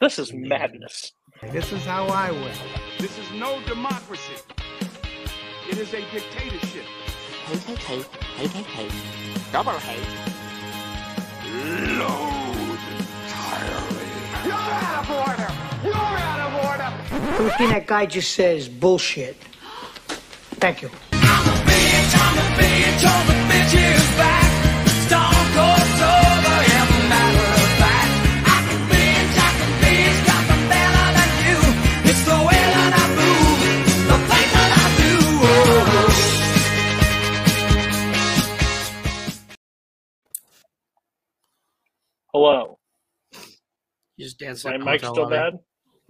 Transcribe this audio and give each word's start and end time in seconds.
This 0.00 0.18
is 0.18 0.34
madness. 0.34 1.12
This 1.50 1.72
is 1.72 1.82
how 1.86 2.06
I 2.08 2.30
win. 2.30 2.52
This 2.98 3.18
is 3.18 3.30
no 3.32 3.58
democracy. 3.66 4.34
It 5.70 5.78
is 5.78 5.94
a 5.94 6.02
dictatorship. 6.12 6.84
Hate, 7.46 7.60
hate, 7.60 7.78
hate, 7.78 8.06
hate, 8.36 8.50
hate, 8.50 8.66
hate. 8.66 9.50
Double 9.50 9.72
hate. 9.72 10.06
Load 11.96 12.78
entirely. 12.98 14.08
You're 14.44 14.54
out 14.54 14.98
of 15.00 15.10
order. 15.10 15.50
You're 15.84 15.94
out 15.94 16.40
of 16.46 16.52
order. 16.66 16.90
Everything 17.38 17.68
that 17.70 17.86
guy 17.86 18.04
just 18.04 18.34
says 18.34 18.68
bullshit. 18.68 19.36
Thank 20.60 20.82
you. 20.82 20.90
You 44.16 44.26
just 44.26 44.38
dancing. 44.38 44.70
My 44.70 44.92
mic's 44.92 45.02
still 45.02 45.24
lobby. 45.24 45.36
bad? 45.36 45.52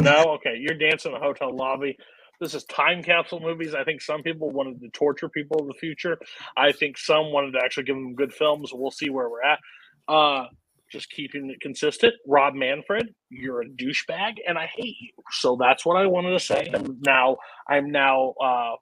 No? 0.00 0.34
Okay. 0.34 0.56
You're 0.58 0.78
dancing 0.78 1.12
in 1.12 1.16
a 1.16 1.20
hotel 1.20 1.54
lobby. 1.54 1.96
This 2.40 2.54
is 2.54 2.64
time 2.64 3.02
capsule 3.02 3.40
movies. 3.40 3.74
I 3.74 3.84
think 3.84 4.02
some 4.02 4.22
people 4.22 4.50
wanted 4.50 4.80
to 4.80 4.88
torture 4.90 5.28
people 5.28 5.60
in 5.60 5.68
the 5.68 5.74
future. 5.74 6.18
I 6.56 6.72
think 6.72 6.98
some 6.98 7.32
wanted 7.32 7.52
to 7.52 7.60
actually 7.64 7.84
give 7.84 7.96
them 7.96 8.14
good 8.14 8.32
films. 8.32 8.70
We'll 8.72 8.90
see 8.90 9.08
where 9.08 9.28
we're 9.30 9.42
at. 9.42 9.60
Uh, 10.08 10.46
just 10.90 11.10
keeping 11.10 11.50
it 11.50 11.60
consistent. 11.60 12.14
Rob 12.26 12.54
Manfred, 12.54 13.14
you're 13.30 13.62
a 13.62 13.66
douchebag, 13.66 14.34
and 14.46 14.58
I 14.58 14.66
hate 14.66 14.96
you. 15.00 15.10
So 15.30 15.56
that's 15.58 15.84
what 15.84 15.96
I 15.96 16.06
wanted 16.06 16.32
to 16.32 16.40
say. 16.40 16.68
And 16.72 17.00
now 17.02 17.36
I'm 17.68 17.90
now 17.90 18.34
uh, 18.42 18.72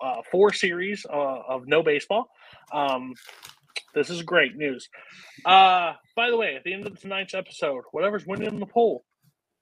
uh, 0.00 0.22
four 0.30 0.52
series 0.52 1.06
uh, 1.08 1.38
of 1.48 1.66
no 1.66 1.82
baseball. 1.82 2.30
Um, 2.72 3.14
this 3.94 4.10
is 4.10 4.22
great 4.22 4.56
news. 4.56 4.88
Uh, 5.44 5.92
by 6.16 6.30
the 6.30 6.36
way, 6.36 6.56
at 6.56 6.64
the 6.64 6.72
end 6.72 6.86
of 6.86 6.98
tonight's 6.98 7.34
episode, 7.34 7.82
whatever's 7.92 8.26
winning 8.26 8.48
in 8.48 8.60
the 8.60 8.66
poll, 8.66 9.04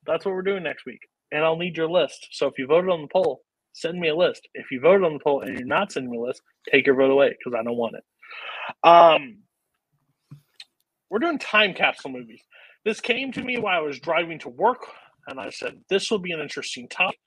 that's 0.06 0.24
what 0.24 0.34
we're 0.34 0.42
doing 0.42 0.62
next 0.62 0.86
week. 0.86 1.00
And 1.30 1.44
I'll 1.44 1.56
need 1.56 1.77
your 1.77 1.88
list. 1.88 2.28
So 2.33 2.46
if 2.46 2.58
you 2.58 2.66
voted 2.66 2.90
on 2.90 3.02
the 3.02 3.08
poll, 3.08 3.42
send 3.72 3.98
me 3.98 4.08
a 4.08 4.16
list. 4.16 4.46
If 4.55 4.70
you 4.70 4.80
voted 4.80 5.05
on 5.05 5.14
the 5.14 5.20
poll 5.24 5.40
and 5.40 5.58
you're 5.58 5.66
not 5.66 5.92
sending 5.92 6.10
me 6.10 6.18
a 6.18 6.20
list, 6.20 6.42
take 6.70 6.86
your 6.86 6.96
vote 6.96 7.10
away 7.10 7.30
because 7.30 7.58
I 7.58 7.62
don't 7.62 7.77
want 7.77 7.96
it. 7.96 8.05
Um, 8.86 9.38
we're 11.10 11.18
doing 11.18 11.38
time 11.38 11.74
capsule 11.74 12.10
movies. 12.10 12.42
This 12.84 13.00
came 13.00 13.33
to 13.33 13.42
me 13.42 13.58
while 13.58 13.78
I 13.78 13.83
was 13.83 14.00
driving 14.00 14.38
to 14.40 14.48
work, 14.48 14.86
and 15.28 15.38
I 15.38 15.50
said 15.50 15.80
this 15.88 16.10
will 16.10 16.18
be 16.18 16.33
an 16.33 16.40
interesting 16.40 16.88
topic. 16.88 17.18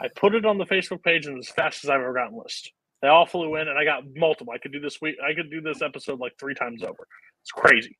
I 0.00 0.08
put 0.14 0.34
it 0.34 0.44
on 0.44 0.58
the 0.58 0.66
Facebook 0.66 1.02
page, 1.02 1.26
and 1.26 1.38
as 1.38 1.48
fast 1.48 1.84
as 1.84 1.90
I've 1.90 2.00
ever 2.00 2.14
gotten 2.14 2.38
list. 2.38 2.72
They 3.02 3.08
all 3.08 3.26
flew 3.26 3.56
in, 3.56 3.68
and 3.68 3.76
I 3.76 3.84
got 3.84 4.04
multiple. 4.14 4.52
I 4.54 4.58
could 4.58 4.72
do 4.72 4.80
this 4.80 5.00
week. 5.00 5.16
I 5.22 5.34
could 5.34 5.50
do 5.50 5.60
this 5.60 5.82
episode 5.82 6.20
like 6.20 6.32
three 6.38 6.54
times 6.54 6.84
over. 6.84 7.08
It's 7.42 7.50
crazy. 7.50 7.98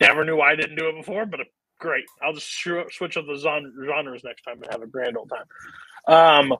Never 0.00 0.24
knew 0.24 0.36
why 0.36 0.52
I 0.52 0.56
didn't 0.56 0.76
do 0.76 0.88
it 0.88 0.96
before, 0.96 1.24
but 1.24 1.40
great. 1.80 2.04
I'll 2.22 2.34
just 2.34 2.52
switch 2.60 3.16
up 3.16 3.24
the 3.26 3.38
zon- 3.38 3.74
genres 3.86 4.22
next 4.22 4.42
time 4.42 4.62
and 4.62 4.70
have 4.70 4.82
a 4.82 4.86
grand 4.86 5.16
old 5.16 5.30
time. 5.30 6.12
Um, 6.14 6.58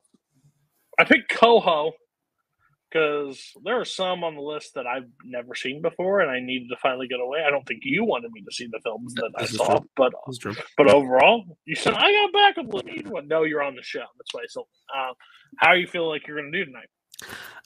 I 0.98 1.04
picked 1.04 1.28
Coho 1.28 1.92
because 2.90 3.52
there 3.64 3.78
are 3.78 3.84
some 3.84 4.24
on 4.24 4.34
the 4.36 4.40
list 4.40 4.74
that 4.74 4.86
I've 4.86 5.08
never 5.24 5.54
seen 5.54 5.82
before, 5.82 6.20
and 6.20 6.30
I 6.30 6.40
needed 6.40 6.68
to 6.70 6.76
finally 6.80 7.08
get 7.08 7.20
away. 7.20 7.40
I 7.46 7.50
don't 7.50 7.66
think 7.66 7.80
you 7.82 8.04
wanted 8.04 8.30
me 8.32 8.42
to 8.42 8.54
see 8.54 8.66
the 8.70 8.80
films 8.82 9.12
that 9.14 9.32
I 9.36 9.44
saw, 9.44 9.78
true. 9.78 9.88
but 9.96 10.12
true. 10.40 10.54
but 10.76 10.90
overall, 10.90 11.44
you 11.66 11.74
said 11.74 11.94
I 11.94 12.10
got 12.12 12.32
back. 12.32 12.56
Let 12.66 12.86
me 12.86 13.02
well, 13.04 13.22
no, 13.26 13.42
you're 13.42 13.62
on 13.62 13.76
the 13.76 13.82
show. 13.82 14.04
That's 14.16 14.32
why. 14.32 14.44
So, 14.48 14.66
uh, 14.96 15.12
how 15.58 15.74
you 15.74 15.86
feel 15.86 16.08
like 16.08 16.26
you're 16.26 16.40
going 16.40 16.50
to 16.50 16.58
do 16.58 16.64
tonight? 16.64 16.88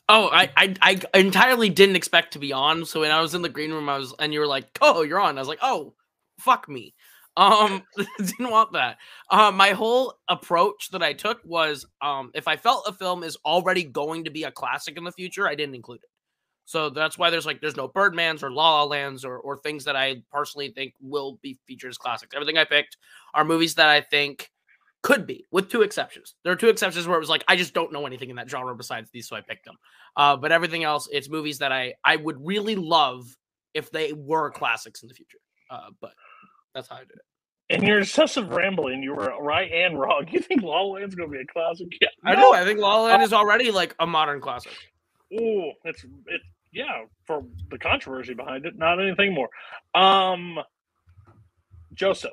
Oh, 0.09 0.29
I, 0.33 0.51
I 0.57 0.75
I 1.15 1.19
entirely 1.19 1.69
didn't 1.69 1.97
expect 1.97 2.33
to 2.33 2.39
be 2.39 2.53
on. 2.53 2.85
So 2.85 3.01
when 3.01 3.11
I 3.13 3.21
was 3.21 3.35
in 3.35 3.43
the 3.43 3.49
green 3.49 3.71
room, 3.73 3.89
I 3.89 3.99
was 3.99 4.15
and 4.19 4.33
you 4.35 4.41
were 4.41 4.47
like, 4.47 4.67
"Oh, 4.81 5.03
you're 5.03 5.21
on." 5.21 5.39
I 5.39 5.41
was 5.41 5.49
like, 5.49 5.61
"Oh, 5.63 5.95
fuck 6.41 6.69
me." 6.69 6.95
Um, 7.37 7.83
didn't 8.19 8.51
want 8.51 8.73
that. 8.73 8.99
Um, 9.31 9.57
my 9.57 9.71
whole 9.71 10.15
approach 10.29 10.89
that 10.91 11.03
I 11.03 11.13
took 11.13 11.41
was, 11.45 11.87
um, 12.03 12.33
if 12.35 12.49
I 12.49 12.57
felt 12.57 12.89
a 12.89 12.93
film 12.93 13.23
is 13.23 13.37
already 13.45 13.85
going 13.85 14.25
to 14.25 14.31
be 14.31 14.43
a 14.45 14.51
classic 14.51 14.97
in 14.99 15.05
the 15.05 15.13
future, 15.13 15.47
I 15.49 15.55
didn't 15.55 15.77
include 15.77 16.01
it. 16.03 16.11
So 16.65 16.91
that's 16.91 17.19
why 17.19 17.31
there's 17.31 17.47
like 17.47 17.61
there's 17.61 17.77
no 17.77 17.89
Birdmans 17.89 18.43
or 18.43 18.51
La 18.51 18.83
La 18.83 18.85
Lands 18.85 19.25
or 19.25 19.39
or 19.39 19.59
things 19.59 19.85
that 19.85 19.97
I 19.97 20.23
personally 20.33 20.71
think 20.75 20.95
will 21.01 21.39
be 21.43 21.59
featured 21.67 21.91
as 21.91 21.99
classics. 21.99 22.35
Everything 22.35 22.59
I 22.59 22.65
picked 22.65 22.97
are 23.35 23.45
movies 23.45 23.75
that 23.77 23.89
I 23.89 24.01
think 24.01 24.51
could 25.03 25.27
be, 25.27 25.47
with 25.51 25.71
two 25.71 25.83
exceptions. 25.83 26.35
There 26.45 26.53
are 26.53 26.57
two 26.57 26.69
exceptions 26.69 27.07
where 27.07 27.17
it 27.17 27.21
was 27.21 27.31
like 27.31 27.45
I 27.49 27.57
just 27.57 27.75
don't 27.75 27.93
know 27.93 28.07
anything 28.07 28.31
in 28.31 28.37
that 28.37 28.51
genre 28.51 28.75
besides 28.75 29.11
these, 29.11 29.29
so 29.29 29.37
I 29.37 29.41
picked 29.41 29.65
them. 29.65 29.77
Uh, 30.17 30.37
but 30.37 30.53
everything 30.53 30.85
else, 30.85 31.09
it's 31.11 31.29
movies 31.29 31.59
that 31.59 31.73
I 31.73 31.95
I 32.05 32.17
would 32.17 32.45
really 32.45 32.77
love 32.77 33.25
if 33.75 33.91
they 33.91 34.13
were 34.13 34.51
classics 34.51 35.03
in 35.03 35.09
the 35.09 35.15
future. 35.15 35.39
Uh, 35.71 35.91
but 36.01 36.13
that's 36.75 36.89
how 36.89 36.97
I 36.97 37.01
did 37.01 37.13
it. 37.17 37.23
In 37.71 37.85
your 37.85 38.01
excessive 38.01 38.51
rambling, 38.51 39.03
you 39.03 39.15
were 39.15 39.33
right 39.41 39.71
and 39.71 39.99
wrong. 39.99 40.27
You 40.31 40.41
think 40.41 40.63
La 40.63 40.81
La 40.81 40.95
Land's 40.95 41.15
going 41.15 41.31
to 41.31 41.33
be 41.33 41.41
a 41.43 41.47
classic? 41.47 41.87
Yeah, 42.01 42.09
I 42.25 42.35
know. 42.35 42.53
I 42.53 42.65
think 42.65 42.81
La 42.81 42.97
La 42.97 43.05
Land 43.05 43.23
is 43.23 43.33
already 43.33 43.71
like 43.71 43.95
a 44.01 44.07
modern 44.07 44.41
classic. 44.41 44.73
Ooh, 45.33 45.71
it's 45.85 46.05
it. 46.05 46.41
Yeah, 46.73 47.05
for 47.27 47.45
the 47.71 47.79
controversy 47.79 48.35
behind 48.35 48.65
it, 48.65 48.77
not 48.77 49.01
anything 49.01 49.35
more. 49.35 49.49
Um, 49.95 50.59
Joseph, 51.95 52.31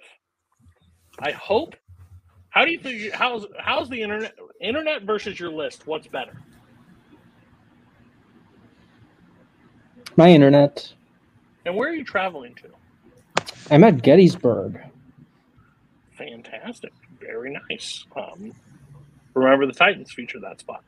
I 1.19 1.31
hope. 1.31 1.75
How 2.57 2.65
do 2.65 2.71
you 2.71 2.79
think? 2.79 3.13
How's 3.13 3.45
how's 3.59 3.87
the 3.87 4.01
internet? 4.01 4.33
Internet 4.59 5.03
versus 5.03 5.39
your 5.39 5.51
list. 5.51 5.85
What's 5.85 6.07
better? 6.07 6.41
My 10.15 10.29
internet. 10.29 10.91
And 11.67 11.75
where 11.75 11.87
are 11.89 11.93
you 11.93 12.03
traveling 12.03 12.55
to? 12.55 13.53
I'm 13.69 13.83
at 13.83 14.01
Gettysburg. 14.01 14.79
Fantastic. 16.17 16.93
Very 17.19 17.55
nice. 17.69 18.07
Um, 18.15 18.53
remember 19.35 19.67
the 19.67 19.73
Titans 19.73 20.11
feature 20.11 20.39
that 20.39 20.59
spot. 20.59 20.83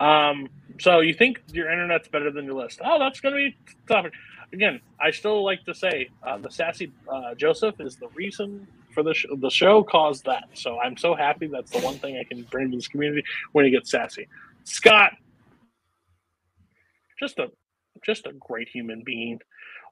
Um, 0.00 0.48
so 0.78 1.00
you 1.00 1.12
think 1.12 1.42
your 1.52 1.70
internet's 1.70 2.08
better 2.08 2.30
than 2.30 2.46
your 2.46 2.54
list? 2.54 2.80
Oh, 2.82 2.98
that's 2.98 3.20
going 3.20 3.34
to 3.34 3.36
be 3.36 3.74
topic. 3.86 4.14
Again, 4.54 4.80
I 4.98 5.10
still 5.10 5.44
like 5.44 5.66
to 5.66 5.74
say 5.74 6.08
uh, 6.26 6.38
the 6.38 6.50
sassy 6.50 6.90
uh, 7.12 7.34
Joseph 7.34 7.78
is 7.78 7.96
the 7.96 8.08
reason 8.14 8.66
for 8.92 9.02
the 9.02 9.14
sh- 9.14 9.26
the 9.38 9.50
show 9.50 9.82
caused 9.82 10.24
that. 10.26 10.44
So 10.54 10.78
I'm 10.78 10.96
so 10.96 11.14
happy 11.14 11.46
that's 11.46 11.70
the 11.70 11.80
one 11.80 11.98
thing 11.98 12.18
I 12.18 12.24
can 12.24 12.42
bring 12.44 12.70
to 12.70 12.76
this 12.76 12.88
community 12.88 13.22
when 13.52 13.64
he 13.64 13.70
gets 13.70 13.90
sassy. 13.90 14.28
Scott, 14.64 15.12
just 17.18 17.38
a 17.38 17.48
just 18.04 18.26
a 18.26 18.32
great 18.32 18.68
human 18.68 19.02
being. 19.04 19.40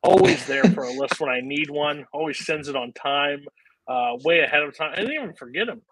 Always 0.02 0.46
there 0.46 0.64
for 0.64 0.84
a 0.84 0.92
list 0.92 1.20
when 1.20 1.30
I 1.30 1.40
need 1.40 1.70
one. 1.70 2.06
Always 2.12 2.44
sends 2.44 2.68
it 2.68 2.76
on 2.76 2.92
time 2.92 3.44
uh, 3.88 4.16
way 4.24 4.40
ahead 4.40 4.62
of 4.62 4.76
time. 4.76 4.92
I 4.92 5.00
didn't 5.00 5.14
even 5.14 5.34
forget 5.34 5.68
him. 5.68 5.82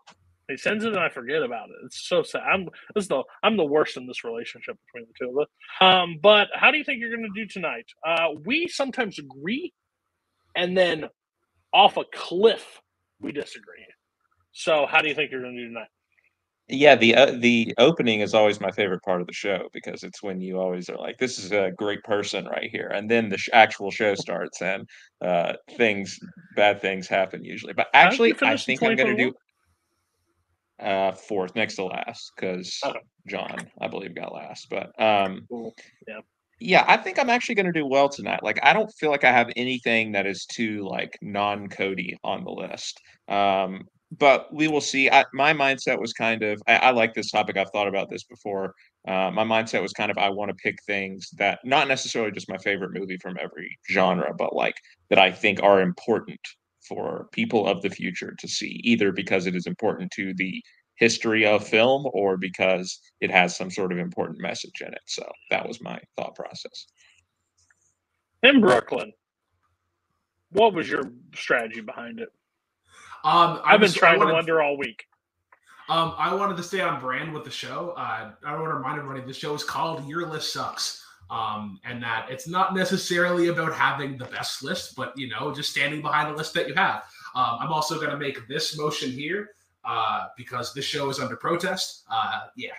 He 0.49 0.57
sends 0.57 0.85
it 0.85 0.93
and 0.93 1.01
I 1.01 1.09
forget 1.09 1.43
about 1.43 1.71
it. 1.71 1.77
It's 1.85 2.09
so 2.09 2.23
sad. 2.23 2.43
I'm 2.43 2.67
this 2.95 3.05
is 3.05 3.09
the 3.09 3.25
I'm 3.43 3.57
the 3.57 3.65
worst 3.65 3.97
in 3.97 4.07
this 4.07 4.23
relationship 4.23 4.77
between 4.87 5.09
the 5.09 5.15
two 5.19 5.31
of 5.31 5.39
us. 5.39 5.49
Um, 5.81 6.19
but 6.23 6.49
how 6.55 6.71
do 6.71 6.79
you 6.79 6.85
think 6.85 7.01
you're 7.01 7.11
going 7.17 7.29
to 7.35 7.45
do 7.45 7.49
tonight? 7.49 7.87
Uh, 8.07 8.29
we 8.45 8.69
sometimes 8.69 9.19
agree, 9.19 9.73
and 10.55 10.77
then 10.79 11.07
off 11.73 11.97
a 11.97 12.05
cliff 12.15 12.81
we 13.21 13.33
disagree. 13.33 13.87
So 14.53 14.87
how 14.87 15.03
do 15.03 15.09
you 15.09 15.15
think 15.15 15.31
you're 15.31 15.43
going 15.43 15.55
to 15.55 15.63
do 15.63 15.69
tonight? 15.69 15.89
Yeah, 16.69 16.97
the 16.97 17.15
uh, 17.15 17.31
the 17.39 17.73
opening 17.79 18.21
is 18.21 18.35
always 18.35 18.61
my 18.61 18.73
favorite 18.73 19.03
part 19.05 19.21
of 19.21 19.29
the 19.29 19.33
show 19.33 19.69
because 19.73 20.03
it's 20.03 20.21
when 20.21 20.41
you 20.41 20.59
always 20.59 20.89
are 20.89 20.97
like, 20.97 21.17
"This 21.17 21.39
is 21.39 21.53
a 21.53 21.71
great 21.77 22.03
person 22.03 22.45
right 22.47 22.69
here," 22.73 22.89
and 22.93 23.09
then 23.09 23.29
the 23.29 23.39
sh- 23.39 23.51
actual 23.53 23.93
show 23.93 24.17
starts 24.17 24.61
and 24.61 24.89
uh, 25.21 25.53
things, 25.77 26.19
bad 26.57 26.81
things 26.81 27.07
happen 27.07 27.45
usually. 27.45 27.73
But 27.73 27.87
How 27.95 28.11
did 28.11 28.19
you 28.19 28.33
actually, 28.33 28.49
I 28.49 28.57
think 28.57 28.83
I'm 28.83 28.97
going 28.97 29.17
to 29.17 29.25
do 29.27 30.85
uh, 30.85 31.13
fourth, 31.13 31.55
next 31.55 31.77
to 31.77 31.85
last, 31.85 32.33
because 32.35 32.81
Okay. 32.85 33.01
John, 33.29 33.71
I 33.81 33.87
believe, 33.87 34.15
got 34.17 34.33
last. 34.33 34.69
But 34.69 35.01
um, 35.01 35.47
Cool. 35.49 35.73
Yeah. 36.09 36.21
Yeah, 36.59 36.85
I 36.89 36.97
think 36.97 37.19
I'm 37.19 37.31
actually 37.31 37.57
going 37.57 37.67
to 37.67 37.73
do 37.73 37.87
well 37.87 38.09
tonight. 38.09 38.43
Like, 38.43 38.59
I 38.63 38.73
don't 38.73 38.93
feel 38.99 39.11
like 39.11 39.25
I 39.25 39.33
have 39.33 39.51
anything 39.57 40.13
that 40.13 40.27
is 40.27 40.47
too 40.47 40.87
like 40.89 41.19
non-Cody 41.21 42.17
on 42.25 42.45
the 42.45 42.51
list. 42.51 43.01
Um, 43.29 43.85
but 44.13 44.53
we 44.55 44.69
will 44.69 44.81
see. 44.81 45.11
I, 45.11 45.25
my 45.33 45.53
mindset 45.53 46.01
was 46.01 46.13
kind 46.13 46.43
of 46.43 46.63
I, 46.67 46.77
I 46.77 46.91
like 46.91 47.15
this 47.15 47.31
topic. 47.31 47.57
I've 47.57 47.71
thought 47.71 47.89
about 47.89 48.09
this 48.09 48.25
before. 48.25 48.75
Uh, 49.07 49.31
my 49.31 49.45
mindset 49.45 49.83
was 49.83 49.93
kind 49.93 50.11
of 50.11 50.19
I 50.19 50.31
want 50.31 50.49
to 50.51 50.55
pick 50.55 50.77
things 50.87 51.29
that 51.39 51.59
not 51.65 51.89
necessarily 51.89 52.31
just 52.31 52.49
my 52.49 52.59
favorite 52.59 52.93
movie 52.93 53.19
from 53.19 53.37
every 53.43 53.77
genre, 53.91 54.33
but 54.37 54.55
like 54.55 54.77
that 55.11 55.19
I 55.19 55.33
think 55.33 55.63
are 55.63 55.81
important 55.81 56.41
for 56.89 57.27
people 57.33 57.67
of 57.67 57.83
the 57.83 57.91
future 57.91 58.35
to 58.39 58.49
see, 58.49 58.81
either 58.85 59.11
because 59.11 59.47
it 59.47 59.57
is 59.57 59.67
important 59.67 60.11
to 60.13 60.33
the 60.37 60.63
history 60.97 61.47
of 61.47 61.67
film 61.67 62.07
or 62.13 62.37
because 62.37 63.01
it 63.21 63.31
has 63.31 63.57
some 63.57 63.71
sort 63.71 63.93
of 63.93 63.99
important 63.99 64.41
message 64.41 64.81
in 64.81 64.89
it. 64.89 65.03
So 65.07 65.31
that 65.51 65.67
was 65.67 65.81
my 65.81 66.01
thought 66.17 66.35
process. 66.35 66.87
In 68.43 68.61
Brooklyn, 68.61 69.13
what 70.51 70.75
was 70.75 70.89
your 70.89 71.05
strategy 71.35 71.81
behind 71.81 72.21
it? 72.21 72.29
Um, 73.25 73.61
I 73.65 73.75
I've 73.75 73.81
been 73.81 73.83
was- 73.83 73.97
I 73.97 74.01
trying 74.01 74.21
to 74.21 74.27
wonder 74.27 74.63
all 74.63 74.77
week. 74.77 75.05
Um, 75.89 76.15
I 76.19 76.35
wanted 76.35 76.57
to 76.57 76.65
stay 76.65 76.81
on 76.81 77.01
brand 77.01 77.33
with 77.33 77.45
the 77.45 77.51
show. 77.51 77.91
Uh, 77.97 78.33
I 78.45 78.55
want 78.55 78.65
to 78.65 78.75
remind 78.75 78.99
everybody 78.99 79.25
the 79.25 79.33
show 79.33 79.55
is 79.55 79.63
called 79.63 80.07
Your 80.09 80.27
List 80.27 80.53
Sucks. 80.53 81.05
Um, 81.29 81.81
and 81.85 82.01
that 82.05 82.29
it's 82.31 82.47
not 82.47 82.73
necessarily 82.75 83.49
about 83.49 83.73
having 83.73 84.17
the 84.17 84.27
best 84.27 84.63
list, 84.63 84.95
but 84.97 85.13
you 85.17 85.29
know, 85.29 85.53
just 85.53 85.71
standing 85.73 86.01
behind 86.01 86.33
the 86.33 86.37
list 86.37 86.55
that 86.55 86.69
you 86.69 86.75
have. 86.75 87.03
Um, 87.35 87.59
I'm 87.61 87.73
also 87.73 87.97
going 87.97 88.11
to 88.11 88.17
make 88.17 88.47
this 88.47 88.79
motion 88.79 89.11
here 89.11 89.51
uh, 89.87 90.27
because 90.37 90.75
this 90.75 90.85
show 90.85 91.09
is 91.11 91.21
under 91.21 91.37
protest. 91.37 92.05
Uh, 92.11 92.41
yeah, 92.57 92.73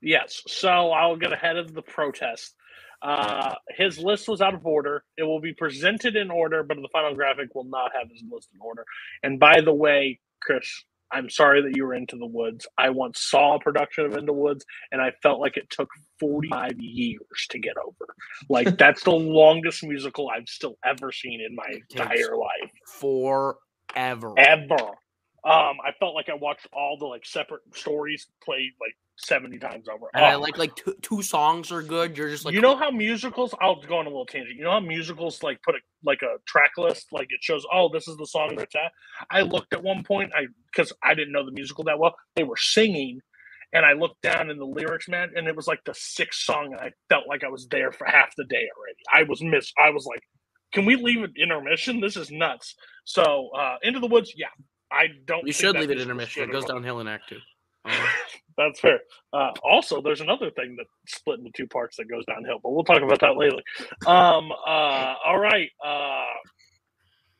Yes. 0.00 0.42
So 0.46 0.68
I'll 0.68 1.16
get 1.16 1.32
ahead 1.32 1.56
of 1.56 1.74
the 1.74 1.82
protest. 1.82 2.54
Uh, 3.02 3.54
his 3.76 3.98
list 3.98 4.28
was 4.28 4.40
out 4.40 4.54
of 4.54 4.66
order. 4.66 5.04
It 5.16 5.22
will 5.22 5.40
be 5.40 5.54
presented 5.54 6.16
in 6.16 6.30
order, 6.30 6.62
but 6.62 6.76
the 6.76 6.88
final 6.92 7.14
graphic 7.14 7.54
will 7.54 7.64
not 7.64 7.92
have 7.98 8.10
his 8.10 8.22
list 8.30 8.48
in 8.54 8.60
order. 8.60 8.84
And 9.22 9.38
by 9.38 9.60
the 9.60 9.72
way, 9.72 10.20
Chris, 10.42 10.84
I'm 11.12 11.30
sorry 11.30 11.62
that 11.62 11.76
you 11.76 11.86
were 11.86 11.94
into 11.94 12.16
the 12.16 12.26
woods. 12.26 12.66
I 12.76 12.90
once 12.90 13.20
saw 13.20 13.56
a 13.56 13.60
production 13.60 14.04
of 14.04 14.12
Into 14.12 14.26
the 14.26 14.32
Woods, 14.32 14.64
and 14.92 15.00
I 15.00 15.12
felt 15.22 15.40
like 15.40 15.56
it 15.56 15.70
took 15.70 15.88
45 16.20 16.72
years 16.78 17.46
to 17.50 17.58
get 17.58 17.74
over. 17.78 18.14
Like 18.48 18.76
that's 18.78 19.04
the 19.04 19.12
longest 19.12 19.84
musical 19.84 20.28
I've 20.28 20.48
still 20.48 20.76
ever 20.84 21.10
seen 21.12 21.40
in 21.40 21.54
my 21.54 21.66
entire 21.90 22.36
life, 22.36 22.72
Forever. 22.84 24.34
ever. 24.36 24.90
Um, 25.44 25.76
I 25.86 25.92
felt 26.00 26.14
like 26.14 26.28
I 26.28 26.34
watched 26.34 26.66
all 26.72 26.96
the 26.98 27.06
like 27.06 27.24
separate 27.24 27.62
stories 27.74 28.26
played 28.44 28.72
like 28.80 28.94
70 29.18 29.58
times 29.58 29.86
over. 29.88 30.06
And 30.14 30.24
I 30.24 30.34
Oh, 30.34 30.40
like 30.40 30.58
like 30.58 30.74
two, 30.76 30.94
two 31.00 31.22
songs 31.22 31.70
are 31.72 31.82
good. 31.82 32.16
You're 32.16 32.28
just 32.28 32.44
like 32.44 32.54
you 32.54 32.60
know 32.60 32.76
how 32.76 32.90
musicals? 32.90 33.54
I'll 33.60 33.80
go 33.80 33.98
on 33.98 34.06
a 34.06 34.08
little 34.08 34.26
tangent. 34.26 34.56
You 34.56 34.64
know 34.64 34.72
how 34.72 34.80
musicals 34.80 35.42
like 35.42 35.62
put 35.62 35.76
a 35.76 35.78
like 36.04 36.22
a 36.22 36.38
track 36.46 36.72
list, 36.76 37.08
like 37.12 37.28
it 37.30 37.40
shows. 37.42 37.64
Oh, 37.72 37.88
this 37.92 38.08
is 38.08 38.16
the 38.16 38.26
song 38.26 38.54
that's 38.56 38.74
at. 38.74 38.92
I 39.30 39.42
looked 39.42 39.72
at 39.72 39.82
one 39.82 40.02
point, 40.04 40.32
I 40.36 40.46
because 40.72 40.92
I 41.02 41.14
didn't 41.14 41.32
know 41.32 41.44
the 41.44 41.52
musical 41.52 41.84
that 41.84 41.98
well. 41.98 42.14
They 42.36 42.44
were 42.44 42.56
singing, 42.56 43.20
and 43.72 43.86
I 43.86 43.92
looked 43.94 44.22
down 44.22 44.50
in 44.50 44.58
the 44.58 44.66
lyrics, 44.66 45.08
man, 45.08 45.30
and 45.36 45.46
it 45.48 45.56
was 45.56 45.66
like 45.66 45.80
the 45.84 45.94
sixth 45.94 46.42
song, 46.42 46.72
and 46.72 46.80
I 46.80 46.92
felt 47.08 47.28
like 47.28 47.44
I 47.44 47.48
was 47.48 47.68
there 47.68 47.92
for 47.92 48.06
half 48.06 48.34
the 48.36 48.44
day 48.44 48.68
already. 48.76 48.98
I 49.12 49.28
was 49.28 49.42
missed. 49.42 49.72
I 49.82 49.90
was 49.90 50.06
like, 50.06 50.22
can 50.72 50.84
we 50.84 50.96
leave 50.96 51.22
it 51.22 51.30
intermission? 51.40 52.00
This 52.00 52.16
is 52.16 52.30
nuts. 52.30 52.74
So, 53.04 53.50
uh 53.58 53.76
into 53.82 54.00
the 54.00 54.06
woods, 54.08 54.32
yeah. 54.36 54.48
I 54.92 55.08
don't. 55.26 55.46
you 55.46 55.52
should 55.52 55.76
leave 55.76 55.90
it 55.90 55.96
musical 55.96 56.02
intermission. 56.02 56.42
It 56.44 56.52
goes 56.52 56.64
downhill 56.64 57.00
in 57.00 57.08
Act 57.08 57.28
Two. 57.28 57.38
Uh, 57.88 58.06
that's 58.58 58.80
fair. 58.80 59.00
Uh, 59.32 59.50
also, 59.64 60.02
there's 60.02 60.20
another 60.20 60.50
thing 60.50 60.76
that 60.76 60.86
split 61.06 61.38
into 61.38 61.50
two 61.56 61.66
parts 61.66 61.96
that 61.96 62.08
goes 62.10 62.24
downhill, 62.26 62.58
but 62.62 62.70
we'll 62.72 62.84
talk 62.84 63.00
about 63.02 63.20
that 63.20 63.36
later. 63.36 63.56
Um, 64.06 64.50
uh, 64.66 65.14
all 65.24 65.38
right. 65.38 65.70
Uh, 65.84 66.24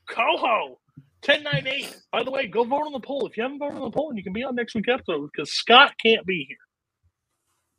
Coho, 0.08 0.78
1098. 1.26 2.00
By 2.12 2.22
the 2.22 2.30
way, 2.30 2.46
go 2.46 2.64
vote 2.64 2.86
on 2.86 2.92
the 2.92 3.00
poll. 3.00 3.26
If 3.26 3.36
you 3.36 3.42
haven't 3.42 3.58
voted 3.58 3.76
on 3.78 3.84
the 3.84 3.90
poll, 3.90 4.10
and 4.10 4.18
you 4.18 4.24
can 4.24 4.32
be 4.32 4.44
on 4.44 4.54
next 4.54 4.74
week's 4.74 4.88
episode 4.88 5.28
because 5.32 5.52
Scott 5.52 5.92
can't 6.02 6.24
be 6.26 6.44
here. 6.48 6.56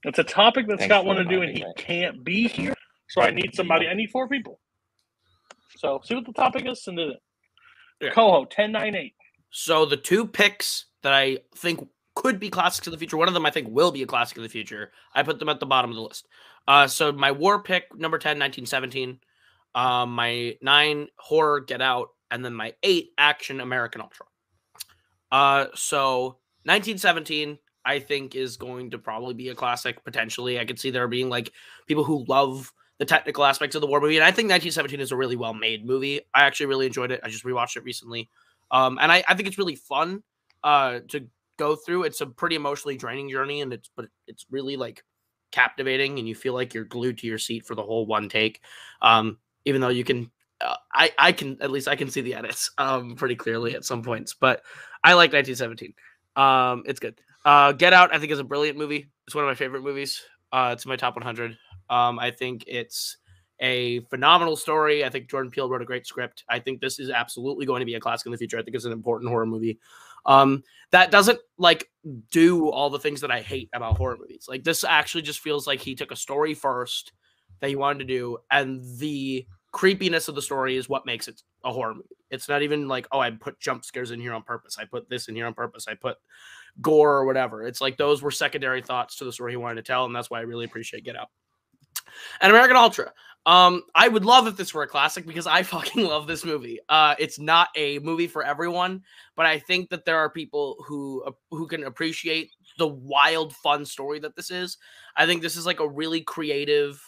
It's 0.03 0.19
a 0.19 0.23
topic 0.23 0.67
that 0.67 0.79
Thanks 0.79 0.93
Scott 0.93 1.05
wanted 1.05 1.25
to 1.25 1.29
do, 1.29 1.41
and 1.41 1.51
he 1.57 1.63
me. 1.63 1.73
can't 1.77 2.23
be 2.23 2.47
here. 2.47 2.75
So 3.09 3.21
I 3.21 3.31
need 3.31 3.55
somebody. 3.55 3.87
I 3.87 3.93
need 3.95 4.11
four 4.11 4.27
people. 4.27 4.59
So 5.77 6.01
see 6.03 6.15
what 6.15 6.25
the 6.25 6.33
topic 6.33 6.65
is, 6.67 6.83
and 6.87 6.97
then 6.97 7.13
Yeah. 8.01 8.11
Coho, 8.11 8.41
1098. 8.41 9.13
So 9.49 9.85
the 9.85 9.97
two 9.97 10.27
picks 10.27 10.85
that 11.03 11.13
I 11.13 11.39
think 11.55 11.87
could 12.15 12.39
be 12.39 12.49
classics 12.49 12.87
of 12.87 12.91
the 12.91 12.97
future, 12.97 13.17
one 13.17 13.27
of 13.27 13.33
them 13.33 13.45
I 13.45 13.51
think 13.51 13.69
will 13.69 13.91
be 13.91 14.03
a 14.03 14.07
classic 14.07 14.37
of 14.37 14.43
the 14.43 14.49
future. 14.49 14.91
I 15.15 15.23
put 15.23 15.39
them 15.39 15.49
at 15.49 15.59
the 15.59 15.65
bottom 15.65 15.89
of 15.89 15.95
the 15.95 16.01
list. 16.01 16.27
Uh, 16.67 16.87
so 16.87 17.11
my 17.11 17.31
war 17.31 17.63
pick, 17.63 17.85
number 17.95 18.17
10, 18.17 18.31
1917. 18.37 19.19
Um, 19.75 20.13
my 20.13 20.57
nine, 20.61 21.07
horror, 21.17 21.61
Get 21.61 21.81
Out. 21.81 22.09
And 22.31 22.45
then 22.45 22.53
my 22.53 22.73
eight, 22.83 23.11
action, 23.17 23.59
American 23.59 24.01
Ultra. 24.01 24.25
Uh, 25.31 25.65
so 25.73 26.37
1917, 26.65 27.57
I 27.85 27.99
think, 27.99 28.35
is 28.35 28.57
going 28.57 28.91
to 28.91 28.99
probably 28.99 29.33
be 29.33 29.49
a 29.49 29.55
classic 29.55 30.03
potentially. 30.03 30.59
I 30.59 30.65
could 30.65 30.79
see 30.79 30.91
there 30.91 31.07
being 31.07 31.29
like 31.29 31.51
people 31.87 32.03
who 32.03 32.25
love 32.27 32.71
the 32.99 33.05
technical 33.05 33.45
aspects 33.45 33.75
of 33.75 33.81
the 33.81 33.87
war 33.87 34.01
movie. 34.01 34.17
And 34.17 34.23
I 34.23 34.31
think 34.31 34.49
1917 34.49 34.99
is 34.99 35.11
a 35.11 35.15
really 35.15 35.37
well 35.37 35.53
made 35.53 35.85
movie. 35.85 36.21
I 36.35 36.43
actually 36.43 36.67
really 36.67 36.85
enjoyed 36.85 37.11
it. 37.11 37.21
I 37.23 37.29
just 37.29 37.45
rewatched 37.45 37.77
it 37.77 37.83
recently. 37.83 38.29
Um, 38.71 38.97
and 39.01 39.11
I, 39.11 39.23
I 39.27 39.35
think 39.35 39.47
it's 39.47 39.57
really 39.57 39.75
fun 39.75 40.23
uh, 40.63 40.99
to 41.09 41.27
go 41.57 41.75
through. 41.75 42.03
It's 42.03 42.21
a 42.21 42.25
pretty 42.27 42.55
emotionally 42.55 42.97
draining 42.97 43.29
journey, 43.29 43.61
and 43.61 43.73
it's 43.73 43.89
but 43.95 44.07
it's 44.27 44.45
really 44.49 44.77
like 44.77 45.03
captivating, 45.51 46.19
and 46.19 46.27
you 46.27 46.35
feel 46.35 46.53
like 46.53 46.73
you're 46.73 46.85
glued 46.85 47.19
to 47.19 47.27
your 47.27 47.37
seat 47.37 47.65
for 47.65 47.75
the 47.75 47.83
whole 47.83 48.05
one 48.05 48.29
take. 48.29 48.61
Um, 49.01 49.37
even 49.65 49.81
though 49.81 49.89
you 49.89 50.03
can, 50.03 50.31
uh, 50.61 50.75
I 50.93 51.11
I 51.17 51.31
can 51.31 51.57
at 51.61 51.71
least 51.71 51.87
I 51.87 51.95
can 51.95 52.09
see 52.09 52.21
the 52.21 52.35
edits 52.35 52.71
um 52.77 53.15
pretty 53.15 53.35
clearly 53.35 53.75
at 53.75 53.85
some 53.85 54.03
points, 54.03 54.33
but 54.33 54.61
I 55.03 55.13
like 55.13 55.33
1917. 55.33 55.93
Um, 56.35 56.83
it's 56.85 56.99
good. 56.99 57.19
Uh, 57.45 57.71
Get 57.71 57.93
Out 57.93 58.13
I 58.13 58.19
think 58.19 58.31
is 58.31 58.39
a 58.39 58.43
brilliant 58.43 58.77
movie. 58.77 59.09
It's 59.27 59.35
one 59.35 59.43
of 59.43 59.47
my 59.49 59.55
favorite 59.55 59.83
movies. 59.83 60.21
Uh, 60.51 60.71
it's 60.73 60.85
my 60.85 60.95
top 60.95 61.15
100. 61.15 61.57
Um, 61.89 62.19
I 62.19 62.31
think 62.31 62.63
it's 62.67 63.17
a 63.59 63.99
phenomenal 64.01 64.55
story. 64.55 65.03
I 65.03 65.09
think 65.09 65.29
Jordan 65.29 65.51
Peele 65.51 65.69
wrote 65.69 65.81
a 65.81 65.85
great 65.85 66.07
script. 66.07 66.43
I 66.49 66.59
think 66.59 66.79
this 66.79 66.99
is 66.99 67.09
absolutely 67.09 67.65
going 67.65 67.81
to 67.81 67.85
be 67.85 67.95
a 67.95 67.99
classic 67.99 68.25
in 68.25 68.31
the 68.31 68.37
future. 68.37 68.57
I 68.57 68.63
think 68.63 68.75
it's 68.75 68.85
an 68.85 68.91
important 68.91 69.29
horror 69.29 69.45
movie. 69.45 69.79
Um, 70.25 70.63
that 70.91 71.11
doesn't 71.11 71.39
like 71.57 71.89
do 72.31 72.69
all 72.69 72.89
the 72.89 72.99
things 72.99 73.21
that 73.21 73.31
I 73.31 73.41
hate 73.41 73.69
about 73.73 73.97
horror 73.97 74.17
movies. 74.19 74.45
Like 74.47 74.63
this 74.63 74.83
actually 74.83 75.23
just 75.23 75.39
feels 75.39 75.67
like 75.67 75.79
he 75.79 75.95
took 75.95 76.11
a 76.11 76.15
story 76.15 76.53
first 76.53 77.13
that 77.59 77.69
he 77.69 77.75
wanted 77.75 77.99
to 77.99 78.05
do, 78.05 78.37
and 78.51 78.81
the 78.97 79.45
creepiness 79.71 80.27
of 80.27 80.35
the 80.35 80.41
story 80.41 80.77
is 80.77 80.89
what 80.89 81.05
makes 81.05 81.27
it 81.27 81.41
a 81.63 81.71
horror 81.71 81.93
movie. 81.93 82.07
It's 82.31 82.47
not 82.47 82.61
even 82.61 82.87
like, 82.87 83.07
oh, 83.11 83.19
I 83.19 83.31
put 83.31 83.59
jump 83.59 83.83
scares 83.83 84.11
in 84.11 84.19
here 84.19 84.33
on 84.33 84.43
purpose. 84.43 84.77
I 84.79 84.85
put 84.85 85.09
this 85.09 85.27
in 85.27 85.35
here 85.35 85.45
on 85.45 85.53
purpose. 85.53 85.87
I 85.87 85.95
put 85.95 86.17
gore 86.81 87.17
or 87.17 87.25
whatever. 87.25 87.63
It's 87.63 87.81
like 87.81 87.97
those 87.97 88.21
were 88.21 88.31
secondary 88.31 88.81
thoughts 88.81 89.17
to 89.17 89.25
the 89.25 89.33
story 89.33 89.53
he 89.53 89.57
wanted 89.57 89.75
to 89.75 89.83
tell, 89.83 90.05
and 90.05 90.15
that's 90.15 90.29
why 90.29 90.39
I 90.39 90.43
really 90.43 90.65
appreciate 90.65 91.03
Get 91.03 91.15
Out. 91.15 91.29
And 92.41 92.51
American 92.51 92.77
Ultra. 92.77 93.11
Um, 93.45 93.83
I 93.95 94.07
would 94.07 94.25
love 94.25 94.47
if 94.47 94.57
this 94.57 94.73
were 94.73 94.83
a 94.83 94.87
classic 94.87 95.25
because 95.25 95.47
I 95.47 95.63
fucking 95.63 96.05
love 96.05 96.27
this 96.27 96.45
movie. 96.45 96.79
Uh, 96.89 97.15
it's 97.17 97.39
not 97.39 97.69
a 97.75 97.99
movie 97.99 98.27
for 98.27 98.43
everyone, 98.43 99.03
but 99.35 99.45
I 99.45 99.59
think 99.59 99.89
that 99.89 100.05
there 100.05 100.17
are 100.17 100.29
people 100.29 100.83
who 100.87 101.23
uh, 101.25 101.31
who 101.51 101.67
can 101.67 101.83
appreciate 101.83 102.51
the 102.77 102.87
wild, 102.87 103.55
fun 103.55 103.85
story 103.85 104.19
that 104.19 104.35
this 104.35 104.51
is. 104.51 104.77
I 105.15 105.25
think 105.25 105.41
this 105.41 105.55
is 105.55 105.65
like 105.65 105.79
a 105.79 105.87
really 105.87 106.21
creative, 106.21 107.01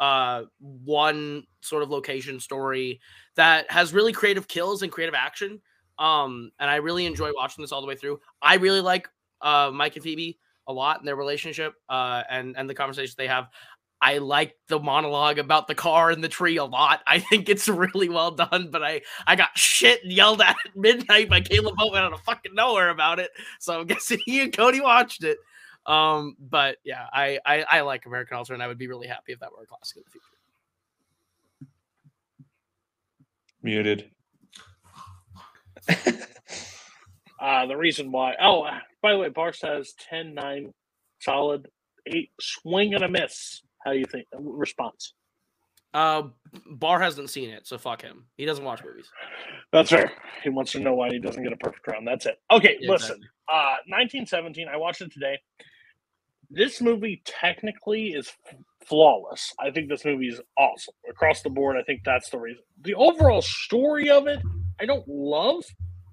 uh, 0.00 0.44
one 0.60 1.44
sort 1.62 1.82
of 1.82 1.90
location 1.90 2.38
story 2.40 3.00
that 3.34 3.70
has 3.70 3.92
really 3.92 4.12
creative 4.12 4.48
kills 4.48 4.82
and 4.82 4.92
creative 4.92 5.14
action. 5.14 5.60
Um, 5.98 6.52
and 6.60 6.70
I 6.70 6.76
really 6.76 7.06
enjoy 7.06 7.32
watching 7.34 7.62
this 7.62 7.72
all 7.72 7.80
the 7.80 7.86
way 7.88 7.96
through. 7.96 8.20
I 8.40 8.56
really 8.56 8.80
like 8.80 9.08
uh 9.40 9.70
Mike 9.72 9.94
and 9.96 10.02
Phoebe 10.02 10.38
a 10.68 10.72
lot 10.72 11.00
in 11.00 11.06
their 11.06 11.16
relationship, 11.16 11.74
uh, 11.88 12.22
and 12.30 12.56
and 12.56 12.68
the 12.68 12.74
conversations 12.74 13.16
they 13.16 13.26
have. 13.26 13.48
I 14.00 14.18
like 14.18 14.54
the 14.68 14.78
monologue 14.78 15.38
about 15.38 15.66
the 15.66 15.74
car 15.74 16.10
and 16.10 16.22
the 16.22 16.28
tree 16.28 16.56
a 16.56 16.64
lot. 16.64 17.02
I 17.06 17.18
think 17.18 17.48
it's 17.48 17.68
really 17.68 18.08
well 18.08 18.30
done, 18.30 18.68
but 18.70 18.82
I 18.82 19.02
I 19.26 19.36
got 19.36 19.56
shit 19.56 20.00
yelled 20.04 20.40
at 20.40 20.56
at 20.64 20.76
midnight 20.76 21.28
by 21.28 21.40
Caleb 21.40 21.74
Boatman 21.76 22.02
out 22.02 22.12
of 22.12 22.20
fucking 22.20 22.54
nowhere 22.54 22.90
about 22.90 23.18
it. 23.18 23.30
So 23.58 23.80
I'm 23.80 23.86
guessing 23.88 24.20
he 24.24 24.40
and 24.40 24.52
Cody 24.52 24.80
watched 24.80 25.24
it. 25.24 25.38
Um, 25.86 26.36
but 26.38 26.76
yeah, 26.84 27.06
I, 27.12 27.38
I 27.46 27.62
I 27.62 27.80
like 27.80 28.06
American 28.06 28.36
Ultra, 28.36 28.54
and 28.54 28.62
I 28.62 28.66
would 28.68 28.78
be 28.78 28.88
really 28.88 29.08
happy 29.08 29.32
if 29.32 29.40
that 29.40 29.50
were 29.52 29.62
a 29.62 29.66
classic 29.66 29.98
in 29.98 30.02
the 30.04 30.10
future. 30.10 30.24
Muted. 33.62 34.10
Uh, 37.40 37.66
the 37.66 37.76
reason 37.76 38.10
why. 38.10 38.34
Oh, 38.42 38.66
by 39.00 39.12
the 39.12 39.18
way, 39.18 39.28
Bar 39.28 39.52
says 39.52 39.94
10 40.10 40.34
9, 40.34 40.72
solid, 41.20 41.68
eight, 42.06 42.30
swing 42.40 42.94
and 42.94 43.04
a 43.04 43.08
miss. 43.08 43.62
How 43.88 43.94
do 43.94 43.98
you 44.00 44.04
think? 44.04 44.26
uh, 44.36 44.40
Response. 44.42 45.14
Uh, 45.94 46.24
Bar 46.70 47.00
hasn't 47.00 47.30
seen 47.30 47.48
it, 47.48 47.66
so 47.66 47.78
fuck 47.78 48.02
him. 48.02 48.26
He 48.36 48.44
doesn't 48.44 48.62
watch 48.64 48.84
movies. 48.84 49.08
That's 49.72 49.88
fair. 49.88 50.12
He 50.44 50.50
wants 50.50 50.72
to 50.72 50.80
know 50.80 50.94
why 50.94 51.08
he 51.08 51.18
doesn't 51.18 51.42
get 51.42 51.54
a 51.54 51.56
perfect 51.56 51.86
round. 51.88 52.06
That's 52.06 52.26
it. 52.26 52.38
Okay, 52.50 52.76
Yeah, 52.80 52.90
listen. 52.90 53.16
exactly. 53.16 53.28
Uh, 53.48 53.76
1917. 53.86 54.68
I 54.68 54.76
watched 54.76 55.00
it 55.00 55.10
today. 55.10 55.38
This 56.50 56.82
movie 56.82 57.22
technically 57.24 58.08
is 58.08 58.30
flawless. 58.86 59.54
I 59.58 59.70
think 59.70 59.88
this 59.88 60.04
movie 60.04 60.28
is 60.28 60.40
awesome 60.58 60.92
across 61.08 61.40
the 61.40 61.48
board. 61.50 61.76
I 61.78 61.82
think 61.84 62.02
that's 62.04 62.28
the 62.28 62.38
reason. 62.38 62.62
The 62.82 62.94
overall 62.94 63.40
story 63.40 64.10
of 64.10 64.26
it, 64.26 64.40
I 64.78 64.84
don't 64.84 65.08
love. 65.08 65.64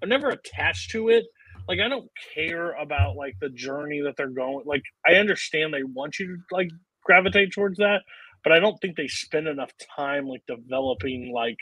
I'm 0.02 0.08
never 0.08 0.30
attached 0.30 0.92
to 0.92 1.10
it. 1.10 1.26
Like 1.68 1.80
I 1.80 1.90
don't 1.90 2.10
care 2.34 2.74
about 2.74 3.18
like 3.18 3.36
the 3.42 3.50
journey 3.50 4.00
that 4.02 4.16
they're 4.18 4.30
going. 4.30 4.62
Like 4.66 4.84
I 5.06 5.16
understand 5.16 5.74
they 5.74 5.84
want 5.84 6.18
you 6.20 6.28
to 6.28 6.38
like 6.56 6.70
gravitate 7.06 7.54
towards 7.54 7.78
that, 7.78 8.00
but 8.44 8.52
I 8.54 8.60
don't 8.60 8.78
think 8.82 8.98
they 8.98 9.08
spend 9.08 9.48
enough 9.48 9.72
time 9.96 10.28
like 10.28 10.44
developing 10.48 11.32
like 11.34 11.58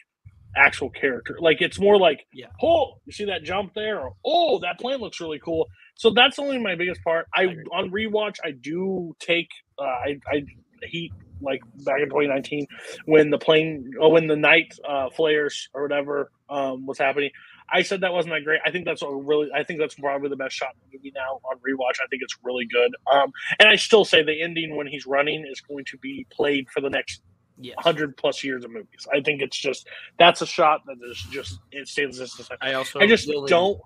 actual 0.55 0.89
character. 0.89 1.37
Like 1.39 1.61
it's 1.61 1.79
more 1.79 1.97
like, 1.99 2.25
Yeah. 2.33 2.47
oh, 2.63 2.95
you 3.05 3.11
see 3.13 3.25
that 3.25 3.43
jump 3.43 3.73
there, 3.75 3.99
or 3.99 4.13
oh, 4.25 4.59
that 4.59 4.79
plane 4.79 4.99
looks 4.99 5.19
really 5.21 5.39
cool. 5.39 5.67
So 5.95 6.11
that's 6.11 6.39
only 6.39 6.57
my 6.59 6.75
biggest 6.75 7.03
part. 7.03 7.27
I 7.35 7.45
on 7.73 7.91
rewatch, 7.91 8.37
I 8.43 8.51
do 8.51 9.15
take 9.19 9.49
uh, 9.79 9.83
I 9.83 10.19
I 10.31 10.43
heat 10.87 11.11
like 11.41 11.61
back 11.85 11.99
in 12.01 12.05
2019 12.09 12.67
when 13.05 13.29
the 13.29 13.37
plane 13.37 13.91
oh 14.01 14.09
when 14.09 14.27
the 14.27 14.35
night 14.35 14.73
uh, 14.87 15.09
flares 15.09 15.69
or 15.73 15.83
whatever 15.83 16.31
um, 16.49 16.85
was 16.85 16.97
happening. 16.97 17.31
I 17.71 17.81
said 17.81 18.01
that 18.01 18.13
wasn't 18.13 18.33
that 18.35 18.43
great. 18.43 18.61
I 18.65 18.71
think 18.71 18.85
that's 18.85 19.01
a 19.01 19.09
really. 19.09 19.49
I 19.53 19.63
think 19.63 19.79
that's 19.79 19.95
probably 19.95 20.29
the 20.29 20.35
best 20.35 20.55
shot 20.55 20.69
in 20.75 20.89
the 20.91 20.97
movie 20.97 21.11
now 21.15 21.39
on 21.49 21.57
rewatch. 21.57 21.97
I 22.03 22.07
think 22.09 22.21
it's 22.21 22.37
really 22.43 22.65
good. 22.65 22.91
Um, 23.11 23.31
and 23.59 23.69
I 23.69 23.75
still 23.75 24.05
say 24.05 24.23
the 24.23 24.41
ending 24.41 24.75
when 24.75 24.87
he's 24.87 25.05
running 25.05 25.45
is 25.49 25.61
going 25.61 25.85
to 25.85 25.97
be 25.97 26.25
played 26.31 26.69
for 26.69 26.81
the 26.81 26.89
next 26.89 27.21
Yes. 27.59 27.75
hundred 27.77 28.17
plus 28.17 28.43
years 28.43 28.65
of 28.65 28.71
movies. 28.71 29.07
I 29.13 29.21
think 29.21 29.41
it's 29.43 29.55
just 29.57 29.87
that's 30.17 30.41
a 30.41 30.45
shot 30.45 30.81
that 30.87 30.97
is 31.07 31.21
just 31.31 31.59
it 31.71 31.87
stands 31.87 32.19
as 32.19 32.33
I 32.61 32.73
also 32.73 32.99
I 32.99 33.05
just 33.05 33.29
only- 33.29 33.47
don't. 33.47 33.79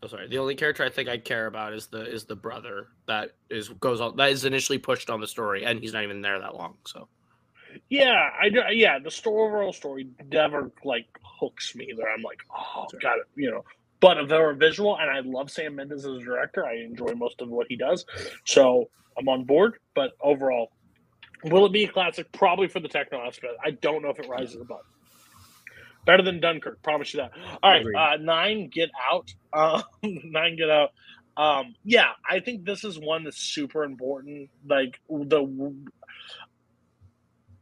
Oh, 0.00 0.06
sorry. 0.06 0.28
The 0.28 0.38
only 0.38 0.54
character 0.54 0.84
I 0.84 0.88
think 0.88 1.08
I 1.08 1.18
care 1.18 1.46
about 1.46 1.72
is 1.74 1.88
the 1.88 2.02
is 2.08 2.24
the 2.26 2.36
brother 2.36 2.86
that 3.08 3.32
is 3.50 3.70
goes 3.70 4.00
on 4.00 4.16
that 4.18 4.30
is 4.30 4.44
initially 4.44 4.78
pushed 4.78 5.10
on 5.10 5.20
the 5.20 5.26
story, 5.26 5.64
and 5.64 5.80
he's 5.80 5.92
not 5.92 6.04
even 6.04 6.20
there 6.22 6.38
that 6.38 6.54
long. 6.54 6.76
So 6.86 7.08
Yeah, 7.88 8.30
I 8.40 8.48
do. 8.48 8.62
Yeah, 8.72 8.98
the 8.98 9.10
story 9.10 9.48
overall 9.48 9.72
story 9.72 10.08
never 10.30 10.70
like 10.84 11.06
hooks 11.22 11.74
me. 11.74 11.92
There, 11.96 12.10
I'm 12.12 12.22
like, 12.22 12.40
oh, 12.56 12.86
Sure. 12.90 13.00
got 13.00 13.18
it. 13.18 13.24
You 13.36 13.50
know, 13.50 13.64
but 14.00 14.18
if 14.18 14.28
they're 14.28 14.52
visual, 14.54 14.96
and 14.98 15.10
I 15.10 15.20
love 15.20 15.50
Sam 15.50 15.76
Mendes 15.76 16.04
as 16.04 16.12
a 16.16 16.18
director. 16.20 16.64
I 16.66 16.76
enjoy 16.76 17.12
most 17.14 17.40
of 17.40 17.48
what 17.48 17.66
he 17.68 17.76
does, 17.76 18.04
so 18.44 18.90
I'm 19.18 19.28
on 19.28 19.44
board. 19.44 19.74
But 19.94 20.12
overall, 20.20 20.70
will 21.44 21.66
it 21.66 21.72
be 21.72 21.84
a 21.84 21.88
classic? 21.88 22.30
Probably 22.32 22.68
for 22.68 22.80
the 22.80 22.88
techno 22.88 23.20
aspect. 23.20 23.54
I 23.64 23.72
don't 23.72 24.02
know 24.02 24.10
if 24.10 24.18
it 24.18 24.28
rises 24.28 24.56
above. 24.60 24.80
Better 26.06 26.22
than 26.22 26.40
Dunkirk, 26.40 26.82
promise 26.82 27.12
you 27.12 27.20
that. 27.20 27.32
All 27.62 27.70
right, 27.70 27.84
uh, 27.94 28.16
nine, 28.22 28.68
get 28.72 28.90
out. 29.12 29.28
Uh, 29.52 29.82
nine, 30.02 30.56
get 30.56 30.70
out. 30.70 30.90
Um, 31.36 31.74
yeah, 31.84 32.08
I 32.28 32.40
think 32.40 32.64
this 32.64 32.82
is 32.82 32.98
one 32.98 33.24
that's 33.24 33.38
super 33.38 33.84
important. 33.84 34.50
Like 34.66 35.00
the 35.08 35.42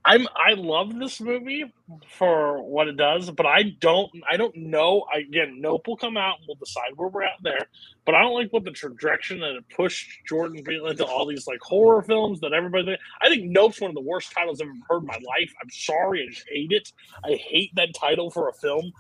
I'm 0.06 0.28
I 0.36 0.54
love 0.54 0.98
this 0.98 1.20
movie 1.20 1.64
for 2.08 2.62
what 2.62 2.88
it 2.88 2.96
does, 2.96 3.30
but 3.32 3.46
I 3.46 3.64
don't 3.80 4.10
I 4.30 4.38
don't 4.38 4.56
know. 4.56 5.06
Again, 5.14 5.60
Nope 5.60 5.88
will 5.88 5.98
come 5.98 6.16
out 6.16 6.38
and 6.38 6.46
we'll 6.48 6.56
decide 6.56 6.92
where 6.96 7.08
we're 7.10 7.25
at 7.25 7.42
there. 7.42 7.66
But 8.06 8.16
I 8.16 8.22
don't 8.22 8.34
like 8.34 8.52
what 8.52 8.64
the 8.64 8.72
direction 8.72 9.40
that 9.40 9.56
it 9.56 9.64
pushed 9.76 10.08
Jordan 10.28 10.64
Peele 10.64 10.88
into 10.88 11.06
all 11.06 11.26
these 11.26 11.46
like 11.48 11.60
horror 11.62 12.02
films 12.02 12.40
that 12.40 12.54
everybody. 12.54 12.98
I 13.22 13.28
think 13.30 13.44
Nope's 13.46 13.80
one 13.82 13.90
of 13.90 13.96
the 13.96 14.02
worst 14.02 14.32
titles 14.32 14.62
I've 14.62 14.68
ever 14.68 14.76
heard 14.90 15.02
in 15.02 15.08
my 15.08 15.14
life. 15.38 15.54
I'm 15.62 15.70
sorry, 15.70 16.25
I 16.26 16.32
just 16.32 16.46
hate 16.50 16.72
it. 16.72 16.92
I 17.25 17.34
hate 17.34 17.75
that 17.76 17.94
title 17.94 18.30
for 18.30 18.48
a 18.48 18.54
film. 18.54 18.92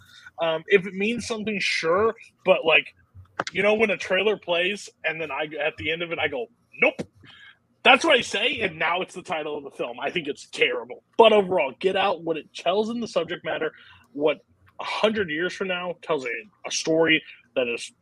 Um, 0.42 0.64
if 0.68 0.86
it 0.86 0.94
means 0.94 1.26
something, 1.26 1.58
sure, 1.60 2.14
but 2.44 2.66
like, 2.66 2.94
you 3.52 3.62
know, 3.62 3.74
when 3.74 3.90
a 3.90 3.98
trailer 3.98 4.38
plays 4.38 4.90
and 5.04 5.20
then 5.20 5.30
I 5.32 5.48
at 5.64 5.76
the 5.78 5.92
end 5.92 6.02
of 6.02 6.12
it 6.12 6.18
I 6.20 6.28
go, 6.28 6.46
nope. 6.80 7.00
That's 7.86 8.04
what 8.04 8.18
I 8.18 8.20
say, 8.20 8.58
and 8.62 8.80
now 8.80 9.00
it's 9.00 9.14
the 9.14 9.22
title 9.22 9.56
of 9.56 9.62
the 9.62 9.70
film. 9.70 10.00
I 10.00 10.10
think 10.10 10.26
it's 10.26 10.48
terrible. 10.48 11.04
But 11.16 11.32
overall, 11.32 11.72
Get 11.78 11.94
Out, 11.94 12.20
what 12.20 12.36
it 12.36 12.52
tells 12.52 12.90
in 12.90 12.98
the 12.98 13.06
subject 13.06 13.44
matter, 13.44 13.70
what 14.12 14.38
a 14.80 14.84
hundred 14.84 15.30
years 15.30 15.52
from 15.52 15.68
now 15.68 15.94
tells 16.02 16.24
a, 16.24 16.30
a 16.66 16.72
story 16.72 17.22
that 17.54 17.68
is 17.68 17.92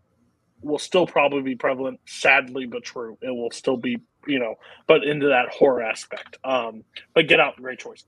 will 0.63 0.79
still 0.79 1.07
probably 1.07 1.43
be 1.43 1.55
prevalent, 1.55 2.01
sadly 2.07 2.65
but 2.65 2.83
true. 2.83 3.19
It 3.21 3.29
will 3.29 3.51
still 3.51 3.77
be, 3.77 3.99
you 4.27 4.39
know, 4.39 4.55
but 4.87 5.05
into 5.05 5.27
that 5.27 5.51
horror 5.51 5.83
aspect. 5.83 6.39
Um, 6.45 6.85
but 7.15 7.29
Get 7.29 7.39
Out, 7.39 7.57
great 7.57 7.79
choice. 7.79 8.05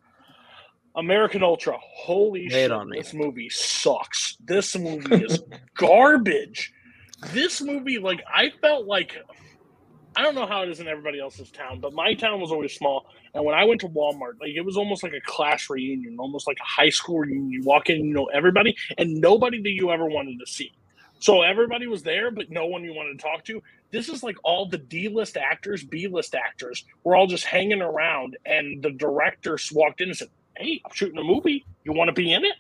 American 0.97 1.42
Ultra, 1.42 1.76
holy 1.78 2.47
it 2.47 2.52
shit, 2.52 2.73
on 2.73 2.88
me. 2.88 2.97
this 3.00 3.12
movie 3.12 3.50
sucks. 3.50 4.38
This 4.42 4.75
movie 4.78 5.25
is 5.26 5.42
garbage. 5.76 6.73
This 7.35 7.61
movie, 7.61 7.99
like, 7.99 8.23
I 8.35 8.49
felt 8.62 8.87
like 8.87 9.14
I 10.16 10.23
don't 10.23 10.35
know 10.35 10.46
how 10.46 10.62
it 10.62 10.70
is 10.70 10.80
in 10.80 10.88
everybody 10.88 11.20
else's 11.20 11.50
town, 11.50 11.78
but 11.78 11.92
my 11.92 12.14
town 12.14 12.40
was 12.40 12.50
always 12.50 12.75
small. 12.75 13.06
And 13.35 13.44
when 13.44 13.54
I 13.54 13.64
went 13.64 13.82
to 13.82 13.88
Walmart, 13.88 14.40
like 14.40 14.52
it 14.56 14.62
was 14.62 14.78
almost 14.78 15.02
like 15.02 15.12
a 15.12 15.20
class 15.20 15.68
reunion, 15.68 16.16
almost 16.18 16.46
like 16.46 16.56
a 16.58 16.64
high 16.64 16.88
school 16.88 17.18
reunion. 17.18 17.50
You 17.50 17.62
walk 17.62 17.90
in, 17.90 18.02
you 18.02 18.14
know 18.14 18.25
everybody, 18.26 18.75
and 18.96 19.20
nobody 19.20 19.61
that 19.61 19.73
you 19.73 19.90
ever 19.90 20.06
wanted 20.06 20.38
to 20.40 20.46
see. 20.50 20.73
So 21.18 21.42
everybody 21.42 21.87
was 21.87 22.02
there, 22.02 22.30
but 22.30 22.50
no 22.50 22.66
one 22.66 22.82
you 22.82 22.94
wanted 22.94 23.18
to 23.18 23.23
talk 23.23 23.44
to. 23.44 23.62
This 23.90 24.08
is 24.08 24.23
like 24.23 24.37
all 24.42 24.66
the 24.66 24.78
D 24.78 25.08
list 25.08 25.37
actors, 25.37 25.85
B 25.85 26.08
list 26.08 26.35
actors 26.35 26.85
were 27.04 27.14
all 27.14 27.26
just 27.26 27.44
hanging 27.44 27.82
around, 27.82 28.38
and 28.46 28.82
the 28.82 28.90
director 28.92 29.58
walked 29.73 30.00
in 30.00 30.08
and 30.08 30.16
said, 30.16 30.28
Hey, 30.56 30.80
I'm 30.85 30.92
shooting 30.94 31.18
a 31.18 31.25
movie. 31.25 31.66
You 31.85 31.92
want 31.92 32.08
to 32.08 32.14
be 32.14 32.32
in 32.32 32.42
it? 32.42 32.54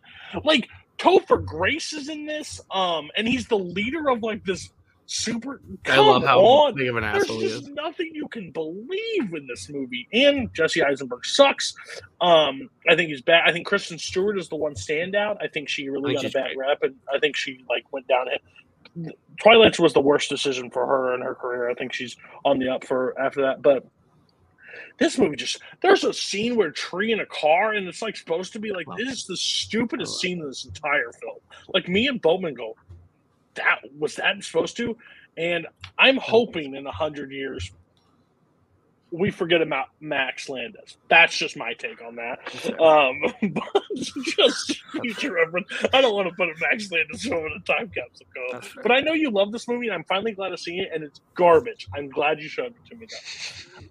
Like 0.44 0.68
Topher 0.98 1.42
Grace 1.42 1.94
is 1.94 2.10
in 2.10 2.26
this, 2.26 2.60
um, 2.70 3.10
and 3.16 3.26
he's 3.26 3.48
the 3.48 3.58
leader 3.58 4.10
of 4.10 4.22
like 4.22 4.44
this 4.44 4.70
super. 5.06 5.60
I 5.86 5.98
love 5.98 6.24
how 6.24 6.40
on. 6.40 6.74
big 6.74 6.88
of 6.88 6.96
an 6.96 7.02
There's 7.02 7.24
asshole 7.24 7.38
he 7.40 7.46
is. 7.46 7.68
nothing 7.68 8.10
you 8.12 8.28
can 8.28 8.50
believe 8.50 9.32
in 9.34 9.46
this 9.48 9.68
movie. 9.70 10.08
And 10.12 10.52
Jesse 10.54 10.82
Eisenberg 10.82 11.24
sucks. 11.24 11.74
Um, 12.20 12.68
I 12.88 12.94
think 12.96 13.08
he's 13.10 13.22
bad. 13.22 13.42
I 13.46 13.52
think 13.52 13.66
Kristen 13.66 13.98
Stewart 13.98 14.38
is 14.38 14.48
the 14.48 14.56
one 14.56 14.74
standout. 14.74 15.36
I 15.40 15.48
think 15.48 15.68
she 15.68 15.88
really 15.88 16.14
got 16.14 16.24
a 16.24 16.30
bad 16.30 16.54
great. 16.54 16.58
rep, 16.58 16.82
and 16.82 16.96
I 17.12 17.18
think 17.18 17.36
she 17.36 17.64
like 17.68 17.84
went 17.92 18.06
down. 18.08 18.26
it. 18.28 18.42
Twilight's 19.42 19.78
was 19.78 19.92
the 19.92 20.00
worst 20.00 20.28
decision 20.30 20.70
for 20.70 20.86
her 20.86 21.14
in 21.14 21.20
her 21.20 21.34
career. 21.34 21.68
I 21.70 21.74
think 21.74 21.92
she's 21.92 22.16
on 22.44 22.58
the 22.58 22.68
up 22.68 22.84
for 22.84 23.18
after 23.20 23.42
that, 23.42 23.62
but. 23.62 23.86
This 24.98 25.18
movie 25.18 25.36
just 25.36 25.60
there's 25.82 26.04
a 26.04 26.12
scene 26.12 26.56
where 26.56 26.68
a 26.68 26.72
tree 26.72 27.12
in 27.12 27.20
a 27.20 27.26
car 27.26 27.72
and 27.72 27.86
it's 27.86 28.00
like 28.00 28.16
supposed 28.16 28.54
to 28.54 28.58
be 28.58 28.72
like 28.72 28.86
this 28.96 29.08
is 29.10 29.26
the 29.26 29.36
stupidest 29.36 30.20
scene 30.20 30.40
in 30.40 30.46
this 30.48 30.64
entire 30.64 31.12
film. 31.12 31.36
Like 31.68 31.86
me 31.86 32.06
and 32.08 32.20
Bowman 32.20 32.54
go, 32.54 32.74
that 33.56 33.80
was 33.98 34.16
that 34.16 34.42
supposed 34.42 34.76
to? 34.78 34.96
And 35.36 35.66
I'm 35.98 36.16
hoping 36.16 36.74
in 36.74 36.86
a 36.86 36.92
hundred 36.92 37.30
years 37.32 37.70
we 39.12 39.30
forget 39.30 39.62
about 39.62 39.86
Max 40.00 40.48
Landis. 40.48 40.98
That's 41.08 41.36
just 41.36 41.56
my 41.56 41.72
take 41.74 42.02
on 42.02 42.16
that. 42.16 42.38
Um, 42.80 43.22
but 43.54 43.82
just 44.24 44.82
future 44.92 45.32
reference. 45.34 45.68
I 45.92 46.00
don't 46.00 46.14
want 46.14 46.28
to 46.28 46.34
put 46.34 46.48
a 46.48 46.54
Max 46.60 46.90
Landis 46.90 47.22
film 47.24 47.46
in 47.46 47.52
a 47.52 47.60
time 47.60 47.88
capsule. 47.88 48.26
Code. 48.52 48.64
But 48.82 48.92
I 48.92 49.00
know 49.00 49.12
you 49.12 49.30
love 49.30 49.52
this 49.52 49.68
movie, 49.68 49.86
and 49.86 49.94
I'm 49.94 50.04
finally 50.04 50.32
glad 50.32 50.50
to 50.50 50.58
see 50.58 50.78
it. 50.80 50.90
And 50.92 51.04
it's 51.04 51.20
garbage. 51.34 51.86
I'm 51.94 52.08
glad 52.08 52.40
you 52.40 52.48
showed 52.48 52.74
it 52.74 52.86
to 52.90 52.96
me. 52.96 53.06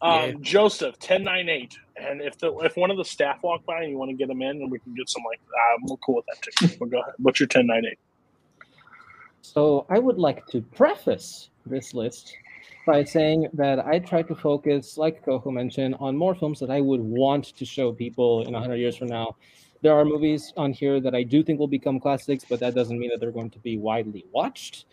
Though. 0.02 0.08
Um, 0.08 0.30
Yeah. 0.30 0.34
Joseph, 0.42 1.00
ten 1.00 1.24
nine 1.24 1.50
eight. 1.50 1.78
And 1.96 2.22
if 2.22 2.38
the 2.38 2.54
if 2.60 2.76
one 2.76 2.92
of 2.92 2.98
the 2.98 3.06
staff 3.06 3.42
walk 3.42 3.66
by 3.66 3.82
and 3.82 3.90
you 3.92 3.98
want 3.98 4.12
to 4.12 4.18
get 4.18 4.28
them 4.28 4.42
in, 4.42 4.62
and 4.62 4.70
we 4.72 4.80
can 4.80 4.94
get 4.96 5.10
some 5.10 5.24
like, 5.30 5.40
uh, 5.48 5.78
we're 5.88 5.98
cool 5.98 6.16
with 6.18 6.26
that 6.28 6.42
too. 6.42 6.78
But 6.80 6.90
go 6.92 7.00
ahead. 7.02 7.14
What's 7.20 7.40
your 7.40 7.48
ten 7.48 7.68
nine 7.68 7.84
eight? 7.90 8.00
So 9.54 9.86
I 9.90 10.00
would 10.00 10.18
like 10.18 10.48
to 10.48 10.62
preface 10.62 11.50
this 11.68 11.94
list 11.94 12.36
by 12.88 13.04
saying 13.04 13.48
that 13.54 13.86
I 13.86 14.00
try 14.00 14.24
to 14.24 14.36
focus, 14.36 14.98
like 14.98 15.24
Coco 15.24 15.52
mentioned, 15.52 15.96
on 16.00 16.18
more 16.18 16.34
films 16.34 16.60
that 16.60 16.72
I 16.72 16.82
would 16.82 17.02
want 17.02 17.56
to 17.56 17.64
show 17.64 17.94
people 17.94 18.44
in 18.46 18.54
100 18.54 18.76
years 18.76 18.96
from 18.96 19.10
now. 19.10 19.36
There 19.82 19.94
are 19.94 20.04
movies 20.04 20.52
on 20.58 20.74
here 20.74 21.00
that 21.00 21.14
I 21.14 21.22
do 21.22 21.44
think 21.44 21.60
will 21.60 21.68
become 21.68 22.00
classics, 22.00 22.44
but 22.50 22.60
that 22.60 22.74
doesn't 22.74 22.98
mean 22.98 23.12
that 23.12 23.20
they're 23.20 23.32
going 23.32 23.52
to 23.52 23.60
be 23.60 23.78
widely 23.78 24.26
watched. 24.32 24.86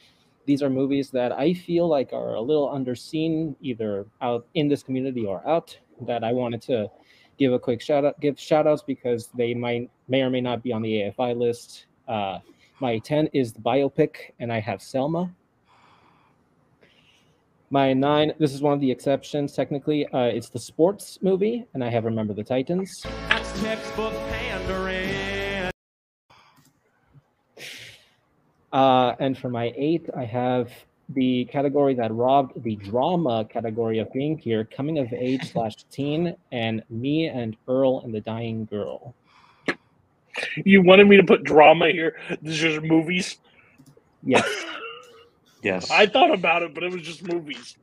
These 0.45 0.63
are 0.63 0.69
movies 0.69 1.11
that 1.11 1.33
I 1.33 1.55
feel 1.55 1.89
like 1.89 2.13
are 2.13 2.35
a 2.35 2.41
little 2.41 2.69
underseen, 2.69 3.57
either 3.63 4.07
out 4.21 4.47
in 4.53 4.69
this 4.69 4.83
community 4.83 5.25
or 5.25 5.47
out. 5.49 5.79
That 6.03 6.25
I 6.25 6.33
wanted 6.33 6.61
to 6.63 6.91
give 7.39 7.53
a 7.53 7.59
quick 7.59 7.81
shout 7.81 8.05
out, 8.05 8.21
give 8.21 8.39
shout 8.39 8.67
outs 8.67 8.83
because 8.83 9.29
they 9.29 9.55
might 9.55 9.89
may 10.09 10.23
or 10.23 10.31
may 10.31 10.41
not 10.41 10.63
be 10.63 10.73
on 10.73 10.83
the 10.83 10.93
AFI 10.93 11.37
list. 11.37 11.87
Uh, 12.07 12.41
my 12.83 12.99
10 12.99 13.29
is 13.33 13.53
the 13.53 13.61
biopic, 13.61 14.33
and 14.41 14.53
I 14.53 14.59
have 14.59 14.83
Selma. 14.83 15.33
My 17.71 17.93
nine, 17.93 18.33
this 18.41 18.53
is 18.53 18.61
one 18.61 18.75
of 18.75 18.81
the 18.81 18.91
exceptions 18.91 19.55
technically. 19.55 20.05
Uh, 20.09 20.25
it's 20.25 20.49
the 20.49 20.59
sports 20.59 21.21
movie, 21.23 21.65
and 21.75 21.85
I 21.85 21.91
have 21.91 22.05
Remember 22.05 22.35
the 22.35 22.43
Titans. 22.43 22.91
That's 23.29 23.63
textbook 23.63 24.13
pandering. 24.31 25.71
Uh, 28.73 29.15
and 29.21 29.39
for 29.39 29.49
my 29.49 29.73
eight, 29.77 30.11
I 30.17 30.25
have 30.25 30.73
the 31.09 31.45
category 31.45 31.95
that 31.95 32.13
robbed 32.13 32.65
the 32.65 32.75
drama 32.75 33.45
category 33.45 34.01
of 34.01 34.13
being 34.13 34.37
here 34.37 34.65
coming 34.65 34.99
of 34.99 35.13
age 35.13 35.53
slash 35.53 35.77
teen, 35.93 36.35
and 36.51 36.83
me 36.91 37.29
and 37.29 37.57
Earl 37.69 38.01
and 38.01 38.13
the 38.13 38.21
Dying 38.21 38.65
Girl. 38.65 39.15
You 40.65 40.83
wanted 40.83 41.09
me 41.09 41.17
to 41.19 41.25
put 41.25 41.45
drama 41.45 41.91
here. 41.91 42.17
This 42.41 42.63
is 42.63 42.81
movies. 42.83 43.39
Yes. 44.23 44.49
Yes. 45.63 45.93
I 45.93 46.07
thought 46.07 46.35
about 46.35 46.65
it, 46.65 46.75
but 46.75 46.83
it 46.83 46.91
was 46.91 47.03
just 47.03 47.23
movies. 47.23 47.77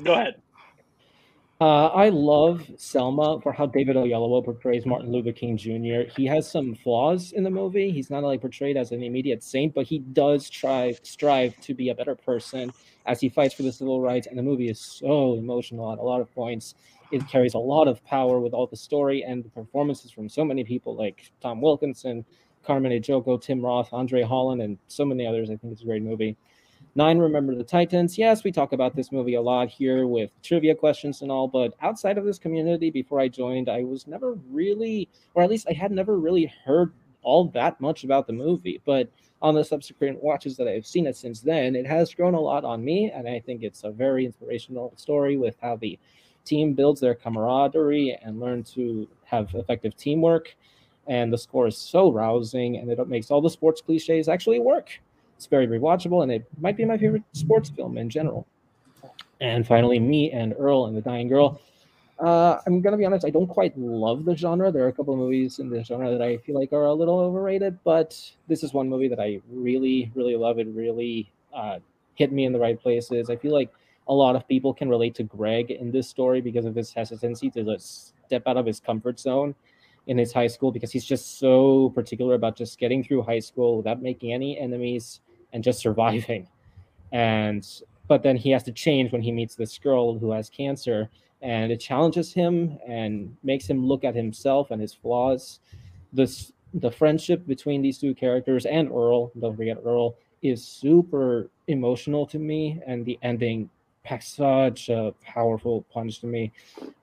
Go 0.00 0.12
ahead. 0.12 0.34
Uh, 1.60 1.86
I 1.86 2.08
love 2.10 2.68
Selma 2.76 3.40
for 3.40 3.52
how 3.52 3.66
David 3.66 3.96
Oyelowo 3.96 4.44
portrays 4.44 4.84
Martin 4.84 5.12
Luther 5.12 5.32
King 5.32 5.56
Jr. 5.56 6.10
He 6.14 6.26
has 6.26 6.50
some 6.50 6.74
flaws 6.74 7.32
in 7.32 7.44
the 7.44 7.50
movie. 7.50 7.90
He's 7.90 8.10
not 8.10 8.22
like 8.22 8.40
portrayed 8.40 8.76
as 8.76 8.92
an 8.92 9.02
immediate 9.02 9.42
saint, 9.42 9.72
but 9.72 9.86
he 9.86 10.00
does 10.00 10.50
try 10.50 10.94
strive 11.02 11.58
to 11.60 11.72
be 11.72 11.90
a 11.90 11.94
better 11.94 12.14
person 12.14 12.72
as 13.06 13.20
he 13.20 13.28
fights 13.28 13.54
for 13.54 13.62
the 13.62 13.72
civil 13.72 14.00
rights. 14.00 14.26
And 14.26 14.36
the 14.36 14.42
movie 14.42 14.68
is 14.68 14.80
so 14.80 15.34
emotional 15.34 15.92
at 15.92 15.98
a 15.98 16.02
lot 16.02 16.20
of 16.20 16.32
points. 16.34 16.74
It 17.14 17.28
carries 17.28 17.54
a 17.54 17.58
lot 17.58 17.86
of 17.86 18.04
power 18.04 18.40
with 18.40 18.52
all 18.52 18.66
the 18.66 18.76
story 18.76 19.22
and 19.22 19.44
the 19.44 19.48
performances 19.50 20.10
from 20.10 20.28
so 20.28 20.44
many 20.44 20.64
people 20.64 20.96
like 20.96 21.30
Tom 21.40 21.60
Wilkinson, 21.60 22.24
Carmen 22.64 22.90
Ejogo, 22.90 23.40
Tim 23.40 23.64
Roth, 23.64 23.92
Andre 23.92 24.22
Holland, 24.22 24.60
and 24.60 24.78
so 24.88 25.04
many 25.04 25.24
others. 25.24 25.48
I 25.48 25.56
think 25.56 25.72
it's 25.72 25.82
a 25.82 25.86
great 25.86 26.02
movie. 26.02 26.36
Nine, 26.96 27.18
Remember 27.18 27.54
the 27.54 27.62
Titans. 27.62 28.18
Yes, 28.18 28.42
we 28.42 28.50
talk 28.50 28.72
about 28.72 28.96
this 28.96 29.12
movie 29.12 29.34
a 29.34 29.40
lot 29.40 29.68
here 29.68 30.08
with 30.08 30.30
trivia 30.42 30.74
questions 30.74 31.22
and 31.22 31.30
all, 31.30 31.46
but 31.46 31.74
outside 31.82 32.18
of 32.18 32.24
this 32.24 32.38
community, 32.38 32.90
before 32.90 33.20
I 33.20 33.28
joined, 33.28 33.68
I 33.68 33.84
was 33.84 34.08
never 34.08 34.32
really, 34.50 35.08
or 35.34 35.44
at 35.44 35.50
least 35.50 35.68
I 35.68 35.72
had 35.72 35.92
never 35.92 36.18
really 36.18 36.52
heard 36.64 36.92
all 37.22 37.44
that 37.50 37.80
much 37.80 38.02
about 38.02 38.26
the 38.26 38.32
movie, 38.32 38.80
but 38.84 39.08
on 39.40 39.54
the 39.54 39.64
subsequent 39.64 40.22
watches 40.22 40.56
that 40.56 40.68
I've 40.68 40.86
seen 40.86 41.06
it 41.06 41.16
since 41.16 41.40
then, 41.40 41.76
it 41.76 41.86
has 41.86 42.14
grown 42.14 42.34
a 42.34 42.40
lot 42.40 42.64
on 42.64 42.84
me, 42.84 43.10
and 43.10 43.28
I 43.28 43.40
think 43.40 43.62
it's 43.62 43.84
a 43.84 43.90
very 43.90 44.24
inspirational 44.24 44.92
story 44.96 45.36
with 45.36 45.56
how 45.60 45.76
the 45.76 45.98
team 46.44 46.74
builds 46.74 47.00
their 47.00 47.14
camaraderie 47.14 48.18
and 48.22 48.40
learn 48.40 48.62
to 48.74 49.08
have 49.24 49.54
effective 49.54 49.96
teamwork. 49.96 50.54
And 51.06 51.32
the 51.32 51.38
score 51.38 51.66
is 51.66 51.76
so 51.76 52.10
rousing, 52.10 52.76
and 52.78 52.90
it 52.90 53.08
makes 53.08 53.30
all 53.30 53.42
the 53.42 53.50
sports 53.50 53.82
cliches 53.82 54.28
actually 54.28 54.58
work. 54.58 54.88
It's 55.36 55.46
very 55.46 55.66
rewatchable, 55.66 56.22
and 56.22 56.32
it 56.32 56.46
might 56.58 56.76
be 56.76 56.84
my 56.84 56.96
favorite 56.96 57.24
sports 57.32 57.68
film 57.68 57.98
in 57.98 58.08
general. 58.08 58.46
And 59.40 59.66
finally, 59.66 59.98
me 60.00 60.30
and 60.32 60.54
Earl 60.58 60.86
and 60.86 60.96
the 60.96 61.02
Dying 61.02 61.28
Girl. 61.28 61.60
Uh, 62.18 62.58
I'm 62.66 62.80
gonna 62.80 62.96
be 62.96 63.04
honest, 63.04 63.26
I 63.26 63.30
don't 63.30 63.48
quite 63.48 63.76
love 63.76 64.24
the 64.24 64.36
genre. 64.36 64.70
There 64.70 64.84
are 64.84 64.88
a 64.88 64.92
couple 64.92 65.14
of 65.14 65.20
movies 65.20 65.58
in 65.58 65.68
the 65.68 65.82
genre 65.82 66.10
that 66.10 66.22
I 66.22 66.38
feel 66.38 66.58
like 66.58 66.72
are 66.72 66.84
a 66.84 66.92
little 66.94 67.18
overrated, 67.18 67.76
but 67.84 68.18
this 68.46 68.62
is 68.62 68.72
one 68.72 68.88
movie 68.88 69.08
that 69.08 69.18
I 69.18 69.40
really, 69.50 70.12
really 70.14 70.36
love. 70.36 70.58
It 70.58 70.68
really 70.68 71.30
uh, 71.52 71.80
hit 72.14 72.32
me 72.32 72.44
in 72.44 72.52
the 72.52 72.58
right 72.58 72.80
places. 72.80 73.28
I 73.28 73.36
feel 73.36 73.52
like 73.52 73.70
a 74.08 74.14
lot 74.14 74.36
of 74.36 74.46
people 74.46 74.74
can 74.74 74.88
relate 74.88 75.14
to 75.16 75.22
Greg 75.22 75.70
in 75.70 75.90
this 75.90 76.08
story 76.08 76.40
because 76.40 76.64
of 76.64 76.74
his 76.74 76.92
hesitancy 76.92 77.50
to 77.50 77.64
just 77.64 78.14
step 78.26 78.42
out 78.46 78.56
of 78.56 78.66
his 78.66 78.80
comfort 78.80 79.18
zone 79.18 79.54
in 80.06 80.18
his 80.18 80.32
high 80.32 80.46
school 80.46 80.70
because 80.70 80.92
he's 80.92 81.04
just 81.04 81.38
so 81.38 81.90
particular 81.90 82.34
about 82.34 82.56
just 82.56 82.78
getting 82.78 83.02
through 83.02 83.22
high 83.22 83.38
school 83.38 83.76
without 83.76 84.02
making 84.02 84.32
any 84.32 84.58
enemies 84.58 85.20
and 85.52 85.64
just 85.64 85.80
surviving. 85.80 86.46
And 87.12 87.66
but 88.06 88.22
then 88.22 88.36
he 88.36 88.50
has 88.50 88.62
to 88.64 88.72
change 88.72 89.12
when 89.12 89.22
he 89.22 89.32
meets 89.32 89.54
this 89.54 89.78
girl 89.78 90.18
who 90.18 90.30
has 90.32 90.50
cancer 90.50 91.08
and 91.40 91.70
it 91.72 91.78
challenges 91.78 92.32
him 92.32 92.78
and 92.86 93.34
makes 93.42 93.66
him 93.66 93.86
look 93.86 94.04
at 94.04 94.14
himself 94.14 94.70
and 94.70 94.80
his 94.80 94.92
flaws. 94.92 95.60
This 96.12 96.52
the 96.74 96.90
friendship 96.90 97.46
between 97.46 97.82
these 97.82 97.98
two 97.98 98.14
characters 98.14 98.66
and 98.66 98.90
Earl, 98.90 99.30
don't 99.38 99.56
forget 99.56 99.78
Earl, 99.84 100.16
is 100.42 100.66
super 100.66 101.50
emotional 101.68 102.26
to 102.26 102.38
me, 102.38 102.80
and 102.86 103.06
the 103.06 103.18
ending 103.22 103.70
packs 104.04 104.28
such 104.28 104.90
a 104.90 105.14
powerful 105.22 105.84
punch 105.92 106.20
to 106.20 106.26
me. 106.26 106.52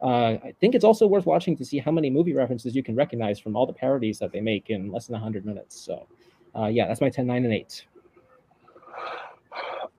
Uh, 0.01 0.37
I 0.43 0.53
think 0.59 0.75
it's 0.75 0.85
also 0.85 1.07
worth 1.07 1.25
watching 1.25 1.57
to 1.57 1.65
see 1.65 1.79
how 1.79 1.91
many 1.91 2.09
movie 2.09 2.33
references 2.33 2.75
you 2.75 2.83
can 2.83 2.95
recognize 2.95 3.39
from 3.39 3.55
all 3.55 3.65
the 3.65 3.73
parodies 3.73 4.19
that 4.19 4.31
they 4.31 4.39
make 4.39 4.69
in 4.69 4.91
less 4.91 5.07
than 5.07 5.13
100 5.13 5.45
minutes. 5.45 5.79
So, 5.81 6.07
uh, 6.55 6.67
yeah, 6.67 6.87
that's 6.87 7.01
my 7.01 7.09
10, 7.09 7.25
9, 7.25 7.43
and 7.43 7.53
8. 7.53 7.85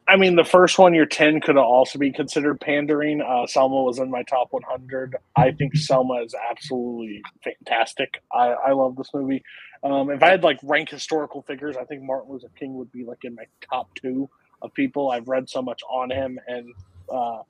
I 0.08 0.16
mean, 0.16 0.36
the 0.36 0.44
first 0.44 0.78
one, 0.78 0.94
your 0.94 1.06
10 1.06 1.40
could 1.40 1.56
also 1.56 1.98
be 1.98 2.12
considered 2.12 2.60
pandering. 2.60 3.20
Uh, 3.22 3.46
Selma 3.46 3.82
was 3.82 3.98
in 3.98 4.10
my 4.10 4.22
top 4.24 4.48
100. 4.50 5.16
I 5.36 5.52
think 5.52 5.76
Selma 5.76 6.22
is 6.22 6.34
absolutely 6.50 7.22
fantastic. 7.42 8.22
I, 8.32 8.48
I 8.48 8.72
love 8.72 8.96
this 8.96 9.08
movie. 9.14 9.42
Um, 9.82 10.10
if 10.10 10.22
I 10.22 10.28
had 10.28 10.44
like 10.44 10.58
rank 10.62 10.90
historical 10.90 11.42
figures, 11.42 11.76
I 11.76 11.84
think 11.84 12.02
Martin 12.02 12.32
Luther 12.32 12.50
King 12.58 12.74
would 12.74 12.92
be 12.92 13.04
like 13.04 13.24
in 13.24 13.34
my 13.34 13.44
top 13.68 13.88
two 13.94 14.28
of 14.60 14.72
people. 14.74 15.10
I've 15.10 15.28
read 15.28 15.48
so 15.48 15.62
much 15.62 15.80
on 15.90 16.10
him, 16.10 16.38
and 16.46 16.72
uh, 17.12 17.42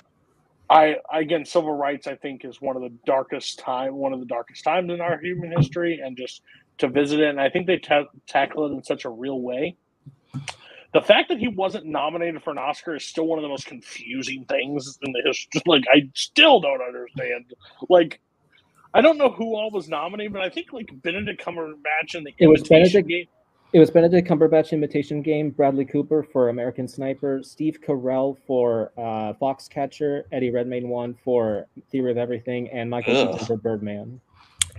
I 0.71 0.97
again, 1.12 1.45
civil 1.45 1.75
rights 1.75 2.07
I 2.07 2.16
think 2.16 2.45
is 2.45 2.61
one 2.61 2.76
of 2.76 2.83
the 2.83 2.92
darkest 3.07 3.59
time, 3.59 3.95
one 3.95 4.12
of 4.12 4.21
the 4.21 4.26
darkest 4.26 4.64
times 4.64 4.90
in 4.90 5.00
our 5.00 5.19
human 5.21 5.52
history, 5.57 6.00
and 6.04 6.16
just 6.16 6.42
to 6.78 6.88
visit 6.88 7.21
it, 7.21 7.28
and 7.28 7.40
I 7.40 7.50
think 7.50 7.66
they 7.66 7.78
ta- 7.78 8.07
tackle 8.26 8.66
it 8.66 8.73
in 8.73 8.83
such 8.83 9.04
a 9.04 9.11
real 9.11 9.40
way 9.40 9.76
the 10.92 11.00
fact 11.00 11.28
that 11.31 11.38
he 11.38 11.49
wasn't 11.49 11.87
nominated 11.87 12.42
for 12.42 12.50
an 12.50 12.59
Oscar 12.59 12.95
is 12.97 13.04
still 13.04 13.26
one 13.26 13.38
of 13.38 13.42
the 13.42 13.49
most 13.49 13.66
confusing 13.66 14.45
things 14.47 14.99
in 15.02 15.12
the 15.12 15.23
history. 15.25 15.62
Like, 15.66 15.85
I 15.92 16.02
still 16.14 16.61
don't 16.61 16.83
understand. 16.83 17.47
Like, 17.88 18.21
I 18.92 19.00
don't 19.00 19.16
know 19.16 19.31
who 19.31 19.54
all 19.54 19.71
was 19.71 19.88
nominated, 19.88 20.35
but 20.35 20.42
I 20.42 20.50
think 20.50 20.73
like 20.73 20.90
Benedict 21.02 21.42
Cumberbatch 21.42 22.14
and 22.14 22.26
the 22.26 22.35
it 22.38 22.47
was 22.47 22.62
Benedict. 22.62 23.09
game. 23.09 23.26
It 23.73 23.79
was 23.79 23.91
Benedict 23.91 24.29
Cumberbatch 24.29 24.73
Imitation 24.73 25.23
Game, 25.23 25.49
Bradley 25.49 25.87
Cooper 25.87 26.23
for 26.23 26.50
American 26.50 26.87
Sniper, 26.87 27.41
Steve 27.43 27.79
Carell 27.81 28.37
for 28.47 28.93
uh, 28.99 29.33
Foxcatcher, 29.41 30.25
Eddie 30.31 30.50
Redmayne 30.50 30.89
won 30.89 31.15
for 31.25 31.67
Theory 31.91 32.11
of 32.11 32.19
Everything, 32.19 32.69
and 32.69 32.91
Michael 32.91 33.17
Ugh. 33.17 33.30
Keaton 33.32 33.47
for 33.47 33.56
Birdman. 33.56 34.21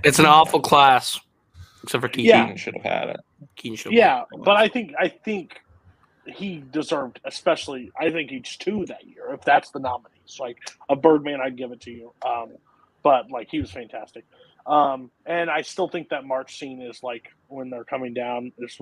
It's 0.04 0.20
an 0.20 0.28
awful 0.28 0.60
class, 0.60 1.20
except 1.82 2.04
for 2.04 2.08
Keaton. 2.08 2.26
Yeah. 2.26 2.44
Keaton 2.44 2.58
should 2.58 2.76
have 2.76 2.84
had 2.84 3.10
it. 3.10 3.20
Keaton 3.56 3.78
should- 3.78 3.94
Yeah, 3.94 4.26
but 4.44 4.58
I 4.58 4.68
think 4.68 4.94
I 5.00 5.08
think 5.08 5.60
he 6.28 6.64
deserved, 6.72 7.20
especially 7.26 7.92
I 8.00 8.12
think 8.12 8.32
each 8.32 8.60
two 8.60 8.86
that 8.86 9.08
year. 9.08 9.34
If 9.34 9.42
that's 9.42 9.72
the 9.72 9.80
nominees, 9.80 10.38
like 10.40 10.58
a 10.90 10.96
Birdman, 10.96 11.42
I'd 11.42 11.58
give 11.58 11.72
it 11.72 11.82
to 11.82 11.92
you. 11.92 12.14
Um, 12.26 12.52
but 13.04 13.30
like 13.30 13.50
he 13.50 13.60
was 13.60 13.72
fantastic. 13.72 14.26
Um, 14.66 15.12
and 15.26 15.50
I 15.50 15.62
still 15.62 15.90
think 15.90 16.10
that 16.10 16.26
March 16.26 16.58
scene 16.58 16.82
is 16.82 17.04
like 17.04 17.28
when 17.48 17.70
they're 17.70 17.84
coming 17.84 18.14
down. 18.14 18.52
Is 18.58 18.80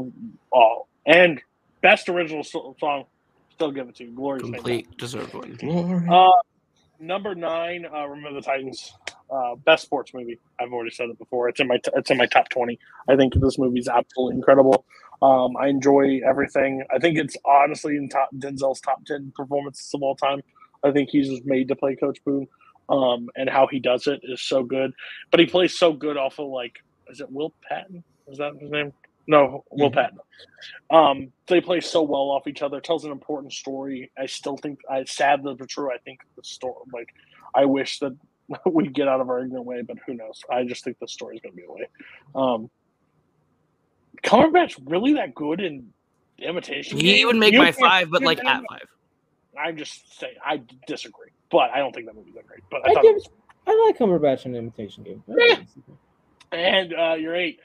all 0.51 0.88
and 1.05 1.41
best 1.81 2.07
original 2.10 2.43
song. 2.43 3.05
Still 3.53 3.71
give 3.71 3.89
it 3.89 3.95
to 3.95 4.05
you. 4.05 4.12
Glorious. 4.12 4.43
complete 4.43 4.97
deserved 4.97 5.34
one. 5.34 5.55
Glory. 5.55 6.07
Uh, 6.10 6.31
number 6.99 7.36
nine, 7.36 7.86
uh, 7.93 8.07
Remember 8.07 8.39
the 8.39 8.45
Titans. 8.45 8.93
Uh, 9.29 9.55
best 9.55 9.84
sports 9.84 10.13
movie. 10.13 10.38
I've 10.60 10.73
already 10.73 10.91
said 10.91 11.10
it 11.10 11.17
before. 11.17 11.47
It's 11.47 11.62
in 11.62 11.67
my 11.67 11.77
t- 11.77 11.91
it's 11.95 12.12
in 12.12 12.17
my 12.17 12.25
top 12.25 12.49
twenty. 12.49 12.77
I 13.07 13.15
think 13.15 13.34
this 13.34 13.57
movie's 13.57 13.88
absolutely 13.88 14.36
incredible. 14.36 14.84
Um, 15.21 15.55
I 15.55 15.67
enjoy 15.67 16.19
everything. 16.27 16.84
I 16.93 16.99
think 16.99 17.17
it's 17.17 17.38
honestly 17.45 17.95
in 17.95 18.10
top 18.10 18.29
Denzel's 18.36 18.81
top 18.81 19.05
ten 19.05 19.31
performances 19.34 19.89
of 19.93 20.03
all 20.03 20.17
time. 20.17 20.41
I 20.84 20.91
think 20.91 21.10
he's 21.12 21.29
just 21.29 21.45
made 21.45 21.69
to 21.69 21.77
play 21.77 21.95
Coach 21.95 22.17
Boone, 22.25 22.45
um, 22.91 23.30
and 23.36 23.49
how 23.49 23.67
he 23.67 23.80
does 23.80 24.08
it 24.08 24.19
is 24.23 24.41
so 24.41 24.63
good. 24.63 24.91
But 25.32 25.39
he 25.39 25.45
plays 25.47 25.77
so 25.80 25.93
good 25.93 26.17
off 26.17 26.39
of 26.39 26.47
like, 26.47 26.73
is 27.10 27.21
it 27.21 27.32
Will 27.32 27.54
Patton? 27.67 28.04
Is 28.27 28.38
that 28.38 28.54
his 28.60 28.69
name? 28.69 28.93
No, 29.27 29.63
Will 29.71 29.89
Mhm. 29.89 29.93
Patton. 29.93 30.19
Um, 30.89 31.34
they 31.47 31.62
play 31.62 31.80
so 31.80 32.01
well 32.04 32.30
off 32.32 32.47
each 32.47 32.62
other. 32.62 32.82
Tells 32.82 33.06
an 33.06 33.12
important 33.12 33.54
story. 33.54 34.12
I 34.17 34.25
still 34.25 34.58
think, 34.58 34.80
I 34.89 35.04
sad 35.06 35.41
but 35.43 35.69
true. 35.69 35.91
I 35.91 35.97
think 35.99 36.19
the 36.36 36.43
story, 36.43 36.75
like, 36.93 37.08
I 37.56 37.65
wish 37.65 37.99
that 37.99 38.15
we 38.65 38.88
get 38.88 39.08
out 39.08 39.21
of 39.21 39.30
our 39.30 39.39
ignorant 39.43 39.65
way, 39.65 39.82
but 39.82 39.97
who 40.06 40.13
knows? 40.15 40.41
I 40.51 40.63
just 40.65 40.84
think 40.84 40.97
the 40.99 41.08
story's 41.08 41.39
gonna 41.41 41.56
be 41.56 41.63
the 41.65 41.71
way. 41.71 41.88
Um, 42.36 42.69
Cumberbatch 44.23 44.75
really 44.86 45.13
that 45.13 45.34
good 45.34 45.62
in 45.62 45.93
imitation? 46.39 46.97
He 46.97 47.04
Game? 47.17 47.27
would 47.27 47.36
make 47.38 47.54
You 47.54 47.60
my 47.60 47.71
five, 47.71 48.10
but 48.12 48.21
like 48.21 48.39
at 48.43 48.63
five. 48.69 48.88
I'm 49.58 49.77
just 49.77 50.19
saying, 50.19 50.36
I 50.43 50.62
disagree, 50.88 51.30
but 51.51 51.69
I 51.73 51.79
don't 51.79 51.93
think 51.93 52.07
that 52.07 52.15
movie's 52.15 52.35
that 52.35 52.47
great. 52.47 52.61
But 52.69 52.85
I 52.85 52.91
I 52.91 52.93
thought, 52.93 53.03
give- 53.03 53.11
it 53.11 53.15
was, 53.15 53.29
I 53.67 53.85
like 53.87 53.97
Cumberbatch 53.97 54.45
in 54.45 54.55
Imitation 54.55 55.03
Game. 55.03 55.23
and 56.51 56.93
uh, 56.93 57.13
you're 57.13 57.35
eight. 57.35 57.59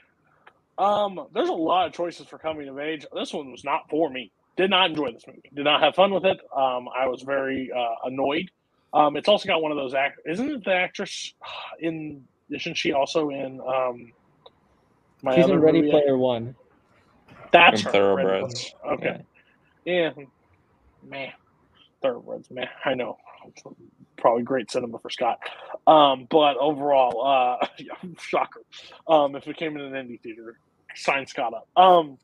Um, 0.77 1.27
there's 1.33 1.49
a 1.49 1.53
lot 1.53 1.87
of 1.87 1.93
choices 1.93 2.27
for 2.27 2.37
coming 2.37 2.67
of 2.69 2.77
age. 2.77 3.05
This 3.13 3.33
one 3.33 3.51
was 3.51 3.63
not 3.63 3.89
for 3.89 4.09
me. 4.09 4.31
Did 4.57 4.69
not 4.69 4.89
enjoy 4.91 5.11
this 5.11 5.25
movie. 5.27 5.49
Did 5.55 5.63
not 5.65 5.81
have 5.81 5.95
fun 5.95 6.13
with 6.13 6.25
it. 6.25 6.37
Um, 6.55 6.87
I 6.95 7.07
was 7.07 7.21
very 7.23 7.71
uh, 7.75 7.95
annoyed. 8.07 8.49
Um, 8.93 9.17
it's 9.17 9.27
also 9.27 9.47
got 9.47 9.61
one 9.61 9.71
of 9.71 9.77
those 9.77 9.93
act. 9.93 10.19
Isn't 10.25 10.49
it 10.49 10.63
the 10.63 10.73
actress 10.73 11.33
in? 11.79 12.23
Isn't 12.49 12.75
she 12.75 12.93
also 12.93 13.29
in? 13.29 13.59
Um, 13.61 14.11
my 15.21 15.35
She's 15.35 15.45
other 15.45 15.55
in 15.55 15.61
Ready 15.61 15.79
movie? 15.81 15.91
Player 15.91 16.17
One. 16.17 16.55
That's 17.51 17.81
From 17.81 17.91
her. 17.93 17.99
Thoroughbreds. 17.99 18.73
Player. 18.83 18.93
Okay. 18.93 19.21
Yeah. 19.85 20.09
Man. 21.07 21.31
Thoroughbreds, 22.01 22.49
man. 22.51 22.67
I 22.85 22.93
know. 22.93 23.17
Probably 24.17 24.43
great 24.43 24.71
cinema 24.71 24.99
for 24.99 25.09
Scott. 25.09 25.39
Um, 25.85 26.27
but 26.29 26.57
overall, 26.57 27.25
uh 27.25 27.67
yeah, 27.77 27.93
shocker. 28.19 28.61
Um, 29.07 29.35
if 29.35 29.47
it 29.47 29.57
came 29.57 29.77
in 29.77 29.81
an 29.81 29.93
indie 29.93 30.21
theater, 30.21 30.59
sign 30.95 31.25
Scott 31.27 31.53
up. 31.53 31.67
Um, 31.75 32.17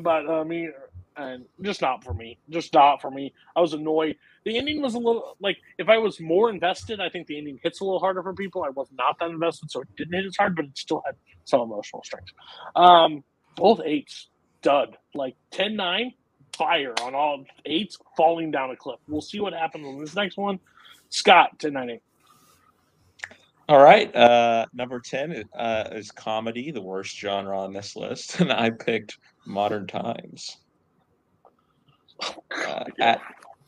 but 0.00 0.28
uh, 0.28 0.44
me 0.44 0.70
and 1.16 1.44
just 1.60 1.82
not 1.82 2.02
for 2.04 2.14
me. 2.14 2.38
Just 2.50 2.72
not 2.72 3.00
for 3.00 3.10
me. 3.10 3.32
I 3.54 3.60
was 3.60 3.72
annoyed. 3.74 4.16
The 4.44 4.56
ending 4.58 4.80
was 4.82 4.94
a 4.94 4.98
little 4.98 5.36
like 5.40 5.58
if 5.78 5.88
I 5.88 5.98
was 5.98 6.20
more 6.20 6.50
invested, 6.50 7.00
I 7.00 7.08
think 7.08 7.26
the 7.26 7.38
ending 7.38 7.58
hits 7.62 7.80
a 7.80 7.84
little 7.84 8.00
harder 8.00 8.22
for 8.22 8.34
people. 8.34 8.64
I 8.64 8.70
was 8.70 8.88
not 8.92 9.18
that 9.20 9.30
invested, 9.30 9.70
so 9.70 9.80
it 9.82 9.88
didn't 9.96 10.14
hit 10.14 10.26
as 10.26 10.36
hard, 10.36 10.56
but 10.56 10.66
it 10.66 10.76
still 10.76 11.02
had 11.04 11.16
some 11.44 11.60
emotional 11.60 12.02
strength. 12.02 12.32
Um, 12.74 13.24
both 13.56 13.80
eights, 13.84 14.28
dud. 14.62 14.96
Like 15.14 15.36
10-9, 15.52 16.14
fire 16.56 16.94
on 17.02 17.14
all 17.14 17.44
eights 17.66 17.98
falling 18.16 18.50
down 18.50 18.70
a 18.70 18.76
cliff. 18.76 19.00
We'll 19.08 19.20
see 19.20 19.40
what 19.40 19.52
happens 19.52 19.86
on 19.86 19.98
this 19.98 20.14
next 20.14 20.36
one. 20.36 20.58
Scott, 21.08 21.58
10 21.58 21.72
9 21.72 21.90
8. 21.90 22.02
All 23.68 23.82
right. 23.82 24.14
Uh, 24.14 24.66
number 24.72 25.00
10 25.00 25.44
uh, 25.54 25.84
is 25.92 26.10
comedy, 26.10 26.70
the 26.70 26.82
worst 26.82 27.16
genre 27.16 27.58
on 27.58 27.72
this 27.72 27.96
list. 27.96 28.40
And 28.40 28.52
I 28.52 28.70
picked 28.70 29.18
Modern 29.46 29.86
Times. 29.86 30.58
Uh, 32.68 32.84
at 33.00 33.20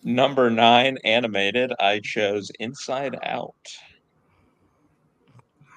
number 0.05 0.49
nine, 0.49 0.97
animated, 1.03 1.73
I 1.81 1.99
chose 1.99 2.53
Inside 2.61 3.17
Out. 3.25 3.55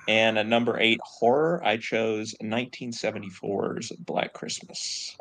And 0.07 0.37
at 0.37 0.45
number 0.45 0.79
eight, 0.79 0.99
horror, 1.03 1.61
I 1.63 1.77
chose 1.77 2.35
1974's 2.43 3.91
Black 3.93 4.33
Christmas. 4.33 5.17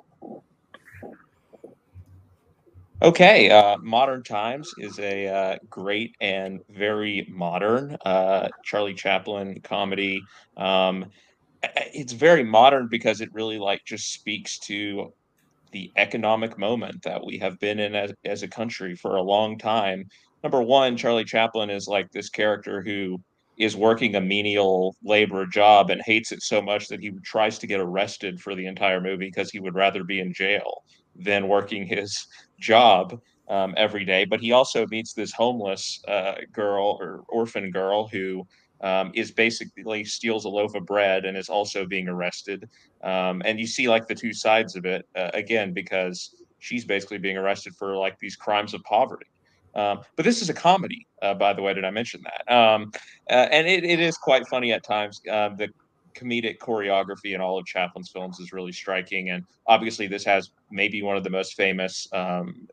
Okay, 3.02 3.50
uh, 3.50 3.76
Modern 3.82 4.22
Times 4.22 4.72
is 4.78 4.98
a 4.98 5.28
uh, 5.28 5.56
great 5.68 6.16
and 6.20 6.60
very 6.70 7.26
modern 7.30 7.96
uh, 8.06 8.48
Charlie 8.64 8.94
Chaplin 8.94 9.60
comedy. 9.62 10.26
Um, 10.56 11.04
it's 11.62 12.12
very 12.14 12.42
modern 12.42 12.88
because 12.90 13.20
it 13.20 13.28
really 13.32 13.58
like 13.58 13.82
just 13.86 14.12
speaks 14.14 14.58
to 14.60 15.12
the 15.72 15.92
economic 15.96 16.58
moment 16.58 17.02
that 17.04 17.24
we 17.24 17.38
have 17.38 17.58
been 17.60 17.80
in 17.80 17.94
as, 17.94 18.12
as 18.24 18.42
a 18.42 18.48
country 18.48 18.94
for 18.96 19.16
a 19.16 19.22
long 19.22 19.58
time. 19.58 20.04
Number 20.42 20.62
one, 20.62 20.96
Charlie 20.96 21.24
Chaplin 21.24 21.70
is 21.70 21.86
like 21.88 22.10
this 22.12 22.30
character 22.30 22.82
who 22.82 23.18
is 23.58 23.76
working 23.76 24.14
a 24.14 24.20
menial 24.20 24.96
labor 25.04 25.46
job 25.46 25.90
and 25.90 26.00
hates 26.04 26.32
it 26.32 26.42
so 26.42 26.62
much 26.62 26.88
that 26.88 27.00
he 27.00 27.12
tries 27.24 27.58
to 27.58 27.66
get 27.66 27.80
arrested 27.80 28.40
for 28.40 28.54
the 28.54 28.66
entire 28.66 29.00
movie 29.00 29.26
because 29.26 29.50
he 29.50 29.60
would 29.60 29.74
rather 29.74 30.04
be 30.04 30.20
in 30.20 30.32
jail 30.32 30.82
than 31.14 31.48
working 31.48 31.86
his 31.86 32.26
job 32.58 33.20
um, 33.48 33.74
every 33.76 34.04
day. 34.04 34.24
But 34.24 34.40
he 34.40 34.52
also 34.52 34.86
meets 34.86 35.12
this 35.12 35.32
homeless 35.32 36.00
uh, 36.08 36.34
girl 36.52 36.98
or 37.00 37.24
orphan 37.28 37.70
girl 37.70 38.08
who 38.08 38.46
um, 38.80 39.10
is 39.14 39.30
basically 39.30 40.04
steals 40.04 40.44
a 40.44 40.48
loaf 40.48 40.74
of 40.74 40.84
bread 40.84 41.24
and 41.24 41.36
is 41.36 41.48
also 41.48 41.86
being 41.86 42.08
arrested. 42.08 42.68
Um, 43.02 43.42
and 43.44 43.58
you 43.58 43.66
see 43.66 43.88
like 43.88 44.06
the 44.06 44.14
two 44.14 44.32
sides 44.32 44.76
of 44.76 44.84
it 44.84 45.06
uh, 45.16 45.30
again 45.34 45.72
because 45.72 46.34
she's 46.58 46.84
basically 46.84 47.18
being 47.18 47.36
arrested 47.36 47.74
for 47.76 47.96
like 47.96 48.18
these 48.18 48.36
crimes 48.36 48.74
of 48.74 48.82
poverty. 48.82 49.26
Um, 49.74 50.00
but 50.16 50.24
this 50.24 50.40
is 50.40 50.48
a 50.48 50.54
comedy, 50.54 51.06
uh, 51.20 51.34
by 51.34 51.52
the 51.52 51.60
way. 51.60 51.74
Did 51.74 51.84
I 51.84 51.90
mention 51.90 52.22
that? 52.24 52.52
Um, 52.52 52.90
uh, 53.28 53.48
and 53.50 53.66
it, 53.66 53.84
it 53.84 54.00
is 54.00 54.16
quite 54.16 54.46
funny 54.48 54.72
at 54.72 54.82
times. 54.82 55.20
Uh, 55.30 55.50
the 55.50 55.68
comedic 56.16 56.58
choreography 56.58 57.34
in 57.34 57.40
all 57.40 57.58
of 57.58 57.66
Chaplin's 57.66 58.10
films 58.10 58.40
is 58.40 58.52
really 58.52 58.72
striking, 58.72 59.30
and 59.30 59.44
obviously 59.66 60.06
this 60.06 60.24
has 60.24 60.50
maybe 60.70 61.02
one 61.02 61.16
of 61.16 61.24
the 61.24 61.30
most 61.30 61.54
famous 61.54 62.08
um, 62.12 62.66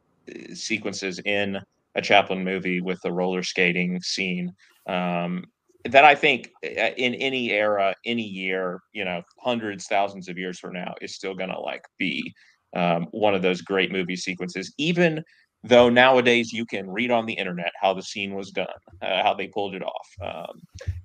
sequences 0.54 1.20
in 1.20 1.60
a 1.96 2.02
Chaplin 2.02 2.44
movie 2.44 2.82
with 2.82 3.00
the 3.02 3.12
roller 3.12 3.44
skating 3.44 4.02
scene. 4.02 4.54
Um, 4.88 5.46
that 5.86 6.06
I 6.06 6.16
think 6.16 6.50
uh, 6.64 6.92
in 6.98 7.14
any 7.16 7.52
era, 7.52 7.94
any 8.06 8.24
year, 8.24 8.80
you 8.94 9.04
know, 9.04 9.22
hundreds, 9.40 9.86
thousands 9.88 10.30
of 10.30 10.38
years 10.38 10.58
from 10.58 10.74
now, 10.74 10.94
is 11.02 11.14
still 11.14 11.36
going 11.36 11.50
to 11.50 11.60
like 11.60 11.86
be 11.98 12.34
um, 12.76 13.08
one 13.12 13.36
of 13.36 13.42
those 13.42 13.62
great 13.62 13.92
movie 13.92 14.16
sequences, 14.16 14.74
even 14.78 15.24
though 15.63 15.89
nowadays 15.89 16.52
you 16.52 16.65
can 16.65 16.89
read 16.89 17.10
on 17.10 17.26
the 17.26 17.34
internet 17.34 17.71
how 17.82 17.93
the 17.93 18.02
scene 18.02 18.36
was 18.36 18.52
done, 18.52 18.67
uh, 19.02 19.23
how 19.23 19.34
they 19.34 19.47
pulled 19.47 19.76
it 19.76 19.84
off. 19.84 20.08
Um, 20.21 20.62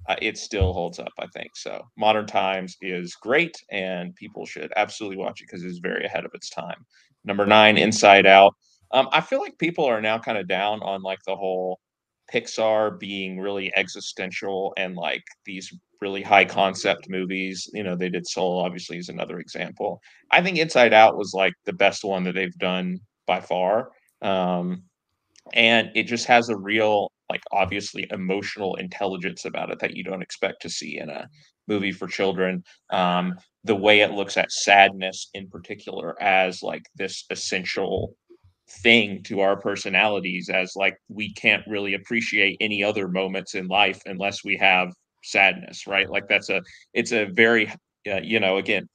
uh, 0.08 0.16
it 0.20 0.36
still 0.36 0.72
holds 0.72 0.98
up, 0.98 1.12
I 1.18 1.26
think. 1.28 1.50
So, 1.54 1.82
Modern 1.96 2.26
Times 2.26 2.76
is 2.80 3.14
great, 3.14 3.56
and 3.70 4.14
people 4.16 4.44
should 4.46 4.72
absolutely 4.76 5.18
watch 5.18 5.40
it 5.40 5.46
because 5.48 5.64
it's 5.64 5.78
very 5.78 6.04
ahead 6.04 6.24
of 6.24 6.32
its 6.34 6.50
time. 6.50 6.84
Number 7.24 7.46
nine, 7.46 7.78
Inside 7.78 8.26
Out. 8.26 8.54
Um, 8.90 9.08
I 9.12 9.20
feel 9.20 9.40
like 9.40 9.58
people 9.58 9.84
are 9.84 10.00
now 10.00 10.18
kind 10.18 10.38
of 10.38 10.48
down 10.48 10.80
on 10.82 11.02
like 11.02 11.18
the 11.26 11.36
whole 11.36 11.78
Pixar 12.32 12.98
being 12.98 13.38
really 13.38 13.72
existential 13.76 14.72
and 14.76 14.96
like 14.96 15.22
these 15.44 15.72
really 16.00 16.22
high 16.22 16.44
concept 16.44 17.08
movies. 17.08 17.68
You 17.74 17.82
know, 17.82 17.96
they 17.96 18.08
did 18.08 18.26
Soul, 18.26 18.60
obviously, 18.64 18.98
is 18.98 19.08
another 19.08 19.38
example. 19.38 20.00
I 20.30 20.42
think 20.42 20.58
Inside 20.58 20.94
Out 20.94 21.16
was 21.16 21.32
like 21.34 21.52
the 21.64 21.72
best 21.72 22.02
one 22.02 22.24
that 22.24 22.34
they've 22.34 22.58
done 22.58 22.98
by 23.26 23.40
far 23.40 23.90
um, 24.22 24.82
and 25.52 25.90
it 25.94 26.04
just 26.04 26.26
has 26.26 26.48
a 26.48 26.56
real 26.56 27.10
like 27.30 27.42
obviously 27.52 28.06
emotional 28.10 28.76
intelligence 28.76 29.44
about 29.44 29.70
it 29.70 29.78
that 29.80 29.94
you 29.96 30.02
don't 30.02 30.22
expect 30.22 30.62
to 30.62 30.70
see 30.70 30.98
in 30.98 31.10
a 31.10 31.28
movie 31.66 31.92
for 31.92 32.06
children. 32.06 32.64
Um, 32.90 33.34
the 33.64 33.76
way 33.76 34.00
it 34.00 34.12
looks 34.12 34.36
at 34.36 34.50
sadness 34.50 35.28
in 35.34 35.48
particular 35.48 36.20
as 36.22 36.62
like 36.62 36.82
this 36.96 37.24
essential 37.30 38.14
thing 38.82 39.22
to 39.24 39.40
our 39.40 39.56
personalities 39.56 40.48
as 40.48 40.72
like 40.76 40.96
we 41.08 41.32
can't 41.34 41.62
really 41.66 41.94
appreciate 41.94 42.56
any 42.60 42.82
other 42.82 43.08
moments 43.08 43.54
in 43.54 43.66
life 43.66 44.00
unless 44.06 44.44
we 44.44 44.56
have 44.56 44.92
sadness 45.24 45.86
right? 45.86 46.08
Like 46.08 46.28
that's 46.28 46.48
a 46.48 46.62
it's 46.94 47.12
a 47.12 47.26
very 47.26 47.68
uh, 48.10 48.20
you 48.22 48.40
know 48.40 48.56
again 48.56 48.88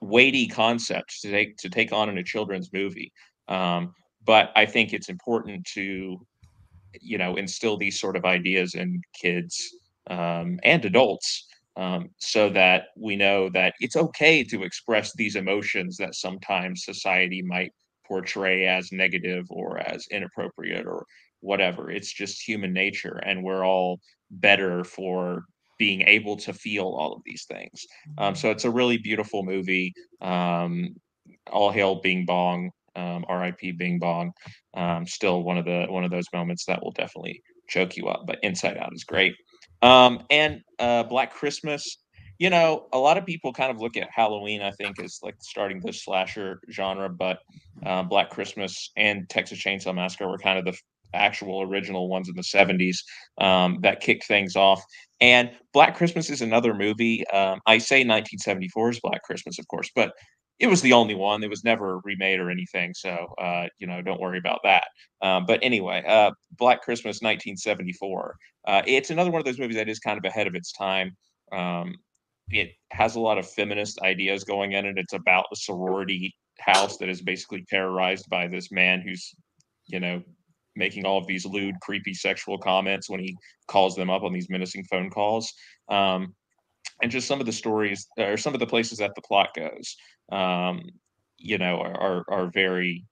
weighty 0.00 0.46
concept 0.46 1.20
to 1.22 1.30
take 1.30 1.56
to 1.58 1.68
take 1.68 1.92
on 1.92 2.08
in 2.08 2.18
a 2.18 2.24
children's 2.24 2.72
movie. 2.72 3.12
Um, 3.48 3.94
but 4.30 4.52
I 4.54 4.64
think 4.64 4.92
it's 4.92 5.08
important 5.08 5.64
to, 5.74 6.24
you 7.00 7.18
know, 7.18 7.34
instill 7.34 7.76
these 7.76 7.98
sort 7.98 8.16
of 8.16 8.24
ideas 8.24 8.76
in 8.76 9.02
kids 9.12 9.74
um, 10.08 10.60
and 10.62 10.84
adults 10.84 11.48
um, 11.76 12.10
so 12.18 12.48
that 12.50 12.84
we 12.96 13.16
know 13.16 13.48
that 13.48 13.74
it's 13.80 13.96
okay 13.96 14.44
to 14.44 14.62
express 14.62 15.12
these 15.14 15.34
emotions 15.34 15.96
that 15.96 16.14
sometimes 16.14 16.84
society 16.84 17.42
might 17.42 17.72
portray 18.06 18.68
as 18.68 18.92
negative 18.92 19.46
or 19.50 19.78
as 19.78 20.06
inappropriate 20.12 20.86
or 20.86 21.04
whatever. 21.40 21.90
It's 21.90 22.12
just 22.12 22.40
human 22.40 22.72
nature, 22.72 23.16
and 23.26 23.42
we're 23.42 23.66
all 23.66 23.98
better 24.30 24.84
for 24.84 25.42
being 25.76 26.02
able 26.02 26.36
to 26.36 26.52
feel 26.52 26.84
all 26.84 27.14
of 27.14 27.22
these 27.24 27.46
things. 27.46 27.84
Um, 28.16 28.36
so 28.36 28.52
it's 28.52 28.64
a 28.64 28.70
really 28.70 28.98
beautiful 28.98 29.42
movie. 29.42 29.92
Um, 30.20 30.94
all 31.50 31.72
hail 31.72 31.96
Bing 31.96 32.26
Bong 32.26 32.70
um, 32.96 33.24
RIP 33.28 33.76
Bing 33.78 33.98
Bong. 33.98 34.32
Um, 34.74 35.06
still 35.06 35.42
one 35.42 35.58
of 35.58 35.64
the 35.64 35.86
one 35.88 36.04
of 36.04 36.10
those 36.10 36.26
moments 36.32 36.64
that 36.66 36.82
will 36.82 36.92
definitely 36.92 37.42
choke 37.68 37.96
you 37.96 38.08
up. 38.08 38.26
But 38.26 38.38
Inside 38.42 38.76
Out 38.76 38.92
is 38.92 39.04
great. 39.04 39.34
Um, 39.82 40.24
and 40.30 40.62
uh, 40.78 41.04
Black 41.04 41.32
Christmas. 41.32 41.98
You 42.38 42.48
know, 42.48 42.86
a 42.94 42.98
lot 42.98 43.18
of 43.18 43.26
people 43.26 43.52
kind 43.52 43.70
of 43.70 43.82
look 43.82 43.98
at 43.98 44.08
Halloween. 44.10 44.62
I 44.62 44.70
think 44.70 44.98
as 44.98 45.18
like 45.22 45.34
starting 45.42 45.78
the 45.78 45.92
slasher 45.92 46.58
genre, 46.70 47.10
but 47.10 47.40
uh, 47.84 48.02
Black 48.04 48.30
Christmas 48.30 48.92
and 48.96 49.28
Texas 49.28 49.58
Chainsaw 49.58 49.94
Massacre 49.94 50.26
were 50.26 50.38
kind 50.38 50.58
of 50.58 50.64
the 50.64 50.74
actual 51.12 51.62
original 51.62 52.08
ones 52.08 52.28
in 52.28 52.34
the 52.36 52.42
70s 52.42 52.98
um, 53.44 53.78
that 53.82 54.00
kicked 54.00 54.24
things 54.24 54.56
off. 54.56 54.82
And 55.20 55.50
Black 55.72 55.96
Christmas 55.96 56.30
is 56.30 56.40
another 56.40 56.74
movie. 56.74 57.26
Um, 57.28 57.60
I 57.66 57.78
say 57.78 57.98
1974 57.98 58.90
is 58.90 59.00
Black 59.00 59.22
Christmas, 59.22 59.58
of 59.58 59.68
course, 59.68 59.90
but 59.94 60.12
it 60.60 60.68
was 60.68 60.82
the 60.82 60.92
only 60.92 61.14
one. 61.14 61.42
It 61.42 61.48
was 61.48 61.64
never 61.64 62.00
remade 62.04 62.38
or 62.38 62.50
anything, 62.50 62.92
so 62.94 63.34
uh, 63.40 63.66
you 63.78 63.86
know, 63.86 64.02
don't 64.02 64.20
worry 64.20 64.38
about 64.38 64.60
that. 64.62 64.84
Um, 65.22 65.46
but 65.46 65.58
anyway, 65.62 66.04
uh, 66.06 66.32
Black 66.58 66.82
Christmas, 66.82 67.22
1974. 67.22 68.36
Uh, 68.68 68.82
it's 68.86 69.10
another 69.10 69.30
one 69.30 69.40
of 69.40 69.46
those 69.46 69.58
movies 69.58 69.76
that 69.76 69.88
is 69.88 69.98
kind 69.98 70.18
of 70.18 70.24
ahead 70.24 70.46
of 70.46 70.54
its 70.54 70.72
time. 70.72 71.16
Um, 71.50 71.94
it 72.50 72.72
has 72.92 73.16
a 73.16 73.20
lot 73.20 73.38
of 73.38 73.50
feminist 73.50 74.00
ideas 74.02 74.44
going 74.44 74.72
in 74.72 74.84
it. 74.84 74.98
It's 74.98 75.14
about 75.14 75.46
a 75.50 75.56
sorority 75.56 76.34
house 76.58 76.98
that 76.98 77.08
is 77.08 77.22
basically 77.22 77.64
terrorized 77.70 78.28
by 78.28 78.46
this 78.46 78.70
man 78.70 79.00
who's, 79.00 79.34
you 79.86 79.98
know, 79.98 80.22
making 80.76 81.06
all 81.06 81.18
of 81.18 81.26
these 81.26 81.46
lewd, 81.46 81.74
creepy 81.80 82.12
sexual 82.12 82.58
comments 82.58 83.08
when 83.08 83.20
he 83.20 83.34
calls 83.66 83.96
them 83.96 84.10
up 84.10 84.22
on 84.22 84.32
these 84.32 84.50
menacing 84.50 84.84
phone 84.84 85.08
calls. 85.08 85.50
Um, 85.88 86.34
and 87.02 87.10
just 87.10 87.26
some 87.28 87.40
of 87.40 87.46
the 87.46 87.52
stories 87.52 88.06
or 88.18 88.36
some 88.36 88.54
of 88.54 88.60
the 88.60 88.66
places 88.66 88.98
that 88.98 89.12
the 89.14 89.22
plot 89.22 89.48
goes 89.54 89.96
um, 90.32 90.82
you 91.38 91.58
know 91.58 91.80
are 91.80 92.24
are 92.28 92.50
very 92.52 93.04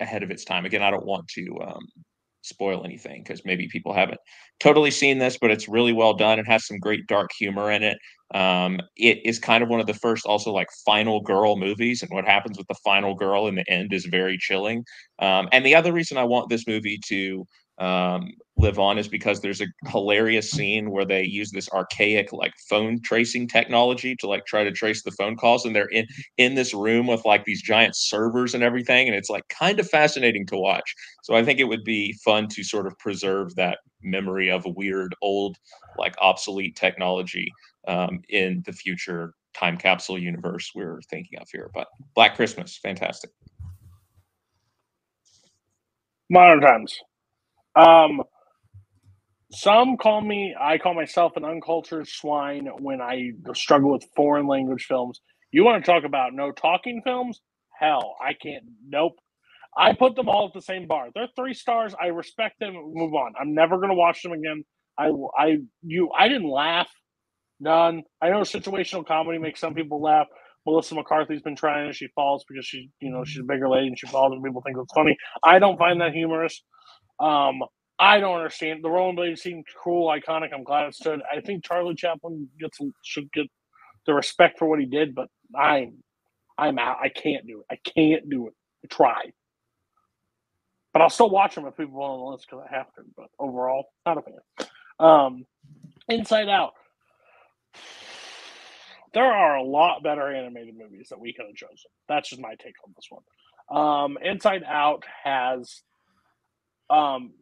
ahead 0.00 0.22
of 0.22 0.30
its 0.30 0.44
time. 0.44 0.64
Again 0.64 0.82
i 0.82 0.90
don't 0.90 1.06
want 1.06 1.28
to 1.28 1.58
um, 1.62 1.86
spoil 2.42 2.84
anything 2.84 3.22
because 3.22 3.42
maybe 3.44 3.68
people 3.68 3.92
haven't 3.92 4.20
totally 4.60 4.90
seen 4.90 5.18
this 5.18 5.36
but 5.38 5.50
it's 5.50 5.68
really 5.68 5.92
well 5.92 6.14
done. 6.14 6.38
It 6.38 6.46
has 6.46 6.66
some 6.66 6.78
great 6.78 7.06
dark 7.06 7.30
humor 7.38 7.70
in 7.70 7.82
it. 7.82 7.98
Um, 8.34 8.80
it 8.96 9.18
is 9.24 9.38
kind 9.38 9.62
of 9.62 9.68
one 9.68 9.80
of 9.80 9.86
the 9.86 9.94
first 9.94 10.24
also 10.24 10.52
like 10.52 10.68
final 10.86 11.20
girl 11.20 11.56
movies 11.56 12.02
and 12.02 12.10
what 12.12 12.24
happens 12.24 12.56
with 12.56 12.68
the 12.68 12.76
final 12.84 13.14
girl 13.14 13.48
in 13.48 13.56
the 13.56 13.68
end 13.68 13.92
is 13.92 14.06
very 14.06 14.38
chilling. 14.38 14.84
Um, 15.18 15.48
and 15.52 15.66
the 15.66 15.74
other 15.74 15.92
reason 15.92 16.16
i 16.16 16.24
want 16.24 16.48
this 16.48 16.66
movie 16.66 16.98
to 17.08 17.44
um, 17.80 18.32
live 18.58 18.78
on 18.78 18.98
is 18.98 19.08
because 19.08 19.40
there's 19.40 19.62
a 19.62 19.66
hilarious 19.86 20.50
scene 20.50 20.90
where 20.90 21.06
they 21.06 21.24
use 21.24 21.50
this 21.50 21.68
archaic 21.70 22.30
like 22.30 22.52
phone 22.68 23.00
tracing 23.00 23.48
technology 23.48 24.14
to 24.16 24.28
like 24.28 24.44
try 24.44 24.62
to 24.62 24.70
trace 24.70 25.02
the 25.02 25.10
phone 25.12 25.34
calls 25.34 25.64
and 25.64 25.74
they're 25.74 25.86
in 25.86 26.06
in 26.36 26.54
this 26.54 26.74
room 26.74 27.06
with 27.06 27.24
like 27.24 27.44
these 27.44 27.62
giant 27.62 27.96
servers 27.96 28.54
and 28.54 28.62
everything 28.62 29.08
and 29.08 29.16
it's 29.16 29.30
like 29.30 29.48
kind 29.48 29.80
of 29.80 29.88
fascinating 29.88 30.46
to 30.46 30.56
watch. 30.58 30.94
So 31.22 31.34
i 31.34 31.42
think 31.42 31.58
it 31.58 31.64
would 31.64 31.84
be 31.84 32.12
fun 32.24 32.48
to 32.48 32.62
sort 32.62 32.86
of 32.86 32.98
preserve 32.98 33.54
that 33.56 33.78
memory 34.02 34.50
of 34.50 34.66
a 34.66 34.70
weird 34.70 35.14
old 35.22 35.56
like 35.96 36.14
obsolete 36.20 36.76
technology 36.76 37.50
um, 37.88 38.20
in 38.28 38.62
the 38.66 38.72
future 38.72 39.32
time 39.54 39.76
capsule 39.78 40.18
universe 40.18 40.70
we're 40.74 41.00
thinking 41.08 41.38
of 41.38 41.48
here. 41.50 41.70
But 41.72 41.88
black 42.14 42.36
christmas 42.36 42.76
fantastic. 42.76 43.30
Modern 46.28 46.60
times 46.60 47.00
um, 47.76 48.22
some 49.52 49.96
call 49.98 50.20
me, 50.20 50.54
I 50.60 50.78
call 50.78 50.94
myself 50.94 51.32
an 51.36 51.44
uncultured 51.44 52.08
swine 52.08 52.68
when 52.80 53.00
I 53.00 53.32
struggle 53.54 53.92
with 53.92 54.04
foreign 54.16 54.46
language 54.46 54.86
films. 54.88 55.20
You 55.52 55.64
want 55.64 55.84
to 55.84 55.90
talk 55.90 56.04
about 56.04 56.34
no 56.34 56.52
talking 56.52 57.02
films? 57.04 57.40
Hell, 57.80 58.16
I 58.22 58.34
can't. 58.34 58.64
Nope. 58.88 59.14
I 59.76 59.94
put 59.94 60.16
them 60.16 60.28
all 60.28 60.48
at 60.48 60.54
the 60.54 60.62
same 60.62 60.86
bar. 60.86 61.08
They're 61.14 61.28
three 61.36 61.54
stars. 61.54 61.94
I 62.00 62.08
respect 62.08 62.60
them. 62.60 62.74
Move 62.94 63.14
on. 63.14 63.34
I'm 63.40 63.54
never 63.54 63.76
going 63.78 63.90
to 63.90 63.94
watch 63.94 64.22
them 64.22 64.32
again. 64.32 64.64
I, 64.98 65.10
I, 65.38 65.58
you, 65.82 66.10
I 66.18 66.28
didn't 66.28 66.50
laugh. 66.50 66.88
None. 67.60 68.02
I 68.22 68.30
know 68.30 68.40
situational 68.42 69.06
comedy 69.06 69.38
makes 69.38 69.60
some 69.60 69.74
people 69.74 70.02
laugh. 70.02 70.26
Melissa 70.66 70.94
McCarthy's 70.94 71.42
been 71.42 71.56
trying 71.56 71.86
and 71.86 71.94
she 71.96 72.08
falls 72.14 72.44
because 72.48 72.66
she, 72.66 72.90
you 73.00 73.10
know, 73.10 73.24
she's 73.24 73.40
a 73.40 73.44
bigger 73.44 73.68
lady 73.68 73.88
and 73.88 73.98
she 73.98 74.06
falls 74.08 74.32
and 74.32 74.42
people 74.44 74.62
think 74.64 74.76
it's 74.80 74.92
funny. 74.92 75.16
I 75.44 75.58
don't 75.58 75.78
find 75.78 76.00
that 76.00 76.12
humorous. 76.12 76.62
Um, 77.20 77.62
I 77.98 78.18
don't 78.20 78.36
understand. 78.36 78.82
The 78.82 78.90
Rolling 78.90 79.16
Blade 79.16 79.38
seemed 79.38 79.66
cool, 79.82 80.08
iconic. 80.08 80.50
I'm 80.54 80.64
glad 80.64 80.86
it 80.88 80.94
stood. 80.94 81.20
I 81.30 81.40
think 81.40 81.64
Charlie 81.64 81.94
Chaplin 81.94 82.48
gets 82.58 82.78
should 83.04 83.30
get 83.32 83.46
the 84.06 84.14
respect 84.14 84.58
for 84.58 84.68
what 84.68 84.80
he 84.80 84.86
did, 84.86 85.14
but 85.14 85.28
I'm 85.56 86.02
I'm 86.58 86.78
out. 86.78 86.98
I 87.02 87.08
can't 87.10 87.46
do 87.46 87.60
it. 87.60 87.66
I 87.70 87.76
can't 87.90 88.28
do 88.30 88.48
it. 88.48 88.54
I 88.84 88.88
tried. 88.94 89.32
But 90.92 91.02
I'll 91.02 91.10
still 91.10 91.30
watch 91.30 91.54
them 91.54 91.66
if 91.66 91.76
people 91.76 91.94
want 91.98 92.12
on 92.14 92.18
the 92.20 92.24
list 92.32 92.46
because 92.50 92.66
I 92.70 92.76
have 92.76 92.92
to. 92.94 93.02
But 93.16 93.26
overall, 93.38 93.86
not 94.06 94.18
a 94.18 94.22
fan. 94.22 94.68
Um, 94.98 95.44
Inside 96.08 96.48
Out. 96.48 96.72
There 99.14 99.24
are 99.24 99.56
a 99.56 99.62
lot 99.62 100.02
better 100.02 100.32
animated 100.32 100.76
movies 100.76 101.08
that 101.10 101.20
we 101.20 101.32
could 101.32 101.46
have 101.46 101.54
chosen. 101.56 101.90
That's 102.08 102.30
just 102.30 102.40
my 102.42 102.54
take 102.56 102.74
on 102.84 102.94
this 102.96 103.08
one. 103.10 103.22
Um, 103.76 104.18
Inside 104.22 104.62
Out 104.66 105.04
has 105.24 105.82
um, 106.90 107.32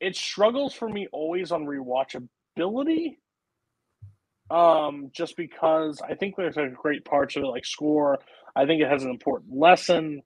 it 0.00 0.16
struggles 0.16 0.74
for 0.74 0.88
me 0.88 1.08
always 1.12 1.52
on 1.52 1.66
rewatchability. 1.66 3.16
Um, 4.50 5.10
just 5.12 5.36
because 5.36 6.00
I 6.08 6.14
think 6.14 6.36
there's 6.36 6.56
a 6.58 6.68
great 6.68 7.04
parts 7.04 7.36
of 7.36 7.44
it, 7.44 7.48
like 7.48 7.64
score. 7.64 8.18
I 8.56 8.66
think 8.66 8.82
it 8.82 8.88
has 8.90 9.02
an 9.04 9.10
important 9.10 9.56
lesson, 9.58 10.22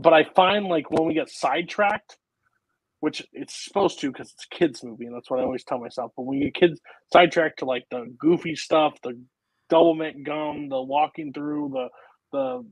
but 0.00 0.12
I 0.14 0.24
find 0.24 0.66
like 0.66 0.90
when 0.90 1.06
we 1.08 1.14
get 1.14 1.30
sidetracked, 1.30 2.16
which 3.00 3.24
it's 3.32 3.54
supposed 3.64 4.00
to 4.00 4.12
because 4.12 4.32
it's 4.32 4.46
a 4.50 4.56
kids 4.56 4.82
movie, 4.84 5.06
and 5.06 5.14
that's 5.14 5.30
what 5.30 5.40
I 5.40 5.44
always 5.44 5.64
tell 5.64 5.78
myself. 5.78 6.12
But 6.16 6.24
when 6.24 6.38
you 6.38 6.46
get 6.50 6.54
kids 6.60 6.80
sidetracked 7.12 7.60
to 7.60 7.64
like 7.66 7.84
the 7.90 8.06
goofy 8.18 8.56
stuff, 8.56 8.94
the 9.02 9.20
double 9.70 9.94
mint 9.94 10.24
gum, 10.24 10.68
the 10.68 10.82
walking 10.82 11.32
through, 11.32 11.70
the 11.74 11.88
the 12.32 12.66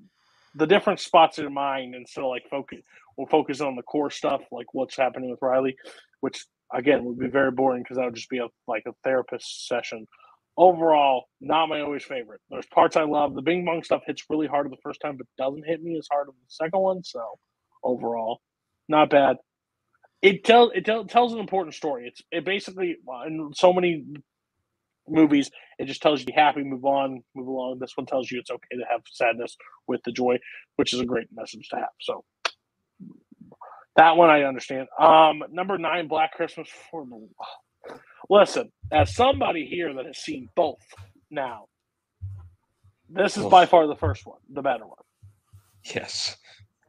the 0.57 0.67
different 0.67 1.01
spots 1.01 1.39
in 1.39 1.53
mind 1.53 1.95
instead 1.95 2.25
of 2.25 2.31
like 2.31 2.45
focus 2.51 2.81
we'll 3.17 3.27
focus 3.27 3.61
on 3.61 3.77
the 3.77 3.83
core 3.83 4.11
stuff 4.11 4.43
like 4.53 4.67
what's 4.73 4.97
happening 4.97 5.31
with 5.31 5.41
Riley, 5.43 5.77
which 6.21 6.45
again 6.73 7.05
would 7.05 7.19
be 7.19 7.29
very 7.29 7.51
boring 7.51 7.83
because 7.83 7.97
that 7.97 8.05
would 8.05 8.15
just 8.15 8.31
be 8.31 8.39
a 8.39 8.49
like 8.67 8.85
a 8.87 8.93
therapist 9.05 9.69
session. 9.69 10.07
Overall, 10.59 11.25
not 11.41 11.69
my 11.69 11.81
always 11.83 12.05
favorite. 12.05 12.41
There's 12.49 12.67
parts 12.67 12.97
I 12.97 13.03
love. 13.03 13.35
The 13.35 13.43
Bing 13.43 13.65
Bong 13.65 13.83
stuff 13.83 14.03
hits 14.07 14.25
really 14.31 14.47
hard 14.47 14.71
the 14.71 14.77
first 14.83 15.01
time, 15.03 15.19
but 15.19 15.27
doesn't 15.37 15.67
hit 15.67 15.83
me 15.83 15.99
as 15.99 16.09
hard 16.11 16.29
the 16.29 16.33
second 16.49 16.81
one. 16.81 17.05
So 17.05 17.23
overall, 17.85 18.41
not 18.89 19.11
bad. 19.11 19.37
It 20.23 20.45
tells 20.45 20.73
it 20.75 20.85
tell, 20.87 21.05
tells 21.05 21.35
an 21.35 21.41
important 21.41 21.75
story. 21.75 22.09
It's 22.09 22.23
it 22.31 22.45
basically 22.45 22.97
in 23.27 23.51
so 23.55 23.73
many 23.73 24.05
movies, 25.09 25.51
it 25.79 25.87
just 25.87 26.03
tells 26.03 26.21
you 26.21 26.27
to 26.27 26.33
be 26.33 26.37
happy, 26.37 26.63
move 26.63 26.85
on, 26.85 27.23
move 27.35 27.47
along. 27.47 27.79
This 27.81 27.97
one 27.97 28.07
tells 28.07 28.31
you 28.31 28.39
it's 28.39 28.51
okay 28.51 28.77
to 28.77 28.85
have 28.91 29.03
sadness 29.11 29.57
with 29.87 30.01
the 30.05 30.13
joy, 30.13 30.39
which 30.77 30.93
is 30.93 31.01
a 31.01 31.05
great 31.05 31.29
message 31.35 31.69
to 31.71 31.77
have. 31.77 31.91
So 32.01 32.25
that 33.97 34.17
one 34.17 34.31
I 34.31 34.43
understand. 34.43 34.89
Um, 34.99 35.43
number 35.51 35.79
nine, 35.79 36.09
Black 36.09 36.33
Christmas 36.33 36.69
for 36.91 37.05
the. 37.07 37.29
Listen, 38.29 38.73
as 38.93 39.15
somebody 39.15 39.67
here 39.67 39.95
that 39.95 40.07
has 40.07 40.19
seen 40.19 40.49
both 40.57 40.83
now, 41.31 41.67
this 43.09 43.37
is 43.37 43.45
by 43.47 43.67
far 43.67 43.87
the 43.87 43.97
first 43.97 44.27
one, 44.27 44.41
the 44.53 44.63
better 44.63 44.87
one. 44.87 44.97
Yes. 45.95 46.37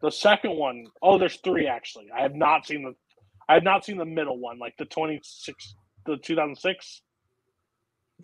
The 0.01 0.11
second 0.11 0.57
one, 0.57 0.85
oh, 1.01 1.17
there's 1.17 1.37
three 1.37 1.67
actually. 1.67 2.07
I 2.15 2.21
have 2.21 2.35
not 2.35 2.65
seen 2.65 2.83
the, 2.83 2.93
I 3.49 3.55
have 3.55 3.63
not 3.63 3.85
seen 3.85 3.97
the 3.97 4.05
middle 4.05 4.39
one, 4.39 4.59
like 4.59 4.75
the 4.77 4.85
26, 4.85 5.75
the 6.05 6.17
2006. 6.17 7.01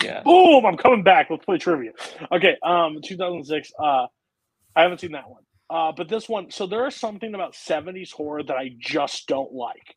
Yeah. 0.02 0.24
Boom! 0.24 0.66
I'm 0.66 0.78
coming 0.78 1.04
back. 1.04 1.28
Let's 1.30 1.46
play 1.46 1.58
trivia. 1.58 1.92
Okay. 2.32 2.56
Um, 2.64 3.00
2006. 3.04 3.72
Uh, 3.80 4.08
I 4.76 4.82
haven't 4.82 5.02
seen 5.02 5.12
that 5.12 5.30
one. 5.30 5.44
Uh, 5.70 5.92
but 5.96 6.10
this 6.10 6.28
one, 6.30 6.52
so 6.52 6.68
there 6.68 6.88
is 6.88 6.96
something 6.96 7.34
about 7.34 7.54
70s 7.54 8.12
horror 8.12 8.44
that 8.44 8.56
I 8.58 8.72
just 8.80 9.28
don't 9.28 9.54
like. 9.54 9.96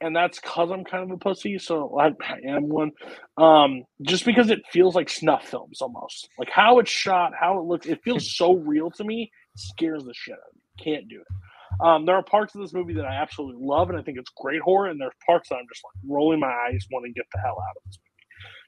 And 0.00 0.16
that's 0.16 0.40
because 0.40 0.70
I'm 0.70 0.84
kind 0.84 1.04
of 1.04 1.10
a 1.10 1.18
pussy, 1.18 1.58
so 1.58 1.98
I, 1.98 2.08
I 2.08 2.38
am 2.48 2.68
one. 2.68 2.92
Um, 3.36 3.84
just 4.02 4.24
because 4.24 4.50
it 4.50 4.60
feels 4.72 4.94
like 4.94 5.10
snuff 5.10 5.46
films 5.46 5.82
almost. 5.82 6.28
Like 6.38 6.50
how 6.50 6.78
it's 6.78 6.90
shot, 6.90 7.32
how 7.38 7.58
it 7.58 7.64
looks, 7.64 7.86
it 7.86 8.00
feels 8.02 8.34
so 8.34 8.54
real 8.54 8.90
to 8.92 9.04
me, 9.04 9.30
scares 9.56 10.04
the 10.04 10.14
shit 10.14 10.34
out 10.34 10.38
of 10.38 10.54
me. 10.56 10.84
Can't 10.84 11.08
do 11.08 11.20
it. 11.20 11.86
Um, 11.86 12.06
there 12.06 12.16
are 12.16 12.22
parts 12.22 12.54
of 12.54 12.62
this 12.62 12.72
movie 12.72 12.94
that 12.94 13.04
I 13.04 13.14
absolutely 13.20 13.62
love, 13.64 13.90
and 13.90 13.98
I 13.98 14.02
think 14.02 14.18
it's 14.18 14.30
great 14.36 14.60
horror, 14.62 14.88
and 14.88 15.00
there's 15.00 15.12
parts 15.26 15.48
that 15.50 15.56
I'm 15.56 15.66
just 15.72 15.82
like 15.84 16.10
rolling 16.10 16.40
my 16.40 16.52
eyes, 16.68 16.86
wanting 16.92 17.12
to 17.14 17.18
get 17.18 17.26
the 17.32 17.40
hell 17.40 17.58
out 17.60 17.76
of 17.76 17.82
this 17.86 17.98
movie. 17.98 18.09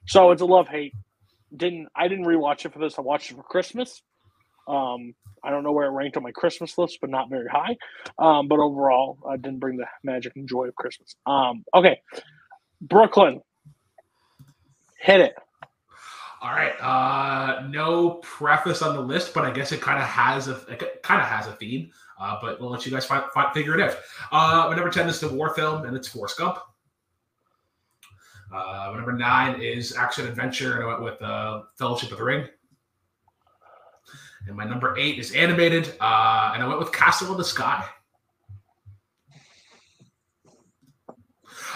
So 0.05 0.31
it's 0.31 0.41
a 0.41 0.45
love 0.45 0.67
hate. 0.67 0.93
Didn't 1.55 1.87
I 1.95 2.07
didn't 2.07 2.25
rewatch 2.25 2.65
it 2.65 2.73
for 2.73 2.79
this. 2.79 2.97
I 2.97 3.01
watched 3.01 3.31
it 3.31 3.35
for 3.35 3.43
Christmas. 3.43 4.01
Um, 4.67 5.13
I 5.43 5.49
don't 5.49 5.63
know 5.63 5.73
where 5.73 5.87
it 5.87 5.91
ranked 5.91 6.15
on 6.17 6.23
my 6.23 6.31
Christmas 6.31 6.77
list, 6.77 6.99
but 7.01 7.09
not 7.09 7.29
very 7.29 7.47
high. 7.49 7.75
Um, 8.17 8.47
but 8.47 8.59
overall, 8.59 9.17
I 9.29 9.35
didn't 9.35 9.59
bring 9.59 9.77
the 9.77 9.85
magic 10.03 10.33
and 10.35 10.47
joy 10.47 10.67
of 10.67 10.75
Christmas. 10.75 11.15
Um, 11.25 11.65
okay, 11.75 11.99
Brooklyn, 12.81 13.41
hit 14.99 15.19
it. 15.19 15.35
All 16.41 16.51
right. 16.51 16.73
Uh, 16.81 17.67
no 17.69 18.15
preface 18.21 18.81
on 18.81 18.95
the 18.95 19.01
list, 19.01 19.33
but 19.33 19.45
I 19.45 19.51
guess 19.51 19.71
it 19.71 19.79
kind 19.79 19.97
of 19.97 20.05
has 20.05 20.49
a 20.49 20.55
kind 21.01 21.21
of 21.21 21.27
has 21.27 21.47
a 21.47 21.53
theme. 21.53 21.91
Uh, 22.19 22.37
but 22.41 22.59
we'll 22.59 22.69
let 22.69 22.85
you 22.85 22.91
guys 22.91 23.05
find, 23.05 23.23
find, 23.33 23.53
figure 23.53 23.77
it 23.77 23.81
out. 23.81 23.97
Uh, 24.31 24.67
my 24.69 24.75
number 24.75 24.89
ten 24.89 25.07
is 25.07 25.19
the 25.19 25.29
war 25.29 25.53
film, 25.55 25.85
and 25.85 25.95
it's 25.95 26.07
Forrest 26.07 26.37
Gump. 26.37 26.59
Uh, 28.53 28.91
number 28.95 29.13
nine 29.13 29.59
is 29.59 29.95
action 29.95 30.27
adventure, 30.27 30.75
and 30.75 30.83
I 30.83 30.87
went 30.87 31.01
with 31.01 31.21
uh, 31.21 31.63
Fellowship 31.75 32.11
of 32.11 32.19
the 32.19 32.23
Ring. 32.23 32.47
And 34.47 34.55
my 34.55 34.65
number 34.65 34.95
eight 34.97 35.17
is 35.17 35.33
animated, 35.33 35.95
uh, 35.99 36.51
and 36.53 36.61
I 36.61 36.67
went 36.67 36.79
with 36.79 36.91
Castle 36.91 37.31
in 37.31 37.37
the 37.37 37.43
Sky. 37.43 37.83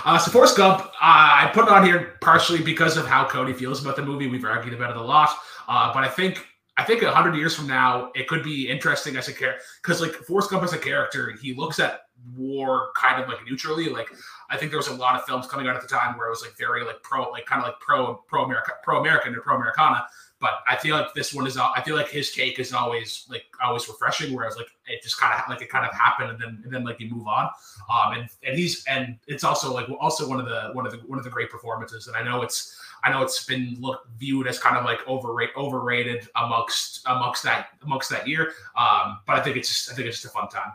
Uh, 0.05 0.17
so 0.17 0.31
Forrest 0.31 0.55
Gump, 0.55 0.81
uh, 0.81 0.87
I 1.01 1.49
put 1.53 1.63
it 1.65 1.69
on 1.69 1.83
here 1.83 2.17
partially 2.21 2.61
because 2.61 2.97
of 2.97 3.07
how 3.07 3.27
Cody 3.27 3.53
feels 3.53 3.81
about 3.81 3.95
the 3.95 4.05
movie. 4.05 4.27
We've 4.27 4.45
argued 4.45 4.73
about 4.73 4.91
it 4.91 4.97
a 4.97 5.01
lot, 5.01 5.29
uh, 5.67 5.91
but 5.93 6.03
I 6.03 6.07
think 6.07 6.45
I 6.77 6.83
think 6.83 7.01
hundred 7.03 7.35
years 7.35 7.55
from 7.55 7.67
now, 7.67 8.11
it 8.15 8.27
could 8.27 8.43
be 8.43 8.69
interesting 8.69 9.17
as 9.17 9.27
a 9.27 9.33
character 9.33 9.63
because 9.81 9.99
like 9.99 10.13
Forrest 10.13 10.51
Gump 10.51 10.63
as 10.63 10.73
a 10.73 10.77
character, 10.77 11.33
he 11.41 11.53
looks 11.53 11.79
at 11.79 12.01
war 12.35 12.91
kind 12.95 13.21
of 13.21 13.27
like 13.27 13.43
neutrally. 13.45 13.89
Like 13.89 14.09
I 14.49 14.57
think 14.57 14.71
there 14.71 14.77
was 14.77 14.87
a 14.87 14.93
lot 14.93 15.15
of 15.15 15.25
films 15.25 15.47
coming 15.47 15.67
out 15.67 15.75
at 15.75 15.81
the 15.81 15.87
time 15.87 16.17
where 16.17 16.27
it 16.27 16.29
was 16.29 16.41
like 16.43 16.55
very 16.57 16.83
like 16.83 17.01
pro, 17.01 17.29
like 17.31 17.45
kind 17.47 17.61
of 17.61 17.67
like 17.67 17.79
pro 17.79 18.15
pro 18.27 18.45
America, 18.45 18.73
pro 18.83 18.99
American 18.99 19.35
or 19.35 19.41
pro 19.41 19.55
Americana. 19.55 20.05
But 20.39 20.59
I 20.69 20.75
feel 20.75 20.95
like 20.95 21.15
this 21.15 21.33
one 21.33 21.47
is. 21.47 21.57
I 21.57 21.81
feel 21.81 21.95
like 21.95 22.09
his 22.09 22.31
take 22.31 22.59
is 22.59 22.71
always 22.71 23.25
like 23.27 23.45
always 23.63 23.87
refreshing. 23.87 24.35
Whereas 24.35 24.55
like 24.55 24.67
it 24.87 25.01
just 25.01 25.19
kind 25.19 25.33
of 25.33 25.49
like 25.49 25.63
it 25.63 25.69
kind 25.69 25.83
of 25.83 25.91
happened 25.95 26.29
and 26.29 26.39
then 26.39 26.61
and 26.63 26.71
then 26.71 26.83
like 26.83 26.99
you 26.99 27.09
move 27.09 27.25
on. 27.25 27.49
Um 27.89 28.13
and 28.13 28.29
and 28.43 28.55
he's 28.55 28.85
and 28.85 29.17
it's 29.27 29.43
also 29.43 29.73
like 29.73 29.87
also 29.99 30.29
one 30.29 30.39
of 30.39 30.45
the 30.45 30.69
one 30.73 30.85
of 30.85 30.91
the 30.91 30.99
one 30.99 31.17
of 31.17 31.23
the 31.23 31.31
great 31.31 31.49
performances. 31.49 32.05
And 32.05 32.15
I 32.15 32.21
know 32.21 32.43
it's 32.43 32.79
I 33.07 33.11
know 33.11 33.23
it's 33.23 33.45
been 33.45 33.77
looked 33.79 34.09
viewed 34.17 34.47
as 34.47 34.59
kind 34.59 34.75
of 34.75 34.83
like 34.83 35.07
overrated 35.07 35.55
overrated 35.55 36.27
amongst 36.35 37.01
amongst 37.05 37.41
that 37.43 37.67
amongst 37.81 38.09
that 38.09 38.27
year. 38.27 38.51
Um, 38.75 39.19
but 39.25 39.37
I 39.37 39.41
think 39.41 39.55
it's 39.55 39.69
just 39.69 39.91
I 39.91 39.95
think 39.95 40.07
it's 40.07 40.21
just 40.21 40.33
a 40.33 40.37
fun 40.37 40.49
time. 40.49 40.73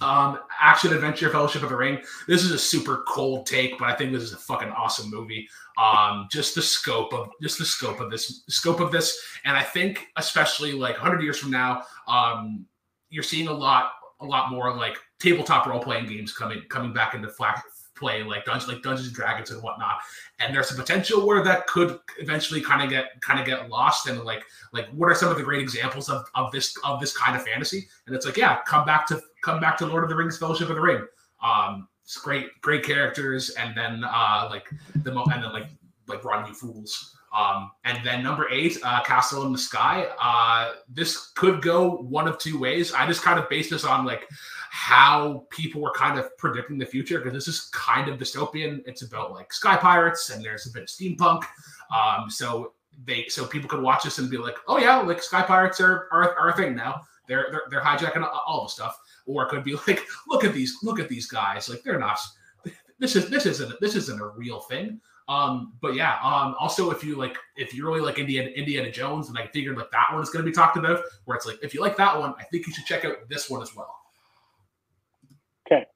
Um, 0.00 0.40
action 0.60 0.92
adventure 0.92 1.30
Fellowship 1.30 1.62
of 1.62 1.68
the 1.68 1.76
Ring. 1.76 2.00
This 2.26 2.42
is 2.42 2.50
a 2.50 2.58
super 2.58 3.04
cold 3.06 3.46
take, 3.46 3.78
but 3.78 3.88
I 3.88 3.94
think 3.94 4.10
this 4.12 4.24
is 4.24 4.32
a 4.32 4.38
fucking 4.38 4.70
awesome 4.70 5.08
movie. 5.08 5.48
Um, 5.80 6.26
just 6.32 6.56
the 6.56 6.62
scope 6.62 7.12
of 7.12 7.30
just 7.40 7.58
the 7.58 7.64
scope 7.64 8.00
of 8.00 8.10
this 8.10 8.42
scope 8.48 8.80
of 8.80 8.90
this, 8.90 9.22
and 9.44 9.56
I 9.56 9.62
think 9.62 10.08
especially 10.16 10.72
like 10.72 10.94
100 10.94 11.22
years 11.22 11.38
from 11.38 11.52
now, 11.52 11.84
um, 12.08 12.66
you're 13.08 13.22
seeing 13.22 13.46
a 13.46 13.52
lot 13.52 13.92
a 14.20 14.26
lot 14.26 14.50
more 14.50 14.74
like 14.74 14.96
tabletop 15.20 15.66
role 15.66 15.80
playing 15.80 16.06
games 16.06 16.32
coming 16.32 16.62
coming 16.68 16.92
back 16.92 17.14
into 17.14 17.28
flat 17.28 17.62
play 18.02 18.22
like 18.22 18.44
Dungeons 18.44 18.70
like 18.70 18.82
Dungeons 18.82 19.06
and 19.06 19.16
Dragons 19.16 19.50
and 19.50 19.62
whatnot. 19.62 19.98
And 20.40 20.54
there's 20.54 20.72
a 20.72 20.74
potential 20.74 21.26
where 21.26 21.42
that 21.44 21.66
could 21.68 21.98
eventually 22.18 22.60
kind 22.60 22.82
of 22.82 22.90
get 22.90 23.20
kind 23.20 23.38
of 23.38 23.46
get 23.46 23.70
lost. 23.70 24.08
And 24.08 24.22
like 24.24 24.44
like 24.72 24.88
what 24.90 25.06
are 25.10 25.14
some 25.14 25.30
of 25.30 25.36
the 25.36 25.42
great 25.42 25.62
examples 25.62 26.10
of, 26.10 26.26
of 26.34 26.50
this 26.50 26.76
of 26.84 27.00
this 27.00 27.16
kind 27.16 27.36
of 27.36 27.44
fantasy? 27.44 27.88
And 28.06 28.16
it's 28.16 28.26
like 28.26 28.36
yeah, 28.36 28.62
come 28.66 28.84
back 28.84 29.06
to 29.06 29.22
come 29.42 29.60
back 29.60 29.76
to 29.78 29.86
Lord 29.86 30.02
of 30.02 30.10
the 30.10 30.16
Rings, 30.16 30.36
Fellowship 30.36 30.68
of 30.68 30.74
the 30.74 30.82
Ring. 30.82 31.06
Um, 31.42 31.88
it's 32.04 32.16
great 32.18 32.60
great 32.60 32.84
characters, 32.84 33.50
and 33.50 33.76
then 33.76 34.04
uh 34.04 34.48
like 34.50 34.68
the 34.96 35.12
mo- 35.12 35.26
and 35.32 35.44
then 35.44 35.52
like 35.52 35.68
like 36.08 36.24
run 36.24 36.46
you 36.46 36.54
fools. 36.54 37.16
Um, 37.32 37.70
and 37.84 38.04
then 38.04 38.22
number 38.22 38.46
eight, 38.50 38.78
uh, 38.82 39.02
Castle 39.02 39.46
in 39.46 39.52
the 39.52 39.58
Sky. 39.58 40.06
Uh, 40.20 40.74
this 40.88 41.28
could 41.34 41.62
go 41.62 41.96
one 41.96 42.28
of 42.28 42.38
two 42.38 42.58
ways. 42.58 42.92
I 42.92 43.06
just 43.06 43.22
kind 43.22 43.38
of 43.38 43.48
based 43.48 43.70
this 43.70 43.84
on 43.84 44.04
like 44.04 44.28
how 44.70 45.46
people 45.50 45.80
were 45.80 45.92
kind 45.92 46.18
of 46.18 46.36
predicting 46.36 46.78
the 46.78 46.86
future 46.86 47.18
because 47.18 47.32
this 47.32 47.48
is 47.48 47.70
kind 47.72 48.08
of 48.08 48.18
dystopian. 48.18 48.82
It's 48.86 49.02
about 49.02 49.32
like 49.32 49.52
sky 49.52 49.76
pirates 49.76 50.30
and 50.30 50.44
there's 50.44 50.66
a 50.66 50.72
bit 50.72 50.82
of 50.82 50.88
steampunk. 50.88 51.44
Um, 51.94 52.28
so 52.28 52.72
they 53.04 53.26
so 53.28 53.46
people 53.46 53.68
could 53.68 53.82
watch 53.82 54.04
this 54.04 54.18
and 54.18 54.30
be 54.30 54.36
like, 54.38 54.56
oh 54.68 54.78
yeah, 54.78 54.98
like 54.98 55.22
sky 55.22 55.42
pirates 55.42 55.80
are 55.80 56.08
are, 56.12 56.38
are 56.38 56.50
a 56.50 56.56
thing 56.56 56.74
now. 56.74 57.02
They're, 57.28 57.48
they're 57.50 57.62
they're 57.70 57.80
hijacking 57.80 58.28
all 58.46 58.64
the 58.64 58.68
stuff. 58.68 58.98
Or 59.26 59.44
it 59.44 59.48
could 59.48 59.64
be 59.64 59.74
like, 59.86 60.04
look 60.28 60.44
at 60.44 60.52
these 60.52 60.76
look 60.82 61.00
at 61.00 61.08
these 61.08 61.26
guys. 61.26 61.68
Like 61.68 61.82
they're 61.82 61.98
not. 61.98 62.18
This 62.98 63.16
is 63.16 63.28
this 63.30 63.46
isn't 63.46 63.80
this 63.80 63.94
isn't 63.94 64.20
a 64.20 64.28
real 64.28 64.60
thing. 64.60 65.00
Um, 65.28 65.74
but 65.80 65.94
yeah, 65.94 66.18
um, 66.22 66.54
also 66.58 66.90
if 66.90 67.04
you 67.04 67.16
like, 67.16 67.36
if 67.56 67.74
you 67.74 67.86
really 67.86 68.00
like 68.00 68.18
Indiana, 68.18 68.48
Indiana 68.50 68.90
Jones, 68.90 69.28
and 69.28 69.38
I 69.38 69.46
figured 69.46 69.76
like 69.76 69.90
that 69.90 70.08
one 70.12 70.22
is 70.22 70.30
going 70.30 70.44
to 70.44 70.50
be 70.50 70.54
talked 70.54 70.76
about, 70.76 71.02
where 71.24 71.36
it's 71.36 71.46
like, 71.46 71.58
if 71.62 71.74
you 71.74 71.80
like 71.80 71.96
that 71.96 72.18
one, 72.18 72.34
I 72.38 72.44
think 72.44 72.66
you 72.66 72.72
should 72.72 72.84
check 72.86 73.04
out 73.04 73.16
this 73.28 73.48
one 73.48 73.62
as 73.62 73.74
well. 73.74 73.94
Okay. 75.66 75.86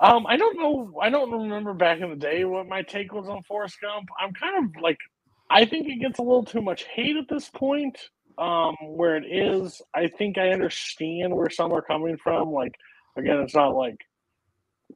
Um, 0.00 0.26
I 0.26 0.36
don't 0.36 0.58
know. 0.58 0.98
I 1.00 1.08
don't 1.08 1.30
remember 1.30 1.72
back 1.74 2.00
in 2.00 2.10
the 2.10 2.16
day 2.16 2.44
what 2.44 2.68
my 2.68 2.82
take 2.82 3.12
was 3.12 3.28
on 3.28 3.42
Forrest 3.42 3.76
Gump. 3.80 4.08
I'm 4.20 4.32
kind 4.34 4.64
of 4.64 4.82
like 4.82 4.98
I 5.48 5.64
think 5.64 5.88
it 5.88 6.00
gets 6.00 6.18
a 6.18 6.22
little 6.22 6.44
too 6.44 6.60
much 6.60 6.84
hate 6.84 7.16
at 7.16 7.28
this 7.28 7.48
point. 7.48 7.98
Um, 8.38 8.74
where 8.82 9.16
it 9.16 9.24
is, 9.24 9.80
I 9.94 10.08
think 10.08 10.36
I 10.36 10.50
understand 10.50 11.34
where 11.34 11.48
some 11.48 11.72
are 11.72 11.80
coming 11.80 12.18
from. 12.18 12.52
Like, 12.52 12.74
again, 13.16 13.38
it's 13.38 13.54
not 13.54 13.74
like 13.74 13.96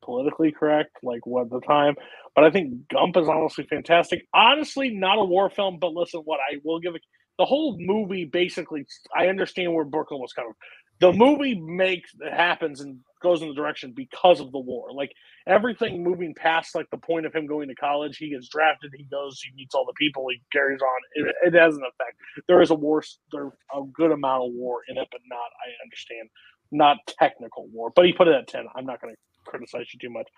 politically 0.03 0.53
correct, 0.53 0.97
like 1.03 1.27
what 1.27 1.51
the 1.51 1.61
time, 1.61 1.95
but 2.35 2.45
I 2.45 2.51
think 2.51 2.89
Gump 2.89 3.17
is 3.17 3.29
honestly 3.29 3.67
fantastic. 3.69 4.27
Honestly, 4.35 4.91
not 4.91 5.19
a 5.19 5.25
war 5.25 5.51
film, 5.51 5.79
but 5.81 5.93
listen, 5.93 6.21
what 6.21 6.41
I 6.41 6.57
will 6.65 6.81
give 6.81 6.95
the 7.39 7.47
whole 7.47 7.77
movie 7.79 8.27
basically, 8.27 8.85
I 9.17 9.29
understand 9.29 9.73
where 9.73 9.85
Brooklyn 9.85 10.21
was 10.21 10.33
coming. 10.35 10.53
The 11.01 11.11
movie 11.11 11.59
makes 11.59 12.11
it 12.21 12.33
happens 12.35 12.83
and 12.83 12.99
goes 13.23 13.41
in 13.41 13.49
the 13.49 13.55
direction 13.55 13.95
because 13.97 14.41
of 14.41 14.53
the 14.53 14.59
war. 14.59 14.93
Like 14.93 15.11
everything 15.47 16.03
moving 16.05 16.35
past 16.35 16.75
like 16.75 16.91
the 16.91 16.99
point 16.99 17.25
of 17.25 17.35
him 17.35 17.47
going 17.47 17.69
to 17.69 17.75
college, 17.75 18.19
he 18.19 18.31
gets 18.31 18.49
drafted, 18.49 18.93
he 18.95 19.05
goes, 19.05 19.41
he 19.41 19.55
meets 19.57 19.75
all 19.75 19.87
the 19.87 19.95
people, 19.99 20.27
he 20.31 20.43
carries 20.53 20.83
on. 20.83 20.99
It, 21.15 21.35
it 21.55 21.59
has 21.59 21.75
an 21.75 21.83
effect. 21.83 22.17
There 22.47 22.61
is 22.61 22.69
a 22.69 22.75
war, 22.75 23.03
there's 23.33 23.53
a 23.75 23.83
good 23.95 24.11
amount 24.11 24.45
of 24.45 24.53
war 24.53 24.81
in 24.89 24.99
it, 24.99 25.09
but 25.11 25.21
not. 25.31 25.39
I 25.39 25.69
understand, 25.83 26.29
not 26.71 26.99
technical 27.07 27.69
war. 27.73 27.91
But 27.97 28.05
he 28.05 28.13
put 28.13 28.29
it 28.29 28.35
at 28.35 28.49
ten. 28.49 28.67
I'm 28.77 28.85
not 28.85 29.01
going 29.01 29.15
to 29.15 29.19
criticize 29.47 29.87
you 29.93 29.99
too 30.01 30.13
much, 30.13 30.29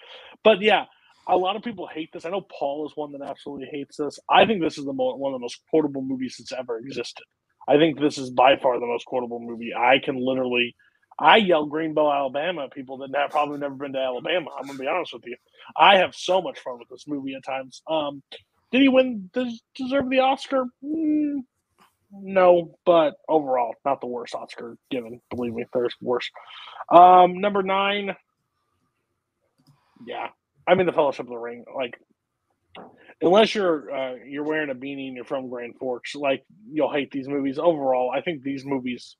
but 0.44 0.60
yeah. 0.60 0.84
A 1.28 1.36
lot 1.36 1.54
of 1.54 1.62
people 1.62 1.86
hate 1.86 2.10
this. 2.12 2.24
I 2.24 2.30
know 2.30 2.40
Paul 2.40 2.84
is 2.84 2.96
one 2.96 3.12
that 3.12 3.22
absolutely 3.22 3.68
hates 3.70 3.96
this. 3.96 4.18
I 4.28 4.44
think 4.44 4.60
this 4.60 4.76
is 4.76 4.84
the 4.84 4.92
mo- 4.92 5.14
one 5.14 5.32
of 5.32 5.38
the 5.38 5.42
most 5.44 5.60
quotable 5.70 6.02
movies 6.02 6.34
that's 6.36 6.52
ever 6.52 6.78
existed. 6.78 7.24
I 7.68 7.76
think 7.76 8.00
this 8.00 8.18
is 8.18 8.30
by 8.30 8.56
far 8.56 8.80
the 8.80 8.86
most 8.86 9.06
quotable 9.06 9.38
movie. 9.40 9.72
I 9.72 10.00
can 10.04 10.16
literally, 10.16 10.74
I 11.20 11.36
yell 11.36 11.68
Greenbow, 11.68 12.12
Alabama 12.12 12.68
people 12.72 12.98
that 12.98 13.10
have 13.16 13.30
probably 13.30 13.58
never 13.58 13.74
been 13.74 13.92
to 13.92 14.00
Alabama. 14.00 14.50
I'm 14.58 14.66
gonna 14.66 14.78
be 14.78 14.88
honest 14.88 15.12
with 15.12 15.22
you. 15.26 15.36
I 15.76 15.98
have 15.98 16.14
so 16.14 16.42
much 16.42 16.58
fun 16.58 16.78
with 16.78 16.88
this 16.88 17.04
movie 17.06 17.34
at 17.34 17.44
times. 17.44 17.82
Um, 17.88 18.22
did 18.72 18.82
he 18.82 18.88
win? 18.88 19.30
Does 19.32 19.62
deserve 19.76 20.10
the 20.10 20.20
Oscar? 20.20 20.64
Mm, 20.84 21.42
no, 22.12 22.76
but 22.84 23.14
overall, 23.28 23.74
not 23.84 24.00
the 24.00 24.06
worst 24.06 24.34
Oscar 24.34 24.76
given. 24.90 25.20
Believe 25.30 25.54
me, 25.54 25.64
there's 25.72 25.94
worse. 26.00 26.28
Um, 26.90 27.40
number 27.40 27.62
nine. 27.62 28.16
Yeah, 30.06 30.28
I 30.66 30.74
mean 30.74 30.86
the 30.86 30.92
Fellowship 30.92 31.26
of 31.26 31.30
the 31.30 31.36
Ring. 31.36 31.64
Like 31.74 31.98
unless 33.20 33.54
you're 33.54 33.90
uh, 33.94 34.14
you're 34.26 34.44
wearing 34.44 34.70
a 34.70 34.74
beanie 34.74 35.06
and 35.08 35.16
you're 35.16 35.24
from 35.24 35.48
Grand 35.48 35.76
Forks, 35.78 36.14
like 36.14 36.44
you'll 36.70 36.92
hate 36.92 37.10
these 37.10 37.28
movies. 37.28 37.58
Overall, 37.58 38.10
I 38.14 38.20
think 38.20 38.42
these 38.42 38.64
movies 38.64 39.16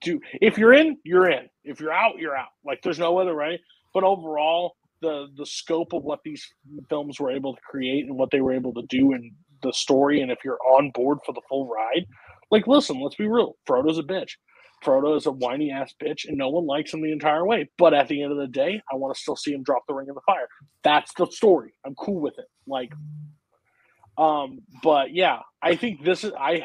do. 0.00 0.20
If 0.40 0.58
you're 0.58 0.74
in, 0.74 0.96
you're 1.04 1.30
in. 1.30 1.48
If 1.64 1.80
you're 1.80 1.92
out, 1.92 2.18
you're 2.18 2.36
out. 2.36 2.48
Like 2.64 2.80
there's 2.82 2.98
no 2.98 3.18
other 3.18 3.36
way. 3.36 3.60
But 3.94 4.04
overall, 4.04 4.74
the 5.02 5.28
the 5.36 5.46
scope 5.46 5.92
of 5.92 6.04
what 6.04 6.20
these 6.24 6.46
films 6.88 7.20
were 7.20 7.30
able 7.30 7.54
to 7.54 7.60
create 7.68 8.06
and 8.06 8.16
what 8.16 8.30
they 8.30 8.40
were 8.40 8.52
able 8.52 8.74
to 8.74 8.82
do 8.88 9.12
and 9.12 9.32
the 9.62 9.72
story, 9.72 10.20
and 10.20 10.30
if 10.30 10.38
you're 10.44 10.60
on 10.62 10.90
board 10.94 11.18
for 11.26 11.32
the 11.32 11.40
full 11.48 11.68
ride, 11.68 12.06
like 12.50 12.66
listen, 12.66 13.00
let's 13.00 13.16
be 13.16 13.26
real. 13.26 13.56
Frodo's 13.66 13.98
a 13.98 14.02
bitch. 14.02 14.32
Frodo 14.84 15.16
is 15.16 15.26
a 15.26 15.32
whiny 15.32 15.70
ass 15.70 15.94
bitch, 16.02 16.26
and 16.26 16.36
no 16.36 16.48
one 16.48 16.66
likes 16.66 16.92
him 16.92 17.02
the 17.02 17.12
entire 17.12 17.46
way. 17.46 17.68
But 17.78 17.94
at 17.94 18.08
the 18.08 18.22
end 18.22 18.32
of 18.32 18.38
the 18.38 18.46
day, 18.46 18.80
I 18.90 18.96
want 18.96 19.14
to 19.14 19.20
still 19.20 19.36
see 19.36 19.52
him 19.52 19.62
drop 19.62 19.82
the 19.86 19.94
ring 19.94 20.08
in 20.08 20.14
the 20.14 20.20
fire. 20.26 20.48
That's 20.84 21.12
the 21.14 21.26
story. 21.26 21.74
I'm 21.84 21.94
cool 21.94 22.20
with 22.20 22.38
it. 22.38 22.46
Like, 22.66 22.92
um, 24.16 24.60
but 24.82 25.12
yeah, 25.12 25.40
I 25.62 25.76
think 25.76 26.04
this 26.04 26.24
is 26.24 26.32
I 26.38 26.64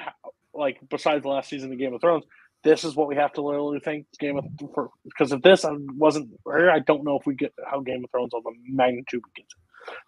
like 0.54 0.80
besides 0.90 1.24
the 1.24 1.30
last 1.30 1.50
season 1.50 1.72
of 1.72 1.80
Game 1.80 1.94
of 1.94 2.02
Thrones, 2.02 2.26
this 2.64 2.84
is 2.84 2.96
what 2.96 3.08
we 3.08 3.16
have 3.16 3.34
to 3.34 3.42
literally 3.42 3.80
think 3.80 4.06
Game 4.20 4.38
of 4.38 4.46
for, 4.74 4.90
because 5.04 5.32
if 5.32 5.42
this 5.42 5.66
wasn't 5.96 6.30
I 6.48 6.80
don't 6.80 7.04
know 7.04 7.18
if 7.20 7.26
we 7.26 7.36
get 7.36 7.54
how 7.70 7.82
Game 7.82 8.04
of 8.04 8.12
Thrones 8.12 8.34
on 8.34 8.42
the 8.44 8.52
magnitude 8.70 9.22
we 9.26 9.32
get. 9.36 9.48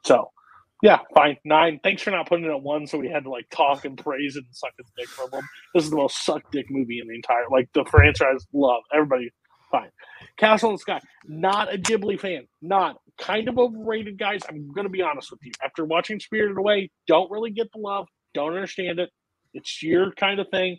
So 0.04 0.32
yeah, 0.81 0.99
fine. 1.15 1.38
Nine. 1.45 1.79
Thanks 1.83 2.01
for 2.01 2.11
not 2.11 2.27
putting 2.27 2.45
it 2.45 2.51
at 2.51 2.61
one, 2.61 2.85
so 2.85 2.97
we 2.97 3.09
had 3.09 3.23
to 3.23 3.29
like 3.29 3.49
talk 3.49 3.85
and 3.85 3.97
praise 3.97 4.35
it 4.35 4.43
and 4.45 4.55
suck 4.55 4.73
his 4.77 4.88
dick 4.97 5.07
from 5.07 5.31
him. 5.31 5.47
This 5.73 5.85
is 5.85 5.89
the 5.89 5.97
most 5.97 6.25
suck 6.25 6.51
dick 6.51 6.67
movie 6.69 6.99
in 6.99 7.07
the 7.07 7.15
entire 7.15 7.45
like 7.49 7.69
the 7.73 7.85
franchise. 7.85 8.45
Love 8.53 8.83
everybody. 8.93 9.31
Fine. 9.71 9.89
Castle 10.38 10.69
in 10.69 10.75
the 10.75 10.79
Sky. 10.79 10.99
Not 11.25 11.73
a 11.73 11.77
Ghibli 11.77 12.19
fan. 12.19 12.47
Not 12.61 12.97
kind 13.19 13.47
of 13.47 13.57
overrated, 13.57 14.19
guys. 14.19 14.41
I'm 14.47 14.71
gonna 14.73 14.89
be 14.89 15.01
honest 15.01 15.31
with 15.31 15.39
you. 15.43 15.51
After 15.63 15.85
watching 15.85 16.19
Spirited 16.19 16.57
Away, 16.57 16.91
don't 17.07 17.31
really 17.31 17.51
get 17.51 17.71
the 17.73 17.79
love. 17.79 18.07
Don't 18.33 18.53
understand 18.53 18.99
it. 18.99 19.09
It's 19.53 19.81
your 19.81 20.11
kind 20.11 20.39
of 20.39 20.49
thing. 20.49 20.77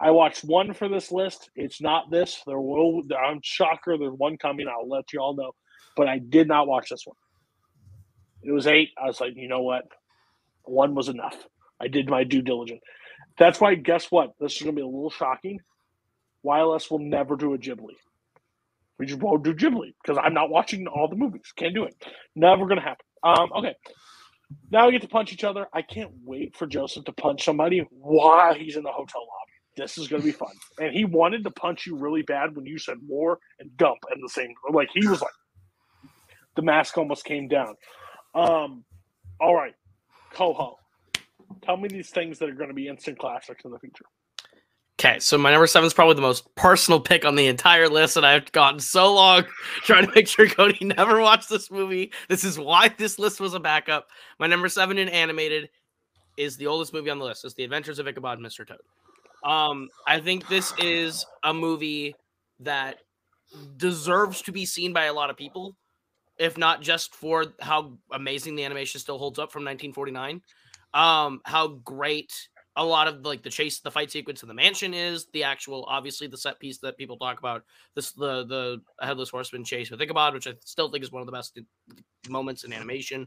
I 0.00 0.12
watched 0.12 0.44
one 0.44 0.72
for 0.72 0.88
this 0.88 1.10
list. 1.10 1.50
It's 1.56 1.80
not 1.80 2.10
this. 2.10 2.40
There 2.46 2.60
will. 2.60 3.02
I'm 3.20 3.40
shocker. 3.42 3.98
There's 3.98 4.14
one 4.16 4.38
coming. 4.38 4.66
I'll 4.68 4.88
let 4.88 5.12
you 5.12 5.20
all 5.20 5.34
know. 5.34 5.52
But 5.96 6.08
I 6.08 6.18
did 6.18 6.46
not 6.46 6.68
watch 6.68 6.88
this 6.88 7.02
one. 7.04 7.16
It 8.42 8.52
was 8.52 8.66
eight. 8.66 8.90
I 9.00 9.06
was 9.06 9.20
like, 9.20 9.34
you 9.36 9.48
know 9.48 9.62
what? 9.62 9.84
One 10.64 10.94
was 10.94 11.08
enough. 11.08 11.36
I 11.80 11.88
did 11.88 12.08
my 12.08 12.24
due 12.24 12.42
diligence. 12.42 12.80
That's 13.38 13.60
why, 13.60 13.74
guess 13.74 14.10
what? 14.10 14.32
This 14.40 14.56
is 14.56 14.62
going 14.62 14.74
to 14.74 14.80
be 14.80 14.82
a 14.82 14.86
little 14.86 15.10
shocking. 15.10 15.60
YLS 16.44 16.90
will 16.90 16.98
never 16.98 17.36
do 17.36 17.54
a 17.54 17.58
Ghibli. 17.58 17.94
We 18.98 19.06
just 19.06 19.20
won't 19.20 19.42
do 19.42 19.54
Ghibli 19.54 19.94
because 20.02 20.18
I'm 20.22 20.34
not 20.34 20.50
watching 20.50 20.86
all 20.86 21.08
the 21.08 21.16
movies. 21.16 21.52
Can't 21.56 21.74
do 21.74 21.84
it. 21.84 21.94
Never 22.36 22.66
going 22.66 22.78
to 22.78 22.82
happen. 22.82 23.04
Um, 23.22 23.50
okay. 23.56 23.74
Now 24.70 24.86
we 24.86 24.92
get 24.92 25.02
to 25.02 25.08
punch 25.08 25.32
each 25.32 25.44
other. 25.44 25.66
I 25.72 25.82
can't 25.82 26.10
wait 26.24 26.56
for 26.56 26.66
Joseph 26.66 27.04
to 27.06 27.12
punch 27.12 27.44
somebody 27.44 27.86
while 27.90 28.54
he's 28.54 28.76
in 28.76 28.82
the 28.82 28.92
hotel 28.92 29.22
lobby. 29.22 29.52
This 29.76 29.96
is 29.96 30.08
going 30.08 30.22
to 30.22 30.26
be 30.26 30.32
fun. 30.32 30.52
And 30.78 30.92
he 30.92 31.04
wanted 31.04 31.44
to 31.44 31.50
punch 31.50 31.86
you 31.86 31.96
really 31.96 32.22
bad 32.22 32.54
when 32.54 32.66
you 32.66 32.78
said 32.78 32.98
war 33.06 33.38
and 33.58 33.74
dump 33.76 33.98
in 34.14 34.20
the 34.20 34.28
same. 34.28 34.52
Like 34.70 34.90
he 34.92 35.06
was 35.06 35.22
like, 35.22 35.32
the 36.56 36.62
mask 36.62 36.98
almost 36.98 37.24
came 37.24 37.48
down. 37.48 37.74
Um, 38.34 38.84
all 39.40 39.54
right, 39.54 39.74
Coho, 40.32 40.78
tell 41.62 41.76
me 41.76 41.88
these 41.88 42.10
things 42.10 42.38
that 42.38 42.48
are 42.48 42.54
going 42.54 42.68
to 42.68 42.74
be 42.74 42.88
instant 42.88 43.18
classics 43.18 43.64
in 43.64 43.70
the 43.70 43.78
future. 43.78 44.06
Okay, 45.00 45.18
so 45.18 45.36
my 45.36 45.50
number 45.50 45.66
seven 45.66 45.86
is 45.86 45.94
probably 45.94 46.14
the 46.14 46.20
most 46.20 46.54
personal 46.54 47.00
pick 47.00 47.24
on 47.24 47.34
the 47.34 47.48
entire 47.48 47.88
list, 47.88 48.16
and 48.16 48.24
I've 48.24 48.50
gotten 48.52 48.78
so 48.78 49.12
long 49.12 49.44
trying 49.82 50.06
to 50.06 50.12
make 50.14 50.28
sure 50.28 50.46
Cody 50.48 50.84
never 50.84 51.20
watched 51.20 51.48
this 51.48 51.70
movie. 51.70 52.12
This 52.28 52.44
is 52.44 52.58
why 52.58 52.88
this 52.96 53.18
list 53.18 53.40
was 53.40 53.54
a 53.54 53.60
backup. 53.60 54.08
My 54.38 54.46
number 54.46 54.68
seven 54.68 54.98
in 54.98 55.08
animated 55.08 55.70
is 56.36 56.56
the 56.56 56.68
oldest 56.68 56.92
movie 56.92 57.10
on 57.10 57.18
the 57.18 57.24
list. 57.24 57.44
It's 57.44 57.54
The 57.54 57.64
Adventures 57.64 57.98
of 57.98 58.06
Ichabod 58.06 58.38
and 58.38 58.46
Mr. 58.46 58.66
Toad. 58.66 58.78
Um, 59.44 59.88
I 60.06 60.20
think 60.20 60.46
this 60.46 60.72
is 60.78 61.26
a 61.42 61.52
movie 61.52 62.14
that 62.60 62.98
deserves 63.76 64.40
to 64.42 64.52
be 64.52 64.64
seen 64.64 64.92
by 64.92 65.06
a 65.06 65.12
lot 65.12 65.30
of 65.30 65.36
people 65.36 65.76
if 66.42 66.58
not 66.58 66.82
just 66.82 67.14
for 67.14 67.46
how 67.60 67.92
amazing 68.12 68.56
the 68.56 68.64
animation 68.64 69.00
still 69.00 69.18
holds 69.18 69.38
up 69.38 69.52
from 69.52 69.64
1949 69.64 70.42
um 70.94 71.40
how 71.44 71.68
great 71.68 72.48
a 72.76 72.84
lot 72.84 73.06
of 73.06 73.24
like 73.24 73.42
the 73.42 73.50
chase 73.50 73.80
the 73.80 73.90
fight 73.90 74.10
sequence 74.10 74.42
in 74.42 74.48
the 74.48 74.54
mansion 74.54 74.92
is 74.92 75.26
the 75.32 75.44
actual 75.44 75.84
obviously 75.88 76.26
the 76.26 76.36
set 76.36 76.58
piece 76.58 76.78
that 76.78 76.98
people 76.98 77.16
talk 77.16 77.38
about 77.38 77.62
this 77.94 78.12
the 78.12 78.44
the 78.46 78.82
headless 79.06 79.30
horseman 79.30 79.64
chase 79.64 79.90
with 79.90 80.00
ichabod 80.02 80.34
which 80.34 80.48
i 80.48 80.54
still 80.64 80.90
think 80.90 81.04
is 81.04 81.12
one 81.12 81.22
of 81.22 81.26
the 81.26 81.32
best 81.32 81.58
moments 82.28 82.64
in 82.64 82.72
animation. 82.72 83.26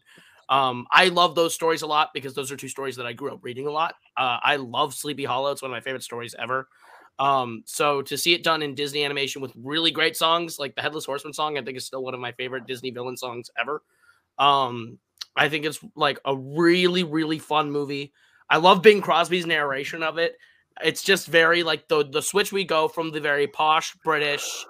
Um 0.50 0.86
i 0.92 1.08
love 1.10 1.36
those 1.36 1.56
stories 1.56 1.82
a 1.82 1.88
lot 1.88 2.10
because 2.14 2.34
those 2.34 2.52
are 2.52 2.58
two 2.58 2.68
stories 2.70 2.96
that 2.98 3.06
i 3.06 3.14
grew 3.14 3.34
up 3.34 3.44
reading 3.44 3.68
a 3.68 3.72
lot. 3.72 3.96
Uh, 4.18 4.38
i 4.44 4.58
love 4.58 4.94
sleepy 4.94 5.26
hollow. 5.26 5.52
It's 5.52 5.62
one 5.62 5.72
of 5.72 5.76
my 5.76 5.82
favorite 5.82 6.04
stories 6.04 6.36
ever 6.38 6.68
um, 7.20 7.64
so 7.66 8.02
to 8.04 8.18
see 8.18 8.34
it 8.34 8.44
done 8.44 8.62
in 8.62 8.76
Disney 8.76 9.04
animation 9.04 9.42
with 9.42 9.54
really 9.56 9.92
great 9.92 10.18
songs, 10.18 10.60
like 10.60 10.76
the 10.76 10.82
Headless 10.82 11.06
Horseman 11.06 11.34
song, 11.34 11.58
I 11.58 11.62
think 11.62 11.78
is 11.78 11.86
still 11.86 12.04
one 12.04 12.14
of 12.14 12.20
my 12.20 12.34
favorite 12.34 12.68
Disney 12.68 12.92
villain 12.92 13.18
songs 13.18 13.50
ever. 13.60 13.82
Um, 14.38 15.00
I 15.36 15.50
think 15.50 15.66
it's 15.66 15.80
like 15.96 16.20
a 16.26 16.36
really, 16.36 17.04
really 17.04 17.40
fun 17.40 17.72
movie. 17.72 18.14
I 18.50 18.58
love 18.58 18.82
Bing 18.82 19.02
Crosby's 19.02 19.46
narration 19.46 20.04
of 20.04 20.18
it. 20.18 20.36
It's 20.84 21.04
just 21.04 21.28
very 21.28 21.64
like 21.64 21.88
the 21.88 22.04
the 22.04 22.22
switch 22.22 22.52
we 22.52 22.66
go 22.66 22.88
from 22.88 23.12
the 23.12 23.22
very 23.22 23.48
posh 23.48 23.96
British 24.04 24.66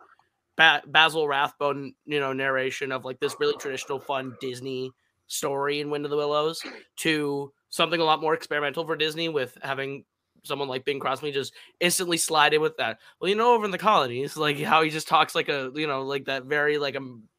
ba- 0.55 0.83
Basil 0.85 1.27
Rathbone, 1.27 1.93
you 2.05 2.19
know, 2.19 2.31
narration 2.31 2.91
of 2.91 3.05
like 3.05 3.19
this 3.19 3.35
really 3.39 3.57
traditional, 3.57 3.99
fun 3.99 4.35
Disney 4.39 4.91
story 5.27 5.79
in 5.79 5.89
Wind 5.89 6.05
of 6.05 6.11
the 6.11 6.17
Willows 6.17 6.61
to 6.97 7.51
something 7.69 7.99
a 7.99 8.03
lot 8.03 8.21
more 8.21 8.35
experimental 8.35 8.85
for 8.85 8.95
Disney 8.95 9.29
with 9.29 9.57
having 9.63 10.05
someone 10.45 10.67
like 10.67 10.85
Bing 10.85 10.99
Crosby 10.99 11.31
just 11.31 11.53
instantly 11.79 12.17
slide 12.17 12.53
in 12.53 12.61
with 12.61 12.77
that. 12.77 12.99
Well, 13.19 13.29
you 13.29 13.35
know, 13.35 13.53
over 13.53 13.65
in 13.65 13.71
the 13.71 13.77
colonies, 13.77 14.37
like 14.37 14.59
how 14.59 14.81
he 14.81 14.89
just 14.89 15.07
talks 15.07 15.35
like 15.35 15.49
a, 15.49 15.71
you 15.75 15.87
know, 15.87 16.03
like 16.03 16.25
that 16.25 16.45
very 16.45 16.77
like 16.77 16.95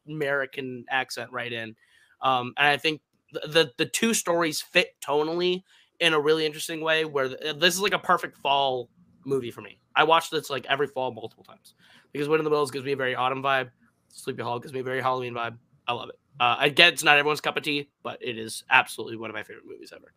American 0.07 0.85
accent 0.89 1.31
right 1.31 1.51
in. 1.51 1.75
Um, 2.21 2.53
and 2.57 2.67
I 2.67 2.77
think 2.77 3.01
the, 3.31 3.47
the, 3.47 3.71
the 3.77 3.85
two 3.85 4.13
stories 4.13 4.61
fit 4.61 4.95
tonally 5.01 5.63
in 5.99 6.13
a 6.13 6.19
really 6.19 6.45
interesting 6.45 6.81
way 6.81 7.05
where 7.05 7.29
the, 7.29 7.55
this 7.57 7.73
is 7.73 7.81
like 7.81 7.93
a 7.93 7.99
perfect 7.99 8.37
fall 8.37 8.89
movie 9.25 9.51
for 9.51 9.61
me. 9.61 9.79
I 9.95 10.03
watch 10.03 10.29
this 10.29 10.49
like 10.49 10.65
every 10.67 10.87
fall 10.87 11.11
multiple 11.11 11.43
times 11.43 11.73
because 12.11 12.27
Wind 12.27 12.39
in 12.39 12.45
the 12.45 12.49
Willows 12.49 12.71
gives 12.71 12.85
me 12.85 12.91
a 12.91 12.97
very 12.97 13.15
autumn 13.15 13.41
vibe. 13.41 13.71
Sleepy 14.09 14.41
Hollow 14.41 14.59
gives 14.59 14.73
me 14.73 14.79
a 14.79 14.83
very 14.83 15.01
Halloween 15.01 15.33
vibe. 15.33 15.57
I 15.87 15.93
love 15.93 16.09
it. 16.09 16.19
Uh, 16.39 16.55
I 16.59 16.69
get 16.69 16.93
it's 16.93 17.03
not 17.03 17.17
everyone's 17.17 17.41
cup 17.41 17.57
of 17.57 17.63
tea, 17.63 17.89
but 18.03 18.19
it 18.21 18.37
is 18.37 18.63
absolutely 18.69 19.17
one 19.17 19.29
of 19.29 19.35
my 19.35 19.43
favorite 19.43 19.65
movies 19.65 19.91
ever. 19.95 20.13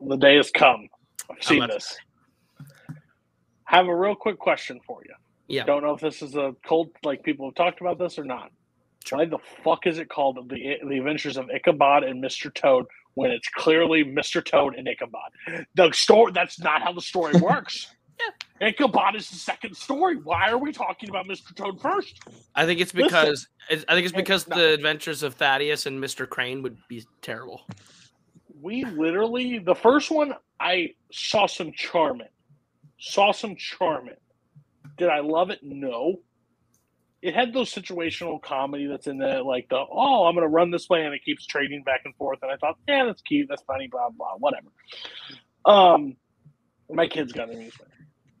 The 0.00 0.16
day 0.16 0.36
has 0.36 0.50
come. 0.50 0.88
I've 1.30 1.42
seen 1.42 1.66
this. 1.66 1.96
Have 3.64 3.86
a 3.86 3.94
real 3.94 4.14
quick 4.14 4.38
question 4.38 4.80
for 4.86 5.02
you. 5.04 5.14
Yeah. 5.48 5.64
Don't 5.64 5.82
know 5.82 5.92
if 5.94 6.00
this 6.00 6.22
is 6.22 6.34
a 6.36 6.54
cold, 6.66 6.90
like 7.04 7.22
people 7.22 7.46
have 7.46 7.54
talked 7.54 7.80
about 7.80 7.98
this 7.98 8.18
or 8.18 8.24
not. 8.24 8.50
Why 9.10 9.24
the 9.24 9.38
fuck 9.64 9.86
is 9.86 9.98
it 9.98 10.08
called 10.10 10.36
the 10.48 10.76
the 10.86 10.96
Adventures 10.98 11.36
of 11.38 11.48
Ichabod 11.50 12.04
and 12.04 12.22
Mr. 12.22 12.52
Toad 12.52 12.86
when 13.14 13.30
it's 13.30 13.48
clearly 13.48 14.04
Mr. 14.04 14.44
Toad 14.44 14.74
and 14.74 14.86
Ichabod? 14.86 15.66
The 15.74 15.90
story 15.92 16.32
that's 16.32 16.60
not 16.60 16.82
how 16.82 16.92
the 16.92 17.00
story 17.00 17.32
works. 17.40 17.94
yeah. 18.60 18.68
Ichabod 18.68 19.14
is 19.16 19.30
the 19.30 19.36
second 19.36 19.74
story. 19.76 20.16
Why 20.16 20.50
are 20.50 20.58
we 20.58 20.72
talking 20.72 21.08
about 21.08 21.26
Mr. 21.26 21.54
Toad 21.54 21.80
first? 21.80 22.18
I 22.54 22.66
think 22.66 22.80
it's 22.80 22.92
Listen. 22.92 23.08
because 23.08 23.48
it's, 23.70 23.84
I 23.88 23.94
think 23.94 24.04
it's 24.04 24.14
because 24.16 24.44
the 24.44 24.74
adventures 24.74 25.22
of 25.22 25.34
Thaddeus 25.34 25.86
and 25.86 26.02
Mr. 26.02 26.28
Crane 26.28 26.60
would 26.62 26.76
be 26.88 27.04
terrible. 27.22 27.62
We 28.60 28.84
literally 28.84 29.58
the 29.58 29.74
first 29.74 30.10
one 30.10 30.34
I 30.60 30.90
saw 31.12 31.46
some 31.46 31.72
charm 31.72 32.20
in. 32.20 32.28
Saw 32.98 33.32
some 33.32 33.56
charm 33.56 34.08
in. 34.08 34.16
Did 34.96 35.08
I 35.08 35.20
love 35.20 35.50
it? 35.50 35.60
No. 35.62 36.20
It 37.20 37.34
had 37.34 37.52
those 37.52 37.72
situational 37.72 38.40
comedy 38.40 38.86
that's 38.86 39.06
in 39.08 39.18
there, 39.18 39.42
like 39.42 39.68
the 39.68 39.76
oh, 39.76 40.26
I'm 40.26 40.34
gonna 40.34 40.48
run 40.48 40.70
this 40.70 40.88
way 40.88 41.04
and 41.04 41.14
it 41.14 41.24
keeps 41.24 41.46
trading 41.46 41.82
back 41.82 42.02
and 42.04 42.14
forth. 42.16 42.40
And 42.42 42.50
I 42.50 42.56
thought, 42.56 42.76
yeah, 42.86 43.04
that's 43.06 43.22
cute, 43.22 43.48
that's 43.48 43.62
funny, 43.62 43.88
blah 43.88 44.10
blah, 44.10 44.34
whatever. 44.38 44.68
Um 45.64 46.16
my 46.90 47.06
kids 47.06 47.32
got 47.32 47.52
amusement. 47.52 47.90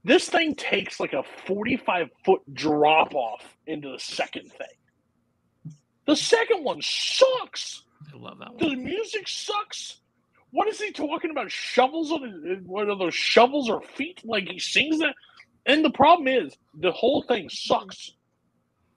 This 0.04 0.28
thing 0.28 0.54
takes 0.54 1.00
like 1.00 1.12
a 1.12 1.22
45 1.46 2.08
foot 2.24 2.40
drop 2.54 3.14
off 3.14 3.42
into 3.66 3.90
the 3.90 3.98
second 3.98 4.50
thing. 4.52 5.74
The 6.06 6.16
second 6.16 6.64
one 6.64 6.80
sucks. 6.80 7.82
I 8.12 8.16
love 8.16 8.38
that 8.38 8.54
one. 8.54 8.70
The 8.70 8.76
music 8.76 9.28
sucks. 9.28 10.00
What 10.50 10.68
is 10.68 10.80
he 10.80 10.92
talking 10.92 11.30
about? 11.30 11.50
Shovels 11.50 12.10
on 12.10 12.22
his, 12.22 12.58
what 12.64 12.88
are 12.88 12.96
those 12.96 13.14
shovels 13.14 13.68
or 13.68 13.82
feet? 13.82 14.22
Like 14.24 14.48
he 14.48 14.58
sings 14.58 14.98
that. 14.98 15.14
And 15.66 15.84
the 15.84 15.90
problem 15.90 16.28
is 16.28 16.56
the 16.78 16.92
whole 16.92 17.22
thing 17.22 17.48
sucks. 17.50 18.12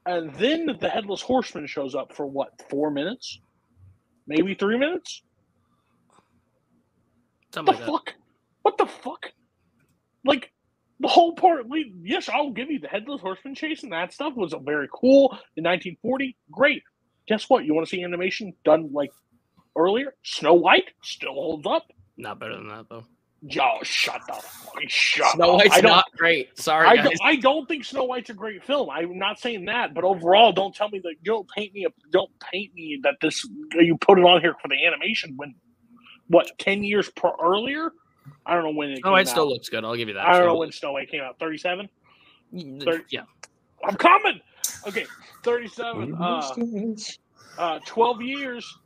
And 0.06 0.34
then 0.36 0.66
the 0.80 0.90
headless 0.90 1.22
horseman 1.22 1.68
shows 1.68 1.94
up 1.94 2.16
for 2.16 2.26
what, 2.26 2.50
four 2.70 2.90
minutes? 2.90 3.40
Maybe 4.26 4.56
three 4.56 4.78
minutes? 4.78 5.22
Something 7.54 7.74
the 7.74 7.80
like 7.80 7.86
that. 7.86 7.92
fuck? 7.92 8.14
What 8.62 8.78
the 8.78 8.86
fuck? 8.86 9.32
Like 10.24 10.52
the 11.00 11.08
whole 11.08 11.34
part. 11.36 11.66
Yes, 12.02 12.30
I'll 12.30 12.52
give 12.52 12.72
you 12.72 12.80
the 12.80 12.88
headless 12.88 13.22
horseman 13.22 13.56
chase 13.56 13.84
and 13.84 13.92
that 13.92 14.14
stuff 14.14 14.34
was 14.36 14.54
very 14.64 14.88
cool 14.92 15.32
in 15.58 15.66
1940. 15.66 16.38
Great. 16.50 16.84
Guess 17.28 17.50
what? 17.50 17.66
You 17.66 17.74
want 17.74 17.86
to 17.86 17.90
see 17.90 18.04
animation 18.04 18.54
done 18.64 18.90
like 18.94 19.12
earlier? 19.76 20.14
Snow 20.24 20.54
White 20.54 20.90
still 21.04 21.34
holds 21.34 21.66
up. 21.68 21.92
Not 22.18 22.40
better 22.40 22.56
than 22.56 22.68
that 22.70 22.88
though. 22.90 23.06
Yo, 23.44 23.80
shut 23.82 24.22
the 24.28 24.34
fuck. 24.34 24.76
Shut 24.88 25.32
Snow 25.32 25.54
up. 25.54 25.58
White's 25.62 25.76
I 25.78 25.82
don't, 25.82 26.04
great. 26.16 26.60
Sorry, 26.60 26.88
I 26.88 26.96
guys. 26.98 27.06
don't, 27.06 27.18
I 27.24 27.36
don't 27.38 27.68
think 27.68 27.84
Snow 27.86 28.04
White's 28.04 28.30
a 28.30 28.36
great 28.36 28.64
film. 28.64 28.90
I'm 28.92 29.18
not 29.18 29.40
saying 29.40 29.66
that, 29.66 29.96
but 29.96 30.04
overall, 30.04 30.52
don't 30.52 30.76
tell 30.76 30.90
me 30.90 31.00
that. 31.00 31.16
Don't 31.24 31.50
paint 31.50 31.74
me. 31.74 31.86
A, 31.86 31.90
don't 32.12 32.30
paint 32.52 32.72
me 32.76 33.00
that 33.04 33.16
this. 33.20 33.44
You 33.74 33.98
put 33.98 34.20
it 34.20 34.26
on 34.26 34.42
here 34.42 34.56
for 34.62 34.68
the 34.68 34.86
animation 34.86 35.34
when, 35.38 35.56
what, 36.28 36.52
ten 36.60 36.84
years 36.84 37.10
per 37.10 37.32
earlier? 37.44 37.92
I 38.46 38.54
don't 38.54 38.64
know 38.64 38.74
when 38.74 38.92
it. 38.92 38.98
Snow 39.00 39.06
came 39.06 39.12
White 39.14 39.28
still 39.28 39.50
looks 39.50 39.70
good. 39.70 39.84
I'll 39.84 39.96
give 39.96 40.08
you 40.08 40.14
that. 40.14 40.28
I 40.28 40.34
don't 40.34 40.42
Snow 40.42 40.46
know 40.46 40.54
White- 40.54 40.60
when 40.60 40.72
Snow 40.72 40.92
White 40.92 41.10
came 41.10 41.22
out. 41.22 41.40
Thirty-seven. 41.40 41.90
Thirty- 42.54 43.04
Yeah. 43.10 43.24
I'm 43.84 43.96
coming. 43.96 44.40
Okay, 44.88 45.08
thirty-seven. 45.44 46.14
Uh, 46.14 46.96
uh, 47.58 47.80
twelve 47.88 48.22
years. 48.22 48.78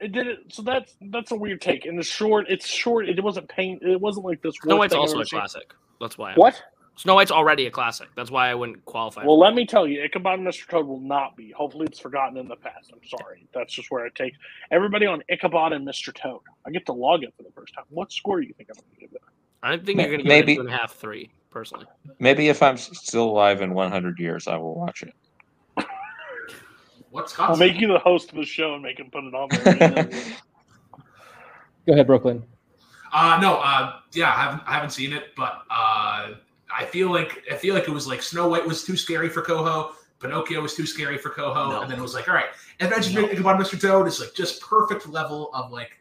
It 0.00 0.12
did 0.12 0.26
it. 0.26 0.38
So 0.48 0.62
that's 0.62 0.94
that's 1.10 1.30
a 1.30 1.36
weird 1.36 1.60
take. 1.60 1.84
And 1.84 1.98
the 1.98 2.02
short, 2.02 2.46
it's 2.48 2.66
short. 2.66 3.08
It 3.08 3.22
wasn't 3.22 3.48
paint. 3.48 3.82
It 3.82 4.00
wasn't 4.00 4.26
like 4.26 4.40
this. 4.42 4.54
Snow 4.62 4.76
worst 4.76 4.92
White's 4.92 4.94
also 4.94 5.20
a 5.20 5.24
seen. 5.26 5.38
classic. 5.38 5.72
That's 6.00 6.16
why. 6.16 6.30
I'm- 6.30 6.38
What? 6.38 6.62
Snow 6.96 7.14
White's 7.14 7.30
already 7.30 7.66
a 7.66 7.70
classic. 7.70 8.08
That's 8.14 8.30
why 8.30 8.50
I 8.50 8.54
wouldn't 8.54 8.84
qualify. 8.84 9.24
Well, 9.24 9.38
let 9.38 9.54
me 9.54 9.64
tell 9.64 9.86
you, 9.86 10.02
Ichabod 10.04 10.38
and 10.38 10.46
Mr. 10.46 10.66
Toad 10.68 10.86
will 10.86 11.00
not 11.00 11.34
be. 11.34 11.50
Hopefully, 11.50 11.86
it's 11.86 11.98
forgotten 11.98 12.36
in 12.36 12.46
the 12.46 12.56
past. 12.56 12.90
I'm 12.92 13.00
sorry. 13.18 13.46
That's 13.54 13.72
just 13.72 13.90
where 13.90 14.04
it 14.04 14.14
takes 14.14 14.36
everybody 14.70 15.06
on 15.06 15.22
Ichabod 15.30 15.72
and 15.72 15.86
Mr. 15.86 16.12
Toad. 16.12 16.40
I 16.66 16.70
get 16.70 16.84
to 16.86 16.92
log 16.92 17.22
it 17.22 17.32
for 17.38 17.42
the 17.42 17.50
first 17.52 17.74
time. 17.74 17.84
What 17.88 18.12
score 18.12 18.40
do 18.42 18.46
you 18.46 18.52
think 18.52 18.68
I'm 18.70 18.74
going 18.82 18.94
to 18.96 19.00
give 19.00 19.12
it? 19.14 19.22
I 19.62 19.76
think 19.78 19.96
Ma- 19.96 20.02
you're 20.02 20.10
going 20.10 20.18
to 20.18 20.24
give 20.24 20.28
maybe- 20.28 20.52
it 20.52 20.54
a 20.56 20.62
two 20.62 20.66
and 20.66 20.74
a 20.74 20.76
half, 20.76 20.92
three, 20.94 21.30
personally. 21.50 21.86
Maybe 22.18 22.48
if 22.48 22.62
I'm 22.62 22.76
still 22.76 23.24
alive 23.30 23.62
in 23.62 23.72
100 23.72 24.18
years, 24.18 24.46
I 24.46 24.56
will 24.58 24.74
watch 24.74 25.02
it. 25.02 25.14
What's 27.10 27.32
I'll 27.38 27.46
Scott's 27.46 27.58
make 27.60 27.80
you 27.80 27.88
the 27.88 27.98
host 27.98 28.30
of 28.30 28.36
the 28.36 28.44
show 28.44 28.74
and 28.74 28.82
make 28.82 28.98
him 28.98 29.10
put 29.10 29.24
it 29.24 29.34
on 29.34 29.48
there. 29.50 30.04
Go 31.86 31.92
ahead, 31.92 32.06
Brooklyn. 32.06 32.44
Uh, 33.12 33.38
no, 33.42 33.56
uh, 33.56 33.96
yeah, 34.12 34.28
I 34.28 34.42
haven't, 34.42 34.62
I 34.66 34.72
haven't 34.74 34.90
seen 34.90 35.12
it, 35.12 35.34
but 35.36 35.62
uh, 35.70 36.34
I 36.72 36.84
feel 36.86 37.10
like 37.10 37.42
I 37.50 37.56
feel 37.56 37.74
like 37.74 37.88
it 37.88 37.90
was 37.90 38.06
like 38.06 38.22
Snow 38.22 38.48
White 38.48 38.64
was 38.64 38.84
too 38.84 38.96
scary 38.96 39.28
for 39.28 39.42
Coho, 39.42 39.92
Pinocchio 40.20 40.60
was 40.60 40.74
too 40.74 40.86
scary 40.86 41.18
for 41.18 41.30
Coho, 41.30 41.70
No. 41.70 41.80
and 41.82 41.90
then 41.90 41.98
it 41.98 42.02
was 42.02 42.14
like, 42.14 42.28
all 42.28 42.34
right, 42.34 42.50
Adventures 42.78 43.16
of 43.16 43.24
Ichabod 43.24 43.56
and 43.56 43.64
Mr. 43.64 43.80
Toad 43.80 44.06
is 44.06 44.20
like 44.20 44.34
just 44.34 44.60
perfect 44.60 45.08
level 45.08 45.50
of 45.54 45.72
like 45.72 45.98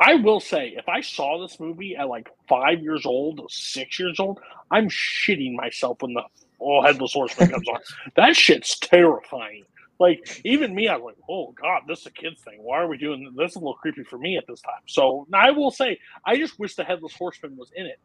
I 0.00 0.14
will 0.14 0.40
say, 0.40 0.74
if 0.76 0.88
I 0.88 1.00
saw 1.00 1.40
this 1.40 1.58
movie 1.60 1.96
at 1.96 2.08
like 2.08 2.28
five 2.48 2.80
years 2.82 3.04
old, 3.04 3.46
six 3.50 3.98
years 3.98 4.18
old, 4.18 4.40
I'm 4.70 4.88
shitting 4.88 5.54
myself 5.54 6.02
when 6.02 6.14
the 6.14 6.22
oh 6.60 6.82
headless 6.82 7.12
horseman 7.12 7.50
comes 7.50 7.68
on. 7.68 7.78
That 8.16 8.34
shit's 8.34 8.78
terrifying. 8.78 9.64
Like 9.98 10.40
even 10.44 10.74
me, 10.74 10.88
I 10.88 10.96
was 10.96 11.04
like, 11.06 11.16
"Oh 11.28 11.52
God, 11.60 11.82
this 11.88 12.00
is 12.00 12.06
a 12.06 12.10
kids 12.12 12.40
thing. 12.42 12.58
Why 12.62 12.78
are 12.78 12.86
we 12.88 12.96
doing 12.98 13.24
this? 13.24 13.32
This 13.36 13.50
is 13.52 13.56
a 13.56 13.58
little 13.58 13.74
creepy 13.74 14.04
for 14.04 14.18
me 14.18 14.36
at 14.36 14.44
this 14.46 14.60
time." 14.60 14.80
So 14.86 15.26
I 15.34 15.50
will 15.50 15.70
say, 15.70 15.98
I 16.24 16.36
just 16.36 16.58
wish 16.58 16.76
the 16.76 16.84
headless 16.84 17.14
horseman 17.14 17.56
was 17.56 17.70
in 17.74 17.86
it. 17.86 17.98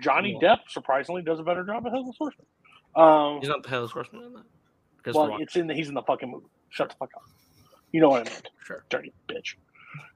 Johnny 0.00 0.38
Depp 0.42 0.58
surprisingly 0.68 1.22
does 1.22 1.40
a 1.40 1.42
better 1.42 1.64
job 1.64 1.86
of 1.86 1.92
headless 1.92 2.16
horseman. 2.18 2.46
Um, 2.96 3.40
He's 3.40 3.48
not 3.48 3.62
the 3.62 3.68
headless 3.68 3.90
horseman 3.92 4.24
in 4.24 4.32
that. 4.34 4.44
Chris 5.02 5.14
well, 5.14 5.36
it's 5.38 5.54
in 5.56 5.66
the, 5.66 5.74
he's 5.74 5.88
in 5.88 5.94
the 5.94 6.02
fucking 6.02 6.30
movie. 6.30 6.46
Shut 6.70 6.88
the 6.88 6.94
fuck 6.96 7.10
up. 7.14 7.22
You 7.92 8.00
know 8.00 8.08
what 8.08 8.26
I 8.26 8.30
mean? 8.30 8.40
Sure. 8.64 8.84
Dirty 8.88 9.12
bitch. 9.28 9.54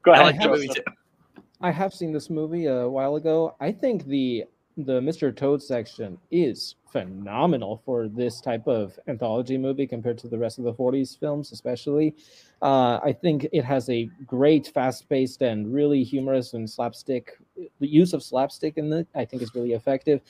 Go 0.02 0.12
I 0.12 0.14
ahead, 0.14 0.26
like 0.26 0.38
that 0.40 0.50
movie 0.50 0.66
Joseph. 0.68 0.84
too. 0.86 1.42
I 1.60 1.70
have 1.70 1.92
seen 1.92 2.12
this 2.12 2.30
movie 2.30 2.66
a 2.66 2.88
while 2.88 3.16
ago. 3.16 3.54
I 3.60 3.70
think 3.72 4.06
the 4.06 4.44
the 4.78 5.00
Mr. 5.00 5.34
Toad 5.34 5.60
section 5.60 6.16
is 6.30 6.76
phenomenal 6.92 7.82
for 7.84 8.06
this 8.06 8.40
type 8.40 8.68
of 8.68 8.96
anthology 9.08 9.58
movie 9.58 9.88
compared 9.88 10.16
to 10.18 10.28
the 10.28 10.38
rest 10.38 10.58
of 10.58 10.64
the 10.64 10.72
40s 10.72 11.18
films, 11.18 11.50
especially. 11.50 12.14
Uh, 12.62 13.00
I 13.02 13.12
think 13.12 13.48
it 13.52 13.64
has 13.64 13.90
a 13.90 14.08
great, 14.24 14.68
fast 14.68 15.08
paced, 15.08 15.42
and 15.42 15.74
really 15.74 16.04
humorous 16.04 16.54
and 16.54 16.70
slapstick. 16.70 17.36
The 17.56 17.88
use 17.88 18.12
of 18.12 18.22
slapstick 18.22 18.78
in 18.78 18.92
it, 18.92 19.08
I 19.16 19.24
think, 19.24 19.42
is 19.42 19.52
really 19.52 19.72
effective. 19.72 20.20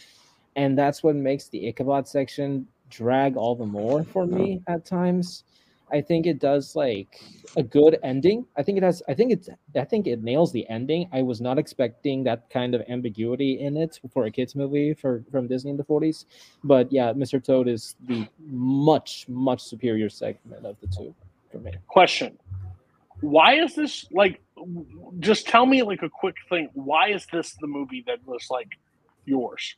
And 0.57 0.79
that's 0.79 1.03
what 1.03 1.15
makes 1.15 1.49
the 1.49 1.69
Ichabod 1.69 2.09
section 2.09 2.67
drag 2.89 3.37
all 3.37 3.55
the 3.55 3.67
more 3.67 4.03
for 4.03 4.27
me 4.27 4.63
at 4.67 4.87
times. 4.87 5.45
I 5.93 6.01
think 6.01 6.27
it 6.27 6.39
does 6.39 6.77
like 6.77 7.21
a 7.57 7.63
good 7.63 7.99
ending. 8.03 8.47
I 8.57 8.63
think 8.63 8.79
it 8.79 8.85
has. 8.85 9.03
I 9.09 9.15
think 9.15 9.33
it's. 9.33 9.49
I 9.77 9.85
think 9.85 10.07
it 10.07 10.23
nails 10.23 10.53
the 10.53 10.69
ending. 10.69 11.09
I 11.13 11.23
was 11.23 11.41
not 11.41 11.59
expecting 11.59 12.25
that 12.25 12.51
kind 12.51 12.75
of 12.75 12.83
ambiguity 12.89 13.61
in 13.61 13.77
it 13.77 13.99
for 14.13 14.25
a 14.27 14.31
kids 14.31 14.55
movie 14.55 14.95
for 14.95 15.25
from 15.31 15.47
Disney 15.49 15.71
in 15.71 15.77
the 15.77 15.85
forties. 15.85 16.27
But 16.65 16.93
yeah, 16.93 17.13
Mr. 17.13 17.43
Toad 17.43 17.69
is 17.69 17.97
the 18.07 18.27
much 18.47 19.27
much 19.29 19.63
superior 19.63 20.09
segment 20.09 20.67
of 20.67 20.77
the 20.81 20.87
two 20.89 21.15
for 21.51 21.59
me. 21.59 21.73
question 21.87 22.39
why 23.21 23.55
is 23.55 23.75
this 23.75 24.07
like 24.13 24.41
just 25.19 25.49
tell 25.49 25.67
me 25.67 25.83
like 25.83 26.03
a 26.03 26.09
quick 26.09 26.37
thing 26.49 26.69
why 26.75 27.09
is 27.09 27.27
this 27.33 27.57
the 27.61 27.67
movie 27.67 28.05
that 28.07 28.19
was 28.27 28.47
like 28.51 28.69
yours 29.25 29.77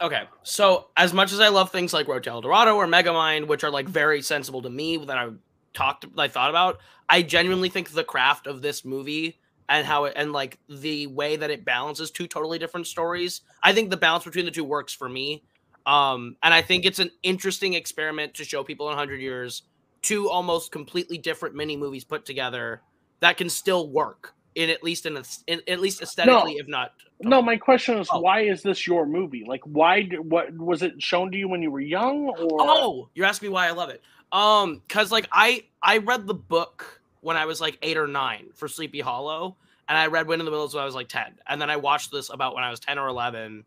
Okay, 0.00 0.22
so 0.42 0.88
as 0.96 1.12
much 1.12 1.30
as 1.32 1.40
I 1.40 1.48
love 1.48 1.70
things 1.70 1.92
like 1.92 2.08
Road 2.08 2.26
El 2.26 2.40
Dorado 2.40 2.74
or 2.74 2.86
Megamind, 2.86 3.46
which 3.46 3.64
are 3.64 3.70
like 3.70 3.86
very 3.86 4.22
sensible 4.22 4.62
to 4.62 4.70
me 4.70 4.96
that 4.96 5.18
I 5.18 5.28
talked, 5.74 6.06
I 6.16 6.28
thought 6.28 6.48
about, 6.48 6.78
I 7.08 7.20
genuinely 7.22 7.68
think 7.68 7.90
the 7.90 8.04
craft 8.04 8.46
of 8.46 8.62
this 8.62 8.82
movie 8.82 9.38
and 9.68 9.86
how 9.86 10.04
it 10.04 10.14
and 10.16 10.32
like 10.32 10.58
the 10.68 11.06
way 11.06 11.36
that 11.36 11.50
it 11.50 11.66
balances 11.66 12.10
two 12.10 12.26
totally 12.26 12.58
different 12.58 12.86
stories. 12.86 13.42
I 13.62 13.74
think 13.74 13.90
the 13.90 13.98
balance 13.98 14.24
between 14.24 14.46
the 14.46 14.50
two 14.50 14.64
works 14.64 14.94
for 14.94 15.08
me, 15.08 15.44
um, 15.84 16.36
and 16.42 16.54
I 16.54 16.62
think 16.62 16.86
it's 16.86 16.98
an 16.98 17.10
interesting 17.22 17.74
experiment 17.74 18.34
to 18.34 18.44
show 18.44 18.64
people 18.64 18.90
in 18.90 18.96
hundred 18.96 19.20
years 19.20 19.62
two 20.02 20.30
almost 20.30 20.72
completely 20.72 21.18
different 21.18 21.54
mini 21.54 21.76
movies 21.76 22.04
put 22.04 22.24
together 22.24 22.80
that 23.20 23.36
can 23.36 23.50
still 23.50 23.90
work 23.90 24.34
in 24.54 24.68
at 24.70 24.82
least 24.82 25.06
in, 25.06 25.16
a, 25.16 25.22
in 25.46 25.60
at 25.68 25.80
least 25.80 26.02
aesthetically, 26.02 26.54
if 26.58 26.66
not 26.68 26.92
no 27.22 27.40
my 27.42 27.56
question 27.56 27.98
is 27.98 28.08
Oh. 28.10 28.20
why 28.20 28.40
is 28.40 28.62
this 28.62 28.86
your 28.86 29.06
movie 29.06 29.44
like 29.46 29.60
why 29.64 30.04
what 30.22 30.52
was 30.56 30.82
it 30.82 31.00
shown 31.02 31.30
to 31.32 31.38
you 31.38 31.48
when 31.48 31.62
you 31.62 31.70
were 31.70 31.80
young 31.80 32.28
or 32.28 32.48
Oh, 32.60 33.08
you're 33.14 33.26
asking 33.26 33.48
me 33.50 33.52
why 33.52 33.68
I 33.68 33.72
love 33.72 33.90
it. 33.90 34.02
Um, 34.32 34.82
cause 34.88 35.12
like 35.12 35.28
I 35.30 35.64
I 35.82 35.98
read 35.98 36.26
the 36.26 36.34
book 36.34 37.00
when 37.20 37.36
I 37.36 37.44
was 37.46 37.60
like 37.60 37.78
eight 37.82 37.96
or 37.96 38.06
nine 38.06 38.46
for 38.54 38.68
Sleepy 38.68 39.00
Hollow, 39.00 39.56
and 39.88 39.98
I 39.98 40.06
read 40.06 40.26
Wind 40.26 40.40
in 40.40 40.46
the 40.46 40.50
Willows 40.52 40.74
when 40.74 40.82
I 40.82 40.86
was 40.86 40.94
like 40.94 41.08
ten, 41.08 41.38
and 41.46 41.60
then 41.60 41.68
I 41.68 41.76
watched 41.76 42.10
this 42.10 42.30
about 42.30 42.54
when 42.54 42.64
I 42.64 42.70
was 42.70 42.80
ten 42.80 42.98
or 42.98 43.08
eleven. 43.08 43.64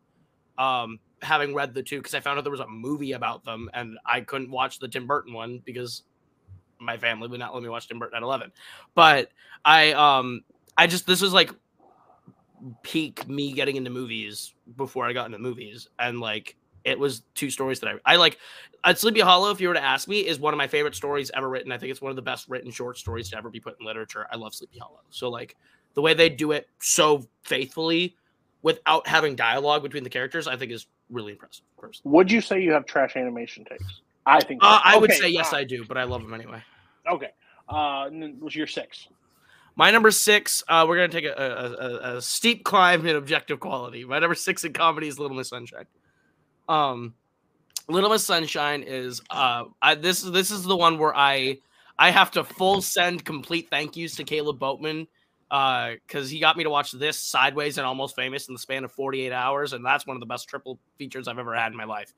Um, 0.58 0.98
having 1.22 1.54
read 1.54 1.74
the 1.74 1.82
two 1.82 1.98
because 1.98 2.14
I 2.14 2.20
found 2.20 2.38
out 2.38 2.44
there 2.44 2.50
was 2.50 2.60
a 2.60 2.66
movie 2.66 3.12
about 3.12 3.44
them, 3.44 3.70
and 3.74 3.98
I 4.04 4.20
couldn't 4.22 4.50
watch 4.50 4.78
the 4.78 4.88
Tim 4.88 5.06
Burton 5.06 5.32
one 5.32 5.62
because 5.64 6.02
my 6.80 6.96
family 6.96 7.28
would 7.28 7.38
not 7.40 7.54
let 7.54 7.62
me 7.62 7.68
watch 7.68 7.88
Tim 7.88 7.98
Burton 7.98 8.16
at 8.16 8.22
eleven. 8.22 8.50
But 8.94 9.30
I 9.64 9.92
um 9.92 10.42
I 10.76 10.86
just 10.86 11.06
this 11.06 11.20
was 11.20 11.32
like 11.32 11.50
peak 12.82 13.28
me 13.28 13.52
getting 13.52 13.76
into 13.76 13.90
movies 13.90 14.54
before 14.76 15.06
I 15.06 15.12
got 15.12 15.26
into 15.26 15.38
movies, 15.38 15.88
and 15.98 16.20
like 16.20 16.56
it 16.84 16.98
was 16.98 17.22
two 17.34 17.50
stories 17.50 17.80
that 17.80 17.88
I 17.88 18.14
I 18.14 18.16
like. 18.16 18.38
Uh, 18.82 18.92
Sleepy 18.92 19.20
Hollow, 19.20 19.50
if 19.50 19.62
you 19.62 19.68
were 19.68 19.74
to 19.74 19.82
ask 19.82 20.08
me, 20.08 20.20
is 20.20 20.38
one 20.38 20.52
of 20.52 20.58
my 20.58 20.66
favorite 20.66 20.94
stories 20.94 21.30
ever 21.32 21.48
written. 21.48 21.72
I 21.72 21.78
think 21.78 21.90
it's 21.90 22.02
one 22.02 22.10
of 22.10 22.16
the 22.16 22.22
best 22.22 22.48
written 22.48 22.70
short 22.70 22.98
stories 22.98 23.30
to 23.30 23.38
ever 23.38 23.48
be 23.48 23.58
put 23.58 23.76
in 23.80 23.86
literature. 23.86 24.26
I 24.30 24.36
love 24.36 24.54
Sleepy 24.54 24.78
Hollow. 24.78 25.00
So 25.10 25.30
like 25.30 25.56
the 25.94 26.02
way 26.02 26.12
they 26.12 26.28
do 26.28 26.52
it 26.52 26.68
so 26.80 27.26
faithfully 27.44 28.14
without 28.62 29.06
having 29.06 29.36
dialogue 29.36 29.82
between 29.82 30.04
the 30.04 30.10
characters, 30.10 30.46
I 30.46 30.56
think 30.56 30.72
is 30.72 30.86
really 31.10 31.32
impressive. 31.32 31.64
Personally, 31.78 32.14
Would 32.14 32.30
you 32.30 32.40
say 32.40 32.62
you 32.62 32.72
have 32.72 32.86
trash 32.86 33.16
animation 33.16 33.64
takes? 33.64 34.00
I 34.26 34.40
think. 34.42 34.60
uh, 34.62 34.78
so. 34.78 34.82
I 34.84 34.96
would 34.96 35.12
say 35.12 35.28
yes, 35.28 35.52
uh, 35.52 35.56
I 35.56 35.64
do, 35.64 35.84
but 35.84 35.98
I 35.98 36.04
love 36.04 36.22
them 36.22 36.34
anyway. 36.34 36.62
Okay. 37.08 37.30
Uh, 37.68 38.08
was 38.40 38.54
your 38.54 38.66
six? 38.66 39.08
My 39.76 39.90
number 39.90 40.10
six, 40.10 40.62
uh, 40.68 40.84
we're 40.88 40.96
gonna 40.96 41.08
take 41.08 41.24
a, 41.24 41.34
a, 41.36 42.12
a, 42.12 42.16
a 42.16 42.22
steep 42.22 42.64
climb 42.64 43.06
in 43.06 43.16
objective 43.16 43.58
quality. 43.60 44.04
My 44.04 44.18
number 44.18 44.34
six 44.34 44.64
in 44.64 44.72
comedy 44.72 45.08
is 45.08 45.18
Little 45.18 45.36
Miss 45.36 45.48
Sunshine. 45.48 45.86
Um, 46.68 47.14
Little 47.88 48.10
Miss 48.10 48.24
Sunshine 48.24 48.82
is 48.82 49.20
uh, 49.30 49.64
I, 49.82 49.96
this 49.96 50.22
this 50.22 50.50
is 50.50 50.62
the 50.62 50.76
one 50.76 50.98
where 50.98 51.14
I 51.14 51.58
I 51.98 52.10
have 52.10 52.30
to 52.32 52.44
full 52.44 52.82
send 52.82 53.24
complete 53.24 53.68
thank 53.68 53.96
yous 53.96 54.14
to 54.16 54.24
Caleb 54.24 54.58
Boatman 54.58 55.08
because 55.48 56.30
he 56.30 56.40
got 56.40 56.56
me 56.56 56.64
to 56.64 56.70
watch 56.70 56.92
this 56.92 57.18
Sideways 57.18 57.78
and 57.78 57.86
Almost 57.86 58.16
Famous 58.16 58.48
in 58.48 58.54
the 58.54 58.58
span 58.58 58.84
of 58.84 58.92
48 58.92 59.32
hours, 59.32 59.72
and 59.72 59.84
that's 59.84 60.06
one 60.06 60.16
of 60.16 60.20
the 60.20 60.26
best 60.26 60.48
triple 60.48 60.78
features 60.98 61.28
I've 61.28 61.38
ever 61.38 61.54
had 61.54 61.72
in 61.72 61.76
my 61.76 61.84
life. 61.84 62.12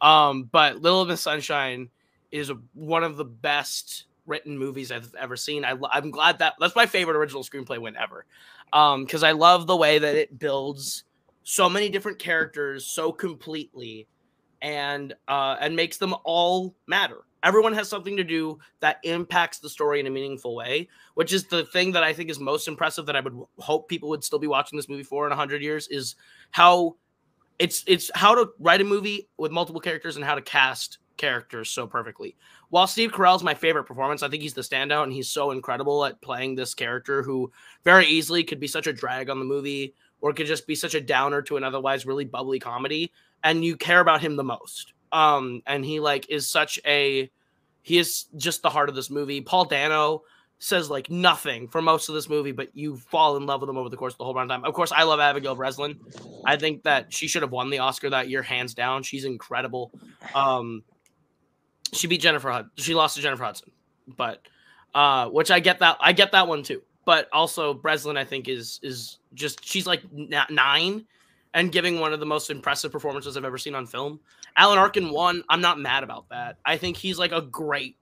Um, 0.00 0.44
but 0.44 0.80
Little 0.80 1.04
Miss 1.04 1.20
Sunshine 1.20 1.90
is 2.30 2.52
one 2.74 3.02
of 3.02 3.16
the 3.16 3.24
best 3.24 4.04
written 4.28 4.58
movies 4.58 4.92
I've 4.92 5.14
ever 5.18 5.36
seen. 5.36 5.64
I, 5.64 5.74
am 5.92 6.10
glad 6.10 6.38
that 6.38 6.54
that's 6.60 6.76
my 6.76 6.86
favorite 6.86 7.16
original 7.16 7.42
screenplay 7.42 7.80
win 7.80 7.96
ever. 7.96 8.26
Um, 8.72 9.04
because 9.04 9.22
I 9.22 9.32
love 9.32 9.66
the 9.66 9.76
way 9.76 9.98
that 9.98 10.14
it 10.14 10.38
builds 10.38 11.04
so 11.42 11.68
many 11.68 11.88
different 11.88 12.18
characters 12.18 12.84
so 12.84 13.10
completely 13.10 14.06
and 14.60 15.14
uh 15.28 15.56
and 15.60 15.74
makes 15.74 15.96
them 15.96 16.14
all 16.24 16.74
matter. 16.86 17.18
Everyone 17.42 17.72
has 17.72 17.88
something 17.88 18.16
to 18.16 18.24
do 18.24 18.58
that 18.80 18.98
impacts 19.04 19.60
the 19.60 19.68
story 19.70 20.00
in 20.00 20.06
a 20.06 20.10
meaningful 20.10 20.56
way, 20.56 20.88
which 21.14 21.32
is 21.32 21.44
the 21.44 21.64
thing 21.66 21.92
that 21.92 22.02
I 22.02 22.12
think 22.12 22.30
is 22.30 22.40
most 22.40 22.66
impressive 22.66 23.06
that 23.06 23.16
I 23.16 23.20
would 23.20 23.40
hope 23.58 23.88
people 23.88 24.08
would 24.08 24.24
still 24.24 24.40
be 24.40 24.48
watching 24.48 24.76
this 24.76 24.88
movie 24.88 25.04
for 25.04 25.24
in 25.24 25.30
100 25.30 25.62
years 25.62 25.86
is 25.88 26.16
how 26.50 26.96
it's 27.58 27.84
it's 27.86 28.10
how 28.14 28.34
to 28.34 28.50
write 28.58 28.80
a 28.80 28.84
movie 28.84 29.28
with 29.38 29.52
multiple 29.52 29.80
characters 29.80 30.16
and 30.16 30.24
how 30.24 30.34
to 30.34 30.42
cast 30.42 30.98
characters 31.18 31.70
so 31.70 31.86
perfectly. 31.86 32.36
While 32.70 32.86
Steve 32.86 33.12
Carell's 33.12 33.42
my 33.42 33.54
favorite 33.54 33.84
performance, 33.84 34.22
I 34.22 34.28
think 34.28 34.42
he's 34.42 34.54
the 34.54 34.62
standout 34.62 35.04
and 35.04 35.12
he's 35.12 35.28
so 35.28 35.50
incredible 35.50 36.04
at 36.04 36.20
playing 36.20 36.54
this 36.54 36.74
character 36.74 37.22
who 37.22 37.52
very 37.84 38.06
easily 38.06 38.44
could 38.44 38.60
be 38.60 38.66
such 38.66 38.86
a 38.86 38.92
drag 38.92 39.28
on 39.28 39.38
the 39.38 39.44
movie 39.44 39.94
or 40.20 40.32
could 40.32 40.46
just 40.46 40.66
be 40.66 40.74
such 40.74 40.94
a 40.94 41.00
downer 41.00 41.42
to 41.42 41.56
an 41.56 41.64
otherwise 41.64 42.06
really 42.06 42.24
bubbly 42.24 42.58
comedy 42.58 43.12
and 43.44 43.64
you 43.64 43.76
care 43.76 44.00
about 44.00 44.20
him 44.20 44.36
the 44.36 44.44
most. 44.44 44.94
Um 45.12 45.62
and 45.66 45.84
he 45.84 46.00
like 46.00 46.28
is 46.30 46.48
such 46.48 46.78
a 46.86 47.30
he 47.82 47.98
is 47.98 48.24
just 48.36 48.62
the 48.62 48.70
heart 48.70 48.88
of 48.88 48.94
this 48.94 49.10
movie. 49.10 49.40
Paul 49.40 49.64
Dano 49.64 50.22
says 50.58 50.90
like 50.90 51.08
nothing 51.10 51.68
for 51.68 51.80
most 51.80 52.08
of 52.08 52.14
this 52.14 52.28
movie, 52.28 52.52
but 52.52 52.68
you 52.76 52.96
fall 52.96 53.36
in 53.36 53.46
love 53.46 53.60
with 53.60 53.70
him 53.70 53.76
over 53.76 53.88
the 53.88 53.96
course 53.96 54.14
of 54.14 54.18
the 54.18 54.24
whole 54.24 54.34
runtime. 54.34 54.64
Of 54.64 54.74
course, 54.74 54.92
I 54.92 55.04
love 55.04 55.20
Abigail 55.20 55.54
Breslin. 55.54 55.98
I 56.44 56.56
think 56.56 56.82
that 56.82 57.12
she 57.12 57.28
should 57.28 57.42
have 57.42 57.52
won 57.52 57.70
the 57.70 57.78
Oscar 57.78 58.10
that 58.10 58.28
year, 58.28 58.42
hands 58.42 58.74
down. 58.74 59.02
She's 59.02 59.24
incredible. 59.24 59.92
Um, 60.34 60.82
she 61.92 62.06
beat 62.06 62.20
Jennifer 62.20 62.50
Hudson. 62.50 62.70
She 62.76 62.94
lost 62.94 63.16
to 63.16 63.22
Jennifer 63.22 63.44
Hudson, 63.44 63.70
but 64.16 64.42
uh, 64.94 65.28
which 65.28 65.50
I 65.50 65.60
get 65.60 65.78
that 65.80 65.96
I 66.00 66.12
get 66.12 66.32
that 66.32 66.48
one 66.48 66.62
too. 66.62 66.82
But 67.04 67.28
also 67.32 67.74
Breslin, 67.74 68.16
I 68.16 68.24
think 68.24 68.48
is 68.48 68.80
is 68.82 69.18
just 69.34 69.64
she's 69.64 69.86
like 69.86 70.02
nine 70.12 71.06
and 71.54 71.72
giving 71.72 72.00
one 72.00 72.12
of 72.12 72.20
the 72.20 72.26
most 72.26 72.50
impressive 72.50 72.92
performances 72.92 73.36
I've 73.36 73.44
ever 73.44 73.58
seen 73.58 73.74
on 73.74 73.86
film. 73.86 74.20
Alan 74.56 74.78
Arkin 74.78 75.10
won. 75.10 75.42
I'm 75.48 75.60
not 75.60 75.78
mad 75.78 76.02
about 76.02 76.28
that. 76.30 76.58
I 76.64 76.76
think 76.76 76.96
he's 76.96 77.18
like 77.18 77.32
a 77.32 77.40
great, 77.40 77.96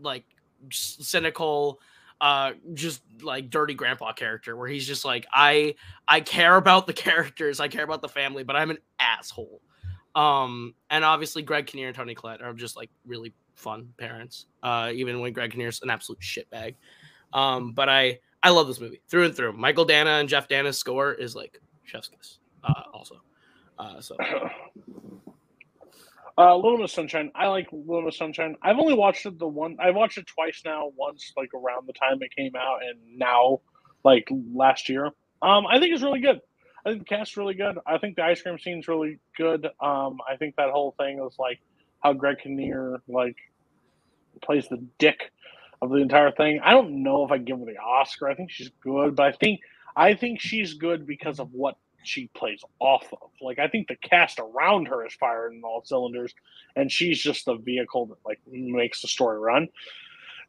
like 0.00 0.24
cynical, 0.70 1.80
uh, 2.20 2.52
just 2.74 3.02
like 3.22 3.50
dirty 3.50 3.74
grandpa 3.74 4.12
character 4.12 4.56
where 4.56 4.68
he's 4.68 4.86
just 4.86 5.04
like 5.04 5.26
I 5.32 5.74
I 6.06 6.20
care 6.20 6.56
about 6.56 6.86
the 6.86 6.92
characters, 7.04 7.60
I 7.60 7.68
care 7.68 7.84
about 7.84 8.02
the 8.02 8.08
family, 8.08 8.44
but 8.44 8.56
I'm 8.56 8.70
an 8.70 8.78
asshole. 9.00 9.60
Um, 10.16 10.74
and 10.90 11.04
obviously 11.04 11.42
Greg 11.42 11.66
Kinnear 11.66 11.88
and 11.88 11.96
Toni 11.96 12.14
Collette 12.14 12.42
are 12.42 12.54
just 12.54 12.76
like 12.76 12.90
really 13.06 13.32
fun 13.54 13.92
parents. 13.98 14.46
Uh, 14.62 14.90
even 14.92 15.20
when 15.20 15.32
Greg 15.32 15.52
Kinnear's 15.52 15.82
an 15.82 15.90
absolute 15.90 16.20
shitbag. 16.20 16.74
Um, 17.32 17.72
but 17.72 17.88
I 17.88 18.18
I 18.42 18.50
love 18.50 18.66
this 18.66 18.80
movie 18.80 19.00
through 19.08 19.26
and 19.26 19.36
through. 19.36 19.52
Mychael 19.52 19.88
Danna 19.88 20.20
and 20.20 20.28
Jeff 20.28 20.48
Danna's 20.48 20.78
score 20.78 21.12
is 21.12 21.36
like 21.36 21.60
chef's 21.84 22.08
kiss. 22.08 22.38
Uh, 22.64 22.82
also, 22.92 23.20
uh, 23.78 24.00
so 24.00 24.16
Uh, 26.38 26.54
Little 26.54 26.76
Miss 26.76 26.92
Sunshine. 26.92 27.30
I 27.34 27.46
like 27.46 27.66
Little 27.72 28.02
Miss 28.02 28.18
Sunshine. 28.18 28.56
I've 28.62 28.78
only 28.78 28.92
watched 28.92 29.24
it 29.24 29.38
the 29.38 29.48
one. 29.48 29.76
I've 29.80 29.94
watched 29.94 30.18
it 30.18 30.26
twice 30.26 30.60
now. 30.66 30.92
Once 30.94 31.32
like 31.36 31.48
around 31.54 31.86
the 31.88 31.94
time 31.94 32.18
it 32.20 32.34
came 32.36 32.54
out, 32.54 32.80
and 32.82 33.18
now 33.18 33.60
like 34.04 34.28
last 34.52 34.88
year. 34.88 35.06
Um, 35.40 35.66
I 35.66 35.78
think 35.78 35.94
it's 35.94 36.02
really 36.02 36.20
good. 36.20 36.40
I 36.86 36.90
think 36.90 37.00
the 37.00 37.16
cast's 37.16 37.36
really 37.36 37.54
good. 37.54 37.78
I 37.86 37.98
think 37.98 38.16
the 38.16 38.24
ice 38.24 38.42
cream 38.42 38.58
scene's 38.60 38.88
really 38.88 39.18
good. 39.36 39.66
Um, 39.80 40.20
I 40.30 40.36
think 40.38 40.56
that 40.56 40.70
whole 40.70 40.94
thing 40.98 41.20
is 41.26 41.36
like 41.38 41.60
how 42.02 42.14
Greg 42.14 42.38
Kinnear 42.44 43.02
like 43.08 43.36
plays 44.42 44.68
the 44.68 44.84
dick 44.98 45.32
of 45.82 45.90
the 45.90 45.96
entire 45.96 46.30
thing. 46.32 46.60
I 46.64 46.72
don't 46.72 47.02
know 47.02 47.24
if 47.24 47.32
I 47.32 47.38
give 47.38 47.58
her 47.58 47.66
the 47.66 47.78
Oscar. 47.78 48.28
I 48.28 48.36
think 48.36 48.52
she's 48.52 48.70
good, 48.82 49.16
but 49.16 49.26
I 49.26 49.32
think 49.32 49.60
I 49.96 50.14
think 50.14 50.40
she's 50.40 50.74
good 50.74 51.06
because 51.06 51.40
of 51.40 51.52
what 51.52 51.76
she 52.04 52.28
plays 52.36 52.62
off 52.78 53.06
of. 53.12 53.30
Like 53.42 53.58
I 53.58 53.68
think 53.68 53.88
the 53.88 53.96
cast 53.96 54.38
around 54.38 54.88
her 54.88 55.04
is 55.06 55.14
firing 55.14 55.62
all 55.64 55.82
cylinders, 55.84 56.34
and 56.76 56.90
she's 56.92 57.20
just 57.20 57.46
the 57.46 57.56
vehicle 57.56 58.06
that 58.06 58.18
like 58.24 58.40
makes 58.48 59.02
the 59.02 59.08
story 59.08 59.38
run. 59.40 59.68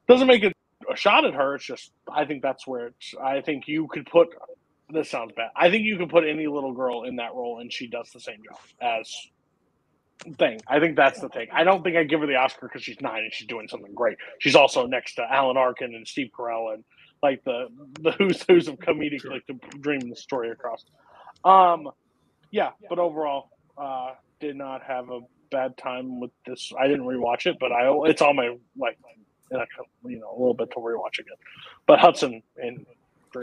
Doesn't 0.08 0.28
make 0.28 0.44
it 0.44 0.54
a 0.92 0.96
shot 0.96 1.26
at 1.26 1.34
her. 1.34 1.56
It's 1.56 1.66
just 1.66 1.92
I 2.12 2.26
think 2.26 2.44
that's 2.44 2.68
where 2.68 2.88
it's. 2.88 3.16
I 3.24 3.42
think 3.42 3.68
you 3.68 3.88
could 3.88 4.06
put. 4.06 4.30
This 4.90 5.10
sounds 5.10 5.34
bad. 5.36 5.50
I 5.56 5.70
think 5.70 5.84
you 5.84 5.98
can 5.98 6.08
put 6.08 6.26
any 6.26 6.48
little 6.48 6.72
girl 6.74 7.04
in 7.04 7.18
that 7.18 7.34
role, 7.34 7.60
and 7.60 7.72
she 7.72 7.88
does 7.88 8.10
the 8.14 8.20
same 8.22 8.38
job 8.44 8.60
as 8.82 9.14
thing. 10.38 10.60
I 10.68 10.80
think 10.80 10.96
that's 10.96 11.20
the 11.20 11.30
thing. 11.30 11.48
I 11.52 11.64
don't 11.64 11.84
think 11.84 11.98
I 11.98 12.04
give 12.04 12.22
her 12.22 12.28
the 12.28 12.36
Oscar 12.36 12.68
because 12.68 12.84
she's 12.84 13.00
nine 13.02 13.24
and 13.24 13.34
she's 13.34 13.48
doing 13.48 13.68
something 13.68 13.94
great. 13.94 14.18
She's 14.40 14.56
also 14.56 14.86
next 14.88 15.16
to 15.16 15.24
Alan 15.24 15.58
Arkin 15.58 15.94
and 15.94 16.08
Steve 16.08 16.30
Carell 16.38 16.74
and 16.74 16.84
like 17.22 17.44
the 17.44 17.68
the 18.02 18.12
who's 18.12 18.44
who's 18.48 18.68
of 18.68 18.78
comedic 18.78 19.26
like 19.26 19.46
to 19.48 19.56
dream 19.80 20.10
the 20.10 20.16
story 20.16 20.52
across. 20.52 20.86
Um, 21.44 21.90
yeah, 22.52 22.72
but 22.90 23.00
overall, 23.00 23.50
uh, 23.78 24.12
did 24.40 24.56
not 24.56 24.84
have 24.84 25.10
a 25.10 25.20
bad 25.52 25.78
time 25.78 26.20
with 26.20 26.32
this. 26.46 26.72
I 26.80 26.88
didn't 26.88 27.06
rewatch 27.06 27.46
it, 27.46 27.58
but 27.60 27.72
I 27.72 27.92
it's 28.06 28.22
on 28.22 28.36
my 28.36 28.56
like 28.78 28.98
you 29.52 30.20
know 30.20 30.32
a 30.32 30.38
little 30.38 30.54
bit 30.54 30.72
to 30.72 30.78
rewatch 30.78 31.20
again. 31.20 31.38
But 31.86 32.00
Hudson 32.00 32.42
and. 32.58 32.86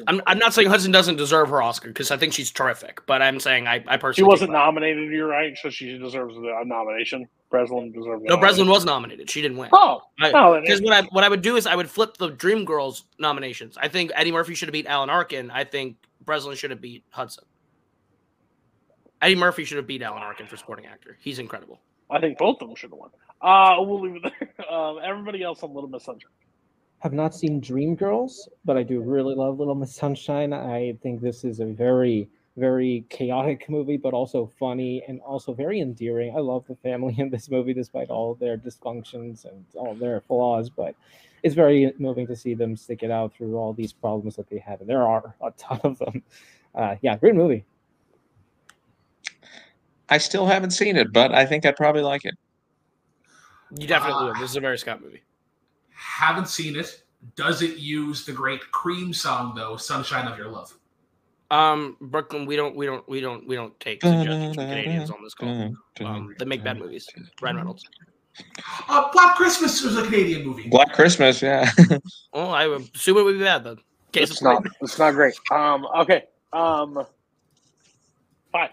I'm, 0.07 0.21
I'm 0.27 0.39
not 0.39 0.55
saying 0.55 0.69
Hudson 0.69 0.93
doesn't 0.93 1.17
deserve 1.17 1.49
her 1.51 1.63
Oscar 1.63 1.89
because 1.89 2.11
I 2.11 2.17
think 2.17 2.33
she's 2.33 2.51
terrific, 2.51 3.01
but 3.07 3.23
I'm 3.23 3.41
saying 3.41 3.67
I, 3.67 3.85
I 3.87 3.97
personally 3.97 4.15
she 4.15 4.23
wasn't 4.25 4.51
that- 4.53 4.59
nominated. 4.59 5.11
You're 5.13 5.29
right, 5.29 5.57
so 5.61 5.71
she 5.71 5.99
deserves 5.99 6.35
the 6.35 6.63
nomination. 6.65 7.29
Breslin 7.51 7.93
deserves. 7.93 8.23
the 8.23 8.29
No, 8.29 8.37
Breslin 8.37 8.69
was 8.69 8.85
nominated. 8.85 9.31
She 9.31 9.41
didn't 9.41 9.57
win. 9.59 9.71
Oh, 9.73 10.03
no, 10.19 10.61
because 10.61 10.83
what 10.83 10.93
I 10.93 11.03
what 11.13 11.23
I 11.25 11.29
would 11.29 11.43
do 11.43 11.57
is 11.57 11.67
I 11.67 11.77
would 11.77 11.89
flip 11.89 12.17
the 12.17 12.31
Dreamgirls 12.31 13.03
nominations. 13.19 13.77
I 13.81 13.89
think 13.89 14.11
Eddie 14.15 14.33
Murphy 14.33 14.55
should 14.55 14.69
have 14.69 14.73
beat 14.73 14.87
Alan 14.87 15.09
Arkin. 15.11 15.51
I 15.51 15.65
think 15.65 15.97
Breslin 16.25 16.57
should 16.57 16.71
have 16.71 16.81
beat 16.81 17.05
Hudson. 17.11 17.45
Eddie 19.23 19.37
Murphy 19.37 19.65
should 19.65 19.77
have 19.77 19.87
beat 19.87 20.03
Alan 20.03 20.23
Arkin 20.23 20.47
for 20.47 20.57
supporting 20.57 20.87
actor. 20.87 21.17
He's 21.21 21.39
incredible. 21.39 21.81
I 22.11 22.19
think 22.21 22.39
both 22.39 22.61
of 22.61 22.69
them 22.69 22.77
should 22.77 22.91
have 22.91 22.99
won. 22.99 23.11
Uh, 23.41 23.77
we'll 23.81 24.01
leave 24.01 24.17
it 24.17 24.23
there. 24.23 24.51
Um, 24.71 24.99
everybody 25.05 25.43
else 25.43 25.63
on 25.63 25.75
Little 25.75 25.91
Miss 25.91 26.05
Sunshine. 26.05 26.31
Have 27.05 27.13
not 27.13 27.35
seen 27.35 27.61
Dreamgirls, 27.61 28.49
but 28.65 28.79
I 28.79 28.83
do 28.83 29.01
really 29.03 29.35
love 29.35 29.59
Little 29.59 29.75
Miss 29.75 29.95
Sunshine. 29.95 30.55
I 30.55 30.97
think 31.03 31.21
this 31.21 31.45
is 31.45 31.61
a 31.61 31.67
very, 31.67 32.31
very 32.57 33.05
chaotic 33.11 33.69
movie, 33.69 33.99
but 33.99 34.15
also 34.15 34.47
funny 34.59 35.05
and 35.07 35.21
also 35.21 35.53
very 35.53 35.81
endearing. 35.81 36.35
I 36.35 36.41
love 36.41 36.65
the 36.67 36.77
family 36.77 37.15
in 37.19 37.29
this 37.29 37.51
movie, 37.51 37.75
despite 37.75 38.09
all 38.09 38.35
their 38.35 38.57
dysfunctions 38.57 39.45
and 39.45 39.67
all 39.75 39.95
their 39.95 40.23
flaws. 40.23 40.71
But 40.71 40.95
it's 41.43 41.55
very 41.55 41.93
moving 41.99 42.27
to 42.27 42.35
see 42.35 42.55
them 42.55 42.75
stick 42.75 43.03
it 43.03 43.11
out 43.11 43.35
through 43.35 43.57
all 43.57 43.75
these 43.75 43.93
problems 43.93 44.35
that 44.37 44.49
they 44.49 44.59
have, 44.61 44.81
and 44.81 44.89
there 44.89 45.07
are 45.07 45.35
a 45.43 45.51
ton 45.59 45.81
of 45.85 45.99
them. 45.99 46.23
Uh, 46.75 46.97
yeah, 47.03 47.19
great 47.19 47.35
movie. 47.35 47.67
I 50.09 50.17
still 50.17 50.47
haven't 50.47 50.71
seen 50.71 50.97
it, 50.97 51.13
but 51.13 51.35
I 51.35 51.45
think 51.45 51.67
I'd 51.67 51.77
probably 51.77 52.03
like 52.03 52.25
it. 52.25 52.35
You 53.79 53.87
definitely 53.87 54.23
Uh, 54.23 54.27
would. 54.29 54.37
This 54.37 54.51
is 54.51 54.57
a 54.57 54.61
Mary 54.63 54.79
Scott 54.79 55.03
movie. 55.03 55.23
Haven't 56.05 56.49
seen 56.49 56.77
it. 56.77 57.03
Does 57.37 57.63
it 57.63 57.79
use 57.79 58.27
the 58.27 58.33
great 58.33 58.61
Cream 58.71 59.13
song 59.15 59.55
though, 59.55 59.77
"Sunshine 59.77 60.29
of 60.29 60.37
Your 60.39 60.49
Love"? 60.49 60.77
Um, 61.51 61.97
Brooklyn, 62.01 62.47
we 62.47 62.57
don't, 62.57 62.75
we 62.77 62.85
don't, 62.87 63.09
we 63.09 63.21
don't, 63.21 63.47
we 63.47 63.55
don't 63.55 63.79
take 63.81 64.03
suggestions 64.03 64.57
from 64.57 64.67
Canadians 64.67 65.11
on 65.11 65.23
this 65.23 65.35
call. 65.35 65.75
Um, 66.01 66.35
they 66.39 66.45
make 66.45 66.65
bad 66.65 66.79
movies. 66.79 67.07
Ryan 67.41 67.57
Reynolds. 67.57 67.85
Uh, 68.89 69.11
Black 69.13 69.37
Christmas 69.37 69.81
was 69.83 69.97
a 69.97 70.03
Canadian 70.05 70.47
movie. 70.47 70.69
Black 70.69 70.93
Christmas, 70.93 71.41
yeah. 71.41 71.71
Oh, 72.33 72.49
I 72.51 72.67
assume 72.95 73.19
it 73.19 73.23
would 73.23 73.39
be 73.39 73.45
bad 73.45 73.63
then. 73.63 73.77
Case 74.13 74.31
It's 74.31 74.41
in 74.41 74.47
point. 74.49 74.65
not. 74.65 74.73
It's 74.81 74.99
not 74.99 75.13
great. 75.13 75.35
Um. 75.53 75.87
Okay. 75.99 76.25
Um. 76.53 77.05
Five. 78.51 78.71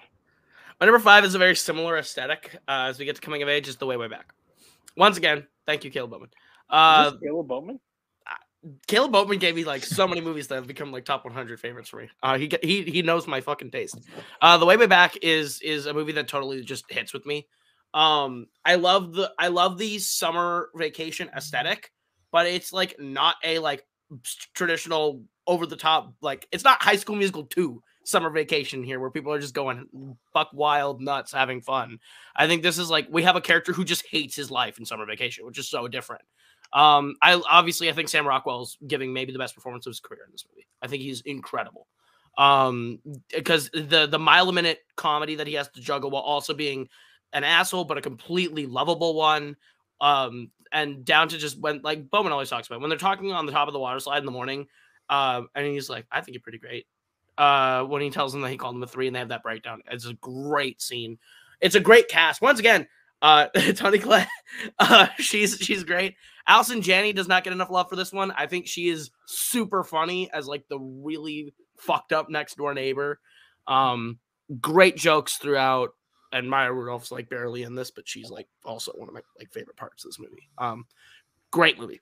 My 0.80 0.86
number 0.88 1.00
five 1.00 1.24
is 1.24 1.36
a 1.36 1.40
very 1.40 1.56
similar 1.56 1.98
aesthetic 1.98 2.58
uh, 2.68 2.88
as 2.90 2.98
we 2.98 3.06
get 3.06 3.16
to 3.16 3.22
coming 3.22 3.44
of 3.44 3.50
age. 3.50 3.68
Is 3.68 3.78
the 3.78 3.86
way 3.86 3.98
way 3.98 4.08
back. 4.08 4.34
Once 4.98 5.18
again, 5.18 5.46
thank 5.68 5.84
you, 5.84 5.92
Caleb 5.92 6.12
Bowman. 6.12 6.30
Uh, 6.72 7.12
Caleb 7.22 7.48
Bowman? 7.48 7.80
Caleb 8.88 9.12
Bowman 9.12 9.40
gave 9.40 9.56
me 9.56 9.64
like 9.64 9.84
so 9.84 10.08
many 10.08 10.22
movies 10.22 10.48
that 10.48 10.56
have 10.56 10.68
become 10.68 10.92
like 10.92 11.06
top 11.06 11.26
100 11.26 11.60
favorites 11.60 11.90
for 11.90 11.98
me. 12.02 12.10
Uh, 12.22 12.38
he 12.38 12.52
he 12.62 12.84
he 12.84 13.02
knows 13.02 13.26
my 13.28 13.42
fucking 13.42 13.72
taste. 13.72 14.00
Uh, 14.40 14.58
the 14.58 14.66
way 14.66 14.78
way 14.78 14.86
back 14.86 15.18
is 15.22 15.62
is 15.62 15.88
a 15.88 15.94
movie 15.94 16.12
that 16.12 16.28
totally 16.28 16.62
just 16.64 16.86
hits 16.90 17.12
with 17.14 17.26
me. 17.26 17.48
Um, 17.94 18.48
I 18.64 18.76
love 18.76 19.14
the 19.14 19.32
I 19.40 19.48
love 19.48 19.78
the 19.78 19.98
summer 19.98 20.70
vacation 20.76 21.30
aesthetic, 21.36 21.92
but 22.32 22.46
it's 22.46 22.72
like 22.72 23.00
not 23.00 23.36
a 23.44 23.60
like 23.60 23.84
traditional 24.54 25.24
over 25.48 25.66
the 25.66 25.76
top 25.76 26.14
like 26.22 26.48
it's 26.52 26.64
not 26.64 26.84
High 26.84 26.98
School 26.98 27.16
Musical 27.16 27.46
two 27.46 27.82
summer 28.04 28.30
vacation 28.30 28.84
here 28.84 29.00
where 29.00 29.12
people 29.12 29.32
are 29.32 29.40
just 29.40 29.54
going 29.54 30.18
buck 30.34 30.50
wild 30.54 31.02
nuts 31.02 31.32
having 31.32 31.62
fun. 31.62 32.00
I 32.36 32.48
think 32.48 32.62
this 32.62 32.78
is 32.78 32.92
like 32.92 33.08
we 33.10 33.24
have 33.24 33.36
a 33.36 33.42
character 33.42 33.74
who 33.74 33.86
just 33.86 34.06
hates 34.10 34.36
his 34.36 34.52
life 34.52 34.78
in 34.78 34.86
summer 34.86 35.06
vacation, 35.08 35.48
which 35.48 35.58
is 35.58 35.70
so 35.70 35.88
different. 35.88 36.22
Um, 36.74 37.16
I 37.22 37.42
obviously 37.50 37.90
I 37.90 37.94
think 37.94 38.10
Sam 38.10 38.28
Rockwell's 38.28 38.78
giving 38.88 39.14
maybe 39.14 39.34
the 39.34 39.40
best 39.40 39.56
performance 39.56 39.86
of 39.86 39.92
his 39.92 40.00
career 40.00 40.22
in 40.26 40.32
this 40.32 40.46
movie. 40.50 40.68
I 40.82 40.88
think 40.88 41.04
he's 41.04 41.22
incredible. 41.22 41.88
Um, 42.38 43.00
because 43.34 43.70
the 43.74 44.08
the 44.10 44.20
mile 44.20 44.48
a 44.50 44.54
minute 44.54 44.80
comedy 44.96 45.36
that 45.36 45.48
he 45.48 45.54
has 45.56 45.68
to 45.70 45.82
juggle 45.82 46.12
while 46.12 46.22
also 46.22 46.54
being 46.54 46.88
an 47.34 47.44
asshole, 47.44 47.86
but 47.86 47.98
a 47.98 48.02
completely 48.02 48.66
lovable 48.66 49.14
one. 49.14 49.58
Um, 50.00 50.52
and 50.72 51.04
down 51.04 51.28
to 51.30 51.38
just 51.38 51.60
when 51.60 51.82
like 51.84 52.10
Bowman 52.10 52.32
always 52.32 52.50
talks 52.50 52.68
about 52.68 52.80
when 52.80 52.90
they're 52.90 52.98
talking 52.98 53.32
on 53.32 53.46
the 53.46 53.52
top 53.52 53.68
of 53.68 53.74
the 53.74 53.80
water 53.80 54.00
slide 54.00 54.20
in 54.20 54.26
the 54.26 54.32
morning, 54.32 54.68
uh, 55.10 55.42
and 55.56 55.68
he's 55.68 55.90
like, 55.90 56.06
I 56.12 56.22
think 56.22 56.36
you're 56.36 56.42
pretty 56.42 56.58
great. 56.58 56.88
Uh, 57.38 57.84
when 57.84 58.02
he 58.02 58.10
tells 58.10 58.32
them 58.32 58.42
that 58.42 58.50
he 58.50 58.58
called 58.58 58.76
him 58.76 58.84
a 58.84 58.88
three 58.88 59.08
and 59.08 59.16
they 59.16 59.20
have 59.20 59.30
that 59.30 59.44
breakdown, 59.44 59.82
it's 59.92 60.06
a 60.06 60.14
great 60.16 60.82
scene. 60.82 61.18
It's 61.60 61.76
a 61.76 61.80
great 61.80 62.08
cast. 62.08 62.42
Once 62.42 62.60
again, 62.60 62.88
uh, 63.22 63.48
Tony 63.76 64.00
Clay, 64.00 64.26
uh, 64.80 65.08
she's 65.18 65.58
she's 65.58 65.84
great. 65.84 66.16
Allison 66.48 66.82
Janney 66.82 67.14
does 67.14 67.28
not 67.28 67.44
get 67.44 67.54
enough 67.54 67.70
love 67.70 67.90
for 67.90 67.96
this 67.96 68.12
one. 68.12 68.32
I 68.32 68.48
think 68.48 68.68
she 68.68 68.90
is 68.90 69.12
super 69.26 69.84
funny 69.84 70.30
as 70.34 70.48
like 70.48 70.68
the 70.70 70.80
really 70.80 71.54
fucked 71.78 72.14
up 72.14 72.30
next 72.30 72.58
door 72.58 72.74
neighbor. 72.74 73.20
Um, 73.68 74.20
great 74.60 74.98
jokes 74.98 75.38
throughout. 75.38 75.92
And 76.34 76.50
Maya 76.50 76.72
Rudolph's 76.72 77.12
like 77.12 77.30
barely 77.30 77.64
in 77.64 77.76
this, 77.76 77.92
but 77.92 78.08
she's 78.08 78.30
like 78.30 78.48
also 78.64 78.94
one 78.94 79.10
of 79.10 79.14
my 79.14 79.20
like 79.38 79.52
favorite 79.52 79.76
parts 79.76 80.06
of 80.06 80.10
this 80.10 80.20
movie. 80.20 80.48
Um, 80.58 80.86
great 81.52 81.78
movie. 81.78 82.00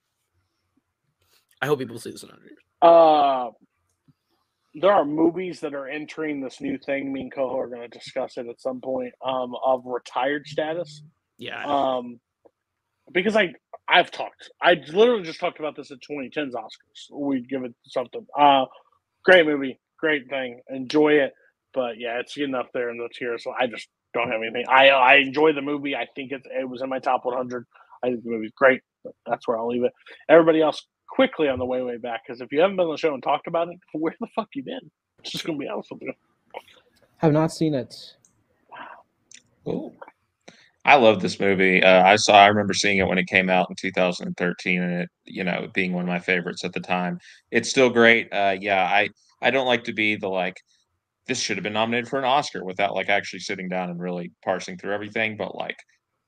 I 1.62 1.66
hope 1.66 1.80
people 1.80 1.98
see 1.98 2.12
this 2.12 2.22
in 2.22 2.30
100 2.30 2.46
years. 2.46 2.60
Uh, 2.82 3.50
there 4.76 4.94
are 4.94 5.04
movies 5.04 5.60
that 5.62 5.74
are 5.74 5.88
entering 5.88 6.42
this 6.42 6.62
new 6.62 6.78
thing. 6.78 7.12
Me 7.12 7.22
and 7.22 7.34
Coho 7.34 7.58
are 7.60 7.68
going 7.68 7.82
to 7.82 7.88
discuss 7.88 8.38
it 8.38 8.48
at 8.48 8.62
some 8.62 8.82
point. 8.82 9.14
Um, 9.26 9.56
of 9.66 9.82
retired 9.86 10.46
status. 10.48 11.02
Yeah, 11.38 11.66
Um, 11.66 12.20
because 13.12 13.36
I 13.36 13.54
I've 13.90 14.12
talked. 14.12 14.52
I 14.62 14.76
literally 14.94 15.24
just 15.24 15.40
talked 15.40 15.60
about 15.60 15.76
this 15.76 15.92
at 15.92 15.98
2010's 16.00 16.54
Oscars. 16.54 17.12
We 17.12 17.42
give 17.42 17.64
it 17.64 17.74
something. 17.88 18.26
Uh, 18.38 18.66
great 19.24 19.46
movie, 19.46 19.80
great 19.98 20.30
thing. 20.30 20.62
Enjoy 20.70 21.14
it. 21.14 21.34
But 21.74 21.98
yeah, 21.98 22.20
it's 22.20 22.36
getting 22.36 22.56
up 22.56 22.70
there 22.74 22.90
in 22.90 22.98
the 22.98 23.10
tier, 23.14 23.38
so 23.38 23.52
I 23.52 23.68
just 23.68 23.88
don't 24.14 24.32
have 24.32 24.42
anything. 24.42 24.66
I 24.68 24.90
I 24.90 25.16
enjoy 25.16 25.54
the 25.54 25.62
movie. 25.62 25.96
I 25.96 26.08
think 26.16 26.32
it 26.32 26.42
it 26.46 26.68
was 26.68 26.82
in 26.82 26.90
my 26.90 27.00
top 27.00 27.26
100. 27.26 27.66
I 28.04 28.08
think 28.08 28.24
the 28.24 28.30
movie's 28.30 28.52
great. 28.56 28.82
But 29.04 29.14
that's 29.26 29.48
where 29.48 29.58
I'll 29.58 29.68
leave 29.68 29.84
it. 29.84 29.94
Everybody 30.28 30.62
else, 30.62 30.86
quickly 31.10 31.48
on 31.48 31.60
the 31.60 31.66
way 31.66 31.82
way 31.82 31.98
back, 31.98 32.22
because 32.26 32.42
if 32.42 32.52
you 32.52 32.60
haven't 32.62 32.76
been 32.76 32.86
on 32.86 32.92
the 32.92 32.98
show 32.98 33.14
and 33.14 33.24
talked 33.24 33.48
about 33.48 33.70
it, 33.70 33.78
where 33.94 34.16
the 34.20 34.28
fuck 34.36 34.50
you 34.54 34.64
been? 34.64 34.92
It's 35.20 35.32
just 35.32 35.46
gonna 35.46 35.58
be 35.58 35.68
honest 35.68 35.92
with 35.92 36.02
you. 36.02 36.14
Have 37.18 37.34
not 37.34 37.52
seen 37.52 37.76
it. 37.76 38.16
Ooh. 39.68 39.94
I 40.86 40.95
love 40.95 41.21
this 41.21 41.39
movie. 41.39 41.84
Uh, 41.84 42.03
I 42.03 42.15
saw. 42.15 42.34
I 42.38 42.47
remember 42.47 42.73
seeing 42.73 42.97
it 42.99 43.07
when 43.07 43.17
it 43.17 43.27
came 43.27 43.49
out 43.49 43.67
in 43.69 43.75
2013, 43.75 44.82
and 44.82 45.01
it, 45.03 45.09
you 45.25 45.43
know, 45.43 45.67
being 45.73 45.93
one 45.93 46.03
of 46.03 46.07
my 46.07 46.19
favorites 46.19 46.63
at 46.63 46.73
the 46.73 46.80
time. 46.80 47.19
It's 47.51 47.69
still 47.69 47.89
great. 47.89 48.32
Uh, 48.34 48.55
yeah, 48.59 48.84
I 48.86 49.09
I 49.41 49.51
don't 49.51 49.67
like 49.67 49.84
to 49.86 49.93
be 49.93 50.15
the 50.15 50.30
like 50.30 50.55
this 51.27 51.39
should 51.41 51.57
have 51.57 51.63
been 51.63 51.73
nominated 51.73 52.09
for 52.09 52.19
an 52.19 52.25
Oscar 52.25 52.65
without 52.65 52.95
like 52.95 53.09
actually 53.09 53.39
sitting 53.41 53.69
down 53.69 53.89
and 53.91 53.99
really 54.01 54.32
parsing 54.43 54.77
through 54.77 54.93
everything. 54.93 55.38
But 55.38 55.55
like 55.55 55.77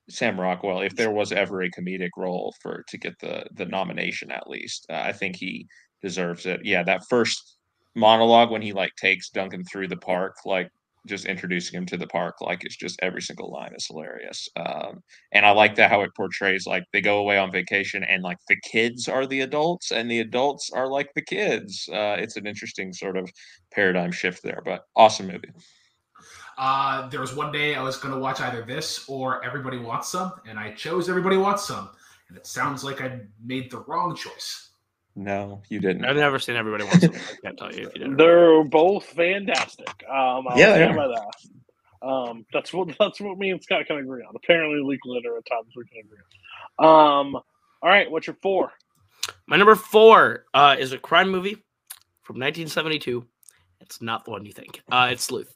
Sam 0.09 0.39
Rockwell, 0.39 0.81
if 0.81 0.95
there 0.95 1.11
was 1.11 1.31
ever 1.31 1.61
a 1.63 1.71
comedic 1.71 2.11
role 2.17 2.53
for 2.61 2.83
to 2.89 2.97
get 2.97 3.19
the 3.19 3.45
the 3.53 3.65
nomination, 3.65 4.31
at 4.31 4.49
least 4.49 4.85
uh, 4.89 4.95
I 5.05 5.13
think 5.13 5.37
he 5.37 5.67
deserves 6.01 6.45
it. 6.45 6.61
Yeah, 6.65 6.83
that 6.83 7.03
first 7.09 7.57
monologue 7.95 8.51
when 8.51 8.61
he 8.61 8.73
like 8.73 8.91
takes 8.97 9.29
Duncan 9.29 9.63
through 9.65 9.87
the 9.89 9.97
park, 9.97 10.35
like 10.45 10.69
just 11.07 11.25
introducing 11.25 11.77
him 11.77 11.85
to 11.85 11.97
the 11.97 12.07
park 12.07 12.35
like 12.41 12.63
it's 12.63 12.77
just 12.77 12.99
every 13.01 13.21
single 13.21 13.51
line 13.51 13.71
is 13.75 13.87
hilarious 13.87 14.47
um 14.57 15.01
and 15.31 15.45
i 15.45 15.51
like 15.51 15.75
that 15.75 15.89
how 15.89 16.01
it 16.01 16.11
portrays 16.15 16.67
like 16.67 16.83
they 16.93 17.01
go 17.01 17.19
away 17.19 17.37
on 17.37 17.51
vacation 17.51 18.03
and 18.03 18.23
like 18.23 18.37
the 18.47 18.57
kids 18.63 19.07
are 19.07 19.25
the 19.25 19.41
adults 19.41 19.91
and 19.91 20.09
the 20.09 20.19
adults 20.19 20.69
are 20.73 20.87
like 20.87 21.09
the 21.15 21.21
kids 21.21 21.89
uh 21.91 22.15
it's 22.19 22.37
an 22.37 22.45
interesting 22.45 22.93
sort 22.93 23.17
of 23.17 23.29
paradigm 23.73 24.11
shift 24.11 24.43
there 24.43 24.61
but 24.63 24.83
awesome 24.95 25.27
movie 25.27 25.49
Uh, 26.57 27.07
there 27.09 27.19
was 27.21 27.33
one 27.35 27.51
day 27.51 27.75
I 27.75 27.81
was 27.81 27.97
going 27.97 28.13
to 28.13 28.19
watch 28.19 28.39
either 28.41 28.61
this 28.63 29.05
or 29.07 29.43
Everybody 29.43 29.77
Wants 29.77 30.09
Some, 30.09 30.33
and 30.47 30.59
I 30.59 30.71
chose 30.73 31.09
Everybody 31.09 31.37
Wants 31.37 31.65
Some. 31.65 31.89
And 32.29 32.37
it 32.37 32.45
sounds 32.45 32.83
like 32.83 33.01
I 33.01 33.21
made 33.43 33.71
the 33.71 33.79
wrong 33.79 34.15
choice. 34.15 34.70
No 35.15 35.61
you 35.69 35.79
didn't 35.79 36.05
I've 36.05 36.15
never 36.15 36.39
seen 36.39 36.55
everybody 36.55 36.85
wants 36.85 37.01
to. 37.01 37.13
I 37.13 37.35
can't 37.43 37.57
tell 37.57 37.73
you 37.73 37.87
if 37.87 37.95
you 37.95 38.07
did. 38.07 38.17
They're 38.17 38.63
both 38.63 39.05
fantastic. 39.05 39.89
Um, 40.09 40.47
I'll 40.47 40.57
Yeah, 40.57 40.71
they 40.71 40.85
stand 40.85 40.91
are. 40.91 40.95
by 40.95 41.07
that. 41.07 42.07
Um, 42.07 42.45
that's 42.53 42.73
what 42.73 42.95
that's 42.99 43.19
what 43.19 43.37
me 43.37 43.51
and 43.51 43.61
Scott 43.61 43.85
can 43.87 43.97
agree 43.97 44.23
on. 44.23 44.33
Apparently, 44.35 44.81
Linklater 44.81 45.37
at 45.37 45.45
times 45.45 45.73
we 45.75 45.85
can 45.85 45.99
agree 46.05 46.17
on. 46.79 46.85
Um, 47.27 47.35
all 47.35 47.89
right, 47.89 48.09
what's 48.09 48.27
your 48.27 48.37
four? 48.41 48.71
My 49.47 49.57
number 49.57 49.75
four 49.75 50.45
uh, 50.53 50.75
is 50.79 50.93
a 50.93 50.97
crime 50.97 51.29
movie 51.29 51.55
from 52.21 52.35
1972. 52.37 53.25
It's 53.81 54.01
not 54.01 54.25
the 54.25 54.31
one 54.31 54.45
you 54.45 54.53
think. 54.53 54.81
Uh, 54.91 55.09
it's 55.11 55.23
Sleuth. 55.23 55.53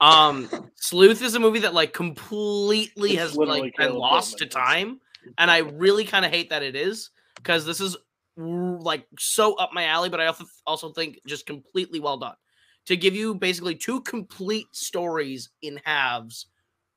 Um, 0.00 0.48
Sleuth 0.76 1.22
is 1.22 1.34
a 1.34 1.40
movie 1.40 1.60
that 1.60 1.74
like 1.74 1.92
completely 1.92 3.12
It's 3.12 3.20
has 3.20 3.36
like 3.36 3.74
been 3.76 3.94
lost 3.94 4.38
to 4.38 4.46
time, 4.46 5.00
and 5.36 5.50
I 5.50 5.58
really 5.58 6.04
kind 6.04 6.24
of 6.24 6.30
hate 6.30 6.50
that 6.50 6.62
it 6.62 6.76
is 6.76 7.10
because 7.38 7.64
this 7.64 7.80
is 7.80 7.96
like 8.36 9.06
so 9.18 9.54
up 9.54 9.70
my 9.72 9.84
alley. 9.84 10.08
But 10.08 10.20
I 10.20 10.32
also 10.66 10.90
think 10.92 11.18
just 11.26 11.46
completely 11.46 12.00
well 12.00 12.18
done 12.18 12.36
to 12.86 12.96
give 12.96 13.14
you 13.14 13.34
basically 13.34 13.74
two 13.74 14.00
complete 14.02 14.66
stories 14.72 15.50
in 15.62 15.80
halves, 15.84 16.46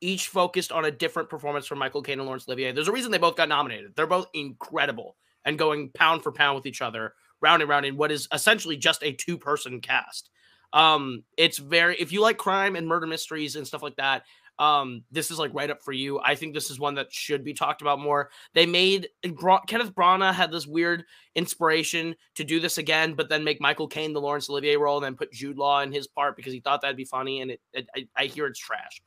each 0.00 0.28
focused 0.28 0.72
on 0.72 0.84
a 0.84 0.90
different 0.90 1.28
performance 1.28 1.66
from 1.66 1.78
Michael 1.78 2.02
Caine 2.02 2.18
and 2.18 2.26
Laurence 2.26 2.48
Olivier. 2.48 2.72
There's 2.72 2.88
a 2.88 2.92
reason 2.92 3.10
they 3.10 3.18
both 3.18 3.36
got 3.36 3.48
nominated. 3.48 3.94
They're 3.94 4.06
both 4.06 4.26
incredible 4.34 5.16
and 5.44 5.58
going 5.58 5.90
pound 5.90 6.22
for 6.22 6.32
pound 6.32 6.56
with 6.56 6.66
each 6.66 6.82
other, 6.82 7.14
round 7.40 7.62
and 7.62 7.68
round 7.68 7.86
in 7.86 7.96
what 7.96 8.12
is 8.12 8.28
essentially 8.32 8.76
just 8.76 9.02
a 9.02 9.12
two 9.12 9.36
person 9.36 9.80
cast. 9.80 10.30
Um, 10.72 11.24
it's 11.36 11.58
very 11.58 11.96
if 11.96 12.12
you 12.12 12.22
like 12.22 12.38
crime 12.38 12.76
and 12.76 12.88
murder 12.88 13.06
mysteries 13.06 13.56
and 13.56 13.66
stuff 13.66 13.82
like 13.82 13.96
that. 13.96 14.24
Um, 14.58 15.02
this 15.10 15.30
is 15.30 15.38
like 15.38 15.52
right 15.54 15.70
up 15.70 15.82
for 15.82 15.92
you. 15.92 16.20
I 16.20 16.34
think 16.34 16.54
this 16.54 16.70
is 16.70 16.78
one 16.78 16.94
that 16.96 17.12
should 17.12 17.42
be 17.42 17.54
talked 17.54 17.82
about 17.82 17.98
more. 17.98 18.30
They 18.54 18.66
made 18.66 19.08
Bra- 19.34 19.62
Kenneth 19.62 19.94
Branagh 19.94 20.34
had 20.34 20.52
this 20.52 20.66
weird 20.66 21.04
inspiration 21.34 22.14
to 22.36 22.44
do 22.44 22.60
this 22.60 22.78
again, 22.78 23.14
but 23.14 23.28
then 23.28 23.44
make 23.44 23.60
Michael 23.60 23.88
Caine 23.88 24.12
the 24.12 24.20
Laurence 24.20 24.48
Olivier 24.48 24.76
role, 24.76 24.98
and 24.98 25.04
then 25.04 25.16
put 25.16 25.32
Jude 25.32 25.58
Law 25.58 25.80
in 25.80 25.90
his 25.90 26.06
part 26.06 26.36
because 26.36 26.52
he 26.52 26.60
thought 26.60 26.82
that'd 26.82 26.96
be 26.96 27.04
funny. 27.04 27.40
And 27.40 27.50
it, 27.50 27.60
it 27.72 27.88
I, 27.96 28.06
I 28.16 28.24
hear 28.26 28.46
it's 28.46 28.58
trash. 28.58 29.02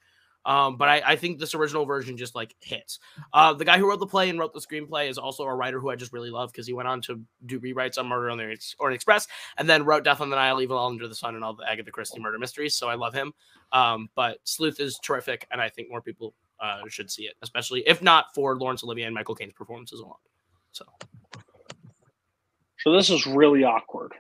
Um, 0.46 0.78
but 0.78 0.88
I, 0.88 1.02
I 1.06 1.16
think 1.16 1.40
this 1.40 1.56
original 1.56 1.86
version 1.86 2.18
just 2.18 2.36
like 2.36 2.56
hits. 2.60 3.00
Uh, 3.34 3.54
the 3.54 3.66
guy 3.66 3.78
who 3.78 3.90
wrote 3.90 4.00
the 4.00 4.08
play 4.08 4.30
and 4.30 4.40
wrote 4.40 4.54
the 4.54 4.60
screenplay 4.60 5.10
is 5.10 5.18
also 5.18 5.44
a 5.44 5.56
writer 5.56 5.80
who 5.80 5.90
I 5.90 5.96
just 5.96 6.14
really 6.14 6.30
love 6.30 6.52
because 6.52 6.68
he 6.68 6.74
went 6.74 6.88
on 6.88 7.02
to 7.02 7.20
do 7.46 7.60
rewrites 7.60 7.98
on 7.98 8.08
Murder 8.08 8.30
on 8.30 8.38
the 8.38 8.56
Orient 8.80 8.96
Express 8.96 9.28
and 9.58 9.68
then 9.68 9.84
wrote 9.84 10.04
Death 10.04 10.22
on 10.22 10.30
the 10.30 10.36
Nile, 10.36 10.62
Evil 10.62 10.78
Under 10.78 11.08
the 11.08 11.16
Sun, 11.16 11.36
and 11.36 11.44
all 11.44 11.56
the 11.56 11.70
Agatha 11.70 11.92
Christie 11.92 12.20
murder 12.20 12.38
mysteries. 12.38 12.76
So 12.76 12.88
I 12.88 12.96
love 12.96 13.14
him. 13.14 13.34
Um, 13.72 14.10
but 14.16 14.38
Sleuth 14.44 14.80
is 14.80 15.00
terrific, 15.04 15.48
and 15.52 15.60
I 15.60 15.70
think 15.70 15.90
more 15.90 16.02
people 16.02 16.34
uh, 16.60 16.82
should 16.88 17.10
see 17.12 17.24
it, 17.24 17.34
especially 17.42 17.88
if 17.88 18.02
not 18.02 18.34
for 18.34 18.56
Laurence 18.56 18.84
Olivier 18.84 19.06
and 19.06 19.16
Michael 19.16 19.36
Caine's 19.36 19.54
performances 19.54 20.00
alone. 20.00 20.14
So 20.72 20.86
So 22.80 22.92
this 22.92 23.10
is 23.10 23.26
really 23.26 23.64
awkward 23.64 24.14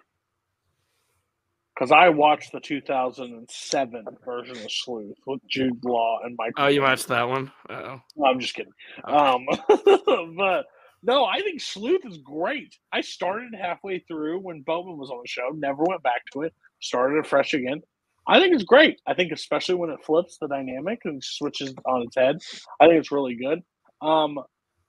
because 1.75 1.91
I 1.91 2.09
watched 2.09 2.51
the 2.53 2.59
2007 2.59 4.05
version 4.23 4.57
of 4.57 4.71
Sleuth 4.71 5.17
with 5.27 5.41
Jude 5.47 5.83
Law 5.83 6.19
and 6.23 6.35
Michael. 6.37 6.63
oh, 6.63 6.67
you 6.67 6.81
watched 6.81 7.07
that 7.09 7.27
one? 7.27 7.51
Oh, 7.69 7.99
No, 8.15 8.25
I'm 8.25 8.39
just 8.39 8.55
kidding. 8.55 8.71
Um, 9.03 9.45
but 10.37 10.65
no, 11.03 11.25
I 11.25 11.41
think 11.41 11.61
Sleuth 11.61 12.05
is 12.05 12.17
great. 12.17 12.75
I 12.93 13.01
started 13.01 13.53
halfway 13.59 13.99
through 13.99 14.39
when 14.39 14.61
Bowman 14.61 14.97
was 14.97 15.09
on 15.09 15.19
the 15.21 15.27
show, 15.27 15.49
never 15.53 15.83
went 15.83 16.01
back 16.01 16.21
to 16.33 16.43
it, 16.43 16.53
started 16.79 17.17
it 17.17 17.27
fresh 17.27 17.53
again. 17.53 17.81
I 18.27 18.39
think 18.39 18.55
it's 18.55 18.63
great. 18.63 18.99
I 19.05 19.13
think 19.13 19.31
especially 19.31 19.75
when 19.75 19.91
it 19.91 20.03
flips 20.03 20.37
the 20.39 20.47
dynamic 20.47 20.99
and 21.05 21.23
switches 21.23 21.75
on 21.85 22.03
its 22.03 22.15
head, 22.15 22.37
I 22.79 22.87
think 22.87 22.99
it's 22.99 23.11
really 23.11 23.35
good. 23.35 23.59
Um, 24.01 24.39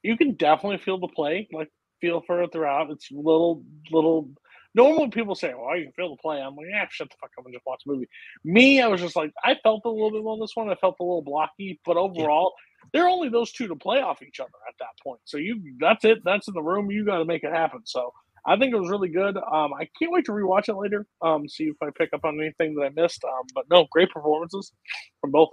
you 0.02 0.16
can 0.16 0.34
definitely 0.34 0.78
feel 0.78 0.98
the 0.98 1.08
play, 1.08 1.48
like 1.52 1.68
feel 2.00 2.22
for 2.26 2.42
it 2.42 2.52
throughout. 2.52 2.90
It's 2.90 3.08
little 3.10 3.62
little 3.90 4.30
Normally, 4.76 5.08
people 5.08 5.34
say, 5.34 5.54
"Well, 5.54 5.76
you 5.76 5.84
can 5.84 5.92
feel 5.94 6.10
the 6.10 6.20
play." 6.20 6.40
I'm 6.40 6.54
like, 6.54 6.66
"Yeah, 6.70 6.86
shut 6.90 7.08
the 7.08 7.16
fuck 7.18 7.30
up 7.38 7.46
and 7.46 7.54
just 7.54 7.66
watch 7.66 7.82
the 7.84 7.94
movie." 7.94 8.08
Me, 8.44 8.82
I 8.82 8.88
was 8.88 9.00
just 9.00 9.16
like, 9.16 9.32
I 9.42 9.56
felt 9.62 9.82
a 9.86 9.90
little 9.90 10.10
bit 10.10 10.18
on 10.18 10.38
this 10.38 10.52
one. 10.54 10.68
I 10.68 10.74
felt 10.74 10.96
a 11.00 11.02
little 11.02 11.22
blocky, 11.22 11.80
but 11.86 11.96
overall, 11.96 12.52
there 12.92 13.04
are 13.04 13.08
only 13.08 13.30
those 13.30 13.52
two 13.52 13.68
to 13.68 13.74
play 13.74 14.00
off 14.00 14.22
each 14.22 14.38
other 14.38 14.50
at 14.68 14.74
that 14.78 14.90
point. 15.02 15.20
So 15.24 15.38
you, 15.38 15.62
that's 15.80 16.04
it. 16.04 16.18
That's 16.24 16.46
in 16.46 16.54
the 16.54 16.62
room. 16.62 16.90
You 16.90 17.06
got 17.06 17.18
to 17.18 17.24
make 17.24 17.42
it 17.42 17.52
happen. 17.52 17.80
So 17.86 18.12
I 18.46 18.56
think 18.56 18.74
it 18.74 18.78
was 18.78 18.90
really 18.90 19.08
good. 19.08 19.36
Um, 19.38 19.72
I 19.74 19.88
can't 19.98 20.12
wait 20.12 20.26
to 20.26 20.32
rewatch 20.32 20.68
it 20.68 20.76
later. 20.76 21.06
Um, 21.22 21.48
see 21.48 21.64
if 21.64 21.76
I 21.82 21.88
pick 21.96 22.10
up 22.12 22.24
on 22.24 22.38
anything 22.38 22.74
that 22.76 22.82
I 22.84 22.90
missed. 22.90 23.24
Um, 23.24 23.46
but 23.54 23.64
no, 23.70 23.86
great 23.90 24.10
performances 24.10 24.72
from 25.20 25.32
both. 25.32 25.48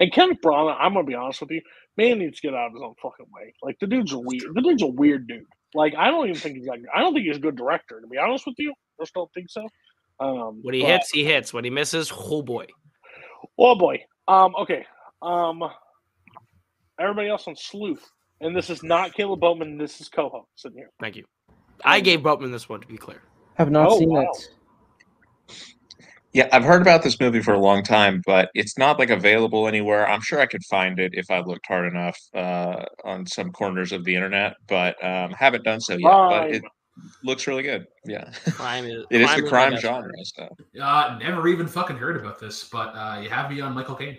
And 0.00 0.12
Kenneth 0.12 0.40
Branagh, 0.44 0.76
I'm 0.78 0.94
gonna 0.94 1.06
be 1.06 1.14
honest 1.14 1.40
with 1.40 1.50
you, 1.52 1.62
man 1.96 2.18
needs 2.18 2.40
to 2.40 2.48
get 2.48 2.54
out 2.54 2.68
of 2.68 2.72
his 2.72 2.82
own 2.82 2.94
fucking 3.00 3.26
way. 3.32 3.54
Like 3.62 3.78
the 3.80 3.86
dude's 3.86 4.12
a 4.12 4.18
weird. 4.18 4.54
The 4.54 4.60
dude's 4.62 4.82
a 4.82 4.86
weird 4.86 5.28
dude. 5.28 5.46
Like 5.74 5.94
I 5.96 6.10
don't 6.10 6.28
even 6.28 6.40
think 6.40 6.56
he's 6.58 6.66
like. 6.66 6.82
I 6.94 7.00
don't 7.00 7.14
think 7.14 7.26
he's 7.26 7.36
a 7.36 7.40
good 7.40 7.56
director. 7.56 8.00
To 8.00 8.06
be 8.06 8.18
honest 8.18 8.46
with 8.46 8.56
you, 8.58 8.70
I 8.72 9.02
just 9.02 9.14
don't 9.14 9.32
think 9.32 9.48
so. 9.50 9.66
Um, 10.20 10.60
When 10.62 10.74
he 10.74 10.82
but- 10.82 10.88
hits, 10.90 11.10
he 11.10 11.24
hits. 11.24 11.52
When 11.54 11.64
he 11.64 11.70
misses, 11.70 12.12
oh 12.14 12.42
boy. 12.42 12.66
Oh 13.58 13.74
boy. 13.74 14.04
Um. 14.28 14.54
Okay. 14.56 14.84
Um. 15.22 15.62
Everybody 17.00 17.28
else 17.28 17.48
on 17.48 17.56
Sleuth, 17.56 18.08
and 18.40 18.54
this 18.54 18.70
is 18.70 18.82
not 18.82 19.14
Caleb 19.14 19.40
Boatman. 19.40 19.78
This 19.78 20.00
is 20.00 20.08
Coho 20.08 20.46
sitting 20.54 20.78
here. 20.78 20.90
Thank 21.00 21.16
you. 21.16 21.24
I 21.84 22.00
gave 22.00 22.22
Boatman 22.22 22.52
this 22.52 22.68
one 22.68 22.80
to 22.80 22.86
be 22.86 22.96
clear. 22.96 23.22
Have 23.54 23.70
not 23.70 23.88
Oh, 23.88 23.98
seen 23.98 24.10
wow. 24.10 24.20
it. 24.20 24.48
Yeah, 26.34 26.48
I've 26.50 26.64
heard 26.64 26.80
about 26.80 27.02
this 27.02 27.20
movie 27.20 27.42
for 27.42 27.52
a 27.52 27.58
long 27.58 27.82
time, 27.82 28.22
but 28.24 28.48
it's 28.54 28.78
not 28.78 28.98
like 28.98 29.10
available 29.10 29.68
anywhere. 29.68 30.08
I'm 30.08 30.22
sure 30.22 30.40
I 30.40 30.46
could 30.46 30.64
find 30.64 30.98
it 30.98 31.12
if 31.14 31.30
I 31.30 31.40
looked 31.40 31.66
hard 31.66 31.92
enough 31.92 32.18
uh, 32.34 32.84
on 33.04 33.26
some 33.26 33.52
corners 33.52 33.92
of 33.92 34.04
the 34.04 34.14
internet, 34.14 34.54
but 34.66 35.02
um, 35.04 35.32
haven't 35.32 35.64
done 35.64 35.80
so 35.80 35.92
yet. 35.94 36.10
But 36.30 36.50
it 36.50 36.62
looks 37.22 37.46
really 37.46 37.62
good. 37.62 37.84
Yeah, 38.06 38.30
Crime 38.52 38.86
is 38.86 39.04
it 39.10 39.20
is 39.20 39.28
crime 39.28 39.42
the 39.42 39.48
crime 39.50 39.70
best 39.72 39.82
genre. 39.82 40.10
friend. 40.10 40.56
So 40.74 40.80
Uh, 40.82 41.18
never 41.20 41.48
even 41.48 41.66
fucking 41.66 41.96
heard 41.98 42.16
about 42.16 42.40
this, 42.40 42.64
but 42.64 42.88
uh, 42.96 43.20
you 43.22 43.28
have 43.28 43.50
me 43.50 43.60
on 43.60 43.74
Michael 43.74 43.96
Caine. 43.96 44.18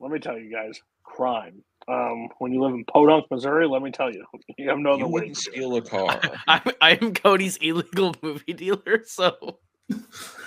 Let 0.00 0.12
me 0.12 0.18
tell 0.18 0.38
you 0.38 0.52
guys, 0.52 0.80
crime. 1.04 1.62
Um, 1.88 2.28
when 2.38 2.52
you 2.52 2.60
live 2.62 2.74
in 2.74 2.84
Podunk, 2.84 3.24
Missouri, 3.30 3.66
let 3.66 3.82
me 3.82 3.90
tell 3.90 4.12
you, 4.12 4.24
you 4.58 4.68
have 4.68 4.78
no 4.78 4.90
other 4.92 5.00
you 5.00 5.06
way. 5.06 5.12
wouldn't 5.12 5.34
to 5.36 5.40
steal 5.40 5.76
a 5.76 5.80
car. 5.82 6.20
I'm, 6.46 6.62
I'm 6.80 7.14
Cody's 7.14 7.56
illegal 7.56 8.14
movie 8.22 8.52
dealer, 8.52 9.02
so 9.06 9.60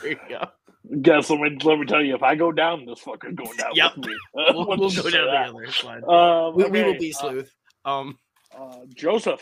there 0.01 0.11
you 0.11 0.17
go. 0.29 0.47
Guess 1.01 1.29
let 1.31 1.39
me 1.39 1.57
let 1.63 1.79
me 1.79 1.85
tell 1.85 2.03
you, 2.03 2.13
if 2.15 2.21
I 2.23 2.35
go 2.35 2.51
down, 2.51 2.85
this 2.85 2.99
fucker's 2.99 3.33
going 3.35 3.57
down 3.57 3.71
Yep. 3.73 3.97
with 3.97 4.05
me. 4.07 4.15
We'll, 4.35 4.67
we'll 4.67 4.77
go 4.77 5.09
down 5.09 5.25
that. 5.27 5.47
together. 5.47 5.63
It's 5.63 5.77
fine. 5.77 6.03
Um, 6.07 6.55
we, 6.55 6.63
we 6.65 6.83
will 6.83 6.89
okay, 6.91 6.97
be 6.99 7.13
uh, 7.13 7.17
sleuth. 7.19 7.51
Um, 7.85 8.17
Uh, 8.55 8.77
Joseph, 8.93 9.41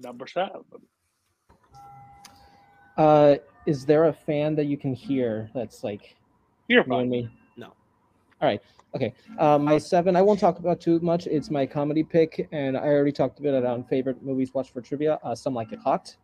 number 0.00 0.26
seven. 0.26 0.62
Uh, 2.96 3.36
is 3.66 3.84
there 3.84 4.06
a 4.06 4.12
fan 4.12 4.54
that 4.56 4.64
you 4.64 4.76
can 4.76 4.94
hear 4.94 5.50
that's 5.54 5.84
like 5.84 6.16
You're 6.68 6.78
you 6.86 6.92
and 6.94 7.02
fine. 7.02 7.10
me? 7.10 7.28
No. 7.56 7.66
All 7.66 7.74
right. 8.48 8.60
Okay. 8.96 9.12
Uh, 9.38 9.58
my 9.58 9.76
seven. 9.78 10.16
I 10.16 10.22
won't 10.22 10.40
talk 10.40 10.58
about 10.58 10.80
too 10.80 10.98
much. 11.00 11.26
It's 11.26 11.50
my 11.50 11.66
comedy 11.66 12.02
pick, 12.02 12.48
and 12.52 12.76
I 12.76 12.86
already 12.86 13.12
talked 13.12 13.38
about 13.38 13.54
it 13.54 13.64
on 13.64 13.84
favorite 13.84 14.22
movies 14.22 14.54
watched 14.54 14.72
for 14.72 14.80
trivia. 14.80 15.18
Uh, 15.22 15.34
Some 15.34 15.52
like 15.54 15.72
it 15.72 15.78
hot. 15.78 16.16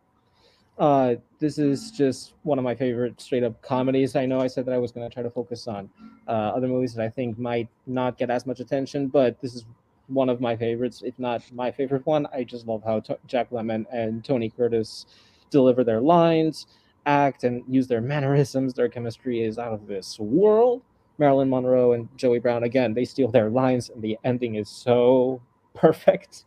Uh, 0.77 1.15
this 1.39 1.57
is 1.57 1.91
just 1.91 2.33
one 2.43 2.57
of 2.59 2.65
my 2.65 2.75
favorite 2.75 3.19
straight 3.21 3.43
up 3.43 3.61
comedies. 3.61 4.15
I 4.15 4.25
know 4.25 4.41
I 4.41 4.47
said 4.47 4.65
that 4.65 4.73
I 4.73 4.77
was 4.77 4.91
going 4.91 5.09
to 5.09 5.13
try 5.13 5.23
to 5.23 5.29
focus 5.29 5.67
on 5.67 5.89
uh, 6.27 6.31
other 6.31 6.67
movies 6.67 6.93
that 6.95 7.03
I 7.03 7.09
think 7.09 7.37
might 7.39 7.69
not 7.87 8.17
get 8.17 8.29
as 8.29 8.45
much 8.45 8.59
attention, 8.59 9.07
but 9.07 9.39
this 9.41 9.55
is 9.55 9.65
one 10.07 10.27
of 10.29 10.41
my 10.41 10.55
favorites, 10.55 11.01
if 11.03 11.17
not 11.17 11.41
my 11.53 11.71
favorite 11.71 12.05
one. 12.05 12.27
I 12.33 12.43
just 12.43 12.67
love 12.67 12.83
how 12.83 12.99
to- 13.01 13.17
Jack 13.25 13.51
Lemmon 13.51 13.85
and 13.91 14.23
Tony 14.23 14.49
Curtis 14.49 15.05
deliver 15.49 15.83
their 15.83 16.01
lines, 16.01 16.67
act, 17.05 17.45
and 17.45 17.63
use 17.69 17.87
their 17.87 18.01
mannerisms. 18.01 18.73
Their 18.73 18.89
chemistry 18.89 19.43
is 19.43 19.57
out 19.57 19.71
of 19.71 19.87
this 19.87 20.19
world. 20.19 20.81
Marilyn 21.17 21.49
Monroe 21.49 21.93
and 21.93 22.09
Joey 22.17 22.39
Brown 22.39 22.63
again, 22.63 22.93
they 22.93 23.05
steal 23.05 23.31
their 23.31 23.49
lines, 23.49 23.89
and 23.89 24.01
the 24.01 24.17
ending 24.25 24.55
is 24.55 24.67
so 24.67 25.41
perfect. 25.73 26.43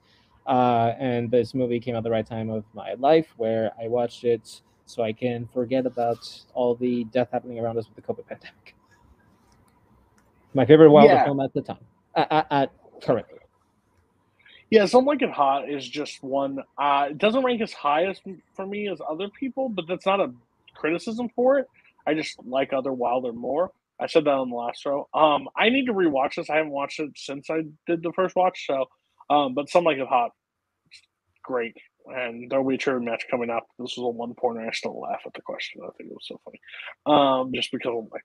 Uh, 0.48 0.94
and 0.98 1.30
this 1.30 1.54
movie 1.54 1.78
came 1.78 1.94
at 1.94 2.02
the 2.02 2.10
right 2.10 2.26
time 2.26 2.48
of 2.48 2.64
my 2.72 2.94
life 2.94 3.34
where 3.36 3.70
I 3.80 3.86
watched 3.86 4.24
it 4.24 4.62
so 4.86 5.02
I 5.02 5.12
can 5.12 5.46
forget 5.52 5.84
about 5.84 6.18
all 6.54 6.74
the 6.74 7.04
death 7.04 7.28
happening 7.30 7.58
around 7.60 7.76
us 7.76 7.86
with 7.86 7.96
the 7.96 8.12
COVID 8.12 8.26
pandemic. 8.26 8.74
My 10.54 10.64
favorite 10.64 10.90
Wilder 10.90 11.14
Yeah. 11.14 11.24
film 11.24 11.40
at 11.40 11.52
the 11.52 11.60
time, 11.60 11.84
at, 12.16 12.32
at, 12.32 12.46
at 12.50 12.72
currently. 13.02 13.38
Yeah, 14.70 14.86
Some 14.86 15.04
Like 15.04 15.20
It 15.22 15.30
Hot 15.30 15.68
is 15.68 15.86
just 15.86 16.22
one. 16.22 16.60
Uh, 16.78 17.08
it 17.10 17.18
doesn't 17.18 17.44
rank 17.44 17.60
as 17.60 17.72
high 17.74 18.06
as 18.06 18.18
for 18.54 18.66
me 18.66 18.88
as 18.88 19.00
other 19.06 19.28
people, 19.28 19.68
but 19.68 19.86
that's 19.86 20.06
not 20.06 20.20
a 20.20 20.32
criticism 20.74 21.28
for 21.36 21.58
it. 21.58 21.66
I 22.06 22.14
just 22.14 22.38
like 22.44 22.72
other 22.72 22.92
Wilder 22.92 23.32
more. 23.32 23.70
I 24.00 24.06
said 24.06 24.24
that 24.24 24.30
on 24.30 24.48
the 24.48 24.56
last 24.56 24.80
show. 24.80 25.08
Um, 25.12 25.48
I 25.56 25.68
need 25.68 25.86
to 25.86 25.92
rewatch 25.92 26.36
this. 26.36 26.48
I 26.48 26.56
haven't 26.56 26.72
watched 26.72 27.00
it 27.00 27.10
since 27.16 27.50
I 27.50 27.62
did 27.86 28.02
the 28.02 28.12
first 28.12 28.36
watch. 28.36 28.66
So, 28.66 28.86
um, 29.30 29.54
but 29.54 29.68
Some 29.68 29.84
Like 29.84 29.98
It 29.98 30.06
Hot, 30.08 30.32
great. 31.42 31.76
And 32.06 32.50
there'll 32.50 32.66
be 32.66 32.76
a 32.76 32.78
trivia 32.78 33.04
match 33.04 33.26
coming 33.30 33.50
up. 33.50 33.66
This 33.78 33.96
was 33.96 34.04
a 34.04 34.08
one 34.08 34.34
pointer. 34.34 34.66
I 34.66 34.72
still 34.72 34.98
laugh 34.98 35.20
at 35.26 35.34
the 35.34 35.42
question. 35.42 35.82
I 35.82 35.90
think 35.98 36.10
it 36.10 36.14
was 36.14 36.26
so 36.26 36.40
funny. 36.44 36.60
Um, 37.04 37.52
just 37.54 37.70
because 37.70 38.06
like, 38.10 38.22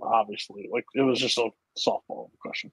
obviously, 0.00 0.68
like 0.72 0.86
it 0.94 1.02
was 1.02 1.18
just 1.18 1.36
a 1.36 1.50
softball 1.78 2.30
question. 2.40 2.72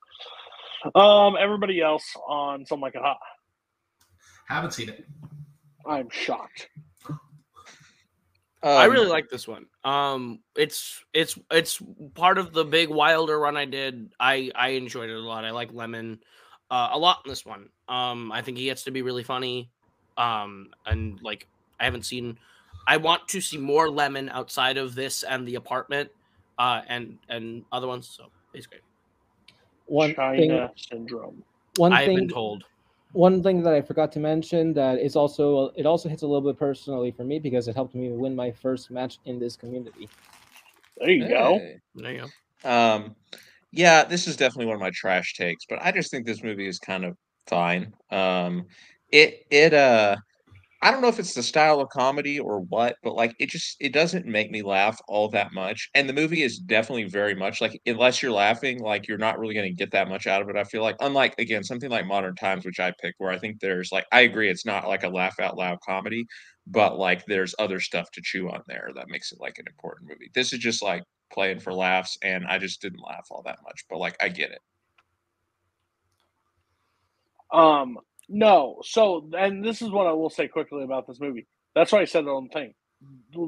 Um, 0.93 1.35
everybody 1.37 1.81
else 1.81 2.05
on 2.27 2.65
Some 2.65 2.79
Like 2.79 2.95
It 2.95 3.01
Hot. 3.01 3.17
Haven't 4.47 4.71
seen 4.71 4.89
it. 4.89 5.05
I'm 5.85 6.09
shocked. 6.09 6.69
I 8.63 8.85
Um, 8.85 8.91
really 8.91 9.07
like 9.07 9.29
this 9.29 9.47
one. 9.47 9.65
Um, 9.83 10.39
it's 10.55 11.03
it's 11.13 11.37
it's 11.51 11.79
part 12.15 12.37
of 12.37 12.53
the 12.53 12.63
big 12.65 12.89
Wilder 12.89 13.37
run 13.37 13.57
I 13.57 13.65
did. 13.65 14.13
I 14.19 14.51
I 14.55 14.69
enjoyed 14.69 15.09
it 15.09 15.15
a 15.15 15.19
lot. 15.19 15.45
I 15.45 15.51
like 15.51 15.71
Lemmon 15.71 16.19
uh, 16.71 16.89
a 16.93 16.97
lot 16.97 17.21
in 17.25 17.29
this 17.29 17.45
one. 17.45 17.69
Um, 17.87 18.31
I 18.31 18.41
think 18.41 18.57
he 18.57 18.65
gets 18.65 18.83
to 18.83 18.91
be 18.91 19.01
really 19.01 19.23
funny. 19.23 19.69
Um, 20.17 20.69
and 20.85 21.19
like 21.21 21.47
I 21.79 21.85
haven't 21.85 22.05
seen. 22.05 22.37
I 22.87 22.97
want 22.97 23.27
to 23.29 23.41
see 23.41 23.57
more 23.57 23.87
Lemmon 23.87 24.29
outside 24.31 24.77
of 24.77 24.95
this 24.95 25.23
and 25.23 25.47
the 25.47 25.55
apartment, 25.55 26.09
uh, 26.57 26.81
and 26.87 27.17
and 27.29 27.63
other 27.71 27.87
ones. 27.87 28.07
So 28.07 28.27
he's 28.53 28.67
great. 28.67 28.81
One 29.87 30.15
China 30.15 30.37
thing, 30.37 30.69
syndrome. 30.75 31.43
one 31.77 31.93
I've 31.93 32.05
thing 32.05 32.15
been 32.17 32.29
told. 32.29 32.63
one 33.11 33.41
thing 33.43 33.61
that 33.63 33.73
I 33.73 33.81
forgot 33.81 34.11
to 34.13 34.19
mention 34.19 34.73
that 34.73 34.99
is 34.99 35.15
also 35.15 35.71
it 35.75 35.85
also 35.85 36.09
hits 36.09 36.21
a 36.23 36.27
little 36.27 36.47
bit 36.49 36.59
personally 36.59 37.11
for 37.11 37.23
me 37.23 37.39
because 37.39 37.67
it 37.67 37.75
helped 37.75 37.95
me 37.95 38.09
win 38.09 38.35
my 38.35 38.51
first 38.51 38.89
match 38.91 39.19
in 39.25 39.39
this 39.39 39.55
community. 39.55 40.07
There 40.97 41.09
you 41.09 41.27
go. 41.27 41.59
There 41.95 42.11
you 42.13 42.21
go. 42.63 42.69
Um, 42.69 43.15
yeah, 43.75 44.03
this 44.05 44.27
is 44.27 44.37
definitely 44.37 44.67
one 44.67 44.75
of 44.75 44.81
my 44.81 44.91
trash 44.93 45.33
takes, 45.35 45.65
but 45.69 45.79
I 45.81 45.91
just 45.91 46.09
think 46.11 46.25
this 46.25 46.43
movie 46.43 46.67
is 46.67 46.79
kind 46.79 47.03
of 47.05 47.17
fine. 47.47 47.93
Um, 48.09 48.65
it 49.11 49.45
it 49.51 49.73
uh, 49.73 50.15
I 50.81 50.91
don't 50.91 51.01
know 51.01 51.07
if 51.07 51.19
it's 51.19 51.33
the 51.33 51.41
style 51.43 51.79
of 51.79 51.89
comedy 51.89 52.39
or 52.39 52.59
what, 52.59 52.97
but 53.01 53.15
like 53.15 53.35
it 53.39 53.49
just 53.49 53.77
it 53.79 53.93
doesn't 53.93 54.25
make 54.25 54.51
me 54.51 54.61
laugh 54.61 54.99
all 55.07 55.27
that 55.29 55.53
much. 55.53 55.89
And 55.95 56.07
the 56.07 56.13
movie 56.13 56.43
is 56.43 56.59
definitely 56.59 57.05
very 57.05 57.33
much 57.33 57.61
like 57.61 57.79
unless 57.85 58.21
you're 58.21 58.31
laughing, 58.31 58.79
like 58.79 59.07
you're 59.07 59.17
not 59.17 59.39
really 59.39 59.55
going 59.55 59.69
to 59.69 59.75
get 59.75 59.91
that 59.91 60.09
much 60.09 60.27
out 60.27 60.41
of 60.41 60.49
it. 60.49 60.55
I 60.55 60.63
feel 60.63 60.83
like 60.83 60.97
unlike 60.99 61.33
again 61.39 61.63
something 61.63 61.89
like 61.89 62.05
Modern 62.05 62.35
Times, 62.35 62.65
which 62.65 62.79
I 62.79 62.93
picked, 63.01 63.19
where 63.19 63.31
I 63.31 63.39
think 63.39 63.59
there's 63.59 63.91
like 63.91 64.05
I 64.11 64.21
agree 64.21 64.49
it's 64.49 64.65
not 64.65 64.87
like 64.87 65.03
a 65.03 65.09
laugh 65.09 65.39
out 65.39 65.57
loud 65.57 65.79
comedy, 65.85 66.25
but 66.67 66.99
like 66.99 67.25
there's 67.25 67.55
other 67.57 67.79
stuff 67.79 68.11
to 68.11 68.21
chew 68.23 68.49
on 68.49 68.61
there 68.67 68.89
that 68.95 69.09
makes 69.09 69.31
it 69.31 69.39
like 69.39 69.57
an 69.57 69.65
important 69.67 70.09
movie. 70.09 70.29
This 70.35 70.53
is 70.53 70.59
just 70.59 70.83
like 70.83 71.03
playing 71.31 71.59
for 71.61 71.73
laughs, 71.73 72.17
and 72.21 72.45
I 72.45 72.59
just 72.59 72.81
didn't 72.81 73.01
laugh 73.01 73.27
all 73.31 73.41
that 73.45 73.59
much. 73.63 73.85
But 73.89 73.99
like 73.99 74.17
I 74.21 74.29
get 74.29 74.51
it. 74.51 74.61
Um, 77.51 77.97
no. 78.29 78.81
So, 78.83 79.29
and 79.37 79.63
this 79.63 79.81
is 79.81 79.89
what 79.91 80.07
I 80.07 80.13
will 80.13 80.29
say 80.29 80.47
quickly 80.47 80.83
about 80.83 81.07
this 81.07 81.19
movie. 81.19 81.47
That's 81.75 81.91
why 81.91 82.01
I 82.01 82.05
said 82.05 82.25
the 82.25 82.31
own 82.31 82.49
thing. 82.49 82.73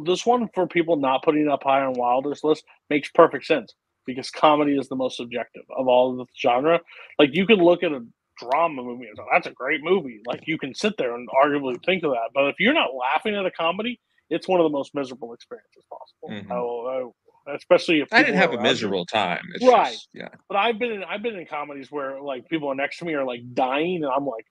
This 0.05 0.25
one 0.25 0.49
for 0.53 0.67
people 0.67 0.97
not 0.97 1.23
putting 1.23 1.47
up 1.47 1.63
high 1.63 1.81
on 1.81 1.93
Wilder's 1.93 2.43
list 2.43 2.63
makes 2.89 3.09
perfect 3.09 3.45
sense 3.45 3.73
because 4.05 4.29
comedy 4.29 4.77
is 4.77 4.87
the 4.89 4.95
most 4.95 5.17
subjective 5.17 5.63
of 5.75 5.87
all 5.87 6.11
of 6.11 6.17
the 6.17 6.25
genre. 6.39 6.79
Like 7.17 7.29
you 7.33 7.45
can 7.47 7.57
look 7.57 7.81
at 7.83 7.91
a 7.91 8.05
drama 8.37 8.83
movie 8.83 9.07
and 9.07 9.17
say, 9.17 9.23
"That's 9.31 9.47
a 9.47 9.51
great 9.51 9.81
movie." 9.83 10.19
Like 10.27 10.43
you 10.47 10.57
can 10.57 10.75
sit 10.75 10.97
there 10.97 11.15
and 11.15 11.27
arguably 11.29 11.83
think 11.85 12.03
of 12.03 12.11
that, 12.11 12.29
but 12.33 12.47
if 12.49 12.55
you're 12.59 12.73
not 12.73 12.89
laughing 12.93 13.35
at 13.35 13.45
a 13.45 13.51
comedy, 13.51 13.99
it's 14.29 14.47
one 14.47 14.59
of 14.59 14.65
the 14.65 14.69
most 14.69 14.93
miserable 14.93 15.33
experiences 15.33 15.83
possible. 15.89 16.29
Mhm. 16.47 16.51
Oh, 16.55 17.13
oh, 17.47 17.53
especially 17.55 18.01
if 18.01 18.09
I 18.11 18.21
didn't 18.23 18.35
have 18.35 18.53
a 18.53 18.61
miserable 18.61 19.05
time. 19.05 19.41
It's 19.55 19.65
Right. 19.65 19.93
just- 19.93 20.09
yeah. 20.13 20.29
But 20.49 20.57
I've 20.57 20.77
been 20.77 20.91
in 20.91 21.03
I've 21.03 21.23
been 21.23 21.35
in 21.37 21.45
comedies 21.47 21.89
where 21.89 22.21
like 22.21 22.47
people 22.49 22.75
next 22.75 22.99
to 22.99 23.05
me 23.05 23.13
are 23.15 23.23
like 23.25 23.53
dying, 23.53 24.03
and 24.03 24.11
I'm 24.13 24.25
like, 24.25 24.45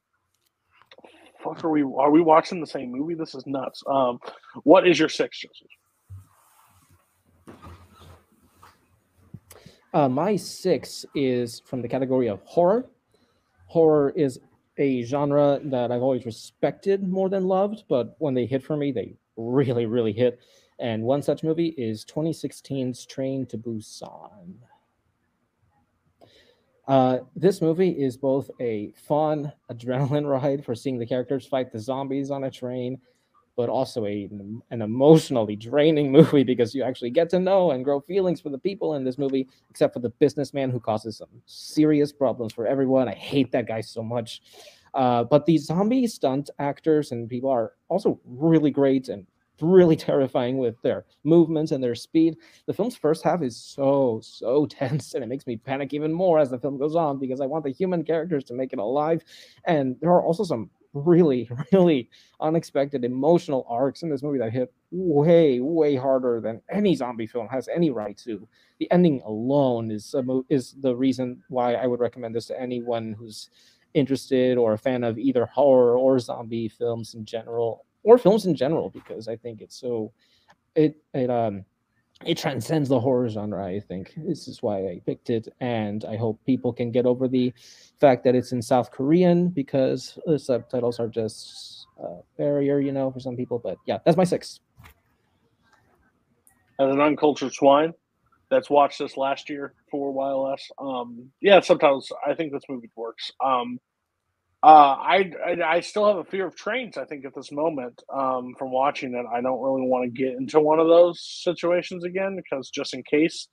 "Fuck, 1.47 1.65
are 1.65 1.71
we 1.71 1.83
are 1.83 2.11
we 2.11 2.21
watching 2.21 2.61
the 2.61 2.67
same 2.67 2.91
movie? 2.91 3.15
This 3.15 3.35
is 3.35 3.47
nuts." 3.47 3.83
Um, 3.87 4.19
what 4.65 4.87
is 4.87 4.99
your 4.99 5.09
six, 5.09 5.41
Joseph? 5.41 5.67
Uh, 9.95 10.09
my 10.09 10.37
six 10.37 11.07
is 11.15 11.63
from 11.65 11.81
the 11.81 11.89
category 11.89 12.29
of 12.29 12.43
horror. 12.45 12.87
Horror 13.67 14.13
is 14.17 14.39
a 14.79 15.03
genre 15.03 15.59
that 15.65 15.91
I've 15.91 16.03
always 16.03 16.27
respected 16.27 17.09
more 17.09 17.29
than 17.29 17.47
loved, 17.47 17.85
but 17.89 18.15
when 18.19 18.35
they 18.35 18.45
hit 18.45 18.63
for 18.63 18.77
me, 18.77 18.93
they 18.93 19.17
really, 19.37 19.87
really 19.87 20.13
hit. 20.13 20.41
And 20.79 21.03
one 21.03 21.23
such 21.23 21.43
movie 21.43 21.75
is 21.79 22.05
2016's 22.05 23.07
Train 23.07 23.47
to 23.47 23.57
Busan. 23.57 24.57
Uh, 26.87 27.19
this 27.35 27.61
movie 27.61 27.91
is 27.91 28.17
both 28.17 28.51
a 28.61 28.93
fun 29.09 29.53
adrenaline 29.71 30.29
ride 30.43 30.65
for 30.65 30.75
seeing 30.75 30.99
the 30.99 31.07
characters 31.07 31.47
fight 31.47 31.73
the 31.73 31.79
zombies 31.79 32.31
on 32.31 32.45
a 32.45 32.51
train, 32.51 32.99
but 33.57 33.69
also 33.69 34.07
a, 34.07 34.29
an 34.71 34.83
emotionally 34.83 35.57
draining 35.57 36.13
movie 36.19 36.45
because 36.45 36.75
you 36.75 36.83
actually 36.83 37.11
get 37.11 37.29
to 37.31 37.41
know 37.41 37.73
and 37.73 37.85
grow 37.85 38.01
feelings 38.01 38.41
for 38.41 38.51
the 38.51 38.59
people 38.59 38.95
in 38.95 39.05
this 39.05 39.19
movie, 39.19 39.49
except 39.69 39.95
for 39.95 40.01
the 40.01 40.11
businessman 40.11 40.71
who 40.71 40.79
causes 40.79 41.17
some 41.17 41.29
serious 41.47 42.13
problems 42.13 42.53
for 42.53 42.67
everyone. 42.67 43.09
I 43.09 43.15
hate 43.15 43.51
that 43.53 43.67
guy 43.67 43.81
so 43.81 44.03
much. 44.03 44.43
Uh, 44.95 45.25
but 45.25 45.45
these 45.45 45.67
zombie 45.67 46.07
stunt 46.07 46.51
actors 46.59 47.11
and 47.13 47.29
people 47.29 47.51
are 47.51 47.73
also 47.89 48.19
really 48.25 48.71
great 48.71 49.09
and 49.09 49.27
really 49.61 49.97
terrifying 50.09 50.59
with 50.59 50.81
their 50.83 51.05
movements 51.25 51.73
and 51.73 51.83
their 51.83 51.95
speed. 51.95 52.37
The 52.67 52.73
film's 52.73 52.97
first 52.97 53.23
half 53.23 53.43
is 53.43 53.57
so, 53.57 54.21
so 54.23 54.67
tense, 54.71 55.15
and 55.15 55.23
it 55.23 55.29
makes 55.29 55.47
me 55.47 55.57
panic 55.57 55.95
even 55.95 56.13
more 56.13 56.39
as 56.39 56.51
the 56.51 56.59
film 56.59 56.79
goes 56.79 56.97
on 56.97 57.19
because 57.19 57.41
I 57.41 57.47
want 57.47 57.65
the 57.65 57.73
human 57.73 58.05
characters 58.05 58.45
to 58.45 58.55
make 58.55 58.73
it 58.73 58.79
alive. 58.79 59.25
And 59.65 59.97
there 60.01 60.11
are 60.11 60.25
also 60.25 60.45
some 60.45 60.71
really, 60.93 61.49
really 61.73 62.09
unexpected 62.41 63.05
emotional 63.05 63.67
arcs 63.69 64.03
in 64.03 64.11
this 64.11 64.23
movie 64.23 64.39
that 64.39 64.53
hit 64.53 64.73
way, 64.91 65.61
way 65.61 65.97
harder 65.97 66.41
than 66.41 66.61
any 66.71 66.95
zombie 66.95 67.27
film 67.27 67.49
has 67.49 67.69
any 67.69 67.91
right 67.91 68.17
to. 68.19 68.47
The 68.79 68.91
ending 68.91 69.23
alone 69.25 69.91
is 69.91 70.15
is 70.49 70.75
the 70.81 70.95
reason 70.95 71.43
why 71.49 71.75
I 71.75 71.87
would 71.87 72.01
recommend 72.01 72.35
this 72.35 72.47
to 72.47 72.61
anyone 72.61 73.15
who's 73.19 73.51
interested 73.95 74.59
or 74.59 74.75
a 74.75 74.79
fan 74.79 75.03
of 75.03 75.19
either 75.19 75.47
horror 75.47 75.97
or 75.97 76.19
zombie 76.19 76.69
films 76.69 77.15
in 77.15 77.25
general 77.25 77.86
or 78.07 78.17
films 78.19 78.47
in 78.47 78.55
general 78.55 78.89
because 78.89 79.27
I 79.27 79.35
think 79.35 79.61
it's 79.61 79.77
so 79.77 80.13
it 80.77 80.97
it 81.13 81.29
um 81.29 81.65
it 82.25 82.39
transcends 82.39 82.89
the 82.89 82.99
horror 82.99 83.29
genre. 83.29 83.67
I 83.67 83.81
think 83.81 84.15
this 84.17 84.49
is 84.49 84.63
why 84.63 84.79
I 84.79 85.01
picked 85.05 85.29
it, 85.29 85.49
and 85.61 86.05
I 86.05 86.17
hope 86.17 86.39
people 86.47 86.73
can 86.73 86.91
get 86.91 87.05
over 87.05 87.29
the 87.29 87.53
fact 88.01 88.25
that 88.25 88.35
it's 88.35 88.53
in 88.53 88.63
South 88.63 88.91
Korean 88.91 89.49
because 89.49 90.19
the 90.25 90.39
subtitles 90.39 90.99
are 90.99 91.09
just 91.09 91.89
a 91.99 92.21
barrier, 92.39 92.79
you 92.79 92.93
know, 92.93 93.11
for 93.11 93.21
some 93.21 93.37
people. 93.37 93.59
But 93.59 93.77
yeah, 93.87 93.99
that's 94.05 94.17
my 94.17 94.25
six. 94.25 94.61
As 96.79 96.91
an 96.91 97.01
uncultured 97.01 97.53
swine 97.53 97.93
that's 98.51 98.71
watched 98.71 99.01
this 99.01 99.17
last 99.17 99.51
year 99.51 99.75
for 99.91 100.15
YLS, 100.15 100.61
um, 100.79 101.31
yeah, 101.41 101.61
subtitles. 101.61 102.13
I 102.27 102.35
think 102.35 102.53
this 102.53 102.63
movie 102.69 102.91
works. 102.95 103.33
Um, 103.45 103.81
uh, 104.67 104.97
I, 104.99 105.31
I, 105.65 105.81
still 105.81 106.09
have 106.09 106.17
a 106.17 106.25
fear 106.25 106.45
of 106.45 106.57
trains. 106.57 106.99
I 106.99 107.05
think 107.05 107.25
at 107.25 107.37
this 107.37 107.53
moment, 107.53 108.03
um, 108.13 108.53
from 108.59 108.73
watching 108.73 109.15
it, 109.15 109.25
I 109.33 109.41
don't 109.41 109.63
really 109.63 109.87
want 109.87 110.07
to 110.07 110.11
get 110.11 110.35
into 110.35 110.59
one 110.59 110.81
of 110.81 110.89
those 110.89 111.21
situations 111.45 112.03
again 112.03 112.35
because 112.35 112.69
just 112.71 112.93
in 112.93 113.05
case, 113.05 113.47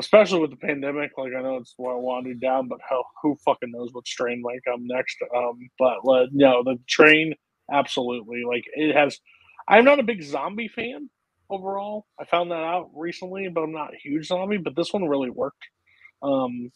especially 0.00 0.40
with 0.40 0.50
the 0.50 0.56
pandemic, 0.56 1.12
like 1.16 1.30
I 1.38 1.42
know 1.42 1.58
it's 1.58 1.76
winding 1.78 2.40
down, 2.40 2.66
but 2.66 2.80
who 3.22 3.36
fucking 3.44 3.70
knows 3.70 3.90
what 3.92 4.08
strain 4.08 4.42
might 4.42 4.64
come 4.66 4.84
next? 4.84 5.16
Um, 5.32 5.60
but 5.78 5.98
no, 6.32 6.64
the 6.64 6.76
train 6.88 7.34
absolutely 7.70 8.42
like 8.44 8.64
it 8.74 8.96
has. 8.96 9.20
I'm 9.68 9.84
not 9.84 10.00
a 10.00 10.02
big 10.02 10.24
zombie 10.24 10.66
fan 10.66 11.08
overall. 11.50 12.04
I 12.18 12.24
found 12.24 12.50
that 12.50 12.64
out 12.64 12.90
recently, 12.96 13.48
but 13.48 13.62
I'm 13.62 13.70
not 13.70 13.94
a 13.94 13.98
huge 14.02 14.26
zombie. 14.26 14.56
But 14.56 14.74
this 14.74 14.92
one 14.92 15.06
really 15.06 15.30
worked. 15.30 15.62
Um, 16.20 16.72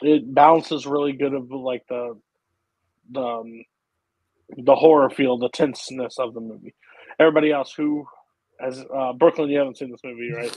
it 0.00 0.32
balances 0.32 0.86
really 0.86 1.12
good 1.12 1.34
of 1.34 1.50
like 1.50 1.82
the 1.88 2.20
the 3.10 3.20
um, 3.20 3.64
the 4.58 4.74
horror 4.74 5.10
feel, 5.10 5.38
the 5.38 5.48
tenseness 5.50 6.18
of 6.18 6.34
the 6.34 6.40
movie. 6.40 6.74
Everybody 7.18 7.52
else 7.52 7.72
who 7.72 8.06
has 8.60 8.84
uh, 8.94 9.12
Brooklyn, 9.14 9.50
you 9.50 9.58
haven't 9.58 9.78
seen 9.78 9.90
this 9.90 10.00
movie, 10.04 10.32
right? 10.32 10.56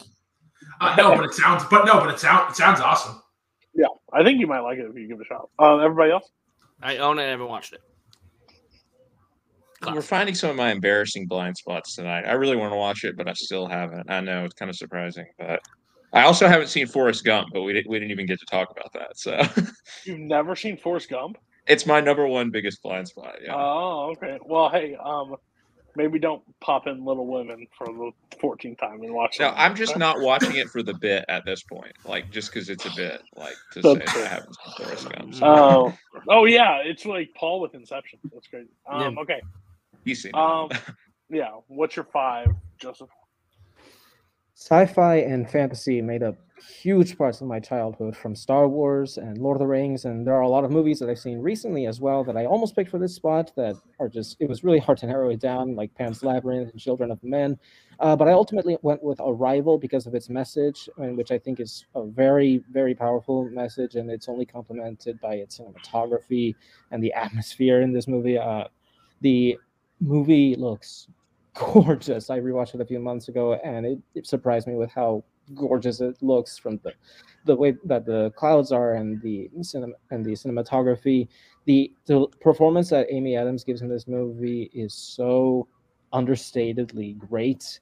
Uh, 0.82 0.96
no, 0.98 1.16
but 1.16 1.26
it 1.26 1.34
sounds, 1.34 1.64
but 1.70 1.86
no, 1.86 2.00
but 2.00 2.10
it 2.10 2.20
sounds, 2.20 2.54
it 2.54 2.56
sounds 2.56 2.80
awesome. 2.80 3.22
Yeah, 3.74 3.88
I 4.14 4.24
think 4.24 4.39
you 4.39 4.48
might 4.48 4.60
like 4.60 4.78
it 4.78 4.86
if 4.89 4.96
you 4.96 5.08
give 5.08 5.20
it 5.20 5.24
a 5.24 5.26
shot. 5.26 5.50
Uh, 5.60 5.78
everybody 5.78 6.12
else? 6.12 6.30
I 6.82 6.98
own 6.98 7.20
it. 7.20 7.24
I 7.24 7.28
haven't 7.28 7.48
watched 7.48 7.74
it. 7.74 7.82
We're 9.86 10.02
finding 10.02 10.34
some 10.34 10.50
of 10.50 10.56
my 10.56 10.72
embarrassing 10.72 11.28
blind 11.28 11.58
spots 11.58 11.96
tonight. 11.96 12.24
I 12.24 12.34
really 12.34 12.56
want 12.56 12.72
to 12.74 12.78
watch 12.78 13.04
it, 13.04 13.16
but 13.18 13.28
I 13.28 13.34
still 13.34 13.68
haven't. 13.68 14.10
I 14.10 14.20
know 14.22 14.43
it's 14.46 14.56
kind 14.56 14.70
of 14.70 14.76
surprising, 14.76 15.28
but 15.38 15.62
I 16.14 16.24
also 16.24 16.48
haven't 16.48 16.68
seen 16.68 16.88
Forrest 16.88 17.24
Gump, 17.24 17.50
but 17.54 17.62
we 17.62 17.74
didn't 17.74 17.89
we 17.89 18.00
didn't 18.00 18.12
even 18.12 18.26
get 18.26 18.39
to 18.39 18.46
talk 18.46 18.72
about 18.72 18.93
that. 18.93 19.18
So 19.18 19.39
you've 20.06 20.20
never 20.20 20.56
seen 20.56 20.78
Forrest 20.78 21.10
Gump? 21.10 21.38
It's 21.68 21.86
my 21.86 21.99
number 21.99 22.28
one 22.28 22.51
biggest 22.51 22.82
blind 22.84 23.07
spot. 23.07 23.38
Yeah. 23.43 23.55
Oh, 23.55 24.11
okay. 24.16 24.39
Well, 24.45 24.70
hey, 24.70 24.95
um, 24.95 25.36
maybe 25.95 26.20
don't 26.20 26.43
pop 26.59 26.88
in 26.88 27.03
Little 27.03 27.26
Women 27.26 27.68
for 27.78 27.88
the 27.88 28.11
14th 28.38 28.78
time 28.78 29.01
and 29.01 29.13
watch. 29.13 29.39
No, 29.39 29.51
I'm 29.55 29.76
just 29.76 29.97
not 29.97 30.22
watching 30.22 30.55
it 30.55 30.70
for 30.70 30.84
the 30.84 30.93
bit 30.93 31.26
at 31.28 31.45
this 31.45 31.63
point. 31.63 31.93
Like 32.05 32.30
just 32.32 32.53
because 32.53 32.70
it's 32.70 32.86
a 32.86 32.91
bit, 32.95 33.22
like 33.36 33.55
to 33.74 33.82
say 33.82 33.93
that 33.95 34.16
I 34.16 34.28
haven't 34.28 34.55
Forrest 34.78 35.09
Gump. 35.09 35.34
So. 35.34 35.45
Oh, 35.45 35.93
oh 36.30 36.45
yeah, 36.45 36.78
it's 36.84 37.05
like 37.05 37.34
Paul 37.36 37.61
with 37.61 37.74
Inception. 37.74 38.20
That's 38.34 38.47
great. 38.47 38.68
Um, 38.88 39.16
Yeah. 39.16 39.22
okay. 39.22 39.41
You 40.03 40.16
see. 40.16 40.32
Um, 40.32 40.70
yeah. 41.30 41.51
What's 41.68 41.95
your 41.95 42.05
five, 42.05 42.49
Joseph? 42.80 43.09
Sci-fi 44.58 45.18
and 45.18 45.49
fantasy 45.49 46.01
made 46.01 46.24
up 46.24 46.38
huge 46.82 47.18
parts 47.18 47.41
of 47.41 47.47
my 47.47 47.60
childhood, 47.60 48.16
from 48.16 48.34
Star 48.34 48.70
Wars 48.70 49.18
and 49.18 49.38
Lord 49.38 49.56
of 49.56 49.60
the 49.60 49.68
Rings, 49.68 50.06
and 50.06 50.26
there 50.26 50.34
are 50.34 50.41
a 50.41 50.47
lot 50.47 50.64
of 50.64 50.72
movies 50.72 50.97
that 50.99 51.10
I've 51.10 51.20
seen 51.20 51.39
recently 51.39 51.88
as 51.88 51.99
well 51.99 52.24
that 52.24 52.38
I 52.38 52.45
almost 52.45 52.74
picked 52.74 52.89
for 52.89 52.97
this 52.97 53.14
spot 53.14 53.51
that 53.58 53.76
are 53.99 54.08
just 54.08 54.38
it 54.39 54.47
was 54.47 54.64
really 54.64 54.80
hard 54.80 54.97
to 54.99 55.08
narrow 55.08 55.30
it 55.30 55.41
down, 55.41 55.76
like 55.76 55.93
Pan's 55.93 56.24
Labyrinth 56.24 56.72
and 56.72 56.80
Children 56.80 57.12
of 57.12 57.22
Men. 57.22 57.60
Uh, 57.99 58.16
but 58.16 58.30
I 58.30 58.32
ultimately 58.32 58.78
went 58.82 59.03
with 59.03 59.20
Arrival 59.20 59.78
because 59.78 60.08
of 60.08 60.16
its 60.16 60.30
message, 60.30 60.88
and 60.97 61.18
which 61.18 61.32
I 61.32 61.38
think 61.38 61.60
is 61.60 61.86
a 61.93 62.06
very, 62.06 62.64
very 62.72 62.95
powerful 62.95 63.49
message, 63.49 63.95
and 63.95 64.10
it's 64.10 64.30
only 64.30 64.45
complemented 64.45 65.20
by 65.20 65.36
its 65.36 65.60
cinematography 65.60 66.56
and 66.91 67.03
the 67.03 67.12
atmosphere 67.12 67.82
in 67.82 67.91
this 67.91 68.08
movie. 68.08 68.38
Uh, 68.38 68.70
the 69.20 69.60
movie 69.99 70.56
looks 70.56 71.10
gorgeous. 71.56 72.30
I 72.30 72.39
rewatched 72.39 72.76
it 72.76 72.82
a 72.82 72.86
few 72.86 72.99
months 72.99 73.28
ago, 73.30 73.53
and 73.56 73.86
it, 73.86 73.99
it 74.14 74.28
surprised 74.28 74.68
me 74.68 74.76
with 74.76 74.91
how 74.91 75.24
gorgeous 75.53 76.01
it 76.01 76.18
looks 76.22 76.58
from 76.58 76.80
the 76.84 76.93
the 77.45 77.56
way 77.56 77.76
that 77.86 78.06
the 78.06 78.32
clouds 78.36 78.72
are 78.72 78.95
and 78.95 79.22
the 79.22 79.49
cinema 79.62 79.93
and 80.12 80.26
the 80.26 80.32
cinematography. 80.32 81.28
The 81.66 81.91
the 82.06 82.28
performance 82.41 82.89
that 82.89 83.08
Amy 83.10 83.36
Adams 83.36 83.64
gives 83.64 83.82
in 83.82 83.89
this 83.89 84.08
movie 84.08 84.70
is 84.74 84.93
so 84.93 85.68
understatedly 86.14 87.18
great. 87.18 87.80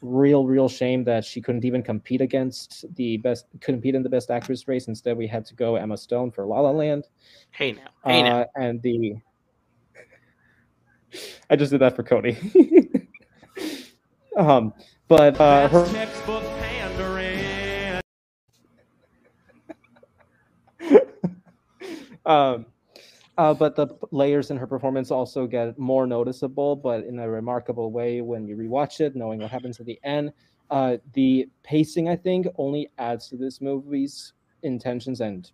Real, 0.00 0.46
real 0.46 0.68
shame 0.68 1.02
that 1.04 1.24
she 1.24 1.40
couldn't 1.40 1.64
even 1.64 1.82
compete 1.82 2.20
against 2.20 2.84
the 2.94 3.16
best, 3.16 3.46
couldn't 3.60 3.80
compete 3.80 3.96
in 3.96 4.02
the 4.04 4.08
best 4.08 4.30
actress 4.30 4.68
race. 4.68 4.86
Instead, 4.86 5.16
we 5.16 5.26
had 5.26 5.44
to 5.46 5.54
go 5.56 5.74
Emma 5.74 5.96
Stone 5.96 6.30
for 6.30 6.46
La 6.46 6.60
La 6.60 6.70
Land. 6.70 7.08
Hey 7.50 7.72
now, 7.72 7.88
hey 8.04 8.22
now. 8.22 8.42
Uh, 8.42 8.44
and 8.54 8.80
the 8.82 9.16
I 11.50 11.56
just 11.56 11.70
did 11.70 11.80
that 11.80 11.96
for 11.96 12.02
Cody. 12.02 12.36
um, 14.38 14.72
but 15.08 15.38
uh, 15.40 15.68
her, 15.68 15.86
textbook 15.86 16.42
pandering. 16.60 18.00
um, 22.26 22.66
uh, 23.36 23.54
but 23.54 23.76
the 23.76 23.88
layers 24.10 24.50
in 24.50 24.56
her 24.56 24.66
performance 24.66 25.10
also 25.10 25.46
get 25.46 25.78
more 25.78 26.06
noticeable, 26.06 26.74
but 26.76 27.04
in 27.04 27.18
a 27.18 27.28
remarkable 27.28 27.92
way 27.92 28.20
when 28.20 28.46
you 28.46 28.56
rewatch 28.56 29.00
it, 29.00 29.14
knowing 29.14 29.40
what 29.40 29.50
happens 29.50 29.78
at 29.80 29.86
the 29.86 29.98
end. 30.02 30.32
Uh, 30.70 30.96
the 31.14 31.48
pacing, 31.62 32.08
I 32.08 32.16
think, 32.16 32.46
only 32.56 32.88
adds 32.98 33.28
to 33.28 33.36
this 33.36 33.60
movie's 33.60 34.32
intentions 34.62 35.20
and 35.20 35.50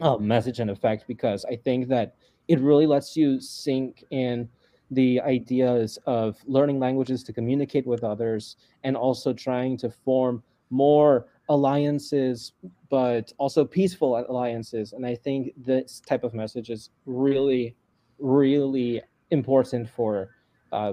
uh, 0.00 0.16
message 0.16 0.60
and 0.60 0.70
effect 0.70 1.06
because 1.06 1.44
I 1.44 1.56
think 1.56 1.88
that 1.88 2.16
it 2.48 2.60
really 2.60 2.86
lets 2.86 3.16
you 3.16 3.40
sink 3.40 4.04
in 4.10 4.48
the 4.94 5.20
ideas 5.20 5.98
of 6.06 6.36
learning 6.46 6.78
languages 6.78 7.22
to 7.24 7.32
communicate 7.32 7.86
with 7.86 8.04
others 8.04 8.56
and 8.84 8.96
also 8.96 9.32
trying 9.32 9.76
to 9.78 9.90
form 9.90 10.42
more 10.70 11.26
alliances 11.48 12.52
but 12.88 13.32
also 13.38 13.64
peaceful 13.64 14.16
alliances. 14.28 14.92
And 14.92 15.04
i 15.06 15.14
think 15.14 15.52
this 15.56 16.00
type 16.06 16.24
of 16.24 16.34
message 16.34 16.70
is 16.70 16.90
really 17.06 17.76
really 18.18 19.02
important 19.30 19.88
for 19.88 20.30
uh, 20.72 20.92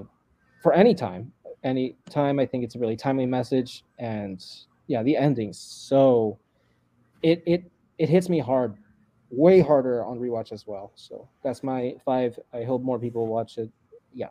for 0.62 0.72
any 0.72 0.94
time. 0.94 1.32
Any 1.64 1.96
time 2.10 2.38
i 2.38 2.46
think 2.46 2.64
it's 2.64 2.74
a 2.74 2.78
really 2.78 2.96
timely 2.96 3.26
message. 3.26 3.84
And 3.98 4.44
yeah 4.88 5.02
the 5.02 5.16
ending. 5.16 5.52
So 5.52 6.38
it 7.22 7.42
it 7.46 7.70
it 7.98 8.08
hits 8.08 8.28
me 8.28 8.38
hard 8.40 8.76
way 9.30 9.60
harder 9.60 10.04
on 10.04 10.18
rewatch 10.18 10.52
as 10.52 10.66
well. 10.66 10.92
So 10.94 11.28
that's 11.42 11.62
my 11.62 11.94
five. 12.04 12.38
I 12.52 12.64
hope 12.64 12.82
more 12.82 12.98
people 12.98 13.26
watch 13.26 13.58
it 13.58 13.70
yeah 14.14 14.28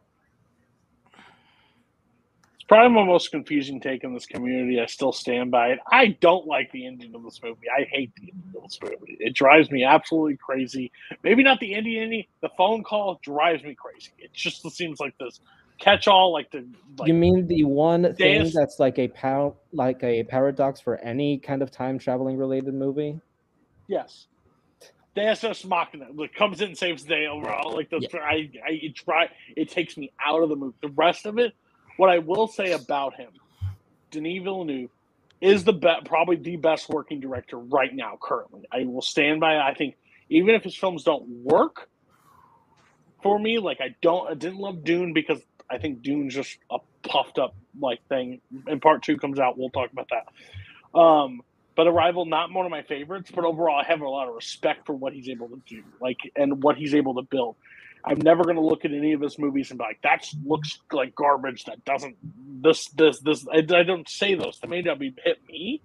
It's 2.56 2.68
probably 2.68 2.96
my 2.96 3.04
most 3.04 3.32
confusing 3.32 3.82
take 3.82 4.04
in 4.04 4.14
this 4.14 4.28
community. 4.28 4.80
I 4.80 4.86
still 4.86 5.12
stand 5.12 5.50
by 5.50 5.70
it. 5.70 5.80
I 5.92 6.16
don't 6.22 6.46
like 6.46 6.72
the 6.72 6.86
ending 6.86 7.16
of 7.16 7.24
this 7.24 7.42
movie. 7.44 7.68
I 7.76 7.86
hate 7.86 8.14
the 8.16 8.32
ending 8.32 8.54
of 8.56 8.64
this 8.70 8.80
movie. 8.84 9.18
It 9.20 9.34
drives 9.34 9.72
me 9.72 9.84
absolutely 9.84 10.38
crazy. 10.38 10.92
Maybe 11.24 11.42
not 11.42 11.60
the 11.60 11.74
ending. 11.74 12.24
The 12.42 12.50
phone 12.58 12.84
call 12.84 13.20
drives 13.24 13.64
me 13.64 13.76
crazy. 13.76 14.12
It 14.20 14.32
just 14.34 14.70
seems 14.72 15.00
like 15.00 15.18
this 15.20 15.40
catch 15.82 16.08
all, 16.08 16.32
like 16.32 16.52
the. 16.52 16.66
Like, 16.98 17.08
you 17.08 17.14
mean 17.14 17.48
the 17.48 17.64
one 17.64 18.14
thing 18.16 18.52
that's 18.54 18.80
like 18.80 19.00
a 19.00 19.08
par- 19.08 19.56
like 19.74 20.04
a 20.04 20.24
paradox 20.24 20.80
for 20.80 20.98
any 21.00 21.40
kind 21.40 21.62
of 21.62 21.72
time 21.72 22.00
traveling 22.00 22.38
related 22.38 22.74
movie? 22.74 23.20
Yes. 23.88 24.28
Deus 25.16 25.44
Ex 25.44 25.66
Machina 25.66 26.08
like, 26.14 26.34
comes 26.34 26.62
in 26.62 26.70
and 26.70 26.78
saves 26.78 27.04
the 27.04 27.10
day 27.10 27.28
overall. 27.28 27.76
Like 27.76 27.90
the 27.90 28.08
I, 28.22 28.50
I 28.66 28.72
it 28.72 28.96
try 28.96 29.30
it 29.56 29.70
takes 29.70 29.98
me 29.98 30.12
out 30.24 30.42
of 30.42 30.50
the 30.50 30.56
movie. 30.56 30.78
The 30.82 30.90
rest 30.90 31.26
of 31.26 31.38
it, 31.38 31.54
what 31.98 32.10
I 32.10 32.20
will 32.20 32.48
say 32.48 32.72
about 32.72 33.16
him, 33.16 33.30
Denis 34.10 34.44
Villeneuve 34.44 34.90
is 35.42 35.64
the 35.64 35.74
be- 35.74 36.00
probably 36.06 36.36
the 36.36 36.56
best 36.56 36.88
working 36.88 37.20
director 37.20 37.58
right 37.58 37.94
now 37.94 38.18
currently. 38.22 38.62
I 38.72 38.86
will 38.86 39.02
stand 39.02 39.40
by. 39.40 39.58
I 39.58 39.74
think 39.74 39.96
even 40.30 40.56
if 40.56 40.64
his 40.64 40.76
films 40.76 41.04
don't 41.04 41.28
work 41.28 41.90
for 43.22 43.38
me, 43.38 43.58
like 43.58 43.82
I 43.82 43.96
don't, 44.02 44.30
I 44.30 44.36
didn't 44.36 44.60
love 44.60 44.84
Dune 44.84 45.14
because 45.14 45.42
I 45.70 45.78
think 45.78 46.02
Dune's 46.04 46.34
just 46.36 46.58
a 46.70 46.78
puffed 47.04 47.40
up 47.40 47.56
like 47.80 48.06
thing. 48.08 48.42
And 48.68 48.82
part 48.82 49.04
two 49.04 49.18
comes 49.18 49.40
out, 49.40 49.58
we'll 49.58 49.70
talk 49.70 49.92
about 49.92 50.10
that. 50.10 51.00
Um, 51.00 51.42
but 51.82 51.88
Arrival, 51.88 52.28
not 52.28 52.54
one 52.54 52.68
of 52.68 52.70
my 52.70 52.84
favorites, 52.84 53.32
but 53.34 53.44
overall, 53.44 53.82
I 53.82 53.86
have 53.88 54.02
a 54.02 54.08
lot 54.08 54.30
of 54.30 54.36
respect 54.36 54.86
for 54.86 54.94
what 54.94 55.14
he's 55.14 55.28
able 55.30 55.50
to 55.50 55.60
do, 55.68 55.82
like, 56.00 56.20
and 56.36 56.62
what 56.62 56.78
he's 56.78 56.94
able 56.94 57.16
to 57.16 57.24
build. 57.24 57.56
I'm 58.06 58.20
never 58.20 58.44
going 58.44 58.58
to 58.58 58.62
look 58.62 58.86
at 58.86 58.92
any 58.92 59.14
of 59.14 59.22
his 59.22 59.40
movies 59.40 59.72
and 59.72 59.80
be 59.80 59.86
like, 59.86 60.00
"That 60.04 60.28
looks 60.46 60.78
like 60.92 61.16
garbage. 61.16 61.66
That 61.66 61.84
doesn't 61.84 62.18
this 62.62 62.88
this 62.90 63.20
this." 63.22 63.48
I, 63.52 63.58
I 63.76 63.82
don't 63.82 64.08
say 64.08 64.36
those. 64.36 64.60
That 64.60 64.70
may 64.70 64.84
not 64.84 65.00
be 65.00 65.16
hit 65.24 65.40
me, 65.50 65.82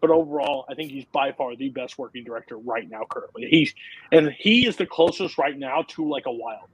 but 0.00 0.08
overall, 0.08 0.64
I 0.70 0.76
think 0.76 0.92
he's 0.92 1.04
by 1.12 1.32
far 1.32 1.54
the 1.56 1.68
best 1.68 1.98
working 1.98 2.24
director 2.24 2.56
right 2.56 2.88
now. 2.90 3.02
Currently, 3.10 3.46
he's 3.50 3.74
and 4.10 4.30
he 4.32 4.66
is 4.66 4.76
the 4.76 4.86
closest 4.86 5.36
right 5.36 5.58
now 5.58 5.84
to 5.88 6.08
like 6.08 6.24
a 6.26 6.32
Wilder, 6.32 6.64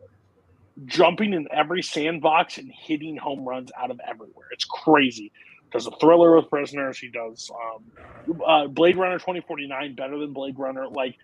jumping 0.86 1.34
in 1.34 1.48
every 1.52 1.82
sandbox 1.82 2.58
and 2.58 2.70
hitting 2.72 3.16
home 3.16 3.44
runs 3.48 3.72
out 3.76 3.90
of 3.90 4.00
everywhere. 4.08 4.46
It's 4.52 4.64
crazy. 4.66 5.32
Does 5.72 5.86
a 5.86 5.92
thriller 6.00 6.36
with 6.36 6.48
prisoners. 6.50 6.98
He 6.98 7.08
does 7.08 7.50
um, 7.54 8.40
uh, 8.44 8.66
Blade 8.66 8.96
Runner 8.96 9.18
2049 9.18 9.94
better 9.94 10.18
than 10.18 10.32
Blade 10.32 10.58
Runner. 10.58 10.88
Like 10.88 11.16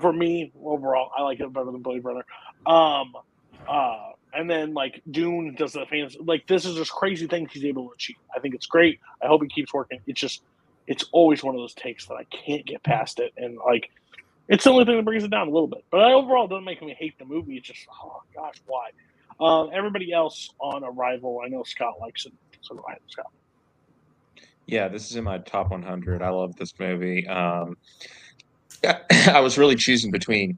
for 0.00 0.12
me 0.12 0.52
overall, 0.62 1.10
I 1.16 1.22
like 1.22 1.40
it 1.40 1.52
better 1.52 1.70
than 1.70 1.82
Blade 1.82 2.04
Runner. 2.04 2.24
Um, 2.66 3.12
uh, 3.68 4.12
and 4.34 4.48
then 4.50 4.74
like 4.74 5.02
Dune 5.10 5.54
does 5.56 5.72
the 5.72 5.86
fans 5.86 6.16
like 6.20 6.46
this 6.46 6.64
is 6.64 6.74
just 6.74 6.90
crazy 6.90 7.26
things 7.26 7.52
he's 7.52 7.64
able 7.64 7.88
to 7.88 7.94
achieve. 7.94 8.16
I 8.34 8.40
think 8.40 8.54
it's 8.54 8.66
great. 8.66 9.00
I 9.22 9.26
hope 9.26 9.42
he 9.42 9.48
keeps 9.48 9.72
working. 9.72 10.00
It's 10.06 10.20
just 10.20 10.42
it's 10.86 11.04
always 11.12 11.42
one 11.42 11.54
of 11.54 11.60
those 11.60 11.74
takes 11.74 12.06
that 12.06 12.14
I 12.14 12.24
can't 12.24 12.66
get 12.66 12.82
past 12.82 13.20
it, 13.20 13.32
and 13.36 13.58
like 13.64 13.90
it's 14.48 14.64
the 14.64 14.70
only 14.70 14.84
thing 14.84 14.96
that 14.96 15.04
brings 15.04 15.22
it 15.24 15.30
down 15.30 15.48
a 15.48 15.50
little 15.50 15.68
bit. 15.68 15.84
But 15.90 16.00
overall, 16.12 16.46
it 16.46 16.50
doesn't 16.50 16.64
make 16.64 16.82
me 16.82 16.96
hate 16.98 17.18
the 17.18 17.24
movie. 17.24 17.56
It's 17.56 17.68
just 17.68 17.86
oh 18.02 18.22
gosh, 18.34 18.60
why? 18.66 18.90
Um, 19.40 19.70
everybody 19.72 20.12
else 20.12 20.50
on 20.58 20.84
Arrival, 20.84 21.40
I 21.44 21.48
know 21.48 21.62
Scott 21.62 21.94
likes 22.00 22.26
it. 22.26 22.32
So 22.62 22.74
go 22.74 22.84
ahead, 22.88 23.00
Scott. 23.08 23.26
Yeah, 24.72 24.88
this 24.88 25.10
is 25.10 25.16
in 25.16 25.24
my 25.24 25.36
top 25.36 25.70
100. 25.70 26.22
I 26.22 26.30
love 26.30 26.56
this 26.56 26.72
movie. 26.78 27.28
Um, 27.28 27.76
I 29.28 29.38
was 29.38 29.58
really 29.58 29.76
choosing 29.76 30.10
between 30.10 30.56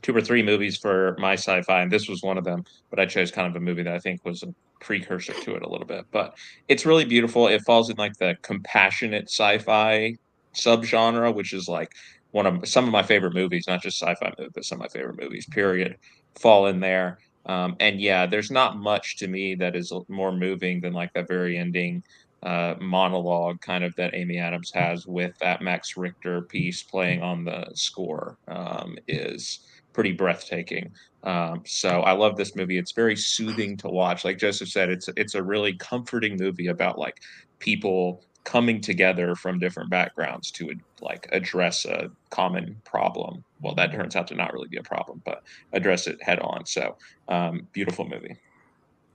two 0.00 0.16
or 0.16 0.22
three 0.22 0.42
movies 0.42 0.78
for 0.78 1.14
my 1.18 1.34
sci-fi, 1.34 1.82
and 1.82 1.92
this 1.92 2.08
was 2.08 2.22
one 2.22 2.38
of 2.38 2.44
them. 2.44 2.64
But 2.88 3.00
I 3.00 3.04
chose 3.04 3.30
kind 3.30 3.46
of 3.46 3.54
a 3.54 3.60
movie 3.60 3.82
that 3.82 3.92
I 3.92 3.98
think 3.98 4.24
was 4.24 4.44
a 4.44 4.54
precursor 4.80 5.34
to 5.34 5.56
it 5.56 5.62
a 5.62 5.68
little 5.68 5.86
bit. 5.86 6.06
But 6.10 6.38
it's 6.68 6.86
really 6.86 7.04
beautiful. 7.04 7.46
It 7.46 7.60
falls 7.66 7.90
in 7.90 7.96
like 7.98 8.16
the 8.16 8.34
compassionate 8.40 9.24
sci-fi 9.24 10.16
subgenre, 10.54 11.34
which 11.34 11.52
is 11.52 11.68
like 11.68 11.92
one 12.30 12.46
of 12.46 12.66
some 12.66 12.86
of 12.86 12.92
my 12.92 13.02
favorite 13.02 13.34
movies, 13.34 13.66
not 13.68 13.82
just 13.82 14.00
sci-fi 14.00 14.32
movies, 14.38 14.52
but 14.54 14.64
some 14.64 14.76
of 14.76 14.84
my 14.84 14.88
favorite 14.88 15.20
movies. 15.20 15.44
Period, 15.50 15.98
fall 16.34 16.66
in 16.68 16.80
there. 16.80 17.18
Um, 17.44 17.76
and 17.78 18.00
yeah, 18.00 18.24
there's 18.24 18.50
not 18.50 18.78
much 18.78 19.18
to 19.18 19.28
me 19.28 19.54
that 19.56 19.76
is 19.76 19.92
more 20.08 20.32
moving 20.32 20.80
than 20.80 20.94
like 20.94 21.12
that 21.12 21.28
very 21.28 21.58
ending 21.58 22.02
uh, 22.44 22.74
monologue 22.80 23.60
kind 23.60 23.84
of 23.84 23.94
that 23.96 24.14
Amy 24.14 24.38
Adams 24.38 24.70
has 24.74 25.06
with 25.06 25.36
that 25.38 25.62
Max 25.62 25.96
Richter 25.96 26.42
piece 26.42 26.82
playing 26.82 27.22
on 27.22 27.44
the 27.44 27.66
score 27.74 28.36
um, 28.48 28.98
is 29.08 29.60
pretty 29.92 30.12
breathtaking. 30.12 30.92
Um, 31.22 31.62
so 31.64 32.00
I 32.00 32.12
love 32.12 32.36
this 32.36 32.54
movie. 32.54 32.76
It's 32.76 32.92
very 32.92 33.16
soothing 33.16 33.76
to 33.78 33.88
watch. 33.88 34.24
Like 34.24 34.38
Joseph 34.38 34.68
said, 34.68 34.90
it's 34.90 35.08
it's 35.16 35.34
a 35.34 35.42
really 35.42 35.72
comforting 35.74 36.36
movie 36.38 36.66
about 36.66 36.98
like 36.98 37.20
people 37.60 38.22
coming 38.44 38.78
together 38.78 39.34
from 39.34 39.58
different 39.58 39.88
backgrounds 39.88 40.50
to 40.50 40.70
like 41.00 41.26
address 41.32 41.86
a 41.86 42.10
common 42.28 42.76
problem. 42.84 43.42
Well, 43.62 43.74
that 43.76 43.90
turns 43.90 44.16
out 44.16 44.26
to 44.28 44.34
not 44.34 44.52
really 44.52 44.68
be 44.68 44.76
a 44.76 44.82
problem, 44.82 45.22
but 45.24 45.42
address 45.72 46.06
it 46.06 46.22
head 46.22 46.40
on. 46.40 46.66
So 46.66 46.96
um, 47.28 47.66
beautiful 47.72 48.06
movie. 48.06 48.36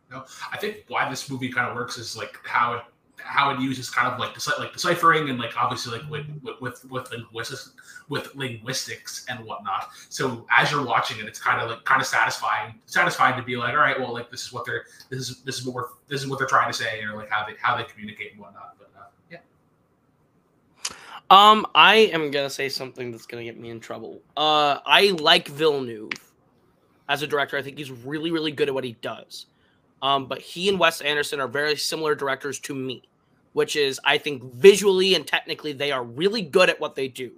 No, 0.09 0.25
I 0.51 0.57
think 0.57 0.85
why 0.87 1.07
this 1.07 1.29
movie 1.29 1.49
kind 1.49 1.69
of 1.69 1.75
works 1.75 1.99
is 1.99 2.17
like 2.17 2.35
how 2.43 2.73
it 2.73 2.83
how 3.23 3.51
it 3.51 3.59
uses 3.59 3.89
kind 3.89 4.07
of 4.07 4.19
like 4.19 4.35
like 4.59 4.73
deciphering 4.73 5.29
and 5.29 5.39
like 5.39 5.55
obviously 5.57 5.97
like 5.97 6.09
with 6.09 6.25
with 6.43 6.59
with, 6.61 6.85
with 6.89 7.11
linguistics 7.11 7.73
with 8.09 8.33
linguistics 8.35 9.25
and 9.29 9.43
whatnot. 9.45 9.89
So 10.09 10.45
as 10.49 10.71
you're 10.71 10.83
watching 10.83 11.19
it, 11.19 11.25
it's 11.25 11.39
kind 11.39 11.61
of 11.61 11.69
like 11.69 11.83
kind 11.85 12.01
of 12.01 12.07
satisfying 12.07 12.75
satisfying 12.85 13.35
to 13.37 13.43
be 13.43 13.55
like, 13.55 13.73
all 13.73 13.79
right, 13.79 13.99
well, 13.99 14.13
like 14.13 14.31
this 14.31 14.45
is 14.45 14.53
what 14.53 14.65
they're 14.65 14.85
this 15.09 15.29
is 15.29 15.41
this 15.43 15.59
is 15.59 15.65
what 15.65 15.75
we're 15.75 15.85
this 16.07 16.21
is 16.21 16.27
what 16.27 16.39
they're 16.39 16.47
trying 16.47 16.71
to 16.71 16.77
say, 16.77 17.01
or 17.03 17.15
like 17.15 17.29
how 17.29 17.45
they 17.45 17.53
how 17.61 17.77
they 17.77 17.83
communicate 17.83 18.31
and 18.31 18.41
whatnot. 18.41 18.75
But 18.79 18.89
uh, 18.97 19.03
yeah, 19.31 19.37
Um, 21.29 21.67
I 21.75 21.95
am 21.95 22.31
gonna 22.31 22.49
say 22.49 22.69
something 22.69 23.11
that's 23.11 23.25
gonna 23.25 23.43
get 23.43 23.59
me 23.59 23.69
in 23.69 23.79
trouble. 23.79 24.21
Uh, 24.35 24.79
I 24.85 25.15
like 25.19 25.47
Villeneuve 25.47 26.11
as 27.07 27.21
a 27.21 27.27
director. 27.27 27.57
I 27.57 27.61
think 27.61 27.77
he's 27.77 27.91
really, 27.91 28.31
really 28.31 28.51
good 28.51 28.67
at 28.67 28.73
what 28.73 28.83
he 28.83 28.93
does. 29.01 29.47
Um, 30.01 30.27
but 30.27 30.39
he 30.39 30.69
and 30.69 30.79
Wes 30.79 31.01
Anderson 31.01 31.39
are 31.41 31.47
very 31.47 31.75
similar 31.75 32.15
directors 32.15 32.59
to 32.61 32.73
me, 32.73 33.03
which 33.53 33.75
is 33.75 33.99
I 34.03 34.17
think 34.17 34.43
visually 34.53 35.15
and 35.15 35.25
technically 35.25 35.73
they 35.73 35.91
are 35.91 36.03
really 36.03 36.41
good 36.41 36.69
at 36.69 36.79
what 36.79 36.95
they 36.95 37.07
do. 37.07 37.31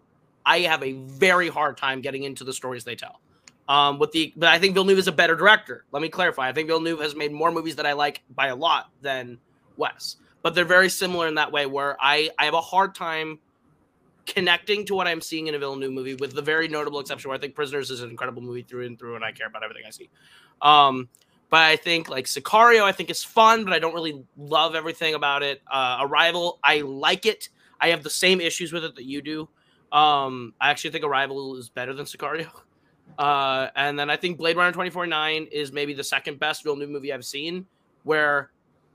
I 0.46 0.60
have 0.60 0.84
a 0.84 0.94
very 0.94 1.50
hard 1.50 1.78
time 1.78 2.02
getting 2.02 2.24
into 2.24 2.44
the 2.44 2.54
stories 2.54 2.84
they 2.84 2.96
tell. 2.96 3.22
Um, 3.70 4.00
with 4.00 4.12
the 4.12 4.34
but 4.36 4.50
I 4.50 4.60
think 4.60 4.74
Villeneuve 4.74 4.98
is 4.98 5.08
a 5.08 5.12
better 5.12 5.36
director. 5.36 5.86
Let 5.92 6.02
me 6.02 6.10
clarify. 6.10 6.50
I 6.50 6.54
think 6.54 6.68
Villeneuve 6.68 7.00
has 7.00 7.16
made 7.16 7.32
more 7.32 7.52
movies 7.52 7.78
that 7.78 7.86
I 7.86 7.94
like 7.94 8.22
by 8.34 8.48
a 8.48 8.56
lot 8.56 8.90
than 9.02 9.38
Wes, 9.78 10.18
but 10.42 10.56
they're 10.56 10.66
very 10.66 10.90
similar 10.90 11.28
in 11.28 11.36
that 11.36 11.52
way 11.52 11.66
where 11.66 11.96
I 12.02 12.32
I 12.38 12.46
have 12.46 12.54
a 12.54 12.62
hard 12.62 12.96
time 12.96 13.40
connecting 14.26 14.86
to 14.86 14.96
what 14.96 15.08
I'm 15.08 15.22
seeing 15.22 15.48
in 15.48 15.56
a 15.56 15.60
Villeneuve 15.60 15.92
movie, 15.92 16.16
with 16.16 16.34
the 16.34 16.42
very 16.42 16.68
notable 16.68 17.00
exception 17.00 17.30
where 17.30 17.38
I 17.38 17.40
think 17.40 17.56
Prisoners 17.56 17.92
is 17.92 18.02
an 18.02 18.10
incredible 18.10 18.42
movie 18.42 18.64
through 18.64 18.86
and 18.86 18.98
through, 18.98 19.16
and 19.16 19.24
I 19.24 19.32
care 19.32 19.48
about 19.48 19.64
everything 19.64 19.84
I 19.88 19.92
see. 19.92 20.10
Um, 20.62 21.10
but 21.52 21.60
I 21.60 21.76
think 21.76 22.10
like 22.10 22.26
Sicario, 22.26 22.84
I 22.84 22.94
think 22.94 23.12
is 23.12 23.24
fun, 23.24 23.66
but 23.66 23.74
I 23.74 23.80
don't 23.80 23.94
really 23.94 24.24
love 24.38 24.74
everything 24.74 25.14
about 25.14 25.44
it. 25.44 25.62
Uh, 25.70 26.00
Arrival, 26.02 26.60
I 26.64 26.82
like 26.82 27.26
it. 27.26 27.50
I 27.80 27.90
have 27.90 28.04
the 28.04 28.10
same 28.10 28.40
issues 28.40 28.72
with 28.72 28.86
it 28.86 28.96
that 28.96 29.04
you 29.04 29.22
do. 29.22 29.50
Um, 29.92 30.54
I 30.62 30.72
actually 30.72 30.92
think 30.92 31.04
Arrival 31.04 31.58
is 31.58 31.70
better 31.70 31.94
than 31.94 32.06
Sicario. 32.06 32.50
Uh, 33.20 33.68
and 33.76 34.00
then 34.00 34.10
I 34.10 34.16
think 34.16 34.38
Blade 34.38 34.56
Runner 34.56 34.72
2049 34.72 35.50
is 35.52 35.74
maybe 35.74 35.94
the 35.94 36.04
second 36.04 36.40
best 36.40 36.64
Villeneuve 36.64 36.90
movie 36.90 37.12
I've 37.12 37.26
seen, 37.26 37.66
where, 38.04 38.52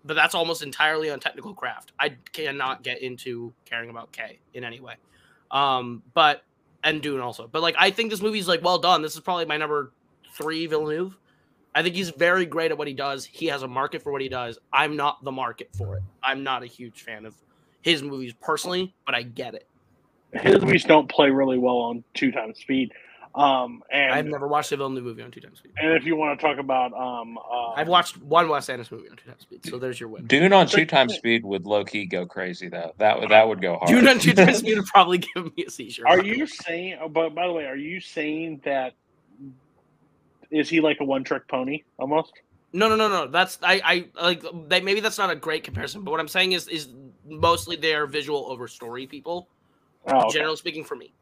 but 0.07 0.15
that's 0.15 0.35
almost 0.35 0.63
entirely 0.63 1.11
on 1.11 1.21
technical 1.21 1.53
craft. 1.53 1.93
I 2.01 2.17
cannot 2.33 2.83
get 2.83 3.03
into 3.03 3.53
caring 3.67 3.91
about 3.91 4.13
K 4.13 4.39
in 4.55 4.65
any 4.65 4.81
way. 4.81 4.95
Um, 5.51 6.03
but 6.15 6.43
and 6.83 7.03
Dune 7.03 7.21
also. 7.21 7.47
But 7.47 7.61
like 7.61 7.75
I 7.79 7.91
think 7.91 8.11
this 8.11 8.23
movie's 8.23 8.49
like 8.49 8.65
well 8.65 8.79
done. 8.79 9.03
This 9.03 9.15
is 9.15 9.21
probably 9.21 9.45
my 9.45 9.59
number 9.59 9.93
three 10.33 10.67
Villeneuve. 10.67 11.17
I 11.77 11.83
think 11.83 11.95
he's 11.95 12.09
very 12.09 12.47
great 12.47 12.71
at 12.71 12.79
what 12.79 12.89
he 12.89 12.95
does. 12.95 13.27
He 13.27 13.47
has 13.47 13.63
a 13.63 13.69
market 13.69 14.03
for 14.03 14.11
what 14.11 14.23
he 14.23 14.31
does. 14.31 14.59
I'm 14.73 14.97
not 14.97 15.23
the 15.23 15.31
market 15.31 15.69
for 15.77 15.99
it. 15.99 16.03
I'm 16.23 16.43
not 16.43 16.63
a 16.63 16.67
huge 16.67 17.03
fan 17.03 17.27
of 17.27 17.35
his 17.83 18.03
movies 18.03 18.33
personally, 18.41 18.95
but 19.05 19.15
I 19.15 19.23
get 19.23 19.55
it. 19.55 19.69
His 20.33 20.63
movies 20.63 20.85
don't 20.85 21.07
play 21.07 21.29
really 21.29 21.59
well 21.59 21.77
on 21.77 22.03
two 22.15 22.33
times 22.33 22.59
speed. 22.61 22.93
Um, 23.35 23.83
and 23.93 24.15
I've 24.15 24.25
never 24.25 24.49
watched 24.49 24.73
a 24.73 24.79
Villeneuve 24.79 25.05
movie 25.05 25.23
on 25.23 25.31
two 25.31 25.43
times 25.43 25.59
speed. 25.59 25.73
and 25.77 25.93
if 25.93 26.07
you 26.07 26.17
want 26.17 26.41
to 26.41 26.47
talk 26.47 26.57
about 26.57 26.95
um, 26.95 27.37
uh, 27.37 27.73
I've 27.73 27.89
watched 27.89 28.17
one 28.23 28.49
Wes 28.49 28.71
Anderson 28.71 28.97
movie 28.97 29.11
on 29.11 29.17
two 29.17 29.29
times 29.29 29.43
speed, 29.43 29.67
so 29.67 29.79
there's 29.79 30.01
your 30.01 30.09
win. 30.09 30.27
Dune 30.27 30.55
on 30.55 30.67
two 30.67 30.87
times 30.87 31.13
speed 31.13 31.45
would 31.45 31.67
low 31.67 31.85
key 31.85 32.07
go 32.07 32.25
crazy 32.25 32.71
though. 32.71 32.95
That 32.97 33.21
would 33.21 33.29
that 33.29 33.47
would 33.47 33.61
go 33.61 33.77
hard. 33.77 33.89
Dune 33.89 34.09
on 34.09 34.19
two 34.19 34.33
times 34.33 34.57
speed 34.61 34.79
would 34.79 34.87
probably 34.87 35.19
give 35.35 35.55
me 35.55 35.67
a 35.67 35.71
seizure. 35.71 36.09
Are 36.09 36.25
you 36.25 36.47
saying? 36.47 36.97
oh, 37.03 37.11
But 37.11 37.35
by 37.35 37.47
the 37.47 37.53
way, 37.53 37.67
are 37.67 37.77
you 37.77 38.01
saying 38.01 38.63
that 38.65 38.95
is 40.51 40.69
he 40.69 40.81
like 40.81 40.99
a 41.01 41.05
one-trick 41.05 41.49
pony 41.49 41.83
almost? 41.99 42.33
No, 42.73 42.89
no, 42.89 42.97
no, 42.97 43.09
no. 43.09 43.27
That's 43.27 43.59
I, 43.63 43.81
I 44.17 44.23
like 44.23 44.43
that. 44.69 44.85
Maybe 44.85 45.01
that's 45.01 45.19
not 45.19 45.31
a 45.31 45.37
great 45.37 45.65
comparison, 45.65 46.03
but 46.03 46.11
what 46.11 46.21
I'm 46.21 46.29
saying 46.29 46.53
is, 46.53 46.69
is 46.69 46.89
mostly 47.27 47.77
they're 47.77 48.07
visual 48.07 48.47
over 48.51 48.69
story 48.69 49.07
people. 49.07 49.49
Oh, 50.07 50.19
okay. 50.27 50.39
Generally 50.39 50.57
speaking, 50.57 50.85
for 50.85 50.97
me. 50.97 51.13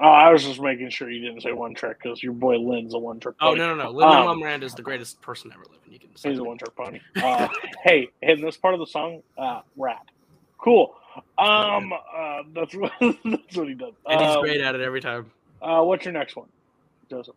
Oh, 0.00 0.08
I 0.08 0.32
was 0.32 0.44
just 0.44 0.60
making 0.60 0.88
sure 0.90 1.10
you 1.10 1.20
didn't 1.20 1.42
say 1.42 1.52
one 1.52 1.74
trick 1.74 1.98
because 2.02 2.22
your 2.22 2.32
boy 2.32 2.58
Lin's 2.58 2.94
a 2.94 2.98
one 2.98 3.18
trick. 3.18 3.34
Oh 3.40 3.54
no 3.54 3.74
no 3.74 3.82
no! 3.84 3.90
Lin 3.90 4.08
Manuel 4.08 4.28
Um, 4.30 4.38
Miranda 4.40 4.66
is 4.66 4.74
the 4.74 4.82
greatest 4.82 5.20
person 5.20 5.50
ever 5.52 5.64
living. 5.64 5.92
You 5.92 5.98
can 5.98 6.16
say 6.16 6.30
He's 6.30 6.38
a 6.38 6.44
one 6.44 6.58
trick 6.58 6.74
pony. 6.76 7.00
Uh, 7.22 7.48
hey, 7.84 8.08
in 8.22 8.40
this 8.40 8.56
part 8.56 8.74
of 8.74 8.80
the 8.80 8.86
song, 8.86 9.22
uh, 9.36 9.60
rap. 9.76 10.06
Cool. 10.58 10.94
Um, 11.38 11.92
uh, 11.92 12.42
that's 12.54 12.74
what 12.74 12.92
that's 13.00 13.56
what 13.56 13.68
he 13.68 13.74
does. 13.74 13.92
and 14.08 14.20
he's 14.20 14.36
Um, 14.36 14.42
great 14.42 14.60
at 14.60 14.74
it 14.74 14.80
every 14.80 15.00
time. 15.00 15.30
Uh, 15.60 15.82
what's 15.82 16.04
your 16.04 16.14
next 16.14 16.36
one, 16.36 16.48
Joseph? 17.10 17.34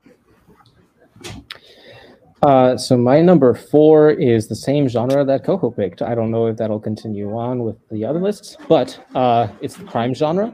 Uh, 2.44 2.76
so 2.78 2.98
my 2.98 3.22
number 3.22 3.54
four 3.54 4.12
is 4.12 4.50
the 4.50 4.56
same 4.56 4.89
genre 4.89 5.24
that 5.24 5.46
Coco 5.46 5.72
picked. 5.72 6.02
I 6.02 6.14
don't 6.14 6.30
know 6.30 6.48
if 6.48 6.58
that'll 6.58 6.80
continue 6.80 7.34
on 7.38 7.64
with 7.64 7.78
the 7.89 8.04
other 8.04 8.20
lists, 8.20 8.58
but 8.68 9.02
uh, 9.16 9.48
it's 9.62 9.78
the 9.78 9.86
crime 9.86 10.14
genre. 10.14 10.54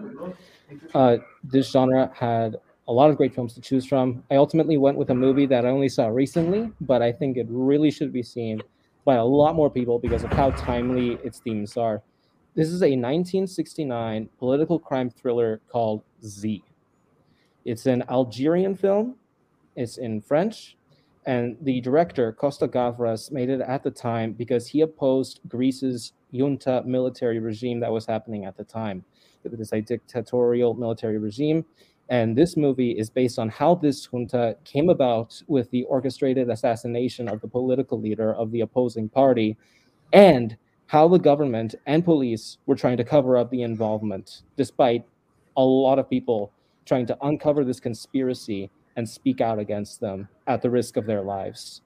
Uh, 0.93 1.17
this 1.43 1.71
genre 1.71 2.11
had 2.13 2.57
a 2.87 2.93
lot 2.93 3.09
of 3.09 3.17
great 3.17 3.33
films 3.33 3.55
to 3.55 3.61
choose 3.61 3.87
from. 3.87 4.23
I 4.29 4.35
ultimately 4.35 4.77
went 4.77 4.97
with 4.97 5.09
a 5.09 5.15
movie 5.15 5.47
that 5.47 5.65
I 5.65 5.69
only 5.69 5.89
saw 5.89 6.09
recently, 6.09 6.71
but 6.79 7.01
I 7.01 7.11
think 7.11 7.37
it 7.37 7.47
really 7.49 7.89
should 7.89 8.13
be 8.13 8.21
seen 8.21 8.61
by 9.03 9.15
a 9.15 9.25
lot 9.25 9.55
more 9.55 9.71
people 9.71 9.97
because 9.97 10.23
of 10.23 10.31
how 10.31 10.51
timely 10.51 11.13
its 11.23 11.39
themes 11.39 11.75
are. 11.75 12.03
This 12.53 12.67
is 12.67 12.83
a 12.83 12.93
1969 12.93 14.29
political 14.37 14.77
crime 14.77 15.09
thriller 15.09 15.59
called 15.71 16.03
Z. 16.23 16.63
It's 17.65 17.87
an 17.87 18.03
Algerian 18.09 18.75
film. 18.75 19.15
It's 19.75 19.97
in 19.97 20.21
French, 20.21 20.75
and 21.29 21.57
the 21.61 21.79
director 21.81 22.31
Costa 22.31 22.67
Gavras 22.67 23.31
made 23.31 23.51
it 23.51 23.61
at 23.61 23.83
the 23.83 23.91
time 23.91 24.33
because 24.33 24.65
he 24.65 24.81
opposed 24.81 25.41
Greece's 25.47 26.13
junta 26.31 26.81
military 26.87 27.37
regime 27.37 27.79
that 27.81 27.91
was 27.91 28.07
happening 28.07 28.45
at 28.45 28.57
the 28.57 28.63
time. 28.63 29.05
It 29.43 29.55
was 29.55 29.71
a 29.71 29.79
dictatorial 29.79 30.73
military 30.73 31.19
regime, 31.19 31.65
and 32.09 32.35
this 32.35 32.57
movie 32.57 32.93
is 32.97 33.11
based 33.11 33.37
on 33.37 33.47
how 33.47 33.75
this 33.75 34.07
junta 34.07 34.57
came 34.65 34.89
about 34.89 35.39
with 35.45 35.69
the 35.69 35.83
orchestrated 35.83 36.49
assassination 36.49 37.29
of 37.29 37.41
the 37.41 37.47
political 37.47 38.01
leader 38.01 38.33
of 38.33 38.49
the 38.51 38.61
opposing 38.61 39.07
party, 39.07 39.55
and 40.11 40.57
how 40.87 41.07
the 41.07 41.19
government 41.19 41.75
and 41.85 42.03
police 42.03 42.57
were 42.65 42.75
trying 42.75 42.97
to 42.97 43.03
cover 43.03 43.37
up 43.37 43.51
the 43.51 43.61
involvement, 43.61 44.41
despite 44.57 45.05
a 45.57 45.63
lot 45.63 45.99
of 45.99 46.09
people 46.09 46.51
trying 46.85 47.05
to 47.05 47.15
uncover 47.21 47.63
this 47.63 47.79
conspiracy 47.79 48.71
and 48.99 49.07
speak 49.07 49.39
out 49.39 49.57
against 49.57 50.01
them 50.01 50.27
at 50.47 50.61
the 50.61 50.69
risk 50.69 50.97
of 50.97 51.05
their 51.05 51.21
lives. 51.21 51.81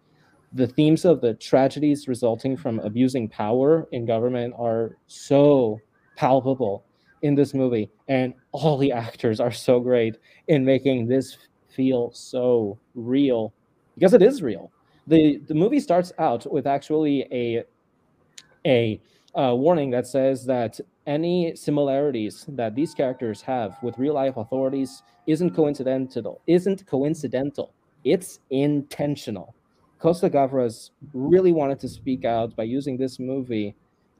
The 0.53 0.67
themes 0.67 1.05
of 1.05 1.21
the 1.21 1.35
tragedies 1.35 2.07
resulting 2.07 2.57
from 2.57 2.79
abusing 2.79 3.29
power 3.29 3.87
in 3.91 4.05
government 4.05 4.55
are 4.57 4.97
so 5.05 5.79
palpable 6.15 6.85
in 7.21 7.35
this 7.35 7.53
movie, 7.53 7.89
and 8.07 8.33
all 8.51 8.77
the 8.77 8.91
actors 8.91 9.39
are 9.39 9.51
so 9.51 9.79
great 9.79 10.17
in 10.47 10.65
making 10.65 11.07
this 11.07 11.37
feel 11.69 12.11
so 12.11 12.79
real 12.95 13.53
because 13.95 14.13
it 14.13 14.23
is 14.23 14.41
real. 14.41 14.71
The 15.05 15.37
the 15.47 15.53
movie 15.53 15.79
starts 15.79 16.11
out 16.17 16.51
with 16.51 16.65
actually 16.65 17.27
a 17.31 17.63
a 18.65 18.99
uh, 19.35 19.53
warning 19.55 19.89
that 19.91 20.07
says 20.07 20.45
that 20.45 20.79
any 21.07 21.55
similarities 21.55 22.45
that 22.47 22.75
these 22.75 22.93
characters 22.93 23.41
have 23.41 23.75
with 23.81 23.97
real 23.97 24.13
life 24.13 24.37
authorities 24.37 25.03
isn't 25.27 25.55
coincidental. 25.55 26.41
Isn't 26.47 26.85
coincidental. 26.85 27.73
It's 28.03 28.39
intentional. 28.49 29.55
Costa 29.99 30.29
Gavras 30.29 30.91
really 31.13 31.51
wanted 31.51 31.79
to 31.79 31.87
speak 31.87 32.25
out 32.25 32.55
by 32.55 32.63
using 32.63 32.97
this 32.97 33.19
movie 33.19 33.75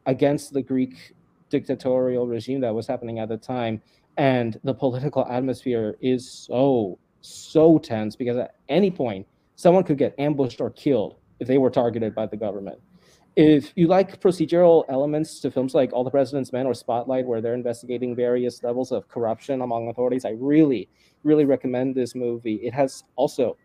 against 0.06 0.54
the 0.54 0.62
Greek 0.62 1.14
dictatorial 1.50 2.28
regime 2.28 2.62
that 2.62 2.74
was 2.74 2.88
happening 2.88 3.20
at 3.20 3.30
the 3.30 3.38
time, 3.38 3.82
and 4.18 4.60
the 4.64 4.74
political 4.74 5.26
atmosphere 5.30 5.96
is 6.02 6.30
so 6.30 6.98
so 7.22 7.78
tense 7.78 8.18
because 8.18 8.36
at 8.36 8.56
any 8.68 8.92
point 8.92 9.26
someone 9.56 9.84
could 9.84 9.98
get 9.98 10.14
ambushed 10.20 10.60
or 10.60 10.70
killed 10.72 11.16
if 11.40 11.48
they 11.48 11.58
were 11.58 11.70
targeted 11.70 12.14
by 12.14 12.26
the 12.26 12.36
government 12.36 12.78
if 13.36 13.74
you 13.76 13.88
like 13.88 14.22
procedural 14.22 14.86
elements 14.90 15.40
to 15.40 15.52
films 15.52 15.74
like 15.74 15.92
All 15.92 16.04
the 16.04 16.12
President's 16.12 16.54
Men 16.54 16.68
or 16.68 16.74
Spotlight, 16.74 17.26
where 17.26 17.42
they're 17.42 17.56
investigating 17.56 18.16
various 18.16 18.62
levels 18.64 18.92
of 18.92 19.08
corruption 19.08 19.62
among 19.62 19.90
authorities, 19.90 20.26
I 20.26 20.32
really, 20.40 20.88
really 21.24 21.46
recommend 21.46 21.96
this 21.96 22.14
movie. 22.16 22.56
It 22.56 22.74
has 22.74 23.04
also 23.16 23.58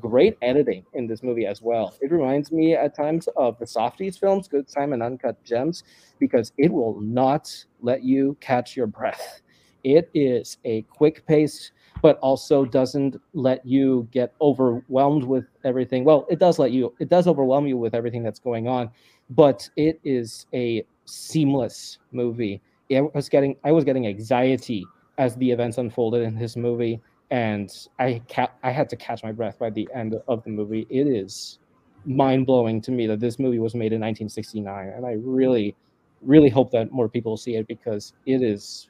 great 0.00 0.36
editing 0.42 0.84
in 0.94 1.06
this 1.06 1.22
movie 1.22 1.46
as 1.46 1.62
well. 1.62 1.94
It 2.00 2.10
reminds 2.10 2.50
me 2.50 2.74
at 2.74 2.96
times 2.96 3.28
of 3.36 3.58
the 3.58 3.64
Safdies 3.64 4.18
films, 4.18 4.48
Good 4.48 4.66
Time 4.66 4.92
and 4.92 5.02
Uncut 5.02 5.42
Gems, 5.44 5.84
because 6.18 6.52
it 6.58 6.72
will 6.72 7.00
not 7.00 7.64
let 7.80 8.02
you 8.02 8.36
catch 8.40 8.76
your 8.76 8.86
breath. 8.86 9.42
It 9.84 10.10
is 10.14 10.58
a 10.64 10.82
quick 10.82 11.26
pace, 11.26 11.72
but 12.02 12.18
also 12.18 12.64
doesn't 12.64 13.16
let 13.32 13.64
you 13.64 14.08
get 14.10 14.34
overwhelmed 14.40 15.24
with 15.24 15.46
everything. 15.64 16.04
Well, 16.04 16.26
it 16.28 16.38
does 16.40 16.58
let 16.58 16.72
you, 16.72 16.94
it 17.00 17.08
does 17.08 17.26
overwhelm 17.28 17.66
you 17.66 17.76
with 17.78 17.94
everything 17.94 18.22
that's 18.22 18.40
going 18.40 18.68
on, 18.68 18.90
but 19.30 19.68
it 19.76 20.00
is 20.04 20.46
a 20.52 20.84
seamless 21.06 21.98
movie. 22.12 22.60
I 22.92 23.00
was 23.14 23.28
getting, 23.28 23.56
I 23.64 23.72
was 23.72 23.84
getting 23.84 24.06
anxiety 24.06 24.84
as 25.18 25.36
the 25.36 25.50
events 25.50 25.78
unfolded 25.78 26.22
in 26.22 26.34
this 26.38 26.56
movie, 26.56 27.00
and 27.30 27.70
I 27.98 28.20
ca- 28.28 28.52
I 28.62 28.70
had 28.70 28.88
to 28.90 28.96
catch 28.96 29.22
my 29.22 29.32
breath 29.32 29.58
by 29.58 29.70
the 29.70 29.88
end 29.94 30.16
of 30.28 30.44
the 30.44 30.50
movie. 30.50 30.86
It 30.90 31.06
is 31.06 31.58
mind 32.04 32.46
blowing 32.46 32.80
to 32.82 32.90
me 32.90 33.06
that 33.06 33.20
this 33.20 33.38
movie 33.38 33.58
was 33.58 33.74
made 33.74 33.92
in 33.92 34.00
1969, 34.00 34.88
and 34.88 35.06
I 35.06 35.12
really, 35.12 35.74
really 36.20 36.50
hope 36.50 36.70
that 36.72 36.92
more 36.92 37.08
people 37.08 37.36
see 37.36 37.56
it 37.56 37.66
because 37.66 38.12
it 38.26 38.42
is 38.42 38.88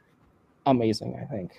amazing. 0.67 1.19
I 1.21 1.25
think. 1.27 1.53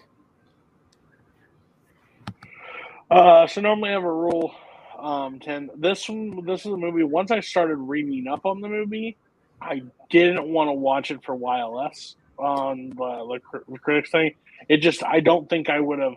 Uh, 3.14 3.46
so 3.46 3.62
normally 3.62 3.92
I 3.92 3.94
have 3.94 4.04
a 4.04 4.12
rule, 4.12 4.56
um, 5.00 5.40
ten. 5.40 5.70
This 5.78 6.10
one, 6.10 6.46
this 6.46 6.62
is 6.62 6.74
a 6.74 6.78
movie. 6.78 7.04
Once 7.04 7.30
I 7.30 7.42
started 7.42 7.76
reading 7.76 8.28
up 8.28 8.48
on 8.48 8.60
the 8.60 8.68
movie, 8.68 9.18
I 9.62 9.84
didn't 10.10 10.50
want 10.50 10.70
to 10.70 10.74
watch 10.74 11.12
it 11.12 11.24
for 11.24 11.38
YLS 11.38 12.16
on 12.40 12.90
the, 12.90 13.40
the 13.70 13.80
critics 13.80 14.10
thing. 14.10 14.34
It 14.68 14.78
just, 14.78 15.04
I 15.04 15.20
don't 15.20 15.48
think 15.48 15.70
I 15.70 15.80
would 15.80 16.00
have. 16.00 16.16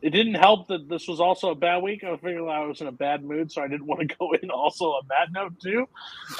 It 0.00 0.10
didn't 0.10 0.34
help 0.34 0.68
that 0.68 0.88
this 0.88 1.08
was 1.08 1.20
also 1.20 1.50
a 1.50 1.56
bad 1.56 1.82
week. 1.82 2.04
I 2.04 2.16
figured 2.18 2.48
I 2.48 2.64
was 2.66 2.80
in 2.80 2.86
a 2.86 2.92
bad 2.92 3.24
mood, 3.24 3.50
so 3.50 3.62
I 3.62 3.66
didn't 3.66 3.86
want 3.88 4.08
to 4.08 4.16
go 4.16 4.32
in 4.40 4.50
also 4.50 4.86
on 4.86 5.02
that 5.08 5.32
note 5.32 5.58
too. 5.60 5.88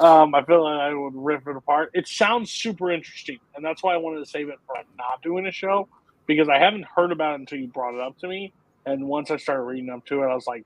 Um, 0.00 0.32
I 0.36 0.44
feel 0.44 0.62
like 0.62 0.80
I 0.80 0.94
would 0.94 1.14
rip 1.16 1.48
it 1.48 1.56
apart. 1.56 1.90
It 1.92 2.06
sounds 2.06 2.52
super 2.52 2.92
interesting, 2.92 3.40
and 3.56 3.64
that's 3.64 3.82
why 3.82 3.94
I 3.94 3.96
wanted 3.96 4.20
to 4.20 4.26
save 4.26 4.48
it 4.48 4.60
for 4.64 4.76
not 4.96 5.22
doing 5.22 5.46
a 5.48 5.52
show 5.52 5.88
because 6.28 6.48
I 6.48 6.58
haven't 6.58 6.84
heard 6.84 7.10
about 7.10 7.32
it 7.34 7.40
until 7.40 7.58
you 7.58 7.66
brought 7.66 7.94
it 7.94 8.00
up 8.00 8.16
to 8.20 8.28
me. 8.28 8.52
And 8.86 9.06
once 9.06 9.30
I 9.30 9.36
started 9.36 9.62
reading 9.62 9.90
up 9.90 10.04
to 10.06 10.22
it, 10.22 10.26
I 10.26 10.34
was 10.34 10.46
like, 10.46 10.64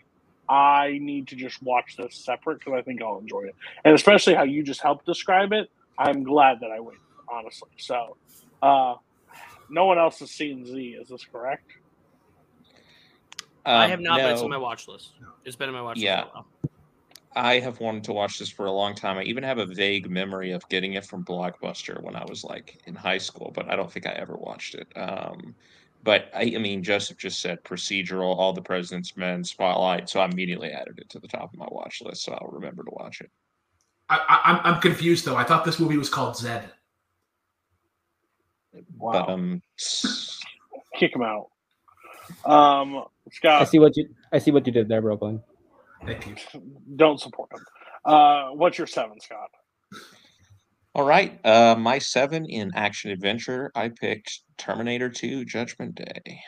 I 0.48 0.98
need 1.00 1.28
to 1.28 1.36
just 1.36 1.62
watch 1.62 1.94
this 1.98 2.24
separate 2.24 2.58
because 2.60 2.74
I 2.78 2.82
think 2.82 3.02
I'll 3.02 3.18
enjoy 3.18 3.42
it. 3.42 3.56
And 3.84 3.94
especially 3.94 4.34
how 4.34 4.42
you 4.44 4.62
just 4.62 4.82
helped 4.82 5.06
describe 5.06 5.52
it, 5.52 5.68
I'm 5.98 6.22
glad 6.24 6.58
that 6.60 6.70
I 6.70 6.80
waited, 6.80 7.00
honestly. 7.32 7.68
So, 7.78 8.16
uh, 8.62 8.94
no 9.70 9.86
one 9.86 9.98
else 9.98 10.18
has 10.20 10.32
seen 10.32 10.66
Z. 10.66 10.96
Is 11.00 11.08
this 11.08 11.24
correct? 11.32 11.64
I 13.66 13.86
Um, 13.86 13.90
have 13.90 14.00
not, 14.00 14.22
but 14.22 14.32
it's 14.32 14.40
no. 14.40 14.44
on 14.44 14.50
my 14.50 14.56
watch 14.58 14.88
list. 14.88 15.12
It's 15.44 15.56
been 15.56 15.68
on 15.68 15.74
my 15.74 15.82
watch 15.82 15.98
Yeah. 15.98 16.22
list 16.22 16.32
for 16.32 16.38
a 16.38 16.42
while. 16.42 16.46
I 17.36 17.60
have 17.60 17.78
wanted 17.80 18.04
to 18.04 18.12
watch 18.12 18.38
this 18.38 18.50
for 18.50 18.66
a 18.66 18.72
long 18.72 18.94
time. 18.94 19.16
I 19.18 19.22
even 19.22 19.44
have 19.44 19.58
a 19.58 19.66
vague 19.66 20.10
memory 20.10 20.50
of 20.50 20.68
getting 20.68 20.94
it 20.94 21.04
from 21.06 21.24
Blockbuster 21.24 22.02
when 22.02 22.16
I 22.16 22.24
was 22.24 22.42
like 22.42 22.76
in 22.86 22.94
high 22.96 23.18
school, 23.18 23.52
but 23.54 23.70
I 23.70 23.76
don't 23.76 23.90
think 23.90 24.06
I 24.06 24.12
ever 24.12 24.36
watched 24.36 24.74
it. 24.74 24.88
Um, 24.96 25.54
but 26.02 26.30
I, 26.34 26.52
I 26.54 26.58
mean, 26.58 26.82
Joseph 26.82 27.18
just 27.18 27.40
said 27.40 27.62
procedural, 27.64 28.36
All 28.36 28.52
the 28.52 28.62
President's 28.62 29.16
Men, 29.16 29.44
Spotlight, 29.44 30.08
so 30.08 30.20
I 30.20 30.26
immediately 30.26 30.70
added 30.70 30.98
it 30.98 31.08
to 31.10 31.18
the 31.18 31.28
top 31.28 31.52
of 31.52 31.58
my 31.58 31.66
watch 31.70 32.02
list, 32.02 32.24
so 32.24 32.32
I'll 32.32 32.50
remember 32.50 32.82
to 32.84 32.90
watch 32.92 33.20
it. 33.20 33.30
I, 34.08 34.18
I, 34.28 34.50
I'm 34.50 34.74
I'm 34.74 34.80
confused 34.80 35.24
though. 35.24 35.36
I 35.36 35.44
thought 35.44 35.64
this 35.64 35.78
movie 35.78 35.96
was 35.96 36.10
called 36.10 36.36
Zed. 36.36 36.68
Wow. 38.96 39.12
But 39.12 39.28
um, 39.28 39.62
Kick 40.96 41.14
him 41.14 41.22
out. 41.22 41.48
Um, 42.44 42.96
I 42.96 43.04
Scott, 43.32 43.68
see 43.68 43.78
what 43.78 43.96
you 43.96 44.08
I 44.32 44.38
see 44.38 44.50
what 44.50 44.66
you 44.66 44.72
did 44.72 44.88
there, 44.88 45.00
Brooklyn. 45.00 45.42
Thank 46.06 46.26
you. 46.26 46.36
don't 46.96 47.20
support 47.20 47.50
him. 47.52 47.64
Uh, 48.04 48.50
what's 48.50 48.78
your 48.78 48.86
seven, 48.86 49.20
Scott? 49.20 49.50
All 51.00 51.06
right, 51.06 51.40
uh, 51.46 51.74
my 51.78 51.98
seven 51.98 52.44
in 52.44 52.70
action 52.74 53.10
adventure, 53.10 53.72
I 53.74 53.88
picked 53.88 54.40
Terminator 54.58 55.08
2: 55.08 55.46
Judgment 55.46 55.94
Day. 55.94 56.40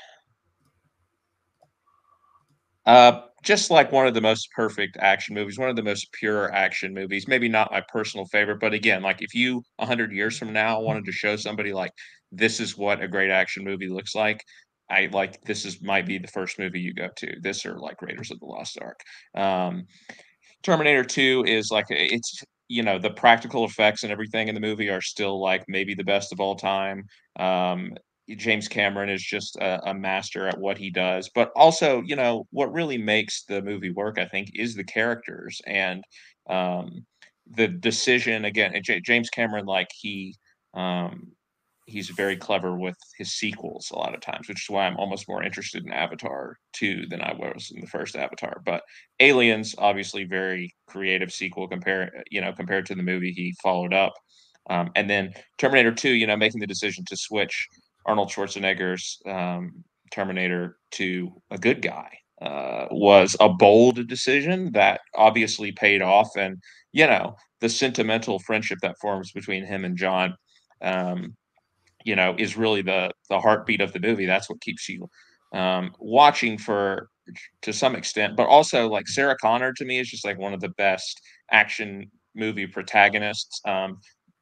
Uh, 2.85 3.23
just 3.43 3.71
like 3.71 3.91
one 3.93 4.07
of 4.07 4.13
the 4.13 4.21
most 4.21 4.51
perfect 4.55 4.99
action 5.01 5.35
movies, 5.35 5.59
one 5.59 5.71
of 5.71 5.77
the 5.77 5.83
most 5.83 6.13
pure 6.13 6.53
action 6.53 6.93
movies. 6.93 7.27
Maybe 7.27 7.49
not 7.49 7.73
my 7.73 7.83
personal 7.89 8.27
favorite, 8.27 8.61
but 8.61 8.75
again, 8.75 9.03
like 9.03 9.23
if 9.23 9.35
you 9.35 9.63
hundred 9.81 10.13
years 10.13 10.37
from 10.37 10.53
now 10.53 10.83
wanted 10.83 11.07
to 11.07 11.13
show 11.13 11.35
somebody 11.37 11.73
like 11.73 11.93
this 12.31 12.61
is 12.61 12.77
what 12.77 13.01
a 13.01 13.09
great 13.09 13.31
action 13.31 13.65
movie 13.65 13.89
looks 13.89 14.15
like, 14.15 14.45
I 14.91 15.09
like 15.13 15.43
this 15.45 15.65
is 15.65 15.81
might 15.81 16.05
be 16.05 16.19
the 16.19 16.29
first 16.29 16.59
movie 16.59 16.81
you 16.81 16.93
go 16.93 17.09
to. 17.17 17.41
This 17.41 17.65
or 17.65 17.79
like 17.79 18.03
Raiders 18.03 18.31
of 18.31 18.39
the 18.39 18.45
Lost 18.45 18.79
Ark. 18.83 19.01
Um, 19.35 19.87
Terminator 20.63 21.05
2 21.05 21.45
is 21.47 21.71
like 21.71 21.87
it's 21.89 22.45
you 22.73 22.83
know 22.83 22.99
the 22.99 23.11
practical 23.11 23.67
effects 23.67 24.03
and 24.03 24.11
everything 24.11 24.49
in 24.49 24.55
the 24.55 24.61
movie 24.61 24.89
are 24.89 25.03
still 25.03 25.39
like 25.39 25.63
maybe 25.69 25.95
the 25.95 26.05
best 26.05 26.33
of 26.33 26.41
all 26.41 26.57
time. 26.57 27.05
Um, 27.39 27.93
James 28.37 28.67
Cameron 28.67 29.11
is 29.11 29.23
just 29.23 29.57
a, 29.57 29.91
a, 29.91 29.95
master 29.95 30.49
at 30.49 30.59
what 30.59 30.79
he 30.79 30.89
does. 30.89 31.29
But 31.35 31.51
also, 31.55 32.01
you 32.03 32.17
know, 32.17 32.47
what 32.51 32.73
really 32.73 32.97
makes 32.97 33.45
the 33.45 33.61
movie 33.61 33.91
work, 33.91 34.19
I 34.19 34.27
think, 34.27 34.53
is 34.55 34.75
the 34.75 34.85
characters 34.85 35.61
and 35.67 36.03
um, 36.49 37.05
the 37.51 37.69
decision. 37.69 38.47
Again, 38.47 38.73
J- 38.83 39.01
James 39.01 39.29
Cameron, 39.29 39.67
like 39.67 39.89
he 39.93 40.35
um, 40.73 41.33
he's 41.87 42.09
very 42.11 42.37
clever 42.37 42.79
with 42.79 42.97
his 43.19 43.33
sequels 43.33 43.91
a 43.91 43.99
lot 43.99 44.15
of 44.15 44.21
times, 44.21 44.49
which 44.49 44.65
is 44.65 44.71
why 44.71 44.87
I'm 44.87 44.97
almost 44.97 45.29
more 45.29 45.43
interested 45.43 45.85
in 45.85 45.93
Avatar 45.93 46.57
2 46.75 47.07
than 47.09 47.21
I 47.21 47.35
was 47.35 47.73
in 47.75 47.81
the 47.81 47.87
first 47.87 48.17
Avatar. 48.17 48.63
But 48.65 48.83
Aliens, 49.21 49.75
obviously, 49.79 50.25
very 50.25 50.75
creative 50.87 51.33
sequel 51.33 51.69
compared, 51.69 52.11
you 52.31 52.41
know, 52.41 52.53
compared 52.53 52.87
to 52.87 52.95
the 52.95 53.03
movie 53.03 53.33
he 53.33 53.55
followed 53.63 53.93
up. 53.93 54.13
Um, 54.71 54.91
and 54.95 55.11
then 55.11 55.33
Terminator 55.59 55.93
2, 55.93 56.11
you 56.11 56.27
know, 56.27 56.37
making 56.37 56.61
the 56.61 56.67
decision 56.67 57.05
to 57.07 57.17
switch 57.17 57.69
Arnold 58.07 58.31
Schwarzenegger's 58.31 59.19
um, 59.27 59.85
Terminator 60.13 60.77
to 60.93 61.33
a 61.51 61.59
good 61.59 61.83
guy 61.83 62.11
uh, 62.41 62.87
was 62.91 63.37
a 63.41 63.49
bold 63.49 64.07
decision 64.09 64.71
that 64.73 65.01
obviously 65.15 65.73
paid 65.73 66.03
off. 66.03 66.29
And, 66.37 66.59
you 66.93 67.07
know, 67.07 67.37
the 67.61 67.69
sentimental 67.69 68.39
friendship 68.41 68.79
that 68.83 68.99
forms 69.01 69.33
between 69.33 69.65
him 69.65 69.85
and 69.85 69.97
John, 69.97 70.35
um, 70.81 71.35
you 72.05 72.17
know, 72.17 72.35
is 72.39 72.57
really 72.57 72.83
the 72.83 73.11
the 73.29 73.41
heartbeat 73.41 73.81
of 73.81 73.93
the 73.93 74.01
movie. 74.01 74.27
That's 74.27 74.49
what 74.49 74.61
keeps 74.61 74.89
you 74.89 75.09
um, 75.53 75.93
watching 75.99 76.59
for 76.59 77.09
to 77.63 77.73
some 77.73 77.95
extent. 77.95 78.37
But 78.37 78.49
also, 78.49 78.89
like 78.89 79.09
Sarah 79.09 79.37
Connor 79.41 79.73
to 79.75 79.85
me 79.85 79.99
is 79.99 80.09
just 80.09 80.25
like 80.25 80.39
one 80.39 80.55
of 80.55 80.61
the 80.61 80.71
best 80.71 81.21
action 81.51 82.11
movie 82.35 82.67
protagonists. 82.67 83.61
Um, 83.67 83.99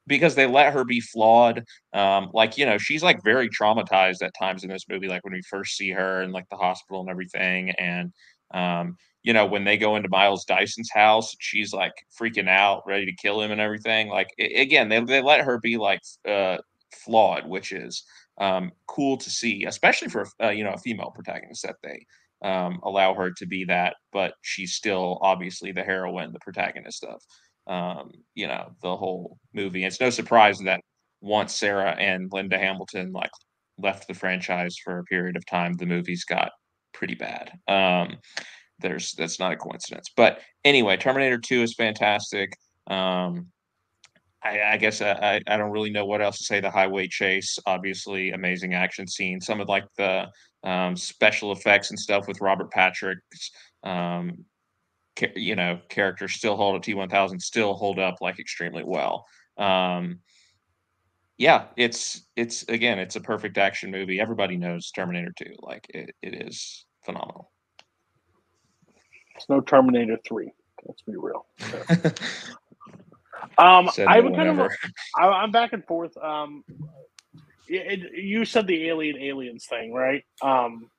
because 0.06 0.34
they 0.34 0.46
let 0.46 0.72
her 0.72 0.84
be 0.84 1.00
flawed. 1.00 1.64
Um, 1.92 2.30
like, 2.34 2.58
you 2.58 2.66
know, 2.66 2.78
she's 2.78 3.02
like 3.02 3.22
very 3.22 3.48
traumatized 3.48 4.22
at 4.22 4.32
times 4.38 4.64
in 4.64 4.70
this 4.70 4.88
movie, 4.88 5.06
like 5.06 5.22
when 5.24 5.32
we 5.32 5.42
first 5.48 5.76
see 5.76 5.90
her 5.90 6.22
in 6.22 6.32
like 6.32 6.48
the 6.50 6.56
hospital 6.56 7.00
and 7.00 7.08
everything. 7.08 7.70
And, 7.70 8.12
um, 8.52 8.96
you 9.22 9.32
know, 9.32 9.46
when 9.46 9.62
they 9.64 9.76
go 9.76 9.94
into 9.94 10.08
Miles 10.08 10.44
Dyson's 10.44 10.90
house, 10.92 11.36
she's 11.38 11.72
like 11.72 11.92
freaking 12.20 12.48
out, 12.48 12.82
ready 12.86 13.06
to 13.06 13.12
kill 13.12 13.40
him 13.40 13.52
and 13.52 13.60
everything. 13.60 14.08
Like, 14.08 14.28
it, 14.36 14.60
again, 14.60 14.88
they, 14.88 14.98
they 15.00 15.22
let 15.22 15.42
her 15.42 15.60
be 15.60 15.76
like 15.76 16.00
uh, 16.28 16.58
flawed, 16.94 17.46
which 17.46 17.72
is 17.72 18.04
um, 18.40 18.72
cool 18.86 19.16
to 19.16 19.30
see, 19.30 19.64
especially 19.64 20.08
for, 20.08 20.26
uh, 20.42 20.50
you 20.50 20.64
know, 20.64 20.72
a 20.72 20.78
female 20.78 21.12
protagonist 21.14 21.62
that 21.62 21.76
they 21.82 22.04
um, 22.42 22.80
allow 22.82 23.14
her 23.14 23.30
to 23.32 23.46
be 23.46 23.64
that, 23.64 23.96
but 24.12 24.34
she's 24.42 24.74
still 24.74 25.18
obviously 25.20 25.72
the 25.72 25.82
heroine, 25.82 26.32
the 26.32 26.38
protagonist 26.40 27.04
of 27.04 27.20
um, 27.70 28.10
you 28.34 28.46
know, 28.46 28.72
the 28.82 28.96
whole 28.96 29.38
movie. 29.54 29.84
It's 29.84 30.00
no 30.00 30.10
surprise 30.10 30.58
that 30.60 30.80
once 31.20 31.54
Sarah 31.54 31.92
and 31.92 32.30
Linda 32.32 32.58
Hamilton 32.58 33.12
like 33.12 33.30
left 33.78 34.08
the 34.08 34.14
franchise 34.14 34.76
for 34.82 34.98
a 34.98 35.04
period 35.04 35.36
of 35.36 35.46
time, 35.46 35.74
the 35.74 35.86
movies 35.86 36.24
got 36.24 36.50
pretty 36.92 37.14
bad. 37.14 37.52
Um, 37.68 38.18
there's 38.80 39.12
that's 39.12 39.38
not 39.38 39.52
a 39.52 39.56
coincidence. 39.56 40.10
But 40.16 40.40
anyway, 40.64 40.96
Terminator 40.96 41.38
2 41.38 41.62
is 41.62 41.74
fantastic. 41.74 42.52
Um, 42.88 43.48
I, 44.42 44.60
I 44.72 44.76
guess 44.76 45.02
I, 45.02 45.40
I 45.46 45.56
don't 45.56 45.70
really 45.70 45.90
know 45.90 46.06
what 46.06 46.22
else 46.22 46.38
to 46.38 46.44
say. 46.44 46.60
The 46.60 46.70
highway 46.70 47.08
chase, 47.08 47.58
obviously, 47.66 48.30
amazing 48.30 48.74
action 48.74 49.06
scene. 49.06 49.40
Some 49.40 49.60
of 49.60 49.68
like 49.68 49.84
the 49.96 50.28
um, 50.64 50.96
special 50.96 51.52
effects 51.52 51.90
and 51.90 51.98
stuff 51.98 52.26
with 52.26 52.40
Robert 52.40 52.70
Patrick's 52.70 53.50
um, 53.82 54.44
you 55.34 55.56
know 55.56 55.78
characters 55.88 56.32
still 56.32 56.56
hold 56.56 56.76
a 56.76 56.80
T1000 56.94 57.40
still 57.40 57.74
hold 57.74 57.98
up 57.98 58.16
like 58.20 58.38
extremely 58.38 58.84
well. 58.84 59.26
Um, 59.58 60.20
yeah, 61.36 61.66
it's 61.76 62.26
it's 62.36 62.62
again 62.64 62.98
it's 62.98 63.16
a 63.16 63.20
perfect 63.20 63.58
action 63.58 63.90
movie. 63.90 64.20
Everybody 64.20 64.56
knows 64.56 64.90
Terminator 64.90 65.32
2. 65.36 65.54
Like 65.60 65.86
it, 65.90 66.14
it 66.22 66.46
is 66.46 66.84
phenomenal. 67.04 67.50
It's 69.36 69.48
no 69.48 69.60
Terminator 69.60 70.18
3. 70.26 70.52
Let's 70.86 71.02
be 71.02 71.14
real. 71.16 71.46
um, 73.58 73.90
I 74.06 74.20
would 74.20 74.34
kind 74.34 74.60
of 74.60 74.70
I, 75.16 75.42
am 75.42 75.50
back 75.50 75.72
and 75.72 75.84
forth. 75.84 76.16
Um, 76.16 76.64
it, 77.68 78.02
it, 78.02 78.24
you 78.24 78.44
said 78.44 78.66
the 78.66 78.88
alien 78.88 79.16
aliens 79.16 79.66
thing, 79.66 79.92
right? 79.92 80.24
Um, 80.42 80.90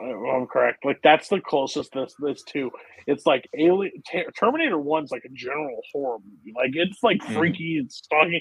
I'm 0.00 0.46
correct. 0.46 0.84
Like 0.84 1.00
that's 1.02 1.28
the 1.28 1.40
closest 1.40 1.92
this 1.92 2.14
this 2.20 2.42
to. 2.52 2.70
It's 3.06 3.26
like 3.26 3.48
Alien 3.58 3.92
Terminator 4.38 4.78
One's 4.78 5.10
like 5.10 5.24
a 5.24 5.32
general 5.32 5.80
horror 5.92 6.18
movie. 6.24 6.52
Like 6.54 6.70
it's 6.74 7.02
like 7.02 7.18
mm-hmm. 7.18 7.34
freaky 7.34 7.78
and 7.78 7.90
stalking. 7.90 8.40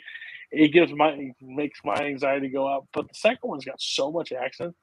It 0.51 0.71
gives 0.71 0.93
my 0.93 1.09
it 1.09 1.35
makes 1.41 1.79
my 1.83 1.95
anxiety 1.95 2.49
go 2.49 2.67
up. 2.67 2.85
But 2.93 3.07
the 3.07 3.15
second 3.15 3.49
one's 3.49 3.65
got 3.65 3.81
so 3.81 4.11
much 4.11 4.31
action. 4.31 4.75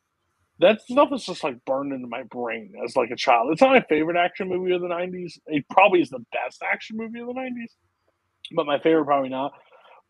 That 0.61 0.81
stuff 0.83 1.11
is 1.13 1.25
just 1.25 1.45
like 1.45 1.65
burned 1.65 1.93
into 1.93 2.07
my 2.07 2.23
brain 2.25 2.73
as 2.85 2.97
like 2.97 3.11
a 3.11 3.17
child. 3.17 3.51
It's 3.53 3.61
not 3.61 3.73
my 3.73 3.85
favorite 3.89 4.17
action 4.17 4.49
movie 4.49 4.73
of 4.73 4.83
the 4.83 4.89
'90s. 4.89 5.39
It 5.47 5.65
probably 5.71 6.01
is 6.01 6.11
the 6.11 6.25
best 6.33 6.63
action 6.63 6.97
movie 6.97 7.21
of 7.21 7.29
the 7.29 7.35
'90s, 7.35 7.71
but 8.53 8.67
my 8.67 8.79
favorite 8.79 9.05
probably 9.05 9.31
not. 9.31 9.53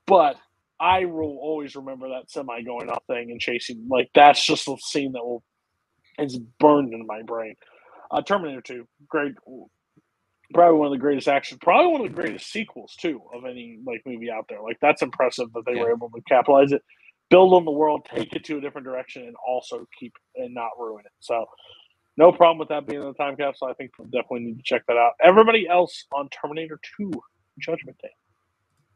But 0.06 0.36
I 0.80 1.04
will 1.04 1.38
always 1.40 1.76
remember 1.76 2.08
that 2.10 2.30
semi 2.30 2.62
going 2.62 2.90
off 2.90 3.04
thing 3.06 3.30
and 3.30 3.40
chasing. 3.40 3.86
Like 3.88 4.10
that's 4.14 4.44
just 4.44 4.68
a 4.68 4.76
scene 4.80 5.12
that 5.12 5.24
will 5.24 5.42
it's 6.18 6.36
burned 6.60 6.92
into 6.92 7.06
my 7.06 7.22
brain. 7.22 7.54
Uh, 8.10 8.22
Terminator 8.22 8.60
2, 8.60 8.86
great, 9.08 9.34
probably 10.52 10.78
one 10.78 10.86
of 10.86 10.92
the 10.92 10.98
greatest 10.98 11.26
action, 11.26 11.58
probably 11.60 11.90
one 11.90 12.00
of 12.02 12.08
the 12.08 12.22
greatest 12.22 12.52
sequels 12.52 12.94
too 13.00 13.20
of 13.34 13.44
any 13.44 13.78
like 13.86 14.02
movie 14.06 14.30
out 14.30 14.46
there. 14.48 14.60
Like 14.62 14.78
that's 14.80 15.02
impressive 15.02 15.52
that 15.54 15.64
they 15.66 15.74
yeah. 15.74 15.82
were 15.82 15.92
able 15.92 16.10
to 16.10 16.20
capitalize 16.28 16.72
it, 16.72 16.82
build 17.30 17.54
on 17.54 17.64
the 17.64 17.70
world, 17.70 18.06
take 18.14 18.34
it 18.34 18.44
to 18.44 18.58
a 18.58 18.60
different 18.60 18.86
direction, 18.86 19.22
and 19.22 19.34
also 19.46 19.86
keep 19.98 20.12
and 20.36 20.54
not 20.54 20.70
ruin 20.78 21.04
it. 21.04 21.12
So. 21.20 21.46
No 22.16 22.30
problem 22.30 22.58
with 22.58 22.68
that 22.68 22.86
being 22.86 23.02
in 23.02 23.08
the 23.08 23.14
time 23.14 23.34
capsule. 23.34 23.66
I 23.66 23.72
think 23.74 23.90
we'll 23.98 24.06
definitely 24.06 24.42
need 24.44 24.58
to 24.58 24.62
check 24.62 24.82
that 24.86 24.96
out. 24.96 25.14
Everybody 25.20 25.66
else 25.68 26.04
on 26.12 26.28
Terminator 26.28 26.78
2 26.96 27.10
Judgment 27.58 27.98
Day. 27.98 28.10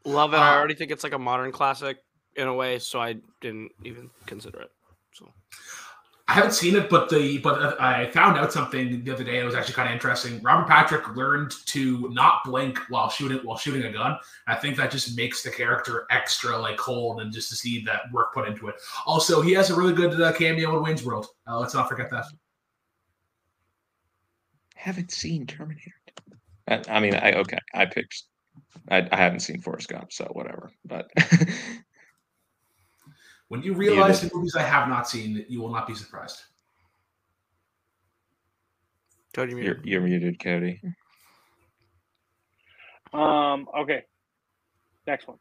Love 0.05 0.33
it. 0.33 0.37
I 0.37 0.55
already 0.55 0.75
think 0.75 0.91
it's 0.91 1.03
like 1.03 1.13
a 1.13 1.19
modern 1.19 1.51
classic 1.51 1.97
in 2.35 2.47
a 2.47 2.53
way, 2.53 2.79
so 2.79 2.99
I 2.99 3.17
didn't 3.41 3.71
even 3.83 4.09
consider 4.25 4.61
it. 4.61 4.71
So 5.13 5.31
I 6.27 6.33
haven't 6.33 6.53
seen 6.53 6.75
it, 6.75 6.89
but 6.89 7.09
the 7.09 7.39
but 7.39 7.81
I 7.81 8.09
found 8.11 8.37
out 8.37 8.53
something 8.53 9.03
the 9.03 9.11
other 9.11 9.23
day 9.23 9.39
that 9.39 9.45
was 9.45 9.55
actually 9.55 9.73
kind 9.73 9.89
of 9.89 9.93
interesting. 9.93 10.41
Robert 10.43 10.67
Patrick 10.67 11.15
learned 11.15 11.53
to 11.65 12.07
not 12.11 12.41
blink 12.45 12.77
while 12.89 13.09
shooting 13.09 13.39
while 13.39 13.57
shooting 13.57 13.83
a 13.83 13.91
gun. 13.91 14.15
I 14.47 14.55
think 14.55 14.77
that 14.77 14.91
just 14.91 15.17
makes 15.17 15.41
the 15.41 15.49
character 15.49 16.05
extra 16.11 16.57
like 16.57 16.77
cold, 16.77 17.21
and 17.21 17.33
just 17.33 17.49
to 17.49 17.55
see 17.55 17.83
that 17.85 18.01
work 18.11 18.33
put 18.33 18.47
into 18.47 18.67
it. 18.67 18.75
Also, 19.07 19.41
he 19.41 19.53
has 19.53 19.71
a 19.71 19.75
really 19.75 19.93
good 19.93 20.21
uh, 20.21 20.31
cameo 20.33 20.77
in 20.77 20.83
Wayne's 20.83 21.03
World. 21.03 21.27
Uh, 21.47 21.59
let's 21.59 21.73
not 21.73 21.89
forget 21.89 22.11
that. 22.11 22.25
Haven't 24.75 25.11
seen 25.11 25.45
Terminator. 25.47 25.95
I, 26.67 26.81
I 26.87 26.99
mean, 26.99 27.15
I 27.15 27.33
okay. 27.33 27.57
I 27.73 27.85
picked. 27.85 28.23
I, 28.89 29.07
I 29.11 29.15
haven't 29.15 29.41
seen 29.41 29.61
Forrest 29.61 29.89
Gump, 29.89 30.11
so 30.11 30.25
whatever. 30.33 30.71
But 30.85 31.09
When 33.49 33.63
you 33.63 33.73
realize 33.73 34.21
the 34.21 34.29
movies 34.33 34.55
I 34.55 34.61
have 34.61 34.87
not 34.87 35.09
seen, 35.09 35.43
you 35.49 35.59
will 35.59 35.71
not 35.71 35.87
be 35.87 35.95
surprised. 35.95 36.39
Cody, 39.33 39.55
you're, 39.55 39.79
you're 39.83 40.01
muted, 40.01 40.39
Cody. 40.39 40.81
Um. 43.11 43.67
Okay. 43.75 44.03
Next 45.07 45.27
one. 45.27 45.37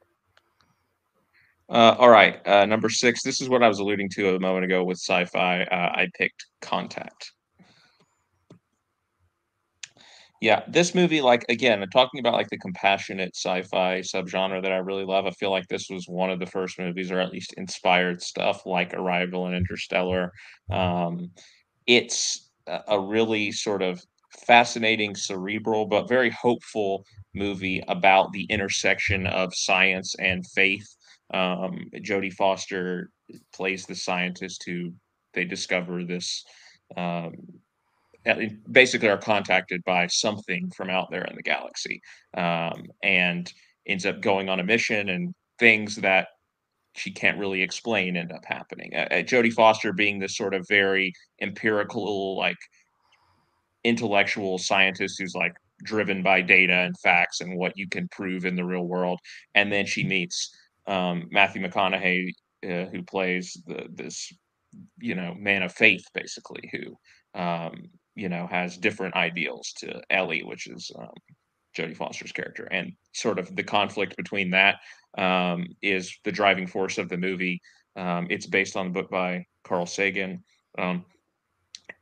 Uh, 1.69 1.95
all 1.99 2.09
right. 2.09 2.41
Uh, 2.47 2.65
number 2.65 2.89
six. 2.89 3.23
This 3.23 3.43
is 3.43 3.51
what 3.51 3.63
I 3.63 3.69
was 3.69 3.79
alluding 3.79 4.09
to 4.11 4.37
a 4.37 4.41
moment 4.41 4.65
ago 4.65 4.85
with 4.85 4.97
sci-fi. 4.97 5.65
Uh, 5.65 5.93
I 5.95 6.09
picked 6.17 6.47
Contact 6.63 7.33
yeah 10.41 10.63
this 10.69 10.95
movie 10.95 11.21
like 11.21 11.45
again 11.49 11.85
talking 11.93 12.21
about 12.21 12.35
like 12.35 12.49
the 12.51 12.59
compassionate 12.59 13.35
sci-fi 13.35 14.01
subgenre 14.01 14.63
that 14.63 14.73
i 14.73 14.77
really 14.77 15.05
love 15.05 15.27
i 15.27 15.31
feel 15.33 15.51
like 15.51 15.67
this 15.69 15.89
was 15.91 16.07
one 16.09 16.31
of 16.31 16.39
the 16.39 16.47
first 16.47 16.79
movies 16.79 17.11
or 17.11 17.19
at 17.21 17.33
least 17.33 17.55
inspired 17.57 18.23
stuff 18.23 18.65
like 18.67 18.95
arrival 18.95 19.47
and 19.47 19.55
interstellar. 19.57 20.33
Um, 20.71 21.31
it's 21.87 22.51
a 22.87 23.01
really 23.01 23.51
sort 23.51 23.83
of 23.83 24.01
fascinating 24.47 25.15
cerebral 25.15 25.87
but 25.87 26.09
very 26.09 26.31
hopeful 26.31 27.05
movie 27.35 27.83
about 27.89 28.31
the 28.33 28.45
intersection 28.45 29.27
of 29.27 29.55
science 29.55 30.15
and 30.21 30.47
faith. 30.55 30.87
Um, 31.33 31.91
jodie 31.97 32.33
foster 32.33 33.11
plays 33.55 33.87
the 33.87 33.95
scientist 33.95 34.65
who 34.67 34.93
they 35.35 35.45
discover 35.45 36.05
this 36.05 36.45
um, 36.97 37.33
basically 38.71 39.09
are 39.09 39.19
contacted 39.19 39.83
by 39.85 40.07
something 40.07 40.71
from 40.77 40.91
out 40.91 41.11
there 41.11 41.25
in 41.25 41.37
the 41.37 41.43
galaxy 41.43 42.01
um, 42.37 42.85
and 43.03 43.53
ends 43.87 44.07
up 44.07 44.21
going 44.21 44.49
on 44.49 44.61
a 44.61 44.65
mission 44.65 45.09
and 45.09 45.35
things 45.59 45.97
that 45.97 46.29
she 46.95 47.11
can't 47.11 47.39
really 47.39 47.63
explain 47.63 48.17
end 48.17 48.33
up 48.33 48.45
happening. 48.45 48.95
Uh, 48.95 49.07
Jodie 49.23 49.53
Foster 49.53 49.93
being 49.93 50.19
this 50.19 50.37
sort 50.37 50.55
of 50.55 50.67
very 50.69 51.13
empirical, 51.41 52.37
like 52.37 52.59
intellectual 53.85 54.59
scientist 54.59 55.17
who's 55.19 55.35
like 55.35 55.55
driven 55.85 56.23
by 56.23 56.43
data 56.43 56.75
and 56.75 56.99
facts 56.99 57.41
and 57.41 57.57
what 57.57 57.77
you 57.77 57.89
can 57.89 58.09
prove 58.09 58.45
in 58.45 58.57
the 58.57 58.65
real 58.65 58.87
world. 58.87 59.21
And 59.55 59.73
then 59.73 59.87
she 59.87 60.05
meets 60.05 60.51
um, 60.87 61.29
Matthew 61.31 61.63
McConaughey, 61.63 62.33
uh, 62.65 62.91
who 62.91 63.03
plays 63.05 63.57
the, 63.67 63.87
this 63.93 64.33
you 64.99 65.15
know 65.15 65.35
man 65.39 65.63
of 65.63 65.73
faith 65.73 66.05
basically 66.13 66.69
who 66.73 67.41
um, 67.41 67.89
you 68.19 68.29
know 68.29 68.47
has 68.51 68.77
different 68.77 69.15
ideals 69.15 69.73
to 69.79 70.01
Ellie, 70.11 70.43
which 70.43 70.67
is 70.67 70.91
um, 70.99 71.15
Jodie 71.77 71.97
Foster's 71.97 72.33
character, 72.33 72.65
and 72.71 72.93
sort 73.15 73.39
of 73.39 73.55
the 73.55 73.63
conflict 73.63 74.17
between 74.17 74.51
that 74.51 74.77
um, 75.17 75.67
is 75.83 76.15
the 76.25 76.33
driving 76.33 76.67
force 76.67 76.99
of 76.99 77.09
the 77.09 77.17
movie. 77.17 77.61
Um, 77.97 78.27
it's 78.31 78.47
based 78.47 78.77
on 78.77 78.87
the 78.87 78.93
book 78.93 79.11
by 79.11 79.47
Carl 79.65 79.87
Sagan. 79.87 80.43
Um, 80.79 81.05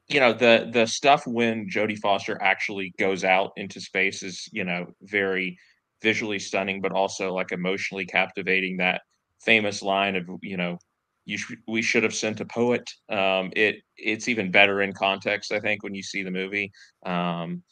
you 0.08 0.20
know 0.20 0.32
the 0.32 0.70
the 0.72 0.86
stuff 0.86 1.26
when 1.26 1.68
Jodie 1.68 1.98
Foster 1.98 2.40
actually 2.40 2.94
goes 2.98 3.24
out 3.24 3.52
into 3.56 3.80
space 3.80 4.22
is 4.22 4.48
you 4.52 4.64
know 4.64 4.86
very 5.02 5.58
visually 6.02 6.38
stunning, 6.38 6.80
but 6.80 6.92
also 6.92 7.34
like 7.34 7.52
emotionally 7.52 8.06
captivating. 8.06 8.78
That 8.78 9.02
famous 9.40 9.82
line 9.82 10.16
of 10.16 10.28
you 10.42 10.56
know 10.56 10.78
you 11.26 11.38
sh- 11.38 11.54
we 11.68 11.82
should 11.82 12.04
have 12.04 12.14
sent 12.14 12.40
a 12.40 12.46
poet. 12.46 12.88
Um, 13.10 13.52
it 13.56 13.76
it's 13.98 14.28
even 14.28 14.50
better 14.52 14.82
in 14.82 14.92
context, 14.94 15.52
I 15.52 15.60
think, 15.60 15.82
when 15.84 15.94
you 15.94 16.02
see 16.02 16.22
the 16.22 16.30
movie. 16.30 16.72
Um, 17.04 17.62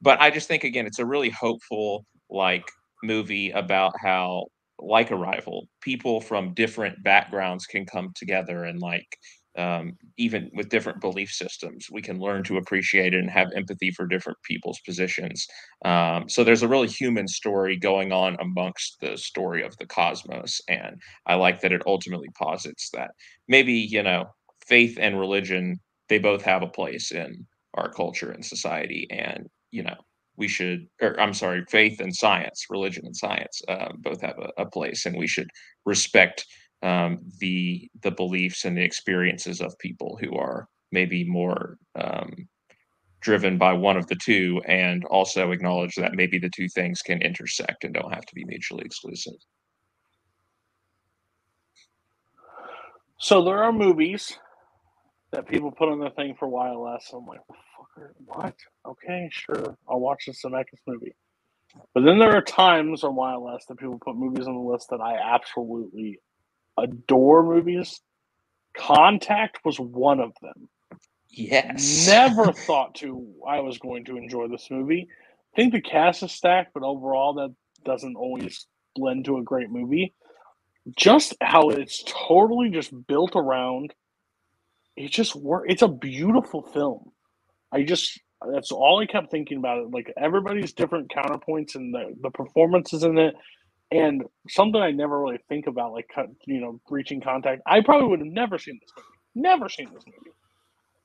but 0.00 0.20
I 0.20 0.30
just 0.30 0.48
think 0.48 0.64
again, 0.64 0.86
it's 0.86 0.98
a 0.98 1.06
really 1.06 1.30
hopeful 1.30 2.04
like 2.30 2.64
movie 3.04 3.50
about 3.50 3.92
how 4.02 4.46
like 4.78 5.12
Arrival, 5.12 5.68
people 5.82 6.20
from 6.20 6.54
different 6.54 7.02
backgrounds 7.04 7.66
can 7.66 7.86
come 7.86 8.10
together 8.16 8.64
and 8.64 8.80
like 8.80 9.06
um, 9.56 9.96
even 10.16 10.50
with 10.54 10.68
different 10.68 11.00
belief 11.00 11.30
systems, 11.30 11.88
we 11.90 12.00
can 12.02 12.18
learn 12.18 12.42
to 12.44 12.56
appreciate 12.56 13.14
it 13.14 13.20
and 13.20 13.30
have 13.30 13.52
empathy 13.54 13.90
for 13.90 14.06
different 14.06 14.38
people's 14.44 14.80
positions. 14.80 15.46
Um, 15.84 16.28
so 16.28 16.42
there's 16.42 16.62
a 16.62 16.68
really 16.68 16.88
human 16.88 17.28
story 17.28 17.76
going 17.76 18.12
on 18.12 18.36
amongst 18.40 18.98
the 19.00 19.16
story 19.16 19.62
of 19.62 19.76
the 19.78 19.86
cosmos, 19.86 20.60
and 20.68 21.00
I 21.26 21.34
like 21.34 21.60
that 21.60 21.72
it 21.72 21.82
ultimately 21.86 22.28
posits 22.38 22.90
that 22.90 23.10
maybe 23.48 23.74
you 23.74 24.02
know 24.02 24.26
faith 24.66 24.98
and 25.00 25.18
religion 25.18 25.78
they 26.08 26.18
both 26.18 26.42
have 26.42 26.62
a 26.62 26.68
place 26.68 27.10
in 27.10 27.46
our 27.74 27.90
culture 27.90 28.32
and 28.32 28.44
society, 28.44 29.06
and 29.10 29.48
you 29.70 29.82
know 29.82 29.96
we 30.36 30.48
should 30.48 30.86
or 31.00 31.18
i'm 31.20 31.34
sorry 31.34 31.62
faith 31.68 32.00
and 32.00 32.14
science 32.14 32.66
religion 32.70 33.04
and 33.04 33.16
science 33.16 33.60
uh, 33.68 33.88
both 33.98 34.20
have 34.20 34.38
a, 34.38 34.62
a, 34.62 34.66
place 34.66 35.04
and 35.06 35.16
we 35.16 35.26
should 35.26 35.48
respect 35.84 36.46
um, 36.82 37.20
the 37.40 37.88
the 38.02 38.10
beliefs 38.10 38.64
and 38.64 38.76
the 38.76 38.84
experiences 38.84 39.60
of 39.60 39.78
people 39.78 40.18
who 40.20 40.36
are 40.36 40.68
maybe 40.92 41.24
more 41.24 41.78
um, 41.96 42.32
driven 43.20 43.58
by 43.58 43.72
one 43.72 43.96
of 43.96 44.06
the 44.08 44.16
two 44.16 44.60
and 44.66 45.04
also 45.06 45.52
acknowledge 45.52 45.94
that 45.96 46.14
maybe 46.14 46.38
the 46.38 46.50
two 46.54 46.68
things 46.68 47.02
can 47.02 47.22
intersect 47.22 47.84
and 47.84 47.94
don't 47.94 48.12
have 48.14 48.26
to 48.26 48.34
be 48.34 48.44
mutually 48.46 48.84
exclusive 48.84 49.34
so 53.18 53.44
there 53.44 53.62
are 53.62 53.72
movies 53.72 54.38
that 55.32 55.48
people 55.48 55.70
put 55.70 55.88
on 55.88 55.98
their 56.00 56.10
thing 56.10 56.34
for 56.38 56.48
YLS. 56.48 57.14
I'm 57.14 57.26
like, 57.26 57.40
fucker, 57.50 58.10
what? 58.26 58.54
Okay, 58.86 59.28
sure. 59.32 59.76
I'll 59.88 60.00
watch 60.00 60.24
the 60.26 60.32
Zemeckis 60.32 60.80
movie. 60.86 61.14
But 61.94 62.04
then 62.04 62.18
there 62.18 62.36
are 62.36 62.42
times 62.42 63.04
on 63.04 63.16
YLS 63.16 63.66
that 63.68 63.78
people 63.78 63.98
put 64.04 64.16
movies 64.16 64.46
on 64.46 64.54
the 64.54 64.60
list 64.60 64.88
that 64.90 65.00
I 65.00 65.16
absolutely 65.16 66.20
adore 66.82 67.44
movies. 67.44 68.00
Contact 68.76 69.58
was 69.64 69.78
one 69.78 70.20
of 70.20 70.32
them. 70.42 70.68
Yes. 71.28 72.06
Never 72.06 72.52
thought 72.52 72.96
to 72.96 73.26
I 73.46 73.60
was 73.60 73.78
going 73.78 74.04
to 74.06 74.16
enjoy 74.16 74.48
this 74.48 74.70
movie. 74.70 75.08
I 75.54 75.56
think 75.56 75.72
the 75.72 75.80
cast 75.80 76.22
is 76.22 76.32
stacked, 76.32 76.72
but 76.74 76.82
overall 76.82 77.34
that 77.34 77.54
doesn't 77.84 78.16
always 78.16 78.66
blend 78.94 79.24
to 79.26 79.38
a 79.38 79.42
great 79.42 79.70
movie. 79.70 80.14
Just 80.96 81.34
how 81.40 81.70
it's 81.70 82.04
totally 82.06 82.70
just 82.70 82.92
built 83.06 83.32
around 83.36 83.94
it 84.96 85.10
just 85.10 85.34
work 85.34 85.64
it's 85.68 85.82
a 85.82 85.88
beautiful 85.88 86.62
film. 86.62 87.12
I 87.72 87.82
just 87.82 88.20
that's 88.52 88.72
all 88.72 89.00
I 89.00 89.06
kept 89.06 89.30
thinking 89.30 89.58
about 89.58 89.78
it. 89.78 89.90
Like 89.90 90.12
everybody's 90.16 90.72
different 90.72 91.10
counterpoints 91.12 91.76
and 91.76 91.94
the, 91.94 92.14
the 92.20 92.30
performances 92.30 93.04
in 93.04 93.16
it 93.18 93.34
and 93.92 94.24
something 94.48 94.82
I 94.82 94.92
never 94.92 95.20
really 95.20 95.40
think 95.48 95.68
about, 95.68 95.92
like 95.92 96.10
you 96.46 96.60
know, 96.60 96.80
reaching 96.90 97.22
contact. 97.22 97.62
I 97.66 97.82
probably 97.82 98.08
would 98.08 98.20
have 98.20 98.28
never 98.28 98.58
seen 98.58 98.78
this 98.80 98.90
movie, 98.96 99.48
never 99.48 99.68
seen 99.70 99.90
this 99.94 100.04
movie, 100.06 100.32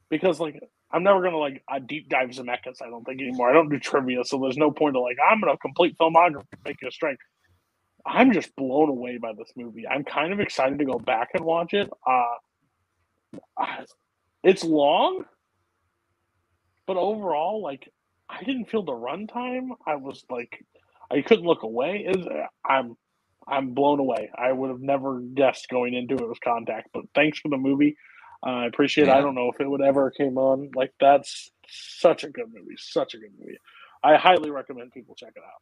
because 0.09 0.39
like 0.39 0.59
I'm 0.91 1.03
never 1.03 1.21
gonna 1.23 1.37
like 1.37 1.63
a 1.71 1.79
deep 1.79 2.09
dive 2.09 2.29
Zemeckis. 2.31 2.81
I 2.83 2.89
don't 2.89 3.05
think 3.05 3.21
anymore. 3.21 3.49
I 3.49 3.53
don't 3.53 3.69
do 3.69 3.79
trivia, 3.79 4.23
so 4.25 4.39
there's 4.39 4.57
no 4.57 4.71
point 4.71 4.95
to 4.95 5.01
like 5.01 5.17
I'm 5.31 5.41
gonna 5.41 5.57
complete 5.57 5.97
filmography, 5.99 6.45
make 6.65 6.77
a 6.87 6.91
strength. 6.91 7.21
I'm 8.05 8.33
just 8.33 8.55
blown 8.57 8.89
away 8.89 9.17
by 9.19 9.33
this 9.37 9.51
movie. 9.57 9.87
I'm 9.87 10.05
kind 10.05 10.33
of 10.33 10.39
excited 10.41 10.79
to 10.79 10.85
go 10.85 10.99
back 10.99 11.29
and 11.35 11.45
watch 11.45 11.73
it. 11.73 11.89
Uh, 12.07 12.47
it's 14.43 14.63
long, 14.63 15.25
but 16.87 16.97
overall, 16.97 17.61
like 17.63 17.89
I 18.29 18.43
didn't 18.43 18.65
feel 18.69 18.83
the 18.83 18.93
runtime. 18.93 19.69
I 19.87 19.97
was 19.97 20.25
like 20.29 20.63
I 21.11 21.21
couldn't 21.21 21.45
look 21.45 21.63
away. 21.63 22.07
Is 22.07 22.25
I'm 22.65 22.97
I'm 23.47 23.73
blown 23.73 23.99
away. 23.99 24.29
I 24.35 24.51
would 24.51 24.69
have 24.69 24.81
never 24.81 25.19
guessed 25.19 25.69
going 25.69 25.93
into 25.93 26.15
it 26.15 26.27
was 26.27 26.39
Contact, 26.43 26.89
but 26.93 27.05
thanks 27.15 27.39
for 27.39 27.49
the 27.49 27.57
movie. 27.57 27.95
Uh, 28.45 28.51
I 28.51 28.65
appreciate 28.67 29.07
yeah. 29.07 29.15
it. 29.15 29.19
I 29.19 29.21
don't 29.21 29.35
know 29.35 29.49
if 29.53 29.59
it 29.59 29.69
would 29.69 29.81
ever 29.81 30.11
came 30.11 30.37
on. 30.37 30.69
Like 30.75 30.93
that's 30.99 31.51
such 31.67 32.23
a 32.23 32.29
good 32.29 32.47
movie. 32.53 32.75
Such 32.77 33.13
a 33.13 33.17
good 33.17 33.31
movie. 33.39 33.57
I 34.03 34.15
highly 34.15 34.51
recommend 34.51 34.91
people 34.91 35.15
check 35.15 35.33
it 35.35 35.43
out. 35.43 35.61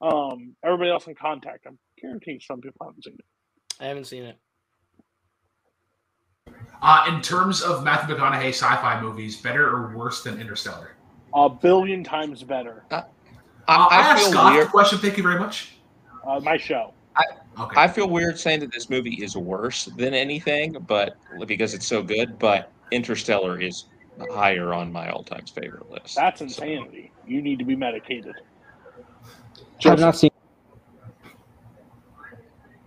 Um, 0.00 0.54
everybody 0.64 0.90
else 0.90 1.06
in 1.06 1.14
Contact, 1.14 1.66
I'm 1.66 1.78
guaranteeing 2.00 2.40
some 2.40 2.60
people 2.60 2.86
haven't 2.86 3.04
seen 3.04 3.16
it. 3.18 3.24
I 3.80 3.86
haven't 3.86 4.06
seen 4.06 4.24
it. 4.24 4.38
Uh, 6.80 7.04
in 7.08 7.20
terms 7.20 7.62
of 7.62 7.82
Matthew 7.82 8.14
McConaughey 8.14 8.50
sci-fi 8.50 9.00
movies, 9.00 9.36
better 9.36 9.68
or 9.68 9.96
worse 9.96 10.22
than 10.22 10.40
Interstellar? 10.40 10.92
A 11.34 11.48
billion 11.48 12.04
times 12.04 12.42
better. 12.44 12.84
Uh, 12.90 13.02
I, 13.68 13.74
uh, 13.74 13.88
I, 13.90 14.12
I 14.12 14.16
feel 14.16 14.30
Scott 14.30 14.52
weird. 14.54 14.68
question. 14.68 14.98
Thank 14.98 15.16
you 15.16 15.22
very 15.22 15.38
much. 15.38 15.74
Uh, 16.26 16.40
my 16.40 16.56
show. 16.56 16.92
I, 17.16 17.24
okay. 17.60 17.80
I 17.80 17.88
feel 17.88 18.08
weird 18.08 18.38
saying 18.38 18.60
that 18.60 18.72
this 18.72 18.88
movie 18.88 19.14
is 19.22 19.36
worse 19.36 19.86
than 19.96 20.14
anything, 20.14 20.76
but 20.86 21.16
because 21.46 21.74
it's 21.74 21.86
so 21.86 22.02
good. 22.02 22.38
But 22.38 22.72
Interstellar 22.90 23.60
is 23.60 23.84
higher 24.30 24.72
on 24.72 24.90
my 24.90 25.10
all-time 25.10 25.44
favorite 25.46 25.90
list. 25.90 26.16
That's 26.16 26.40
insanity. 26.40 27.12
So. 27.14 27.30
You 27.30 27.42
need 27.42 27.58
to 27.58 27.64
be 27.64 27.76
medicated. 27.76 28.34
I've 29.84 30.00
not 30.00 30.16
seen. 30.16 30.30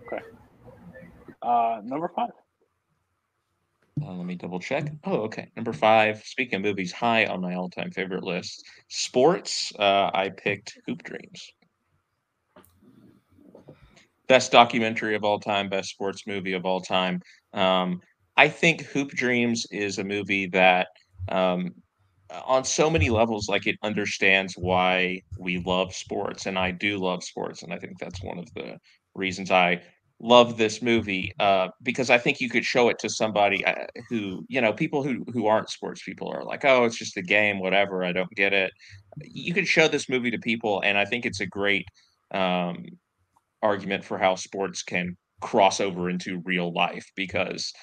Okay. 0.08 0.24
Uh, 1.42 1.82
number 1.84 2.12
five. 2.14 2.32
Uh, 4.00 4.14
let 4.14 4.26
me 4.26 4.36
double 4.36 4.60
check. 4.60 4.92
Oh, 5.04 5.22
okay. 5.22 5.50
Number 5.56 5.74
five. 5.74 6.22
Speaking 6.24 6.58
of 6.58 6.62
movies, 6.62 6.92
high 6.92 7.26
on 7.26 7.42
my 7.42 7.56
all-time 7.56 7.92
favorite 7.92 8.24
list. 8.24 8.64
Sports. 8.88 9.74
Uh, 9.78 10.12
I 10.14 10.30
picked 10.30 10.78
Hoop 10.88 11.04
Dreams. 11.04 11.52
Best 14.28 14.52
documentary 14.52 15.16
of 15.16 15.24
all 15.24 15.40
time. 15.40 15.70
Best 15.70 15.90
sports 15.90 16.26
movie 16.26 16.54
of 16.54 16.66
all 16.66 16.80
time. 16.80 17.22
Um, 17.54 18.02
I 18.38 18.48
think 18.48 18.84
Hoop 18.86 19.10
Dreams 19.10 19.66
is 19.72 19.98
a 19.98 20.04
movie 20.04 20.48
that, 20.48 20.88
um, 21.30 21.76
on 22.46 22.64
so 22.64 22.90
many 22.90 23.10
levels, 23.10 23.50
like 23.50 23.68
it 23.68 23.76
understands 23.84 24.54
why 24.54 25.22
we 25.38 25.58
love 25.66 25.94
sports, 25.94 26.46
and 26.46 26.58
I 26.58 26.72
do 26.72 26.98
love 26.98 27.26
sports, 27.26 27.64
and 27.64 27.74
I 27.74 27.78
think 27.78 28.00
that's 28.00 28.24
one 28.24 28.40
of 28.40 28.48
the 28.54 28.78
reasons 29.16 29.52
I 29.52 29.82
love 30.22 30.58
this 30.58 30.82
movie 30.82 31.34
uh, 31.40 31.70
because 31.82 32.10
I 32.10 32.18
think 32.18 32.40
you 32.40 32.50
could 32.50 32.64
show 32.64 32.90
it 32.90 33.00
to 33.00 33.10
somebody 33.10 33.66
uh, 33.66 33.88
who, 34.10 34.46
you 34.48 34.62
know, 34.62 34.72
people 34.72 35.04
who 35.04 35.26
who 35.34 35.48
aren't 35.48 35.70
sports 35.70 36.04
people 36.04 36.30
are 36.30 36.44
like, 36.44 36.64
oh, 36.64 36.86
it's 36.86 36.98
just 36.98 37.18
a 37.18 37.22
game, 37.22 37.60
whatever. 37.60 38.04
I 38.04 38.12
don't 38.12 38.30
get 38.32 38.54
it. 38.54 38.72
You 39.22 39.54
could 39.54 39.68
show 39.68 39.88
this 39.88 40.10
movie 40.10 40.32
to 40.32 40.40
people, 40.40 40.82
and 40.82 40.98
I 40.98 41.06
think 41.06 41.26
it's 41.26 41.42
a 41.42 41.46
great 41.46 41.86
um, 42.34 42.86
argument 43.62 44.06
for 44.06 44.18
how 44.18 44.36
sports 44.36 44.84
can 44.84 45.18
cross 45.42 45.80
over 45.80 46.10
into 46.10 46.42
real 46.46 46.72
life 46.72 47.12
because 47.16 47.74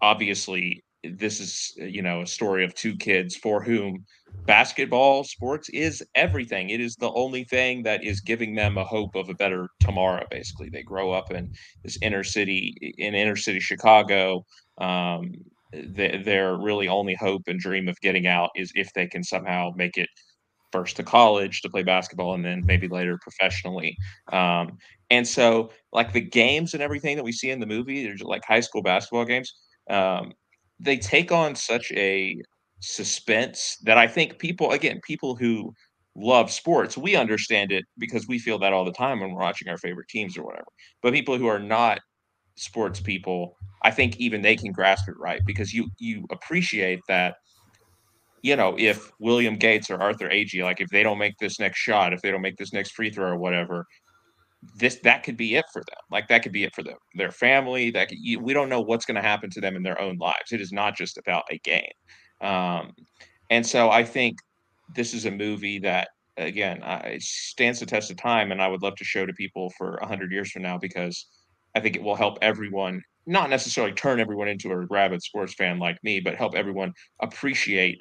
obviously 0.00 0.84
this 1.04 1.40
is 1.40 1.72
you 1.76 2.02
know 2.02 2.22
a 2.22 2.26
story 2.26 2.64
of 2.64 2.74
two 2.74 2.96
kids 2.96 3.36
for 3.36 3.62
whom 3.62 4.04
basketball 4.46 5.24
sports 5.24 5.68
is 5.70 6.02
everything. 6.14 6.70
It 6.70 6.80
is 6.80 6.96
the 6.96 7.12
only 7.12 7.44
thing 7.44 7.82
that 7.84 8.04
is 8.04 8.20
giving 8.20 8.54
them 8.54 8.78
a 8.78 8.84
hope 8.84 9.14
of 9.14 9.28
a 9.28 9.34
better 9.34 9.68
tomorrow 9.80 10.24
basically. 10.30 10.68
They 10.70 10.82
grow 10.82 11.12
up 11.12 11.30
in 11.30 11.50
this 11.84 11.98
inner 12.02 12.24
city 12.24 12.94
in 12.98 13.14
inner 13.14 13.36
city 13.36 13.60
chicago. 13.60 14.44
Um, 14.78 15.32
their 15.72 16.56
really 16.58 16.86
only 16.88 17.14
hope 17.14 17.42
and 17.46 17.58
dream 17.58 17.88
of 17.88 17.98
getting 18.00 18.26
out 18.26 18.50
is 18.54 18.72
if 18.74 18.92
they 18.92 19.06
can 19.06 19.24
somehow 19.24 19.70
make 19.74 19.96
it 19.96 20.08
first 20.70 20.96
to 20.96 21.02
college 21.02 21.60
to 21.62 21.70
play 21.70 21.82
basketball 21.82 22.34
and 22.34 22.44
then 22.44 22.62
maybe 22.66 22.88
later 22.88 23.18
professionally. 23.22 23.96
Um, 24.32 24.78
and 25.10 25.26
so 25.26 25.70
like 25.92 26.12
the 26.12 26.20
games 26.20 26.74
and 26.74 26.82
everything 26.82 27.16
that 27.16 27.24
we 27.24 27.32
see 27.32 27.50
in 27.50 27.60
the 27.60 27.66
movie 27.66 28.04
there's 28.04 28.22
like 28.22 28.42
high 28.44 28.60
school 28.60 28.82
basketball 28.82 29.24
games 29.26 29.52
um, 29.90 30.32
they 30.82 30.96
take 30.96 31.32
on 31.32 31.54
such 31.54 31.92
a 31.92 32.36
suspense 32.80 33.78
that 33.84 33.96
I 33.96 34.06
think 34.06 34.38
people, 34.38 34.72
again, 34.72 35.00
people 35.04 35.36
who 35.36 35.72
love 36.16 36.50
sports, 36.50 36.98
we 36.98 37.16
understand 37.16 37.72
it 37.72 37.84
because 37.98 38.26
we 38.28 38.38
feel 38.38 38.58
that 38.58 38.72
all 38.72 38.84
the 38.84 38.92
time 38.92 39.20
when 39.20 39.32
we're 39.32 39.40
watching 39.40 39.68
our 39.68 39.78
favorite 39.78 40.08
teams 40.08 40.36
or 40.36 40.44
whatever. 40.44 40.66
But 41.00 41.14
people 41.14 41.38
who 41.38 41.46
are 41.46 41.60
not 41.60 42.00
sports 42.56 43.00
people, 43.00 43.56
I 43.82 43.92
think 43.92 44.16
even 44.16 44.42
they 44.42 44.56
can 44.56 44.72
grasp 44.72 45.08
it 45.08 45.14
right 45.18 45.40
because 45.46 45.72
you 45.72 45.88
you 45.98 46.26
appreciate 46.30 47.00
that. 47.08 47.36
You 48.42 48.56
know, 48.56 48.74
if 48.76 49.12
William 49.20 49.54
Gates 49.54 49.88
or 49.88 50.02
Arthur 50.02 50.28
Agee, 50.28 50.64
like 50.64 50.80
if 50.80 50.88
they 50.88 51.04
don't 51.04 51.18
make 51.18 51.38
this 51.38 51.60
next 51.60 51.78
shot, 51.78 52.12
if 52.12 52.20
they 52.22 52.32
don't 52.32 52.42
make 52.42 52.56
this 52.56 52.72
next 52.72 52.90
free 52.90 53.08
throw 53.08 53.30
or 53.30 53.38
whatever, 53.38 53.86
this 54.76 54.96
that 55.02 55.22
could 55.22 55.36
be 55.36 55.56
it 55.56 55.64
for 55.72 55.82
them. 55.88 55.98
Like 56.10 56.28
that 56.28 56.42
could 56.42 56.52
be 56.52 56.64
it 56.64 56.74
for 56.74 56.82
them, 56.82 56.98
their 57.14 57.32
family. 57.32 57.90
That 57.90 58.08
could, 58.08 58.18
you, 58.20 58.38
we 58.38 58.52
don't 58.52 58.68
know 58.68 58.80
what's 58.80 59.04
going 59.04 59.16
to 59.16 59.22
happen 59.22 59.50
to 59.50 59.60
them 59.60 59.76
in 59.76 59.82
their 59.82 60.00
own 60.00 60.18
lives. 60.18 60.52
It 60.52 60.60
is 60.60 60.72
not 60.72 60.96
just 60.96 61.18
about 61.18 61.44
a 61.50 61.58
game. 61.58 61.92
Um, 62.40 62.92
and 63.50 63.66
so 63.66 63.90
I 63.90 64.04
think 64.04 64.38
this 64.94 65.14
is 65.14 65.26
a 65.26 65.30
movie 65.30 65.78
that 65.80 66.08
again 66.36 66.82
uh, 66.82 67.16
stands 67.18 67.80
the 67.80 67.86
test 67.86 68.10
of 68.10 68.16
time, 68.16 68.52
and 68.52 68.62
I 68.62 68.68
would 68.68 68.82
love 68.82 68.96
to 68.96 69.04
show 69.04 69.26
to 69.26 69.32
people 69.32 69.70
for 69.76 69.96
a 69.96 70.06
hundred 70.06 70.32
years 70.32 70.50
from 70.50 70.62
now 70.62 70.78
because 70.78 71.26
I 71.74 71.80
think 71.80 71.96
it 71.96 72.02
will 72.02 72.16
help 72.16 72.38
everyone. 72.42 73.02
Not 73.26 73.50
necessarily 73.50 73.92
turn 73.92 74.18
everyone 74.18 74.48
into 74.48 74.70
a 74.70 74.86
rabid 74.86 75.22
sports 75.22 75.54
fan 75.54 75.78
like 75.78 75.96
me, 76.02 76.20
but 76.20 76.34
help 76.34 76.54
everyone 76.54 76.92
appreciate 77.20 78.00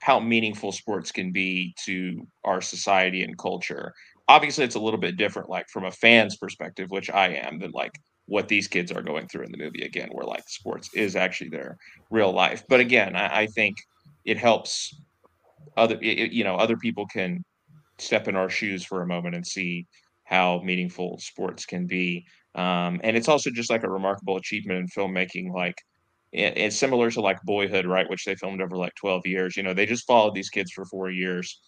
how 0.00 0.20
meaningful 0.20 0.72
sports 0.72 1.12
can 1.12 1.32
be 1.32 1.74
to 1.84 2.26
our 2.44 2.60
society 2.60 3.22
and 3.22 3.36
culture. 3.36 3.92
Obviously, 4.28 4.64
it's 4.64 4.74
a 4.74 4.80
little 4.80 5.00
bit 5.00 5.16
different, 5.16 5.48
like 5.48 5.68
from 5.70 5.84
a 5.84 5.90
fan's 5.90 6.36
perspective, 6.36 6.90
which 6.90 7.10
I 7.10 7.28
am, 7.28 7.58
than 7.58 7.70
like 7.72 7.92
what 8.26 8.48
these 8.48 8.68
kids 8.68 8.92
are 8.92 9.02
going 9.02 9.26
through 9.28 9.44
in 9.44 9.52
the 9.52 9.58
movie 9.58 9.82
again, 9.82 10.08
where 10.12 10.26
like 10.26 10.44
sports 10.48 10.90
is 10.94 11.16
actually 11.16 11.50
their 11.50 11.76
real 12.10 12.32
life. 12.32 12.62
But 12.68 12.80
again, 12.80 13.16
I, 13.16 13.40
I 13.42 13.46
think 13.46 13.76
it 14.24 14.36
helps 14.36 14.94
other 15.76 15.98
it, 16.02 16.32
you 16.32 16.44
know 16.44 16.56
other 16.56 16.76
people 16.76 17.06
can 17.06 17.44
step 17.98 18.28
in 18.28 18.36
our 18.36 18.50
shoes 18.50 18.84
for 18.84 19.02
a 19.02 19.06
moment 19.06 19.34
and 19.34 19.46
see 19.46 19.86
how 20.24 20.60
meaningful 20.64 21.18
sports 21.20 21.66
can 21.66 21.86
be. 21.86 22.24
Um, 22.54 23.00
and 23.04 23.16
it's 23.16 23.28
also 23.28 23.50
just 23.50 23.70
like 23.70 23.84
a 23.84 23.90
remarkable 23.90 24.36
achievement 24.36 24.80
in 24.80 24.86
filmmaking 24.88 25.52
like 25.52 25.76
it's 26.32 26.76
similar 26.76 27.10
to 27.10 27.22
like 27.22 27.38
boyhood 27.44 27.86
right 27.86 28.08
which 28.10 28.24
they 28.26 28.34
filmed 28.34 28.60
over 28.60 28.76
like 28.76 28.94
12 28.96 29.26
years. 29.26 29.56
You 29.56 29.62
know 29.62 29.74
they 29.74 29.86
just 29.86 30.06
followed 30.06 30.34
these 30.34 30.50
kids 30.50 30.72
for 30.72 30.84
four 30.86 31.10
years 31.10 31.60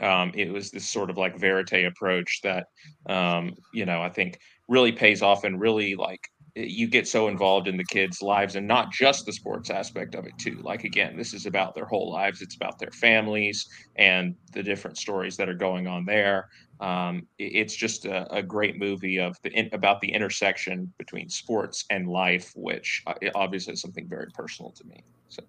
um, 0.00 0.32
it 0.34 0.52
was 0.52 0.70
this 0.70 0.88
sort 0.88 1.10
of 1.10 1.16
like 1.16 1.38
verite 1.38 1.84
approach 1.84 2.40
that 2.42 2.66
um, 3.06 3.54
you 3.72 3.84
know 3.84 4.00
i 4.02 4.08
think 4.08 4.38
really 4.68 4.92
pays 4.92 5.22
off 5.22 5.44
and 5.44 5.60
really 5.60 5.94
like 5.94 6.20
you 6.54 6.86
get 6.86 7.08
so 7.08 7.28
involved 7.28 7.66
in 7.66 7.76
the 7.76 7.84
kids' 7.84 8.20
lives 8.20 8.56
and 8.56 8.66
not 8.66 8.92
just 8.92 9.24
the 9.24 9.32
sports 9.32 9.70
aspect 9.70 10.14
of 10.14 10.26
it 10.26 10.36
too. 10.38 10.60
Like 10.62 10.84
again, 10.84 11.16
this 11.16 11.32
is 11.32 11.46
about 11.46 11.74
their 11.74 11.86
whole 11.86 12.10
lives. 12.10 12.42
It's 12.42 12.56
about 12.56 12.78
their 12.78 12.90
families 12.90 13.66
and 13.96 14.34
the 14.52 14.62
different 14.62 14.98
stories 14.98 15.36
that 15.38 15.48
are 15.48 15.54
going 15.54 15.86
on 15.86 16.04
there. 16.04 16.48
Um, 16.80 17.26
it's 17.38 17.74
just 17.74 18.04
a, 18.06 18.30
a, 18.34 18.42
great 18.42 18.76
movie 18.76 19.18
of 19.18 19.36
the 19.42 19.70
about 19.72 20.00
the 20.00 20.12
intersection 20.12 20.92
between 20.98 21.28
sports 21.28 21.84
and 21.90 22.08
life, 22.08 22.50
which 22.56 23.02
uh, 23.06 23.14
obviously 23.36 23.74
is 23.74 23.80
something 23.80 24.08
very 24.08 24.26
personal 24.34 24.72
to 24.72 24.84
me. 24.88 25.04
So, 25.28 25.44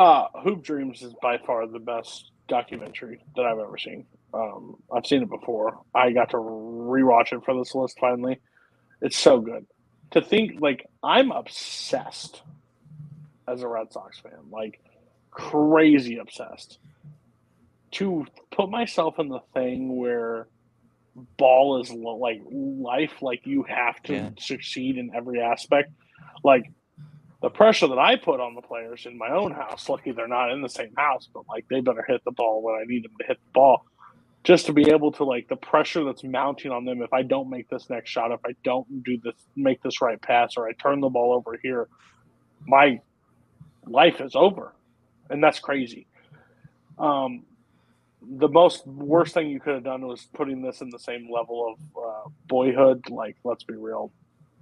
uh, 0.00 0.28
Hoop 0.42 0.62
Dreams 0.62 1.02
is 1.02 1.12
by 1.20 1.36
far 1.36 1.66
the 1.66 1.78
best 1.78 2.30
documentary 2.48 3.22
that 3.36 3.44
I've 3.44 3.58
ever 3.58 3.76
seen. 3.76 4.06
Um, 4.32 4.76
I've 4.90 5.04
seen 5.04 5.22
it 5.22 5.28
before. 5.28 5.78
I 5.94 6.12
got 6.12 6.30
to 6.30 6.38
rewatch 6.38 7.34
it 7.34 7.44
for 7.44 7.54
this 7.54 7.74
list 7.74 7.98
finally. 8.00 8.40
It's 9.02 9.18
so 9.18 9.40
good. 9.40 9.66
To 10.12 10.22
think 10.22 10.58
like 10.58 10.86
I'm 11.02 11.30
obsessed 11.30 12.40
as 13.46 13.62
a 13.62 13.68
Red 13.68 13.92
Sox 13.92 14.18
fan, 14.18 14.50
like 14.50 14.80
crazy 15.30 16.16
obsessed. 16.16 16.78
To 17.92 18.24
put 18.50 18.70
myself 18.70 19.18
in 19.18 19.28
the 19.28 19.40
thing 19.52 19.98
where 19.98 20.48
ball 21.36 21.78
is 21.82 21.90
like 21.90 22.40
life, 22.50 23.20
like 23.20 23.42
you 23.44 23.64
have 23.64 24.02
to 24.04 24.14
yeah. 24.14 24.30
succeed 24.38 24.96
in 24.96 25.14
every 25.14 25.42
aspect. 25.42 25.92
Like 26.42 26.72
the 27.42 27.50
pressure 27.50 27.88
that 27.88 27.98
I 27.98 28.16
put 28.16 28.40
on 28.40 28.54
the 28.54 28.62
players 28.62 29.06
in 29.06 29.16
my 29.16 29.30
own 29.30 29.52
house, 29.52 29.88
lucky 29.88 30.12
they're 30.12 30.28
not 30.28 30.50
in 30.50 30.62
the 30.62 30.68
same 30.68 30.92
house, 30.96 31.28
but 31.32 31.44
like 31.48 31.66
they 31.68 31.80
better 31.80 32.04
hit 32.06 32.22
the 32.24 32.32
ball 32.32 32.62
when 32.62 32.74
I 32.74 32.84
need 32.84 33.04
them 33.04 33.12
to 33.18 33.26
hit 33.26 33.38
the 33.38 33.52
ball 33.52 33.84
just 34.42 34.66
to 34.66 34.72
be 34.72 34.90
able 34.90 35.12
to 35.12 35.24
like 35.24 35.48
the 35.48 35.56
pressure 35.56 36.04
that's 36.04 36.24
mounting 36.24 36.70
on 36.70 36.84
them 36.84 37.02
if 37.02 37.12
I 37.12 37.22
don't 37.22 37.50
make 37.50 37.68
this 37.68 37.90
next 37.90 38.10
shot, 38.10 38.32
if 38.32 38.40
I 38.46 38.54
don't 38.64 39.04
do 39.04 39.18
this, 39.22 39.34
make 39.54 39.82
this 39.82 40.00
right 40.00 40.20
pass, 40.20 40.54
or 40.56 40.66
I 40.66 40.72
turn 40.72 41.00
the 41.00 41.08
ball 41.08 41.34
over 41.34 41.58
here, 41.62 41.88
my 42.66 43.00
life 43.86 44.20
is 44.20 44.34
over, 44.34 44.74
and 45.28 45.42
that's 45.42 45.58
crazy. 45.58 46.06
Um, 46.98 47.44
the 48.22 48.48
most 48.48 48.86
worst 48.86 49.34
thing 49.34 49.48
you 49.48 49.60
could 49.60 49.74
have 49.74 49.84
done 49.84 50.06
was 50.06 50.28
putting 50.34 50.62
this 50.62 50.80
in 50.80 50.90
the 50.90 50.98
same 50.98 51.30
level 51.30 51.74
of 51.74 52.02
uh, 52.02 52.30
boyhood. 52.46 53.08
Like, 53.08 53.36
let's 53.44 53.64
be 53.64 53.74
real, 53.74 54.12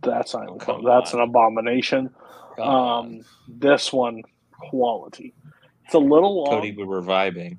that's 0.03 0.35
not, 0.35 0.49
oh, 0.69 0.83
that's 0.85 1.15
on. 1.15 1.21
an 1.21 1.29
abomination. 1.29 2.11
Um, 2.61 3.21
this 3.47 3.93
one, 3.93 4.23
quality. 4.53 5.35
It's 5.85 5.95
a 5.95 5.99
little 5.99 6.45
long. 6.45 6.47
Cody, 6.47 6.73
we 6.73 6.85
were 6.85 7.03
vibing. 7.03 7.59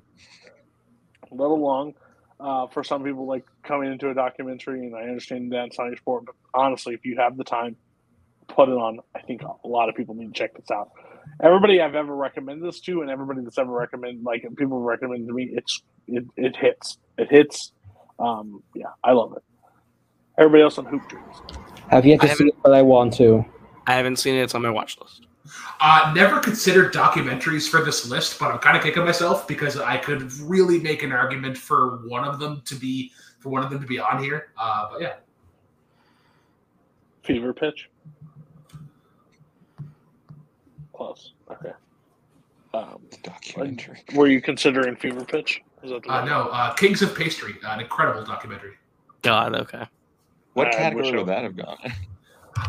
A 1.30 1.34
little 1.34 1.60
long 1.60 1.94
uh, 2.40 2.66
for 2.68 2.82
some 2.82 3.04
people 3.04 3.26
like 3.26 3.44
coming 3.62 3.92
into 3.92 4.10
a 4.10 4.14
documentary, 4.14 4.86
and 4.86 4.96
I 4.96 5.02
understand 5.02 5.52
that's 5.52 5.78
not 5.78 5.86
your 5.86 5.96
sport, 5.96 6.24
but 6.26 6.34
honestly, 6.54 6.94
if 6.94 7.04
you 7.04 7.16
have 7.18 7.36
the 7.36 7.44
time, 7.44 7.76
put 8.48 8.68
it 8.68 8.72
on. 8.72 9.00
I 9.14 9.20
think 9.20 9.42
a 9.42 9.68
lot 9.68 9.88
of 9.88 9.94
people 9.94 10.14
need 10.14 10.34
to 10.34 10.38
check 10.38 10.54
this 10.54 10.70
out. 10.70 10.90
Everybody 11.42 11.80
I've 11.80 11.94
ever 11.94 12.14
recommended 12.14 12.66
this 12.66 12.80
to, 12.80 13.02
and 13.02 13.10
everybody 13.10 13.42
that's 13.42 13.58
ever 13.58 13.70
recommended, 13.70 14.24
like 14.24 14.44
people 14.56 14.80
recommended 14.80 15.28
to 15.28 15.34
me, 15.34 15.50
it's 15.52 15.82
it, 16.08 16.24
it 16.36 16.56
hits, 16.56 16.98
it 17.18 17.28
hits. 17.30 17.72
Um, 18.18 18.62
yeah, 18.74 18.86
I 19.04 19.12
love 19.12 19.34
it. 19.36 19.42
Everybody 20.38 20.62
else 20.62 20.78
on 20.78 20.86
Hoop 20.86 21.06
Dreams. 21.08 21.42
Have 21.90 22.06
yet 22.06 22.20
to 22.20 22.28
see 22.36 22.46
it, 22.46 22.54
but 22.62 22.72
I 22.72 22.82
want 22.82 23.12
to. 23.14 23.44
I 23.86 23.94
haven't 23.94 24.16
seen 24.16 24.36
it. 24.36 24.42
It's 24.42 24.54
on 24.54 24.62
my 24.62 24.70
watch 24.70 24.96
list. 25.00 25.26
Uh, 25.80 26.12
never 26.14 26.38
considered 26.38 26.94
documentaries 26.94 27.68
for 27.68 27.82
this 27.82 28.08
list, 28.08 28.38
but 28.38 28.52
I'm 28.52 28.58
kind 28.58 28.76
of 28.76 28.82
kicking 28.84 29.04
myself 29.04 29.48
because 29.48 29.76
I 29.76 29.96
could 29.96 30.32
really 30.34 30.78
make 30.78 31.02
an 31.02 31.10
argument 31.10 31.58
for 31.58 32.06
one 32.06 32.24
of 32.24 32.38
them 32.38 32.62
to 32.66 32.76
be 32.76 33.10
for 33.40 33.48
one 33.48 33.64
of 33.64 33.70
them 33.70 33.80
to 33.80 33.86
be 33.86 33.98
on 33.98 34.22
here. 34.22 34.52
Uh, 34.56 34.88
but 34.92 35.00
yeah, 35.00 35.14
Fever 37.24 37.52
Pitch. 37.52 37.88
Close. 40.92 41.32
Okay. 41.50 41.72
Um, 42.72 43.00
documentary. 43.24 44.04
Were 44.14 44.28
you 44.28 44.40
considering 44.40 44.94
Fever 44.94 45.24
Pitch? 45.24 45.60
Uh, 45.82 46.24
no, 46.24 46.50
uh, 46.52 46.72
Kings 46.74 47.02
of 47.02 47.16
Pastry, 47.16 47.54
an 47.64 47.80
incredible 47.80 48.22
documentary. 48.22 48.74
God, 49.22 49.56
okay. 49.56 49.86
What 50.64 50.72
category 50.72 51.16
would 51.16 51.26
that 51.26 51.42
have 51.44 51.56
gone? 51.56 51.78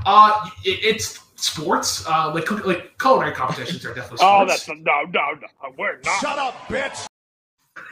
Uh, 0.06 0.50
it, 0.64 0.80
it's 0.84 1.20
sports, 1.36 2.08
uh, 2.08 2.32
like 2.34 2.50
like 2.66 2.98
culinary 2.98 3.34
competitions 3.34 3.84
are 3.86 3.94
definitely 3.94 4.20
oh, 4.22 4.46
sports. 4.46 4.70
Oh, 4.70 4.76
that's 4.76 4.84
no, 4.84 5.04
no, 5.12 5.32
no. 5.34 5.76
We're 5.78 6.00
not. 6.06 6.22
Shut 6.22 6.40
up, 6.40 6.54
bitch. 6.68 7.08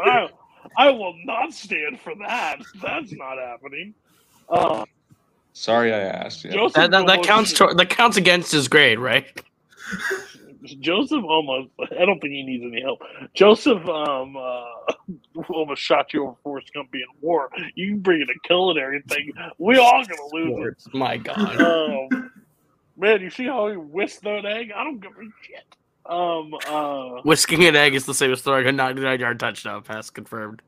I, 0.05 0.29
I 0.77 0.89
will 0.91 1.15
not 1.25 1.53
stand 1.53 1.99
for 1.99 2.13
that. 2.15 2.57
That's 2.81 3.11
not 3.13 3.37
happening. 3.37 3.95
Uh, 4.49 4.85
Sorry, 5.53 5.93
I 5.93 5.99
asked. 5.99 6.45
Yeah. 6.45 6.67
That, 6.75 6.91
that, 6.91 7.07
that 7.07 7.23
counts. 7.23 7.53
To, 7.53 7.73
that 7.75 7.89
counts 7.89 8.17
against 8.17 8.51
his 8.51 8.67
grade, 8.67 8.99
right? 8.99 9.25
Joseph 10.79 11.23
almost. 11.23 11.69
I 11.79 12.05
don't 12.05 12.19
think 12.19 12.33
he 12.33 12.43
needs 12.43 12.63
any 12.63 12.81
help. 12.81 13.01
Joseph 13.33 13.87
um 13.87 14.35
uh, 14.37 15.43
almost 15.49 15.81
shot 15.81 16.13
you 16.13 16.23
over 16.23 16.35
Forrest 16.43 16.71
Gump 16.73 16.91
being 16.91 17.05
war. 17.21 17.49
You 17.75 17.95
bring 17.97 18.21
in 18.21 18.29
a 18.29 18.47
culinary 18.47 19.01
thing, 19.07 19.31
we 19.57 19.77
all 19.77 20.03
gonna 20.05 20.21
lose 20.33 20.75
it. 20.87 20.93
My 20.93 21.17
God. 21.17 21.61
Um, 21.61 22.31
man, 22.97 23.21
you 23.21 23.29
see 23.29 23.45
how 23.45 23.69
he 23.69 23.77
whisked 23.77 24.23
that 24.23 24.45
egg? 24.45 24.71
I 24.75 24.83
don't 24.83 24.99
give 24.99 25.11
a 25.11 25.23
shit. 25.45 25.75
Um, 26.05 26.53
uh, 26.67 27.21
Whisking 27.23 27.65
an 27.65 27.75
egg 27.75 27.93
is 27.93 28.05
the 28.05 28.13
same 28.13 28.31
as 28.31 28.41
throwing 28.41 28.65
a 28.67 28.71
99 28.71 29.19
yard 29.19 29.39
touchdown 29.39 29.83
pass. 29.83 30.09
Confirmed. 30.09 30.61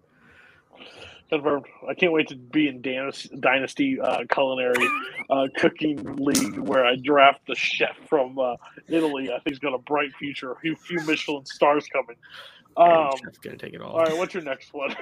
Confirmed. 1.32 1.66
I 1.88 1.94
can't 1.94 2.12
wait 2.12 2.28
to 2.28 2.36
be 2.36 2.68
in 2.68 2.82
Dynasty 2.82 4.00
uh, 4.02 4.26
Culinary 4.30 4.86
uh, 5.30 5.48
Cooking 5.58 6.18
League 6.18 6.58
where 6.58 6.86
I 6.86 6.98
draft 7.02 7.48
the 7.48 7.56
chef 7.56 7.96
from 8.10 8.38
uh, 8.38 8.58
Italy. 8.90 9.30
I 9.30 9.36
think 9.36 9.52
he's 9.52 9.60
got 9.60 9.74
a 9.74 9.78
bright 9.78 10.14
future. 10.20 10.52
A 10.52 10.60
few, 10.60 10.76
few 10.76 11.00
Michelin 11.06 11.46
stars 11.46 11.88
coming. 11.88 12.18
Um, 12.76 13.12
Chef's 13.24 13.38
gonna 13.38 13.56
take 13.56 13.74
it 13.74 13.82
all. 13.82 13.94
All 13.94 14.04
right, 14.04 14.18
what's 14.18 14.34
your 14.34 14.44
next 14.44 14.74
one? 14.74 14.94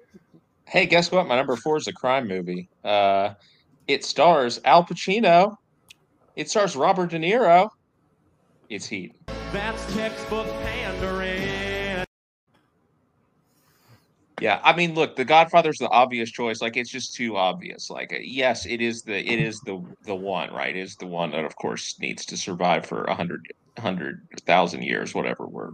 hey, 0.66 0.84
guess 0.84 1.10
what? 1.10 1.26
My 1.26 1.36
number 1.36 1.56
four 1.56 1.78
is 1.78 1.86
a 1.86 1.92
crime 1.92 2.28
movie. 2.28 2.68
Uh, 2.84 3.30
it 3.88 4.04
stars 4.04 4.60
Al 4.66 4.84
Pacino. 4.84 5.56
It 6.36 6.50
stars 6.50 6.76
Robert 6.76 7.10
De 7.10 7.18
Niro. 7.18 7.70
It's 8.68 8.86
Heat. 8.86 9.14
That's 9.52 9.94
textbook 9.94 10.46
pandering. 10.62 11.21
Yeah, 14.42 14.58
I 14.64 14.74
mean, 14.74 14.94
look, 14.94 15.14
The 15.14 15.24
Godfather's 15.24 15.78
the 15.78 15.88
obvious 15.90 16.28
choice. 16.28 16.60
Like, 16.60 16.76
it's 16.76 16.90
just 16.90 17.14
too 17.14 17.36
obvious. 17.36 17.90
Like, 17.90 18.12
uh, 18.12 18.18
yes, 18.20 18.66
it 18.66 18.80
is 18.80 19.02
the 19.02 19.16
it 19.16 19.38
is 19.38 19.60
the 19.60 19.80
the 20.04 20.16
one, 20.16 20.52
right? 20.52 20.74
It 20.74 20.80
is 20.80 20.96
the 20.96 21.06
one 21.06 21.30
that, 21.30 21.44
of 21.44 21.54
course, 21.54 21.96
needs 22.00 22.26
to 22.26 22.36
survive 22.36 22.84
for 22.84 23.04
a 23.04 23.14
hundred 23.14 23.46
hundred 23.78 24.26
thousand 24.44 24.82
years, 24.82 25.14
whatever 25.14 25.46
we're 25.46 25.70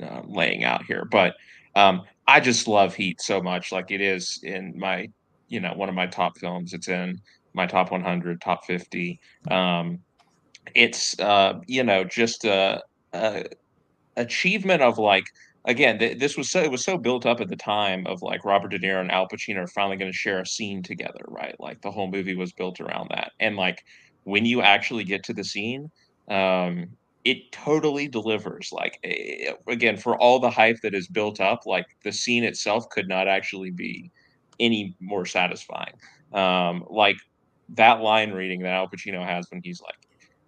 uh, 0.00 0.22
laying 0.24 0.62
out 0.62 0.84
here. 0.84 1.04
But 1.04 1.34
um, 1.74 2.02
I 2.28 2.38
just 2.38 2.68
love 2.68 2.94
Heat 2.94 3.20
so 3.20 3.42
much. 3.42 3.72
Like, 3.72 3.90
it 3.90 4.00
is 4.00 4.38
in 4.44 4.78
my 4.78 5.08
you 5.48 5.58
know 5.58 5.74
one 5.74 5.88
of 5.88 5.96
my 5.96 6.06
top 6.06 6.38
films. 6.38 6.74
It's 6.74 6.86
in 6.86 7.20
my 7.54 7.66
top 7.66 7.90
100, 7.90 8.40
top 8.40 8.64
50. 8.66 9.18
Um, 9.50 9.98
it's 10.76 11.18
uh, 11.18 11.54
you 11.66 11.82
know 11.82 12.04
just 12.04 12.44
a, 12.44 12.80
a 13.12 13.46
achievement 14.16 14.80
of 14.80 14.98
like 14.98 15.24
again 15.64 15.98
th- 15.98 16.18
this 16.18 16.36
was 16.36 16.50
so 16.50 16.60
it 16.60 16.70
was 16.70 16.84
so 16.84 16.98
built 16.98 17.26
up 17.26 17.40
at 17.40 17.48
the 17.48 17.56
time 17.56 18.06
of 18.06 18.22
like 18.22 18.44
Robert 18.44 18.68
De 18.68 18.78
Niro 18.78 19.00
and 19.00 19.10
Al 19.10 19.28
Pacino 19.28 19.58
are 19.58 19.66
finally 19.68 19.96
going 19.96 20.10
to 20.10 20.16
share 20.16 20.40
a 20.40 20.46
scene 20.46 20.82
together, 20.82 21.24
right? 21.28 21.54
Like 21.58 21.80
the 21.82 21.90
whole 21.90 22.10
movie 22.10 22.34
was 22.34 22.52
built 22.52 22.80
around 22.80 23.08
that, 23.10 23.32
and 23.40 23.56
like 23.56 23.82
when 24.24 24.44
you 24.44 24.62
actually 24.62 25.04
get 25.04 25.24
to 25.24 25.32
the 25.34 25.44
scene. 25.44 25.90
Um, 26.28 26.86
it 27.24 27.52
totally 27.52 28.08
delivers 28.08 28.70
like 28.72 28.98
eh, 29.04 29.52
again 29.68 29.96
for 29.96 30.16
all 30.18 30.38
the 30.38 30.50
hype 30.50 30.80
that 30.82 30.94
is 30.94 31.06
built 31.08 31.40
up 31.40 31.60
like 31.66 31.86
the 32.04 32.12
scene 32.12 32.44
itself 32.44 32.88
could 32.90 33.08
not 33.08 33.28
actually 33.28 33.70
be 33.70 34.10
any 34.58 34.96
more 35.00 35.24
satisfying 35.24 35.92
um 36.32 36.84
like 36.90 37.16
that 37.68 38.00
line 38.00 38.32
reading 38.32 38.60
that 38.62 38.72
al 38.72 38.88
pacino 38.88 39.24
has 39.24 39.46
when 39.50 39.60
he's 39.62 39.80
like 39.80 39.94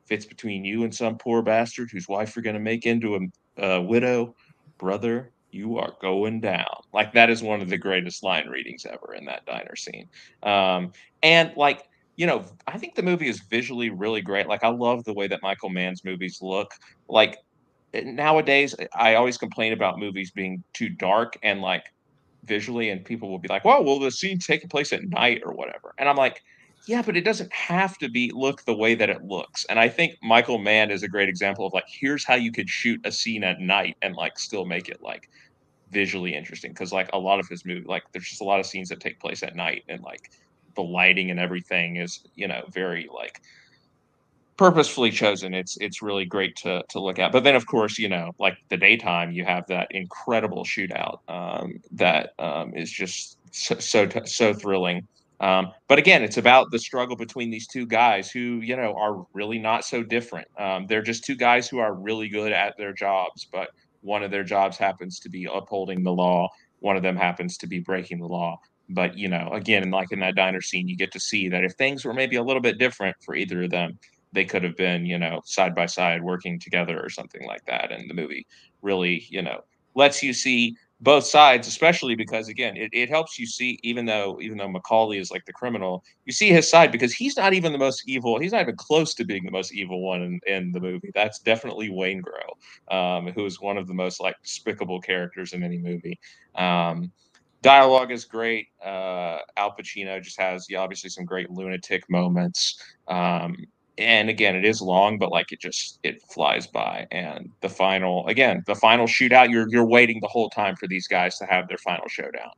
fits 0.07 0.27
between 0.27 0.65
you 0.65 0.85
and 0.85 0.95
some 0.95 1.17
poor 1.17 1.43
bastard 1.43 1.89
whose 1.91 2.09
wife 2.09 2.35
you're 2.35 2.43
going 2.43 2.55
to 2.55 2.61
make 2.61 2.87
into 2.87 3.17
a, 3.17 3.65
a 3.65 3.83
widow 3.83 4.35
brother 4.85 5.33
you 5.51 5.79
are 5.79 5.95
going 6.01 6.41
down 6.41 6.77
like 6.93 7.13
that 7.13 7.31
is 7.31 7.43
one 7.43 7.61
of 7.63 7.69
the 7.69 7.79
greatest 7.79 8.23
line 8.23 8.49
readings 8.49 8.85
ever 8.87 9.15
in 9.15 9.25
that 9.25 9.45
diner 9.47 9.77
scene 9.77 10.09
um 10.43 10.93
and 11.23 11.53
like 11.57 11.85
you 12.17 12.27
know, 12.27 12.45
I 12.69 12.79
think 12.79 12.95
the 12.95 13.03
movie 13.03 13.29
is 13.29 13.41
visually 13.51 13.91
really 13.91 14.21
great. 14.21 14.47
Like 14.47 14.63
I 14.63 14.69
love 14.69 15.05
the 15.05 15.15
way 15.15 15.27
that 15.27 15.41
Michael 15.43 15.71
Mann's 15.71 16.05
movies 16.05 16.39
look. 16.41 16.71
Like 17.09 17.39
eh, 17.95 18.03
nowadays, 18.05 18.75
eh, 18.79 18.87
I 18.95 19.15
always 19.15 19.39
complain 19.39 19.73
about 19.73 19.99
movies 19.99 20.31
being 20.33 20.63
too 20.75 20.91
dark 20.91 21.37
and 21.43 21.61
like 21.61 21.85
visually, 22.45 22.91
and 22.91 23.05
people 23.05 23.31
will 23.31 23.39
be 23.39 23.49
like, 23.49 23.65
"Well, 23.65 23.85
will 23.85 23.99
the 23.99 24.11
scene 24.11 24.39
taking 24.39 24.69
place 24.69 24.93
at 24.93 25.03
night 25.09 25.43
or 25.45 25.55
whatever," 25.55 25.95
and 25.99 26.09
I'm 26.09 26.17
like, 26.17 26.41
"Yeah, 26.87 27.03
but 27.03 27.17
it 27.17 27.25
doesn't 27.25 27.53
have 27.53 27.99
to 27.99 28.09
be 28.09 28.31
look 28.35 28.65
the 28.65 28.75
way 28.75 28.95
that 28.95 29.11
it 29.11 29.23
looks." 29.23 29.65
And 29.67 29.79
I 29.79 29.89
think 29.89 30.17
Michael 30.23 30.59
Mann 30.59 30.91
is 30.91 31.03
a 31.03 31.09
great 31.09 31.29
example 31.29 31.67
of 31.67 31.73
like, 31.73 31.85
here's 31.89 32.25
how 32.25 32.35
you 32.35 32.53
could 32.53 32.69
shoot 32.69 33.01
a 33.05 33.13
scene 33.13 33.45
at 33.45 33.61
night 33.61 33.97
and 34.03 34.15
like 34.15 34.39
still 34.39 34.65
make 34.65 34.89
it 34.89 35.03
like 35.03 35.29
visually 35.95 36.35
interesting 36.35 36.73
because 36.73 36.93
like 36.93 37.09
a 37.13 37.19
lot 37.19 37.39
of 37.39 37.49
his 37.49 37.65
movie 37.65 37.87
like 37.87 38.03
there's 38.13 38.29
just 38.29 38.41
a 38.41 38.45
lot 38.45 38.61
of 38.61 38.67
scenes 38.67 38.89
that 38.89 39.01
take 39.01 39.19
place 39.21 39.43
at 39.43 39.55
night 39.55 39.85
and 39.89 40.03
like 40.03 40.31
the 40.75 40.83
lighting 40.83 41.31
and 41.31 41.39
everything 41.39 41.97
is 41.97 42.25
you 42.35 42.49
know 42.49 42.63
very 42.73 43.09
like 43.15 43.41
purposefully 44.57 45.11
chosen 45.11 45.55
it's 45.55 45.77
it's 45.81 46.03
really 46.03 46.25
great 46.25 46.55
to 46.57 46.83
to 46.89 47.01
look 47.01 47.19
at 47.19 47.33
but 47.33 47.45
then 47.45 47.55
of 47.55 47.67
course 47.67 47.99
you 47.99 48.09
know 48.09 48.33
like 48.39 48.57
the 48.69 48.77
daytime 48.77 49.33
you 49.33 49.45
have 49.45 49.65
that 49.69 49.87
incredible 49.91 50.65
shootout 50.65 51.19
um, 51.29 51.81
that 51.93 52.31
um, 52.39 52.75
is 52.75 52.91
just 52.91 53.39
so 53.53 53.79
so, 53.79 54.09
so 54.25 54.53
thrilling 54.53 55.07
um, 55.41 55.73
but 55.89 55.99
again 55.99 56.23
it's 56.23 56.37
about 56.37 56.71
the 56.71 56.79
struggle 56.79 57.17
between 57.17 57.51
these 57.51 57.67
two 57.67 57.87
guys 57.87 58.31
who 58.31 58.61
you 58.63 58.77
know 58.77 58.95
are 58.97 59.27
really 59.33 59.59
not 59.59 59.85
so 59.85 60.03
different 60.03 60.47
um, 60.59 60.87
they're 60.87 61.03
just 61.03 61.25
two 61.25 61.37
guys 61.37 61.69
who 61.69 61.79
are 61.79 61.95
really 61.95 62.29
good 62.29 62.53
at 62.53 62.77
their 62.77 62.93
jobs 62.93 63.47
but 63.53 63.71
one 64.03 64.23
of 64.23 64.31
their 64.31 64.45
jobs 64.45 64.77
happens 64.77 65.19
to 65.19 65.29
be 65.29 65.49
upholding 65.53 66.03
the 66.03 66.13
law 66.13 66.49
one 66.81 66.97
of 66.97 67.03
them 67.03 67.17
happens 67.17 67.57
to 67.57 67.67
be 67.67 67.81
breaking 67.81 68.19
the 68.19 68.27
law 68.27 68.59
but 68.89 69.17
you 69.17 69.29
know, 69.29 69.49
again, 69.53 69.91
like 69.91 70.13
in 70.13 70.21
that 70.21 70.35
diner 70.35 70.61
scene, 70.61 70.89
you 70.89 70.97
get 70.97 71.13
to 71.13 71.21
see 71.21 71.49
that 71.49 71.65
if 71.65 71.73
things 71.73 72.05
were 72.05 72.15
maybe 72.15 72.37
a 72.37 72.43
little 72.43 72.61
bit 72.63 72.79
different 72.79 73.17
for 73.23 73.35
either 73.35 73.63
of 73.65 73.71
them, 73.71 73.99
they 74.33 74.45
could 74.45 74.63
have 74.63 74.77
been, 74.77 75.07
you 75.07 75.19
know, 75.19 75.41
side 75.45 75.75
by 75.75 75.87
side 75.87 76.23
working 76.23 76.59
together 76.59 77.01
or 77.01 77.09
something 77.09 77.47
like 77.47 77.65
that. 77.67 77.93
And 77.93 78.11
the 78.11 78.15
movie 78.15 78.47
really, 78.83 79.27
you 79.31 79.43
know, 79.43 79.61
lets 79.95 80.23
you 80.23 80.33
see 80.33 80.77
both 81.01 81.25
sides, 81.25 81.67
especially 81.67 82.15
because 82.15 82.49
again, 82.49 82.77
it, 82.77 82.91
it 82.93 83.09
helps 83.09 83.39
you 83.39 83.47
see, 83.47 83.79
even 83.83 84.07
though 84.07 84.39
even 84.41 84.59
though 84.59 84.69
McCauley 84.69 85.21
is 85.21 85.31
like 85.31 85.45
the 85.45 85.53
criminal, 85.53 86.05
you 86.25 86.33
see 86.33 86.49
his 86.49 86.69
side 86.69 86.93
because 86.93 87.13
he's 87.13 87.37
not 87.37 87.53
even 87.53 87.73
the 87.73 87.79
most 87.79 88.05
evil. 88.07 88.39
He's 88.39 88.53
not 88.53 88.63
even 88.63 88.77
close 88.77 89.15
to 89.15 89.25
being 89.25 89.45
the 89.45 89.51
most 89.51 89.73
evil 89.75 90.03
one 90.03 90.23
in, 90.23 90.41
in 90.47 90.73
the 90.73 90.81
movie. 90.81 91.11
That's 91.15 91.41
definitely 91.41 91.91
Waingro, 91.91 92.95
um, 92.95 93.29
who 93.33 93.45
is 93.45 93.61
one 93.61 93.77
of 93.77 93.87
the 93.87 93.95
most 93.95 94.21
like 94.21 94.37
despicable 94.43 95.01
characters 95.01 95.53
in 95.53 95.63
any 95.63 95.79
movie. 95.79 96.19
Um, 96.55 97.13
dialogue 97.63 98.13
is 98.13 98.25
great. 98.25 98.69
Uh, 98.85 99.39
Al 99.57 99.75
Pacino 99.77 100.23
just 100.23 100.41
has 100.41 100.67
yeah, 100.69 100.79
obviously 100.79 101.11
some 101.11 101.25
great 101.25 101.51
lunatic 101.51 102.09
moments. 102.09 102.81
Um, 103.09 103.57
and 103.97 104.29
again, 104.29 104.57
it 104.57 104.65
is 104.65 104.81
long, 104.81 105.19
but 105.19 105.31
like 105.31 105.53
it 105.53 105.61
just 105.61 105.99
it 106.03 106.23
flies 106.23 106.67
by. 106.67 107.07
And 107.13 107.51
the 107.61 107.69
final, 107.69 108.27
again, 108.27 108.63
the 108.67 108.75
final 108.75 109.07
shootout, 109.07 109.51
you're 109.51 109.69
you're 109.69 109.87
waiting 109.87 110.21
the 110.21 110.29
whole 110.29 110.51
time 110.51 110.77
for 110.77 110.89
these 110.89 111.07
guys 111.07 111.39
to 111.39 111.47
have 111.47 111.69
their 111.69 111.79
final 111.79 112.09
showdown, 112.09 112.51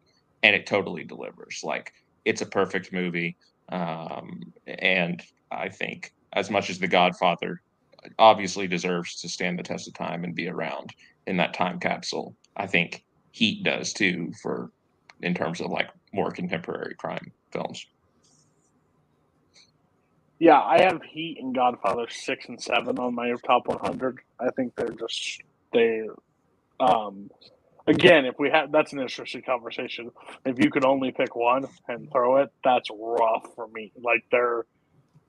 and 0.43 0.57
it 0.57 0.67
totally 0.67 1.05
delivers. 1.05 1.61
Like 1.63 1.93
it's 2.25 2.41
a 2.41 2.47
perfect 2.47 2.93
movie. 2.93 3.37
Um, 3.69 4.53
and 4.67 5.23
I 5.51 5.69
think 5.69 6.13
as 6.33 6.51
much 6.51 6.71
as 6.71 6.79
The 6.79 6.89
Godfather 6.89 7.61
obviously 8.19 8.67
deserves 8.67 9.21
to 9.21 9.29
stand 9.29 9.59
the 9.59 9.63
test 9.63 9.89
of 9.89 9.95
time 9.95 10.25
and 10.25 10.35
be 10.35 10.49
around 10.49 10.95
in 11.27 11.37
that 11.39 11.55
time 11.55 11.81
capsule, 11.81 12.35
I 12.57 12.67
think 12.67 13.05
Heat 13.33 13.63
does 13.65 13.93
too 13.93 14.33
for 14.43 14.71
in 15.23 15.35
terms 15.35 15.61
of 15.61 15.71
like 15.71 15.91
more 16.13 16.31
contemporary 16.31 16.95
crime 16.95 17.33
films. 17.51 17.87
Yeah, 20.39 20.61
I 20.61 20.83
have 20.83 21.03
Heat 21.03 21.39
and 21.41 21.55
Godfather 21.55 22.07
six 22.11 22.47
and 22.49 22.61
seven 22.61 22.99
on 22.99 23.15
my 23.15 23.33
top 23.47 23.69
100. 23.69 24.19
I 24.41 24.51
think 24.57 24.75
they're 24.77 24.91
just 24.91 25.43
they. 25.73 26.03
Um, 26.81 27.31
again, 27.87 28.27
if 28.27 28.37
we 28.39 28.51
had 28.51 28.73
that's 28.73 28.93
an 28.93 29.01
interesting 29.01 29.43
conversation. 29.43 30.11
If 30.45 30.59
you 30.59 30.71
could 30.71 30.85
only 30.85 31.13
pick 31.13 31.37
one 31.37 31.67
and 31.89 32.11
throw 32.13 32.39
it, 32.39 32.51
that's 32.65 32.89
rough 32.99 33.47
for 33.57 33.69
me. 33.69 33.93
Like 34.03 34.25
they're 34.33 34.67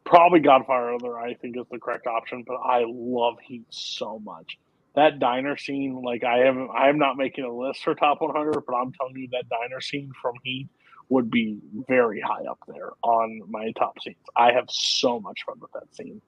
probably 0.06 0.42
Godfather. 0.42 0.94
Other, 0.96 1.20
I 1.20 1.36
think 1.36 1.58
is 1.58 1.68
the 1.72 1.80
correct 1.80 2.08
option, 2.08 2.44
but 2.48 2.58
I 2.58 2.84
love 2.88 3.36
Heat 3.46 3.66
so 3.70 4.20
much 4.20 4.58
that 4.96 5.20
diner 5.20 5.58
scene, 5.58 6.02
like 6.04 6.24
I 6.24 6.40
haven't, 6.40 6.70
I 6.72 6.90
am 6.90 6.98
not 6.98 7.18
making 7.18 7.46
a 7.46 7.54
list 7.54 7.84
for 7.84 7.96
top 7.96 8.20
100, 8.20 8.64
but 8.66 8.76
I'm 8.76 8.92
telling 8.94 9.16
you 9.16 9.30
that 9.32 9.46
diner 9.50 9.80
scene 9.80 10.12
from 10.22 10.34
Heat 10.44 10.70
would 11.10 11.32
be 11.32 11.60
very 11.88 12.22
high 12.22 12.44
up 12.50 12.60
there 12.68 12.92
on 13.04 13.42
my 13.48 13.72
top 13.72 14.00
scenes. 14.02 14.18
I 14.36 14.52
have 14.54 14.66
so 14.70 15.20
much 15.20 15.44
fun 15.46 15.60
with 15.60 15.72
that 15.74 15.96
scene. 15.96 16.22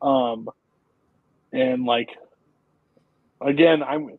Um, 0.00 0.48
and 1.52 1.84
like, 1.84 2.10
again, 3.40 3.82
I'm, 3.82 4.18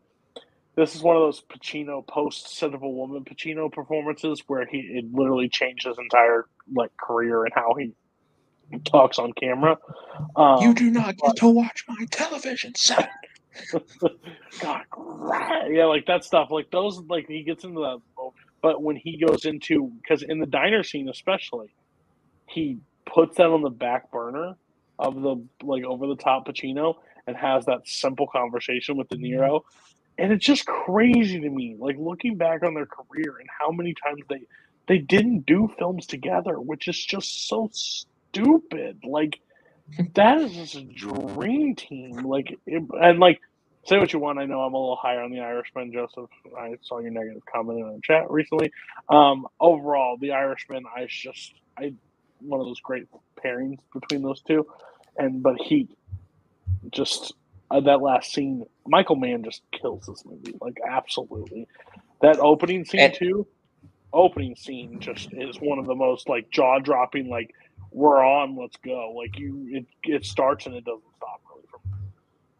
this 0.75 0.95
is 0.95 1.01
one 1.01 1.15
of 1.15 1.21
those 1.21 1.41
Pacino 1.41 2.05
post 2.05 2.57
Scent 2.57 2.75
of 2.75 2.81
a 2.81 2.89
Woman 2.89 3.23
Pacino 3.23 3.71
performances 3.71 4.43
where 4.47 4.65
he, 4.65 4.79
it 4.79 5.13
literally 5.13 5.49
changed 5.49 5.85
his 5.85 5.97
entire 5.97 6.45
like 6.73 6.95
career 6.97 7.45
and 7.45 7.53
how 7.53 7.73
he 7.75 7.93
talks 8.85 9.19
on 9.19 9.33
camera. 9.33 9.77
Um, 10.35 10.61
you 10.61 10.73
do 10.73 10.89
not 10.89 11.17
get 11.17 11.37
to 11.37 11.47
watch 11.47 11.85
my 11.87 12.05
television 12.11 12.75
set. 12.75 13.09
God, 14.61 14.83
yeah, 15.69 15.85
like 15.85 16.05
that 16.05 16.23
stuff. 16.23 16.49
Like 16.51 16.71
those, 16.71 16.99
like 17.09 17.27
he 17.27 17.43
gets 17.43 17.63
into 17.63 17.81
that. 17.81 18.01
But 18.61 18.81
when 18.83 18.97
he 18.97 19.23
goes 19.25 19.45
into, 19.45 19.91
because 20.01 20.23
in 20.23 20.39
the 20.39 20.47
diner 20.47 20.83
scene 20.83 21.09
especially, 21.09 21.75
he 22.47 22.79
puts 23.11 23.37
that 23.37 23.47
on 23.47 23.63
the 23.63 23.69
back 23.71 24.11
burner 24.11 24.55
of 24.99 25.21
the 25.21 25.45
like 25.63 25.83
over 25.85 26.07
the 26.07 26.17
top 26.17 26.47
Pacino 26.47 26.95
and 27.27 27.37
has 27.37 27.65
that 27.65 27.81
simple 27.87 28.27
conversation 28.27 28.97
with 28.97 29.09
De 29.09 29.17
Mm-hmm. 29.17 29.17
Niro, 29.17 29.61
and 30.17 30.31
it's 30.33 30.45
just 30.45 30.65
crazy 30.67 31.39
to 31.41 31.49
me. 31.49 31.77
Like 31.79 31.97
looking 31.99 32.37
back 32.37 32.63
on 32.63 32.75
their 32.75 32.87
career 32.87 33.37
and 33.39 33.49
how 33.59 33.71
many 33.71 33.95
times 34.03 34.21
they 34.29 34.41
they 34.87 34.99
didn't 34.99 35.45
do 35.45 35.69
films 35.79 36.07
together, 36.07 36.59
which 36.59 36.87
is 36.87 37.03
just 37.05 37.47
so 37.49 37.69
stupid. 37.73 38.99
Like 39.05 39.33
that 40.15 40.41
is 40.41 40.53
just 40.53 40.75
a 40.75 40.83
dream 40.83 41.75
team. 41.75 42.23
Like, 42.23 42.57
it, 42.67 42.83
and 43.01 43.19
like, 43.19 43.41
say 43.85 43.99
what 43.99 44.13
you 44.13 44.19
want. 44.19 44.39
I 44.39 44.45
know 44.45 44.61
I'm 44.61 44.73
a 44.73 44.79
little 44.79 44.97
higher 44.97 45.21
on 45.21 45.31
the 45.31 45.39
Irishman, 45.41 45.91
Joseph. 45.93 46.29
I 46.57 46.75
saw 46.81 46.99
your 46.99 47.11
negative 47.11 47.43
comment 47.51 47.79
in 47.79 47.87
the 47.87 48.01
chat 48.03 48.29
recently. 48.31 48.71
Um, 49.09 49.47
overall, 49.59 50.17
the 50.19 50.31
Irishman, 50.33 50.85
I 50.95 51.07
just, 51.09 51.53
I, 51.77 51.93
one 52.39 52.59
of 52.59 52.67
those 52.67 52.81
great 52.81 53.07
pairings 53.43 53.79
between 53.93 54.23
those 54.23 54.41
two, 54.41 54.67
and 55.17 55.43
but 55.43 55.55
he, 55.61 55.89
just 56.91 57.33
uh, 57.71 57.81
that 57.81 58.01
last 58.01 58.33
scene, 58.33 58.65
Michael 58.87 59.17
Mann 59.17 59.43
just 59.43 59.61
kills 59.71 60.05
this 60.07 60.23
movie. 60.25 60.55
Like, 60.61 60.77
absolutely, 60.89 61.67
that 62.21 62.39
opening 62.39 62.85
scene 62.85 62.99
And- 63.01 63.13
too. 63.13 63.47
Opening 64.13 64.55
scene 64.55 64.99
just 64.99 65.29
is 65.33 65.57
one 65.61 65.79
of 65.79 65.85
the 65.85 65.95
most 65.95 66.29
like 66.29 66.49
jaw 66.51 66.79
dropping 66.79 67.29
like 67.29 67.53
we're 67.91 68.25
on, 68.25 68.57
let's 68.57 68.77
go. 68.77 69.13
Like 69.15 69.37
you, 69.37 69.67
it, 69.71 69.85
it 70.03 70.25
starts 70.25 70.65
and 70.65 70.75
it 70.75 70.85
doesn't 70.85 71.03
stop 71.17 71.41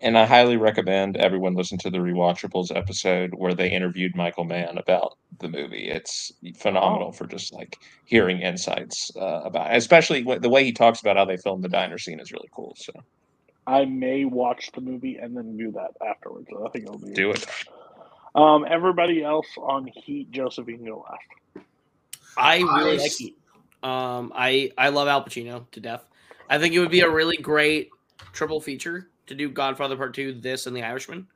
And 0.03 0.17
I 0.17 0.25
highly 0.25 0.57
recommend 0.57 1.15
everyone 1.17 1.53
listen 1.53 1.77
to 1.79 1.91
the 1.91 1.99
Rewatchables 1.99 2.75
episode 2.75 3.33
where 3.35 3.53
they 3.53 3.69
interviewed 3.69 4.15
Michael 4.15 4.45
Mann 4.45 4.77
about 4.79 5.17
the 5.39 5.47
movie. 5.47 5.89
It's 5.89 6.31
phenomenal 6.57 7.09
Oh. 7.09 7.11
for 7.11 7.27
just 7.27 7.53
like 7.53 7.77
hearing 8.05 8.41
insights 8.41 9.11
uh, 9.15 9.41
about, 9.43 9.75
especially 9.75 10.23
the 10.39 10.49
way 10.49 10.63
he 10.63 10.71
talks 10.71 11.01
about 11.01 11.17
how 11.17 11.25
they 11.25 11.37
filmed 11.37 11.63
the 11.63 11.69
diner 11.69 11.99
scene 11.99 12.19
is 12.19 12.31
really 12.31 12.49
cool. 12.51 12.73
So 12.77 12.91
I 13.67 13.85
may 13.85 14.25
watch 14.25 14.71
the 14.73 14.81
movie 14.81 15.17
and 15.17 15.37
then 15.37 15.55
do 15.55 15.71
that 15.73 15.91
afterwards. 16.07 16.47
I 16.51 16.69
think 16.69 16.85
it'll 16.85 16.97
be 16.97 17.13
do 17.13 17.29
it. 17.31 17.45
Um, 18.33 18.65
everybody 18.67 19.23
else 19.23 19.47
on 19.57 19.85
Heat, 19.93 20.31
Joseph, 20.31 20.67
you 20.67 20.77
can 20.77 20.85
go 20.87 21.05
last. 21.07 21.65
I 22.37 22.57
really 22.57 22.69
I 22.69 22.83
like 22.93 23.01
s- 23.01 23.17
Heat. 23.17 23.37
Um, 23.83 24.31
I 24.35 24.71
I 24.79 24.89
love 24.89 25.07
Al 25.07 25.23
Pacino 25.23 25.69
to 25.71 25.79
death. 25.79 26.03
I 26.49 26.57
think 26.57 26.73
it 26.73 26.79
would 26.79 26.89
be 26.91 27.01
a 27.01 27.09
really 27.09 27.37
great 27.37 27.89
triple 28.33 28.61
feature 28.61 29.09
to 29.27 29.35
do 29.35 29.49
Godfather 29.49 29.95
Part 29.95 30.13
Two, 30.13 30.33
this, 30.33 30.67
and 30.67 30.75
The 30.75 30.83
Irishman, 30.83 31.27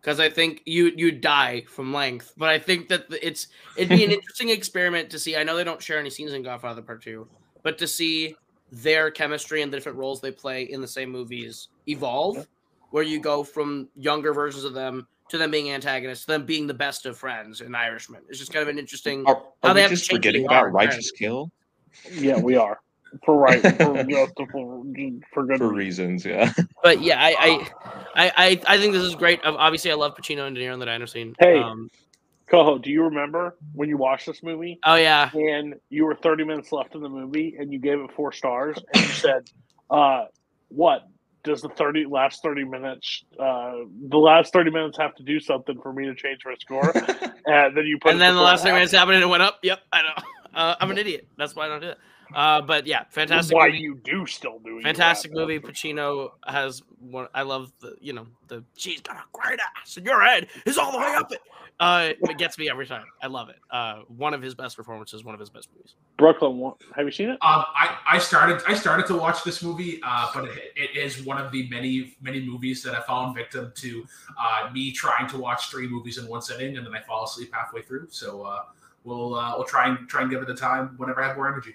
because 0.00 0.20
I 0.20 0.28
think 0.28 0.62
you 0.64 0.92
you 0.96 1.12
die 1.12 1.64
from 1.68 1.92
length. 1.92 2.32
But 2.36 2.48
I 2.50 2.58
think 2.58 2.88
that 2.88 3.06
it's 3.22 3.48
it'd 3.76 3.88
be 3.88 4.04
an 4.04 4.10
interesting 4.12 4.50
experiment 4.50 5.10
to 5.10 5.18
see. 5.18 5.36
I 5.36 5.42
know 5.42 5.56
they 5.56 5.64
don't 5.64 5.82
share 5.82 5.98
any 5.98 6.10
scenes 6.10 6.32
in 6.32 6.42
Godfather 6.42 6.82
Part 6.82 7.02
Two, 7.02 7.28
but 7.62 7.78
to 7.78 7.86
see 7.86 8.36
their 8.70 9.10
chemistry 9.10 9.62
and 9.62 9.72
the 9.72 9.76
different 9.76 9.98
roles 9.98 10.20
they 10.20 10.30
play 10.30 10.64
in 10.64 10.80
the 10.80 10.88
same 10.88 11.10
movies 11.10 11.68
evolve, 11.88 12.46
where 12.90 13.02
you 13.02 13.20
go 13.20 13.44
from 13.44 13.88
younger 13.94 14.32
versions 14.32 14.64
of 14.64 14.72
them 14.72 15.06
to 15.28 15.38
them 15.38 15.50
being 15.50 15.70
antagonists, 15.70 16.26
to 16.26 16.32
them 16.32 16.44
being 16.44 16.66
the 16.66 16.74
best 16.74 17.06
of 17.06 17.16
friends 17.16 17.60
in 17.60 17.74
Irishman. 17.74 18.22
It's 18.28 18.38
just 18.38 18.52
kind 18.52 18.62
of 18.62 18.68
an 18.68 18.78
interesting. 18.78 19.26
Are, 19.26 19.42
how 19.62 19.72
they 19.72 19.78
we 19.78 19.82
have 19.82 19.90
just 19.90 20.10
forgetting 20.10 20.44
about 20.44 20.64
are, 20.64 20.70
Righteous 20.70 21.10
Kill 21.10 21.50
Yeah, 22.10 22.38
we 22.38 22.56
are. 22.56 22.80
For 23.24 23.36
right, 23.36 23.60
for, 23.76 24.04
just 24.04 24.34
for, 24.36 24.84
for 25.32 25.44
good 25.44 25.58
for 25.58 25.72
reasons? 25.72 26.24
Yeah. 26.24 26.52
But 26.82 27.02
yeah, 27.02 27.22
I 27.22 27.36
I, 27.38 27.70
I 28.14 28.32
I 28.36 28.60
I 28.66 28.78
think 28.78 28.92
this 28.92 29.02
is 29.02 29.14
great. 29.14 29.40
Obviously, 29.44 29.90
I 29.90 29.94
love 29.94 30.16
Pacino 30.16 30.46
and 30.46 30.56
De 30.56 30.62
Niro 30.62 30.72
in 30.74 30.80
the 30.80 30.86
diner 30.86 31.06
scene. 31.06 31.34
Hey. 31.38 31.58
Um, 31.58 31.90
Coho, 32.52 32.76
do 32.76 32.90
you 32.90 33.04
remember 33.04 33.56
when 33.72 33.88
you 33.88 33.96
watched 33.96 34.26
this 34.26 34.42
movie 34.42 34.78
oh 34.84 34.96
yeah, 34.96 35.30
and 35.32 35.74
you 35.88 36.04
were 36.04 36.14
30 36.14 36.44
minutes 36.44 36.70
left 36.70 36.94
in 36.94 37.00
the 37.00 37.08
movie 37.08 37.56
and 37.58 37.72
you 37.72 37.78
gave 37.78 37.98
it 37.98 38.10
four 38.14 38.30
stars 38.30 38.76
and 38.92 39.02
you 39.02 39.08
said, 39.08 39.50
uh, 39.90 40.26
what? 40.68 41.08
Does 41.44 41.62
the 41.62 41.70
30 41.70 42.06
last 42.06 42.42
30 42.42 42.64
minutes, 42.64 43.24
uh, 43.40 43.72
the 44.08 44.18
last 44.18 44.52
30 44.52 44.70
minutes 44.70 44.98
have 44.98 45.14
to 45.16 45.22
do 45.24 45.40
something 45.40 45.80
for 45.80 45.92
me 45.92 46.04
to 46.04 46.14
change 46.14 46.40
my 46.44 46.54
score? 46.60 46.92
and 47.46 47.76
then 47.76 47.86
you 47.86 47.98
put 47.98 48.10
it 48.10 48.12
and 48.12 48.20
then 48.20 48.34
the 48.34 48.40
last 48.40 48.62
thing 48.62 48.68
and 48.68 48.76
a 48.76 48.80
minutes 48.80 48.92
happened 48.92 49.16
and 49.16 49.24
it 49.24 49.28
went 49.28 49.42
up. 49.42 49.58
Yep, 49.62 49.80
I 49.92 50.02
know. 50.02 50.08
Uh, 50.54 50.74
I'm 50.78 50.90
an 50.90 50.98
idiot. 50.98 51.26
That's 51.38 51.56
why 51.56 51.64
I 51.64 51.68
don't 51.68 51.80
do 51.80 51.88
it. 51.88 51.98
Uh, 52.34 52.62
but 52.62 52.86
yeah, 52.86 53.04
fantastic. 53.10 53.56
Why 53.56 53.66
movie. 53.66 53.78
you 53.78 53.94
do 53.94 54.26
still 54.26 54.58
do 54.58 54.78
it. 54.78 54.82
Fantastic 54.82 55.32
movie. 55.32 55.58
Pacino 55.58 56.30
has 56.46 56.82
one. 57.00 57.28
I 57.34 57.42
love 57.42 57.72
the 57.80 57.96
you 58.00 58.12
know 58.12 58.26
the 58.48 58.64
she's 58.76 59.00
got 59.00 59.16
a 59.16 59.24
great 59.32 59.58
ass 59.80 59.96
and 59.96 60.06
your 60.06 60.22
head 60.22 60.48
is 60.66 60.78
all 60.78 60.92
the 60.92 60.98
way 60.98 61.14
up 61.14 61.32
it. 61.32 61.40
Uh, 61.80 62.12
it 62.28 62.38
gets 62.38 62.58
me 62.58 62.70
every 62.70 62.86
time. 62.86 63.06
I 63.20 63.26
love 63.26 63.48
it. 63.48 63.56
Uh, 63.70 64.02
one 64.06 64.34
of 64.34 64.42
his 64.42 64.54
best 64.54 64.76
performances. 64.76 65.24
One 65.24 65.34
of 65.34 65.40
his 65.40 65.50
best 65.50 65.68
movies. 65.74 65.94
Brooklyn, 66.16 66.72
have 66.94 67.06
you 67.06 67.10
seen 67.10 67.30
it? 67.30 67.38
Um, 67.42 67.64
I, 67.74 67.98
I 68.06 68.18
started 68.18 68.62
I 68.68 68.74
started 68.74 69.06
to 69.06 69.16
watch 69.16 69.42
this 69.42 69.62
movie, 69.62 70.00
uh, 70.04 70.30
but 70.32 70.44
it, 70.44 70.72
it 70.76 70.96
is 70.96 71.24
one 71.24 71.38
of 71.38 71.50
the 71.50 71.68
many 71.70 72.16
many 72.20 72.40
movies 72.40 72.82
that 72.84 72.94
I 72.94 73.00
fallen 73.02 73.34
victim 73.34 73.72
to 73.74 74.04
uh, 74.38 74.70
me 74.72 74.92
trying 74.92 75.26
to 75.30 75.38
watch 75.38 75.70
three 75.70 75.88
movies 75.88 76.18
in 76.18 76.28
one 76.28 76.42
sitting, 76.42 76.76
and 76.76 76.86
then 76.86 76.94
I 76.94 77.00
fall 77.00 77.24
asleep 77.24 77.50
halfway 77.52 77.82
through. 77.82 78.06
So 78.10 78.42
uh, 78.42 78.62
we'll 79.02 79.34
uh, 79.34 79.54
we'll 79.56 79.66
try 79.66 79.88
and 79.88 80.08
try 80.08 80.22
and 80.22 80.30
give 80.30 80.42
it 80.42 80.50
a 80.50 80.54
time 80.54 80.94
whenever 80.98 81.22
I 81.22 81.28
have 81.28 81.36
more 81.36 81.48
energy. 81.48 81.74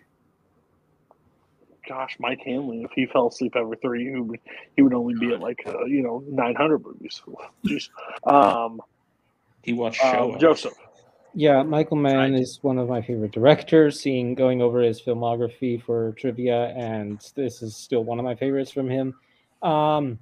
Gosh, 1.88 2.18
Mike 2.20 2.42
Hanley, 2.46 2.84
if 2.84 2.92
he 2.92 3.06
fell 3.06 3.28
asleep 3.28 3.56
every 3.56 3.78
three, 3.78 4.12
he 4.12 4.20
would, 4.20 4.40
he 4.76 4.82
would 4.82 4.94
only 4.94 5.14
be 5.20 5.34
at 5.34 5.40
like, 5.40 5.64
uh, 5.66 5.86
you 5.86 6.02
know, 6.02 6.24
900 6.28 6.80
movies. 6.80 7.22
Jeez. 7.66 7.90
Um, 8.26 8.82
He 9.64 9.74
watched 9.74 10.02
show. 10.02 10.34
um, 10.34 10.40
Joseph. 10.40 10.74
Yeah, 11.34 11.62
Michael 11.62 11.98
Mann 11.98 12.34
is 12.34 12.60
one 12.64 12.80
of 12.80 12.90
my 12.90 13.02
favorite 13.02 13.32
directors. 13.32 14.00
Seeing 14.00 14.34
going 14.34 14.62
over 14.62 14.82
his 14.82 15.00
filmography 15.00 15.82
for 15.82 16.14
trivia, 16.14 16.70
and 16.76 17.20
this 17.36 17.62
is 17.62 17.76
still 17.76 18.04
one 18.04 18.18
of 18.18 18.26
my 18.26 18.34
favorites 18.34 18.72
from 18.72 18.90
him. 18.90 19.14
Um, 19.62 20.18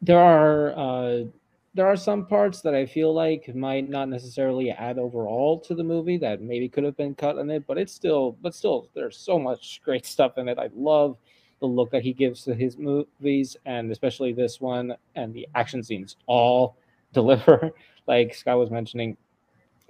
there 0.00 0.20
are 0.20 0.72
uh, 0.76 1.24
there 1.74 1.86
are 1.86 1.96
some 1.96 2.24
parts 2.26 2.60
that 2.60 2.74
I 2.74 2.86
feel 2.86 3.12
like 3.12 3.52
might 3.54 3.88
not 3.88 4.08
necessarily 4.08 4.70
add 4.70 4.98
overall 4.98 5.58
to 5.60 5.74
the 5.74 5.82
movie 5.82 6.16
that 6.18 6.40
maybe 6.40 6.68
could 6.68 6.84
have 6.84 6.96
been 6.96 7.14
cut 7.16 7.36
in 7.38 7.50
it, 7.50 7.66
but 7.66 7.78
it's 7.78 7.92
still 7.92 8.36
but 8.42 8.54
still 8.54 8.88
there's 8.94 9.16
so 9.18 9.38
much 9.38 9.80
great 9.84 10.06
stuff 10.06 10.38
in 10.38 10.48
it. 10.48 10.58
I 10.58 10.70
love 10.74 11.18
the 11.60 11.66
look 11.66 11.90
that 11.90 12.02
he 12.02 12.12
gives 12.12 12.44
to 12.44 12.54
his 12.54 12.78
movies, 12.78 13.56
and 13.66 13.90
especially 13.90 14.32
this 14.32 14.60
one, 14.60 14.94
and 15.14 15.34
the 15.34 15.48
action 15.54 15.82
scenes 15.82 16.16
all 16.26 16.76
deliver. 17.12 17.72
Like 18.06 18.34
Scott 18.34 18.58
was 18.58 18.70
mentioning, 18.70 19.16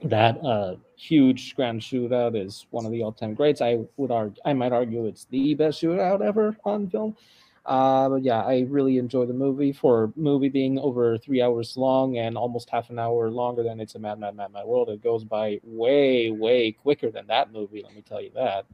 that 0.04 0.36
uh, 0.44 0.76
huge 0.96 1.54
grand 1.56 1.80
shootout 1.80 2.36
is 2.40 2.66
one 2.70 2.84
of 2.84 2.92
the 2.92 3.02
all-time 3.02 3.34
greats. 3.34 3.60
I 3.60 3.78
would 3.96 4.10
argue, 4.10 4.40
I 4.44 4.52
might 4.52 4.72
argue, 4.72 5.06
it's 5.06 5.24
the 5.26 5.54
best 5.54 5.82
shootout 5.82 6.20
ever 6.20 6.56
on 6.64 6.88
film. 6.90 7.16
Uh, 7.64 8.18
yeah, 8.20 8.42
I 8.42 8.66
really 8.68 8.98
enjoy 8.98 9.24
the 9.26 9.32
movie. 9.32 9.72
For 9.72 10.12
movie 10.16 10.50
being 10.50 10.78
over 10.78 11.16
three 11.18 11.40
hours 11.42 11.76
long 11.76 12.18
and 12.18 12.36
almost 12.36 12.68
half 12.70 12.90
an 12.90 12.98
hour 12.98 13.30
longer 13.30 13.62
than 13.62 13.80
it's 13.80 13.94
a 13.94 13.98
Mad 13.98 14.18
Mad 14.20 14.36
Mad 14.36 14.52
Mad 14.52 14.66
World, 14.66 14.90
it 14.90 15.02
goes 15.02 15.24
by 15.24 15.60
way 15.64 16.30
way 16.30 16.72
quicker 16.72 17.10
than 17.10 17.26
that 17.28 17.52
movie. 17.52 17.82
Let 17.82 17.94
me 17.94 18.02
tell 18.02 18.20
you 18.20 18.30
that. 18.34 18.66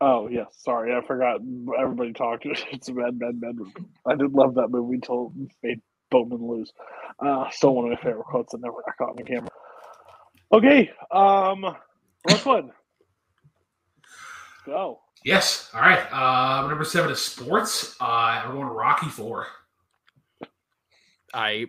Oh, 0.00 0.28
yes. 0.28 0.46
Sorry. 0.58 0.94
I 0.94 1.04
forgot. 1.06 1.40
Everybody 1.78 2.12
talked. 2.12 2.46
It's 2.72 2.88
a 2.88 2.92
bad, 2.92 3.18
bad 3.18 3.40
movie. 3.56 3.72
I 4.06 4.14
did 4.14 4.32
love 4.32 4.54
that 4.54 4.68
movie 4.70 4.96
until 4.96 5.32
made 5.62 5.80
Bowman 6.10 6.46
lose. 6.46 6.72
Uh, 7.18 7.50
still 7.50 7.74
one 7.74 7.86
of 7.92 7.98
my 7.98 8.02
favorite 8.04 8.24
quotes 8.26 8.52
that 8.52 8.60
never 8.60 8.76
got 8.86 8.96
caught 8.96 9.10
on 9.10 9.16
the 9.16 9.24
camera. 9.24 9.50
Okay. 10.52 10.90
Um, 11.10 11.76
Brooklyn. 12.24 12.70
Let's 14.02 14.66
go. 14.66 15.00
Yes. 15.24 15.70
All 15.74 15.80
right. 15.80 16.00
Uh, 16.12 16.66
number 16.68 16.84
seven 16.84 17.10
is 17.10 17.20
sports. 17.20 17.96
Uh, 18.00 18.42
we're 18.46 18.54
going 18.54 18.66
to 18.68 18.72
Rocky 18.72 19.08
Four. 19.08 19.46
I 21.34 21.66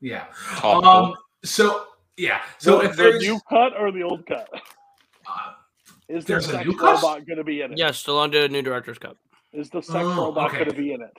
Yeah. 0.00 0.26
Topical. 0.56 0.88
Um. 0.90 1.14
So 1.44 1.86
yeah. 2.16 2.42
So 2.58 2.78
the, 2.78 2.84
if 2.84 2.96
the 2.96 3.02
there's 3.04 3.22
new 3.22 3.40
cut 3.48 3.72
or 3.78 3.90
the 3.92 4.02
old 4.02 4.26
cut? 4.26 4.48
uh, 5.26 5.52
Is 6.08 6.24
the 6.24 6.32
There's 6.34 6.48
a 6.48 6.52
sex 6.52 6.66
new 6.66 6.76
cut? 6.76 6.96
robot 7.02 7.26
going 7.26 7.38
to 7.38 7.44
be 7.44 7.62
in 7.62 7.72
it? 7.72 7.78
yeah, 7.78 7.88
Stallone 7.90 8.30
did 8.30 8.50
a 8.50 8.52
new 8.52 8.62
director's 8.62 8.98
cut. 8.98 9.16
Is 9.52 9.70
the 9.70 9.80
sex 9.82 9.94
Oh, 9.98 10.26
robot 10.26 10.48
okay. 10.50 10.58
going 10.58 10.70
to 10.70 10.76
be 10.76 10.92
in 10.92 11.00
it? 11.02 11.16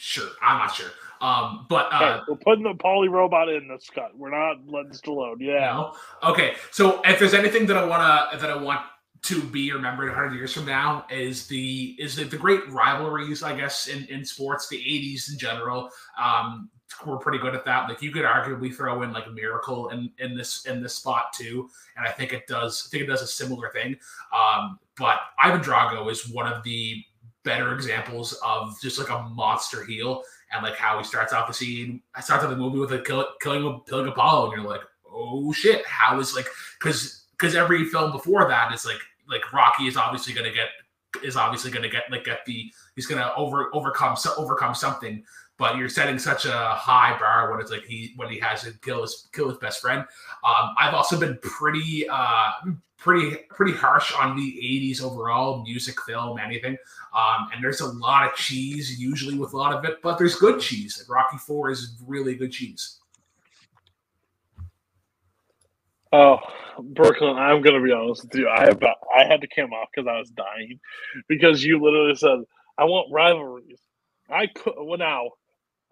Sure, 0.00 0.30
I'm 0.40 0.58
not 0.58 0.74
sure. 0.74 0.90
Um. 1.20 1.66
But 1.68 1.92
uh, 1.92 2.22
we're 2.26 2.36
putting 2.36 2.64
the 2.64 2.72
Paulie 2.72 3.10
robot 3.10 3.50
in 3.50 3.68
this 3.68 3.90
cut. 3.94 4.16
We're 4.16 4.30
not 4.30 4.66
letting 4.66 4.92
Stallone. 4.92 5.36
Yeah. 5.38 5.60
No. 5.60 5.94
Okay. 6.22 6.54
So 6.70 7.02
if 7.04 7.18
there's 7.18 7.34
anything 7.34 7.66
that 7.66 7.76
I 7.76 7.84
wanna 7.84 8.38
that 8.38 8.50
I 8.50 8.56
want 8.56 8.80
to 9.22 9.42
be 9.42 9.70
remembered 9.70 10.08
100 10.08 10.34
years 10.34 10.54
from 10.54 10.64
now 10.64 11.04
is 11.10 11.46
the 11.46 11.94
is 11.98 12.16
the, 12.16 12.24
the 12.24 12.38
great 12.38 12.66
rivalries 12.70 13.42
I 13.42 13.54
guess 13.54 13.88
in 13.88 14.06
in 14.06 14.24
sports 14.24 14.66
the 14.70 14.78
80s 14.78 15.30
in 15.30 15.38
general 15.38 15.90
um 16.18 16.70
we're 17.04 17.18
pretty 17.18 17.38
good 17.38 17.54
at 17.54 17.66
that 17.66 17.86
like 17.86 18.00
you 18.00 18.12
could 18.12 18.24
arguably 18.24 18.74
throw 18.74 19.02
in 19.02 19.12
like 19.12 19.26
a 19.26 19.30
miracle 19.30 19.90
in 19.90 20.10
in 20.18 20.34
this 20.34 20.64
in 20.64 20.82
this 20.82 20.94
spot 20.94 21.34
too 21.34 21.68
and 21.98 22.06
I 22.06 22.10
think 22.10 22.32
it 22.32 22.46
does 22.46 22.86
I 22.86 22.88
think 22.88 23.04
it 23.04 23.06
does 23.08 23.20
a 23.20 23.26
similar 23.26 23.68
thing 23.68 23.96
um 24.34 24.78
but 24.96 25.18
Ivan 25.38 25.60
Drago 25.60 26.10
is 26.10 26.30
one 26.30 26.50
of 26.50 26.62
the 26.62 27.04
better 27.44 27.74
examples 27.74 28.38
of 28.44 28.78
just 28.80 28.98
like 28.98 29.10
a 29.10 29.22
monster 29.30 29.84
heel 29.84 30.22
and 30.52 30.62
like 30.62 30.76
how 30.76 30.98
he 30.98 31.04
starts 31.04 31.32
off 31.32 31.48
the 31.48 31.54
scene 31.54 32.02
I 32.14 32.20
starts 32.20 32.44
off 32.44 32.50
the 32.50 32.56
movie 32.56 32.78
with 32.78 32.92
a 32.92 33.00
kill, 33.00 33.26
killing 33.40 33.80
killing 33.88 34.08
Apollo 34.08 34.52
and 34.52 34.62
you're 34.62 34.70
like 34.70 34.82
oh 35.10 35.52
shit 35.52 35.84
how 35.86 36.18
is 36.20 36.34
like 36.34 36.46
because 36.78 37.26
because 37.32 37.54
every 37.54 37.84
film 37.84 38.12
before 38.12 38.46
that 38.48 38.74
is 38.74 38.84
like 38.84 39.00
like 39.28 39.52
Rocky 39.52 39.86
is 39.86 39.96
obviously 39.96 40.34
to 40.44 40.54
get 40.54 40.68
is 41.24 41.36
obviously 41.36 41.70
to 41.82 41.88
get 41.88 42.10
like 42.10 42.24
get 42.24 42.44
the 42.46 42.70
he's 42.94 43.06
to 43.20 43.34
over 43.34 43.74
overcome 43.74 44.16
so, 44.16 44.32
overcome 44.36 44.74
something 44.74 45.24
but 45.60 45.76
you're 45.76 45.88
setting 45.88 46.18
such 46.18 46.46
a 46.46 46.50
high 46.52 47.16
bar 47.20 47.52
when 47.52 47.60
it's 47.60 47.70
like 47.70 47.84
he 47.84 48.14
when 48.16 48.28
he 48.30 48.40
has 48.40 48.62
to 48.62 48.72
kill 48.82 49.02
his 49.02 49.28
kill 49.32 49.48
his 49.48 49.58
best 49.58 49.80
friend 49.80 50.00
um 50.44 50.74
i've 50.78 50.94
also 50.94 51.20
been 51.20 51.38
pretty 51.42 52.08
uh 52.10 52.52
pretty 52.98 53.36
pretty 53.50 53.72
harsh 53.72 54.12
on 54.18 54.36
the 54.36 54.42
80s 54.42 55.02
overall 55.02 55.62
music 55.62 56.00
film 56.02 56.38
anything 56.38 56.76
um 57.16 57.48
and 57.54 57.62
there's 57.62 57.80
a 57.80 57.92
lot 57.92 58.26
of 58.28 58.34
cheese 58.34 59.00
usually 59.00 59.38
with 59.38 59.52
a 59.52 59.56
lot 59.56 59.72
of 59.72 59.84
it 59.84 59.98
but 60.02 60.18
there's 60.18 60.34
good 60.36 60.60
cheese 60.60 60.98
like 60.98 61.08
rocky 61.16 61.38
4 61.38 61.70
is 61.70 61.96
really 62.06 62.34
good 62.34 62.50
cheese 62.52 62.96
Oh, 66.12 66.38
Brooklyn, 66.82 67.36
I'm 67.36 67.62
gonna 67.62 67.82
be 67.82 67.92
honest 67.92 68.24
with 68.24 68.34
you. 68.34 68.48
I 68.48 68.64
about 68.64 68.96
I 69.16 69.24
had 69.26 69.42
to 69.42 69.46
come 69.46 69.72
off 69.72 69.88
because 69.94 70.08
I 70.08 70.18
was 70.18 70.30
dying 70.30 70.80
because 71.28 71.62
you 71.62 71.80
literally 71.80 72.16
said 72.16 72.40
I 72.78 72.84
want 72.84 73.12
rivalries. 73.12 73.78
I 74.28 74.48
could 74.48 74.74
well 74.76 74.98
now 74.98 75.30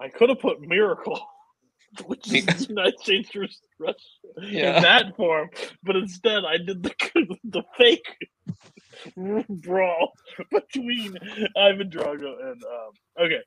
I 0.01 0.09
could 0.09 0.29
have 0.29 0.41
put 0.41 0.61
Miracle, 0.61 1.21
which 2.07 2.33
is 2.33 2.47
the 2.47 2.67
United 2.69 3.01
States 3.01 3.31
versus 3.35 3.61
Russia 3.79 3.99
Yeah. 4.41 4.77
in 4.77 4.83
that 4.83 5.17
form, 5.17 5.51
but 5.83 5.97
instead 5.97 6.45
I 6.45 6.59
did 6.59 6.83
the 6.83 6.95
the 7.45 7.63
fake 7.77 8.17
brawl 9.17 10.13
between 10.51 11.17
Ivan 11.57 11.91
Drago 11.91 12.51
and 12.51 12.63
um, 12.65 13.25
okay. 13.25 13.41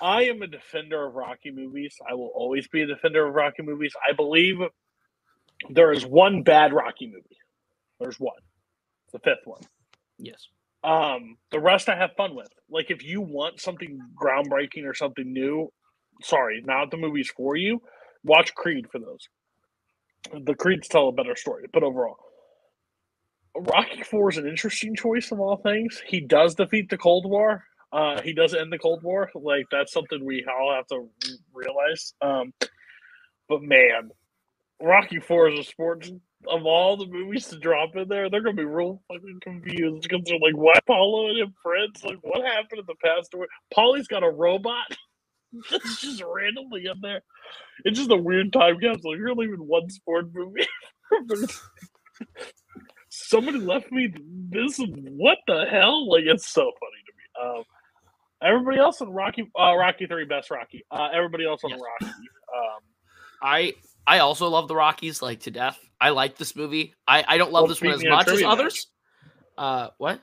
I 0.00 0.24
am 0.24 0.42
a 0.42 0.46
defender 0.46 1.06
of 1.06 1.14
Rocky 1.14 1.50
movies. 1.50 1.96
I 2.08 2.14
will 2.14 2.30
always 2.34 2.68
be 2.68 2.82
a 2.82 2.86
defender 2.86 3.26
of 3.26 3.34
Rocky 3.34 3.62
movies. 3.62 3.92
I 4.08 4.12
believe 4.12 4.58
there 5.70 5.92
is 5.92 6.06
one 6.06 6.42
bad 6.42 6.72
Rocky 6.72 7.06
movie. 7.06 7.36
There's 7.98 8.18
one. 8.20 8.40
The 9.12 9.18
fifth 9.18 9.44
one. 9.44 9.62
Yes. 10.18 10.48
Um, 10.84 11.36
the 11.50 11.60
rest 11.60 11.88
I 11.88 11.96
have 11.96 12.10
fun 12.16 12.34
with. 12.34 12.48
Like 12.70 12.90
if 12.90 13.02
you 13.02 13.20
want 13.20 13.60
something 13.60 13.98
groundbreaking 14.20 14.84
or 14.84 14.94
something 14.94 15.32
new, 15.32 15.72
sorry, 16.22 16.62
not 16.64 16.90
the 16.90 16.96
movies 16.96 17.30
for 17.36 17.56
you. 17.56 17.82
Watch 18.24 18.54
Creed 18.54 18.86
for 18.90 18.98
those. 18.98 19.28
The 20.44 20.54
Creeds 20.54 20.88
tell 20.88 21.08
a 21.08 21.12
better 21.12 21.36
story, 21.36 21.66
but 21.72 21.82
overall, 21.82 22.16
Rocky 23.56 24.02
Four 24.02 24.30
is 24.30 24.36
an 24.36 24.46
interesting 24.46 24.94
choice 24.94 25.32
of 25.32 25.40
all 25.40 25.56
things. 25.56 26.02
He 26.06 26.20
does 26.20 26.54
defeat 26.54 26.90
the 26.90 26.98
Cold 26.98 27.28
War. 27.28 27.64
Uh, 27.92 28.20
he 28.20 28.32
does 28.32 28.54
end 28.54 28.72
the 28.72 28.78
Cold 28.78 29.02
War. 29.02 29.30
Like 29.34 29.66
that's 29.70 29.92
something 29.92 30.24
we 30.24 30.44
all 30.46 30.74
have 30.74 30.86
to 30.88 31.08
realize. 31.52 32.14
Um, 32.20 32.52
but 33.48 33.62
man, 33.62 34.10
Rocky 34.82 35.20
Four 35.20 35.50
is 35.50 35.58
a 35.60 35.64
sport. 35.64 36.08
Of 36.46 36.64
all 36.66 36.96
the 36.96 37.06
movies 37.06 37.48
to 37.48 37.58
drop 37.58 37.96
in 37.96 38.08
there, 38.08 38.30
they're 38.30 38.42
gonna 38.42 38.54
be 38.56 38.64
real 38.64 39.02
fucking 39.08 39.40
confused 39.42 40.02
because 40.02 40.22
they're 40.24 40.38
like, 40.38 40.56
"What, 40.56 40.86
Paulo 40.86 41.28
and 41.28 41.38
him 41.38 41.54
friends? 41.62 42.04
Like, 42.04 42.18
what 42.22 42.44
happened 42.44 42.80
in 42.80 42.86
the 42.86 42.94
past?" 43.04 43.34
Paulie's 43.74 44.06
got 44.08 44.22
a 44.22 44.30
robot 44.30 44.86
that's 45.70 46.00
just 46.00 46.22
randomly 46.24 46.86
in 46.86 47.00
there. 47.02 47.22
It's 47.84 47.98
just 47.98 48.10
a 48.10 48.16
weird 48.16 48.52
time 48.52 48.78
capsule. 48.80 49.16
You're 49.16 49.34
leaving 49.34 49.58
one 49.66 49.90
sport 49.90 50.26
movie. 50.34 50.66
Somebody 53.10 53.58
left 53.58 53.90
me 53.92 54.12
this. 54.50 54.78
What 54.78 55.38
the 55.46 55.64
hell? 55.70 56.10
Like, 56.10 56.24
it's 56.26 56.48
so 56.48 56.62
funny 56.62 57.02
to 57.06 57.12
me. 57.16 57.58
Um, 57.58 57.64
everybody 58.42 58.78
else 58.78 59.00
on 59.00 59.10
Rocky, 59.10 59.50
uh, 59.58 59.74
Rocky 59.76 60.06
Three, 60.06 60.24
best 60.26 60.50
Rocky. 60.50 60.84
Uh, 60.90 61.08
everybody 61.14 61.46
else 61.46 61.64
on 61.64 61.70
Yes. 61.70 61.80
Rocky. 61.80 62.12
Um, 62.56 62.80
I 63.42 63.74
I 64.08 64.20
also 64.20 64.48
love 64.48 64.66
the 64.68 64.74
Rockies 64.74 65.20
like 65.20 65.40
to 65.40 65.50
death. 65.50 65.78
I 66.00 66.10
like 66.10 66.36
this 66.38 66.56
movie. 66.56 66.94
I 67.06 67.24
I 67.28 67.36
don't 67.38 67.52
love 67.52 67.64
Well, 67.64 67.68
this 67.68 67.82
one 67.82 67.92
as 67.92 68.00
me 68.00 68.06
in 68.06 68.12
a 68.12 68.16
much 68.16 68.28
as 68.28 68.42
others. 68.42 68.86
Uh, 69.58 69.88
what? 69.98 70.20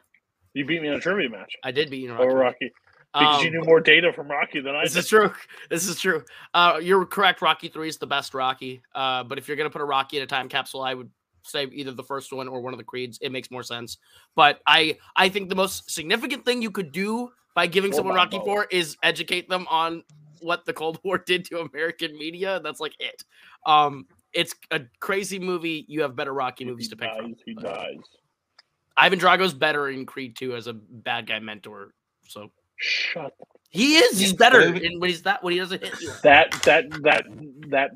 you 0.54 0.66
beat 0.66 0.82
me 0.82 0.88
in 0.88 0.94
a 0.94 1.00
trivia 1.00 1.30
match 1.30 1.52
I 1.66 1.72
did 1.72 1.90
beat 1.90 1.98
you 2.02 2.10
in 2.12 2.16
a 2.16 2.20
over 2.20 2.34
Rocky. 2.34 2.66
Rocky 2.66 2.74
because 3.14 3.44
you 3.44 3.48
Um, 3.50 3.54
knew 3.56 3.62
more 3.64 3.80
data 3.82 4.12
from 4.12 4.28
Rocky 4.30 4.60
than 4.62 4.76
I 4.76 4.84
This 4.84 4.94
did. 4.94 5.00
is 5.00 5.08
true. 5.10 5.34
This 5.70 5.88
is 5.88 6.00
true. 6.02 6.24
Uh, 6.54 6.80
you're 6.82 7.06
correct. 7.06 7.42
Rocky 7.42 7.68
Three 7.68 7.88
is 7.90 7.98
the 7.98 8.08
best 8.08 8.34
Rocky. 8.34 8.82
Uh, 8.94 9.24
but 9.24 9.38
if 9.38 9.48
you're 9.48 9.56
gonna 9.58 9.70
put 9.70 9.82
a 9.82 9.86
Rocky 9.86 10.18
in 10.18 10.24
a 10.24 10.28
time 10.28 10.50
capsule, 10.50 10.82
I 10.82 10.94
would 10.96 11.10
say 11.44 11.66
either 11.72 11.92
the 11.92 12.04
first 12.04 12.34
one 12.34 12.48
or 12.48 12.60
one 12.62 12.74
of 12.74 12.78
the 12.80 12.84
creeds. 12.84 13.20
It 13.22 13.32
makes 13.32 13.52
more 13.52 13.62
sense. 13.64 13.98
But 14.36 14.62
I 14.66 14.98
I 15.16 15.30
think 15.30 15.50
the 15.50 15.56
most 15.56 15.92
significant 15.92 16.44
thing 16.46 16.62
you 16.62 16.72
could 16.72 16.92
do 16.92 17.30
by 17.54 17.68
giving 17.68 17.92
Or 17.92 17.96
someone 17.96 18.16
Rocky. 18.16 18.40
Four 18.40 18.66
is 18.72 18.98
educate 19.04 19.48
them 19.48 19.68
on 19.70 20.04
what 20.42 20.66
the 20.66 20.74
Cold 20.74 21.00
War 21.04 21.18
did 21.18 21.46
to 21.46 21.60
American 21.60 22.18
media. 22.18 22.60
That's 22.64 22.80
like 22.80 22.96
it. 23.00 23.24
Um, 23.66 24.06
it's 24.34 24.54
a 24.72 24.82
crazy 25.00 25.40
movie. 25.40 25.86
You 25.88 26.02
have 26.02 26.16
better 26.16 26.34
Rocky 26.34 26.66
movies 26.66 26.90
to 26.90 26.96
pick 26.96 27.10
from. 27.16 27.32
dies, 27.32 27.42
he 27.46 27.54
dies. 27.54 27.98
Ivan 28.98 29.20
Drago's 29.20 29.54
better 29.54 29.90
in 29.90 30.06
Creed 30.06 30.36
2 30.36 30.56
as 30.56 30.68
a 30.68 30.74
bad 30.74 31.28
guy 31.28 31.40
mentor. 31.40 31.94
So 32.28 32.50
Shut 32.78 33.34
he 33.70 33.98
is. 33.98 34.18
He's 34.20 34.34
better 34.34 34.72
movie- 34.72 34.86
in 34.86 35.00
when 35.00 35.10
he's 35.10 35.22
that 35.24 35.44
when 35.44 35.54
he 35.54 35.60
doesn't 35.60 35.84
hit 35.84 36.02
you. 36.02 36.12
that 36.24 36.52
that 36.64 36.90
that 37.04 37.26
that 37.70 37.92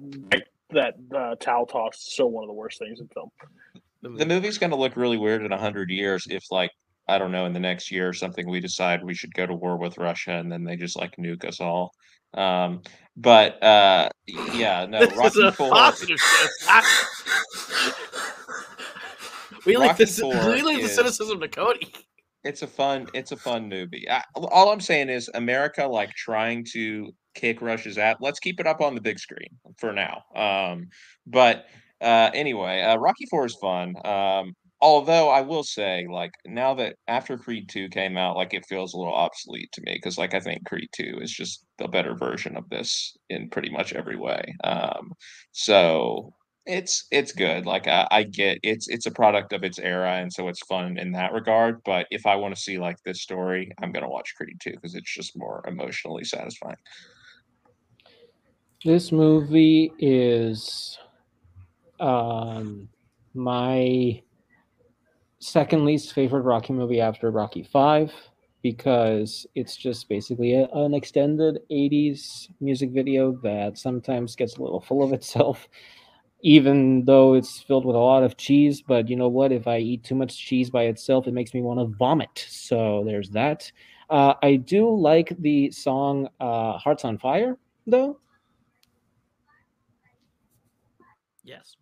that 0.72 0.96
uh, 1.16 1.36
towel 1.36 1.66
toss 1.66 1.96
is 1.96 2.14
still 2.14 2.32
one 2.32 2.44
of 2.44 2.48
the 2.48 2.54
worst 2.54 2.80
things 2.80 3.00
in 3.00 3.08
film. 3.10 3.32
The 4.02 4.26
movie's 4.26 4.58
going 4.58 4.70
to 4.70 4.76
look 4.78 4.96
really 4.96 5.18
weird 5.18 5.44
in 5.44 5.52
a 5.52 5.58
hundred 5.58 5.90
years 5.90 6.26
if, 6.30 6.44
like, 6.52 6.72
I 7.08 7.18
don't 7.18 7.32
know, 7.34 7.46
in 7.46 7.54
the 7.54 7.60
next 7.60 7.92
year 7.92 8.08
or 8.08 8.14
something, 8.14 8.50
we 8.50 8.60
decide 8.62 9.04
we 9.04 9.14
should 9.14 9.34
go 9.34 9.46
to 9.46 9.54
war 9.54 9.78
with 9.78 9.98
Russia 9.98 10.32
and 10.32 10.50
then 10.50 10.64
they 10.64 10.78
just 10.78 10.98
like 10.98 11.16
nuke 11.18 11.44
us 11.44 11.60
all. 11.60 11.92
Um, 12.34 12.82
but 13.18 13.62
uh, 13.64 14.10
yeah, 14.54 14.86
no, 14.86 15.00
This 15.06 15.12
is 15.12 15.18
Rocky 15.18 15.48
a 15.48 15.52
Four. 15.52 15.70
positive 15.70 16.20
we 19.66 19.78
like 19.78 19.98
this. 19.98 20.22
We 20.24 20.62
leave 20.62 20.82
the 20.82 20.90
cynicism 20.90 21.40
to 21.42 21.48
Cody. 21.48 21.94
It's 22.44 22.62
a 22.62 22.68
fun. 22.68 23.08
It's 23.14 23.32
a 23.32 23.38
fun 23.38 23.68
movie. 23.68 24.10
I, 24.10 24.24
all 24.36 24.72
I'm 24.72 24.80
saying 24.80 25.10
is 25.10 25.30
America, 25.34 25.86
like 25.86 26.14
trying 26.14 26.66
to 26.72 27.12
kick 27.36 27.62
Russia's 27.62 27.98
ass. 27.98 28.18
Let's 28.22 28.40
keep 28.40 28.60
it 28.60 28.68
up 28.68 28.82
on 28.82 28.96
the 28.96 29.02
big 29.02 29.20
screen 29.20 29.50
for 29.78 29.92
now. 29.92 30.24
Um, 30.36 30.88
but 31.28 31.66
uh, 32.02 32.30
anyway, 32.34 32.82
uh, 32.82 32.98
Rocky 32.98 33.26
Four 33.30 33.46
is 33.46 33.56
fun. 33.56 33.96
Um, 34.06 34.56
although 34.82 35.30
I 35.30 35.42
will 35.42 35.64
say, 35.64 36.08
like 36.10 36.32
now 36.46 36.74
that 36.76 36.96
after 37.08 37.38
Creed 37.38 37.70
Two 37.70 37.90
came 37.90 38.18
out, 38.18 38.36
like 38.36 38.54
it 38.54 38.66
feels 38.68 38.94
a 38.94 38.98
little 38.98 39.14
obsolete 39.14 39.72
to 39.74 39.82
me 39.82 39.94
because, 39.96 40.18
like, 40.18 40.34
I 40.34 40.40
think 40.40 40.66
Creed 40.66 40.90
Two 40.94 41.20
is 41.22 41.32
just 41.32 41.66
the 41.78 41.88
better 41.88 42.16
version 42.16 42.56
of 42.58 42.70
this 42.70 43.18
in 43.30 43.50
pretty 43.50 43.70
much 43.70 43.94
every 43.94 44.18
way. 44.18 44.42
Um, 44.64 45.14
so 45.52 46.34
it's 46.66 47.06
it's 47.12 47.32
good. 47.32 47.66
Like 47.66 47.88
I, 47.88 48.08
I 48.12 48.24
get 48.24 48.60
it's 48.64 48.88
it's 48.88 49.06
a 49.06 49.12
product 49.12 49.54
of 49.54 49.64
its 49.64 49.80
era, 49.80 50.18
and 50.18 50.32
so 50.32 50.48
it's 50.48 50.66
fun 50.68 50.98
in 50.98 51.12
that 51.14 51.34
regard. 51.34 51.82
But 51.84 52.08
if 52.12 52.26
I 52.26 52.36
want 52.36 52.56
to 52.56 52.62
see 52.62 52.78
like 52.78 52.98
this 53.06 53.22
story, 53.22 53.72
I'm 53.82 53.92
gonna 53.92 54.10
watch 54.10 54.34
Creed 54.38 54.58
2 54.62 54.72
because 54.72 54.96
it's 54.96 55.14
just 55.14 55.38
more 55.38 55.64
emotionally 55.68 56.24
satisfying. 56.24 56.78
This 58.86 59.12
movie 59.12 59.92
is 60.00 60.98
um, 62.00 62.88
my 63.34 64.22
second 65.40 65.86
least 65.86 66.14
favorite 66.14 66.42
Rocky 66.42 66.74
movie 66.74 67.02
after 67.02 67.32
Rocky 67.32 67.64
Five 67.64 68.12
because 68.62 69.48
it's 69.56 69.78
just 69.78 70.10
basically 70.10 70.54
a, 70.54 70.68
an 70.74 70.94
extended 70.94 71.60
80s 71.72 72.50
music 72.60 72.92
video 72.92 73.32
that 73.44 73.78
sometimes 73.78 74.36
gets 74.36 74.58
a 74.58 74.62
little 74.62 74.82
full 74.82 75.04
of 75.04 75.14
itself 75.20 75.68
even 76.42 77.04
though 77.04 77.34
it's 77.34 77.62
filled 77.62 77.84
with 77.86 77.98
a 77.98 78.00
lot 78.00 78.24
of 78.24 78.38
cheese. 78.38 78.82
But 78.82 79.10
you 79.10 79.18
know 79.18 79.28
what? 79.28 79.52
If 79.52 79.68
i 79.68 79.78
eat 79.78 80.04
too 80.04 80.16
much 80.16 80.38
cheese 80.38 80.70
by 80.70 80.84
itself 80.84 81.28
it 81.28 81.34
makes 81.34 81.54
me 81.54 81.62
want 81.62 81.80
to 81.80 81.98
vomit. 81.98 82.46
So 82.50 83.04
there's 83.06 83.30
that. 83.32 83.72
Uh, 84.10 84.34
i 84.42 84.56
do 84.56 84.90
like 84.90 85.36
the 85.40 85.72
song 85.72 86.28
uh, 86.40 86.78
hearts 86.78 87.06
on 87.06 87.18
fire 87.18 87.58
though. 87.88 88.20
Yes. 91.44 91.76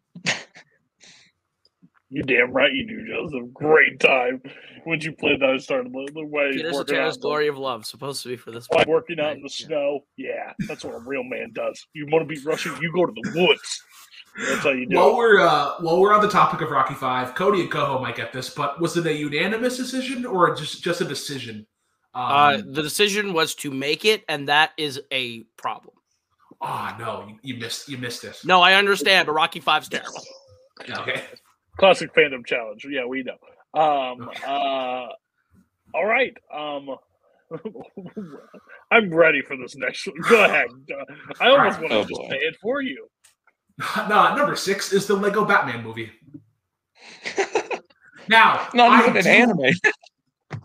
You 2.09 2.23
damn 2.23 2.51
right 2.53 2.71
you 2.73 2.88
do, 2.88 3.05
Joseph. 3.07 3.53
Great 3.53 3.99
time 3.99 4.41
when 4.85 5.01
you 5.01 5.11
played 5.11 5.41
that. 5.41 5.49
I 5.49 5.57
started 5.57 5.91
the 5.91 6.09
the 6.13 6.25
way 6.25 6.47
he's 6.53 6.61
Peter 6.61 6.71
working 6.71 6.95
out, 6.95 7.01
Cetera's 7.11 7.17
Glory 7.17 7.47
of 7.47 7.57
Love 7.57 7.85
supposed 7.85 8.23
to 8.23 8.29
be 8.29 8.38
for 8.38 8.51
this. 8.51 8.69
like 8.71 8.88
working 8.88 9.19
out 9.19 9.35
in 9.35 9.43
the 9.43 9.49
snow. 9.49 10.01
Yeah, 10.15 10.53
that's 10.67 10.85
what 10.85 10.95
a 10.95 10.99
real 10.99 11.23
man 11.23 11.51
does. 11.53 11.85
You 11.93 12.07
want 12.09 12.27
to 12.27 12.34
beat 12.34 12.45
Russia? 12.45 12.73
You 12.81 12.91
go 12.93 13.05
to 13.05 13.11
the 13.13 13.41
woods. 13.45 13.84
That's 14.39 14.63
how 14.63 14.69
you 14.69 14.88
do 14.88 14.95
While 14.95 15.09
it. 15.09 15.15
we're 15.17 15.39
uh, 15.41 15.73
while 15.81 15.99
we're 15.99 16.13
on 16.13 16.21
the 16.21 16.29
topic 16.29 16.61
of 16.61 16.69
Rocky 16.69 16.93
Five, 16.93 17.35
Cody 17.35 17.59
and 17.61 17.71
Coho 17.71 17.99
might 17.99 18.15
get 18.15 18.31
this, 18.31 18.49
but 18.51 18.79
was 18.79 18.95
it 18.95 19.05
a 19.05 19.13
unanimous 19.13 19.75
decision 19.75 20.25
or 20.25 20.55
just 20.55 20.81
just 20.84 21.01
a 21.01 21.05
decision? 21.05 21.65
Um, 22.13 22.23
Uh, 22.31 22.57
the 22.57 22.84
decision 22.84 23.34
was 23.34 23.53
to 23.55 23.69
make 23.71 24.05
it, 24.05 24.23
and 24.29 24.47
that 24.47 24.71
is 24.77 25.01
a 25.11 25.43
problem. 25.57 25.95
oh 26.61 26.95
no, 26.97 27.27
you, 27.27 27.55
you 27.55 27.59
missed 27.59 27.89
you 27.89 27.97
missed 27.97 28.21
this. 28.21 28.45
No, 28.45 28.61
I 28.61 28.75
understand, 28.75 29.25
but 29.25 29.34
Rocky 29.34 29.59
Five's 29.59 29.89
terrible. 29.89 30.21
Okay. 30.89 31.23
Classic 31.78 32.14
fandom 32.14 32.45
challenge. 32.45 32.86
Yeah, 32.90 33.06
we 33.06 33.24
know. 33.24 33.38
Um. 33.80 34.30
Uh. 34.45 35.08
All 35.94 36.06
right. 36.06 36.36
Um. 36.54 36.90
I'm 38.91 39.14
ready 39.14 39.41
for 39.41 39.56
this 39.58 39.76
next 39.78 40.06
one. 40.08 40.18
Go 40.30 40.44
ahead. 40.45 40.68
Uh, 40.91 41.04
I 41.40 41.49
almost 41.49 41.80
want 41.80 41.91
to 41.91 41.98
Oh, 41.99 42.02
just 42.04 42.12
boy. 42.22 42.30
say 42.30 42.38
it 42.38 42.56
for 42.62 42.82
you. 42.82 43.08
no, 44.10 44.36
number 44.36 44.56
six 44.56 44.91
is 44.91 45.08
the 45.08 45.14
Lego 45.16 45.45
Batman 45.45 45.84
movie. 45.84 46.12
Now, 48.30 48.68
Not 48.74 48.91
I 48.91 49.04
even 49.08 49.18
an 49.18 49.24
do- 49.24 49.30
anime. 49.30 49.74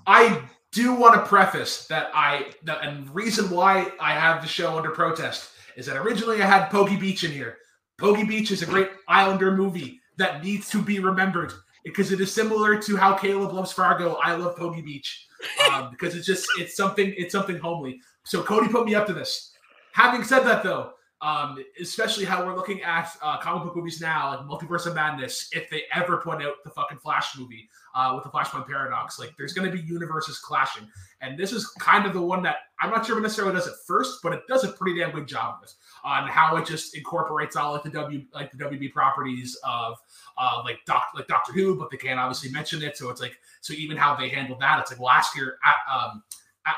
I 0.06 0.42
do 0.72 0.94
want 0.94 1.14
to 1.14 1.20
preface 1.26 1.86
that 1.86 2.10
I 2.14 2.46
that 2.64 2.84
and 2.84 3.14
reason 3.14 3.48
why 3.50 3.92
I 4.00 4.14
have 4.14 4.42
the 4.42 4.48
show 4.48 4.76
under 4.76 4.90
protest 4.90 5.50
is 5.76 5.86
that 5.86 5.96
originally 5.96 6.42
I 6.42 6.46
had 6.46 6.68
Pokey 6.70 6.96
Beach 6.96 7.22
in 7.22 7.30
here. 7.30 7.58
Pokey 7.98 8.24
Beach 8.24 8.50
is 8.50 8.62
a 8.62 8.66
great 8.66 8.88
Islander 9.06 9.56
movie 9.56 10.00
that 10.22 10.42
needs 10.42 10.70
to 10.70 10.80
be 10.80 11.00
remembered 11.00 11.52
because 11.84 12.12
it 12.12 12.20
is 12.20 12.32
similar 12.32 12.80
to 12.80 12.96
how 12.96 13.14
Caleb 13.14 13.52
loves 13.52 13.72
Fargo. 13.72 14.16
I 14.22 14.34
love 14.36 14.56
Pokey 14.56 14.82
Beach 14.82 15.26
um, 15.70 15.90
because 15.90 16.14
it's 16.14 16.26
just 16.26 16.46
it's 16.58 16.76
something 16.76 17.12
it's 17.16 17.32
something 17.32 17.58
homely. 17.58 18.00
So 18.24 18.42
Cody 18.42 18.68
put 18.68 18.86
me 18.86 18.94
up 18.94 19.06
to 19.08 19.12
this. 19.12 19.52
Having 19.92 20.24
said 20.24 20.40
that, 20.44 20.62
though, 20.62 20.92
um, 21.22 21.56
especially 21.80 22.24
how 22.24 22.44
we're 22.44 22.56
looking 22.56 22.82
at 22.82 23.08
uh, 23.22 23.38
comic 23.38 23.62
book 23.62 23.76
movies 23.76 24.00
now, 24.00 24.30
like 24.30 24.40
Multiverse 24.40 24.86
of 24.86 24.96
Madness, 24.96 25.48
if 25.52 25.70
they 25.70 25.84
ever 25.94 26.16
put 26.16 26.42
out 26.42 26.54
the 26.64 26.70
fucking 26.70 26.98
Flash 26.98 27.38
movie 27.38 27.68
uh, 27.94 28.12
with 28.14 28.24
the 28.24 28.30
Flashpoint 28.30 28.66
Paradox, 28.66 29.20
like 29.20 29.32
there's 29.38 29.52
going 29.52 29.70
to 29.70 29.74
be 29.74 29.80
universes 29.84 30.40
clashing, 30.40 30.88
and 31.20 31.38
this 31.38 31.52
is 31.52 31.68
kind 31.78 32.06
of 32.06 32.12
the 32.12 32.20
one 32.20 32.42
that 32.42 32.56
I'm 32.80 32.90
not 32.90 33.06
sure 33.06 33.16
if 33.16 33.20
it 33.20 33.22
necessarily 33.22 33.54
does 33.54 33.68
it 33.68 33.74
first, 33.86 34.18
but 34.20 34.32
it 34.32 34.42
does 34.48 34.64
a 34.64 34.68
pretty 34.68 34.98
damn 34.98 35.12
good 35.12 35.28
job 35.28 35.58
of 35.58 35.68
it 35.68 35.74
on 36.02 36.26
how 36.26 36.56
it 36.56 36.66
just 36.66 36.96
incorporates 36.96 37.54
all 37.54 37.72
like 37.72 37.84
the 37.84 37.90
W 37.90 38.22
like 38.34 38.50
the 38.50 38.58
WB 38.58 38.92
properties 38.92 39.56
of 39.64 39.98
uh, 40.38 40.60
like 40.64 40.80
Doc 40.86 41.04
like 41.14 41.28
Doctor 41.28 41.52
Who, 41.52 41.78
but 41.78 41.88
they 41.88 41.98
can't 41.98 42.18
obviously 42.18 42.50
mention 42.50 42.82
it, 42.82 42.96
so 42.96 43.10
it's 43.10 43.20
like 43.20 43.38
so 43.60 43.74
even 43.74 43.96
how 43.96 44.16
they 44.16 44.28
handle 44.28 44.58
that, 44.58 44.80
it's 44.80 44.90
like 44.90 44.98
well 44.98 45.10
ask 45.10 45.36
your 45.36 45.58
um 45.88 46.24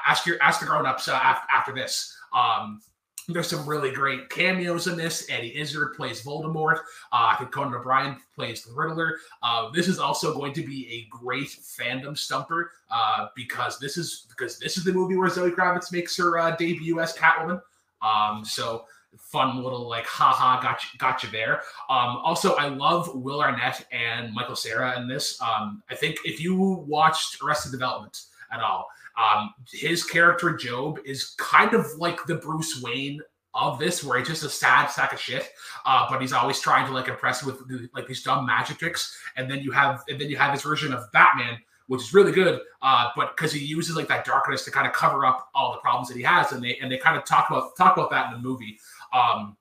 ask 0.07 0.27
your 0.27 0.37
ask 0.43 0.61
the 0.61 0.67
grown 0.67 0.85
ups 0.85 1.09
uh, 1.09 1.15
after, 1.15 1.47
after 1.51 1.75
this. 1.75 2.15
Um, 2.35 2.81
there's 3.29 3.49
some 3.49 3.67
really 3.67 3.91
great 3.91 4.29
cameos 4.29 4.87
in 4.87 4.97
this. 4.97 5.27
Eddie 5.31 5.57
Izzard 5.59 5.95
plays 5.95 6.23
Voldemort. 6.23 6.79
Uh, 7.13 7.37
Conan 7.47 7.75
O'Brien 7.75 8.17
plays 8.35 8.63
the 8.63 8.73
Riddler. 8.73 9.17
Uh, 9.43 9.71
this 9.71 9.89
is 9.89 9.99
also 9.99 10.35
going 10.35 10.53
to 10.53 10.63
be 10.63 10.87
a 10.89 11.17
great 11.17 11.49
fandom 11.49 12.17
stumper 12.17 12.73
uh, 12.91 13.29
because 13.35 13.79
this 13.79 13.97
is 13.97 14.27
because 14.29 14.59
this 14.59 14.77
is 14.77 14.85
the 14.85 14.93
movie 14.93 15.17
where 15.17 15.31
Zoe 15.31 15.51
Kravitz 15.51 15.93
makes 15.93 16.17
her 16.17 16.39
uh, 16.39 16.55
debut 16.57 17.01
as 17.01 17.15
Catwoman. 17.15 17.61
Um, 18.03 18.45
so 18.45 18.85
fun 19.19 19.63
little 19.63 19.89
like 19.89 20.07
got 20.19 20.63
gotcha 20.63 20.87
got 20.99 21.23
you 21.23 21.31
there. 21.31 21.63
Um, 21.89 22.17
also, 22.19 22.55
I 22.55 22.69
love 22.69 23.15
Will 23.15 23.41
Arnett 23.41 23.87
and 23.93 24.33
Michael 24.35 24.57
Cera 24.57 24.99
in 25.01 25.09
this. 25.09 25.41
Um, 25.41 25.83
I 25.91 25.95
think 25.95 26.19
if 26.25 26.41
you 26.41 26.57
watched 26.57 27.43
Arrested 27.43 27.73
Development 27.73 28.21
at 28.53 28.61
all, 28.61 28.89
um, 29.17 29.55
his 29.73 30.05
character 30.05 30.51
GOB 30.51 30.99
is 31.05 31.35
kind 31.39 31.75
of 31.75 31.87
like 31.99 32.25
the 32.27 32.37
Bruce 32.37 32.83
Wayne 32.83 33.21
of 33.55 33.79
this, 33.79 34.03
where 34.03 34.19
he's 34.19 34.27
just 34.27 34.43
a 34.43 34.49
sad 34.49 34.89
sack 34.89 35.13
of 35.13 35.21
shit, 35.21 35.51
uh, 35.87 36.07
but 36.11 36.21
he's 36.21 36.33
always 36.33 36.59
trying 36.61 36.87
to 36.87 36.93
like 36.93 37.09
impress 37.09 37.45
with 37.45 37.61
like 37.95 38.07
these 38.09 38.23
dumb 38.23 38.45
magic 38.45 38.79
tricks. 38.79 39.17
And 39.37 39.49
then 39.49 39.61
you 39.61 39.71
have 39.71 40.03
and 40.09 40.21
then 40.21 40.29
you 40.29 40.37
have 40.37 40.53
this 40.53 40.63
version 40.63 40.93
of 40.93 41.11
Batman, 41.13 41.59
which 41.87 42.03
is 42.03 42.13
really 42.13 42.33
good, 42.33 42.61
uh, 42.83 43.11
but 43.15 43.37
because 43.37 43.53
he 43.53 43.65
uses 43.65 43.95
like 43.95 44.09
that 44.09 44.25
darkness 44.25 44.65
to 44.65 44.71
kind 44.73 44.87
of 44.87 44.93
cover 44.93 45.25
up 45.25 45.49
all 45.55 45.73
the 45.73 45.79
problems 45.79 46.09
that 46.09 46.17
he 46.17 46.23
has, 46.25 46.51
and 46.53 46.63
they 46.63 46.77
and 46.79 46.91
they 46.91 46.99
kind 46.99 47.17
of 47.17 47.25
talk 47.25 47.51
about 47.51 47.77
talk 47.77 47.97
about 47.97 48.11
that 48.11 48.27
in 48.27 48.43
the 48.43 48.49
movie. 48.49 48.79
Um, 49.13 49.57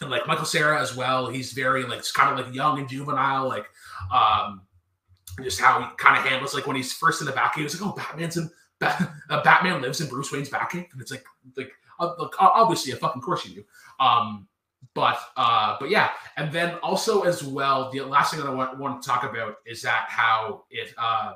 and 0.00 0.10
like 0.10 0.26
Michael 0.26 0.44
Cera 0.44 0.80
as 0.80 0.96
well, 0.96 1.28
he's 1.28 1.52
very 1.52 1.84
like 1.84 2.00
it's 2.00 2.12
kind 2.12 2.36
of 2.36 2.44
like 2.44 2.54
young 2.54 2.78
and 2.80 2.88
juvenile, 2.88 3.46
like 3.46 3.66
um, 4.12 4.62
just 5.42 5.60
how 5.60 5.80
he 5.80 5.86
kind 5.96 6.18
of 6.18 6.24
handles 6.24 6.54
like 6.54 6.66
when 6.66 6.76
he's 6.76 6.92
first 6.92 7.20
in 7.20 7.26
the 7.26 7.32
back, 7.32 7.54
he 7.54 7.62
was 7.62 7.80
like, 7.80 7.88
"Oh, 7.88 7.94
Batman's 7.94 8.36
in 8.36 8.50
Uh, 9.30 9.42
Batman 9.42 9.82
lives 9.82 10.00
in 10.00 10.08
Bruce 10.08 10.32
Wayne's 10.32 10.48
Batcave," 10.48 10.90
and 10.90 11.02
it's 11.02 11.10
like 11.10 11.22
like 11.54 11.70
uh, 12.00 12.14
obviously, 12.38 12.92
a 12.92 12.96
fucking 12.96 13.20
course 13.20 13.44
you 13.44 13.56
do. 13.56 13.64
Um, 14.00 14.48
but 14.94 15.18
uh, 15.36 15.76
but 15.78 15.90
yeah, 15.90 16.10
and 16.36 16.52
then 16.52 16.76
also 16.76 17.22
as 17.22 17.42
well, 17.42 17.90
the 17.90 18.00
last 18.00 18.32
thing 18.32 18.40
that 18.40 18.48
I 18.48 18.54
want, 18.54 18.78
want 18.78 19.02
to 19.02 19.08
talk 19.08 19.24
about 19.24 19.56
is 19.66 19.82
that 19.82 20.06
how 20.08 20.64
it 20.70 20.94
uh, 20.96 21.34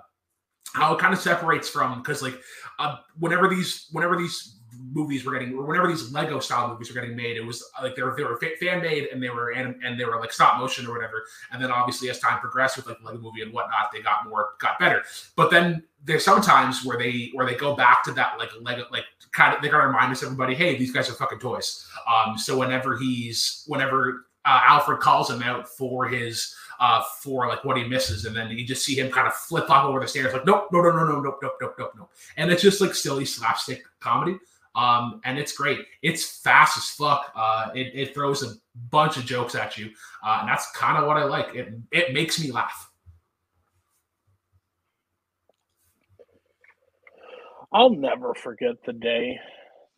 how 0.74 0.94
it 0.94 1.00
kind 1.00 1.12
of 1.12 1.20
separates 1.20 1.68
from 1.68 1.98
because 1.98 2.22
like 2.22 2.38
uh, 2.78 2.96
whenever 3.18 3.48
these 3.48 3.88
whenever 3.92 4.16
these 4.16 4.60
movies 4.92 5.24
were 5.24 5.32
getting 5.32 5.54
or 5.54 5.64
whenever 5.64 5.88
these 5.88 6.12
Lego 6.12 6.38
style 6.40 6.68
movies 6.68 6.88
were 6.88 7.00
getting 7.00 7.16
made, 7.16 7.36
it 7.36 7.44
was 7.44 7.64
like 7.82 7.96
they 7.96 8.02
were 8.02 8.14
they 8.16 8.24
were 8.24 8.38
fan 8.60 8.80
made 8.80 9.08
and 9.12 9.22
they 9.22 9.30
were 9.30 9.52
anim- 9.52 9.78
and 9.84 9.98
they 9.98 10.04
were 10.04 10.18
like 10.20 10.32
stop 10.32 10.58
motion 10.58 10.86
or 10.86 10.92
whatever. 10.92 11.24
And 11.50 11.62
then 11.62 11.70
obviously 11.70 12.10
as 12.10 12.18
time 12.18 12.40
progressed 12.40 12.76
with 12.76 12.86
like 12.86 12.98
the 12.98 13.04
Lego 13.04 13.18
movie 13.18 13.42
and 13.42 13.52
whatnot, 13.52 13.90
they 13.92 14.00
got 14.00 14.28
more 14.28 14.50
got 14.58 14.78
better. 14.78 15.02
But 15.36 15.50
then 15.50 15.82
there's 16.04 16.24
sometimes 16.24 16.84
where 16.84 16.98
they 16.98 17.30
where 17.34 17.46
they 17.46 17.54
go 17.54 17.74
back 17.74 18.02
to 18.04 18.12
that 18.12 18.38
like 18.38 18.50
Lego 18.60 18.86
like 18.90 19.04
kind 19.32 19.54
of 19.54 19.62
they 19.62 19.68
gotta 19.68 19.86
remind 19.86 20.12
us 20.12 20.22
everybody, 20.22 20.54
hey, 20.54 20.76
these 20.76 20.92
guys 20.92 21.08
are 21.08 21.14
fucking 21.14 21.38
toys. 21.38 21.88
Um, 22.08 22.36
so 22.38 22.58
whenever 22.58 22.96
he's 22.96 23.64
whenever 23.66 24.26
uh, 24.44 24.60
Alfred 24.66 25.00
calls 25.00 25.30
him 25.30 25.42
out 25.42 25.68
for 25.68 26.08
his 26.08 26.54
uh, 26.80 27.02
for 27.20 27.46
like 27.46 27.64
what 27.64 27.76
he 27.76 27.84
misses, 27.84 28.24
and 28.24 28.34
then 28.34 28.50
you 28.50 28.66
just 28.66 28.84
see 28.84 28.98
him 28.98 29.10
kind 29.10 29.28
of 29.28 29.34
flip 29.34 29.70
off 29.70 29.84
over 29.84 30.00
the 30.00 30.08
stairs, 30.08 30.32
like 30.32 30.44
nope, 30.44 30.68
no, 30.72 30.80
no, 30.80 30.90
no, 30.90 31.04
no, 31.04 31.20
nope, 31.20 31.38
nope, 31.40 31.56
nope, 31.60 31.74
nope, 31.78 31.92
nope, 31.96 32.10
and 32.36 32.50
it's 32.50 32.62
just 32.62 32.80
like 32.80 32.94
silly 32.94 33.24
slapstick 33.24 33.84
comedy. 34.00 34.36
Um, 34.74 35.20
and 35.24 35.38
it's 35.38 35.52
great. 35.52 35.80
It's 36.02 36.40
fast 36.40 36.78
as 36.78 36.88
fuck. 36.90 37.30
Uh, 37.36 37.70
it, 37.74 37.92
it 37.94 38.14
throws 38.14 38.42
a 38.42 38.54
bunch 38.90 39.16
of 39.16 39.24
jokes 39.24 39.54
at 39.54 39.76
you, 39.76 39.90
uh, 40.26 40.38
and 40.40 40.48
that's 40.48 40.70
kind 40.72 40.96
of 40.96 41.06
what 41.06 41.16
I 41.16 41.24
like. 41.24 41.54
It 41.54 41.74
it 41.90 42.14
makes 42.14 42.40
me 42.40 42.50
laugh. 42.50 42.90
I'll 47.72 47.90
never 47.90 48.34
forget 48.34 48.76
the 48.84 48.92
day 48.92 49.38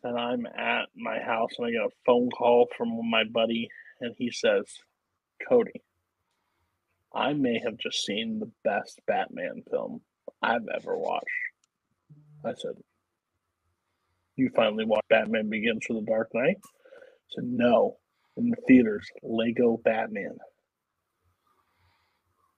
that 0.03 0.15
I'm 0.15 0.45
at 0.45 0.87
my 0.95 1.19
house 1.19 1.49
and 1.57 1.67
I 1.67 1.71
get 1.71 1.81
a 1.81 1.89
phone 2.05 2.29
call 2.29 2.67
from 2.77 3.09
my 3.09 3.23
buddy, 3.23 3.67
and 3.99 4.13
he 4.17 4.31
says, 4.31 4.65
Cody, 5.47 5.81
I 7.13 7.33
may 7.33 7.59
have 7.63 7.77
just 7.77 8.05
seen 8.05 8.39
the 8.39 8.51
best 8.63 8.99
Batman 9.07 9.63
film 9.69 10.01
I've 10.41 10.67
ever 10.73 10.97
watched. 10.97 11.25
I 12.45 12.53
said, 12.53 12.75
You 14.35 14.49
finally 14.55 14.85
watched 14.85 15.09
Batman 15.09 15.49
Begins 15.49 15.85
for 15.85 15.93
the 15.93 16.05
Dark 16.05 16.29
Knight? 16.33 16.57
I 16.63 17.35
said, 17.35 17.45
No, 17.45 17.97
in 18.37 18.49
the 18.49 18.57
theaters, 18.67 19.07
Lego 19.23 19.79
Batman. 19.83 20.37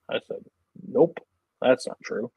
I 0.09 0.19
said, 0.27 0.43
Nope, 0.87 1.19
that's 1.61 1.87
not 1.87 1.97
true. 2.03 2.31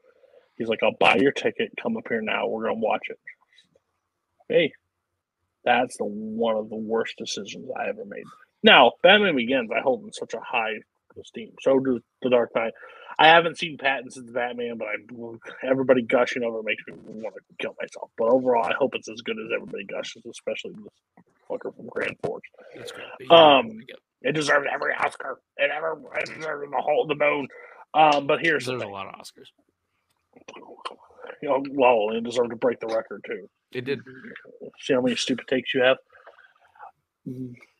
He's 0.57 0.67
like, 0.67 0.83
I'll 0.83 0.95
buy 0.99 1.15
your 1.15 1.31
ticket. 1.31 1.71
Come 1.81 1.97
up 1.97 2.03
here 2.07 2.21
now. 2.21 2.47
We're 2.47 2.65
gonna 2.65 2.79
watch 2.79 3.07
it. 3.09 3.19
Hey, 4.47 4.73
that's 5.63 5.97
the 5.97 6.05
one 6.05 6.55
of 6.55 6.69
the 6.69 6.75
worst 6.75 7.15
decisions 7.17 7.69
I 7.77 7.89
ever 7.89 8.05
made. 8.05 8.25
Now, 8.63 8.91
Batman 9.01 9.35
Begins, 9.35 9.71
I 9.75 9.81
hold 9.81 10.03
in 10.03 10.13
such 10.13 10.33
a 10.33 10.39
high 10.39 10.75
esteem. 11.19 11.53
So 11.61 11.79
does 11.79 12.01
The 12.21 12.29
Dark 12.29 12.51
Knight. 12.55 12.73
I 13.19 13.27
haven't 13.27 13.57
seen 13.57 13.77
Pattinson's 13.77 14.31
Batman, 14.31 14.77
but 14.77 14.87
I 14.87 15.67
everybody 15.67 16.01
gushing 16.01 16.43
over 16.43 16.59
it 16.59 16.65
makes 16.65 16.83
me 16.87 16.93
want 17.05 17.35
to 17.35 17.41
kill 17.59 17.75
myself. 17.79 18.09
But 18.17 18.29
overall, 18.29 18.63
I 18.63 18.73
hope 18.73 18.95
it's 18.95 19.09
as 19.09 19.21
good 19.21 19.37
as 19.37 19.51
everybody 19.53 19.83
gushes, 19.85 20.23
especially 20.25 20.71
this 20.71 21.25
fucker 21.49 21.75
from 21.75 21.87
Grand 21.87 22.15
Forks. 22.23 22.49
Um, 23.29 23.81
it 24.21 24.33
deserves 24.33 24.67
every 24.71 24.93
Oscar. 24.93 25.39
It 25.57 25.69
ever 25.75 25.99
it 26.15 26.33
deserves 26.35 26.71
the 26.71 26.77
whole 26.77 27.05
the 27.07 27.15
moon. 27.15 27.47
Um, 27.93 28.27
but 28.27 28.39
here's 28.39 28.65
There's 28.65 28.79
the 28.81 28.87
a 28.87 28.89
lot 28.89 29.07
of 29.07 29.15
Oscars. 29.15 29.49
You 31.41 31.49
know, 31.49 31.63
well, 31.71 32.15
it 32.15 32.23
deserved 32.23 32.51
to 32.51 32.55
break 32.55 32.79
the 32.79 32.87
record 32.87 33.23
too. 33.27 33.49
It 33.71 33.85
did. 33.85 34.01
See 34.79 34.93
how 34.93 35.01
many 35.01 35.15
stupid 35.15 35.47
takes 35.47 35.73
you 35.73 35.81
have. 35.83 35.97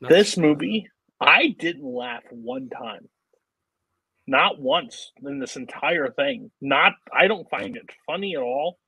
This 0.02 0.38
movie, 0.38 0.88
I 1.20 1.56
didn't 1.58 1.86
laugh 1.86 2.24
one 2.32 2.70
time. 2.70 3.08
Not 4.28 4.60
once 4.60 5.12
in 5.26 5.40
this 5.40 5.56
entire 5.56 6.10
thing. 6.12 6.52
Not 6.62 6.94
I 7.14 7.28
don't 7.28 7.50
find 7.50 7.76
it 7.76 7.90
funny 8.06 8.36
at 8.36 8.42
all. 8.42 8.80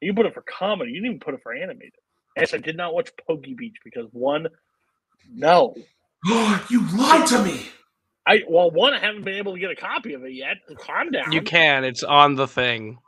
You 0.00 0.14
put 0.14 0.26
it 0.26 0.34
for 0.34 0.42
comedy. 0.42 0.92
You 0.92 1.00
didn't 1.00 1.16
even 1.16 1.20
put 1.20 1.34
it 1.34 1.40
for 1.42 1.54
animated. 1.54 1.94
Yes, 2.36 2.52
I 2.52 2.58
did 2.58 2.76
not 2.76 2.94
watch 2.94 3.10
Pokey 3.26 3.54
Beach 3.54 3.76
because 3.82 4.06
one, 4.12 4.46
no. 5.32 5.74
you 6.24 6.86
lied 6.96 7.26
to 7.28 7.42
me. 7.42 7.66
I 8.26 8.42
well, 8.48 8.70
one, 8.70 8.92
I 8.92 8.98
haven't 8.98 9.24
been 9.24 9.36
able 9.36 9.54
to 9.54 9.60
get 9.60 9.70
a 9.70 9.76
copy 9.76 10.14
of 10.14 10.24
it 10.24 10.32
yet. 10.32 10.56
Calm 10.78 11.10
down. 11.10 11.32
You 11.32 11.42
can. 11.42 11.84
It's 11.84 12.02
on 12.02 12.34
the 12.34 12.46
thing. 12.46 12.98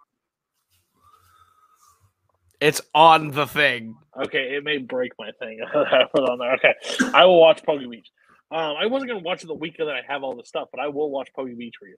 It's 2.61 2.81
on 2.95 3.29
the 3.29 3.47
thing. 3.47 3.97
Okay, 4.21 4.57
it 4.57 4.65
may 4.65 4.79
break 4.79 5.13
my 5.19 5.31
thing. 5.39 5.61
I 5.75 6.05
put 6.13 6.29
on 6.29 6.39
there. 6.39 6.55
Okay, 6.55 6.75
I 7.15 7.25
will 7.25 7.41
watch 7.41 7.63
Pokey 7.65 7.87
Beach. 7.87 8.09
Um, 8.51 8.77
I 8.81 8.87
wasn't 8.87 9.11
gonna 9.11 9.23
watch 9.23 9.45
it 9.45 9.47
the 9.49 9.55
weekend 9.55 9.89
that 9.89 9.97
I 9.97 10.13
have 10.13 10.23
all 10.23 10.37
this 10.37 10.49
stuff, 10.49 10.69
but 10.73 10.81
I 10.81 10.89
will 10.89 11.11
watch 11.11 11.29
Pokey 11.37 11.55
Beach 11.55 11.75
for 11.79 11.87
you. 11.89 11.97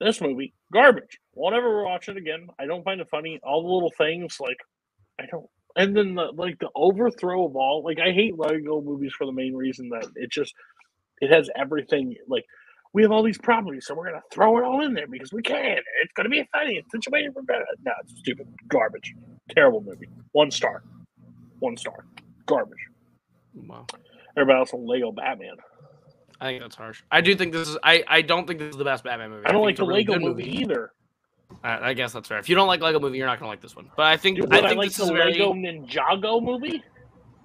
This 0.00 0.20
movie, 0.20 0.52
garbage. 0.72 1.18
Won't 1.34 1.56
ever 1.56 1.84
watch 1.84 2.08
it 2.08 2.18
again. 2.18 2.48
I 2.58 2.66
don't 2.66 2.84
find 2.84 3.00
it 3.00 3.08
funny. 3.10 3.40
All 3.42 3.62
the 3.62 3.68
little 3.72 3.92
things, 3.96 4.36
like 4.40 4.58
I 5.18 5.24
don't. 5.30 5.46
And 5.76 5.96
then 5.96 6.14
the 6.14 6.32
like 6.34 6.58
the 6.58 6.70
overthrow 6.74 7.46
of 7.46 7.56
all. 7.56 7.82
Like 7.84 7.98
I 7.98 8.12
hate 8.12 8.38
Lego 8.38 8.82
movies 8.82 9.12
for 9.16 9.26
the 9.26 9.32
main 9.32 9.54
reason 9.54 9.88
that 9.90 10.06
it 10.16 10.30
just 10.30 10.54
it 11.20 11.32
has 11.32 11.48
everything. 11.56 12.14
Like 12.28 12.44
we 12.92 13.02
have 13.02 13.12
all 13.12 13.22
these 13.22 13.38
properties, 13.38 13.86
so 13.86 13.94
we're 13.94 14.06
gonna 14.06 14.22
throw 14.32 14.58
it 14.58 14.64
all 14.64 14.84
in 14.84 14.94
there 14.94 15.06
because 15.06 15.32
we 15.32 15.42
can. 15.42 15.78
It's 16.02 16.12
gonna 16.14 16.28
be 16.28 16.46
funny. 16.52 16.76
It's 16.76 16.92
situated 16.92 17.32
for 17.32 17.42
better. 17.42 17.64
No, 17.84 17.92
it's 18.02 18.18
stupid. 18.18 18.48
Garbage. 18.68 19.14
Terrible 19.50 19.82
movie. 19.82 20.08
One 20.32 20.50
star. 20.50 20.82
One 21.60 21.76
star. 21.76 22.04
Garbage. 22.46 22.78
Wow. 23.54 23.86
Everybody 24.36 24.58
else 24.58 24.74
on 24.74 24.86
Lego 24.86 25.12
Batman. 25.12 25.56
I 26.40 26.46
think 26.46 26.60
that's 26.60 26.76
harsh. 26.76 27.02
I 27.10 27.20
do 27.20 27.34
think 27.34 27.52
this 27.52 27.68
is. 27.68 27.78
I, 27.82 28.04
I 28.06 28.22
don't 28.22 28.46
think 28.46 28.58
this 28.58 28.70
is 28.70 28.76
the 28.76 28.84
best 28.84 29.04
Batman 29.04 29.30
movie. 29.30 29.46
I 29.46 29.52
don't 29.52 29.64
think 29.64 29.66
like 29.66 29.76
the 29.76 29.86
really 29.86 30.00
Lego 30.00 30.12
good 30.14 30.22
movie, 30.22 30.58
either. 30.60 30.92
I, 31.62 31.90
I 31.90 31.94
guess 31.94 32.12
that's 32.12 32.28
fair. 32.28 32.38
If 32.38 32.48
you 32.48 32.54
don't 32.54 32.68
like 32.68 32.80
Lego 32.80 33.00
movie, 33.00 33.18
you're 33.18 33.26
not 33.26 33.38
gonna 33.38 33.50
like 33.50 33.62
this 33.62 33.74
one. 33.76 33.90
But 33.96 34.06
I 34.06 34.16
think 34.16 34.36
Dude, 34.36 34.46
I 34.46 34.48
but 34.48 34.64
I, 34.64 34.68
think 34.68 34.78
like 34.78 34.88
this 34.88 34.98
the 34.98 35.04
is 35.04 35.10
very. 35.10 35.32
Lego 35.32 35.54
Ninjago 35.54 36.42
movie. 36.42 36.82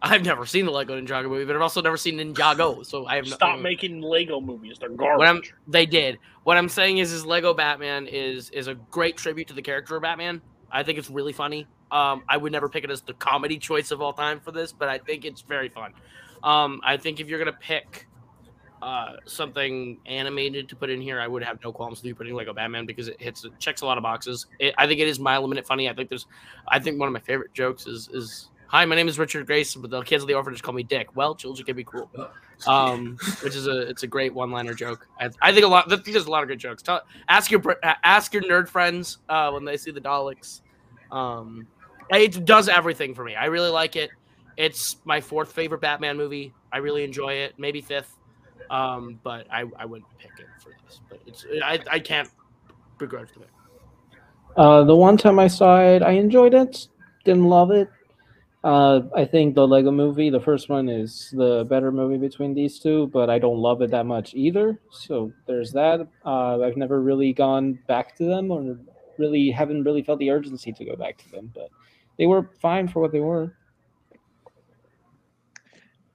I've 0.04 0.26
never 0.26 0.48
seen 0.48 0.66
the 0.66 0.72
Lego 0.72 1.00
Ninjago 1.00 1.30
movie, 1.30 1.46
but 1.46 1.56
I've 1.56 1.62
also 1.62 1.82
never 1.82 1.98
seen 1.98 2.18
Ninjago. 2.18 2.84
So 2.86 3.06
I 3.06 3.18
have 3.18 3.26
no, 3.26 3.32
Stop 3.36 3.60
making 3.60 4.02
Lego 4.02 4.42
movies. 4.42 4.78
They're 4.80 4.90
garbage. 4.90 5.54
they 5.68 5.86
did. 5.86 6.18
What 6.44 6.58
I'm 6.58 6.70
saying 6.70 6.98
is, 6.98 7.12
is 7.12 7.26
Lego 7.26 7.54
Batman 7.54 8.08
is 8.08 8.50
is 8.50 8.68
a 8.68 8.76
great 8.76 9.18
tribute 9.18 9.48
to 9.50 9.54
the 9.54 9.62
character 9.62 9.96
of 9.96 10.02
Batman. 10.02 10.42
I 10.72 10.84
think 10.84 10.98
it's 10.98 11.10
really 11.10 11.34
funny. 11.34 11.68
Um, 11.92 12.24
I 12.28 12.38
would 12.38 12.52
never 12.52 12.70
pick 12.70 12.84
it 12.84 12.90
as 12.90 13.02
the 13.02 13.14
comedy 13.14 13.58
choice 13.58 13.92
of 13.92 14.02
all 14.02 14.14
time 14.14 14.40
for 14.40 14.52
this, 14.52 14.72
but 14.72 14.90
I 14.90 14.98
think 14.98 15.26
it's 15.26 15.42
very 15.42 15.70
fun. 15.70 15.94
Um, 16.42 16.82
I 16.84 16.98
think 16.98 17.20
if 17.20 17.28
you're 17.28 17.40
gonna 17.40 17.52
pick 17.54 18.08
uh, 18.82 19.18
something 19.26 19.98
animated 20.06 20.68
to 20.70 20.76
put 20.76 20.90
in 20.90 21.02
here, 21.02 21.20
I 21.20 21.28
would 21.28 21.44
have 21.44 21.60
no 21.64 21.72
qualms 21.72 22.00
with 22.00 22.06
you 22.06 22.16
putting 22.16 22.34
Lego 22.34 22.54
Batman 22.54 22.86
because 22.86 23.08
it 23.08 23.22
hits 23.22 23.46
it 23.46 23.52
checks 23.60 23.82
a 23.82 23.86
lot 23.86 23.98
of 23.98 24.04
boxes. 24.04 24.48
It, 24.60 24.74
I 24.78 24.88
think 24.88 25.00
it 25.00 25.08
is 25.08 25.20
mile 25.20 25.48
minute 25.48 25.66
funny. 25.66 25.90
I 25.90 25.94
think 25.94 26.10
there's, 26.10 26.28
I 26.68 26.80
think 26.80 27.00
one 27.00 27.08
of 27.08 27.14
my 27.14 27.20
favorite 27.20 27.54
jokes 27.54 27.88
is 27.88 28.10
is 28.14 28.50
Hi, 28.72 28.86
my 28.86 28.96
name 28.96 29.10
is 29.10 29.20
Richard 29.20 29.46
Grace, 29.48 29.76
but 29.76 29.90
the 29.90 30.02
kids 30.02 30.24
of 30.24 30.30
the 30.30 30.34
orphanage 30.34 30.64
call 30.64 30.74
me 30.74 30.82
Dick. 30.82 31.14
Well, 31.14 31.36
children 31.36 31.66
can 31.66 31.76
be 31.76 31.84
cool, 31.84 32.10
um, 32.66 33.18
which 33.44 33.54
is 33.54 33.68
a 33.68 33.82
it's 33.90 34.04
a 34.04 34.08
great 34.08 34.34
one 34.34 34.50
liner 34.50 34.74
joke. 34.74 35.10
I, 35.20 35.30
I 35.42 35.52
think 35.52 35.66
a 35.66 35.68
lot. 35.68 35.92
I 35.92 35.98
think 35.98 36.06
there's 36.06 36.26
a 36.26 36.32
lot 36.32 36.42
of 36.42 36.48
good 36.48 36.58
jokes. 36.58 36.82
Tell, 36.82 37.02
ask 37.28 37.52
your 37.52 37.62
ask 37.84 38.34
your 38.34 38.44
nerd 38.44 38.70
friends 38.70 39.18
uh, 39.28 39.52
when 39.52 39.66
they 39.66 39.76
see 39.76 39.92
the 39.92 40.00
Daleks. 40.00 40.62
Um, 41.12 41.68
it 42.12 42.46
does 42.46 42.70
everything 42.70 43.14
for 43.14 43.26
me. 43.26 43.36
I 43.36 43.48
really 43.48 43.70
like 43.70 43.98
it. 43.98 44.10
It's 44.56 44.96
my 45.04 45.20
fourth 45.20 45.52
favorite 45.52 45.82
Batman 45.82 46.16
movie. 46.16 46.54
I 46.72 46.78
really 46.78 47.04
enjoy 47.04 47.34
it. 47.34 47.56
Maybe 47.58 47.82
fifth, 47.82 48.16
um, 48.72 49.20
but 49.22 49.46
I, 49.52 49.66
I 49.78 49.86
wouldn't 49.86 50.10
pick 50.18 50.32
it 50.40 50.48
for 50.64 50.72
this. 50.86 51.02
But 51.10 51.20
it's 51.28 51.46
I, 51.64 51.80
I 51.92 52.00
can't 52.00 52.30
begrudge 52.98 53.30
the 53.34 53.42
pick. 53.42 53.50
Uh, 54.58 54.84
the 54.84 54.96
one 54.96 55.18
time 55.18 55.40
I 55.40 55.48
saw 55.48 55.82
it, 55.82 56.02
I 56.02 56.12
enjoyed 56.12 56.54
it. 56.54 56.88
Didn't 57.24 57.46
love 57.46 57.72
it. 57.72 57.90
Uh, 58.64 59.02
I 59.16 59.26
think 59.26 59.56
the 59.56 59.68
Lego 59.68 59.92
Movie, 59.92 60.30
the 60.30 60.40
first 60.40 60.70
one, 60.70 60.88
is 60.88 61.34
the 61.36 61.66
better 61.66 61.92
movie 61.92 62.18
between 62.18 62.54
these 62.54 62.80
two, 62.80 63.08
but 63.08 63.30
I 63.30 63.40
don't 63.40 63.58
love 63.58 63.82
it 63.82 63.90
that 63.92 64.06
much 64.06 64.34
either. 64.36 64.80
So 64.92 65.34
there's 65.48 65.72
that. 65.72 66.08
Uh, 66.26 66.62
I've 66.62 66.78
never 66.78 67.02
really 67.02 67.34
gone 67.34 67.80
back 67.88 68.16
to 68.18 68.26
them, 68.26 68.52
or 68.52 68.78
really 69.18 69.50
haven't 69.50 69.84
really 69.84 70.04
felt 70.04 70.20
the 70.20 70.30
urgency 70.30 70.72
to 70.72 70.86
go 70.86 70.96
back 70.96 71.18
to 71.18 71.32
them. 71.32 71.52
But 71.54 71.70
they 72.18 72.28
were 72.28 72.52
fine 72.62 72.88
for 72.88 73.02
what 73.02 73.12
they 73.12 73.20
were. 73.20 73.56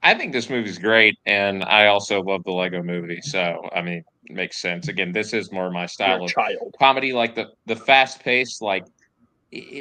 I 0.07 0.15
think 0.15 0.33
this 0.33 0.49
movie's 0.49 0.79
great, 0.79 1.19
and 1.27 1.65
I 1.65 1.89
also 1.89 2.23
love 2.23 2.45
the 2.45 2.53
Lego 2.53 2.81
Movie. 2.81 3.21
So 3.23 3.69
I 3.75 3.83
mean, 3.83 4.05
it 4.27 4.37
makes 4.37 4.63
sense. 4.63 4.87
Again, 4.87 5.11
this 5.11 5.35
is 5.35 5.51
more 5.51 5.69
my 5.69 5.87
style 5.87 6.23
of 6.23 6.31
child. 6.31 6.77
comedy, 6.79 7.13
like 7.13 7.35
the 7.35 7.49
the 7.67 7.75
fast 7.75 8.23
pace, 8.23 8.61
like 8.61 8.85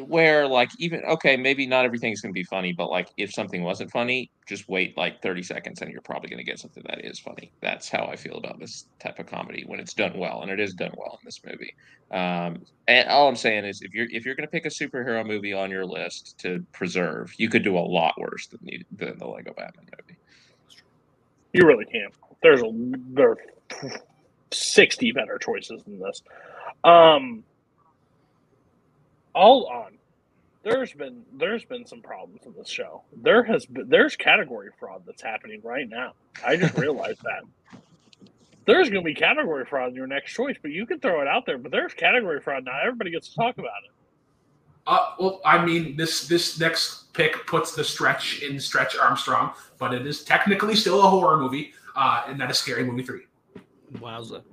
where 0.08 0.48
like 0.48 0.70
even 0.80 1.02
okay, 1.06 1.38
maybe 1.38 1.66
not 1.66 1.86
everything's 1.86 2.22
gonna 2.22 2.32
be 2.32 2.44
funny, 2.44 2.74
but 2.74 2.90
like 2.90 3.10
if 3.18 3.32
something 3.34 3.64
wasn't 3.64 3.92
funny, 3.92 4.32
just 4.48 4.68
wait 4.70 4.98
like 4.98 5.22
thirty 5.22 5.44
seconds, 5.44 5.82
and 5.82 5.92
you're 5.92 6.02
probably 6.02 6.30
gonna 6.30 6.44
get 6.44 6.60
something 6.60 6.84
that 6.88 7.04
is 7.04 7.20
funny. 7.20 7.52
That's 7.62 7.90
how 7.90 8.06
I 8.06 8.16
feel 8.16 8.38
about 8.38 8.60
this 8.60 8.86
type 9.00 9.20
of 9.20 9.26
comedy 9.26 9.64
when 9.66 9.80
it's 9.80 9.94
done 9.94 10.18
well, 10.18 10.42
and 10.42 10.52
it 10.52 10.60
is 10.60 10.74
done 10.74 10.94
well 10.98 11.20
in 11.22 11.26
this 11.26 11.42
movie. 11.46 11.74
Um, 12.12 12.64
and 12.88 13.10
all 13.10 13.28
I'm 13.28 13.36
saying 13.36 13.66
is, 13.66 13.82
if 13.82 13.94
you're 13.94 14.08
if 14.12 14.26
you're 14.26 14.36
gonna 14.36 14.48
pick 14.48 14.66
a 14.66 14.70
superhero 14.70 15.26
movie 15.26 15.54
on 15.54 15.72
your 15.72 15.86
list 15.86 16.36
to 16.40 16.66
preserve, 16.72 17.34
you 17.38 17.50
could 17.50 17.64
do 17.64 17.78
a 17.78 17.80
lot 17.80 18.14
worse 18.20 18.48
than 18.48 18.60
the 18.64 18.84
than 18.92 19.18
the 19.18 19.28
Lego 19.28 19.54
Batman 19.56 19.86
movie. 19.98 20.15
You 21.56 21.66
really 21.66 21.86
can't. 21.86 22.14
There's 22.44 22.62
a 22.62 22.70
there 23.14 23.32
are 23.32 23.38
sixty 24.52 25.14
better 25.14 25.38
choices 25.38 25.82
than 25.86 26.00
this. 26.00 26.22
Um, 26.84 27.46
all 29.34 29.68
on. 29.68 29.94
There's 30.64 30.92
been 30.92 31.24
there's 31.32 31.64
been 31.64 31.86
some 31.86 32.02
problems 32.02 32.42
in 32.46 32.54
this 32.58 32.68
show. 32.68 33.04
There 33.16 33.42
has 33.44 33.66
been 33.66 33.88
there's 33.88 34.18
category 34.18 34.68
fraud 34.78 35.04
that's 35.06 35.22
happening 35.22 35.62
right 35.64 35.88
now. 35.88 36.12
I 36.46 36.58
just 36.58 36.78
realized 36.78 37.22
that. 37.24 37.44
There's 38.66 38.90
going 38.90 39.06
to 39.06 39.06
be 39.06 39.16
category 39.16 39.64
fraud 39.64 39.92
in 39.92 39.96
your 39.96 40.08
next 40.08 40.34
choice, 40.34 40.58
but 40.62 40.72
you 40.72 40.86
can 40.86 41.00
throw 41.00 41.22
it 41.22 41.28
out 41.28 41.46
there. 41.46 41.58
But 41.58 41.72
there's 41.72 41.94
category 41.94 42.42
fraud 42.42 42.66
now. 42.66 42.82
Everybody 42.82 43.12
gets 43.12 43.30
to 43.30 43.36
talk 43.36 43.58
about 43.58 43.72
it. 43.86 43.92
Uh, 44.88 45.14
well, 45.20 45.42
I 45.46 45.64
mean, 45.64 45.96
this 45.96 46.28
this 46.28 46.60
next 46.60 47.14
pick 47.14 47.48
puts 47.48 47.74
the 47.74 47.84
stretch 47.84 48.42
in 48.42 48.60
Stretch 48.60 48.96
Armstrong, 48.98 49.54
but 49.80 49.94
it 49.94 50.06
is 50.06 50.24
technically 50.24 50.76
still 50.76 51.04
a 51.04 51.08
horror 51.08 51.38
movie, 51.38 51.74
uh, 51.96 52.24
and 52.28 52.40
that 52.40 52.52
is 52.52 52.58
Scary 52.58 52.84
Movie 52.84 53.04
Three. 53.04 53.24
Wowza. 53.96 54.44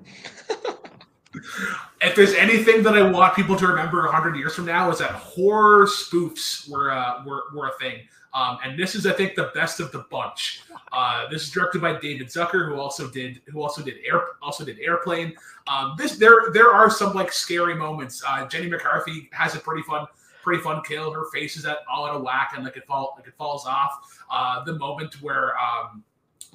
If 2.02 2.14
there's 2.14 2.34
anything 2.34 2.82
that 2.82 2.94
I 2.94 3.10
want 3.10 3.34
people 3.34 3.56
to 3.56 3.66
remember 3.66 4.06
hundred 4.06 4.36
years 4.36 4.54
from 4.54 4.66
now, 4.66 4.90
is 4.90 4.98
that 4.98 5.12
horror 5.12 5.86
spoofs 5.86 6.68
were 6.68 6.90
uh, 6.90 7.24
were, 7.24 7.44
were 7.54 7.68
a 7.68 7.72
thing. 7.78 8.00
Um, 8.34 8.58
and 8.64 8.78
this 8.78 8.94
is, 8.94 9.06
I 9.06 9.12
think, 9.12 9.34
the 9.34 9.50
best 9.54 9.78
of 9.78 9.92
the 9.92 10.06
bunch. 10.10 10.62
Uh, 10.90 11.28
this 11.28 11.42
is 11.42 11.50
directed 11.50 11.82
by 11.82 11.98
David 11.98 12.28
Zucker, 12.28 12.66
who 12.66 12.76
also 12.76 13.08
did 13.08 13.40
who 13.46 13.62
also 13.62 13.82
did 13.82 13.96
air 14.06 14.22
also 14.40 14.64
did 14.64 14.78
Airplane. 14.80 15.34
Um, 15.66 15.94
this 15.96 16.16
there 16.16 16.50
there 16.52 16.70
are 16.70 16.90
some 16.90 17.14
like 17.14 17.32
scary 17.32 17.74
moments. 17.74 18.22
Uh, 18.26 18.46
Jenny 18.46 18.68
McCarthy 18.68 19.30
has 19.32 19.54
a 19.54 19.58
pretty 19.58 19.82
fun 19.82 20.06
pretty 20.42 20.62
fun 20.62 20.82
kill. 20.86 21.12
Her 21.12 21.26
face 21.32 21.56
is 21.56 21.64
at 21.64 21.78
all 21.90 22.06
out 22.06 22.16
of 22.16 22.22
whack 22.22 22.52
and 22.54 22.64
like 22.64 22.76
it 22.76 22.86
fall 22.86 23.14
like 23.16 23.26
it 23.26 23.34
falls 23.36 23.66
off. 23.66 24.22
Uh, 24.30 24.64
the 24.64 24.74
moment 24.74 25.20
where 25.22 25.54
um, 25.58 26.04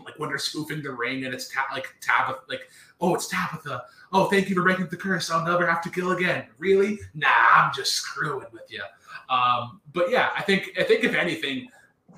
like 0.03 0.17
when 0.19 0.29
they're 0.29 0.37
spoofing 0.37 0.83
the 0.83 0.91
ring 0.91 1.25
and 1.25 1.33
it's 1.33 1.49
ta- 1.49 1.67
like 1.73 1.95
Tabitha 2.01 2.41
like 2.47 2.69
oh 3.01 3.15
it's 3.15 3.27
Tabitha. 3.27 3.83
Oh 4.13 4.25
thank 4.25 4.49
you 4.49 4.55
for 4.55 4.63
breaking 4.63 4.87
the 4.87 4.97
curse. 4.97 5.31
I'll 5.31 5.45
never 5.45 5.65
have 5.65 5.81
to 5.83 5.89
kill 5.89 6.11
again. 6.11 6.45
Really? 6.57 6.99
Nah 7.13 7.27
I'm 7.55 7.73
just 7.73 7.93
screwing 7.93 8.47
with 8.51 8.69
you 8.69 8.81
um, 9.29 9.81
but 9.93 10.09
yeah 10.09 10.29
I 10.35 10.41
think 10.41 10.71
I 10.79 10.83
think 10.83 11.03
if 11.03 11.13
anything 11.13 11.69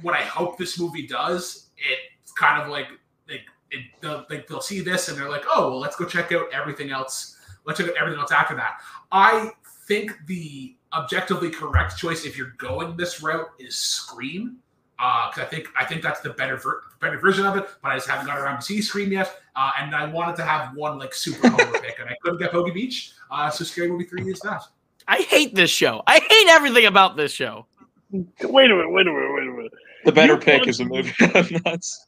what 0.02 0.16
I 0.16 0.22
hope 0.22 0.58
this 0.58 0.80
movie 0.80 1.08
does 1.08 1.70
it's 1.78 2.32
kind 2.34 2.62
of 2.62 2.70
like 2.70 2.88
like 3.28 3.42
it, 3.72 3.86
they'll, 4.02 4.26
like 4.30 4.48
they'll 4.48 4.62
see 4.62 4.82
this 4.82 5.10
and 5.10 5.18
they're 5.18 5.30
like 5.30 5.44
oh 5.48 5.70
well 5.70 5.80
let's 5.80 5.96
go 5.96 6.06
check 6.06 6.32
out 6.32 6.48
everything 6.54 6.92
else. 6.92 7.38
Let's 7.66 7.80
check 7.80 7.90
out 7.90 7.96
everything 7.98 8.20
else 8.20 8.32
after 8.32 8.56
that. 8.56 8.80
I 9.12 9.52
think 9.88 10.12
the 10.28 10.76
objectively 10.94 11.50
correct 11.50 11.98
choice 11.98 12.26
if 12.26 12.38
you're 12.38 12.54
going 12.58 12.98
this 12.98 13.22
route 13.22 13.48
is 13.60 13.76
Scream 13.76 14.58
because 14.98 15.40
I 15.40 15.46
think 15.46 15.68
I 15.78 15.86
think 15.86 16.02
that's 16.02 16.20
the 16.22 16.32
better 16.32 16.58
ver- 16.58 16.82
better 17.00 17.18
version 17.20 17.46
of 17.46 17.56
it. 17.56 17.68
But 17.82 17.92
I 17.92 17.96
just 17.96 18.10
haven't 18.10 18.26
got 18.26 18.38
around 18.38 18.58
to 18.58 18.62
see 18.64 18.82
Scream 18.82 19.12
yet, 19.12 19.42
uh, 19.56 19.72
and 19.80 19.96
I 19.96 20.06
wanted 20.06 20.36
to 20.38 20.44
have 20.44 20.76
one 20.76 20.98
like 21.00 21.14
super 21.14 21.48
horror 21.50 21.80
pick, 21.80 22.00
and 22.00 22.10
I 22.10 22.16
couldn't 22.22 22.40
get 22.40 22.52
Bogey 22.52 22.72
Beach, 22.72 23.14
uh, 23.32 23.50
so 23.50 23.64
Scary 23.64 23.90
Movie 23.90 24.04
Three 24.06 24.30
is 24.30 24.40
that. 24.42 24.64
I 25.08 25.18
hate 25.22 25.56
this 25.56 25.72
show. 25.72 26.04
I 26.06 26.20
hate 26.20 26.48
everything 26.50 26.86
about 26.86 27.16
this 27.18 27.32
show. 27.32 27.66
Wait 28.12 28.22
a 28.42 28.48
minute. 28.76 28.92
Wait 28.92 29.08
a 29.08 29.12
minute. 29.12 29.34
Wait 29.34 29.48
a 29.48 29.52
minute. 29.52 29.72
The 30.06 30.12
better 30.12 30.34
You 30.34 30.40
pick 30.40 30.58
want- 30.60 30.70
is 30.70 30.80
a 30.82 30.86
movie 30.86 31.14
of 31.34 31.52
nuts. 31.66 32.06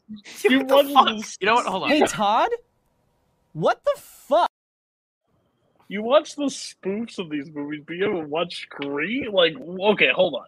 You 0.48 0.60
What 0.60 0.68
the 0.68 0.76
want 0.76 0.94
fuck? 0.94 1.18
this- 1.18 1.38
You 1.40 1.46
know 1.48 1.56
what? 1.56 1.66
Hold 1.66 1.84
on. 1.84 1.90
Hey 1.90 2.02
Todd, 2.02 2.50
what 3.54 3.84
the 3.86 3.96
fuck? 4.02 4.51
You 5.92 6.04
watch 6.04 6.38
the 6.38 6.44
spoofs 6.44 7.20
of 7.20 7.30
these 7.30 7.52
movies, 7.52 7.84
but 7.86 7.98
you 7.98 8.06
haven't 8.06 8.30
watched 8.30 8.62
Scream? 8.62 9.34
Like, 9.34 9.56
okay, 9.58 10.08
hold 10.16 10.36
on. 10.36 10.46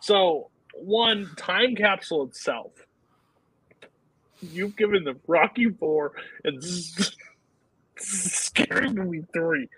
So, 0.00 0.50
one, 0.74 1.30
Time 1.36 1.76
Capsule 1.76 2.24
itself. 2.24 2.72
You've 4.40 4.76
given 4.76 5.04
them 5.04 5.20
Rocky 5.28 5.70
4 5.70 6.12
and 6.42 6.64
Scary 7.98 8.90
Movie 8.90 9.24
3. 9.32 9.68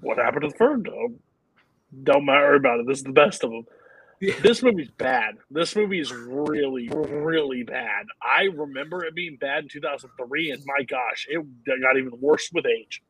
What 0.00 0.16
happened 0.16 0.44
to 0.44 0.48
the 0.48 0.54
third? 0.54 0.84
Don't, 0.84 1.20
don't 2.02 2.24
matter 2.24 2.54
about 2.54 2.80
it. 2.80 2.86
This 2.86 3.00
is 3.00 3.04
the 3.04 3.12
best 3.12 3.44
of 3.44 3.50
them. 3.50 3.66
This 4.40 4.62
movie's 4.62 4.90
bad. 4.90 5.34
This 5.50 5.76
movie 5.76 6.00
is 6.00 6.14
really, 6.14 6.88
really 6.88 7.62
bad. 7.62 8.06
I 8.22 8.44
remember 8.44 9.04
it 9.04 9.14
being 9.14 9.36
bad 9.36 9.64
in 9.64 9.68
2003, 9.68 10.52
and 10.52 10.62
my 10.64 10.82
gosh, 10.84 11.26
it 11.28 11.44
got 11.66 11.98
even 11.98 12.18
worse 12.18 12.48
with 12.54 12.64
age. 12.64 13.02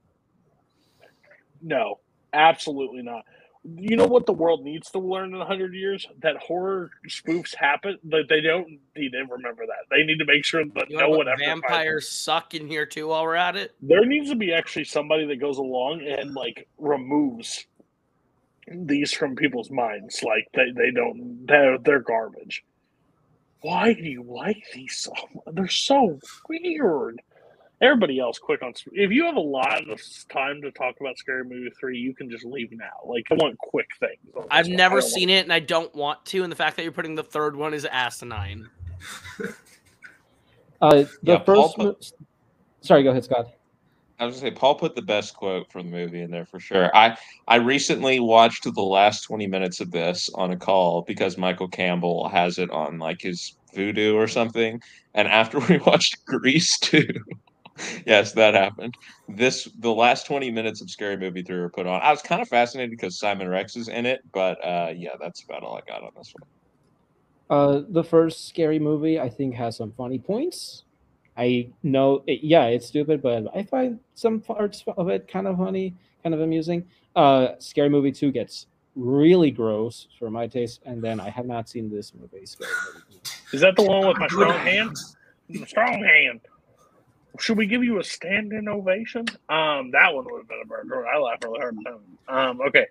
No, 1.62 2.00
absolutely 2.32 3.02
not. 3.02 3.24
You 3.64 3.96
know 3.96 4.06
what 4.06 4.24
the 4.24 4.32
world 4.32 4.64
needs 4.64 4.90
to 4.92 4.98
learn 4.98 5.32
in 5.32 5.38
100 5.38 5.74
years? 5.74 6.06
That 6.22 6.36
horror 6.36 6.90
spoofs 7.08 7.54
happen, 7.54 7.98
that 8.04 8.26
they 8.28 8.40
don't 8.40 8.78
need 8.96 9.10
to 9.10 9.24
remember 9.28 9.66
that. 9.66 9.84
They 9.90 10.04
need 10.04 10.18
to 10.18 10.24
make 10.24 10.44
sure 10.44 10.64
that 10.64 10.90
You 10.90 10.96
no 10.96 11.10
one 11.10 11.28
ever 11.28 11.36
Vampires 11.38 12.08
suck 12.08 12.54
in 12.54 12.68
here 12.68 12.86
too. 12.86 13.08
While 13.08 13.24
we're 13.24 13.34
at 13.34 13.56
it, 13.56 13.74
there 13.82 14.06
needs 14.06 14.30
to 14.30 14.36
be 14.36 14.54
actually 14.54 14.84
somebody 14.84 15.26
that 15.26 15.40
goes 15.40 15.58
along 15.58 16.02
and 16.02 16.34
like 16.34 16.68
removes 16.78 17.66
these 18.70 19.12
from 19.12 19.34
people's 19.36 19.70
minds 19.70 20.22
like 20.22 20.46
they, 20.54 20.70
they 20.76 20.90
don't 20.90 21.46
they're, 21.46 21.78
they're 21.78 22.00
garbage 22.00 22.64
why 23.60 23.92
do 23.92 24.02
you 24.02 24.22
like 24.22 24.62
these 24.74 24.96
so 24.96 25.12
they're 25.52 25.68
so 25.68 26.18
weird 26.48 27.20
everybody 27.80 28.18
else 28.18 28.38
quick 28.38 28.62
on 28.62 28.72
if 28.92 29.10
you 29.10 29.24
have 29.24 29.36
a 29.36 29.40
lot 29.40 29.88
of 29.88 30.00
time 30.32 30.60
to 30.62 30.70
talk 30.72 30.94
about 31.00 31.16
scary 31.18 31.44
movie 31.44 31.70
3 31.78 31.96
you 31.98 32.14
can 32.14 32.28
just 32.28 32.44
leave 32.44 32.70
now 32.72 32.86
like 33.06 33.24
i 33.30 33.34
want 33.34 33.56
quick 33.58 33.88
things 34.00 34.18
I've 34.50 34.66
one. 34.66 34.76
Never 34.76 35.00
don't 35.00 35.08
seen 35.10 35.30
it, 35.30 35.44
and 35.44 35.52
I 35.52 35.60
don't 35.60 35.94
want 35.94 36.24
to. 36.26 36.42
And 36.42 36.50
the 36.50 36.56
fact 36.56 36.76
that 36.76 36.82
you're 36.82 36.92
putting 36.92 37.14
the 37.14 37.22
third 37.22 37.54
one 37.56 37.74
is 37.74 37.84
asinine. 37.84 38.68
Uh, 40.80 40.94
the 40.94 41.08
Yeah, 41.22 41.38
Paul 41.38 41.68
first. 41.70 41.78
mo- 41.78 41.96
Sorry, 42.82 43.02
go 43.02 43.10
ahead, 43.10 43.24
Scott. 43.24 43.46
I 44.20 44.24
was 44.24 44.36
gonna 44.40 44.50
say 44.50 44.56
Paul 44.56 44.74
put 44.76 44.94
the 44.96 45.02
best 45.02 45.34
quote 45.34 45.70
from 45.70 45.90
the 45.90 45.96
movie 45.96 46.22
in 46.22 46.30
there 46.30 46.44
for 46.46 46.58
sure. 46.58 46.94
I 46.96 47.16
I 47.46 47.56
recently 47.56 48.18
watched 48.20 48.64
the 48.64 48.80
last 48.82 49.22
twenty 49.22 49.46
minutes 49.46 49.80
of 49.80 49.90
this 49.90 50.28
on 50.34 50.50
a 50.52 50.56
call 50.56 51.02
because 51.02 51.38
Michael 51.38 51.68
Campbell 51.68 52.28
has 52.28 52.58
it 52.58 52.70
on 52.70 52.98
like 52.98 53.20
his 53.20 53.56
Vudu 53.74 54.14
or 54.14 54.26
something. 54.26 54.80
And 55.14 55.28
after 55.28 55.58
we 55.68 55.78
watched 55.78 56.24
Grease 56.26 56.78
too, 56.78 57.06
yes, 58.06 58.32
that 58.32 58.54
happened. 58.54 58.96
This 59.28 59.68
the 59.78 59.92
last 59.92 60.26
twenty 60.26 60.50
minutes 60.50 60.80
of 60.80 60.90
Scary 60.90 61.16
Movie 61.16 61.42
three 61.42 61.58
were 61.58 61.68
put 61.68 61.86
on. 61.86 62.00
I 62.02 62.10
was 62.10 62.22
kind 62.22 62.40
of 62.42 62.48
fascinated 62.48 62.90
because 62.90 63.18
Simon 63.18 63.48
Rex 63.48 63.76
is 63.76 63.88
in 63.88 64.06
it, 64.06 64.20
but 64.32 64.64
uh, 64.64 64.92
yeah, 64.94 65.10
that's 65.20 65.42
about 65.42 65.62
all 65.62 65.76
I 65.76 65.80
got 65.90 66.02
on 66.02 66.10
this 66.16 66.32
one. 66.38 66.48
Uh, 67.50 67.82
the 67.88 68.04
first 68.04 68.48
scary 68.48 68.78
movie, 68.78 69.18
I 69.18 69.28
think, 69.28 69.54
has 69.54 69.76
some 69.76 69.92
funny 69.92 70.18
points. 70.18 70.84
I 71.36 71.70
know, 71.82 72.22
it, 72.26 72.40
yeah, 72.42 72.64
it's 72.64 72.86
stupid, 72.86 73.22
but 73.22 73.46
I 73.54 73.62
find 73.62 74.00
some 74.14 74.40
parts 74.40 74.84
of 74.96 75.08
it 75.08 75.28
kind 75.28 75.46
of 75.46 75.56
funny, 75.56 75.94
kind 76.22 76.34
of 76.34 76.40
amusing. 76.40 76.84
Uh, 77.16 77.52
Scary 77.58 77.88
Movie 77.88 78.12
Two 78.12 78.32
gets 78.32 78.66
really 78.96 79.50
gross 79.50 80.08
for 80.18 80.30
my 80.30 80.46
taste, 80.46 80.80
and 80.84 81.02
then 81.02 81.20
I 81.20 81.30
have 81.30 81.46
not 81.46 81.68
seen 81.68 81.88
this 81.88 82.12
movie. 82.14 82.44
Scary 82.44 82.70
Movie 82.94 83.20
is 83.52 83.60
that 83.60 83.76
the 83.76 83.82
one 83.82 84.06
with 84.06 84.18
my 84.18 84.26
strong 84.26 84.58
hand 84.58 84.96
strong 85.66 86.04
hand 86.04 86.40
should 87.38 87.56
we 87.56 87.66
give 87.66 87.84
you 87.84 87.98
a 88.00 88.04
standing 88.04 88.68
ovation 88.68 89.26
um 89.48 89.90
that 89.90 90.12
one 90.14 90.24
would 90.24 90.38
have 90.38 90.48
been 90.48 90.60
a 90.62 90.66
burger 90.66 91.06
i 91.06 91.18
laughed 91.18 91.44
really 91.44 91.60
hard 91.60 91.76
at 91.78 91.84
that 91.84 91.94
one. 91.94 92.38
um 92.50 92.60
okay 92.60 92.86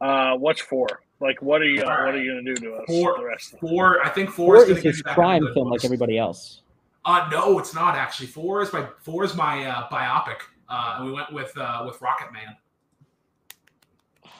uh 0.00 0.36
what's 0.36 0.60
four 0.60 1.00
like 1.20 1.40
what 1.42 1.60
are 1.60 1.66
you 1.66 1.82
uh, 1.82 2.04
what 2.04 2.14
are 2.14 2.22
you 2.22 2.32
gonna 2.32 2.42
do 2.42 2.54
to 2.56 2.74
us 2.74 2.84
Four- 2.86 3.18
the 3.18 3.24
rest 3.24 3.52
of 3.54 3.60
Four, 3.60 4.04
I 4.04 4.08
think 4.08 4.30
four, 4.30 4.56
Four 4.56 4.70
is 4.70 4.78
is 4.78 4.82
his 4.82 5.02
crime 5.02 5.36
into 5.36 5.48
the 5.48 5.54
film, 5.54 5.70
like 5.70 5.84
everybody 5.84 6.18
else. 6.18 6.62
Uh, 7.04 7.28
no, 7.30 7.58
it's 7.58 7.74
not 7.74 7.94
actually. 7.94 8.26
Four 8.26 8.62
is 8.62 8.72
my 8.72 8.86
four 9.00 9.24
is 9.24 9.34
my 9.34 9.64
uh, 9.64 9.88
biopic. 9.88 10.36
Uh, 10.68 10.96
and 10.98 11.06
we 11.06 11.12
went 11.12 11.32
with 11.32 11.56
uh, 11.56 11.82
with 11.86 11.98
Rocketman. 12.00 12.56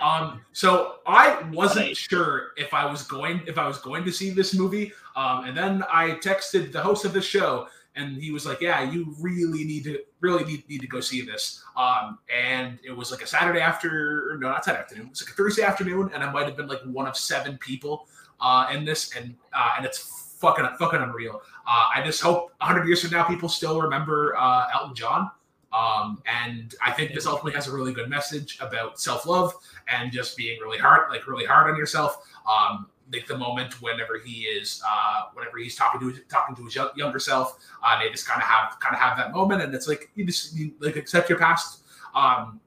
Um, 0.00 0.40
so 0.52 1.00
I 1.06 1.42
wasn't 1.52 1.94
sure 1.94 2.52
if 2.56 2.72
I 2.72 2.90
was 2.90 3.02
going 3.02 3.42
if 3.46 3.58
I 3.58 3.68
was 3.68 3.76
going 3.76 4.06
to 4.06 4.10
see 4.10 4.30
this 4.30 4.54
movie. 4.54 4.90
Um, 5.16 5.44
and 5.44 5.56
then 5.56 5.84
I 5.92 6.10
texted 6.12 6.72
the 6.72 6.80
host 6.80 7.04
of 7.04 7.12
the 7.12 7.22
show, 7.22 7.68
and 7.96 8.16
he 8.16 8.30
was 8.30 8.46
like, 8.46 8.60
"Yeah, 8.60 8.82
you 8.82 9.14
really 9.20 9.64
need 9.64 9.84
to 9.84 10.00
really 10.20 10.44
need, 10.44 10.68
need 10.68 10.80
to 10.80 10.86
go 10.86 11.00
see 11.00 11.22
this." 11.22 11.62
Um, 11.76 12.18
and 12.34 12.78
it 12.84 12.96
was 12.96 13.10
like 13.10 13.22
a 13.22 13.26
Saturday 13.26 13.60
after, 13.60 14.36
no, 14.40 14.48
not 14.48 14.64
Saturday 14.64 14.82
afternoon. 14.82 15.06
It 15.06 15.10
was 15.10 15.22
like 15.22 15.32
a 15.32 15.36
Thursday 15.36 15.62
afternoon, 15.62 16.10
and 16.14 16.22
I 16.22 16.32
might 16.32 16.46
have 16.46 16.56
been 16.56 16.68
like 16.68 16.82
one 16.84 17.06
of 17.06 17.16
seven 17.16 17.58
people 17.58 18.06
uh, 18.40 18.68
in 18.72 18.84
this, 18.84 19.14
and 19.16 19.34
uh, 19.52 19.74
and 19.76 19.86
it's 19.86 20.36
fucking 20.40 20.66
fucking 20.78 21.00
unreal. 21.00 21.42
Uh, 21.66 21.90
I 21.94 22.02
just 22.04 22.20
hope 22.20 22.50
100 22.60 22.86
years 22.86 23.02
from 23.02 23.10
now, 23.10 23.24
people 23.24 23.48
still 23.48 23.80
remember 23.80 24.36
uh, 24.36 24.66
Elton 24.74 24.94
John. 24.94 25.30
Um, 25.72 26.22
and 26.26 26.74
I 26.82 26.92
think 26.92 27.14
this 27.14 27.26
ultimately 27.26 27.52
has 27.52 27.66
a 27.66 27.72
really 27.72 27.94
good 27.94 28.10
message 28.10 28.58
about 28.60 29.00
self 29.00 29.24
love 29.24 29.54
and 29.88 30.12
just 30.12 30.36
being 30.36 30.60
really 30.60 30.78
hard, 30.78 31.10
like 31.10 31.26
really 31.26 31.46
hard 31.46 31.70
on 31.70 31.78
yourself. 31.78 32.28
Um, 32.50 32.86
like 33.12 33.26
the 33.26 33.36
moment 33.36 33.80
whenever 33.82 34.18
he 34.18 34.42
is, 34.42 34.82
uh, 34.88 35.22
whenever 35.34 35.58
he's 35.58 35.76
talking 35.76 36.00
to 36.00 36.20
talking 36.28 36.56
to 36.56 36.64
his 36.64 36.76
younger 36.96 37.18
self, 37.18 37.58
uh, 37.82 37.98
they 38.00 38.10
just 38.10 38.26
kind 38.26 38.40
of 38.40 38.48
have 38.48 38.78
kind 38.80 38.94
of 38.94 39.00
have 39.00 39.16
that 39.16 39.32
moment, 39.32 39.62
and 39.62 39.74
it's 39.74 39.88
like 39.88 40.10
you 40.14 40.24
just 40.24 40.56
you, 40.56 40.72
like 40.80 40.96
accept 40.96 41.28
your 41.28 41.38
past. 41.38 41.80
Um, 42.14 42.60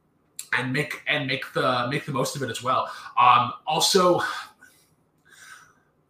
and 0.58 0.72
make 0.72 1.02
and 1.08 1.28
make 1.28 1.52
the 1.54 1.88
make 1.90 2.06
the 2.06 2.12
most 2.12 2.36
of 2.36 2.44
it 2.44 2.50
as 2.50 2.64
well. 2.64 2.90
Um, 3.20 3.54
also, 3.68 4.20
I'm 4.20 4.26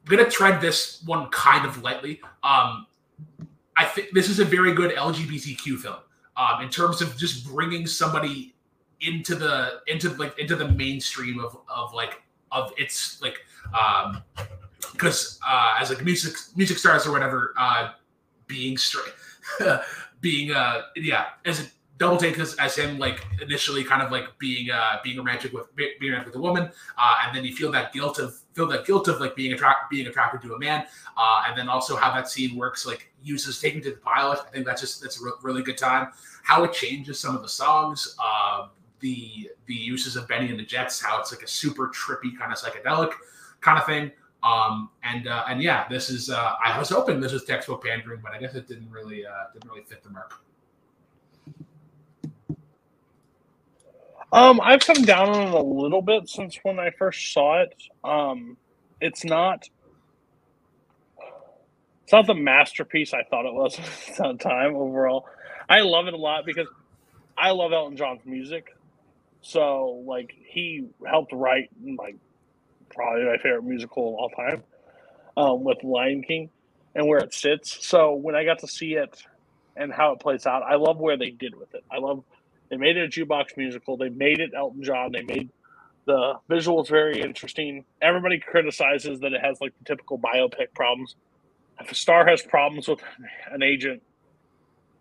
gonna 0.05 0.29
tread 0.29 0.61
this 0.61 1.01
one 1.05 1.29
kind 1.29 1.65
of 1.65 1.81
lightly. 1.81 2.21
Um, 2.43 2.87
I 3.77 3.85
think 3.85 4.11
this 4.13 4.29
is 4.29 4.39
a 4.39 4.45
very 4.45 4.73
good 4.73 4.95
LGBTQ 4.95 5.79
film 5.79 5.97
um, 6.37 6.61
in 6.61 6.69
terms 6.69 7.01
of 7.01 7.17
just 7.17 7.45
bringing 7.47 7.87
somebody 7.87 8.55
into 9.01 9.35
the 9.35 9.81
into 9.87 10.09
like 10.11 10.37
into 10.39 10.55
the 10.55 10.69
mainstream 10.69 11.39
of 11.39 11.57
of 11.67 11.93
like 11.93 12.21
of 12.55 12.73
its 12.77 13.21
like 13.21 13.37
um 13.79 14.23
because 14.91 15.39
uh 15.47 15.75
as 15.79 15.89
like 15.89 16.03
music 16.03 16.35
music 16.55 16.77
stars 16.77 17.05
or 17.05 17.11
whatever 17.11 17.53
uh 17.57 17.89
being 18.47 18.77
straight 18.77 19.13
being 20.21 20.51
uh 20.51 20.81
yeah 20.95 21.25
as 21.45 21.59
a 21.59 21.65
double 21.97 22.17
take 22.17 22.37
as, 22.39 22.55
as 22.55 22.75
him 22.75 22.97
like 22.99 23.25
initially 23.41 23.83
kind 23.83 24.01
of 24.01 24.11
like 24.11 24.25
being 24.37 24.69
uh 24.69 24.97
being 25.03 25.17
romantic 25.17 25.53
with 25.53 25.73
being 25.75 25.95
romantic 26.01 26.27
with 26.27 26.35
a 26.35 26.39
woman 26.39 26.69
uh 26.97 27.15
and 27.23 27.35
then 27.35 27.45
you 27.45 27.55
feel 27.55 27.71
that 27.71 27.93
guilt 27.93 28.19
of 28.19 28.35
feel 28.53 28.67
that 28.67 28.85
guilt 28.85 29.07
of 29.07 29.19
like 29.21 29.35
being 29.35 29.53
attracted 29.53 29.87
being 29.89 30.07
attracted 30.07 30.41
to 30.41 30.53
a 30.55 30.59
man 30.59 30.85
uh 31.17 31.43
and 31.47 31.57
then 31.57 31.69
also 31.69 31.95
how 31.95 32.13
that 32.13 32.29
scene 32.29 32.55
works 32.57 32.85
like 32.85 33.11
uses 33.25 33.59
taking 33.59 33.81
to 33.81 33.91
the 33.91 33.97
pilot. 33.97 34.39
I 34.47 34.51
think 34.51 34.65
that's 34.65 34.79
just 34.79 35.01
that's 35.01 35.19
a 35.19 35.25
re- 35.25 35.31
really 35.41 35.63
good 35.63 35.77
time. 35.77 36.09
How 36.43 36.63
it 36.63 36.71
changes 36.73 37.19
some 37.19 37.35
of 37.35 37.41
the 37.41 37.49
songs 37.49 38.15
uh 38.23 38.67
the 39.05 39.51
the 39.67 39.73
uses 39.73 40.15
of 40.15 40.27
Bennie 40.27 40.49
and 40.49 40.59
the 40.59 40.65
Jets 40.65 41.01
how 41.01 41.19
it's 41.19 41.31
like 41.31 41.43
a 41.43 41.47
super 41.47 41.89
trippy 41.89 42.37
kind 42.37 42.51
of 42.51 42.57
psychedelic 42.57 43.11
kind 43.61 43.77
of 43.79 43.85
thing 43.85 44.11
um 44.43 44.89
and 45.03 45.27
uh 45.27 45.43
and 45.49 45.61
yeah 45.61 45.87
this 45.89 46.09
is 46.09 46.29
uh 46.29 46.53
i 46.63 46.77
was 46.77 46.89
hoping 46.89 47.19
this 47.19 47.31
was 47.31 47.43
textbook 47.45 47.83
pandering 47.83 48.19
but 48.21 48.31
i 48.31 48.37
guess 48.37 48.53
it 48.53 48.67
didn't 48.67 48.89
really 48.91 49.25
uh 49.25 49.31
didn't 49.53 49.69
really 49.69 49.83
fit 49.83 50.03
the 50.03 50.09
mark 50.09 50.33
Um, 54.31 54.59
I've 54.61 54.81
come 54.81 55.03
down 55.03 55.29
on 55.29 55.47
it 55.47 55.53
a 55.53 55.61
little 55.61 56.01
bit 56.01 56.27
since 56.27 56.59
when 56.63 56.77
I 56.77 56.89
first 56.91 57.31
saw 57.31 57.61
it. 57.61 57.73
Um, 58.03 58.57
it's 58.99 59.23
not 59.23 59.69
it's 62.03 62.11
not 62.11 62.27
the 62.27 62.35
masterpiece 62.35 63.13
I 63.13 63.23
thought 63.23 63.45
it 63.45 63.53
was 63.53 63.79
at 64.09 64.17
the 64.17 64.33
time 64.33 64.75
overall. 64.75 65.25
I 65.69 65.81
love 65.81 66.07
it 66.07 66.13
a 66.13 66.17
lot 66.17 66.45
because 66.45 66.67
I 67.37 67.51
love 67.51 67.71
Elton 67.71 67.95
John's 67.95 68.25
music. 68.25 68.74
So 69.45 70.03
like 70.07 70.33
he 70.47 70.87
helped 71.05 71.31
write 71.31 71.69
like 71.99 72.15
probably 72.93 73.25
my 73.25 73.37
favorite 73.37 73.63
musical 73.63 74.09
of 74.09 74.15
all 74.15 74.29
time, 74.29 74.63
um, 75.37 75.63
with 75.63 75.83
Lion 75.83 76.23
King 76.23 76.49
and 76.95 77.07
where 77.07 77.19
it 77.19 77.31
sits. 77.31 77.85
So 77.85 78.15
when 78.15 78.35
I 78.35 78.43
got 78.43 78.59
to 78.59 78.67
see 78.67 78.93
it 78.93 79.21
and 79.75 79.93
how 79.93 80.13
it 80.13 80.19
plays 80.19 80.47
out, 80.47 80.63
I 80.63 80.75
love 80.77 80.97
where 80.97 81.15
they 81.15 81.29
did 81.29 81.53
with 81.53 81.75
it. 81.75 81.83
I 81.91 81.99
love 81.99 82.23
they 82.69 82.77
made 82.77 82.97
it 82.97 83.05
a 83.05 83.07
jukebox 83.07 83.55
musical. 83.55 83.97
They 83.97 84.09
made 84.09 84.39
it 84.39 84.51
Elton 84.57 84.83
John. 84.83 85.11
They 85.11 85.21
made 85.21 85.51
the 86.05 86.39
visuals 86.49 86.89
very 86.89 87.21
interesting. 87.21 87.85
Everybody 88.01 88.39
criticizes 88.39 89.19
that 89.19 89.33
it 89.33 89.41
has 89.41 89.61
like 89.61 89.77
the 89.77 89.85
typical 89.85 90.17
biopic 90.17 90.73
problems. 90.73 91.15
If 91.79 91.91
a 91.91 91.95
star 91.95 92.25
has 92.25 92.41
problems 92.41 92.87
with 92.87 92.99
an 93.51 93.61
agent, 93.61 94.01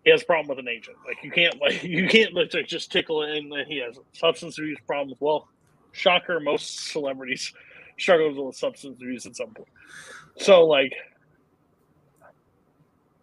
he 0.05 0.11
has 0.11 0.21
a 0.21 0.25
problem 0.25 0.47
with 0.47 0.59
an 0.59 0.69
agent. 0.69 0.95
Like 1.05 1.17
you 1.23 1.31
can't 1.31 1.59
like 1.59 1.83
you 1.83 2.07
can't 2.07 2.33
like, 2.33 2.51
just 2.67 2.91
tickle 2.91 3.23
it 3.23 3.37
and 3.37 3.51
he 3.67 3.79
has 3.79 3.97
substance 4.13 4.57
abuse 4.57 4.77
problems. 4.87 5.17
Well, 5.19 5.49
shocker, 5.91 6.39
most 6.39 6.91
celebrities 6.91 7.51
struggle 7.99 8.45
with 8.45 8.55
substance 8.55 8.97
abuse 9.01 9.25
at 9.25 9.35
some 9.35 9.53
point. 9.53 9.67
So 10.37 10.65
like 10.65 10.93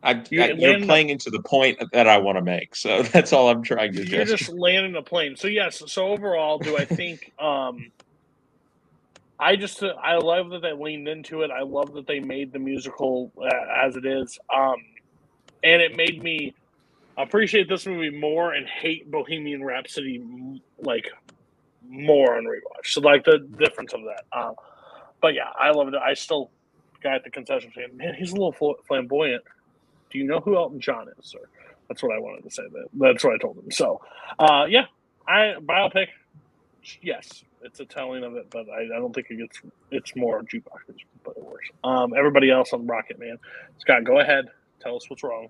I, 0.03 0.15
I, 0.15 0.51
you're 0.59 0.81
playing 0.81 1.11
into 1.11 1.31
the 1.31 1.41
point 1.41 1.79
that 1.93 2.09
I 2.09 2.19
want 2.19 2.37
to 2.37 2.43
make, 2.43 2.75
so 2.75 3.03
that's 3.15 3.33
all 3.33 3.49
I'm 3.49 3.63
trying 3.63 3.93
to 3.93 4.05
you're 4.05 4.25
do. 4.25 4.37
just 4.37 4.53
landing 4.53 4.97
a 4.97 5.03
plane. 5.03 5.37
So 5.37 5.47
yes. 5.47 5.83
So 5.87 6.09
overall, 6.09 6.59
do 6.59 6.77
I 6.77 6.85
think? 6.85 7.33
um 7.39 7.93
I 9.39 9.57
just 9.57 9.83
I 9.83 10.17
love 10.17 10.51
that 10.51 10.63
they 10.63 10.73
leaned 10.73 11.09
into 11.09 11.43
it. 11.43 11.51
I 11.51 11.63
love 11.63 11.95
that 11.95 12.07
they 12.07 12.21
made 12.21 12.53
the 12.53 12.61
musical 12.61 13.33
uh, 13.41 13.87
as 13.87 13.97
it 13.97 14.07
is, 14.07 14.39
um, 14.55 14.77
and 15.65 15.83
it 15.83 15.97
made 15.97 16.23
me 16.23 16.55
appreciate 17.19 17.69
this 17.69 17.87
movie 17.87 18.11
more 18.11 18.53
and 18.55 18.67
hate 18.67 19.11
Bohemian 19.11 19.65
Rhapsody 19.65 20.61
like 20.79 21.11
more 21.89 22.37
on 22.37 22.45
rewatch. 22.45 22.87
So 22.87 23.01
like 23.01 23.25
the 23.25 23.39
difference 23.59 23.93
of 23.93 24.01
that. 24.05 24.25
Um, 24.39 24.55
but 25.21 25.35
yeah, 25.35 25.51
I 25.59 25.71
love 25.71 25.89
it. 25.89 25.95
I 25.95 26.15
still 26.15 26.51
guy 27.03 27.17
at 27.17 27.25
the 27.25 27.31
concession 27.31 27.71
stand. 27.73 27.95
Man, 27.97 28.15
he's 28.15 28.33
a 28.33 28.37
little 28.37 28.55
flamboyant. 28.87 29.43
Do 30.11 30.19
you 30.19 30.25
know 30.25 30.41
who 30.41 30.57
Elton 30.57 30.81
John 30.81 31.09
is, 31.09 31.27
sir? 31.27 31.41
That's 31.89 32.03
what 32.03 32.15
I 32.15 32.19
wanted 32.19 32.45
to 32.45 32.51
say. 32.51 32.63
That 32.73 32.87
that's 32.95 33.25
what 33.25 33.35
I 33.35 33.39
told 33.39 33.59
him. 33.59 33.71
So, 33.71 34.01
uh, 34.39 34.67
yeah, 34.69 34.87
I 35.29 35.55
biopic. 35.61 36.09
Yes, 37.01 37.45
it's 37.63 37.81
a 37.81 37.85
telling 37.85 38.25
of 38.25 38.35
it, 38.37 38.49
but 38.51 38.67
I, 38.69 38.85
I 38.97 38.99
don't 38.99 39.15
think 39.15 39.29
it 39.31 39.39
gets. 39.39 39.61
It's 39.91 40.17
more 40.17 40.43
jukebox, 40.43 40.95
but 41.25 41.37
it 41.37 41.45
works. 41.45 41.69
Um, 41.85 42.15
everybody 42.17 42.51
else 42.51 42.73
on 42.73 42.87
Rocketman, 42.87 43.39
Scott, 43.79 44.05
go 44.05 44.21
ahead. 44.21 44.47
Tell 44.81 44.97
us 44.97 45.09
what's 45.09 45.23
wrong. 45.23 45.49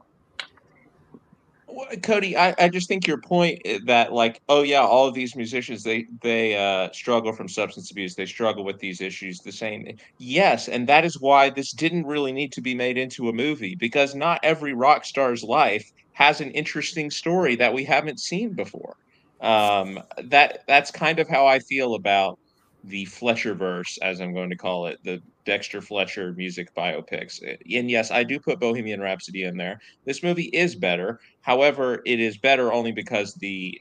Cody, 2.02 2.36
I, 2.36 2.54
I 2.58 2.68
just 2.68 2.88
think 2.88 3.06
your 3.06 3.20
point 3.20 3.60
that 3.86 4.12
like, 4.12 4.40
oh 4.48 4.62
yeah, 4.62 4.80
all 4.80 5.06
of 5.06 5.14
these 5.14 5.36
musicians 5.36 5.82
they 5.82 6.06
they 6.22 6.56
uh, 6.56 6.90
struggle 6.92 7.32
from 7.32 7.48
substance 7.48 7.90
abuse. 7.90 8.14
They 8.14 8.26
struggle 8.26 8.64
with 8.64 8.78
these 8.78 9.00
issues 9.00 9.38
the 9.40 9.52
same. 9.52 9.86
Yes, 10.18 10.68
and 10.68 10.88
that 10.88 11.04
is 11.04 11.20
why 11.20 11.50
this 11.50 11.72
didn't 11.72 12.06
really 12.06 12.32
need 12.32 12.52
to 12.52 12.60
be 12.62 12.74
made 12.74 12.98
into 12.98 13.28
a 13.28 13.32
movie 13.32 13.76
because 13.78 14.14
not 14.14 14.40
every 14.42 14.74
rock 14.74 15.04
star's 15.04 15.42
life 15.42 15.84
has 16.12 16.40
an 16.40 16.50
interesting 16.52 17.10
story 17.10 17.56
that 17.56 17.72
we 17.74 17.84
haven't 17.84 18.20
seen 18.20 18.54
before. 18.54 18.94
Um, 19.40 19.98
that 20.24 20.60
that's 20.68 20.90
kind 20.90 21.18
of 21.18 21.28
how 21.28 21.46
I 21.46 21.58
feel 21.60 21.94
about 21.94 22.38
the 22.84 23.04
Fletcher 23.06 23.54
verse, 23.54 23.98
as 24.02 24.20
I'm 24.20 24.34
going 24.34 24.50
to 24.50 24.56
call 24.56 24.86
it, 24.86 24.98
the 25.04 25.20
Dexter 25.44 25.80
Fletcher 25.80 26.32
music 26.34 26.74
biopics. 26.74 27.40
And 27.42 27.90
yes, 27.90 28.10
I 28.10 28.24
do 28.24 28.40
put 28.40 28.60
Bohemian 28.60 29.00
Rhapsody 29.00 29.44
in 29.44 29.56
there. 29.56 29.78
This 30.04 30.22
movie 30.22 30.50
is 30.52 30.74
better. 30.74 31.20
However, 31.42 32.02
it 32.06 32.20
is 32.20 32.38
better 32.38 32.72
only 32.72 32.92
because 32.92 33.34
the 33.34 33.78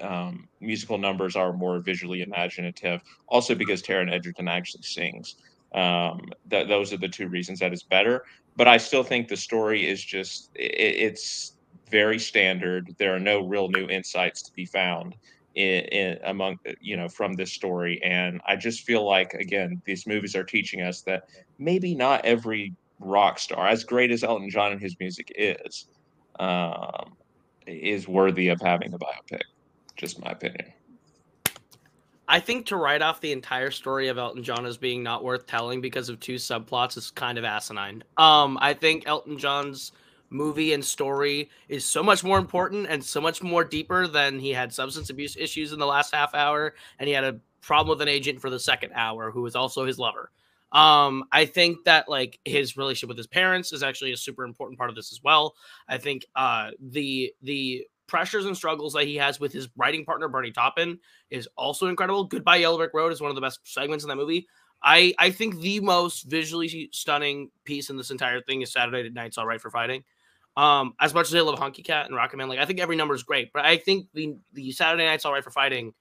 um, 0.00 0.48
musical 0.60 0.98
numbers 0.98 1.36
are 1.36 1.52
more 1.52 1.80
visually 1.80 2.22
imaginative. 2.22 3.02
Also, 3.28 3.54
because 3.54 3.82
Taron 3.82 4.12
Egerton 4.12 4.48
actually 4.48 4.82
sings. 4.82 5.36
Um, 5.74 6.20
th- 6.50 6.68
those 6.68 6.92
are 6.92 6.96
the 6.98 7.08
two 7.08 7.28
reasons 7.28 7.60
that 7.60 7.72
it's 7.72 7.82
better. 7.82 8.24
But 8.56 8.68
I 8.68 8.76
still 8.78 9.02
think 9.04 9.28
the 9.28 9.36
story 9.36 9.86
is 9.86 10.02
just 10.04 10.50
i 10.58 10.62
it's 10.62 11.56
very 11.90 12.18
standard. 12.18 12.94
There 12.98 13.14
are 13.14 13.20
no 13.20 13.46
real 13.46 13.68
new 13.68 13.86
insights 13.88 14.42
to 14.42 14.52
be 14.52 14.66
found 14.66 15.14
in, 15.54 15.84
in 15.86 16.18
among 16.24 16.58
you 16.80 16.96
know 16.96 17.08
from 17.08 17.34
this 17.34 17.52
story. 17.52 18.00
And 18.02 18.40
I 18.46 18.56
just 18.56 18.84
feel 18.84 19.04
like 19.04 19.34
again, 19.34 19.80
these 19.84 20.06
movies 20.06 20.34
are 20.36 20.44
teaching 20.44 20.82
us 20.82 21.02
that 21.02 21.28
maybe 21.58 21.94
not 21.94 22.24
every 22.24 22.74
rock 23.00 23.38
star, 23.38 23.68
as 23.68 23.84
great 23.84 24.10
as 24.10 24.24
Elton 24.24 24.50
John 24.50 24.72
and 24.72 24.80
his 24.80 24.96
music 24.98 25.32
is, 25.36 25.86
um, 26.38 27.16
is 27.66 28.08
worthy 28.08 28.48
of 28.48 28.60
having 28.60 28.92
a 28.92 28.98
biopic. 28.98 29.42
Just 29.96 30.22
my 30.22 30.30
opinion. 30.30 30.72
I 32.30 32.40
think 32.40 32.66
to 32.66 32.76
write 32.76 33.00
off 33.00 33.20
the 33.22 33.32
entire 33.32 33.70
story 33.70 34.08
of 34.08 34.18
Elton 34.18 34.42
John 34.42 34.66
as 34.66 34.76
being 34.76 35.02
not 35.02 35.24
worth 35.24 35.46
telling 35.46 35.80
because 35.80 36.10
of 36.10 36.20
two 36.20 36.34
subplots 36.34 36.98
is 36.98 37.10
kind 37.10 37.38
of 37.38 37.44
asinine. 37.44 38.04
Um, 38.18 38.58
I 38.60 38.74
think 38.74 39.04
Elton 39.06 39.38
John's 39.38 39.92
movie 40.30 40.72
and 40.72 40.84
story 40.84 41.50
is 41.68 41.84
so 41.84 42.02
much 42.02 42.22
more 42.22 42.38
important 42.38 42.86
and 42.88 43.02
so 43.02 43.20
much 43.20 43.42
more 43.42 43.64
deeper 43.64 44.06
than 44.06 44.38
he 44.38 44.50
had 44.50 44.72
substance 44.72 45.10
abuse 45.10 45.36
issues 45.36 45.72
in 45.72 45.78
the 45.78 45.86
last 45.86 46.14
half 46.14 46.34
hour 46.34 46.74
and 46.98 47.08
he 47.08 47.14
had 47.14 47.24
a 47.24 47.38
problem 47.60 47.88
with 47.96 48.02
an 48.02 48.08
agent 48.08 48.40
for 48.40 48.50
the 48.50 48.58
second 48.58 48.92
hour 48.94 49.30
who 49.30 49.42
was 49.42 49.56
also 49.56 49.84
his 49.84 49.98
lover. 49.98 50.30
Um, 50.72 51.24
I 51.32 51.46
think 51.46 51.84
that 51.84 52.08
like 52.08 52.38
his 52.44 52.76
relationship 52.76 53.08
with 53.08 53.16
his 53.16 53.26
parents 53.26 53.72
is 53.72 53.82
actually 53.82 54.12
a 54.12 54.16
super 54.16 54.44
important 54.44 54.78
part 54.78 54.90
of 54.90 54.96
this 54.96 55.12
as 55.12 55.22
well. 55.22 55.54
I 55.88 55.98
think 55.98 56.26
uh 56.36 56.70
the 56.80 57.32
the 57.42 57.86
pressures 58.06 58.46
and 58.46 58.56
struggles 58.56 58.94
that 58.94 59.04
he 59.04 59.16
has 59.16 59.38
with 59.38 59.52
his 59.52 59.68
writing 59.76 60.04
partner 60.04 60.28
Bernie 60.28 60.50
Taupin 60.50 60.98
is 61.30 61.48
also 61.56 61.88
incredible. 61.88 62.24
Goodbye 62.24 62.56
Yellow 62.56 62.76
Brick 62.76 62.92
Road 62.94 63.12
is 63.12 63.20
one 63.20 63.30
of 63.30 63.34
the 63.34 63.40
best 63.40 63.60
segments 63.64 64.04
in 64.04 64.08
that 64.08 64.16
movie. 64.16 64.46
I 64.82 65.14
I 65.18 65.30
think 65.30 65.58
the 65.60 65.80
most 65.80 66.24
visually 66.24 66.88
stunning 66.92 67.50
piece 67.64 67.90
in 67.90 67.96
this 67.96 68.10
entire 68.10 68.40
thing 68.40 68.62
is 68.62 68.72
Saturday 68.72 69.08
Night's 69.10 69.38
All 69.38 69.46
Right 69.46 69.60
for 69.60 69.70
Fighting. 69.70 70.04
Um, 70.58 70.94
as 70.98 71.14
much 71.14 71.28
as 71.28 71.34
I 71.36 71.40
love 71.40 71.56
Honky 71.56 71.84
Cat 71.84 72.06
and 72.06 72.16
Rocket 72.16 72.36
Man, 72.36 72.48
like 72.48 72.58
I 72.58 72.64
think 72.64 72.80
every 72.80 72.96
number 72.96 73.14
is 73.14 73.22
great, 73.22 73.52
but 73.54 73.64
I 73.64 73.76
think 73.76 74.08
the 74.12 74.36
the 74.54 74.72
Saturday 74.72 75.06
Night's 75.06 75.24
All 75.24 75.32
Right 75.32 75.44
for 75.44 75.52
Fighting, 75.52 75.94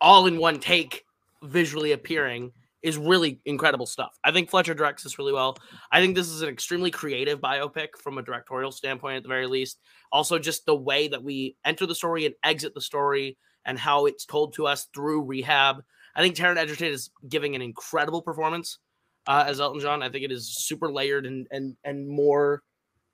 all 0.00 0.28
in 0.28 0.38
one 0.38 0.60
take, 0.60 1.04
visually 1.42 1.90
appearing, 1.90 2.52
is 2.80 2.96
really 2.96 3.40
incredible 3.44 3.86
stuff. 3.86 4.16
I 4.22 4.30
think 4.30 4.50
Fletcher 4.50 4.72
directs 4.72 5.02
this 5.02 5.18
really 5.18 5.32
well. 5.32 5.58
I 5.90 6.00
think 6.00 6.14
this 6.14 6.28
is 6.28 6.42
an 6.42 6.48
extremely 6.48 6.92
creative 6.92 7.40
biopic 7.40 7.88
from 8.00 8.18
a 8.18 8.22
directorial 8.22 8.70
standpoint, 8.70 9.16
at 9.16 9.22
the 9.24 9.28
very 9.28 9.48
least. 9.48 9.80
Also, 10.12 10.38
just 10.38 10.64
the 10.64 10.76
way 10.76 11.08
that 11.08 11.24
we 11.24 11.56
enter 11.64 11.84
the 11.84 11.94
story 11.96 12.24
and 12.24 12.36
exit 12.44 12.74
the 12.74 12.80
story, 12.80 13.36
and 13.64 13.80
how 13.80 14.06
it's 14.06 14.24
told 14.24 14.54
to 14.54 14.68
us 14.68 14.86
through 14.94 15.24
rehab. 15.24 15.82
I 16.14 16.22
think 16.22 16.36
Taron 16.36 16.56
Egerton 16.56 16.92
is 16.92 17.10
giving 17.28 17.56
an 17.56 17.62
incredible 17.62 18.22
performance 18.22 18.78
uh, 19.26 19.42
as 19.48 19.60
Elton 19.60 19.80
John. 19.80 20.04
I 20.04 20.08
think 20.08 20.24
it 20.24 20.30
is 20.30 20.56
super 20.56 20.92
layered 20.92 21.26
and 21.26 21.48
and 21.50 21.76
and 21.82 22.08
more 22.08 22.62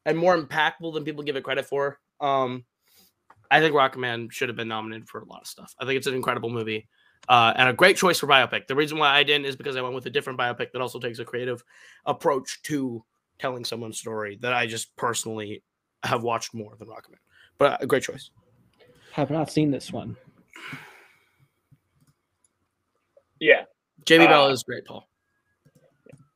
and 0.05 0.19
more 0.19 0.37
impactful 0.37 0.93
than 0.95 1.05
people 1.05 1.23
give 1.23 1.37
it 1.37 1.45
credit 1.45 1.67
for. 1.67 1.99
Um, 2.21 2.65
I 3.51 3.61
think 3.61 3.75
Rocketman 3.75 4.33
should 4.33 4.49
have 4.49 4.57
been 4.57 4.69
nominated 4.69 5.09
for 5.09 5.21
a 5.21 5.27
lot 5.27 5.43
of 5.43 5.47
stuff. 5.47 5.75
I 5.79 5.85
think 5.85 5.97
it's 5.97 6.07
an 6.07 6.15
incredible 6.15 6.51
movie 6.51 6.89
uh, 7.29 7.53
and 7.57 7.69
a 7.69 7.73
great 7.73 7.97
choice 7.97 8.19
for 8.19 8.27
biopic. 8.27 8.67
The 8.67 8.75
reason 8.75 8.99
why 8.99 9.11
I 9.15 9.23
didn't 9.23 9.47
is 9.47 9.57
because 9.57 9.77
I 9.77 9.83
went 9.83 9.95
with 9.95 10.07
a 10.07 10.11
different 10.11 10.39
biopic 10.39 10.73
that 10.73 10.81
also 10.81 10.99
takes 10.99 11.19
a 11.19 11.25
creative 11.25 11.63
approach 12.07 12.63
to 12.65 13.05
telling 13.39 13.65
someone's 13.65 13.99
story 13.99 14.39
that 14.41 14.53
I 14.53 14.67
just 14.67 14.95
personally 14.97 15.63
have 16.03 16.23
watched 16.23 16.55
more 16.55 16.75
than 16.79 16.89
Rocketman. 16.89 17.19
But 17.59 17.83
a 17.83 17.87
great 17.87 18.03
choice. 18.03 18.31
Have 19.13 19.31
not 19.31 19.51
seen 19.51 19.71
this 19.71 19.93
one. 19.93 20.17
Yeah. 23.41 23.65
Jamie 24.05 24.27
Uh, 24.27 24.31
Bell 24.31 24.49
is 24.49 24.63
great, 24.63 24.85
Paul. 24.85 25.09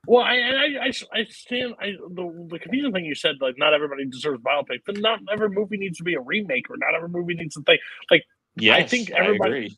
Well, 0.09 0.25
I 0.25 0.37
and 0.37 0.59
I, 0.59 0.87
I, 0.87 0.93
I 1.21 1.25
stand. 1.31 1.75
I 1.81 1.93
the, 2.11 2.49
the 2.51 2.61
confusing 2.61 2.93
thing 2.93 3.07
you 3.07 3.17
said, 3.17 3.37
like 3.43 3.57
not 3.59 3.75
everybody 3.75 4.07
deserves 4.07 4.43
biopic, 4.43 4.81
but 4.87 4.97
not 4.99 5.21
every 5.33 5.51
movie 5.51 5.79
needs 5.79 5.99
to 5.99 6.05
be 6.05 6.17
a 6.17 6.23
remake, 6.23 6.71
or 6.71 6.79
not 6.79 6.97
every 6.97 7.11
movie 7.11 7.35
needs 7.37 7.57
to 7.57 7.63
think 7.65 7.81
like. 8.11 8.25
Yeah, 8.57 8.77
I 8.77 8.85
Yes, 8.85 8.85
think 8.85 9.13
I 9.19 9.25
everybody. 9.25 9.37
agree. 9.37 9.77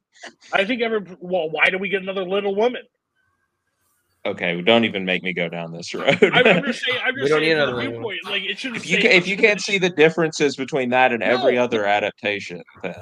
I 0.52 0.64
think 0.66 0.82
every. 0.82 1.00
Well, 1.20 1.50
why 1.50 1.70
do 1.70 1.78
we 1.78 1.90
get 1.90 2.02
another 2.02 2.24
Little 2.24 2.54
Woman? 2.56 2.82
Okay, 4.26 4.60
don't 4.62 4.84
even 4.84 5.04
make 5.04 5.22
me 5.22 5.32
go 5.34 5.48
down 5.48 5.72
this 5.72 5.94
road. 5.94 6.18
I'm, 6.32 6.46
I'm 6.50 6.64
just 6.64 6.82
saying. 6.84 7.00
I'm 7.04 7.16
We 7.16 7.28
just 7.28 7.32
don't 7.32 7.42
saying 7.42 7.42
need 7.42 7.52
another 7.52 7.74
Little 7.74 7.76
viewpoint. 7.76 8.20
Like 8.28 8.42
it 8.44 8.58
should. 8.58 8.74
if 8.74 8.86
you 8.86 8.98
can, 8.98 9.12
if 9.12 9.26
you 9.28 9.36
can't 9.38 9.60
see 9.60 9.78
the 9.78 9.90
differences 9.90 10.56
between 10.56 10.90
that 10.90 11.12
and 11.12 11.22
every 11.22 11.58
other 11.58 11.86
adaptation, 11.86 12.62
then 12.82 12.94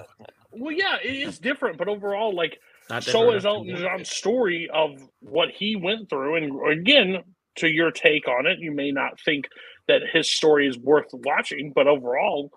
Well, 0.52 0.72
yeah, 0.72 0.96
it 1.04 1.10
is 1.14 1.38
different, 1.38 1.78
but 1.78 1.88
overall, 1.88 2.34
like 2.34 2.52
Not 2.52 2.67
so 3.00 3.32
is 3.32 3.44
Elton 3.44 3.76
John's 3.76 4.10
story 4.10 4.68
of 4.72 5.00
what 5.20 5.50
he 5.50 5.76
went 5.76 6.08
through. 6.08 6.36
And 6.36 6.80
again, 6.80 7.22
to 7.56 7.68
your 7.68 7.90
take 7.90 8.28
on 8.28 8.46
it, 8.46 8.58
you 8.60 8.72
may 8.72 8.90
not 8.90 9.20
think 9.24 9.48
that 9.88 10.02
his 10.12 10.30
story 10.30 10.66
is 10.66 10.78
worth 10.78 11.08
watching, 11.12 11.72
but 11.74 11.86
overall, 11.86 12.50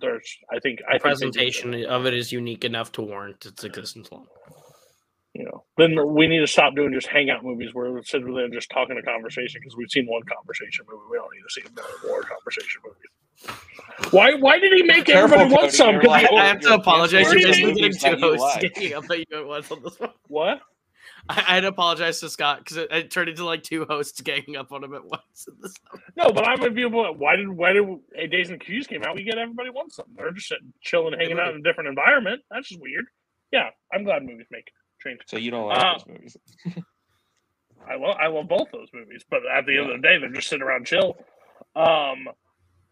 there's 0.00 0.38
I 0.52 0.58
think 0.60 0.80
I 0.88 0.94
The 0.94 0.98
think 0.98 1.02
presentation 1.02 1.84
of 1.84 2.06
it 2.06 2.14
is 2.14 2.32
unique 2.32 2.64
enough 2.64 2.92
to 2.92 3.02
warrant 3.02 3.44
its 3.46 3.64
existence 3.64 4.10
long. 4.10 4.26
You 5.80 5.88
know, 5.88 6.04
then 6.06 6.14
we 6.14 6.26
need 6.26 6.40
to 6.40 6.46
stop 6.46 6.74
doing 6.74 6.92
just 6.92 7.06
hangout 7.06 7.44
movies 7.44 7.74
where 7.74 7.90
we're 7.92 8.02
sitting 8.02 8.32
there 8.34 8.48
just 8.48 8.70
talking 8.70 8.96
a 8.98 9.02
conversation 9.02 9.60
because 9.60 9.76
we've 9.76 9.90
seen 9.90 10.06
one 10.06 10.22
conversation 10.22 10.84
movie. 10.90 11.02
We 11.10 11.16
don't 11.18 11.28
need 11.34 11.42
to 11.42 11.50
see 11.50 11.62
more, 11.76 12.12
more 12.12 12.22
conversation 12.22 12.80
movies. 12.84 14.12
Why? 14.12 14.34
Why 14.34 14.58
did 14.58 14.72
he 14.74 14.82
make 14.82 15.06
Careful, 15.06 15.38
everybody 15.38 15.50
want 15.50 15.60
Cody, 15.62 15.72
some? 15.76 15.90
you're 15.92 16.00
'Cause 16.02 16.08
like- 16.10 16.28
he- 16.28 16.36
I 16.36 16.46
have 16.46 16.60
to 16.60 16.68
You're 16.68 16.76
apologize 16.78 17.26
to 17.26 17.30
against 17.36 17.46
just 17.46 17.60
movies 17.62 17.76
getting 18.02 18.20
that 18.20 18.20
two 18.20 18.26
you 18.26 18.38
hosts 18.38 18.62
like. 18.62 18.74
ganging 18.74 18.94
up 18.94 19.10
at 19.10 19.18
you 19.18 19.24
at 19.38 19.46
once 19.46 19.70
on 19.70 19.82
this 19.82 19.98
one. 20.00 20.10
what? 20.28 20.60
I, 21.28 21.36
I 21.38 21.54
had 21.54 21.60
to 21.60 21.68
apologize 21.68 22.20
to 22.20 22.28
Scott 22.30 22.58
because 22.58 22.76
it, 22.78 22.90
it 22.92 23.10
turned 23.10 23.28
into 23.28 23.44
like 23.44 23.62
two 23.62 23.84
hosts 23.88 24.20
ganging 24.20 24.56
up 24.56 24.72
on 24.72 24.82
him 24.84 24.94
at 24.94 25.04
once. 25.04 25.46
in 25.48 25.54
this 25.62 25.74
No, 26.16 26.30
but 26.32 26.46
I'm 26.48 26.60
with 26.60 26.76
you. 26.76 26.90
But 26.90 27.18
why 27.18 27.36
did 27.36 27.48
why 27.48 27.72
did 27.72 27.84
hey, 28.14 28.26
Dazed 28.26 28.50
and 28.50 28.60
Confused 28.60 28.88
came 28.90 29.02
out? 29.04 29.16
We 29.16 29.22
get 29.22 29.38
everybody 29.38 29.70
wants 29.70 29.96
something. 29.96 30.14
They're 30.16 30.30
just 30.32 30.48
sitting, 30.48 30.72
chilling, 30.82 31.18
hanging 31.18 31.38
out 31.38 31.54
in 31.54 31.60
a 31.60 31.62
different 31.62 31.88
environment. 31.88 32.42
That's 32.50 32.68
just 32.68 32.80
weird. 32.80 33.04
Yeah, 33.52 33.70
I'm 33.92 34.04
glad 34.04 34.24
movies 34.24 34.46
make 34.50 34.70
change. 35.02 35.20
so 35.26 35.36
you 35.38 35.50
don't 35.50 35.66
like 35.68 35.78
Uh, 35.78 35.92
those 35.98 36.06
movies. 36.06 36.36
I 37.88 37.96
love 37.96 38.16
I 38.20 38.26
love 38.28 38.48
both 38.48 38.68
those 38.72 38.88
movies, 38.92 39.24
but 39.30 39.40
at 39.56 39.66
the 39.66 39.78
end 39.78 39.90
of 39.90 39.96
the 40.00 40.06
day, 40.06 40.18
they're 40.18 40.30
just 40.30 40.48
sitting 40.48 40.62
around 40.62 40.86
chill. 40.86 41.16
Um, 41.74 42.28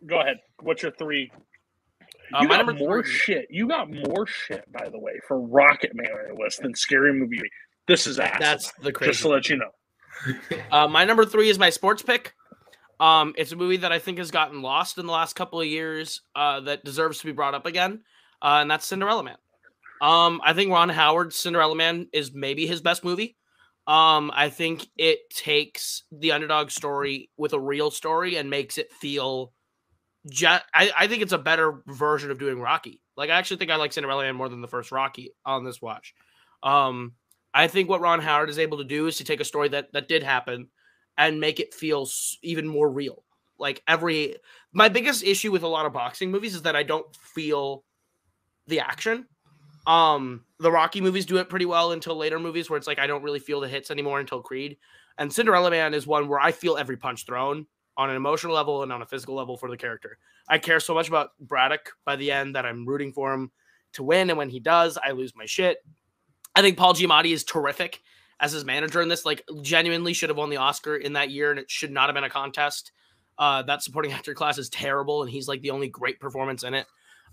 go 0.07 0.21
ahead. 0.21 0.37
What's 0.63 0.83
your 0.83 0.93
three? 0.93 1.31
Uh, 2.35 2.39
You 2.43 2.49
my 2.49 2.63
got 2.63 2.79
more 2.79 3.03
three- 3.03 3.13
shit. 3.13 3.47
You 3.51 3.69
got 3.69 3.91
more 3.91 4.27
shit, 4.27 4.65
by 4.73 4.89
the 4.89 4.99
way, 4.99 5.13
for 5.27 5.39
Rocketman 5.41 6.11
on 6.13 6.27
your 6.29 6.35
list 6.37 6.63
than 6.63 6.75
Scary 6.75 7.13
Movie. 7.13 7.39
This 7.87 8.07
is 8.07 8.19
ass. 8.19 8.39
That's 8.41 8.73
the 8.83 8.93
crazy. 8.93 9.13
just 9.13 9.23
to 9.23 9.29
let 9.29 9.49
you 9.49 9.57
know. 9.57 9.71
Uh, 10.73 10.89
my 10.89 11.05
number 11.05 11.25
three 11.25 11.49
is 11.49 11.59
my 11.59 11.71
sports 11.71 12.03
pick. 12.03 12.35
Um, 12.99 13.35
it's 13.39 13.53
a 13.53 13.57
movie 13.57 13.77
that 13.79 13.93
I 13.93 13.99
think 14.01 14.19
has 14.19 14.31
gotten 14.33 14.61
lost 14.63 14.99
in 14.99 15.07
the 15.07 15.13
last 15.13 15.35
couple 15.37 15.61
of 15.61 15.67
years. 15.67 16.23
Uh, 16.35 16.59
that 16.61 16.85
deserves 16.85 17.19
to 17.21 17.27
be 17.27 17.33
brought 17.33 17.55
up 17.55 17.67
again, 17.67 18.03
uh, 18.43 18.59
and 18.61 18.71
that's 18.71 18.85
Cinderella 18.87 19.23
Man. 19.23 19.37
Um, 20.01 20.41
I 20.45 20.53
think 20.53 20.71
Ron 20.71 20.89
Howard's 20.89 21.37
Cinderella 21.37 21.75
Man 21.75 22.09
is 22.13 22.33
maybe 22.33 22.67
his 22.67 22.81
best 22.81 23.05
movie. 23.05 23.37
Um, 23.87 24.31
I 24.35 24.51
think 24.51 24.87
it 24.97 25.31
takes 25.31 26.03
the 26.13 26.33
underdog 26.33 26.71
story 26.71 27.31
with 27.37 27.55
a 27.55 27.61
real 27.61 27.91
story 27.91 28.37
and 28.37 28.51
makes 28.51 28.79
it 28.79 28.93
feel. 28.93 29.53
I, 30.45 30.61
I 30.75 31.07
think 31.07 31.23
it's 31.23 31.33
a 31.33 31.39
better 31.39 31.83
version 31.87 32.31
of 32.31 32.39
doing 32.39 32.61
Rocky. 32.61 33.01
Like 33.17 33.31
I 33.31 33.39
actually 33.39 33.57
think 33.57 33.71
I 33.71 33.77
like 33.77 33.93
Cinderella 33.93 34.25
Man 34.25 34.37
more 34.37 34.49
than 34.49 34.61
the 34.61 34.69
first 34.69 34.93
Rocky 34.93 35.31
on 35.45 35.65
this 35.65 35.81
watch. 35.81 36.15
Um, 36.63 37.15
I 37.55 37.67
think 37.67 37.89
what 37.89 38.01
Ron 38.01 38.21
Howard 38.21 38.51
is 38.51 38.59
able 38.59 38.79
to 38.79 38.85
do 38.85 39.07
is 39.07 39.17
to 39.17 39.25
take 39.25 39.41
a 39.41 39.45
story 39.45 39.69
that 39.71 39.93
that 39.93 40.09
did 40.09 40.23
happen 40.23 40.69
and 41.17 41.41
make 41.41 41.59
it 41.59 41.75
feel 41.75 42.07
even 42.43 42.69
more 42.69 42.91
real. 42.91 43.25
Like 43.59 43.83
every 43.89 44.37
my 44.73 44.89
biggest 44.89 45.25
issue 45.25 45.51
with 45.51 45.63
a 45.63 45.69
lot 45.69 45.87
of 45.87 45.93
boxing 45.93 46.31
movies 46.31 46.55
is 46.55 46.63
that 46.63 46.77
I 46.77 46.83
don't 46.83 47.07
feel 47.17 47.85
the 48.67 48.81
action. 48.81 49.27
Um, 49.89 50.45
the 50.61 50.71
Rocky 50.71 51.01
movies 51.01 51.25
do 51.25 51.39
it 51.39 51.49
pretty 51.49 51.65
well 51.65 51.93
until 51.93 52.15
later 52.15 52.39
movies 52.39 52.69
where 52.69 52.77
it's 52.77 52.87
like 52.87 52.99
I 52.99 53.07
don't 53.07 53.23
really 53.23 53.39
feel 53.39 53.61
the 53.61 53.69
hits 53.69 53.91
anymore 53.91 54.21
until 54.21 54.43
Creed. 54.43 54.77
And 55.17 55.33
Cinderella 55.33 55.71
Man 55.71 55.95
is 55.95 56.07
one 56.07 56.29
where 56.29 56.39
I 56.39 56.53
feel 56.53 56.77
every 56.77 56.99
punch 56.99 57.25
thrown 57.25 57.67
on 57.97 58.11
an 58.11 58.17
emotional 58.17 58.55
level 58.55 58.83
and 58.83 58.93
on 58.93 59.01
a 59.01 59.07
physical 59.07 59.35
level 59.35 59.57
for 59.57 59.71
the 59.71 59.79
character. 59.79 60.19
I 60.49 60.59
care 60.59 60.79
so 60.79 60.95
much 60.95 61.09
about 61.09 61.31
Braddock 61.41 61.93
by 62.05 62.17
the 62.17 62.31
end 62.31 62.55
that 62.55 62.67
I'm 62.67 62.87
rooting 62.87 63.13
for 63.13 63.33
him 63.33 63.51
to 63.95 64.03
win, 64.03 64.29
and 64.29 64.37
when 64.37 64.51
he 64.51 64.61
does, 64.61 64.99
I 65.03 65.13
lose 65.13 65.35
my 65.35 65.47
shit. 65.47 65.79
I 66.55 66.61
think 66.61 66.77
Paul 66.77 66.95
Giamatti 66.95 67.33
is 67.33 67.43
terrific 67.43 68.01
as 68.41 68.53
his 68.53 68.65
manager 68.65 69.01
in 69.01 69.09
this. 69.09 69.25
Like, 69.25 69.43
genuinely 69.63 70.13
should 70.13 70.29
have 70.29 70.37
won 70.37 70.51
the 70.51 70.59
Oscar 70.59 70.97
in 70.97 71.15
that 71.15 71.31
year, 71.31 71.51
and 71.51 71.59
it 71.59 71.71
should 71.71 71.91
not 71.91 72.09
have 72.09 72.15
been 72.15 72.25
a 72.25 72.31
contest. 72.31 72.93
Uh, 73.39 73.63
that 73.63 73.83
supporting 73.83 74.13
actor 74.13 74.35
class 74.35 74.59
is 74.59 74.69
terrible, 74.69 75.23
and 75.23 75.31
he's 75.31 75.49
like 75.49 75.63
the 75.63 75.71
only 75.71 75.89
great 75.89 76.21
performance 76.21 76.63
in 76.63 76.75
it. 76.75 76.87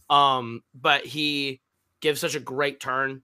Um, 0.10 0.64
but 0.74 1.06
he 1.06 1.62
gives 2.02 2.22
such 2.22 2.36
a 2.36 2.40
great 2.40 2.80
turn 2.80 3.24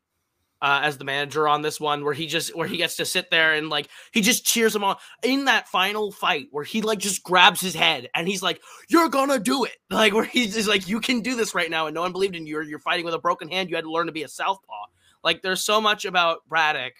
uh, 0.62 0.82
as 0.84 0.98
the 0.98 1.04
manager 1.04 1.48
on 1.48 1.62
this 1.62 1.80
one, 1.80 2.06
where 2.06 2.14
he 2.14 2.28
just 2.28 2.56
where 2.56 2.68
he 2.68 2.78
gets 2.78 2.96
to 2.98 3.06
sit 3.06 3.32
there 3.32 3.54
and 3.54 3.70
like 3.70 3.88
he 4.12 4.22
just 4.22 4.46
cheers 4.46 4.76
him 4.76 4.84
on 4.84 4.96
in 5.24 5.46
that 5.46 5.68
final 5.68 6.12
fight, 6.12 6.48
where 6.52 6.64
he 6.64 6.82
like 6.82 7.00
just 7.00 7.24
grabs 7.24 7.60
his 7.60 7.74
head 7.74 8.10
and 8.14 8.28
he's 8.28 8.44
like, 8.44 8.62
"You're 8.88 9.10
gonna 9.10 9.40
do 9.40 9.64
it!" 9.66 9.78
Like 9.90 10.14
where 10.14 10.24
he's 10.24 10.54
just 10.54 10.70
like, 10.70 10.88
"You 10.88 11.00
can 11.00 11.22
do 11.22 11.36
this 11.36 11.56
right 11.56 11.70
now," 11.70 11.88
and 11.88 11.96
no 11.96 12.02
one 12.02 12.12
believed 12.12 12.36
in 12.36 12.46
you. 12.46 12.54
You're, 12.54 12.64
you're 12.64 12.80
fighting 12.80 13.06
with 13.06 13.14
a 13.14 13.20
broken 13.20 13.50
hand. 13.50 13.70
You 13.70 13.76
had 13.76 13.86
to 13.86 13.92
learn 13.92 14.06
to 14.06 14.12
be 14.12 14.24
a 14.24 14.28
southpaw. 14.28 14.86
Like 15.24 15.42
there's 15.42 15.64
so 15.64 15.82
much 15.82 16.06
about 16.06 16.48
Braddock 16.48 16.94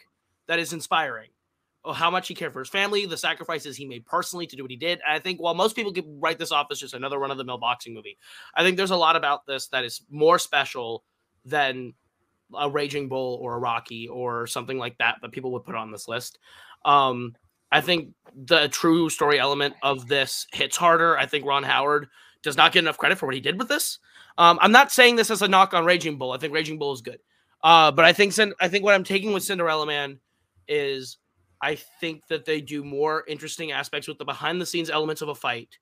that 0.48 0.60
is 0.60 0.74
inspiring. 0.74 1.30
Oh, 1.84 1.94
how 1.94 2.12
much 2.12 2.28
he 2.28 2.36
cared 2.36 2.54
for 2.54 2.60
his 2.60 2.70
family, 2.70 3.08
the 3.08 3.18
sacrifices 3.18 3.76
he 3.76 3.88
made 3.88 4.06
personally 4.06 4.46
to 4.46 4.56
do 4.56 4.64
what 4.64 4.70
he 4.70 4.78
did. 4.78 5.00
And 5.04 5.16
I 5.16 5.20
think 5.20 5.42
while 5.42 5.56
most 5.56 5.76
people 5.76 5.92
could 5.92 6.06
write 6.06 6.38
this 6.38 6.52
off 6.52 6.68
as 6.70 6.80
just 6.80 6.94
another 6.94 7.18
run 7.18 7.32
of 7.32 7.40
the 7.40 7.44
mill 7.44 7.58
boxing 7.58 7.96
movie, 7.96 8.20
I 8.54 8.62
think 8.62 8.78
there's 8.78 8.92
a 8.92 8.96
lot 8.96 9.16
about 9.16 9.48
this 9.48 9.68
that 9.70 9.84
is 9.84 10.02
more 10.12 10.38
special 10.38 11.04
than 11.46 11.94
a 12.58 12.70
Raging 12.70 13.08
Bull 13.08 13.40
or 13.42 13.56
a 13.56 13.60
Rocky 13.60 14.08
or 14.08 14.48
something 14.48 14.78
like 14.78 14.98
that 14.98 15.18
that 15.22 15.32
people 15.32 15.52
would 15.54 15.64
put 15.64 15.76
on 15.76 15.92
this 15.92 16.08
list. 16.08 16.38
Um, 16.86 17.36
I 17.72 17.82
think 17.82 18.10
the 18.36 18.68
true 18.68 19.10
story 19.10 19.40
element 19.40 19.76
of 19.82 20.08
this 20.08 20.46
hits 20.54 20.76
harder. 20.76 21.18
I 21.18 21.26
think 21.26 21.46
Ron 21.46 21.64
Howard 21.64 22.08
does 22.44 22.58
not 22.58 22.74
get 22.74 22.80
enough 22.80 22.98
credit 22.98 23.18
for 23.18 23.28
what 23.28 23.36
he 23.36 23.42
did 23.42 23.58
with 23.58 23.70
this. 23.70 24.00
Um, 24.38 24.60
I'm 24.62 24.72
not 24.72 24.92
saying 24.92 25.16
this 25.16 25.32
as 25.32 25.42
a 25.42 25.48
knock 25.48 25.74
on 25.74 25.86
Raging 25.86 26.18
Bull. 26.18 26.32
I 26.32 26.38
think 26.38 26.54
Raging 26.54 26.80
Bull 26.80 26.94
is 26.94 27.02
good. 27.02 27.20
Uh, 27.64 27.92
but 27.92 28.06
I 28.06 28.14
think 28.14 28.34
I 28.60 28.68
think 28.68 28.84
what 28.84 28.96
I'm 28.96 29.04
taking 29.04 29.34
with 29.34 29.44
Cinderella 29.44 29.86
Man 29.86 30.20
is 30.68 31.18
I 31.62 31.76
think 31.76 32.28
that 32.28 32.46
they 32.46 32.60
do 32.60 32.84
more 32.84 33.24
interesting 33.28 33.72
aspects 33.72 34.08
with 34.08 34.18
the 34.18 34.26
behind 34.26 34.60
the 34.60 34.66
scenes 34.66 34.90
elements 34.90 35.22
of 35.22 35.30
a 35.30 35.36
fight 35.36 35.78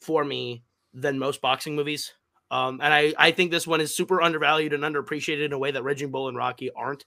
for 0.00 0.24
me 0.24 0.62
than 0.94 1.18
most 1.18 1.40
boxing 1.40 1.74
movies. 1.74 2.12
Um, 2.50 2.80
and 2.82 2.92
I, 2.94 3.12
I 3.18 3.30
think 3.30 3.50
this 3.50 3.66
one 3.66 3.80
is 3.80 3.94
super 3.94 4.22
undervalued 4.22 4.72
and 4.72 4.82
underappreciated 4.82 5.44
in 5.44 5.52
a 5.52 5.58
way 5.58 5.70
that 5.70 5.82
Raging 5.82 6.10
Bull 6.10 6.28
and 6.28 6.36
Rocky 6.36 6.70
aren't, 6.74 7.04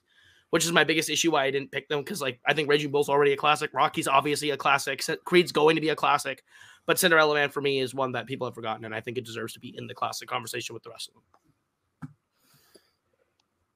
which 0.50 0.64
is 0.64 0.70
my 0.72 0.84
biggest 0.84 1.10
issue 1.10 1.32
why 1.32 1.44
I 1.44 1.50
didn't 1.50 1.72
pick 1.72 1.88
them 1.88 2.00
because 2.00 2.20
like 2.20 2.40
I 2.46 2.54
think 2.54 2.68
Raging 2.68 2.90
Bull's 2.92 3.08
already 3.08 3.32
a 3.32 3.36
classic, 3.36 3.70
Rocky's 3.74 4.06
obviously 4.06 4.50
a 4.50 4.56
classic, 4.56 5.02
Creed's 5.24 5.50
going 5.50 5.74
to 5.74 5.80
be 5.80 5.88
a 5.88 5.96
classic, 5.96 6.44
but 6.86 6.98
Cinderella 6.98 7.34
Man 7.34 7.48
for 7.50 7.60
me 7.60 7.80
is 7.80 7.92
one 7.94 8.12
that 8.12 8.26
people 8.26 8.46
have 8.46 8.54
forgotten, 8.54 8.84
and 8.84 8.94
I 8.94 9.00
think 9.00 9.18
it 9.18 9.24
deserves 9.24 9.52
to 9.54 9.60
be 9.60 9.74
in 9.76 9.86
the 9.88 9.94
classic 9.94 10.28
conversation 10.28 10.74
with 10.74 10.82
the 10.84 10.90
rest 10.90 11.08
of 11.10 11.14
them. 11.14 11.22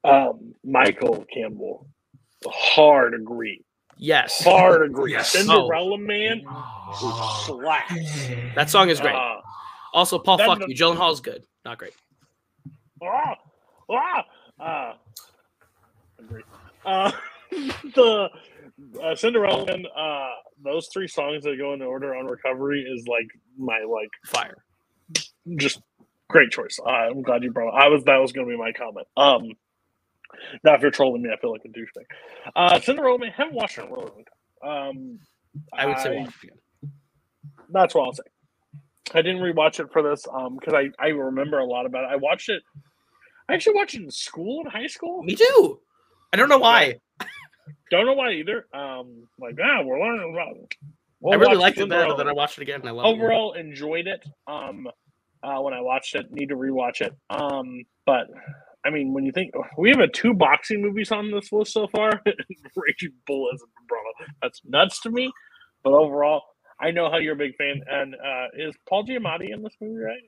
Um, 0.05 0.55
Michael 0.65 1.25
Campbell, 1.33 1.89
hard 2.47 3.15
agree. 3.15 3.65
Yes. 3.99 4.45
Hard 4.45 4.83
agree. 4.83 5.13
Yes. 5.13 5.31
Cinderella 5.33 5.99
Man 5.99 6.45
Oh. 6.47 7.45
slaps. 7.47 8.29
That 8.55 8.71
song 8.71 8.89
is 8.91 9.01
great. 9.01 9.15
Uh, 9.15 9.41
Also, 9.95 10.19
Paul, 10.19 10.37
That- 10.37 10.47
fuck 10.47 10.69
you. 10.69 10.75
Gyllenhaal's 10.75 11.21
good. 11.23 11.45
Not 11.67 11.79
great. 11.79 11.95
ah, 13.03 13.35
ah, 13.91 14.25
uh, 14.61 14.95
agree. 16.21 16.43
Uh, 16.87 17.11
the 17.51 18.29
uh, 19.03 19.17
Cinderella 19.17 19.67
Man, 19.67 19.87
uh, 19.99 20.29
those 20.63 20.89
three 20.93 21.09
songs 21.09 21.43
that 21.43 21.57
go 21.59 21.75
in 21.75 21.83
order 21.83 22.15
on 22.15 22.27
recovery 22.27 22.83
is 22.83 23.05
like 23.09 23.27
my 23.59 23.81
like 23.81 24.09
Fire. 24.25 24.59
just 25.57 25.81
great 26.31 26.53
choice. 26.53 26.79
Uh, 26.79 26.89
I'm 26.89 27.23
glad 27.23 27.43
you 27.43 27.51
brought. 27.51 27.77
It. 27.77 27.85
I 27.85 27.89
was 27.89 28.05
that 28.05 28.19
was 28.19 28.31
going 28.31 28.47
to 28.47 28.51
be 28.53 28.57
my 28.57 28.71
comment. 28.71 29.09
Um, 29.17 29.51
now 30.63 30.75
if 30.75 30.83
you're 30.83 30.93
trolling 30.93 31.23
me, 31.23 31.31
I 31.37 31.41
feel 31.41 31.51
like 31.51 31.63
a 31.65 31.69
douchebag. 31.69 32.07
Uh, 32.55 32.79
Cinderella 32.79 33.19
Man, 33.19 33.33
haven't 33.37 33.55
watched 33.55 33.79
it 33.79 33.83
in 33.83 33.89
a 33.89 33.91
really 33.91 34.05
long 34.07 34.25
time. 34.63 34.89
Um, 34.89 35.19
I 35.77 35.87
would 35.87 35.99
say 35.99 36.17
watch 36.19 36.35
it 36.45 36.45
again. 36.45 36.59
that's 37.71 37.97
what 37.97 38.05
I'll 38.07 38.13
say. 38.15 38.23
I 39.15 39.23
didn't 39.23 39.43
rewatch 39.43 39.81
it 39.81 39.93
for 39.93 40.03
this 40.03 40.27
um 40.33 40.57
because 40.57 40.75
I 40.75 40.91
I 41.03 41.09
remember 41.09 41.59
a 41.59 41.65
lot 41.65 41.87
about 41.87 42.05
it. 42.05 42.11
I 42.11 42.17
watched 42.17 42.49
it. 42.49 42.63
I 43.49 43.55
actually 43.55 43.75
watched 43.77 43.95
it 43.95 44.03
in 44.03 44.11
school 44.11 44.63
in 44.65 44.71
high 44.71 44.89
school. 44.89 45.23
Me 45.23 45.37
too. 45.37 45.81
I 46.33 46.37
don't 46.37 46.49
know 46.49 46.59
why. 46.59 46.97
Don't 47.91 48.07
know 48.07 48.15
why 48.15 48.33
either. 48.33 48.67
Um, 48.75 49.29
like 49.39 49.57
ah, 49.63 49.83
we're 49.85 50.01
learning 50.01 50.33
about. 50.35 50.75
We'll 51.21 51.35
I 51.35 51.37
really 51.37 51.57
liked 51.57 51.79
it 51.79 51.89
better 51.89 52.01
Cinderella. 52.03 52.17
than 52.19 52.29
I 52.29 52.33
watched 52.33 52.59
it 52.59 52.63
again. 52.63 52.81
And 52.81 52.89
I 52.89 52.93
love 52.93 53.07
it. 53.07 53.09
overall 53.09 53.53
enjoyed 53.55 54.07
it 54.07 54.25
um 54.47 54.87
uh 55.43 55.59
when 55.61 55.75
i 55.75 55.81
watched 55.81 56.15
it 56.15 56.31
need 56.33 56.49
to 56.49 56.57
rewatch 56.57 57.01
it 57.01 57.15
um 57.31 57.83
but 58.07 58.27
i 58.85 58.91
mean 58.91 59.13
when 59.13 59.25
you 59.25 59.33
think 59.33 59.53
we 59.79 59.91
have 59.91 60.01
a 60.01 60.09
two 60.09 60.35
boxing 60.35 60.81
movies 60.83 61.13
on 61.13 61.31
this 61.31 61.53
list 61.53 61.73
so 61.73 61.87
far 61.89 62.11
raging 62.77 63.13
bull 63.27 63.49
a 63.49 63.53
umbrella 63.81 64.13
that's 64.43 64.61
nuts 64.65 65.01
to 65.01 65.11
me 65.11 65.31
but 65.85 65.93
overall 65.93 66.43
i 66.81 66.91
know 66.91 67.11
how 67.11 67.19
you're 67.19 67.35
a 67.35 67.37
big 67.37 67.55
fan 67.57 67.81
and 67.89 68.15
uh 68.15 68.47
is 68.57 68.75
paul 68.89 69.05
giamatti 69.05 69.53
in 69.53 69.63
this 69.63 69.75
movie 69.81 70.01
right 70.03 70.23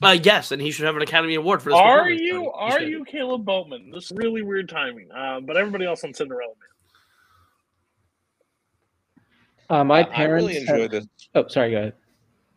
Uh, 0.00 0.16
yes, 0.22 0.52
and 0.52 0.62
he 0.62 0.70
should 0.70 0.84
have 0.86 0.94
an 0.94 1.02
Academy 1.02 1.34
Award 1.34 1.60
for 1.60 1.70
this. 1.70 1.78
are 1.78 2.08
you 2.08 2.40
He 2.42 2.48
are 2.54 2.78
should. 2.80 2.88
you 2.88 3.04
caleb 3.04 3.44
boatman 3.44 3.90
this 3.92 4.04
is 4.06 4.12
really 4.16 4.42
weird 4.42 4.68
timing 4.68 5.08
um 5.12 5.44
but 5.46 5.56
everybody 5.56 5.84
else 5.86 6.04
on 6.04 6.14
cinderella 6.14 6.52
man 6.60 6.68
Uh, 9.70 9.84
my 9.84 9.98
I- 9.98 10.02
I 10.02 10.04
parents. 10.06 10.44
really 10.44 10.56
enjoy 10.60 10.82
have- 10.82 10.90
this. 10.90 11.06
Oh, 11.34 11.46
sorry. 11.48 11.72
Go 11.72 11.76
ahead. 11.78 11.92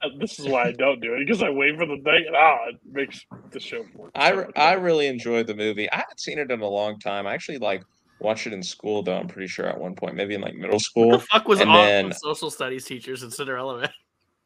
Uh, 0.03 0.07
this 0.17 0.39
is 0.39 0.47
why 0.47 0.63
i 0.63 0.71
don't 0.71 0.99
do 0.99 1.13
it 1.13 1.19
because 1.19 1.43
i 1.43 1.49
wait 1.51 1.77
for 1.77 1.85
the 1.85 1.97
thing 1.97 2.23
and 2.25 2.35
ah 2.35 2.57
it 2.69 2.75
makes 2.91 3.23
the 3.51 3.59
show 3.59 3.85
work 3.93 4.11
I, 4.15 4.31
re- 4.31 4.47
I 4.55 4.73
really 4.73 5.05
enjoyed 5.05 5.45
the 5.45 5.53
movie. 5.53 5.91
I 5.91 5.97
haven't 5.97 6.19
seen 6.19 6.39
it 6.39 6.49
in 6.49 6.59
a 6.61 6.67
long 6.67 6.97
time. 6.99 7.27
I 7.27 7.33
actually 7.35 7.59
like 7.59 7.83
watched 8.21 8.47
it 8.47 8.53
in 8.53 8.63
school 8.63 9.03
though. 9.03 9.17
I'm 9.17 9.27
pretty 9.27 9.47
sure 9.47 9.65
at 9.65 9.79
one 9.79 9.95
point, 9.95 10.15
maybe 10.15 10.35
in 10.35 10.41
like 10.41 10.55
middle 10.55 10.79
school. 10.79 11.09
What 11.09 11.21
the 11.21 11.25
fuck 11.27 11.47
was 11.47 11.59
and 11.59 11.69
on 11.69 11.85
then- 11.85 12.07
with 12.09 12.17
social 12.17 12.49
studies 12.49 12.85
teachers 12.85 13.23
in 13.23 13.31
Cinderella 13.31 13.81
Man? 13.81 13.89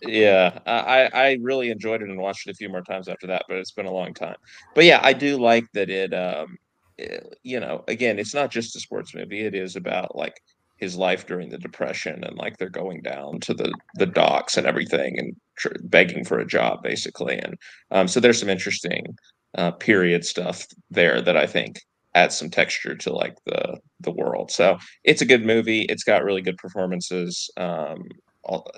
Yeah, 0.02 0.60
I 0.66 1.10
I 1.14 1.38
really 1.42 1.70
enjoyed 1.70 2.02
it 2.02 2.10
and 2.10 2.20
watched 2.20 2.48
it 2.48 2.52
a 2.52 2.56
few 2.56 2.68
more 2.70 2.82
times 2.82 3.08
after 3.08 3.28
that, 3.28 3.44
but 3.48 3.58
it's 3.58 3.72
been 3.72 3.86
a 3.86 3.92
long 3.94 4.14
time. 4.14 4.36
But 4.76 4.84
yeah, 4.84 5.00
I 5.02 5.14
do 5.14 5.38
like 5.38 5.66
that 5.74 5.90
it. 5.90 6.14
Um, 6.14 6.58
eh, 7.00 7.20
you 7.44 7.60
know, 7.62 7.84
again, 7.88 8.20
it's 8.20 8.34
not 8.34 8.52
just 8.52 8.76
a 8.76 8.80
sports 8.80 9.16
movie. 9.16 9.42
It 9.46 9.56
is 9.56 9.78
about 9.78 10.16
like 10.16 10.36
his 10.78 10.98
life 10.98 11.26
during 11.26 11.50
the 11.50 11.58
depression 11.58 12.22
and 12.26 12.38
like 12.38 12.58
they're 12.58 12.70
going 12.70 13.02
down 13.02 13.40
to 13.40 13.54
the 13.54 13.74
the 13.96 14.06
docks 14.06 14.58
and 14.58 14.68
everything 14.68 15.18
and 15.18 15.34
tr- 15.58 15.70
begging 15.84 16.26
for 16.26 16.40
a 16.40 16.46
job 16.46 16.84
basically. 16.84 17.38
And 17.40 17.56
um, 17.92 18.08
so 18.10 18.20
there's 18.20 18.40
some 18.40 18.50
interesting 18.50 19.18
uh, 19.58 19.72
period 19.72 20.26
stuff 20.26 20.68
there 20.92 21.22
that 21.22 21.38
I 21.38 21.48
think 21.48 21.80
adds 22.16 22.36
some 22.36 22.50
texture 22.50 22.96
to 22.96 23.14
like 23.14 23.36
the 23.46 23.80
the 24.00 24.12
world. 24.12 24.50
So 24.52 24.78
it's 25.04 25.22
a 25.22 25.26
good 25.26 25.46
movie. 25.46 25.82
It's 25.84 26.04
got 26.04 26.24
really 26.24 26.42
good 26.42 26.58
performances. 26.58 27.50
Um, 27.58 28.08
al- 28.50 28.72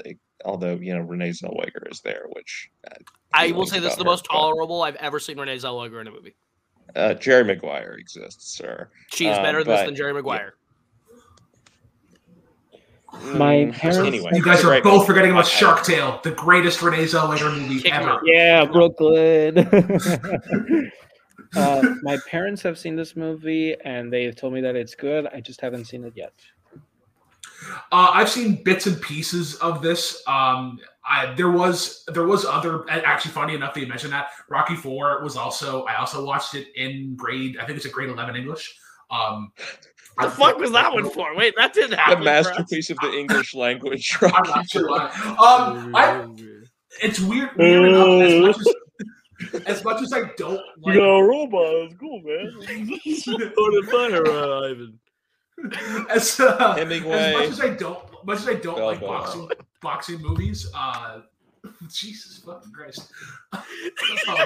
although 0.44 0.76
you 0.76 0.94
know 0.94 1.02
Renee 1.02 1.30
Zellweger 1.30 1.90
is 1.90 2.02
there, 2.02 2.26
which 2.34 2.70
uh, 2.92 2.96
I 3.34 3.52
will 3.52 3.66
say 3.66 3.80
this 3.80 3.94
is 3.94 3.98
about 3.98 3.98
the 4.00 4.04
her, 4.04 4.10
most 4.12 4.28
but, 4.28 4.34
tolerable 4.36 4.82
I've 4.82 4.96
ever 4.98 5.20
seen 5.20 5.40
Renee 5.40 5.58
Zellweger 5.58 6.02
in 6.02 6.08
a 6.08 6.12
movie. 6.12 6.36
Uh, 6.96 7.14
Jerry 7.14 7.44
Maguire 7.44 7.96
exists, 8.00 8.58
sir. 8.58 8.90
She 9.14 9.28
is 9.28 9.38
Um, 9.38 9.44
better 9.44 9.64
but- 9.64 9.86
than 9.86 9.96
Jerry 9.96 10.14
Maguire. 10.14 10.56
My 13.34 13.56
Mm, 13.56 13.74
parents- 13.74 14.08
Anyway, 14.08 14.30
You 14.34 14.44
guys 14.44 14.64
are 14.64 14.68
great 14.68 14.84
both 14.84 15.06
forgetting 15.08 15.32
about 15.32 15.48
Shark 15.48 15.84
Tale, 15.84 16.20
the 16.24 16.32
greatest 16.32 16.82
Renee 16.82 17.06
Zellweger 17.06 17.52
movie 17.58 17.76
Kick 17.82 17.86
me 17.86 17.92
ever. 17.92 18.10
out. 18.10 18.22
Yeah, 18.26 18.66
Brooklyn. 18.66 19.56
uh, 21.56 21.82
my 22.02 22.18
parents 22.30 22.62
have 22.62 22.78
seen 22.78 22.96
this 22.96 23.16
movie 23.16 23.76
and 23.84 24.12
they've 24.12 24.36
told 24.36 24.54
me 24.54 24.62
that 24.62 24.76
it's 24.76 24.96
good. 24.96 25.28
I 25.28 25.42
just 25.42 25.62
haven't 25.62 25.86
seen 25.86 26.04
it 26.04 26.14
yet. 26.16 26.34
Uh, 27.92 28.12
I've 28.14 28.30
seen 28.30 28.64
bits 28.64 28.86
and 28.86 29.02
pieces 29.02 29.56
of 29.56 29.82
this. 29.82 30.22
Um, 30.28 30.80
I, 31.04 31.34
there 31.36 31.50
was 31.50 32.04
there 32.08 32.26
was 32.26 32.46
other 32.46 32.90
actually 32.90 33.32
funny 33.32 33.56
enough 33.56 33.74
that 33.74 33.80
you 33.80 33.88
mentioned 33.88 34.14
that 34.14 34.30
Rocky 34.50 34.76
Four 34.76 35.24
was 35.24 35.38
also 35.38 35.84
I 35.86 35.96
also 35.96 36.24
watched 36.24 36.54
it 36.54 36.68
in 36.76 37.16
grade 37.16 37.58
I 37.60 37.66
think 37.66 37.78
it's 37.78 37.86
a 37.86 37.90
grade 37.90 38.10
eleven 38.10 38.36
English. 38.36 38.78
Um, 39.10 39.52
The 40.20 40.30
fuck 40.30 40.58
was 40.58 40.72
that 40.72 40.92
one 40.92 41.10
for? 41.12 41.36
Wait, 41.36 41.54
that 41.58 41.74
didn't 41.74 41.98
happen. 41.98 42.20
The 42.20 42.26
masterpiece 42.26 42.90
of 42.90 42.98
the 42.98 43.12
English 43.12 43.54
language. 43.54 44.18
I'm 44.22 44.32
not 44.50 44.70
sure 44.70 44.90
why. 44.90 45.06
Um, 45.40 45.96
I, 45.96 46.28
it's 47.02 47.20
weird. 47.20 47.56
Weird 47.56 47.90
enough, 47.90 48.22
as 48.24 48.42
much 48.42 48.58
as, 48.60 48.76
as 49.66 49.84
much 49.84 50.02
as 50.02 50.14
I 50.14 50.32
don't 50.38 50.62
you 50.84 50.94
got 50.96 51.04
a 51.04 51.24
robot 51.24 51.64
it's 51.64 51.96
cool 52.00 52.22
man 52.22 52.58
as, 56.10 56.40
uh, 56.40 56.76
Hemingway. 56.76 57.18
as 57.18 57.34
much 57.34 57.50
as 57.50 57.62
I 57.62 57.70
don't, 57.70 58.26
much 58.26 58.40
as 58.40 58.48
I 58.48 58.54
don't 58.56 58.80
like 58.80 59.00
Balboa. 59.00 59.20
boxing 59.20 59.50
boxing 59.82 60.22
movies. 60.22 60.70
Uh, 60.74 61.22
Jesus 61.92 62.38
fucking 62.38 62.72
Christ. 62.72 63.12
Um, 63.54 64.38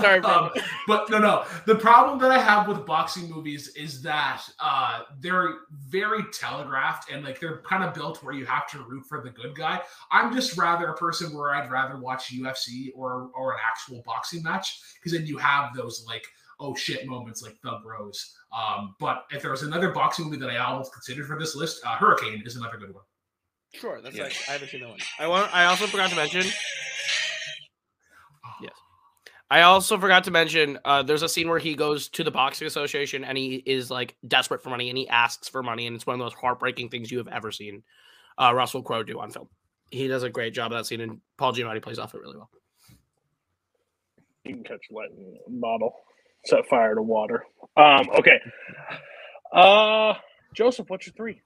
Sorry, 0.00 0.20
bro. 0.20 0.30
um, 0.30 0.50
but 0.86 1.10
no, 1.10 1.18
no. 1.18 1.44
The 1.66 1.74
problem 1.74 2.18
that 2.20 2.30
I 2.30 2.38
have 2.38 2.68
with 2.68 2.86
boxing 2.86 3.30
movies 3.30 3.68
is 3.76 4.02
that 4.02 4.42
uh, 4.60 5.02
they're 5.20 5.54
very 5.88 6.22
telegraphed 6.32 7.10
and 7.10 7.24
like 7.24 7.40
they're 7.40 7.62
kind 7.62 7.82
of 7.84 7.94
built 7.94 8.22
where 8.22 8.34
you 8.34 8.46
have 8.46 8.68
to 8.70 8.78
root 8.84 9.04
for 9.06 9.20
the 9.20 9.30
good 9.30 9.54
guy. 9.54 9.80
I'm 10.10 10.34
just 10.34 10.56
rather 10.56 10.86
a 10.88 10.96
person 10.96 11.34
where 11.34 11.54
I'd 11.54 11.70
rather 11.70 11.98
watch 11.98 12.32
UFC 12.32 12.90
or 12.94 13.30
or 13.34 13.52
an 13.54 13.58
actual 13.66 14.02
boxing 14.06 14.42
match 14.42 14.80
because 14.94 15.12
then 15.12 15.26
you 15.26 15.38
have 15.38 15.74
those 15.74 16.04
like 16.06 16.24
oh 16.60 16.74
shit 16.74 17.06
moments 17.06 17.42
like 17.42 17.56
Thug 17.62 17.84
Rose. 17.84 18.34
Um, 18.52 18.94
but 19.00 19.24
if 19.30 19.42
there 19.42 19.50
was 19.50 19.62
another 19.62 19.90
boxing 19.92 20.26
movie 20.26 20.36
that 20.38 20.50
I 20.50 20.56
almost 20.58 20.92
considered 20.92 21.26
for 21.26 21.38
this 21.38 21.56
list, 21.56 21.80
uh, 21.86 21.96
Hurricane 21.96 22.42
is 22.44 22.56
another 22.56 22.76
good 22.76 22.94
one. 22.94 23.04
Sure, 23.72 24.00
that's 24.02 24.16
Yeah. 24.16 24.24
like, 24.24 24.36
I 24.48 24.52
haven't 24.52 24.68
seen 24.68 24.80
that 24.80 24.88
one. 24.90 24.98
I 25.18 25.26
want. 25.28 25.54
I 25.54 25.66
also 25.66 25.86
forgot 25.86 26.10
to 26.10 26.16
mention. 26.16 26.42
Yes, 29.50 29.58
I 29.58 29.62
also 29.62 29.98
forgot 29.98 30.24
to 30.24 30.30
mention. 30.30 30.78
Uh, 30.84 31.02
there's 31.02 31.22
a 31.22 31.28
scene 31.28 31.48
where 31.48 31.58
he 31.58 31.74
goes 31.74 32.08
to 32.10 32.24
the 32.24 32.30
boxing 32.30 32.66
association 32.66 33.24
and 33.24 33.36
he 33.36 33.62
is 33.66 33.90
like 33.90 34.16
desperate 34.28 34.62
for 34.62 34.70
money 34.70 34.88
and 34.88 34.98
he 34.98 35.08
asks 35.08 35.48
for 35.48 35.62
money 35.62 35.86
and 35.86 35.96
it's 35.96 36.06
one 36.06 36.14
of 36.14 36.24
those 36.24 36.34
heartbreaking 36.34 36.88
things 36.88 37.10
you 37.10 37.18
have 37.18 37.28
ever 37.28 37.50
seen. 37.50 37.82
Uh, 38.38 38.52
Russell 38.54 38.82
Crowe 38.82 39.02
do 39.02 39.18
on 39.20 39.30
film. 39.30 39.48
He 39.90 40.06
does 40.08 40.22
a 40.22 40.30
great 40.30 40.54
job 40.54 40.72
of 40.72 40.78
that 40.78 40.86
scene 40.86 41.00
and 41.00 41.20
Paul 41.36 41.52
Giamatti 41.52 41.82
plays 41.82 41.98
off 41.98 42.14
it 42.14 42.20
really 42.20 42.36
well. 42.36 42.50
you 44.44 44.54
can 44.54 44.64
catch 44.64 44.80
lightning 44.90 45.36
in 45.46 45.54
a 45.54 45.60
bottle 45.60 45.94
set 46.46 46.66
fire 46.68 46.94
to 46.94 47.02
water 47.02 47.44
um 47.76 48.08
okay 48.18 48.40
uh 49.52 50.14
joseph 50.54 50.88
what's 50.88 51.06
your 51.06 51.12
three 51.14 51.42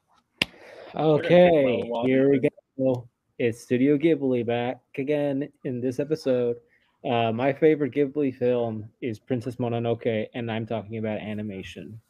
Okay, 0.96 1.50
Well, 1.90 2.02
well, 2.02 2.06
here 2.06 2.30
we 2.30 2.38
go. 2.78 3.08
It's 3.40 3.62
Studio 3.62 3.98
Ghibli 3.98 4.46
back 4.46 4.80
again 4.96 5.48
in 5.64 5.80
this 5.80 5.98
episode. 5.98 6.54
Uh, 7.04 7.30
my 7.32 7.52
favorite 7.52 7.92
Ghibli 7.92 8.34
film 8.34 8.88
is 9.02 9.18
Princess 9.18 9.56
Mononoke, 9.56 10.26
and 10.32 10.50
I'm 10.50 10.66
talking 10.66 10.96
about 10.96 11.18
animation. 11.18 12.00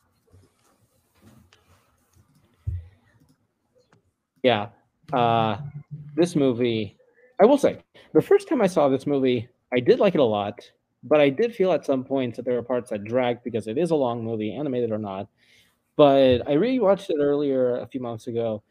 Yeah, 4.44 4.68
uh, 5.12 5.56
this 6.14 6.36
movie, 6.36 6.96
I 7.40 7.44
will 7.44 7.58
say, 7.58 7.78
the 8.12 8.22
first 8.22 8.48
time 8.48 8.62
I 8.62 8.68
saw 8.68 8.88
this 8.88 9.06
movie, 9.06 9.48
I 9.72 9.80
did 9.80 9.98
like 9.98 10.14
it 10.14 10.20
a 10.20 10.24
lot, 10.24 10.60
but 11.02 11.20
I 11.20 11.28
did 11.28 11.56
feel 11.56 11.72
at 11.72 11.84
some 11.84 12.04
points 12.04 12.36
that 12.36 12.44
there 12.44 12.54
were 12.54 12.62
parts 12.62 12.90
that 12.90 13.02
dragged 13.02 13.42
because 13.42 13.66
it 13.66 13.78
is 13.78 13.90
a 13.90 13.96
long 13.96 14.22
movie, 14.22 14.54
animated 14.54 14.92
or 14.92 14.98
not. 14.98 15.26
But 15.96 16.46
I 16.48 16.54
rewatched 16.54 17.10
it 17.10 17.20
earlier 17.20 17.78
a 17.78 17.86
few 17.86 18.00
months 18.00 18.28
ago. 18.28 18.62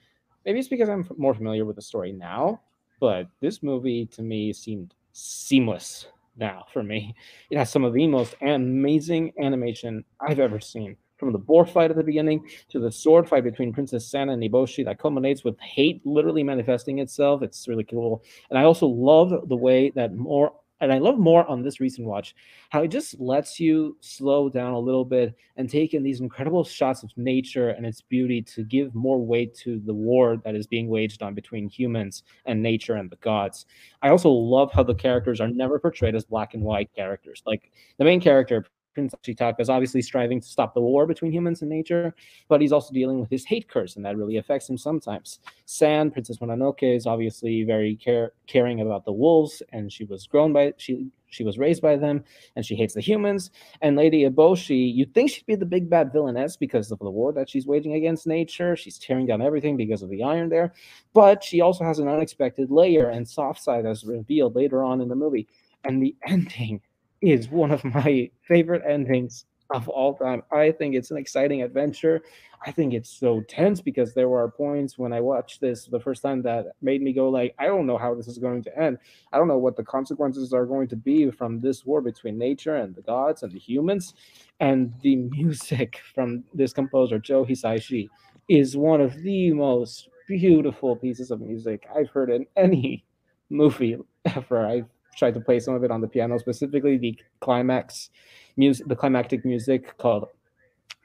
Maybe 0.46 0.60
it's 0.60 0.70
because 0.70 0.88
I'm 0.88 1.06
more 1.18 1.34
familiar 1.34 1.66
with 1.66 1.76
the 1.76 1.82
story 1.82 2.14
now, 2.14 2.62
but 3.02 3.28
this 3.42 3.62
movie 3.62 4.06
to 4.08 4.22
me 4.22 4.54
seemed 4.54 4.94
seamless 5.12 6.08
now 6.36 6.66
for 6.74 6.84
me. 6.84 7.16
It 7.50 7.58
has 7.58 7.72
some 7.72 7.84
of 7.84 7.94
the 7.94 8.08
most 8.08 8.36
amazing 8.42 9.34
animation 9.40 10.04
I've 10.20 10.40
ever 10.40 10.60
seen. 10.60 10.98
From 11.18 11.32
the 11.32 11.40
boar 11.40 11.66
fight 11.66 11.90
at 11.90 11.96
the 11.96 12.04
beginning 12.04 12.46
to 12.70 12.80
the 12.80 12.92
sword 12.92 13.30
fight 13.30 13.44
between 13.44 13.72
Princess 13.72 14.10
Sana 14.10 14.34
and 14.34 14.44
Eboshi 14.44 14.84
that 14.86 15.00
culminates 15.00 15.44
with 15.44 15.58
hate 15.60 16.02
literally 16.06 16.44
manifesting 16.44 17.00
itself. 17.00 17.42
It's 17.42 17.68
really 17.68 17.86
cool. 17.86 18.24
And 18.50 18.60
I 18.60 18.64
also 18.64 18.88
love 18.88 19.48
the 19.48 19.56
way 19.56 19.92
that 19.96 20.14
more 20.16 20.54
and 20.84 20.94
I 20.94 21.00
love 21.00 21.18
more 21.18 21.48
on 21.50 21.64
this 21.64 21.80
recent 21.80 22.06
watch 22.06 22.36
how 22.70 22.84
it 22.84 22.90
just 22.90 23.20
lets 23.20 23.60
you 23.60 23.98
slow 24.02 24.50
down 24.50 24.74
a 24.74 24.80
little 24.80 25.06
bit 25.06 25.34
and 25.56 25.70
take 25.70 25.94
in 25.94 26.04
these 26.04 26.20
incredible 26.20 26.64
shots 26.64 27.04
of 27.04 27.12
nature 27.16 27.70
and 27.70 27.86
its 27.86 28.02
beauty 28.02 28.42
to 28.42 28.64
give 28.64 28.94
more 28.94 29.26
weight 29.26 29.56
to 29.56 29.80
the 29.86 29.94
war 29.94 30.38
that 30.44 30.56
is 30.56 30.68
being 30.68 30.90
waged 30.90 31.24
on 31.24 31.34
between 31.34 31.70
humans 31.70 32.24
and 32.46 32.62
nature 32.62 32.96
and 32.96 33.10
the 33.10 33.16
gods. 33.18 33.66
I 34.02 34.10
also 34.10 34.30
love 34.30 34.72
how 34.72 34.84
the 34.84 34.96
characters 34.96 35.40
are 35.40 35.48
never 35.48 35.80
portrayed 35.80 36.16
as 36.16 36.26
black 36.26 36.54
and 36.54 36.64
white 36.64 36.94
characters. 36.94 37.42
Like 37.46 37.72
the 37.98 38.06
main 38.06 38.20
character, 38.20 38.66
Prince 38.94 39.14
Ashitaka 39.16 39.60
is 39.60 39.70
obviously 39.70 40.02
striving 40.02 40.40
to 40.40 40.48
stop 40.48 40.74
the 40.74 40.82
war 40.82 41.06
between 41.06 41.32
humans 41.32 41.62
and 41.62 41.70
nature, 41.70 42.14
but 42.48 42.62
he's 42.62 42.72
also 42.72 42.94
dealing 42.94 43.20
with 43.20 43.30
his 43.30 43.46
hate 43.46 43.68
curse, 43.68 43.96
and 43.96 44.06
that 44.06 44.18
really 44.18 44.38
affects 44.38 44.70
him 44.70 44.78
sometimes. 44.78 45.40
San, 45.66 46.12
Princess 46.12 46.38
Mononoke, 46.38 46.84
is 46.84 47.08
obviously 47.08 47.64
very 47.64 47.96
care- 47.96 48.34
caring 48.48 48.82
about 48.82 49.06
the 49.06 49.12
wolves, 49.12 49.62
and 49.72 49.92
she 49.92 50.06
was 50.06 50.28
grown 50.28 50.54
by 50.54 50.74
she 50.78 51.12
she 51.34 51.44
was 51.44 51.58
raised 51.58 51.82
by 51.82 51.96
them, 51.96 52.24
and 52.56 52.66
she 52.66 52.76
hates 52.76 52.94
the 52.94 53.02
humans. 53.02 53.50
And 53.82 53.96
Lady 53.96 54.24
Eboshi, 54.24 54.94
you'd 54.94 55.14
think 55.14 55.32
she'd 55.32 55.46
be 55.46 55.56
the 55.56 55.66
big 55.66 55.90
bad 55.90 56.14
villainess 56.14 56.56
because 56.56 56.92
of 56.92 57.00
the 57.00 57.10
war 57.10 57.34
that 57.34 57.50
she's 57.50 57.66
waging 57.66 57.94
against 57.94 58.28
nature. 58.28 58.76
She's 58.76 59.00
tearing 59.00 59.26
down 59.26 59.42
everything 59.42 59.76
because 59.76 60.04
of 60.04 60.10
the 60.10 60.24
iron 60.24 60.50
there, 60.50 60.74
but 61.14 61.44
she 61.44 61.62
also 61.62 61.84
has 61.84 62.00
an 62.00 62.08
unexpected 62.08 62.70
layer 62.70 63.10
and 63.10 63.28
soft 63.28 63.62
side 63.64 63.86
as 63.86 64.04
revealed 64.04 64.56
later 64.56 64.84
on 64.84 65.02
in 65.02 65.10
the 65.10 65.16
movie. 65.16 65.48
And 65.84 66.02
the 66.02 66.16
ending 66.28 66.82
is 67.24 67.50
one 67.50 67.72
of 67.72 67.84
my 67.86 68.30
favorite 68.48 68.84
endings 68.88 69.46
of 69.74 69.88
all 69.90 70.14
time. 70.16 70.44
I 70.52 70.72
think 70.72 70.94
it's 70.94 71.10
an 71.10 71.18
exciting 71.18 71.64
adventure. 71.64 72.22
I 72.66 72.72
think 72.72 72.94
it's 72.94 73.10
so 73.10 73.42
tense 73.48 73.82
because 73.82 74.14
there 74.14 74.30
were 74.30 74.50
points 74.52 74.98
when 74.98 75.14
I 75.14 75.22
watched 75.22 75.62
this 75.62 75.86
the 75.86 76.00
first 76.00 76.22
time 76.22 76.42
that 76.44 76.68
made 76.82 77.02
me 77.02 77.14
go 77.14 77.30
like, 77.30 77.56
I 77.58 77.66
don't 77.66 77.88
know 77.88 77.98
how 77.98 78.14
this 78.14 78.28
is 78.28 78.38
going 78.38 78.62
to 78.64 78.78
end. 78.80 78.98
I 79.32 79.38
don't 79.38 79.48
know 79.48 79.58
what 79.58 79.76
the 79.76 79.84
consequences 79.84 80.54
are 80.54 80.66
going 80.66 80.88
to 80.90 80.96
be 80.96 81.32
from 81.32 81.60
this 81.60 81.86
war 81.86 82.02
between 82.02 82.38
nature 82.38 82.76
and 82.76 82.94
the 82.94 83.02
gods 83.02 83.44
and 83.44 83.52
the 83.52 83.60
humans. 83.60 84.14
And 84.60 84.94
the 85.02 85.16
music 85.38 86.02
from 86.14 86.44
this 86.54 86.74
composer, 86.74 87.20
Joe 87.20 87.46
Hisaishi, 87.46 88.10
is 88.50 88.78
one 88.78 89.02
of 89.02 89.16
the 89.24 89.52
most 89.52 90.10
beautiful 90.28 90.96
pieces 90.96 91.32
of 91.32 91.42
music 91.42 91.88
I've 91.96 92.10
heard 92.10 92.30
in 92.30 92.46
any 92.56 93.06
movie 93.50 93.98
ever. 94.26 94.66
I've 94.66 94.93
tried 95.16 95.34
to 95.36 95.40
play 95.40 95.60
some 95.60 95.74
of 95.74 95.84
it 95.84 95.92
on 95.92 96.02
the 96.02 96.08
piano, 96.08 96.38
specifically 96.38 96.98
the 96.98 97.18
climax 97.40 98.10
music, 98.58 98.88
the 98.88 98.96
climactic 98.96 99.46
music 99.46 99.98
called 99.98 100.28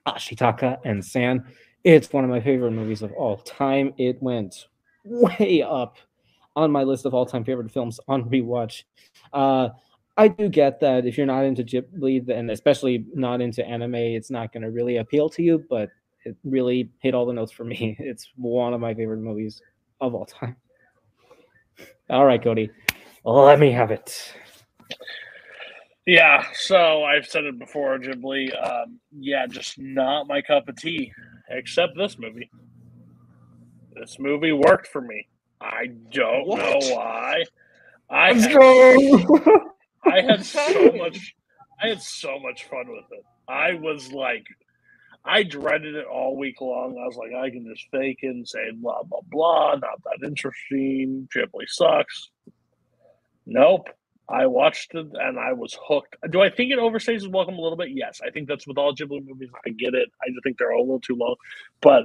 Ashitaka 0.06 0.78
and 0.84 1.04
San. 1.04 1.44
It's 1.84 2.12
one 2.12 2.24
of 2.24 2.30
my 2.30 2.40
favorite 2.40 2.72
movies 2.72 3.02
of 3.02 3.12
all 3.12 3.38
time. 3.38 3.94
It 3.98 4.22
went 4.22 4.66
way 5.04 5.62
up 5.62 5.96
on 6.56 6.72
my 6.72 6.82
list 6.82 7.06
of 7.06 7.14
all-time 7.14 7.44
favorite 7.44 7.70
films 7.70 8.00
on 8.08 8.28
rewatch. 8.28 8.82
Uh, 9.32 9.68
I 10.16 10.26
do 10.26 10.48
get 10.48 10.80
that 10.80 11.06
if 11.06 11.16
you're 11.16 11.26
not 11.26 11.44
into 11.44 11.62
Ghibli, 11.62 12.28
and 12.28 12.50
especially 12.50 13.06
not 13.14 13.40
into 13.40 13.64
anime, 13.64 13.94
it's 13.94 14.30
not 14.30 14.52
going 14.52 14.64
to 14.64 14.70
really 14.70 14.96
appeal 14.96 15.28
to 15.30 15.42
you. 15.42 15.64
But 15.70 15.90
it 16.24 16.36
really 16.44 16.90
hit 16.98 17.14
all 17.14 17.26
the 17.26 17.32
notes 17.32 17.52
for 17.52 17.64
me. 17.64 17.96
It's 18.00 18.32
one 18.34 18.74
of 18.74 18.80
my 18.80 18.92
favorite 18.92 19.20
movies 19.20 19.62
of 20.00 20.14
all 20.14 20.26
time. 20.26 20.56
All 22.10 22.24
right, 22.24 22.42
Cody, 22.42 22.70
let 23.34 23.58
me 23.60 23.72
have 23.72 23.90
it. 23.90 24.34
Yeah, 26.06 26.44
so 26.54 27.04
I've 27.04 27.26
said 27.26 27.44
it 27.44 27.58
before, 27.58 27.98
Ghibli. 27.98 28.48
Um, 28.66 28.98
yeah, 29.12 29.46
just 29.46 29.78
not 29.78 30.26
my 30.26 30.40
cup 30.40 30.68
of 30.68 30.76
tea, 30.76 31.12
except 31.50 31.96
this 31.96 32.18
movie. 32.18 32.50
This 33.94 34.18
movie 34.18 34.52
worked 34.52 34.86
for 34.86 35.02
me. 35.02 35.28
I 35.60 35.88
don't 36.10 36.46
What? 36.46 36.58
know 36.58 36.78
why. 36.94 37.44
I 38.10 38.32
Let's 38.32 38.44
had, 38.44 38.52
go. 38.52 39.72
I 40.04 40.22
had 40.22 40.44
so 40.46 40.92
much. 40.92 41.34
I 41.82 41.88
had 41.88 42.02
so 42.02 42.38
much 42.38 42.64
fun 42.64 42.86
with 42.88 43.04
it. 43.12 43.24
I 43.48 43.74
was 43.74 44.12
like, 44.12 44.46
I 45.24 45.42
dreaded 45.42 45.94
it 45.94 46.06
all 46.06 46.36
week 46.36 46.60
long. 46.60 46.98
I 46.98 47.06
was 47.06 47.16
like, 47.16 47.32
I 47.34 47.50
can 47.50 47.66
just 47.66 47.86
fake 47.90 48.20
it 48.22 48.28
and 48.28 48.48
say 48.48 48.70
blah 48.72 49.02
blah 49.02 49.20
blah. 49.30 49.74
Not 49.76 50.02
that 50.04 50.26
interesting. 50.26 51.28
Ghibli 51.36 51.66
sucks. 51.68 52.30
Nope. 53.48 53.88
I 54.30 54.44
watched 54.46 54.94
it 54.94 55.06
and 55.14 55.38
I 55.38 55.54
was 55.54 55.76
hooked. 55.88 56.16
Do 56.30 56.42
I 56.42 56.50
think 56.50 56.70
it 56.70 56.78
overstays 56.78 57.16
its 57.16 57.28
welcome 57.28 57.54
a 57.54 57.60
little 57.62 57.78
bit? 57.78 57.88
Yes. 57.90 58.20
I 58.24 58.30
think 58.30 58.46
that's 58.46 58.66
with 58.66 58.76
all 58.76 58.94
Ghibli 58.94 59.26
movies. 59.26 59.48
I 59.66 59.70
get 59.70 59.94
it. 59.94 60.10
I 60.22 60.28
just 60.28 60.44
think 60.44 60.58
they're 60.58 60.72
all 60.72 60.82
a 60.82 60.84
little 60.84 61.00
too 61.00 61.16
long. 61.16 61.34
But 61.80 62.04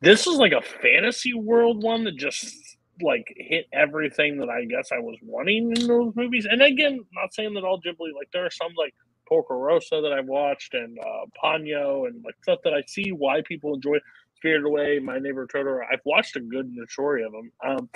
this 0.00 0.28
is 0.28 0.36
like 0.36 0.52
a 0.52 0.62
fantasy 0.62 1.34
world 1.34 1.82
one 1.82 2.04
that 2.04 2.16
just 2.16 2.54
like 3.02 3.26
hit 3.36 3.66
everything 3.72 4.38
that 4.38 4.48
I 4.48 4.64
guess 4.66 4.92
I 4.92 5.00
was 5.00 5.16
wanting 5.20 5.74
in 5.76 5.88
those 5.88 6.14
movies. 6.14 6.46
And 6.48 6.62
again, 6.62 7.00
not 7.12 7.34
saying 7.34 7.54
that 7.54 7.64
all 7.64 7.80
Ghibli, 7.80 8.14
like 8.14 8.28
there 8.32 8.46
are 8.46 8.50
some 8.50 8.72
like 8.78 8.94
Porco 9.26 9.54
Rosso 9.54 10.00
that 10.00 10.12
I've 10.12 10.26
watched 10.26 10.74
and 10.74 10.96
uh 11.00 11.26
Ponyo 11.42 12.06
and 12.06 12.22
like 12.24 12.36
stuff 12.42 12.60
that 12.62 12.72
I 12.72 12.82
see 12.86 13.10
why 13.10 13.42
people 13.42 13.74
enjoy 13.74 13.98
Spirited 14.36 14.66
Away, 14.66 15.00
My 15.00 15.18
Neighbor 15.18 15.46
Totoro. 15.46 15.80
I've 15.90 16.02
watched 16.04 16.36
a 16.36 16.40
good 16.40 16.72
majority 16.72 17.24
of 17.24 17.32
them. 17.32 17.50
Um, 17.64 17.88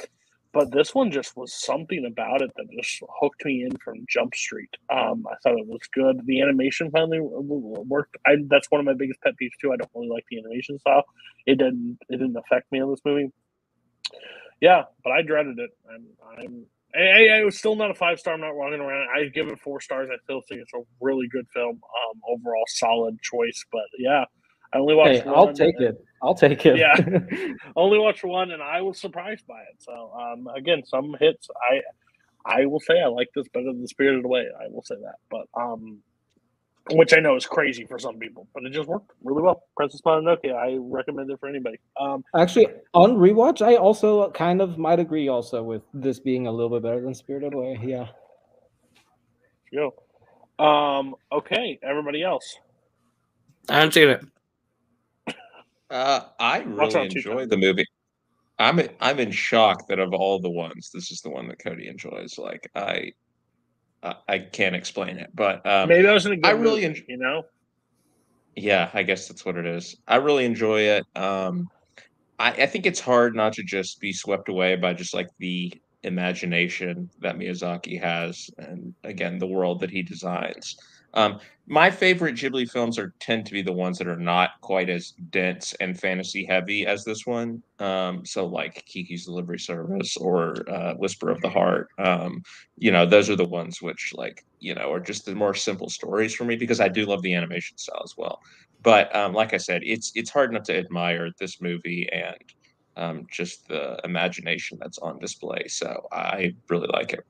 but 0.58 0.72
this 0.72 0.92
one 0.92 1.12
just 1.12 1.36
was 1.36 1.54
something 1.54 2.04
about 2.04 2.42
it 2.42 2.50
that 2.56 2.66
just 2.72 3.00
hooked 3.20 3.44
me 3.44 3.62
in 3.62 3.76
from 3.76 4.04
Jump 4.08 4.34
Street. 4.34 4.70
Um, 4.90 5.24
I 5.30 5.36
thought 5.40 5.56
it 5.56 5.68
was 5.68 5.82
good. 5.94 6.20
The 6.26 6.42
animation 6.42 6.90
finally 6.90 7.20
worked. 7.22 8.16
I, 8.26 8.32
that's 8.48 8.68
one 8.68 8.80
of 8.80 8.84
my 8.84 8.94
biggest 8.94 9.20
pet 9.20 9.34
peeves 9.40 9.52
too. 9.60 9.72
I 9.72 9.76
don't 9.76 9.88
really 9.94 10.08
like 10.08 10.24
the 10.28 10.40
animation 10.40 10.76
style. 10.80 11.04
It 11.46 11.58
didn't. 11.58 11.98
It 12.08 12.16
didn't 12.16 12.36
affect 12.36 12.72
me 12.72 12.80
in 12.80 12.90
this 12.90 12.98
movie. 13.04 13.30
Yeah, 14.60 14.82
but 15.04 15.12
I 15.12 15.22
dreaded 15.22 15.60
it. 15.60 15.70
I'm. 15.88 16.06
I'm 16.36 16.66
I, 16.92 16.98
I, 16.98 17.38
I 17.38 17.44
was 17.44 17.56
still 17.56 17.76
not 17.76 17.92
a 17.92 17.94
five 17.94 18.18
star. 18.18 18.34
I'm 18.34 18.40
not 18.40 18.56
walking 18.56 18.80
around. 18.80 19.06
I 19.16 19.28
give 19.28 19.46
it 19.46 19.60
four 19.60 19.80
stars. 19.80 20.08
I 20.12 20.16
still 20.24 20.42
think 20.48 20.62
it's 20.62 20.74
a 20.74 20.82
really 21.00 21.28
good 21.28 21.46
film. 21.54 21.76
Um, 21.76 22.20
overall, 22.28 22.64
solid 22.66 23.20
choice. 23.22 23.64
But 23.70 23.84
yeah, 23.96 24.24
I 24.72 24.78
only 24.78 24.94
watched. 24.94 25.22
Hey, 25.22 25.30
I'll 25.30 25.52
take 25.52 25.76
and- 25.76 25.84
it. 25.84 26.04
I'll 26.20 26.34
take 26.34 26.66
it. 26.66 26.76
Yeah. 26.76 26.96
only 27.76 27.98
watched 27.98 28.24
one, 28.24 28.50
and 28.50 28.62
I 28.62 28.80
was 28.80 29.00
surprised 29.00 29.46
by 29.46 29.60
it. 29.60 29.76
So 29.78 30.12
um, 30.12 30.48
again, 30.48 30.84
some 30.84 31.14
hits. 31.20 31.48
I 31.70 31.80
I 32.44 32.66
will 32.66 32.80
say 32.80 33.00
I 33.00 33.06
like 33.06 33.28
this 33.34 33.46
better 33.48 33.66
than 33.66 33.86
Spirited 33.86 34.24
Away. 34.24 34.46
I 34.60 34.68
will 34.68 34.82
say 34.82 34.96
that, 35.02 35.16
but 35.30 35.46
um, 35.54 35.98
which 36.92 37.12
I 37.14 37.20
know 37.20 37.36
is 37.36 37.46
crazy 37.46 37.84
for 37.84 37.98
some 37.98 38.18
people, 38.18 38.48
but 38.54 38.64
it 38.64 38.72
just 38.72 38.88
worked 38.88 39.10
really 39.22 39.42
well. 39.42 39.64
Princess 39.76 40.00
Mononoke. 40.00 40.52
I 40.52 40.78
recommend 40.80 41.30
it 41.30 41.38
for 41.38 41.48
anybody. 41.48 41.78
Um, 42.00 42.24
Actually, 42.34 42.68
on 42.94 43.16
rewatch, 43.16 43.60
I 43.60 43.76
also 43.76 44.30
kind 44.30 44.60
of 44.60 44.78
might 44.78 44.98
agree 44.98 45.28
also 45.28 45.62
with 45.62 45.82
this 45.92 46.18
being 46.18 46.46
a 46.46 46.52
little 46.52 46.70
bit 46.70 46.82
better 46.82 47.00
than 47.00 47.14
Spirited 47.14 47.54
Away. 47.54 47.78
Yeah. 47.82 48.06
go. 49.72 49.94
Um, 50.64 51.14
okay, 51.30 51.78
everybody 51.82 52.22
else. 52.22 52.58
I 53.68 53.74
haven't 53.74 53.92
seen 53.92 54.08
it. 54.08 54.24
Uh, 55.90 56.20
I 56.38 56.58
really 56.60 57.06
enjoy 57.06 57.46
the 57.46 57.56
movie. 57.56 57.86
I'm 58.58 58.80
I'm 59.00 59.20
in 59.20 59.30
shock 59.30 59.86
that 59.88 59.98
of 59.98 60.12
all 60.12 60.40
the 60.40 60.50
ones, 60.50 60.90
this 60.92 61.10
is 61.10 61.20
the 61.20 61.30
one 61.30 61.48
that 61.48 61.62
Cody 61.62 61.88
enjoys. 61.88 62.38
Like 62.38 62.68
I, 62.74 63.12
I, 64.02 64.14
I 64.28 64.38
can't 64.40 64.74
explain 64.74 65.18
it, 65.18 65.30
but 65.34 65.64
um, 65.66 65.88
Maybe 65.88 66.08
I 66.08 66.12
was 66.12 66.26
in 66.26 66.32
a 66.32 66.36
good 66.36 66.46
I 66.46 66.50
really 66.50 66.86
mood, 66.86 66.96
enj- 66.96 67.04
you 67.08 67.18
know. 67.18 67.44
yeah, 68.56 68.90
I 68.92 69.04
guess 69.04 69.28
that's 69.28 69.44
what 69.44 69.56
it 69.56 69.66
is. 69.66 69.96
I 70.08 70.16
really 70.16 70.44
enjoy 70.44 70.80
it. 70.80 71.06
Um, 71.14 71.68
I, 72.38 72.50
I 72.50 72.66
think 72.66 72.84
it's 72.86 73.00
hard 73.00 73.34
not 73.34 73.52
to 73.54 73.62
just 73.62 74.00
be 74.00 74.12
swept 74.12 74.48
away 74.48 74.76
by 74.76 74.92
just 74.92 75.14
like 75.14 75.28
the 75.38 75.72
imagination 76.02 77.10
that 77.20 77.36
Miyazaki 77.36 78.00
has, 78.00 78.50
and 78.58 78.94
again, 79.04 79.38
the 79.38 79.46
world 79.46 79.80
that 79.80 79.90
he 79.90 80.02
designs. 80.02 80.76
Um, 81.14 81.40
my 81.66 81.90
favorite 81.90 82.36
Ghibli 82.36 82.70
films 82.70 82.98
are 82.98 83.12
tend 83.20 83.44
to 83.46 83.52
be 83.52 83.60
the 83.62 83.72
ones 83.72 83.98
that 83.98 84.08
are 84.08 84.16
not 84.16 84.50
quite 84.62 84.88
as 84.88 85.12
dense 85.30 85.74
and 85.80 85.98
fantasy 85.98 86.46
heavy 86.46 86.86
as 86.86 87.04
this 87.04 87.26
one. 87.26 87.62
Um, 87.78 88.24
so 88.24 88.46
like 88.46 88.84
Kiki's 88.86 89.26
Delivery 89.26 89.58
Service 89.58 90.16
or 90.16 90.68
uh, 90.70 90.94
Whisper 90.94 91.30
of 91.30 91.40
the 91.42 91.50
Heart. 91.50 91.88
Um, 91.98 92.42
you 92.76 92.90
know, 92.90 93.04
those 93.04 93.28
are 93.28 93.36
the 93.36 93.44
ones 93.44 93.82
which 93.82 94.12
like 94.14 94.44
you 94.60 94.74
know 94.74 94.90
are 94.92 95.00
just 95.00 95.26
the 95.26 95.34
more 95.34 95.54
simple 95.54 95.90
stories 95.90 96.34
for 96.34 96.44
me 96.44 96.56
because 96.56 96.80
I 96.80 96.88
do 96.88 97.04
love 97.04 97.22
the 97.22 97.34
animation 97.34 97.76
style 97.76 98.02
as 98.04 98.14
well. 98.16 98.40
But 98.82 99.14
um, 99.14 99.34
like 99.34 99.52
I 99.54 99.58
said, 99.58 99.82
it's 99.84 100.12
it's 100.14 100.30
hard 100.30 100.52
not 100.52 100.64
to 100.66 100.78
admire 100.78 101.30
this 101.38 101.60
movie 101.60 102.08
and 102.12 102.36
um, 102.96 103.26
just 103.30 103.68
the 103.68 103.98
imagination 104.04 104.78
that's 104.80 104.98
on 104.98 105.18
display. 105.18 105.64
So 105.68 106.08
I 106.12 106.54
really 106.68 106.88
like 106.92 107.12
it. 107.12 107.24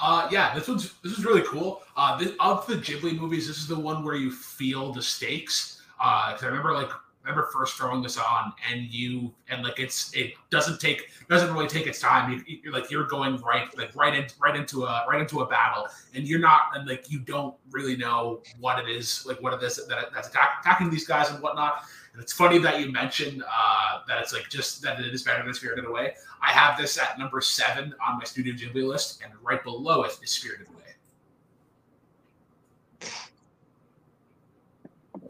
Uh, 0.00 0.28
yeah, 0.30 0.54
this 0.54 0.68
one's 0.68 0.94
this 1.02 1.12
is 1.18 1.24
really 1.24 1.42
cool. 1.42 1.82
Uh, 1.96 2.16
this, 2.18 2.32
of 2.40 2.66
the 2.66 2.74
Ghibli 2.74 3.18
movies, 3.18 3.46
this 3.46 3.58
is 3.58 3.66
the 3.68 3.78
one 3.78 4.04
where 4.04 4.16
you 4.16 4.30
feel 4.30 4.92
the 4.92 5.02
stakes. 5.02 5.82
Uh, 6.00 6.32
'cause 6.32 6.42
I 6.42 6.46
remember 6.46 6.72
like 6.72 6.90
remember 7.22 7.48
first 7.52 7.76
throwing 7.76 8.02
this 8.02 8.18
on, 8.18 8.52
and 8.70 8.82
you 8.92 9.32
and 9.48 9.62
like 9.62 9.78
it's 9.78 10.12
it 10.14 10.34
doesn't 10.50 10.80
take 10.80 11.10
doesn't 11.28 11.52
really 11.54 11.68
take 11.68 11.86
its 11.86 12.00
time. 12.00 12.30
You, 12.46 12.58
you're 12.62 12.72
like 12.72 12.90
you're 12.90 13.06
going 13.06 13.36
right 13.38 13.74
like 13.78 13.94
right 13.94 14.14
in 14.14 14.26
right 14.40 14.56
into 14.56 14.84
a 14.84 15.04
right 15.08 15.20
into 15.20 15.40
a 15.40 15.46
battle, 15.46 15.86
and 16.14 16.26
you're 16.26 16.40
not 16.40 16.62
and 16.74 16.88
like 16.88 17.10
you 17.10 17.20
don't 17.20 17.54
really 17.70 17.96
know 17.96 18.42
what 18.58 18.78
it 18.80 18.88
is 18.90 19.24
like 19.26 19.40
what 19.40 19.54
it 19.54 19.62
is 19.62 19.76
that 19.86 20.12
that's 20.12 20.28
attacking 20.28 20.90
these 20.90 21.06
guys 21.06 21.30
and 21.30 21.40
whatnot. 21.40 21.84
And 22.14 22.22
it's 22.22 22.32
funny 22.32 22.58
that 22.58 22.80
you 22.80 22.92
mentioned 22.92 23.42
uh, 23.42 23.98
that 24.06 24.20
it's 24.20 24.32
like 24.32 24.48
just 24.48 24.80
that 24.82 25.00
it 25.00 25.12
is 25.12 25.24
better 25.24 25.42
than 25.44 25.52
Spirited 25.52 25.84
Away. 25.84 26.14
I 26.40 26.52
have 26.52 26.78
this 26.78 26.96
at 26.96 27.18
number 27.18 27.40
seven 27.40 27.92
on 28.06 28.18
my 28.18 28.24
Studio 28.24 28.54
Ghibli 28.54 28.86
list, 28.86 29.20
and 29.24 29.32
right 29.42 29.62
below 29.64 30.04
it 30.04 30.16
is 30.22 30.30
Spirited 30.30 30.68
Away. 30.68 30.94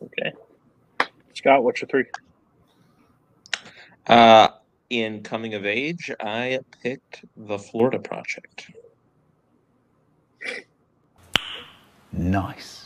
Okay. 0.03 0.33
Scott, 1.33 1.65
what's 1.65 1.81
your 1.81 1.89
three? 1.89 2.05
Uh, 4.07 4.49
in 4.91 5.23
coming 5.23 5.55
of 5.55 5.65
age, 5.65 6.11
I 6.21 6.61
picked 6.83 7.25
the 7.35 7.59
Florida 7.59 7.99
Project. 7.99 8.71
Nice. 12.13 12.84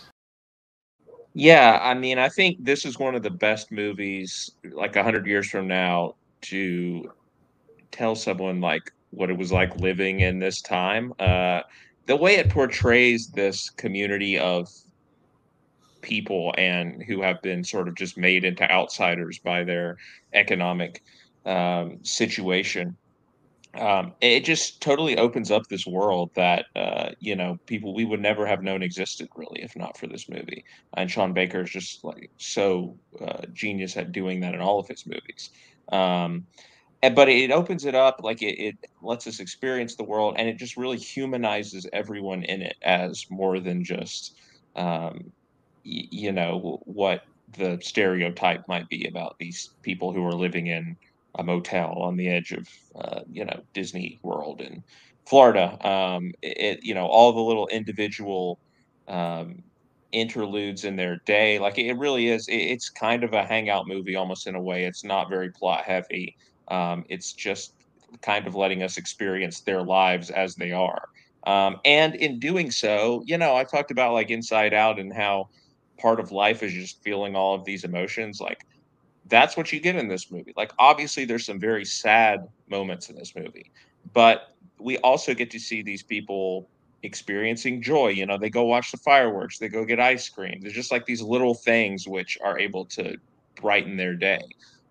Yeah, 1.39 1.78
I 1.81 1.94
mean, 1.94 2.19
I 2.19 2.28
think 2.31 2.56
this 2.65 2.85
is 2.85 2.98
one 2.98 3.15
of 3.15 3.23
the 3.23 3.31
best 3.31 3.70
movies, 3.70 4.51
like 4.73 4.97
a 4.97 5.05
hundred 5.05 5.27
years 5.27 5.48
from 5.48 5.69
now, 5.69 6.15
to 6.43 7.05
tell 7.93 8.16
someone 8.16 8.60
like 8.60 8.82
what 9.10 9.31
it 9.31 9.39
was 9.39 9.52
like 9.52 9.77
living 9.77 10.20
in 10.20 10.39
this 10.40 10.62
time. 10.62 11.12
Uh, 11.20 11.62
the 12.06 12.16
way 12.16 12.36
it 12.36 12.51
portrays 12.51 13.31
this 13.35 13.70
community 13.70 14.39
of 14.39 14.69
people 16.02 16.55
and 16.56 17.02
who 17.09 17.23
have 17.23 17.40
been 17.43 17.65
sort 17.65 17.89
of 17.89 17.94
just 17.97 18.16
made 18.16 18.44
into 18.44 18.69
outsiders 18.70 19.39
by 19.44 19.65
their 19.65 19.97
economic 20.35 21.01
um, 21.44 21.98
situation. 22.05 22.97
Um, 23.79 24.15
it 24.21 24.45
just 24.45 24.83
totally 24.83 25.17
opens 25.19 25.51
up 25.53 25.63
this 25.69 25.87
world 25.87 26.31
that 26.35 26.67
uh, 26.75 27.11
you 27.21 27.37
know 27.37 27.59
people 27.67 27.95
we 27.95 28.05
would 28.05 28.21
never 28.21 28.47
have 28.47 28.63
known 28.63 28.83
existed 28.83 29.29
really 29.37 29.63
if 29.63 29.77
not 29.77 29.97
for 29.99 30.07
this 30.09 30.29
movie. 30.29 30.65
And 30.97 31.11
Sean 31.11 31.33
Baker 31.33 31.63
is 31.63 31.71
just 31.71 32.03
like 32.05 32.31
so 32.39 32.99
uh, 33.25 33.43
genius 33.53 33.97
at 33.97 34.13
doing 34.13 34.41
that 34.41 34.55
in 34.55 34.61
all 34.61 34.81
of 34.81 34.89
his 34.89 35.07
movies. 35.07 35.51
Um, 35.93 36.47
and, 37.03 37.15
but 37.15 37.29
it 37.29 37.51
opens 37.53 37.85
it 37.85 37.95
up 37.95 38.21
like 38.23 38.43
it, 38.43 38.59
it 38.61 38.77
lets 39.03 39.27
us 39.27 39.41
experience 39.41 39.95
the 39.97 40.05
world 40.05 40.35
and 40.39 40.49
it 40.49 40.59
just 40.59 40.77
really 40.77 40.99
humanizes 40.99 41.87
everyone 41.93 42.43
in 42.45 42.63
it 42.63 42.77
as 42.83 43.25
more 43.31 43.61
than 43.61 43.85
just 43.85 44.35
um, 44.77 45.33
y- 45.85 46.09
you 46.11 46.33
know 46.33 46.81
what 46.85 47.23
the 47.57 47.79
stereotype 47.83 48.63
might 48.69 48.89
be 48.89 49.07
about 49.09 49.37
these 49.39 49.71
people 49.83 50.13
who 50.13 50.25
are 50.27 50.35
living 50.35 50.67
in 50.67 50.97
a 51.37 51.45
motel 51.45 51.93
on 51.99 52.17
the 52.17 52.29
edge 52.29 52.53
of 52.53 52.69
uh, 52.97 53.21
you 53.31 53.45
know 53.45 53.61
Disney 53.75 54.19
World 54.23 54.61
in 54.61 54.83
Florida. 55.27 55.79
Um, 55.87 56.33
it 56.43 56.81
you 56.83 56.95
know 56.95 57.07
all 57.07 57.33
the 57.33 57.41
little 57.41 57.69
individual 57.69 58.59
um, 59.09 59.63
interludes 60.13 60.85
in 60.85 60.97
their 60.97 61.21
day, 61.27 61.59
like 61.59 61.79
it 61.79 61.95
really 61.95 62.29
is. 62.29 62.49
It, 62.49 62.57
it's 62.57 62.89
kind 62.89 63.25
of 63.25 63.33
a 63.33 63.45
hangout 63.45 63.87
movie 63.87 64.17
almost 64.17 64.47
in 64.47 64.55
a 64.55 64.63
way. 64.63 64.85
It's 64.85 65.05
not 65.05 65.29
very 65.29 65.51
plot 65.51 65.85
heavy. 65.85 66.37
Um, 66.69 67.05
it's 67.09 67.33
just 67.33 67.75
kind 68.23 68.47
of 68.47 68.55
letting 68.55 68.83
us 68.83 68.97
experience 68.97 69.61
their 69.61 69.83
lives 69.83 70.31
as 70.31 70.55
they 70.55 70.73
are. 70.73 71.09
Um, 71.47 71.77
and 71.85 72.15
in 72.17 72.39
doing 72.39 72.71
so, 72.71 73.23
you 73.27 73.39
know, 73.39 73.55
I 73.57 73.65
talked 73.65 73.91
about 73.91 74.13
like 74.13 74.31
Inside 74.31 74.75
Out 74.75 74.99
and 74.99 75.13
how 75.13 75.49
part 75.99 76.21
of 76.21 76.33
life 76.33 76.63
is 76.63 76.73
just 76.73 77.03
feeling 77.03 77.37
all 77.37 77.55
of 77.55 77.65
these 77.65 77.85
emotions. 77.85 78.41
Like 78.41 78.65
that's 79.29 79.57
what 79.57 79.73
you 79.73 79.81
get 79.81 79.97
in 79.97 80.09
this 80.09 80.31
movie. 80.31 80.53
Like 80.57 80.73
obviously 80.79 81.25
there's 81.25 81.47
some 81.47 81.61
very 81.61 81.85
sad 81.85 82.41
moments 82.69 83.09
in 83.11 83.17
this 83.17 83.33
movie, 83.37 83.71
but 84.13 84.43
we 84.81 84.99
also 84.99 85.35
get 85.35 85.51
to 85.53 85.61
see 85.61 85.83
these 85.83 86.03
people 86.03 86.71
experiencing 87.03 87.83
joy. 87.83 88.09
You 88.09 88.27
know, 88.27 88.39
they 88.39 88.51
go 88.51 88.65
watch 88.65 88.91
the 88.91 88.99
fireworks, 88.99 89.59
they 89.59 89.69
go 89.69 89.85
get 89.85 90.01
ice 90.01 90.29
cream. 90.29 90.61
There's 90.61 90.75
just 90.75 90.93
like 90.93 91.07
these 91.07 91.23
little 91.23 91.55
things 91.55 92.07
which 92.09 92.39
are 92.45 92.59
able 92.59 92.87
to 92.87 93.17
brighten 93.61 93.97
their 93.97 94.15
day. 94.17 94.41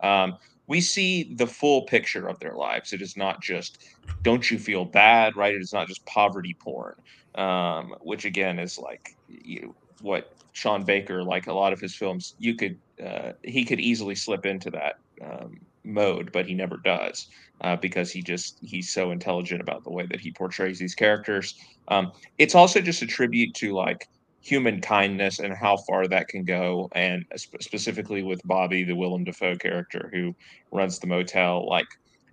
Um, 0.03 0.38
we 0.68 0.81
see 0.81 1.34
the 1.35 1.47
full 1.47 1.84
picture 1.84 2.27
of 2.27 2.39
their 2.39 2.55
lives. 2.55 2.93
It 2.93 3.01
is 3.01 3.15
not 3.18 3.41
just 3.41 3.84
don't 4.23 4.49
you 4.49 4.57
feel 4.59 4.84
bad, 4.85 5.35
right? 5.35 5.53
It 5.55 5.61
is 5.61 5.73
not 5.73 5.88
just 5.88 6.05
poverty 6.05 6.55
porn, 6.61 6.95
um, 7.35 7.93
which 8.01 8.26
again 8.26 8.59
is 8.59 8.77
like 8.77 9.01
you 9.27 9.76
what 9.99 10.36
Sean 10.57 10.84
Baker, 10.84 11.23
like 11.23 11.45
a 11.45 11.53
lot 11.53 11.71
of 11.71 11.79
his 11.79 11.95
films, 11.95 12.34
you 12.39 12.55
could 12.55 12.79
uh, 13.05 13.34
he 13.43 13.63
could 13.63 13.79
easily 13.79 14.15
slip 14.15 14.43
into 14.43 14.71
that 14.71 14.95
um, 15.23 15.59
mode, 15.84 16.31
but 16.31 16.47
he 16.47 16.55
never 16.55 16.77
does 16.77 17.27
uh, 17.61 17.75
because 17.75 18.11
he 18.11 18.23
just 18.23 18.57
he's 18.63 18.91
so 18.91 19.11
intelligent 19.11 19.61
about 19.61 19.84
the 19.84 19.91
way 19.91 20.07
that 20.07 20.19
he 20.19 20.31
portrays 20.31 20.79
these 20.79 20.95
characters. 20.95 21.53
Um, 21.89 22.11
it's 22.39 22.55
also 22.55 22.81
just 22.81 23.03
a 23.03 23.05
tribute 23.05 23.53
to 23.55 23.73
like 23.73 24.07
human 24.41 24.81
kindness 24.81 25.38
and 25.38 25.53
how 25.53 25.77
far 25.88 26.07
that 26.07 26.27
can 26.27 26.43
go, 26.43 26.89
and 26.95 27.23
sp- 27.38 27.61
specifically 27.61 28.23
with 28.23 28.41
Bobby, 28.43 28.84
the 28.84 28.95
Willem 28.95 29.25
Dafoe 29.25 29.57
character 29.57 30.09
who 30.11 30.35
runs 30.71 30.97
the 30.97 31.05
motel, 31.05 31.69
like 31.69 31.88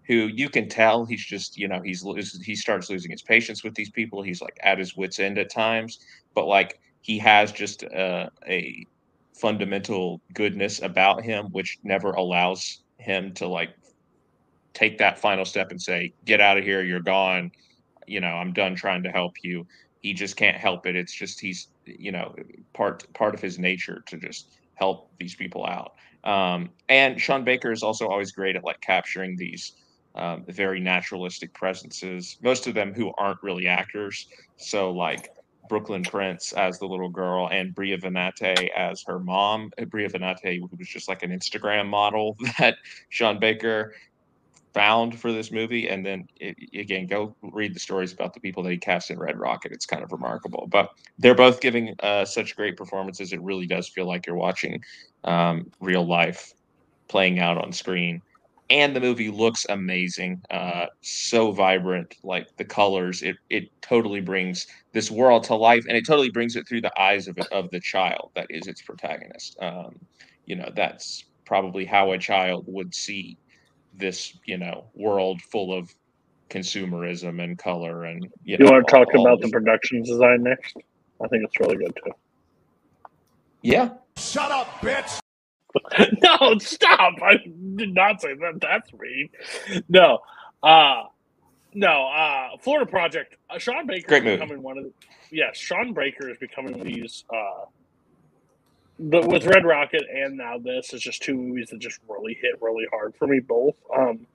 who 0.06 0.30
you 0.34 0.48
can 0.48 0.66
tell 0.66 1.04
he's 1.04 1.24
just 1.24 1.58
you 1.58 1.68
know 1.68 1.82
he's 1.84 2.02
he 2.42 2.56
starts 2.56 2.88
losing 2.88 3.10
his 3.10 3.22
patience 3.22 3.62
with 3.62 3.74
these 3.74 3.90
people. 3.90 4.22
He's 4.22 4.40
like 4.40 4.56
at 4.62 4.78
his 4.78 4.96
wits 4.96 5.18
end 5.18 5.36
at 5.36 5.50
times, 5.50 5.98
but 6.34 6.46
like 6.46 6.80
he 7.04 7.18
has 7.18 7.52
just 7.52 7.84
uh, 7.84 8.30
a 8.48 8.86
fundamental 9.34 10.22
goodness 10.32 10.80
about 10.80 11.22
him, 11.22 11.48
which 11.52 11.78
never 11.84 12.12
allows 12.12 12.80
him 12.96 13.34
to 13.34 13.46
like 13.46 13.74
take 14.72 14.96
that 14.96 15.18
final 15.18 15.44
step 15.44 15.70
and 15.70 15.80
say, 15.80 16.14
"Get 16.24 16.40
out 16.40 16.56
of 16.56 16.64
here, 16.64 16.82
you're 16.82 17.00
gone." 17.00 17.52
You 18.06 18.20
know, 18.20 18.28
I'm 18.28 18.54
done 18.54 18.74
trying 18.74 19.02
to 19.02 19.10
help 19.10 19.34
you. 19.42 19.66
He 20.00 20.14
just 20.14 20.36
can't 20.36 20.56
help 20.56 20.86
it. 20.86 20.96
It's 20.96 21.14
just 21.14 21.40
he's 21.40 21.68
you 21.84 22.10
know 22.10 22.34
part 22.72 23.06
part 23.12 23.34
of 23.34 23.40
his 23.42 23.58
nature 23.58 24.02
to 24.06 24.16
just 24.16 24.56
help 24.74 25.10
these 25.20 25.34
people 25.34 25.66
out. 25.66 25.96
Um, 26.24 26.70
and 26.88 27.20
Sean 27.20 27.44
Baker 27.44 27.70
is 27.70 27.82
also 27.82 28.08
always 28.08 28.32
great 28.32 28.56
at 28.56 28.64
like 28.64 28.80
capturing 28.80 29.36
these 29.36 29.72
um, 30.14 30.42
very 30.48 30.80
naturalistic 30.80 31.52
presences. 31.52 32.38
Most 32.42 32.66
of 32.66 32.72
them 32.72 32.94
who 32.94 33.12
aren't 33.18 33.42
really 33.42 33.66
actors. 33.66 34.26
So 34.56 34.90
like 34.90 35.28
Brooklyn 35.68 36.02
Prince 36.02 36.52
as 36.52 36.78
the 36.78 36.86
little 36.86 37.08
girl 37.08 37.48
and 37.50 37.74
Bria 37.74 37.98
Vinaite 37.98 38.70
as 38.70 39.02
her 39.06 39.18
mom. 39.18 39.70
Bria 39.88 40.08
Vinaite 40.08 40.58
who 40.58 40.68
was 40.76 40.88
just 40.88 41.08
like 41.08 41.22
an 41.22 41.30
Instagram 41.30 41.88
model 41.88 42.36
that 42.58 42.76
Sean 43.08 43.38
Baker 43.38 43.94
found 44.74 45.18
for 45.18 45.32
this 45.32 45.52
movie. 45.52 45.88
And 45.88 46.04
then 46.04 46.28
it, 46.40 46.56
again, 46.74 47.06
go 47.06 47.34
read 47.42 47.74
the 47.74 47.80
stories 47.80 48.12
about 48.12 48.34
the 48.34 48.40
people 48.40 48.62
that 48.64 48.72
he 48.72 48.78
cast 48.78 49.10
in 49.10 49.18
Red 49.18 49.38
Rocket. 49.38 49.72
It's 49.72 49.86
kind 49.86 50.02
of 50.02 50.12
remarkable. 50.12 50.66
But 50.68 50.90
they're 51.18 51.34
both 51.34 51.60
giving 51.60 51.94
uh, 52.00 52.24
such 52.24 52.56
great 52.56 52.76
performances. 52.76 53.32
It 53.32 53.40
really 53.40 53.66
does 53.66 53.88
feel 53.88 54.06
like 54.06 54.26
you're 54.26 54.36
watching 54.36 54.82
um, 55.22 55.70
real 55.80 56.04
life 56.06 56.52
playing 57.08 57.38
out 57.38 57.56
on 57.56 57.72
screen 57.72 58.20
and 58.70 58.96
the 58.96 59.00
movie 59.00 59.30
looks 59.30 59.66
amazing 59.68 60.40
uh 60.50 60.86
so 61.02 61.52
vibrant 61.52 62.14
like 62.22 62.46
the 62.56 62.64
colors 62.64 63.22
it 63.22 63.36
it 63.50 63.64
totally 63.82 64.20
brings 64.20 64.66
this 64.92 65.10
world 65.10 65.44
to 65.44 65.54
life 65.54 65.84
and 65.88 65.96
it 65.96 66.06
totally 66.06 66.30
brings 66.30 66.56
it 66.56 66.66
through 66.66 66.80
the 66.80 67.00
eyes 67.00 67.28
of 67.28 67.36
of 67.52 67.70
the 67.70 67.80
child 67.80 68.30
that 68.34 68.46
is 68.48 68.66
its 68.66 68.80
protagonist 68.82 69.56
um 69.60 69.94
you 70.46 70.56
know 70.56 70.70
that's 70.74 71.24
probably 71.44 71.84
how 71.84 72.12
a 72.12 72.18
child 72.18 72.64
would 72.66 72.94
see 72.94 73.36
this 73.94 74.36
you 74.46 74.56
know 74.56 74.86
world 74.94 75.40
full 75.52 75.72
of 75.76 75.88
consumerism 76.50 77.42
and 77.42 77.58
color 77.58 78.04
and 78.04 78.22
you, 78.44 78.56
You 78.58 78.64
know 78.66 78.72
want 78.72 78.86
to 78.88 78.90
talk 78.92 79.08
all- 79.14 79.20
all 79.20 79.26
about 79.26 79.40
the 79.40 79.46
this- 79.46 79.52
production 79.52 80.02
design 80.02 80.42
next? 80.42 80.76
I 81.22 81.28
think 81.28 81.44
it's 81.44 81.58
really 81.60 81.76
good 81.76 81.94
too. 82.04 82.12
yeah 83.62 83.90
Shut 84.16 84.50
up, 84.52 84.68
bitch! 84.80 85.18
no, 86.22 86.58
stop! 86.58 87.14
I 87.22 87.36
did 87.76 87.94
not 87.94 88.20
say 88.20 88.34
that. 88.34 88.60
That's 88.60 88.92
mean. 88.92 89.28
No, 89.88 90.20
uh, 90.62 91.04
no. 91.74 92.06
Uh, 92.08 92.56
Florida 92.60 92.90
Project. 92.90 93.36
Uh, 93.50 93.58
Sean 93.58 93.86
Baker 93.86 94.06
Great 94.08 94.24
is 94.24 94.24
movie. 94.24 94.36
becoming 94.36 94.62
one 94.62 94.78
of 94.78 94.84
the. 94.84 94.92
Yes, 95.30 95.56
Sean 95.58 95.94
Baker 95.94 96.30
is 96.30 96.38
becoming 96.38 96.82
these. 96.84 97.24
Uh, 97.32 97.66
but 98.98 99.26
with 99.26 99.44
Red 99.46 99.64
Rocket 99.64 100.04
and 100.08 100.36
now 100.36 100.58
this 100.58 100.92
is 100.94 101.02
just 101.02 101.22
two 101.22 101.34
movies 101.34 101.70
that 101.70 101.80
just 101.80 101.98
really 102.08 102.38
hit 102.40 102.60
really 102.62 102.86
hard 102.92 103.14
for 103.16 103.26
me 103.26 103.40
both. 103.40 103.74
Um, 103.96 104.26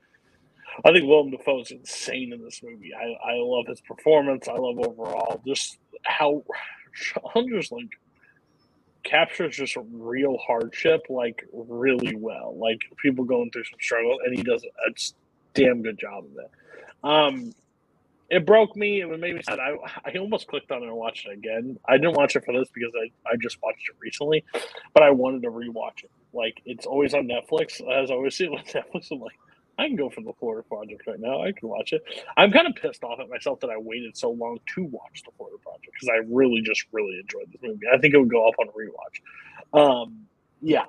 I 0.86 0.91
think 0.91 1.06
Willem 1.06 1.32
Dafoe 1.32 1.61
is 1.61 1.72
insane 1.72 2.34
in 2.34 2.44
this 2.44 2.61
movie. 2.64 2.91
I, 2.94 3.32
I 3.32 3.36
love 3.38 3.68
his 3.68 3.82
performance. 3.82 4.48
I 4.48 4.53
love 4.53 4.80
overall 4.80 5.41
just 5.48 5.78
how 6.03 6.44
Sean 6.91 7.49
just 7.49 7.72
like 7.72 7.90
captures 9.10 9.56
just 9.56 9.77
real 9.91 10.38
hardship 10.38 11.02
like 11.10 11.45
really 11.53 12.15
well. 12.15 12.56
Like 12.57 12.80
people 13.02 13.26
going 13.26 13.52
through 13.52 13.65
some 13.65 13.80
struggle, 13.81 14.18
and 14.23 14.36
he 14.36 14.44
does 14.44 14.64
a 14.64 14.91
damn 15.53 15.81
good 15.81 15.98
job 15.99 16.26
of 16.26 16.31
it. 16.38 16.52
Um, 17.03 17.53
it 18.30 18.45
broke 18.45 18.76
me. 18.76 19.02
It 19.02 19.19
made 19.19 19.36
me 19.36 19.41
sad. 19.41 19.60
I 19.60 19.76
I 20.06 20.18
almost 20.19 20.48
clicked 20.48 20.72
on 20.72 20.84
it 20.84 20.88
and 20.88 20.95
watched 20.95 21.27
it 21.27 21.34
again. 21.34 21.77
I 21.88 21.98
didn't 21.98 22.15
watch 22.15 22.36
it 22.36 22.45
for 22.45 22.53
this 22.53 22.69
because 22.73 22.91
I, 22.95 23.11
I 23.30 23.36
just 23.41 23.57
watched 23.64 23.90
it 23.90 23.95
recently, 23.99 24.44
but 24.94 25.03
I 25.03 25.10
wanted 25.11 25.44
to 25.44 25.49
rewatch 25.49 26.03
it. 26.03 26.11
Like 26.34 26.61
it's 26.65 26.86
always 26.86 27.14
on 27.14 27.27
Netflix. 27.27 27.81
As 27.81 28.11
I 28.11 28.14
always 28.14 28.36
see 28.38 28.45
it 28.45 28.52
on 28.52 28.64
Netflix, 28.65 29.07
I'm 29.11 29.19
like, 29.19 29.38
I 29.80 29.88
can 29.88 29.95
go 29.95 30.10
for 30.10 30.22
the 30.22 30.34
Florida 30.39 30.68
Project 30.68 31.07
right 31.07 31.19
now. 31.19 31.41
I 31.41 31.51
can 31.51 31.69
watch 31.69 31.93
it. 31.93 32.03
I'm 32.38 32.51
kind 32.51 32.68
of 32.68 32.76
pissed 32.76 33.03
off 33.03 33.19
at 33.19 33.30
myself 33.30 33.61
that 33.61 33.69
I 33.69 33.77
waited 33.77 34.18
so 34.18 34.31
long 34.31 34.60
to 34.76 34.84
watch 34.84 35.23
the 35.26 35.31
Florida 35.38 35.57
Project 35.64 35.93
because 35.93 36.10
I 36.10 36.18
really 36.30 36.61
just 36.61 36.84
really 36.91 37.18
enjoyed 37.19 37.51
this 37.51 37.61
movie. 37.61 37.85
I 37.91 37.97
think 37.97 38.14
it 38.14 38.18
would 38.19 38.30
go 38.30 38.47
up 38.47 38.56
on 38.60 38.68
a 38.68 38.72
rewatch. 38.72 40.01
Um, 40.03 40.26
yeah, 40.61 40.85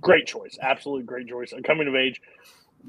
great 0.00 0.26
choice, 0.26 0.56
absolutely 0.62 1.04
great 1.04 1.26
choice. 1.28 1.52
And 1.52 1.64
coming 1.64 1.88
of 1.88 1.96
age 1.96 2.20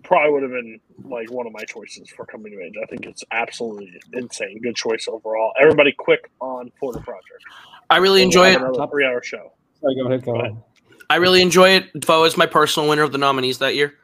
probably 0.04 0.32
would 0.34 0.44
have 0.44 0.52
been 0.52 0.80
like 1.04 1.32
one 1.32 1.48
of 1.48 1.54
my 1.54 1.64
choices 1.64 2.10
for 2.10 2.26
coming 2.26 2.54
of 2.54 2.60
age. 2.60 2.76
I 2.82 2.86
think 2.86 3.06
it's 3.06 3.24
absolutely 3.32 4.00
insane. 4.14 4.62
Good 4.62 4.76
choice 4.76 5.08
overall. 5.08 5.54
Everybody, 5.60 5.92
quick 5.94 6.30
on 6.40 6.72
Florida 6.80 7.02
Project. 7.02 7.44
I 7.90 7.98
really 7.98 8.22
enjoy 8.22 8.50
it. 8.52 8.62
Another 8.62 8.86
three-hour 8.88 9.24
show. 9.24 9.52
Sorry, 9.82 9.96
go 9.96 10.06
ahead. 10.08 10.24
Go, 10.24 10.34
Go 10.34 10.40
ahead. 10.40 10.52
ahead. 10.52 10.64
I 11.10 11.16
really 11.16 11.42
enjoy 11.42 11.70
it. 11.70 12.06
Foe 12.06 12.24
is 12.26 12.38
my 12.38 12.46
personal 12.46 12.88
winner 12.88 13.02
of 13.02 13.12
the 13.12 13.18
nominees 13.18 13.58
that 13.58 13.74
year. 13.76 13.96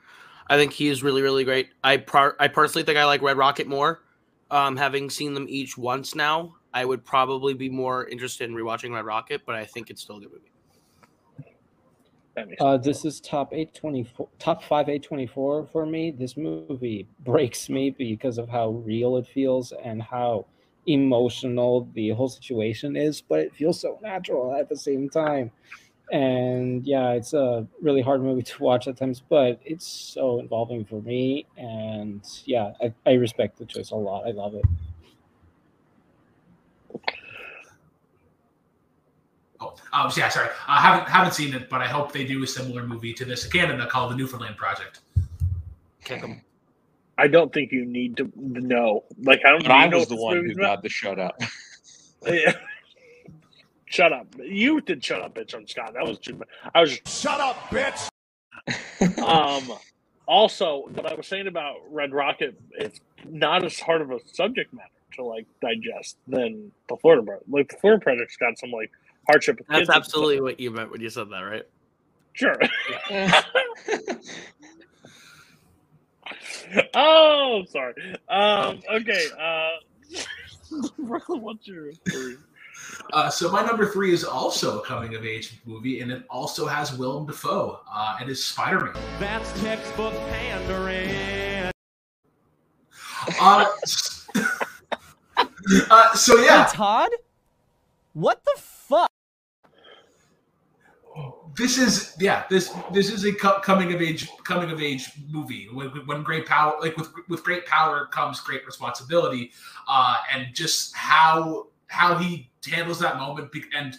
I 0.48 0.58
think 0.58 0.74
he 0.74 0.88
is 0.88 1.04
really, 1.04 1.22
really 1.22 1.44
great. 1.44 1.70
I 1.84 1.98
par- 1.98 2.36
I 2.40 2.48
personally 2.48 2.84
think 2.84 2.98
I 2.98 3.06
like 3.06 3.22
Red 3.22 3.38
Rocket 3.38 3.68
more. 3.68 4.02
Um, 4.52 4.78
having 4.78 5.10
seen 5.10 5.34
them 5.34 5.48
each 5.50 5.78
once 5.78 6.14
now, 6.14 6.56
I 6.74 6.86
would 6.86 7.04
probably 7.04 7.54
be 7.54 7.70
more 7.70 8.08
interested 8.08 8.50
in 8.50 8.56
rewatching 8.56 8.94
Red 8.94 9.06
Rocket, 9.06 9.42
but 9.46 9.56
I 9.56 9.66
think 9.66 9.90
it's 9.90 10.02
still 10.02 10.18
a 10.18 10.20
good 10.20 10.32
movie. 10.32 10.52
Uh, 12.60 12.78
this 12.78 13.06
is 13.06 13.20
top 13.22 13.54
eight 13.54 13.74
twenty 13.74 14.04
four, 14.04 14.28
top 14.40 14.62
five 14.64 14.90
eight 14.90 15.04
twenty 15.04 15.26
four 15.26 15.68
for 15.72 15.86
me. 15.86 16.12
This 16.12 16.36
movie 16.38 17.08
breaks 17.22 17.70
me 17.70 17.92
because 17.92 18.38
of 18.38 18.50
how 18.50 18.70
real 18.70 19.18
it 19.18 19.26
feels 19.26 19.72
and 19.84 20.02
how 20.02 20.46
emotional 20.86 21.90
the 21.94 22.10
whole 22.10 22.28
situation 22.30 22.96
is, 22.96 23.22
but 23.22 23.40
it 23.40 23.56
feels 23.56 23.80
so 23.80 23.98
natural 24.04 24.54
at 24.54 24.70
the 24.70 24.78
same 24.78 25.10
time. 25.10 25.50
And 26.12 26.86
yeah, 26.86 27.12
it's 27.12 27.34
a 27.34 27.68
really 27.82 28.02
hard 28.02 28.22
movie 28.22 28.44
to 28.52 28.64
watch 28.64 28.88
at 28.88 28.98
times, 28.98 29.22
but 29.28 29.60
it's 29.66 29.88
so 29.88 30.40
involving 30.40 30.86
for 30.86 31.02
me. 31.02 31.46
And 31.58 32.22
yeah, 32.46 32.74
I, 32.82 32.94
I 33.06 33.14
respect 33.14 33.58
the 33.58 33.66
choice 33.66 33.92
a 33.92 33.96
lot. 33.96 34.28
I 34.28 34.32
love 34.32 34.56
it. 34.56 34.66
Oh, 39.62 39.74
um, 39.94 40.12
yeah, 40.16 40.30
sorry. 40.30 40.50
I 40.68 40.82
haven't 40.82 41.10
haven't 41.10 41.34
seen 41.34 41.54
it, 41.54 41.70
but 41.70 41.82
I 41.82 41.88
hope 41.88 42.12
they 42.12 42.26
do 42.26 42.44
a 42.44 42.48
similar 42.48 42.86
movie 42.86 43.14
to 43.14 43.26
this 43.26 43.46
in 43.46 43.52
Canada 43.52 43.88
called 43.88 44.12
The 44.12 44.16
Newfoundland 44.16 44.58
Project. 44.58 45.00
Kick 46.04 46.24
'em. 46.24 46.42
I 47.18 47.28
don't 47.28 47.54
think 47.54 47.72
you 47.72 47.86
need 47.86 48.18
to 48.18 48.30
know. 48.36 49.06
Like 49.24 49.42
I 49.46 49.52
don't. 49.52 49.64
But 49.64 49.70
do 49.70 49.74
I 49.74 49.88
know 49.88 50.00
was 50.00 50.08
the 50.10 50.18
one 50.18 50.38
who 50.38 50.54
got 50.56 50.84
the 50.84 50.90
shut 50.90 51.20
up. 51.20 51.42
Yeah. 52.28 52.54
Shut 53.96 54.12
up. 54.12 54.28
You 54.44 54.82
did 54.82 55.02
shut 55.02 55.22
up, 55.22 55.36
bitch, 55.36 55.56
on 55.56 55.66
Scott. 55.68 55.94
That 55.94 56.06
was 56.06 56.20
too 56.20 56.36
much. 56.36 56.50
I 56.74 56.82
was 56.82 57.00
just 57.00 57.22
Shut 57.22 57.40
up, 57.40 57.56
bitch. 57.70 58.10
um 59.24 59.72
also 60.28 60.90
what 60.94 61.10
I 61.10 61.16
was 61.16 61.28
saying 61.28 61.48
about 61.48 61.78
Red 61.90 62.12
Rocket, 62.12 62.60
it's 62.72 63.00
not 63.24 63.64
as 63.64 63.80
hard 63.80 64.02
of 64.02 64.12
a 64.12 64.20
subject 64.34 64.74
matter 64.74 64.90
to 65.14 65.24
like 65.24 65.46
digest 65.62 66.18
than 66.28 66.74
the 66.90 66.98
Florida 66.98 67.24
Project. 67.24 67.48
Like 67.50 67.70
the 67.70 67.78
Florida 67.78 68.04
Project's 68.04 68.36
got 68.36 68.60
some 68.60 68.72
like 68.72 68.92
hardship. 69.30 69.60
with 69.60 69.68
That's 69.68 69.80
kids 69.80 69.90
and 69.90 69.94
stuff. 69.94 70.04
absolutely 70.04 70.42
what 70.42 70.60
you 70.60 70.72
meant 70.72 70.92
when 70.92 71.00
you 71.00 71.10
said 71.10 71.30
that, 71.30 71.40
right? 71.40 71.64
Sure. 72.34 72.60
oh, 76.96 77.64
sorry. 77.70 77.94
Um, 78.28 78.82
okay. 78.92 79.26
Uh, 79.40 79.70
Brooklyn, 81.00 81.42
what's 81.42 81.66
your 81.66 81.94
three? 82.10 82.36
Uh, 83.14 83.30
so 83.30 83.52
my 83.52 83.64
number 83.64 83.86
three 83.86 84.14
is 84.14 84.24
also 84.24 84.80
a 84.80 84.86
coming 84.86 85.16
of 85.16 85.26
age 85.26 85.60
movie, 85.66 86.02
and 86.02 86.12
it 86.12 86.24
also 86.30 86.66
has 86.66 86.98
Willem 86.98 87.26
Dafoe. 87.26 87.80
Uh, 87.92 88.18
and 88.20 88.30
is 88.30 88.44
Spider 88.44 88.86
Man. 88.86 88.94
That's 89.20 89.52
textbook 89.62 90.14
pandering. 90.30 91.72
Uh, 93.40 93.66
uh, 95.90 96.14
so 96.14 96.38
yeah, 96.40 96.66
Hey, 96.66 96.76
Todd? 96.76 97.12
What 98.14 98.44
the 98.46 98.62
fuck? 98.62 99.12
this 101.56 101.78
is 101.78 102.16
yeah 102.20 102.44
this 102.50 102.74
this 102.92 103.10
is 103.10 103.26
a 103.26 103.34
co- 103.34 103.60
coming 103.60 103.94
of 103.94 104.02
age 104.02 104.28
coming 104.44 104.72
of 104.72 104.82
age 104.82 105.12
movie 105.30 105.68
when, 105.72 105.88
when 106.06 106.22
great 106.22 106.46
power 106.46 106.74
like 106.82 106.96
with 106.98 107.10
with 107.30 107.44
great 107.44 107.66
power 107.66 108.08
comes 108.08 108.40
great 108.42 108.66
responsibility 108.66 109.52
uh 109.88 110.18
and 110.34 110.54
just 110.54 110.94
how 110.96 111.68
how 111.88 112.16
he 112.16 112.50
handles 112.66 113.00
that 113.00 113.18
moment 113.18 113.52
and 113.76 113.98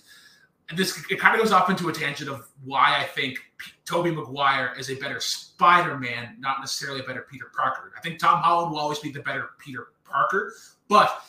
and 0.69 0.79
this 0.79 1.01
it 1.11 1.21
kind 1.21 1.35
of 1.35 1.41
goes 1.41 1.53
off 1.53 1.71
into 1.71 1.89
a 1.89 1.93
tangent 1.93 2.29
of 2.29 2.49
why 2.65 2.97
I 2.99 3.05
think 3.05 3.39
P- 3.59 3.71
Tobey 3.85 4.11
Maguire 4.11 4.75
is 4.79 4.91
a 4.91 4.97
better 4.97 5.21
Spider-Man, 5.21 6.37
not 6.41 6.61
necessarily 6.61 7.01
a 7.01 7.05
better 7.05 7.25
Peter 7.31 7.53
Parker. 7.57 7.93
I 7.97 8.01
think 8.01 8.19
Tom 8.19 8.43
Holland 8.43 8.73
will 8.73 8.81
always 8.81 8.99
be 8.99 9.11
the 9.11 9.21
better 9.21 9.51
Peter 9.59 9.89
Parker, 10.05 10.55
but 10.89 11.23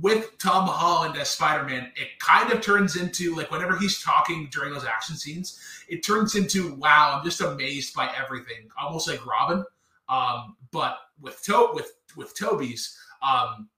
with 0.00 0.38
Tom 0.38 0.66
Holland 0.68 1.16
as 1.16 1.30
Spider-Man, 1.30 1.90
it 1.96 2.08
kind 2.20 2.52
of 2.52 2.60
turns 2.60 2.96
into 2.96 3.34
like 3.36 3.50
whenever 3.50 3.76
he's 3.76 4.02
talking 4.02 4.48
during 4.52 4.72
those 4.72 4.84
action 4.84 5.16
scenes, 5.16 5.58
it 5.88 6.04
turns 6.04 6.34
into 6.34 6.74
wow, 6.74 7.14
I'm 7.16 7.24
just 7.24 7.40
amazed 7.40 7.94
by 7.94 8.12
everything, 8.20 8.68
almost 8.80 9.08
like 9.08 9.24
Robin. 9.26 9.64
Um, 10.08 10.56
but 10.72 10.98
with 11.20 11.40
to- 11.44 11.70
with 11.72 11.92
with 12.16 12.34
Tobey's, 12.36 12.98
um, 13.22 13.68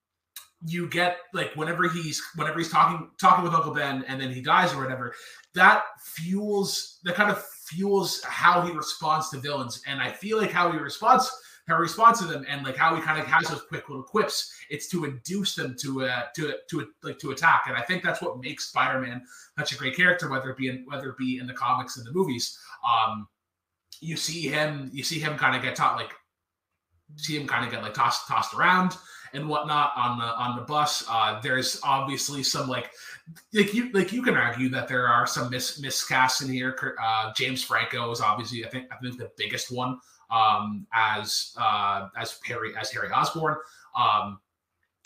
you 0.65 0.87
get 0.87 1.17
like 1.33 1.53
whenever 1.55 1.89
he's 1.89 2.21
whenever 2.35 2.57
he's 2.57 2.71
talking 2.71 3.09
talking 3.19 3.43
with 3.43 3.53
Uncle 3.53 3.73
Ben 3.73 4.03
and 4.07 4.19
then 4.19 4.31
he 4.31 4.41
dies 4.41 4.73
or 4.73 4.81
whatever, 4.81 5.13
that 5.55 5.83
fuels 6.01 6.99
that 7.03 7.15
kind 7.15 7.29
of 7.29 7.43
fuels 7.43 8.21
how 8.23 8.61
he 8.61 8.71
responds 8.71 9.29
to 9.29 9.37
villains. 9.37 9.81
And 9.87 10.01
I 10.01 10.11
feel 10.11 10.37
like 10.37 10.51
how 10.51 10.71
he 10.71 10.77
responds 10.77 11.31
how 11.67 11.75
he 11.75 11.81
responds 11.81 12.19
to 12.19 12.25
them 12.25 12.45
and 12.49 12.65
like 12.65 12.75
how 12.75 12.95
he 12.95 13.01
kind 13.01 13.19
of 13.19 13.25
has 13.25 13.47
those 13.47 13.61
quick 13.69 13.87
little 13.87 14.03
quips, 14.03 14.53
it's 14.69 14.89
to 14.89 15.05
induce 15.05 15.55
them 15.55 15.75
to 15.81 16.03
uh 16.05 16.23
to 16.35 16.53
to 16.69 16.87
like 17.03 17.19
to 17.19 17.31
attack. 17.31 17.63
And 17.67 17.75
I 17.75 17.81
think 17.81 18.03
that's 18.03 18.21
what 18.21 18.39
makes 18.39 18.69
Spider-Man 18.69 19.23
such 19.57 19.73
a 19.73 19.77
great 19.77 19.95
character, 19.95 20.29
whether 20.29 20.49
it 20.49 20.57
be 20.57 20.69
in 20.69 20.85
whether 20.87 21.09
it 21.09 21.17
be 21.17 21.39
in 21.39 21.47
the 21.47 21.53
comics 21.53 21.97
and 21.97 22.05
the 22.05 22.11
movies. 22.11 22.57
Um 22.87 23.27
you 23.99 24.17
see 24.17 24.47
him 24.47 24.89
you 24.93 25.03
see 25.03 25.19
him 25.19 25.37
kind 25.37 25.55
of 25.55 25.61
get 25.61 25.75
taught 25.75 25.97
like 25.97 26.13
see 27.15 27.37
him 27.37 27.47
kind 27.47 27.65
of 27.65 27.71
get 27.71 27.81
like 27.81 27.93
tossed 27.93 28.27
tossed 28.27 28.53
around 28.53 28.97
and 29.33 29.47
whatnot 29.47 29.91
on 29.95 30.17
the 30.17 30.25
on 30.25 30.55
the 30.55 30.61
bus. 30.63 31.03
Uh, 31.09 31.39
there's 31.41 31.79
obviously 31.83 32.43
some 32.43 32.67
like 32.67 32.91
like 33.53 33.73
you 33.73 33.91
like 33.91 34.11
you 34.11 34.21
can 34.21 34.35
argue 34.35 34.69
that 34.69 34.87
there 34.87 35.07
are 35.07 35.25
some 35.27 35.49
mis 35.49 35.81
miscasts 35.81 36.43
in 36.43 36.51
here. 36.51 36.95
Uh, 37.01 37.33
James 37.35 37.63
Franco 37.63 38.11
is 38.11 38.21
obviously 38.21 38.65
I 38.65 38.69
think 38.69 38.87
I 38.91 38.95
think 38.97 39.17
the 39.17 39.31
biggest 39.37 39.71
one 39.71 39.99
um, 40.29 40.85
as 40.93 41.55
uh, 41.59 42.07
as 42.17 42.39
Harry 42.45 42.73
as 42.79 42.91
Harry 42.91 43.11
Osborn. 43.11 43.55
Um, 43.97 44.39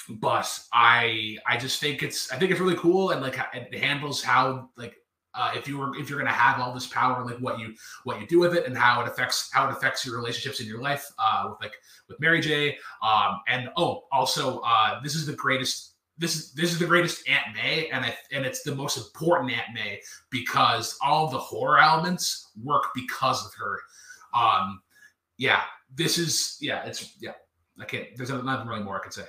but 0.10 0.60
I 0.74 1.38
I 1.46 1.58
just 1.58 1.80
think 1.80 2.04
it's 2.04 2.32
I 2.32 2.38
think 2.38 2.52
it's 2.52 2.60
really 2.60 2.78
cool 2.78 3.12
and 3.12 3.22
like 3.22 3.38
it 3.54 3.74
handles 3.76 4.24
how 4.24 4.70
like 4.78 4.96
uh, 5.38 5.52
if 5.56 5.68
you 5.68 5.78
were 5.78 5.96
if 5.96 6.10
you're 6.10 6.20
gonna 6.20 6.32
have 6.32 6.60
all 6.60 6.74
this 6.74 6.88
power 6.88 7.24
like 7.24 7.38
what 7.38 7.60
you 7.60 7.74
what 8.04 8.20
you 8.20 8.28
do 8.28 8.40
with 8.40 8.56
it 8.56 8.66
and 8.66 8.78
how 8.78 9.02
it 9.02 9.08
affects 9.08 9.50
how 9.54 9.70
it 9.70 9.72
affects 9.72 10.06
your 10.06 10.18
relationships 10.18 10.60
in 10.60 10.68
your 10.68 10.82
life 10.82 11.06
uh, 11.20 11.46
with 11.50 11.62
like 11.62 11.74
with 12.08 12.20
Mary 12.20 12.42
J. 12.42 12.78
Um, 13.02 13.40
and 13.48 13.70
oh, 13.78 14.06
also, 14.12 14.60
uh, 14.60 15.02
this 15.02 15.16
is 15.16 15.26
the 15.26 15.34
greatest. 15.34 15.94
This 16.18 16.36
is 16.36 16.52
this 16.54 16.72
is 16.72 16.80
the 16.80 16.86
greatest 16.86 17.28
Aunt 17.30 17.56
May, 17.56 17.90
and 17.90 18.04
I, 18.04 18.18
and 18.32 18.46
it's 18.46 18.64
the 18.64 18.74
most 18.74 18.98
important 18.98 19.52
Aunt 19.52 19.74
May 19.74 20.02
because 20.32 20.98
all 21.02 21.30
the 21.30 21.38
horror 21.38 21.80
elements 21.80 22.52
work 22.64 22.86
because 22.96 23.46
of 23.46 23.54
her. 23.54 23.80
Um, 24.34 24.82
yeah, 25.38 25.62
this 25.94 26.18
is 26.18 26.58
yeah, 26.60 26.84
it's 26.86 27.16
yeah. 27.22 27.34
I 27.80 27.86
can't. 27.86 28.08
There's 28.16 28.32
nothing 28.32 28.68
really 28.68 28.84
more 28.84 29.00
I 29.00 29.04
can 29.04 29.12
say. 29.12 29.26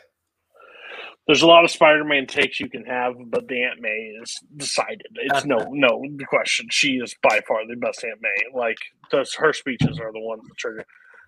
There's 1.29 1.43
a 1.43 1.47
lot 1.47 1.65
of 1.65 1.71
Spider-Man 1.71 2.27
takes 2.27 2.59
you 2.59 2.71
can 2.71 2.87
have, 2.87 3.15
but 3.27 3.49
the 3.49 3.63
Aunt 3.63 3.83
May 3.83 4.15
is 4.23 4.39
decided. 4.57 5.07
It's 5.15 5.45
no, 5.45 5.59
no 5.71 6.03
question. 6.29 6.69
She 6.71 6.95
is 6.95 7.15
by 7.23 7.43
far 7.47 7.67
the 7.69 7.77
best 7.77 8.03
Aunt 8.03 8.21
May. 8.23 8.59
Like, 8.59 8.79
those 9.13 9.35
her 9.35 9.53
speeches 9.53 10.01
are 10.01 10.13
the 10.13 10.21
ones 10.21 10.43
that 10.49 10.57
trigger. 10.59 10.85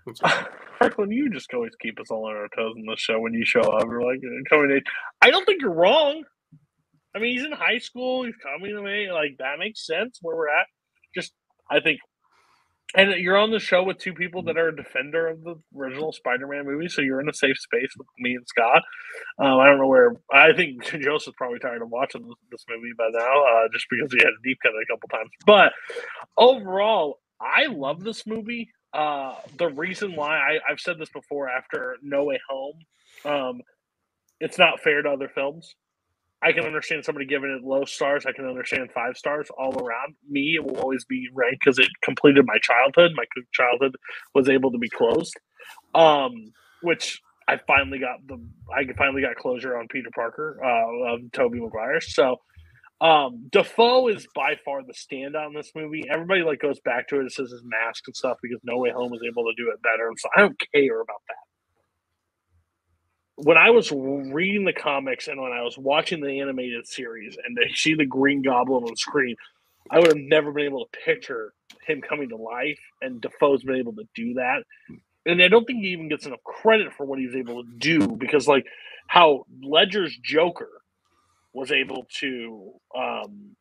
Franklin, 0.78 1.12
you 1.12 1.30
just 1.30 1.52
always 1.54 1.76
keep 1.80 2.00
us 2.00 2.10
all 2.10 2.26
on 2.26 2.34
our 2.34 2.48
toes 2.56 2.74
in 2.76 2.86
the 2.86 2.96
show 2.96 3.20
when 3.20 3.34
you 3.34 3.44
show 3.44 3.60
up. 3.60 3.86
We're 3.86 4.02
like, 4.02 4.20
uh, 4.24 4.42
coming 4.48 4.70
in. 4.70 4.82
I 5.22 5.30
don't 5.30 5.44
think 5.44 5.62
you're 5.62 5.70
wrong. 5.70 6.24
I 7.14 7.18
mean, 7.18 7.32
he's 7.32 7.44
in 7.44 7.52
high 7.52 7.78
school. 7.78 8.24
He's 8.24 8.36
coming 8.36 8.74
to 8.74 8.82
me. 8.82 9.12
Like 9.12 9.36
that 9.38 9.58
makes 9.58 9.86
sense 9.86 10.18
where 10.22 10.36
we're 10.36 10.48
at. 10.48 10.66
Just, 11.14 11.32
I 11.70 11.80
think, 11.80 12.00
and 12.94 13.12
you're 13.20 13.36
on 13.36 13.50
the 13.50 13.60
show 13.60 13.84
with 13.84 13.98
two 13.98 14.14
people 14.14 14.42
that 14.44 14.58
are 14.58 14.68
a 14.68 14.76
defender 14.76 15.28
of 15.28 15.42
the 15.44 15.56
original 15.76 16.12
Spider-Man 16.12 16.66
movie, 16.66 16.88
so 16.88 17.02
you're 17.02 17.20
in 17.20 17.28
a 17.28 17.34
safe 17.34 17.58
space 17.58 17.90
with 17.96 18.06
me 18.18 18.34
and 18.34 18.46
Scott. 18.48 18.82
Um, 19.38 19.58
I 19.60 19.66
don't 19.66 19.78
know 19.78 19.86
where. 19.88 20.14
I 20.32 20.52
think 20.54 20.84
Joseph's 21.02 21.36
probably 21.38 21.60
tired 21.60 21.82
of 21.82 21.90
watching 21.90 22.22
this, 22.50 22.64
movie 22.68 22.92
by 22.98 23.08
now, 23.12 23.44
uh, 23.44 23.68
just 23.72 23.86
because 23.90 24.12
he 24.12 24.18
had 24.18 24.28
a 24.28 24.42
deep 24.44 24.58
cut 24.62 24.72
a 24.72 24.86
couple 24.92 25.08
times. 25.08 25.30
But 25.46 25.72
overall, 26.38 27.20
I 27.40 27.66
love 27.66 28.04
this 28.04 28.26
movie. 28.26 28.70
Uh, 28.92 29.34
the 29.58 29.68
reason 29.68 30.16
why 30.16 30.38
I, 30.38 30.58
I've 30.70 30.80
said 30.80 30.98
this 30.98 31.10
before 31.10 31.48
after 31.48 31.96
No 32.02 32.24
Way 32.24 32.40
Home, 32.48 32.76
um, 33.24 33.60
it's 34.40 34.58
not 34.58 34.80
fair 34.80 35.02
to 35.02 35.10
other 35.10 35.28
films. 35.28 35.74
I 36.42 36.52
can 36.52 36.64
understand 36.64 37.04
somebody 37.04 37.26
giving 37.26 37.50
it 37.50 37.66
low 37.66 37.84
stars. 37.84 38.26
I 38.26 38.32
can 38.32 38.46
understand 38.46 38.90
five 38.94 39.16
stars 39.16 39.48
all 39.58 39.74
around. 39.82 40.16
Me, 40.28 40.56
it 40.56 40.64
will 40.64 40.78
always 40.80 41.04
be 41.06 41.28
ranked 41.34 41.62
because 41.64 41.78
it 41.78 41.88
completed 42.02 42.44
my 42.46 42.58
childhood. 42.62 43.12
My 43.16 43.24
childhood 43.52 43.96
was 44.34 44.48
able 44.48 44.72
to 44.72 44.78
be 44.78 44.90
closed, 44.90 45.34
um, 45.94 46.52
which 46.82 47.20
I 47.48 47.58
finally 47.66 48.00
got 48.00 48.26
the. 48.26 48.38
I 48.74 48.84
finally 48.98 49.22
got 49.22 49.36
closure 49.36 49.76
on 49.78 49.88
Peter 49.88 50.10
Parker, 50.14 50.60
uh, 50.64 51.14
of 51.14 51.32
Tobey 51.32 51.60
Maguire. 51.60 52.00
So 52.00 52.36
Um, 53.00 53.48
Dafoe 53.52 54.08
is 54.08 54.28
by 54.34 54.56
far 54.66 54.82
the 54.84 54.94
standout 54.94 55.48
in 55.48 55.54
this 55.54 55.72
movie. 55.76 56.04
Everybody 56.12 56.42
like 56.42 56.60
goes 56.60 56.80
back 56.80 57.08
to 57.10 57.18
it 57.18 57.22
and 57.22 57.32
says 57.32 57.52
his 57.52 57.62
mask 57.64 58.04
and 58.08 58.16
stuff 58.16 58.38
because 58.42 58.60
No 58.64 58.78
Way 58.80 58.90
Home 58.92 59.12
was 59.12 59.22
able 59.28 59.44
to 59.44 59.54
do 59.56 59.70
it 59.72 59.82
better. 59.84 60.10
So 60.18 60.30
I 60.36 60.42
don't 60.42 60.60
care 60.74 61.00
about 61.02 61.22
that. 61.28 61.49
When 63.42 63.56
I 63.56 63.70
was 63.70 63.90
reading 63.90 64.64
the 64.64 64.72
comics 64.72 65.28
and 65.28 65.40
when 65.40 65.52
I 65.52 65.62
was 65.62 65.78
watching 65.78 66.20
the 66.20 66.40
animated 66.40 66.86
series 66.86 67.36
and 67.44 67.56
to 67.56 67.74
see 67.74 67.94
the 67.94 68.06
Green 68.06 68.42
Goblin 68.42 68.84
on 68.84 68.96
screen, 68.96 69.36
I 69.90 69.98
would 69.98 70.08
have 70.08 70.16
never 70.16 70.52
been 70.52 70.66
able 70.66 70.84
to 70.86 70.98
picture 71.04 71.52
him 71.86 72.02
coming 72.02 72.28
to 72.30 72.36
life. 72.36 72.78
And 73.00 73.20
Dafoe's 73.20 73.64
been 73.64 73.76
able 73.76 73.94
to 73.94 74.04
do 74.14 74.34
that. 74.34 74.64
And 75.26 75.42
I 75.42 75.48
don't 75.48 75.64
think 75.64 75.80
he 75.80 75.88
even 75.90 76.08
gets 76.08 76.26
enough 76.26 76.42
credit 76.44 76.92
for 76.92 77.06
what 77.06 77.18
he 77.18 77.26
was 77.26 77.36
able 77.36 77.62
to 77.62 77.70
do 77.78 78.08
because, 78.08 78.46
like, 78.48 78.66
how 79.06 79.44
Ledger's 79.62 80.16
Joker 80.22 80.70
was 81.52 81.72
able 81.72 82.06
to 82.20 82.72
um 82.96 83.56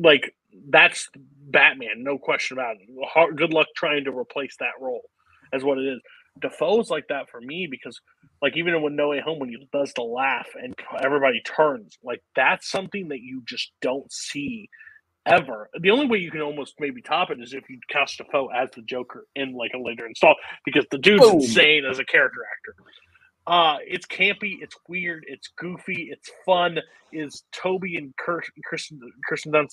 like 0.00 0.34
that's 0.70 1.08
Batman, 1.50 2.04
no 2.04 2.18
question 2.18 2.58
about 2.58 2.76
it. 2.76 3.36
Good 3.36 3.52
luck 3.52 3.66
trying 3.76 4.04
to 4.04 4.16
replace 4.16 4.56
that 4.60 4.80
role 4.80 5.02
as 5.52 5.64
what 5.64 5.78
it 5.78 5.86
is. 5.86 6.00
Dafoe's 6.40 6.90
like 6.90 7.08
that 7.08 7.30
for 7.30 7.40
me 7.40 7.68
because 7.70 8.00
like 8.42 8.56
even 8.56 8.80
when 8.82 8.96
No 8.96 9.08
Way 9.10 9.20
Home 9.20 9.38
when 9.38 9.48
he 9.48 9.68
does 9.72 9.92
the 9.94 10.02
laugh 10.02 10.48
and 10.60 10.74
everybody 11.02 11.40
turns, 11.42 11.98
like 12.02 12.22
that's 12.36 12.70
something 12.70 13.08
that 13.08 13.20
you 13.20 13.42
just 13.46 13.72
don't 13.82 14.12
see 14.12 14.68
ever. 15.26 15.70
The 15.80 15.90
only 15.90 16.06
way 16.06 16.18
you 16.18 16.30
can 16.30 16.40
almost 16.40 16.74
maybe 16.80 17.02
top 17.02 17.30
it 17.30 17.40
is 17.40 17.54
if 17.54 17.68
you 17.68 17.78
cast 17.90 18.18
Defoe 18.18 18.48
as 18.48 18.70
the 18.74 18.82
Joker 18.82 19.26
in 19.36 19.54
like 19.54 19.72
a 19.74 19.78
later 19.78 20.06
install 20.06 20.34
because 20.64 20.86
the 20.90 20.98
dude's 20.98 21.22
Boom. 21.22 21.36
insane 21.36 21.84
as 21.84 21.98
a 21.98 22.04
character 22.04 22.40
actor. 22.42 22.76
Uh, 23.46 23.78
it's 23.86 24.06
campy, 24.06 24.56
it's 24.60 24.76
weird, 24.88 25.24
it's 25.26 25.48
goofy, 25.58 26.08
it's 26.12 26.30
fun. 26.44 26.78
Is 27.12 27.44
Tobey 27.52 27.96
and 27.96 28.14
Kir- 28.16 28.42
Kristen 28.64 29.00
Kristen 29.26 29.52
Dunst 29.52 29.72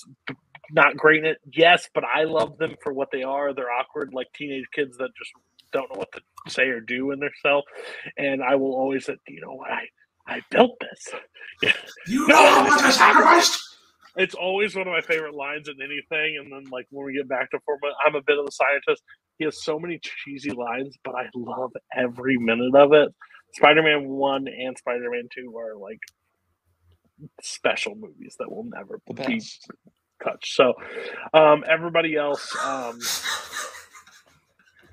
not 0.72 0.96
great 0.98 1.20
in 1.20 1.26
it? 1.26 1.38
Yes, 1.54 1.90
but 1.94 2.06
I 2.06 2.24
love 2.24 2.58
them 2.58 2.76
for 2.82 2.94
what 2.94 3.12
they 3.12 3.24
are. 3.24 3.54
They're 3.54 3.72
awkward, 3.72 4.14
like 4.14 4.28
teenage 4.34 4.66
kids 4.74 4.98
that 4.98 5.10
just 5.18 5.32
don't 5.76 5.94
know 5.94 6.00
what 6.00 6.14
to 6.14 6.22
say 6.52 6.70
or 6.70 6.82
do 6.82 7.12
in 7.12 7.20
their 7.20 7.34
cell. 7.44 7.64
And 8.18 8.44
I 8.44 8.56
will 8.58 8.76
always 8.76 9.06
say, 9.06 9.18
you 9.30 9.42
know 9.42 9.54
what, 9.56 9.72
I 9.72 9.88
I 10.28 10.42
built 10.52 10.80
this. 10.82 11.16
You 12.08 12.28
know 12.28 12.38
how 12.38 12.64
much 12.64 12.82
I 12.84 12.92
sacrificed. 12.92 13.62
It's 14.18 14.36
always 14.36 14.76
one 14.76 14.88
of 14.88 14.94
my 14.94 15.02
favorite 15.02 15.36
lines 15.36 15.70
in 15.70 15.76
anything. 15.82 16.38
And 16.42 16.52
then, 16.52 16.66
like 16.72 16.88
when 16.92 17.06
we 17.08 17.16
get 17.16 17.30
back 17.30 17.52
to 17.52 17.60
form, 17.66 17.80
I'm 18.06 18.16
a 18.16 18.22
bit 18.28 18.40
of 18.40 18.46
a 18.48 18.52
scientist. 18.52 19.04
He 19.40 19.46
has 19.46 19.64
so 19.64 19.80
many 19.80 20.00
cheesy 20.04 20.52
lines, 20.52 20.96
but 21.06 21.16
I 21.16 21.30
love 21.36 21.72
every 21.96 22.38
minute 22.38 22.76
of 22.76 22.94
it. 22.94 23.10
Spider-Man 23.56 24.08
One 24.10 24.48
and 24.48 24.78
Spider-Man 24.78 25.30
Two 25.36 25.56
are 25.58 25.78
like 25.78 26.00
special 27.42 27.96
movies 27.96 28.36
that 28.40 28.52
will 28.52 28.66
never 28.66 29.02
be 29.08 29.14
best. 29.14 29.70
touched. 30.24 30.56
So, 30.56 30.74
um, 31.34 31.64
everybody 31.70 32.16
else, 32.18 32.56
um, 32.64 33.00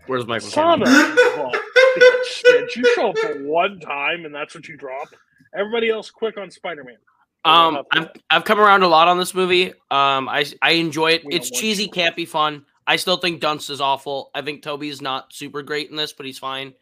Where's 0.07 0.27
Michael? 0.27 0.49
son 0.49 0.83
of 0.83 0.89
Caine? 0.89 0.97
a 0.97 1.53
bitch, 1.99 2.43
did 2.45 2.77
you 2.77 2.95
show 2.95 3.11
up 3.11 3.19
for 3.19 3.43
one 3.45 3.81
time 3.81 4.25
and 4.25 4.35
that's 4.35 4.55
what 4.55 4.69
you 4.69 4.77
dropped? 4.77 5.15
Everybody 5.55 5.91
else, 5.91 6.11
quick 6.11 6.39
on 6.39 6.51
Spider-Man. 6.51 6.97
Um, 7.45 7.83
I've 7.91 8.09
I've 8.31 8.45
come 8.45 8.61
around 8.61 8.83
a 8.85 8.89
lot 8.89 9.09
on 9.09 9.19
this 9.19 9.35
movie. 9.35 9.71
Um, 9.91 10.29
I 10.29 10.45
I 10.63 10.73
enjoy 10.73 11.13
it. 11.13 11.25
We 11.25 11.35
It's 11.35 11.51
don't 11.51 11.57
want 11.57 11.61
cheesy, 11.61 11.89
campy, 11.89 12.27
fun. 12.27 12.65
I 12.87 12.97
still 12.97 13.17
think 13.17 13.41
Dunst 13.43 13.69
is 13.71 13.81
awful. 13.81 14.31
I 14.35 14.43
think 14.43 14.63
Tobey's 14.63 15.03
not 15.03 15.33
super 15.33 15.63
great 15.63 15.91
in 15.91 15.97
this, 15.97 16.13
but 16.13 16.25
he's 16.27 16.39
fine. 16.39 16.75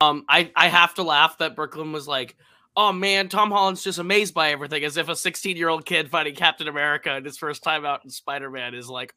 Um, 0.00 0.24
I 0.28 0.50
I 0.54 0.68
have 0.68 0.94
to 0.94 1.02
laugh 1.02 1.38
that 1.38 1.56
Brooklyn 1.56 1.92
was 1.92 2.06
like, 2.06 2.36
"Oh 2.76 2.92
man, 2.92 3.28
Tom 3.28 3.50
Holland's 3.50 3.82
just 3.82 3.98
amazed 3.98 4.34
by 4.34 4.50
everything," 4.50 4.84
as 4.84 4.96
if 4.98 5.08
a 5.08 5.16
16 5.16 5.56
year 5.56 5.68
old 5.70 5.86
kid 5.86 6.10
fighting 6.10 6.34
Captain 6.34 6.68
America 6.68 7.10
and 7.10 7.24
his 7.24 7.38
first 7.38 7.62
time 7.62 7.86
out 7.86 8.04
in 8.04 8.10
Spider 8.10 8.50
Man 8.50 8.74
is 8.74 8.88
like 8.90 9.14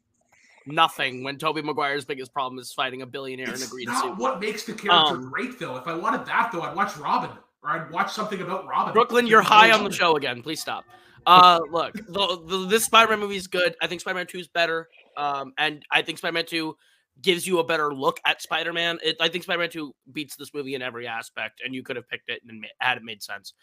nothing. 0.67 1.23
When 1.23 1.37
Tobey 1.37 1.61
Maguire's 1.61 2.05
biggest 2.05 2.33
problem 2.33 2.59
is 2.59 2.73
fighting 2.73 3.01
a 3.01 3.05
billionaire 3.05 3.47
in 3.47 3.53
a 3.53 3.55
It's 3.55 3.67
green 3.69 3.85
not 3.87 4.03
suit. 4.03 4.17
what 4.17 4.39
makes 4.39 4.63
the 4.63 4.73
character 4.73 5.15
Um, 5.15 5.29
great, 5.31 5.59
though. 5.59 5.77
If 5.77 5.87
I 5.87 5.93
wanted 5.95 6.25
that, 6.25 6.51
though, 6.51 6.61
I'd 6.61 6.75
watch 6.75 6.95
Robin 6.97 7.29
or 7.63 7.69
I'd 7.69 7.91
watch 7.91 8.11
something 8.13 8.41
about 8.41 8.67
Robin. 8.67 8.93
Brooklyn, 8.93 9.27
you're 9.27 9.41
high 9.41 9.71
on 9.71 9.83
the 9.83 9.91
show 9.91 10.15
again. 10.15 10.41
Please 10.41 10.61
stop. 10.61 10.85
Uh, 11.25 11.59
look, 11.71 11.93
the, 11.93 12.39
the, 12.45 12.65
this 12.67 12.85
Spider-Man 12.85 13.19
movie 13.19 13.35
is 13.37 13.47
good. 13.47 13.75
I 13.81 13.87
think 13.87 14.01
Spider-Man 14.01 14.27
Two 14.27 14.39
is 14.39 14.47
better. 14.47 14.87
Um, 15.17 15.53
and 15.57 15.83
I 15.91 16.01
think 16.01 16.17
Spider-Man 16.19 16.45
Two 16.45 16.75
gives 17.21 17.47
you 17.47 17.59
a 17.59 17.63
better 17.63 17.93
look 17.93 18.19
at 18.25 18.41
Spider-Man. 18.41 18.99
It, 19.03 19.15
I 19.19 19.29
think 19.29 19.43
Spider-Man 19.45 19.69
Two 19.69 19.95
beats 20.11 20.35
this 20.35 20.53
movie 20.53 20.75
in 20.75 20.81
every 20.81 21.07
aspect, 21.07 21.61
and 21.65 21.73
you 21.73 21.81
could 21.83 21.95
have 21.95 22.07
picked 22.07 22.29
it 22.29 22.41
and 22.47 22.65
had 22.79 22.97
it 22.97 23.03
made 23.03 23.23
sense. 23.23 23.53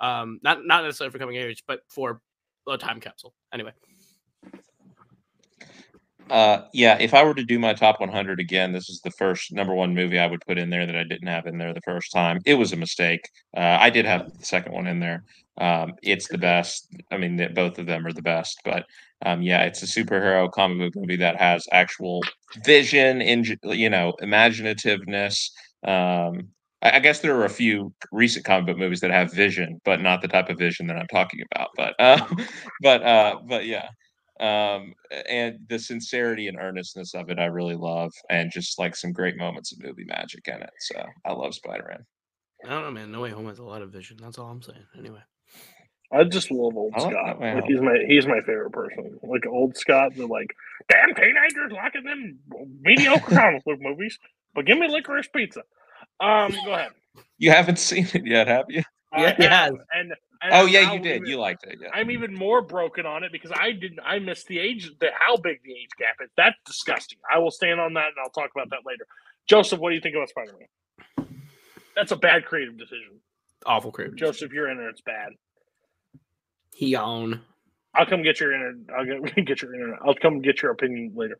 Um, 0.00 0.40
not 0.42 0.66
not 0.66 0.82
necessarily 0.82 1.12
for 1.12 1.18
coming 1.18 1.36
age, 1.36 1.62
but 1.68 1.80
for 1.88 2.20
a 2.68 2.76
time 2.76 2.98
capsule. 2.98 3.34
Anyway, 3.52 3.72
Uh, 6.30 6.62
yeah, 6.72 6.96
if 6.98 7.14
I 7.14 7.22
were 7.24 7.34
to 7.34 7.44
do 7.44 7.58
my 7.58 7.74
top 7.74 8.00
100 8.00 8.40
again, 8.40 8.72
this 8.72 8.88
is 8.88 9.00
the 9.00 9.10
first 9.10 9.52
number 9.52 9.74
one 9.74 9.94
movie 9.94 10.18
I 10.18 10.26
would 10.26 10.40
put 10.46 10.58
in 10.58 10.70
there 10.70 10.86
that 10.86 10.96
I 10.96 11.04
didn't 11.04 11.28
have 11.28 11.46
in 11.46 11.58
there 11.58 11.74
the 11.74 11.80
first 11.82 12.12
time. 12.12 12.38
It 12.46 12.54
was 12.54 12.72
a 12.72 12.76
mistake. 12.76 13.28
Uh, 13.56 13.76
I 13.80 13.90
did 13.90 14.06
have 14.06 14.26
the 14.38 14.44
second 14.44 14.72
one 14.72 14.86
in 14.86 15.00
there. 15.00 15.24
Um, 15.58 15.92
it's 16.02 16.28
the 16.28 16.38
best. 16.38 16.88
I 17.10 17.18
mean, 17.18 17.36
that 17.36 17.54
both 17.54 17.78
of 17.78 17.86
them 17.86 18.06
are 18.06 18.12
the 18.12 18.22
best. 18.22 18.60
But 18.64 18.86
um, 19.24 19.42
yeah, 19.42 19.64
it's 19.64 19.82
a 19.82 19.86
superhero 19.86 20.50
comic 20.50 20.78
book 20.78 21.00
movie 21.02 21.16
that 21.16 21.36
has 21.36 21.66
actual 21.72 22.20
vision, 22.64 23.20
in 23.20 23.44
you 23.64 23.90
know, 23.90 24.14
imaginativeness. 24.22 25.50
Um, 25.86 26.48
I, 26.80 26.96
I 26.96 26.98
guess 27.00 27.20
there 27.20 27.36
are 27.36 27.44
a 27.44 27.50
few 27.50 27.92
recent 28.10 28.44
comic 28.44 28.66
book 28.66 28.78
movies 28.78 29.00
that 29.00 29.10
have 29.10 29.32
vision, 29.32 29.80
but 29.84 30.00
not 30.00 30.22
the 30.22 30.28
type 30.28 30.48
of 30.48 30.58
vision 30.58 30.86
that 30.86 30.96
I'm 30.96 31.08
talking 31.08 31.42
about. 31.52 31.68
But 31.76 31.94
uh, 31.98 32.26
but 32.80 33.02
uh, 33.02 33.36
but 33.46 33.66
yeah 33.66 33.88
um 34.40 34.94
and 35.28 35.58
the 35.68 35.78
sincerity 35.78 36.48
and 36.48 36.58
earnestness 36.58 37.14
of 37.14 37.28
it 37.28 37.38
i 37.38 37.44
really 37.44 37.76
love 37.76 38.12
and 38.30 38.50
just 38.50 38.78
like 38.78 38.96
some 38.96 39.12
great 39.12 39.36
moments 39.36 39.72
of 39.72 39.82
movie 39.82 40.06
magic 40.06 40.48
in 40.48 40.54
it 40.62 40.70
so 40.80 41.04
i 41.26 41.32
love 41.32 41.54
spider-man 41.54 42.04
I 42.64 42.68
don't 42.70 42.82
know, 42.82 42.90
man. 42.92 43.10
No 43.10 43.20
Way 43.20 43.30
Home 43.30 43.46
has 43.46 43.58
a 43.58 43.64
lot 43.64 43.82
of 43.82 43.90
vision. 43.90 44.18
That's 44.20 44.38
all 44.38 44.46
I'm 44.46 44.62
saying. 44.62 44.84
Anyway, 44.96 45.18
I 46.12 46.24
just 46.24 46.50
love 46.50 46.76
old 46.76 46.92
I 46.94 47.00
like 47.00 47.12
Scott. 47.12 47.40
Like 47.40 47.64
he's 47.64 47.80
my 47.80 47.98
he's 48.06 48.26
my 48.26 48.40
favorite 48.40 48.70
person. 48.72 49.18
Like 49.22 49.46
old 49.46 49.76
Scott, 49.76 50.14
the 50.14 50.26
like 50.26 50.54
damn 50.88 51.14
teenagers 51.14 51.72
liking 51.72 52.04
them 52.04 52.38
mediocre 52.82 53.30
comic 53.34 53.64
book 53.64 53.78
movies. 53.80 54.18
But 54.54 54.66
give 54.66 54.78
me 54.78 54.88
licorice 54.88 55.28
pizza. 55.34 55.62
Um, 56.20 56.52
go 56.64 56.72
ahead. 56.72 56.92
you 57.38 57.50
haven't 57.50 57.78
seen 57.78 58.06
it 58.14 58.26
yet 58.26 58.46
have 58.46 58.66
you 58.68 58.82
I 59.12 59.22
Yeah, 59.38 59.70
he 59.70 59.76
and, 59.94 60.12
and 60.42 60.52
oh 60.52 60.62
I'm 60.62 60.68
yeah 60.68 60.92
you 60.92 60.98
did 61.00 61.16
even- 61.16 61.28
you 61.28 61.36
liked 61.38 61.64
it 61.64 61.78
yeah 61.80 61.88
I'm 61.94 62.10
even 62.10 62.34
more 62.34 62.62
broken 62.62 63.06
on 63.06 63.24
it 63.24 63.32
because 63.32 63.52
I 63.54 63.72
didn't. 63.72 64.00
I 64.04 64.18
missed 64.18 64.46
the 64.48 64.58
age. 64.58 64.90
The 65.00 65.08
how 65.18 65.36
big 65.36 65.62
the 65.64 65.72
age 65.72 65.90
gap 65.98 66.16
is. 66.22 66.30
That's 66.36 66.56
disgusting. 66.66 67.18
I 67.32 67.38
will 67.38 67.50
stand 67.50 67.80
on 67.80 67.94
that, 67.94 68.08
and 68.08 68.16
I'll 68.22 68.30
talk 68.30 68.50
about 68.54 68.70
that 68.70 68.80
later. 68.86 69.06
Joseph, 69.48 69.78
what 69.80 69.90
do 69.90 69.94
you 69.94 70.00
think 70.00 70.14
about 70.16 70.28
Spider 70.28 70.52
Man? 70.58 70.68
That's 71.94 72.12
a 72.12 72.16
bad 72.16 72.44
creative 72.46 72.76
decision. 72.78 73.20
awful 73.66 73.92
creative. 73.92 74.16
Joseph, 74.16 74.52
you're 74.52 74.70
in 74.70 74.78
bad. 75.04 75.30
He 76.74 76.96
own. 76.96 77.40
I'll 77.94 78.06
come 78.06 78.22
get 78.22 78.40
your 78.40 78.52
internet. 78.54 78.94
I'll 78.96 79.04
get, 79.04 79.34
get 79.46 79.62
your 79.62 79.74
internet. 79.74 79.98
I'll 80.04 80.14
come 80.14 80.40
get 80.40 80.62
your 80.62 80.70
opinion 80.72 81.12
later. 81.14 81.38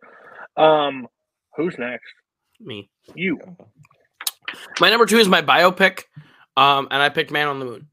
Um, 0.56 1.08
who's 1.56 1.78
next? 1.78 2.12
Me. 2.60 2.90
You. 3.14 3.38
My 4.80 4.90
number 4.90 5.06
two 5.06 5.18
is 5.18 5.28
my 5.28 5.40
biopic, 5.42 6.04
um, 6.56 6.88
and 6.90 7.02
I 7.02 7.08
picked 7.08 7.30
Man 7.30 7.48
on 7.48 7.58
the 7.58 7.64
Moon. 7.64 7.88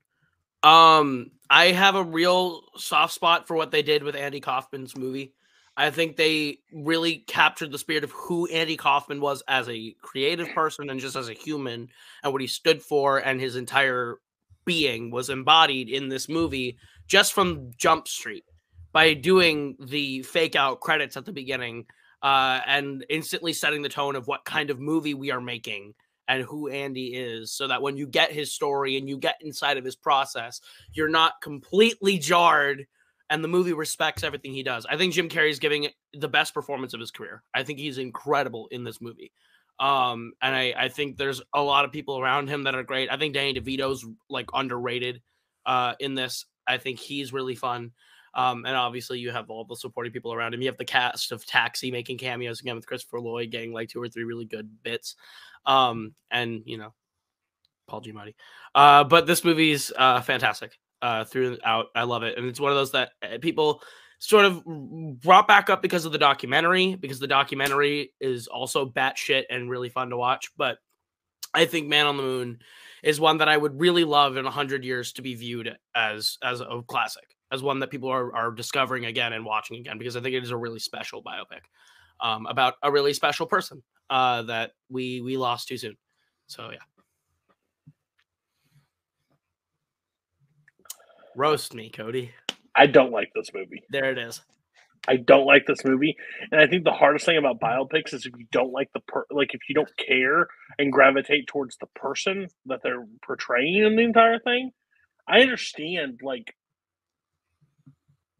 Um, 0.64 1.32
I 1.50 1.68
have 1.68 1.96
a 1.96 2.04
real 2.04 2.62
soft 2.78 3.14
spot 3.14 3.48
for 3.48 3.56
what 3.56 3.72
they 3.72 3.82
did 3.82 4.04
with 4.04 4.16
Andy 4.16 4.40
Kaufman's 4.40 4.98
movie. 4.98 5.34
I 5.78 5.92
think 5.92 6.18
they 6.18 6.60
really 6.74 7.20
captured 7.20 7.72
the 7.72 7.78
spirit 7.78 8.04
of 8.04 8.12
who 8.12 8.48
Andy 8.48 8.76
Kaufman 8.76 9.22
was 9.22 9.42
as 9.48 9.70
a 9.70 9.96
creative 10.02 10.50
person 10.50 10.90
and 10.90 11.00
just 11.00 11.16
as 11.16 11.30
a 11.30 11.34
human, 11.34 11.88
and 12.22 12.34
what 12.34 12.42
he 12.42 12.48
stood 12.48 12.82
for, 12.82 13.20
and 13.20 13.40
his 13.40 13.56
entire 13.56 14.18
being 14.66 15.10
was 15.10 15.30
embodied 15.30 15.90
in 15.90 16.10
this 16.10 16.28
movie 16.28 16.78
just 17.08 17.34
from 17.34 17.72
Jump 17.78 18.08
Street 18.08 18.44
by 18.92 19.14
doing 19.14 19.78
the 19.80 20.22
fake 20.24 20.56
out 20.56 20.82
credits 20.82 21.16
at 21.16 21.26
the 21.26 21.32
beginning 21.32 21.86
uh, 22.22 22.60
and 22.66 23.06
instantly 23.10 23.54
setting 23.54 23.82
the 23.82 23.90
tone 23.90 24.16
of 24.16 24.28
what 24.28 24.46
kind 24.46 24.70
of 24.70 24.80
movie 24.80 25.14
we 25.14 25.32
are 25.32 25.42
making 25.42 25.94
and 26.30 26.44
who 26.44 26.70
Andy 26.70 27.08
is, 27.08 27.52
so 27.52 27.68
that 27.68 27.82
when 27.82 27.98
you 27.98 28.08
get 28.08 28.32
his 28.32 28.54
story 28.54 28.96
and 28.98 29.10
you 29.10 29.18
get 29.18 29.36
inside 29.42 29.78
of 29.78 29.84
his 29.84 29.98
process, 29.98 30.62
you're 30.94 31.10
not 31.10 31.42
completely 31.42 32.18
jarred 32.20 32.88
and 33.30 33.44
the 33.44 33.48
movie 33.48 33.74
respects 33.74 34.24
everything 34.24 34.54
he 34.54 34.64
does. 34.64 34.86
I 34.90 34.98
think 34.98 35.14
Jim 35.14 35.30
Carrey 35.30 35.52
is 35.52 35.60
giving 35.60 35.88
the 36.14 36.28
best 36.28 36.54
performance 36.54 36.94
of 36.94 37.00
his 37.00 37.12
career. 37.12 37.44
I 37.54 37.64
think 37.64 37.80
he's 37.80 37.98
incredible 37.98 38.68
in 38.72 38.84
this 38.84 39.02
movie. 39.02 39.32
Um, 39.80 40.34
and 40.42 40.56
I, 40.56 40.74
I 40.78 40.90
think 40.90 41.18
there's 41.18 41.42
a 41.54 41.62
lot 41.62 41.86
of 41.86 41.92
people 41.92 42.20
around 42.20 42.50
him 42.50 42.64
that 42.64 42.76
are 42.76 42.84
great. 42.84 43.10
I 43.12 43.18
think 43.18 43.34
Danny 43.34 43.54
DeVito's 43.54 44.06
like 44.30 44.50
underrated 44.54 45.22
uh, 45.66 45.94
in 46.00 46.16
this. 46.16 46.46
I 46.68 46.78
think 46.78 47.00
he's 47.00 47.32
really 47.32 47.56
fun. 47.56 47.92
Um, 48.34 48.66
and 48.66 48.76
obviously 48.76 49.20
you 49.20 49.32
have 49.32 49.50
all 49.50 49.66
the 49.66 49.76
supporting 49.76 50.14
people 50.14 50.34
around 50.34 50.54
him. 50.54 50.62
You 50.62 50.68
have 50.68 50.78
the 50.78 50.86
cast 50.86 51.32
of 51.32 51.46
Taxi 51.46 51.92
making 51.92 52.18
cameos 52.18 52.60
again 52.60 52.76
with 52.76 52.86
Christopher 52.86 53.20
Lloyd 53.20 53.52
getting 53.52 53.74
like 53.74 53.90
two 53.90 54.02
or 54.02 54.10
three 54.10 54.24
really 54.24 54.46
good 54.46 54.70
bits. 54.84 55.16
Um, 55.66 56.14
and 56.32 56.62
you 56.66 56.78
know, 56.78 56.94
Paul 57.88 58.02
Giamatti. 58.02 58.36
Uh, 58.76 59.04
but 59.04 59.26
this 59.26 59.44
movie's 59.44 59.92
uh 59.98 60.22
fantastic. 60.22 60.80
uh, 61.02 61.24
throughout. 61.24 61.88
I 61.96 62.04
love 62.04 62.24
it, 62.24 62.38
and 62.38 62.48
it's 62.48 62.60
one 62.60 62.72
of 62.72 62.78
those 62.78 62.92
that 62.92 63.12
uh, 63.22 63.38
people 63.42 63.82
sort 64.20 64.46
of 64.46 64.64
brought 65.22 65.48
back 65.48 65.70
up 65.70 65.82
because 65.82 66.06
of 66.06 66.12
the 66.12 66.18
documentary, 66.18 66.96
because 66.96 67.20
the 67.20 67.28
documentary 67.28 68.14
is 68.20 68.48
also 68.48 68.86
batshit 68.86 69.44
and 69.50 69.70
really 69.70 69.90
fun 69.90 70.10
to 70.10 70.18
watch. 70.18 70.52
But 70.58 70.78
I 71.54 71.66
think 71.66 71.88
Man 71.88 72.06
on 72.06 72.18
the 72.18 72.24
Moon 72.24 72.60
is 73.02 73.20
one 73.20 73.38
that 73.38 73.48
I 73.48 73.56
would 73.56 73.80
really 73.80 74.04
love 74.04 74.38
in 74.38 74.46
hundred 74.46 74.84
years 74.84 75.14
to 75.14 75.22
be 75.22 75.36
viewed 75.36 75.76
as 75.96 76.38
as 76.44 76.62
a 76.62 76.82
classic, 76.88 77.36
as 77.52 77.64
one 77.64 77.80
that 77.80 77.90
people 77.90 78.10
are 78.10 78.36
are 78.36 78.52
discovering 78.52 79.06
again 79.06 79.34
and 79.34 79.46
watching 79.46 79.78
again, 79.78 79.98
because 79.98 80.16
I 80.16 80.22
think 80.22 80.36
it 80.36 80.44
is 80.44 80.52
a 80.52 80.58
really 80.58 80.80
special 80.80 81.24
biopic 81.24 81.62
um, 82.22 82.46
about 82.46 82.76
a 82.84 82.92
really 82.92 83.14
special 83.14 83.46
person 83.46 83.82
uh, 84.10 84.44
that 84.44 84.72
we 84.90 85.22
we 85.22 85.38
lost 85.38 85.68
too 85.68 85.78
soon. 85.78 85.98
So 86.48 86.72
yeah. 86.72 86.80
Roast 91.36 91.74
me, 91.74 91.90
Cody. 91.90 92.32
I 92.76 92.88
don't 92.88 93.12
like 93.12 93.32
this 93.34 93.52
movie. 93.54 93.84
There 93.90 94.12
it 94.12 94.18
is. 94.18 94.42
I 95.08 95.16
don't 95.16 95.46
like 95.46 95.66
this 95.66 95.86
movie, 95.86 96.16
and 96.52 96.60
I 96.60 96.68
think 96.68 96.84
the 96.84 96.92
hardest 96.92 97.26
thing 97.26 97.38
about 97.38 97.60
biopics 97.60 98.14
is 98.14 98.26
if 98.26 98.34
you 98.38 98.46
don't 98.52 98.74
like 98.74 98.90
the 98.94 99.00
per, 99.08 99.26
like 99.32 99.54
if 99.54 99.62
you 99.70 99.74
don't 99.74 99.90
care 99.98 100.48
and 100.78 100.92
gravitate 100.92 101.48
towards 101.48 101.78
the 101.78 101.88
person 101.96 102.48
that 102.66 102.82
they're 102.84 103.06
portraying 103.26 103.76
in 103.76 103.96
the 103.96 104.04
entire 104.04 104.40
thing. 104.40 104.72
I 105.28 105.42
understand 105.42 106.20
like 106.24 106.54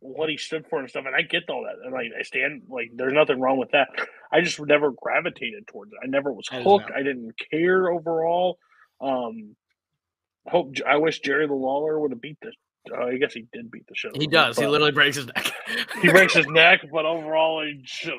what 0.02 0.30
he 0.30 0.38
stood 0.38 0.66
for 0.70 0.80
and 0.80 0.90
stuff, 0.90 1.06
and 1.06 1.16
I 1.16 1.22
get 1.22 1.50
all 1.50 1.64
that, 1.64 1.84
and 1.84 1.94
like 1.94 2.08
I 2.18 2.24
stand 2.24 2.64
like 2.70 2.92
there's 2.96 3.14
nothing 3.14 3.40
wrong 3.40 3.58
with 3.58 3.72
that. 3.72 3.90
I 4.32 4.42
just 4.42 4.60
never 4.60 4.92
gravitated 4.92 5.68
towards 5.68 5.92
it. 5.92 6.00
I 6.04 6.08
never 6.08 6.32
was 6.32 6.48
hooked. 6.50 6.92
I 6.96 7.04
didn't 7.04 7.34
care 7.52 7.90
overall. 7.90 8.58
Um, 9.02 9.56
hope 10.48 10.76
I 10.88 10.98
wish 10.98 11.20
Jerry 11.20 11.48
the 11.48 11.54
Lawler 11.54 12.00
would 12.00 12.12
have 12.12 12.22
beat 12.22 12.38
the. 12.42 12.52
Uh, 12.92 13.06
I 13.08 13.18
guess 13.18 13.34
he 13.34 13.46
did 13.52 13.70
beat 13.70 13.86
the 13.88 13.96
shit. 13.96 14.12
out 14.12 14.18
He 14.18 14.24
him, 14.26 14.32
does. 14.32 14.58
He 14.58 14.66
literally 14.66 14.94
breaks 14.94 15.18
his 15.18 15.28
neck. 15.28 15.52
he 16.02 16.10
breaks 16.10 16.34
his 16.34 16.48
neck, 16.50 16.80
but 16.92 17.06
overall 17.06 17.62
he 17.64 17.82
should 17.84 18.14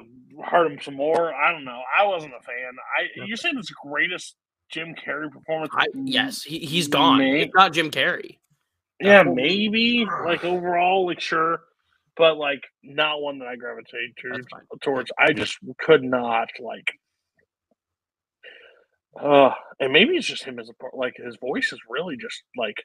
hurt 0.45 0.71
him 0.71 0.79
some 0.83 0.95
more. 0.95 1.35
I 1.35 1.51
don't 1.51 1.65
know. 1.65 1.81
I 1.99 2.07
wasn't 2.07 2.35
a 2.39 2.43
fan. 2.43 2.73
I 2.99 3.25
you're 3.27 3.37
saying 3.39 3.55
it's 3.59 3.69
the 3.69 3.75
greatest 3.89 4.37
Jim 4.71 4.95
Carrey 4.95 5.31
performance? 5.31 5.73
I, 5.75 5.87
yes, 5.95 6.43
he, 6.43 6.59
he's 6.61 6.89
gone. 6.89 7.19
May- 7.19 7.43
It's 7.43 7.55
not 7.55 7.73
Jim 7.73 7.91
Carrey. 7.91 8.39
Yeah, 9.01 9.23
maybe 9.23 10.07
like 10.27 10.45
overall, 10.45 11.07
like 11.07 11.21
sure, 11.21 11.63
but 12.17 12.37
like 12.37 12.63
not 12.83 13.21
one 13.21 13.39
that 13.39 13.49
I 13.49 13.57
gravitate 13.57 14.17
to, 14.19 14.43
towards. 14.83 15.11
I 15.19 15.33
just 15.33 15.59
could 15.79 16.03
not 16.03 16.49
like. 16.61 16.91
Uh, 19.21 19.51
and 19.81 19.93
maybe 19.93 20.17
it's 20.17 20.27
just 20.27 20.45
him 20.45 20.59
as 20.59 20.69
a 20.69 20.75
part. 20.75 20.95
Like 20.95 21.15
his 21.17 21.37
voice 21.41 21.73
is 21.73 21.81
really 21.89 22.17
just 22.17 22.43
like 22.57 22.77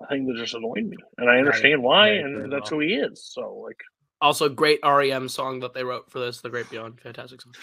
a 0.00 0.06
thing 0.06 0.26
that 0.26 0.36
just 0.36 0.54
annoyed 0.54 0.84
me, 0.84 0.96
and 1.16 1.28
I 1.28 1.38
understand 1.38 1.82
why, 1.82 2.10
Right, 2.10 2.20
and 2.20 2.52
that's 2.52 2.70
well. 2.70 2.80
who 2.80 2.86
he 2.86 2.94
is. 2.94 3.28
So 3.32 3.62
like, 3.66 3.80
Also, 4.20 4.48
great 4.48 4.78
REM 4.84 5.28
song 5.28 5.58
that 5.60 5.74
they 5.74 5.82
wrote 5.82 6.10
for 6.12 6.20
this, 6.20 6.40
The 6.40 6.50
Great 6.50 6.70
Beyond. 6.70 7.00
Fantastic 7.00 7.40
song. 7.42 7.54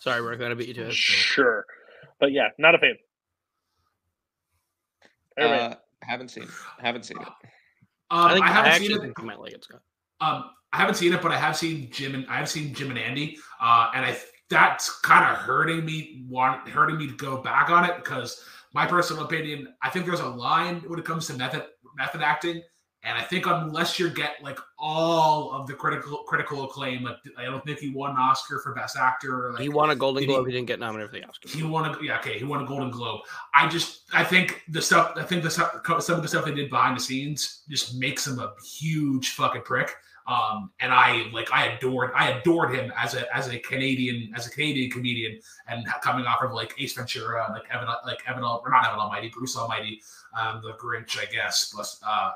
Sorry, 0.00 0.20
we're 0.20 0.36
going 0.36 0.50
to 0.50 0.56
beat 0.56 0.68
you 0.68 0.74
to 0.74 0.88
it. 0.88 0.92
sure, 0.92 1.64
but 2.20 2.32
yeah, 2.32 2.48
not 2.58 2.74
a 2.74 2.78
fan. 2.78 2.96
Uh, 5.40 5.74
haven't 6.02 6.28
seen 6.30 6.44
it. 6.44 6.50
Haven't 6.78 7.04
seen 7.04 7.18
it. 7.20 7.28
Um, 8.10 8.26
I 8.26 8.32
think 8.34 8.46
I, 8.46 8.48
haven't 8.48 8.72
actually 8.72 8.88
seen 8.88 9.04
it. 9.04 9.12
you 9.18 9.24
might 9.24 9.40
like 9.40 9.52
it, 9.52 9.64
Scott. 9.64 9.80
Um, 10.20 10.50
I 10.72 10.78
haven't 10.78 10.94
seen 10.94 11.12
it, 11.12 11.22
but 11.22 11.32
I 11.32 11.38
have 11.38 11.56
seen 11.56 11.90
Jim 11.90 12.14
and 12.14 12.26
I 12.28 12.36
have 12.36 12.48
seen 12.48 12.74
Jim 12.74 12.90
and 12.90 12.98
Andy, 12.98 13.38
uh, 13.60 13.90
and 13.94 14.04
I 14.04 14.16
that's 14.48 15.00
kind 15.00 15.24
of 15.24 15.38
hurting 15.38 15.84
me, 15.84 16.24
want 16.28 16.68
hurting 16.68 16.98
me 16.98 17.08
to 17.08 17.14
go 17.14 17.38
back 17.42 17.70
on 17.70 17.84
it 17.84 17.96
because 17.96 18.44
my 18.72 18.86
personal 18.86 19.24
opinion, 19.24 19.74
I 19.82 19.90
think 19.90 20.06
there's 20.06 20.20
a 20.20 20.28
line 20.28 20.82
when 20.86 20.98
it 20.98 21.04
comes 21.04 21.26
to 21.28 21.34
method 21.34 21.64
method 21.96 22.22
acting, 22.22 22.62
and 23.06 23.16
I 23.16 23.22
think 23.22 23.46
unless 23.46 23.98
you 23.98 24.10
get 24.10 24.42
like 24.42 24.58
all 24.78 25.52
of 25.52 25.66
the 25.66 25.74
critical 25.74 26.18
critical 26.26 26.64
acclaim, 26.64 27.04
like 27.04 27.16
I 27.38 27.44
don't 27.44 27.64
think 27.64 27.78
he 27.78 27.90
won 27.90 28.10
an 28.10 28.16
Oscar 28.18 28.58
for 28.58 28.74
Best 28.74 28.96
Actor. 28.96 29.52
Like, 29.52 29.62
He 29.62 29.68
won 29.68 29.90
a 29.90 29.96
Golden 29.96 30.22
did 30.22 30.28
he- 30.28 30.34
Globe. 30.34 30.46
He 30.46 30.52
didn't 30.52 30.66
get 30.66 30.80
nominated 30.80 31.10
for 31.12 31.16
the 31.20 31.24
Oscar. 31.28 31.48
he 31.48 31.62
won 31.62 31.88
a 31.94 31.96
yeah 32.02 32.18
okay 32.18 32.36
he 32.38 32.44
won 32.44 32.62
a 32.62 32.66
Golden 32.66 32.90
Globe. 32.90 33.20
I 33.54 33.68
just 33.68 34.02
I 34.12 34.24
think 34.24 34.62
the 34.68 34.82
stuff 34.82 35.12
I 35.16 35.22
think 35.22 35.42
the 35.44 35.50
stuff 35.50 35.80
some 36.00 36.16
of 36.16 36.22
the 36.22 36.28
stuff 36.28 36.44
they 36.44 36.52
did 36.54 36.68
behind 36.68 36.96
the 36.96 37.02
scenes 37.02 37.62
just 37.70 37.94
makes 37.96 38.26
him 38.26 38.38
a 38.40 38.52
huge 38.62 39.30
fucking 39.30 39.62
prick. 39.62 39.94
Um, 40.28 40.72
and 40.80 40.92
I 40.92 41.28
like 41.32 41.52
I 41.52 41.66
adored 41.66 42.10
I 42.16 42.30
adored 42.30 42.74
him 42.74 42.92
as 42.96 43.14
a 43.14 43.32
as 43.34 43.46
a 43.48 43.60
Canadian 43.60 44.32
as 44.34 44.48
a 44.48 44.50
Canadian 44.50 44.90
comedian 44.90 45.38
and 45.68 45.86
coming 46.02 46.26
off 46.26 46.42
of 46.42 46.50
like 46.52 46.74
Ace 46.80 46.94
Ventura 46.94 47.46
like 47.52 47.62
Evan 47.72 47.86
like 48.04 48.18
Evan 48.26 48.42
or 48.42 48.68
not 48.68 48.84
Evan 48.84 48.98
Almighty 48.98 49.28
Bruce 49.28 49.56
Almighty 49.56 50.02
um, 50.36 50.60
the 50.64 50.72
Grinch 50.72 51.16
I 51.16 51.26
guess 51.32 51.72
but 51.76 51.86
uh 52.04 52.32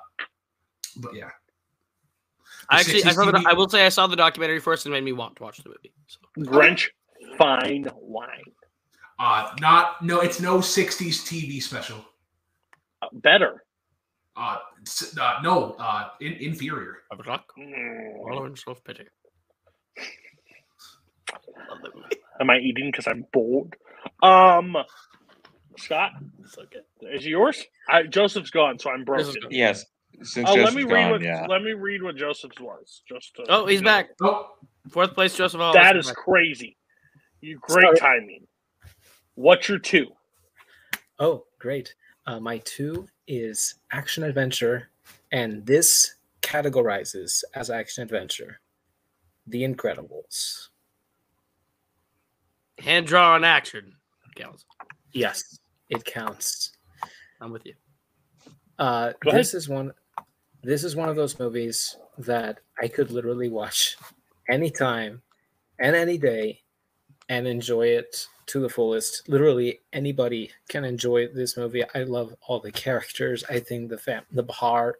but 0.96 1.14
yeah 1.14 1.30
I 2.68 2.80
actually, 2.80 3.04
I, 3.04 3.12
saw 3.12 3.24
the, 3.30 3.44
I 3.48 3.52
will 3.54 3.68
say 3.68 3.84
I 3.84 3.88
saw 3.88 4.06
the 4.06 4.16
documentary 4.16 4.60
first 4.60 4.86
and 4.86 4.92
made 4.92 5.02
me 5.04 5.12
want 5.12 5.36
to 5.36 5.42
watch 5.42 5.58
the 5.58 5.68
movie. 5.68 5.92
So. 6.06 6.20
Grinch, 6.38 6.88
fine 7.36 7.86
wine, 7.96 8.44
uh 9.18 9.50
not 9.60 10.02
no 10.02 10.20
it's 10.20 10.40
no 10.40 10.58
60s 10.58 11.22
TV 11.26 11.62
special 11.62 12.04
Uh, 13.02 13.08
better. 13.12 13.64
uh, 14.36 14.58
uh 15.20 15.40
no 15.42 15.74
uh 15.78 16.08
in, 16.20 16.32
inferior 16.34 16.98
Mm. 17.12 18.58
self 18.58 18.82
pity. 18.84 19.04
Am 22.40 22.48
I 22.48 22.58
eating 22.58 22.90
because 22.90 23.06
I'm 23.06 23.26
bored? 23.32 23.76
Um, 24.22 24.76
Scott, 25.76 26.12
is 27.02 27.26
it 27.26 27.28
yours? 27.28 27.62
I, 27.88 28.04
Joseph's 28.04 28.50
gone, 28.50 28.78
so 28.78 28.90
I'm 28.90 29.04
broken. 29.04 29.34
Yes. 29.50 29.84
Since 30.22 30.48
Oh, 30.48 30.52
let 30.54 30.58
Joseph's 30.60 30.76
me 30.76 30.82
read 30.84 30.90
gone, 31.02 31.10
what 31.12 31.22
yeah. 31.22 31.46
let 31.48 31.62
me 31.62 31.72
read 31.72 32.02
what 32.02 32.16
Joseph's 32.16 32.60
was. 32.60 33.02
Just 33.08 33.34
to, 33.36 33.44
Oh, 33.48 33.66
he's 33.66 33.80
back. 33.82 34.10
Oh, 34.20 34.50
fourth 34.90 35.14
place, 35.14 35.34
Joseph. 35.36 35.60
Hollis 35.60 35.74
That 35.76 35.96
is 35.96 36.06
is 36.06 36.10
back. 36.12 36.16
crazy. 36.24 36.76
You 37.40 37.58
great 37.62 37.84
Sorry. 37.84 37.96
timing. 37.98 38.46
What's 39.34 39.68
your 39.68 39.78
two? 39.78 40.08
Oh, 41.18 41.44
great. 41.58 41.94
Uh, 42.26 42.38
my 42.38 42.58
two 42.58 43.08
is 43.26 43.76
action 43.92 44.22
adventure, 44.24 44.90
and 45.32 45.64
this 45.64 46.16
categorizes 46.42 47.42
as 47.54 47.70
action 47.70 48.02
adventure 48.02 48.60
The 49.46 49.62
Incredibles. 49.62 50.68
hand 52.78 53.06
drawn 53.06 53.42
action. 53.44 53.94
Counts. 54.36 54.64
Yes, 55.12 55.58
it 55.88 56.04
counts. 56.04 56.72
I'm 57.40 57.52
with 57.52 57.64
you. 57.66 57.74
Uh, 58.78 59.12
Go 59.22 59.30
ahead. 59.30 59.40
this 59.40 59.54
is 59.54 59.68
one. 59.68 59.92
This 60.62 60.84
is 60.84 60.94
one 60.94 61.08
of 61.08 61.16
those 61.16 61.38
movies 61.38 61.96
that 62.18 62.60
I 62.80 62.88
could 62.88 63.10
literally 63.10 63.48
watch 63.48 63.96
anytime 64.48 65.22
and 65.78 65.96
any 65.96 66.18
day 66.18 66.60
and 67.28 67.46
enjoy 67.46 67.86
it 67.86 68.26
to 68.46 68.60
the 68.60 68.68
fullest. 68.68 69.28
Literally 69.28 69.80
anybody 69.92 70.50
can 70.68 70.84
enjoy 70.84 71.28
this 71.28 71.56
movie. 71.56 71.84
I 71.94 72.02
love 72.02 72.34
all 72.46 72.60
the 72.60 72.72
characters. 72.72 73.44
I 73.48 73.60
think 73.60 73.88
the 73.88 73.96
fam 73.96 74.24
the 74.32 74.42
Bahar 74.42 74.96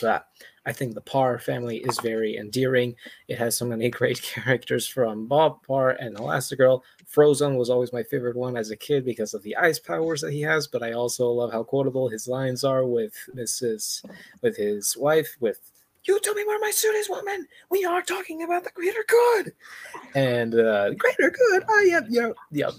that 0.00 0.26
I 0.66 0.72
think 0.72 0.94
the 0.94 1.00
Parr 1.00 1.38
family 1.38 1.78
is 1.78 2.00
very 2.00 2.36
endearing. 2.36 2.96
It 3.28 3.38
has 3.38 3.56
so 3.56 3.64
many 3.64 3.88
great 3.98 4.20
characters 4.20 4.86
from 4.86 5.26
Bob 5.28 5.64
Parr 5.64 5.90
and 5.90 6.16
Elastigirl. 6.16 6.82
Frozone 7.06 7.56
was 7.56 7.70
always 7.70 7.92
my 7.92 8.02
favorite 8.02 8.36
one 8.36 8.56
as 8.56 8.70
a 8.70 8.76
kid 8.76 9.04
because 9.04 9.32
of 9.32 9.42
the 9.44 9.56
ice 9.56 9.78
powers 9.78 10.20
that 10.20 10.32
he 10.32 10.42
has, 10.42 10.66
but 10.66 10.82
I 10.82 10.92
also 10.92 11.30
love 11.30 11.52
how 11.52 11.62
quotable 11.62 12.08
his 12.08 12.26
lines 12.26 12.64
are 12.64 12.84
with 12.84 13.14
Mrs. 13.34 14.04
with 14.42 14.56
his 14.56 14.96
wife 14.96 15.36
with 15.38 15.60
you 16.06 16.20
tell 16.20 16.34
me 16.34 16.44
where 16.44 16.58
my 16.60 16.70
suit 16.70 16.94
is, 16.94 17.08
woman. 17.08 17.46
We 17.70 17.84
are 17.84 18.02
talking 18.02 18.42
about 18.42 18.64
the 18.64 18.70
greater 18.74 19.04
good. 19.08 19.52
And 20.14 20.54
uh 20.54 20.90
greater 20.94 21.30
good. 21.30 21.64
Oh 21.68 21.80
yeah, 21.80 22.00
yeah, 22.08 22.30
yeah. 22.50 22.70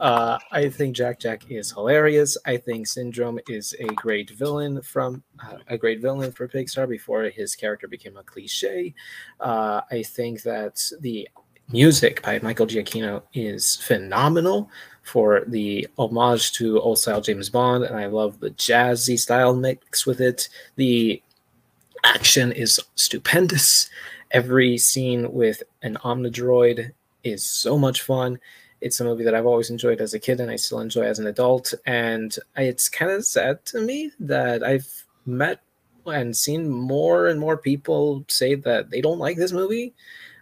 uh 0.00 0.38
I 0.52 0.68
think 0.68 0.96
Jack 0.96 1.20
Jack 1.20 1.50
is 1.50 1.72
hilarious. 1.72 2.36
I 2.46 2.56
think 2.56 2.86
Syndrome 2.86 3.40
is 3.48 3.74
a 3.80 3.86
great 3.86 4.30
villain 4.30 4.80
from 4.82 5.22
uh, 5.42 5.58
a 5.68 5.78
great 5.78 6.00
villain 6.00 6.32
for 6.32 6.48
Pixar 6.48 6.88
before 6.88 7.24
his 7.24 7.54
character 7.54 7.88
became 7.88 8.16
a 8.16 8.22
cliche. 8.22 8.94
Uh 9.40 9.80
I 9.90 10.02
think 10.02 10.42
that 10.42 10.82
the 11.00 11.28
music 11.72 12.22
by 12.22 12.38
Michael 12.40 12.66
Giacchino 12.66 13.22
is 13.32 13.76
phenomenal 13.76 14.70
for 15.02 15.44
the 15.46 15.86
homage 15.98 16.52
to 16.52 16.80
old 16.80 16.98
style 16.98 17.20
James 17.20 17.50
Bond, 17.50 17.84
and 17.84 17.96
I 17.96 18.06
love 18.06 18.40
the 18.40 18.50
jazzy 18.50 19.18
style 19.18 19.54
mix 19.54 20.06
with 20.06 20.20
it. 20.20 20.48
The 20.76 21.22
action 22.04 22.52
is 22.52 22.80
stupendous. 22.94 23.90
Every 24.30 24.78
scene 24.78 25.32
with 25.32 25.62
an 25.82 25.96
Omnidroid 26.04 26.92
is 27.22 27.42
so 27.42 27.78
much 27.78 28.02
fun. 28.02 28.38
It's 28.80 29.00
a 29.00 29.04
movie 29.04 29.24
that 29.24 29.34
I've 29.34 29.46
always 29.46 29.70
enjoyed 29.70 30.00
as 30.00 30.12
a 30.14 30.18
kid 30.18 30.40
and 30.40 30.50
I 30.50 30.56
still 30.56 30.80
enjoy 30.80 31.02
as 31.02 31.18
an 31.18 31.26
adult. 31.26 31.72
And 31.86 32.36
it's 32.56 32.88
kind 32.88 33.10
of 33.10 33.24
sad 33.24 33.64
to 33.66 33.80
me 33.80 34.12
that 34.20 34.62
I've 34.62 35.04
met 35.24 35.60
and 36.06 36.36
seen 36.36 36.68
more 36.68 37.28
and 37.28 37.40
more 37.40 37.56
people 37.56 38.24
say 38.28 38.54
that 38.56 38.90
they 38.90 39.00
don't 39.00 39.18
like 39.18 39.38
this 39.38 39.52
movie. 39.52 39.94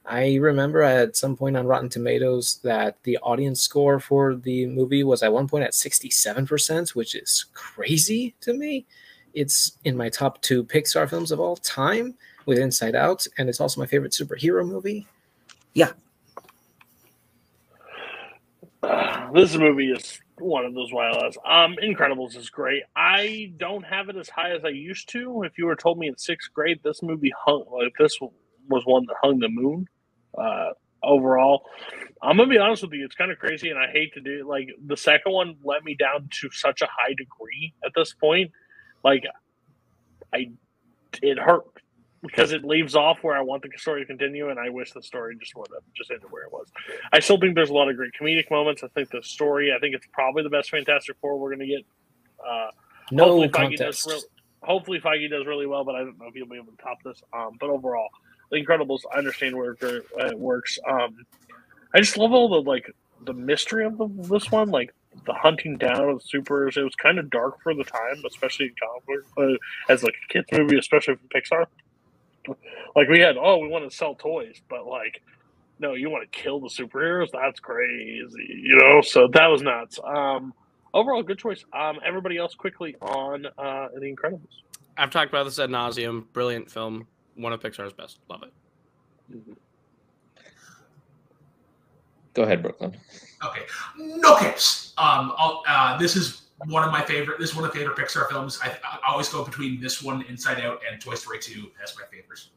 I 0.05 0.35
remember 0.37 0.83
at 0.83 1.17
some 1.17 1.37
point 1.37 1.57
on 1.57 1.67
Rotten 1.67 1.89
Tomatoes 1.89 2.59
that 2.65 3.01
the 3.05 3.19
audience 3.19 3.61
score 3.61 4.01
for 4.01 4.35
the 4.35 4.67
movie 4.67 5.05
was 5.05 5.23
at 5.23 5.33
one 5.33 5.47
point 5.47 5.63
at 5.63 5.73
67%, 5.73 6.97
which 6.97 7.15
is 7.15 7.47
crazy 7.55 8.35
to 8.41 8.53
me 8.53 8.87
it's 9.35 9.79
in 9.85 9.97
my 9.97 10.09
top 10.09 10.41
two 10.43 10.65
Pixar 10.65 11.09
films 11.09 11.33
of 11.33 11.41
all 11.41 11.57
time 11.57 12.15
with 12.47 12.59
Inside 12.59 12.95
Out, 12.95 13.27
and 13.39 13.49
it's 13.49 13.61
also 13.61 13.81
my 13.81 13.87
favorite 13.87 14.13
superhero 14.13 14.67
movie. 14.67 15.07
Yeah, 15.75 15.93
this 19.35 19.57
movie 19.57 19.91
is 19.91 20.21
one 20.39 20.65
of 20.65 20.75
those 20.75 20.93
wild 20.93 21.17
ass. 21.17 21.37
Um, 21.47 21.77
Incredibles 21.83 22.37
is 22.37 22.51
great. 22.51 22.83
I 22.97 23.53
don't 23.57 23.85
have 23.85 24.09
it 24.09 24.17
as 24.17 24.29
high 24.29 24.51
as 24.51 24.65
I 24.65 24.71
used 24.71 25.09
to. 25.11 25.43
If 25.45 25.57
you 25.57 25.67
were 25.67 25.77
told 25.77 25.99
me 25.99 26.09
in 26.09 26.17
sixth 26.19 26.53
grade 26.53 26.81
this 26.83 27.03
movie 27.03 27.33
hung 27.37 27.65
like 27.71 27.93
this 27.99 28.19
was 28.69 28.83
one 28.85 29.07
that 29.07 29.17
hung 29.23 29.39
the 29.39 29.49
moon, 29.49 29.89
uh, 30.37 30.71
overall, 31.03 31.65
I'm 32.23 32.37
gonna 32.37 32.49
be 32.49 32.59
honest 32.59 32.83
with 32.83 32.93
you. 32.93 33.05
It's 33.05 33.15
kind 33.15 33.31
of 33.31 33.39
crazy, 33.39 33.71
and 33.71 33.79
I 33.79 33.91
hate 33.91 34.15
to 34.15 34.21
do 34.21 34.41
it. 34.41 34.47
like 34.47 34.69
the 34.87 34.97
second 34.97 35.33
one 35.33 35.57
let 35.65 35.85
me 35.85 35.95
down 35.95 36.29
to 36.41 36.51
such 36.51 36.83
a 36.83 36.87
high 36.87 37.15
degree 37.17 37.75
at 37.85 37.93
this 37.95 38.13
point. 38.13 38.51
Like, 39.05 39.25
I 40.33 40.53
it 41.23 41.39
hurt 41.39 41.65
because 42.23 42.53
it 42.53 42.65
leaves 42.65 42.95
off 42.95 43.19
where 43.23 43.37
I 43.37 43.41
want 43.41 43.63
the 43.63 43.71
story 43.77 44.01
to 44.01 44.07
continue, 44.07 44.49
and 44.49 44.59
I 44.59 44.69
wish 44.69 44.93
the 44.93 45.03
story 45.03 45.37
just 45.39 45.55
would 45.57 45.69
have 45.75 45.83
just 45.95 46.11
ended 46.11 46.31
where 46.31 46.45
it 46.45 46.53
was. 46.53 46.69
I 47.13 47.21
still 47.21 47.39
think 47.39 47.55
there's 47.55 47.71
a 47.71 47.75
lot 47.75 47.89
of 47.89 47.97
great 47.97 48.13
comedic 48.19 48.51
moments. 48.51 48.85
I 48.85 48.89
think 48.89 49.11
the 49.11 49.23
story, 49.23 49.73
I 49.77 49.79
think 49.81 49.95
it's 49.95 50.07
probably 50.13 50.43
the 50.45 50.51
best 50.51 50.71
Fantastic 50.71 51.17
Four 51.21 51.39
we're 51.39 51.55
going 51.55 51.67
to 51.67 51.67
get. 51.67 51.85
Uh, 52.47 52.71
no 53.11 53.25
hopefully 53.25 53.49
Feige 53.49 53.77
contest. 53.79 54.05
does 54.05 54.07
real, 54.07 54.23
hopefully 54.63 55.01
Feige 55.01 55.31
does 55.31 55.47
really 55.47 55.67
well, 55.67 55.85
but 55.85 55.97
I 55.97 55.99
don't 55.99 56.19
know 56.19 56.29
if 56.29 56.35
he'll 56.35 56.47
be 56.47 56.57
able 56.57 56.73
to 56.73 56.83
top 56.83 56.99
this. 57.05 57.21
Um, 57.33 57.57
but 57.59 57.71
overall, 57.71 58.09
The 58.51 58.65
Incredibles, 58.65 59.01
I 59.13 59.19
understand 59.19 59.57
where 59.57 59.73
it, 59.73 59.83
it 59.83 60.39
works. 60.39 60.79
Um, 60.89 61.27
I 61.95 61.99
just 61.99 62.17
love 62.17 62.33
all 62.33 62.49
the 62.49 62.63
like 62.63 62.91
the 63.25 63.35
mystery 63.35 63.85
of 63.85 63.99
the, 63.99 64.09
this 64.09 64.51
one, 64.51 64.71
like 64.71 64.95
the 65.27 65.33
hunting 65.35 65.77
down 65.77 66.09
of 66.09 66.19
the 66.21 66.25
supers. 66.27 66.77
It 66.77 66.83
was 66.83 66.95
kind 66.95 67.19
of 67.19 67.31
dark 67.31 67.61
for 67.63 67.75
the 67.75 67.85
time, 67.85 68.23
especially 68.27 68.67
in 68.67 68.75
comic 68.81 69.27
book, 69.37 69.59
uh, 69.89 69.93
as 69.93 70.03
like 70.03 70.15
a 70.25 70.33
kids 70.33 70.47
movie, 70.53 70.79
especially 70.79 71.17
from 71.17 71.29
Pixar. 71.29 71.67
Like 72.97 73.09
we 73.09 73.21
had, 73.21 73.37
oh, 73.37 73.59
we 73.59 73.69
want 73.69 73.89
to 73.89 73.97
sell 73.97 74.15
toys, 74.15 74.61
but 74.69 74.87
like, 74.87 75.23
no, 75.79 75.95
you 75.95 76.11
want 76.11 76.31
to 76.31 76.39
kill 76.39 76.61
the 76.61 76.69
superheroes? 76.69 77.29
That's 77.33 77.61
crazy, 77.61 78.63
you 78.63 78.77
know. 78.77 79.01
So 79.01 79.29
that 79.29 79.47
was 79.47 79.63
nuts. 79.63 79.99
Um, 80.05 80.53
overall, 80.93 81.23
good 81.23 81.39
choice. 81.39 81.65
Um, 81.73 81.99
everybody 82.05 82.37
else, 82.39 82.55
quickly 82.55 82.97
on 83.01 83.47
uh, 83.47 83.89
The 83.95 84.15
Incredibles. 84.15 84.41
I've 84.97 85.11
talked 85.11 85.31
about 85.31 85.45
this 85.45 85.59
ad 85.59 85.71
nauseum. 85.71 86.25
Brilliant 86.33 86.71
film. 86.71 87.07
One 87.35 87.53
of 87.53 87.61
Pixar's 87.61 87.93
best. 87.93 88.19
Love 88.29 88.43
it. 88.43 89.59
Go 92.35 92.43
ahead, 92.45 92.63
Brooklyn. 92.63 92.97
Okay, 93.45 93.63
no. 93.99 94.37
Um, 94.99 95.33
I'll, 95.37 95.63
uh, 95.69 95.99
this 95.99 96.17
is 96.17 96.43
one 96.67 96.85
of 96.85 96.93
my 96.93 97.03
favorite. 97.03 97.39
This 97.39 97.51
is 97.51 97.57
one 97.57 97.65
of 97.65 97.75
my 97.75 97.81
favorite 97.81 97.97
Pixar 97.97 98.29
films. 98.29 98.59
I, 98.63 98.69
I 98.69 99.11
always 99.11 99.29
go 99.29 99.45
between 99.45 99.81
this 99.81 100.03
one, 100.03 100.23
Inside 100.23 100.61
Out, 100.61 100.81
and 100.91 101.01
Toy 101.01 101.15
Story 101.15 101.39
Two 101.39 101.71
as 101.83 101.95
my 101.97 102.05
favorites. 102.11 102.51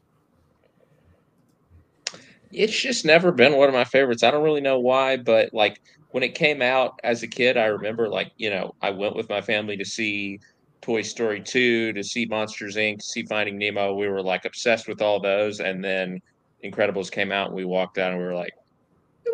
It's 2.52 2.78
just 2.78 3.04
never 3.04 3.32
been 3.32 3.56
one 3.56 3.68
of 3.68 3.74
my 3.74 3.84
favorites. 3.84 4.22
I 4.22 4.30
don't 4.30 4.44
really 4.44 4.60
know 4.60 4.78
why, 4.78 5.16
but 5.16 5.52
like 5.52 5.80
when 6.10 6.22
it 6.22 6.34
came 6.34 6.62
out 6.62 6.98
as 7.04 7.22
a 7.22 7.26
kid, 7.26 7.56
I 7.56 7.66
remember 7.66 8.08
like, 8.08 8.32
you 8.36 8.50
know, 8.50 8.74
I 8.80 8.90
went 8.90 9.16
with 9.16 9.28
my 9.28 9.40
family 9.40 9.76
to 9.76 9.84
see 9.84 10.38
Toy 10.80 11.02
Story 11.02 11.40
2, 11.42 11.92
to 11.92 12.02
see 12.04 12.24
Monsters 12.26 12.76
Inc., 12.76 13.00
to 13.00 13.04
see 13.04 13.24
Finding 13.24 13.58
Nemo. 13.58 13.94
We 13.94 14.08
were 14.08 14.22
like 14.22 14.44
obsessed 14.44 14.86
with 14.86 15.02
all 15.02 15.20
those. 15.20 15.60
And 15.60 15.84
then 15.84 16.22
Incredibles 16.64 17.10
came 17.10 17.32
out 17.32 17.48
and 17.48 17.56
we 17.56 17.64
walked 17.64 17.98
out 17.98 18.12
and 18.12 18.20
we 18.20 18.24
were 18.24 18.34
like, 18.34 18.52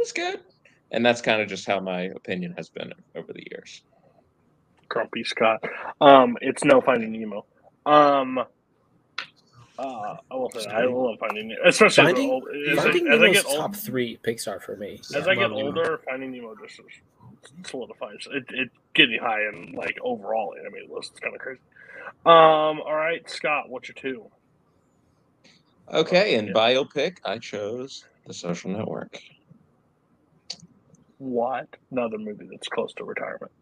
was 0.03 0.13
good. 0.13 0.41
And 0.91 1.05
that's 1.07 1.21
kind 1.23 1.41
of 1.41 1.49
just 1.49 1.67
how 1.67 1.81
my 1.81 2.03
opinion 2.03 2.55
has 2.57 2.69
been 2.69 2.93
over 3.15 3.33
the 3.33 3.47
years. 3.51 3.83
Grumpy 4.89 5.25
Scott. 5.25 5.65
Um, 6.01 6.37
it's 6.43 6.65
no 6.65 6.81
Finding 6.83 7.13
Nemo. 7.13 7.47
Um, 7.87 8.39
uh, 8.39 8.45
I 10.31 10.35
will 10.35 10.51
say 10.51 10.69
I 10.69 10.85
love 10.85 11.19
Finding 11.19 11.49
Nemo, 11.49 11.61
especially 11.65 12.05
Finding, 12.13 12.43
as, 12.71 12.79
I- 12.79 12.81
as, 12.81 12.85
Finding 12.85 13.09
I, 13.09 13.15
as 13.15 13.23
I 13.23 13.31
get 13.33 13.47
old, 13.47 13.57
top 13.57 13.77
three 13.77 14.19
Pixar 14.23 14.61
for 14.61 14.77
me. 14.77 15.01
as 15.15 15.27
I 15.27 15.35
get 15.35 15.51
older. 15.51 16.01
Finding 16.05 16.33
Nemo 16.33 16.55
just 16.63 16.81
solidifies. 17.67 18.29
It, 18.31 18.45
it 18.51 18.71
getting 18.95 19.19
high 19.19 19.49
in 19.49 19.73
like 19.73 19.99
overall 20.03 20.55
animated 20.61 20.91
list. 20.91 21.13
It's 21.13 21.21
kind 21.21 21.35
of 21.35 21.41
crazy. 21.41 21.61
Um, 22.27 22.83
all 22.83 22.95
right, 22.95 23.29
Scott, 23.31 23.71
what's 23.71 23.89
your 23.89 23.95
two? 23.95 24.27
Okay, 25.93 26.35
in 26.37 26.53
biopic, 26.53 27.17
I 27.25 27.39
chose 27.39 28.05
The 28.27 28.35
Social 28.35 28.71
Network. 28.71 29.19
What 31.23 31.69
another 31.93 32.19
movie 32.19 32.49
that's 32.51 32.67
close 32.67 32.93
to 32.95 33.05
retirement? 33.05 33.53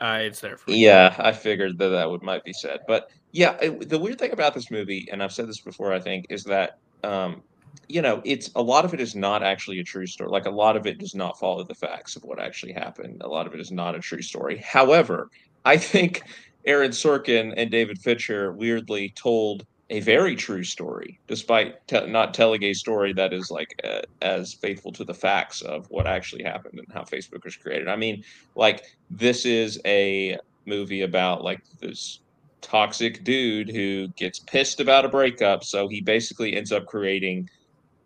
Uh, 0.00 0.20
it's 0.22 0.40
there 0.40 0.56
for 0.56 0.70
Yeah, 0.72 1.14
I 1.18 1.32
figured 1.32 1.76
that 1.76 1.90
that 1.90 2.10
would 2.10 2.22
might 2.22 2.42
be 2.42 2.54
said, 2.54 2.80
but 2.88 3.10
yeah, 3.32 3.58
it, 3.60 3.90
the 3.90 3.98
weird 3.98 4.18
thing 4.18 4.32
about 4.32 4.54
this 4.54 4.70
movie, 4.70 5.06
and 5.12 5.22
I've 5.22 5.32
said 5.32 5.46
this 5.46 5.60
before, 5.60 5.92
I 5.92 6.00
think, 6.00 6.24
is 6.30 6.42
that 6.44 6.78
um, 7.04 7.42
you 7.86 8.00
know, 8.00 8.22
it's 8.24 8.50
a 8.56 8.62
lot 8.62 8.86
of 8.86 8.94
it 8.94 9.00
is 9.00 9.14
not 9.14 9.42
actually 9.42 9.78
a 9.78 9.84
true 9.84 10.06
story. 10.06 10.30
Like 10.30 10.46
a 10.46 10.50
lot 10.50 10.74
of 10.74 10.86
it 10.86 10.98
does 10.98 11.14
not 11.14 11.38
follow 11.38 11.64
the 11.64 11.74
facts 11.74 12.16
of 12.16 12.22
what 12.24 12.40
actually 12.40 12.72
happened. 12.72 13.20
A 13.22 13.28
lot 13.28 13.46
of 13.46 13.52
it 13.52 13.60
is 13.60 13.70
not 13.70 13.94
a 13.94 14.00
true 14.00 14.22
story. 14.22 14.56
However, 14.56 15.28
I 15.66 15.76
think 15.76 16.22
Aaron 16.64 16.92
Sorkin 16.92 17.52
and 17.58 17.70
David 17.70 17.98
Fincher 17.98 18.54
weirdly 18.54 19.12
told 19.16 19.66
a 19.92 20.00
very 20.00 20.34
true 20.34 20.64
story, 20.64 21.20
despite 21.28 21.86
te- 21.86 22.06
not 22.06 22.32
telling 22.32 22.62
a 22.62 22.72
story 22.72 23.12
that 23.12 23.34
is 23.34 23.50
like 23.50 23.68
uh, 23.84 24.00
as 24.22 24.54
faithful 24.54 24.90
to 24.90 25.04
the 25.04 25.12
facts 25.12 25.60
of 25.60 25.86
what 25.90 26.06
actually 26.06 26.42
happened 26.42 26.78
and 26.78 26.88
how 26.94 27.02
Facebook 27.02 27.44
was 27.44 27.56
created. 27.56 27.88
I 27.88 27.96
mean, 27.96 28.24
like 28.56 28.82
this 29.10 29.44
is 29.44 29.78
a 29.84 30.38
movie 30.64 31.02
about 31.02 31.44
like 31.44 31.60
this 31.78 32.20
toxic 32.62 33.22
dude 33.22 33.68
who 33.68 34.08
gets 34.16 34.38
pissed 34.38 34.80
about 34.80 35.04
a 35.04 35.10
breakup, 35.10 35.62
so 35.62 35.88
he 35.88 36.00
basically 36.00 36.56
ends 36.56 36.72
up 36.72 36.86
creating 36.86 37.46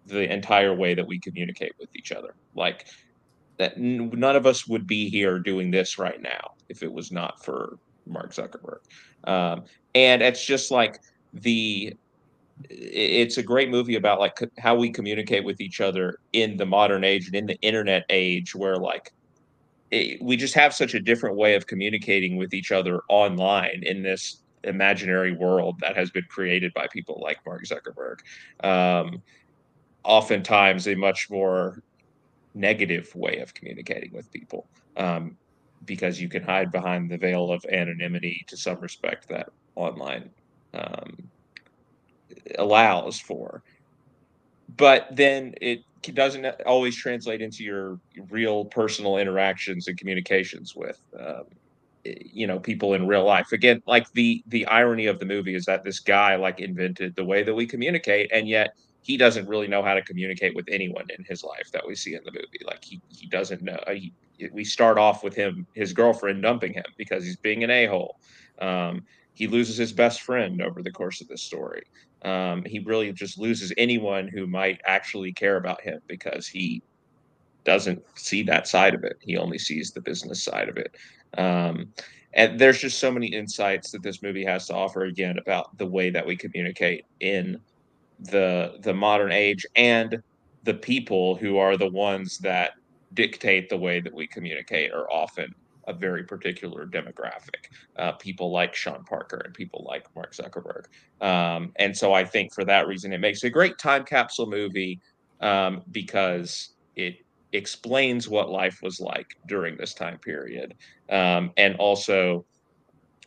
the 0.06 0.32
entire 0.32 0.74
way 0.74 0.92
that 0.92 1.06
we 1.06 1.20
communicate 1.20 1.72
with 1.78 1.88
each 1.94 2.10
other. 2.10 2.34
Like 2.56 2.88
that, 3.58 3.76
n- 3.76 4.10
none 4.12 4.34
of 4.34 4.44
us 4.44 4.66
would 4.66 4.88
be 4.88 5.08
here 5.08 5.38
doing 5.38 5.70
this 5.70 5.98
right 5.98 6.20
now 6.20 6.54
if 6.68 6.82
it 6.82 6.92
was 6.92 7.12
not 7.12 7.44
for 7.44 7.78
Mark 8.08 8.32
Zuckerberg. 8.32 8.78
Um, 9.22 9.64
and 9.94 10.20
it's 10.20 10.44
just 10.44 10.72
like 10.72 10.98
the 11.42 11.94
it's 12.70 13.36
a 13.36 13.42
great 13.42 13.68
movie 13.68 13.96
about 13.96 14.18
like 14.18 14.38
how 14.58 14.74
we 14.74 14.90
communicate 14.90 15.44
with 15.44 15.60
each 15.60 15.80
other 15.80 16.18
in 16.32 16.56
the 16.56 16.64
modern 16.64 17.04
age 17.04 17.26
and 17.26 17.36
in 17.36 17.46
the 17.46 17.60
internet 17.60 18.04
age 18.08 18.54
where 18.54 18.76
like 18.76 19.12
it, 19.90 20.20
we 20.22 20.36
just 20.36 20.54
have 20.54 20.74
such 20.74 20.94
a 20.94 21.00
different 21.00 21.36
way 21.36 21.54
of 21.54 21.66
communicating 21.66 22.36
with 22.36 22.54
each 22.54 22.72
other 22.72 23.00
online 23.08 23.82
in 23.82 24.02
this 24.02 24.42
imaginary 24.64 25.32
world 25.32 25.78
that 25.80 25.96
has 25.96 26.10
been 26.10 26.24
created 26.24 26.72
by 26.74 26.86
people 26.88 27.20
like 27.22 27.38
Mark 27.46 27.64
Zuckerberg. 27.64 28.18
Um, 28.64 29.22
oftentimes, 30.02 30.88
a 30.88 30.94
much 30.94 31.30
more 31.30 31.82
negative 32.54 33.14
way 33.14 33.38
of 33.38 33.54
communicating 33.54 34.12
with 34.12 34.30
people 34.32 34.66
um, 34.96 35.36
because 35.84 36.20
you 36.20 36.28
can 36.28 36.42
hide 36.42 36.72
behind 36.72 37.10
the 37.10 37.18
veil 37.18 37.52
of 37.52 37.64
anonymity 37.66 38.44
to 38.48 38.56
some 38.56 38.80
respect 38.80 39.28
that 39.28 39.50
online 39.76 40.30
um, 40.76 41.30
allows 42.58 43.18
for. 43.18 43.62
But 44.76 45.08
then 45.10 45.54
it 45.60 45.82
doesn't 46.14 46.46
always 46.66 46.96
translate 46.96 47.40
into 47.40 47.64
your 47.64 47.98
real 48.30 48.66
personal 48.66 49.18
interactions 49.18 49.88
and 49.88 49.98
communications 49.98 50.74
with 50.76 51.00
um, 51.18 51.44
you 52.04 52.46
know 52.46 52.58
people 52.58 52.94
in 52.94 53.06
real 53.06 53.24
life. 53.24 53.52
Again 53.52 53.82
like 53.86 54.10
the 54.12 54.42
the 54.48 54.66
irony 54.66 55.06
of 55.06 55.18
the 55.18 55.26
movie 55.26 55.54
is 55.54 55.64
that 55.64 55.84
this 55.84 56.00
guy 56.00 56.36
like 56.36 56.60
invented 56.60 57.16
the 57.16 57.24
way 57.24 57.42
that 57.42 57.54
we 57.54 57.66
communicate 57.66 58.30
and 58.32 58.48
yet 58.48 58.74
he 59.02 59.16
doesn't 59.16 59.46
really 59.46 59.68
know 59.68 59.82
how 59.84 59.94
to 59.94 60.02
communicate 60.02 60.54
with 60.56 60.66
anyone 60.68 61.06
in 61.16 61.24
his 61.24 61.44
life 61.44 61.70
that 61.72 61.86
we 61.86 61.94
see 61.94 62.14
in 62.14 62.20
the 62.24 62.32
movie. 62.32 62.64
Like 62.66 62.84
he, 62.84 63.00
he 63.08 63.28
doesn't 63.28 63.62
know 63.62 63.78
he, 63.88 64.12
we 64.52 64.64
start 64.64 64.98
off 64.98 65.22
with 65.22 65.34
him 65.34 65.66
his 65.74 65.92
girlfriend 65.92 66.42
dumping 66.42 66.74
him 66.74 66.84
because 66.96 67.24
he's 67.24 67.36
being 67.36 67.62
an 67.62 67.70
a-hole. 67.70 68.16
Um, 68.60 69.04
he 69.36 69.46
loses 69.46 69.76
his 69.76 69.92
best 69.92 70.22
friend 70.22 70.60
over 70.60 70.82
the 70.82 70.90
course 70.90 71.20
of 71.20 71.28
this 71.28 71.42
story 71.42 71.84
um, 72.22 72.64
he 72.64 72.80
really 72.80 73.12
just 73.12 73.38
loses 73.38 73.72
anyone 73.78 74.26
who 74.26 74.46
might 74.46 74.80
actually 74.84 75.32
care 75.32 75.56
about 75.56 75.80
him 75.80 76.00
because 76.08 76.48
he 76.48 76.82
doesn't 77.64 78.02
see 78.18 78.42
that 78.44 78.66
side 78.66 78.94
of 78.94 79.04
it. 79.04 79.18
He 79.20 79.36
only 79.36 79.58
sees 79.58 79.90
the 79.90 80.00
business 80.00 80.42
side 80.42 80.68
of 80.68 80.78
it. 80.78 80.94
Um, 81.36 81.92
and 82.32 82.58
there's 82.58 82.80
just 82.80 82.98
so 82.98 83.10
many 83.10 83.26
insights 83.26 83.90
that 83.90 84.02
this 84.02 84.22
movie 84.22 84.44
has 84.44 84.66
to 84.68 84.74
offer 84.74 85.04
again 85.04 85.38
about 85.38 85.76
the 85.78 85.86
way 85.86 86.10
that 86.10 86.26
we 86.26 86.36
communicate 86.36 87.04
in 87.20 87.60
the 88.18 88.78
the 88.80 88.94
modern 88.94 89.30
age 89.30 89.66
and 89.76 90.22
the 90.64 90.74
people 90.74 91.34
who 91.36 91.58
are 91.58 91.76
the 91.76 91.90
ones 91.90 92.38
that 92.38 92.72
dictate 93.12 93.68
the 93.68 93.76
way 93.76 94.00
that 94.00 94.12
we 94.12 94.26
communicate 94.26 94.90
are 94.92 95.10
often 95.10 95.54
a 95.86 95.92
very 95.92 96.24
particular 96.24 96.86
demographic. 96.86 97.70
Uh, 97.96 98.12
people 98.12 98.50
like 98.50 98.74
Sean 98.74 99.04
Parker 99.04 99.42
and 99.44 99.54
people 99.54 99.84
like 99.88 100.06
Mark 100.14 100.34
Zuckerberg. 100.34 100.86
Um, 101.24 101.72
and 101.76 101.96
so 101.96 102.12
I 102.12 102.24
think 102.24 102.52
for 102.52 102.64
that 102.64 102.86
reason, 102.86 103.12
it 103.12 103.18
makes 103.18 103.44
a 103.44 103.50
great 103.50 103.78
time 103.78 104.04
capsule 104.04 104.46
movie 104.46 105.00
um, 105.40 105.82
because 105.90 106.70
it 106.96 107.18
explains 107.52 108.28
what 108.28 108.50
life 108.50 108.80
was 108.82 109.00
like 109.00 109.28
during 109.46 109.76
this 109.76 109.94
time 109.94 110.18
period 110.18 110.74
um, 111.10 111.52
and 111.56 111.76
also 111.76 112.44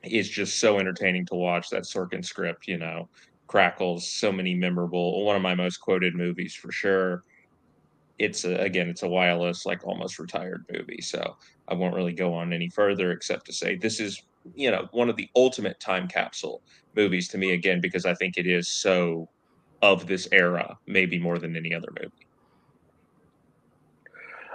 is 0.03 0.29
just 0.29 0.59
so 0.59 0.79
entertaining 0.79 1.25
to 1.27 1.35
watch. 1.35 1.69
That 1.69 1.83
Sorkin 1.83 2.23
script, 2.23 2.67
you 2.67 2.77
know, 2.77 3.09
crackles 3.47 4.07
so 4.07 4.31
many 4.31 4.53
memorable. 4.53 5.25
One 5.25 5.35
of 5.35 5.41
my 5.41 5.55
most 5.55 5.77
quoted 5.77 6.15
movies 6.15 6.53
for 6.53 6.71
sure. 6.71 7.23
It's 8.19 8.45
a, 8.45 8.56
again, 8.56 8.89
it's 8.89 9.03
a 9.03 9.07
wireless, 9.07 9.65
like 9.65 9.85
almost 9.85 10.19
retired 10.19 10.65
movie. 10.72 11.01
So 11.01 11.38
I 11.67 11.73
won't 11.73 11.95
really 11.95 12.14
go 12.14 12.33
on 12.33 12.53
any 12.53 12.69
further 12.69 13.11
except 13.11 13.45
to 13.48 13.53
say 13.53 13.75
this 13.75 13.99
is, 13.99 14.22
you 14.56 14.72
know, 14.72 14.88
one 14.91 15.09
of 15.09 15.15
the 15.15 15.30
ultimate 15.35 15.80
time 15.80 16.07
capsule 16.07 16.61
movies 16.95 17.27
to 17.30 17.38
me 17.38 17.53
again 17.53 17.81
because 17.81 18.06
I 18.06 18.14
think 18.14 18.38
it 18.38 18.45
is 18.45 18.69
so 18.69 19.30
of 19.81 20.07
this 20.07 20.27
era, 20.31 20.77
maybe 20.88 21.19
more 21.19 21.39
than 21.39 21.56
any 21.56 21.73
other 21.73 21.89
movie. 21.99 22.27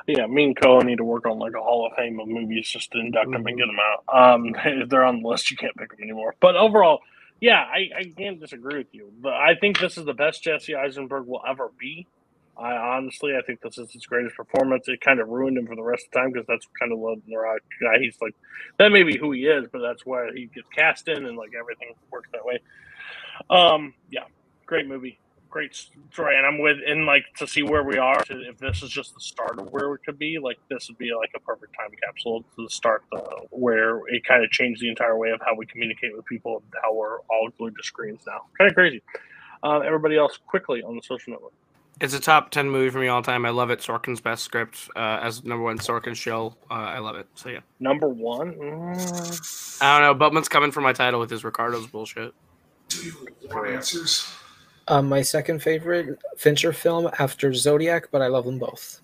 Yeah, 0.06 0.26
me 0.26 0.44
and 0.44 0.60
Cohen 0.60 0.86
need 0.86 0.98
to 0.98 1.04
work 1.04 1.26
on 1.26 1.38
like 1.38 1.54
a 1.54 1.62
Hall 1.62 1.86
of 1.86 1.96
Fame 1.96 2.20
of 2.20 2.28
movies 2.28 2.68
just 2.68 2.92
to 2.92 2.98
induct 2.98 3.30
them 3.30 3.46
and 3.46 3.56
get 3.56 3.66
them 3.66 3.78
out. 3.80 4.34
Um, 4.34 4.54
if 4.64 4.88
they're 4.90 5.04
on 5.04 5.22
the 5.22 5.28
list, 5.28 5.50
you 5.50 5.56
can't 5.56 5.74
pick 5.76 5.90
them 5.90 6.02
anymore. 6.02 6.34
But 6.40 6.56
overall, 6.56 7.00
yeah, 7.40 7.62
I, 7.62 7.88
I 7.98 8.04
can't 8.16 8.38
disagree 8.38 8.78
with 8.78 8.92
you. 8.92 9.10
But 9.20 9.34
I 9.34 9.54
think 9.54 9.80
this 9.80 9.96
is 9.96 10.04
the 10.04 10.12
best 10.12 10.42
Jesse 10.42 10.74
Eisenberg 10.74 11.26
will 11.26 11.42
ever 11.48 11.70
be. 11.78 12.06
I 12.56 12.72
honestly, 12.74 13.32
I 13.36 13.42
think 13.42 13.60
this 13.60 13.78
is 13.78 13.90
his 13.92 14.06
greatest 14.06 14.36
performance. 14.36 14.86
It 14.88 15.00
kind 15.00 15.20
of 15.20 15.28
ruined 15.28 15.58
him 15.58 15.66
for 15.66 15.74
the 15.74 15.82
rest 15.82 16.06
of 16.06 16.12
the 16.12 16.18
time 16.20 16.32
because 16.32 16.46
that's 16.46 16.66
kind 16.78 16.92
of 16.92 16.98
the 17.00 17.36
rock 17.36 17.60
guy. 17.82 17.98
He's 18.00 18.16
like 18.20 18.34
that 18.78 18.90
may 18.90 19.02
be 19.02 19.16
who 19.18 19.32
he 19.32 19.46
is, 19.46 19.66
but 19.72 19.80
that's 19.80 20.06
why 20.06 20.30
he 20.34 20.46
gets 20.46 20.68
cast 20.68 21.08
in 21.08 21.26
and 21.26 21.36
like 21.36 21.52
everything 21.58 21.94
works 22.10 22.28
that 22.32 22.44
way. 22.44 22.60
Um, 23.50 23.94
yeah, 24.10 24.24
great 24.66 24.86
movie 24.86 25.18
great 25.54 25.72
story, 26.10 26.36
and 26.36 26.44
I'm 26.44 26.58
with 26.58 26.78
in 26.84 27.06
like 27.06 27.26
to 27.36 27.46
see 27.46 27.62
where 27.62 27.84
we 27.84 27.96
are. 27.96 28.20
To, 28.24 28.40
if 28.40 28.58
this 28.58 28.82
is 28.82 28.90
just 28.90 29.14
the 29.14 29.20
start 29.20 29.60
of 29.60 29.72
where 29.72 29.88
we 29.88 29.98
could 30.04 30.18
be, 30.18 30.36
like 30.40 30.58
this 30.68 30.88
would 30.88 30.98
be 30.98 31.14
like 31.14 31.30
a 31.36 31.38
perfect 31.38 31.76
time 31.78 31.90
capsule 32.02 32.44
to 32.56 32.68
start 32.68 33.04
the 33.12 33.20
where 33.50 34.00
it 34.08 34.26
kind 34.26 34.42
of 34.42 34.50
changed 34.50 34.82
the 34.82 34.88
entire 34.88 35.16
way 35.16 35.30
of 35.30 35.40
how 35.46 35.54
we 35.54 35.64
communicate 35.66 36.14
with 36.16 36.26
people 36.26 36.56
and 36.56 36.74
how 36.82 36.92
we're 36.92 37.20
all 37.30 37.48
glued 37.56 37.76
to 37.76 37.84
screens 37.84 38.22
now. 38.26 38.40
Kind 38.58 38.68
of 38.68 38.74
crazy. 38.74 39.00
Uh, 39.62 39.78
everybody 39.78 40.16
else, 40.16 40.40
quickly 40.44 40.82
on 40.82 40.96
the 40.96 41.02
social 41.02 41.32
network. 41.32 41.52
It's 42.00 42.14
a 42.14 42.20
top 42.20 42.50
ten 42.50 42.68
movie 42.68 42.90
for 42.90 42.98
me 42.98 43.08
all 43.08 43.22
time. 43.22 43.46
I 43.46 43.50
love 43.50 43.70
it. 43.70 43.78
Sorkin's 43.80 44.20
best 44.20 44.42
script 44.42 44.90
uh, 44.96 45.20
as 45.22 45.44
number 45.44 45.62
one 45.62 45.78
Sorkin 45.78 46.14
show. 46.14 46.56
Uh, 46.70 46.74
I 46.74 46.98
love 46.98 47.16
it. 47.16 47.26
So 47.34 47.48
yeah. 47.48 47.60
Number 47.78 48.08
one. 48.08 48.54
Mm. 48.54 49.78
I 49.80 49.98
don't 49.98 50.06
know. 50.06 50.14
Butman's 50.14 50.48
coming 50.48 50.72
for 50.72 50.80
my 50.80 50.92
title 50.92 51.20
with 51.20 51.30
his 51.30 51.44
Ricardo's 51.44 51.86
bullshit. 51.86 52.34
Do 52.88 53.02
you 53.04 53.14
want 53.50 53.68
answers? 53.68 54.28
Um, 54.88 55.08
my 55.08 55.22
second 55.22 55.62
favorite 55.62 56.18
Fincher 56.36 56.72
film 56.72 57.08
after 57.18 57.54
Zodiac, 57.54 58.08
but 58.10 58.20
I 58.20 58.26
love 58.26 58.44
them 58.44 58.58
both. 58.58 59.00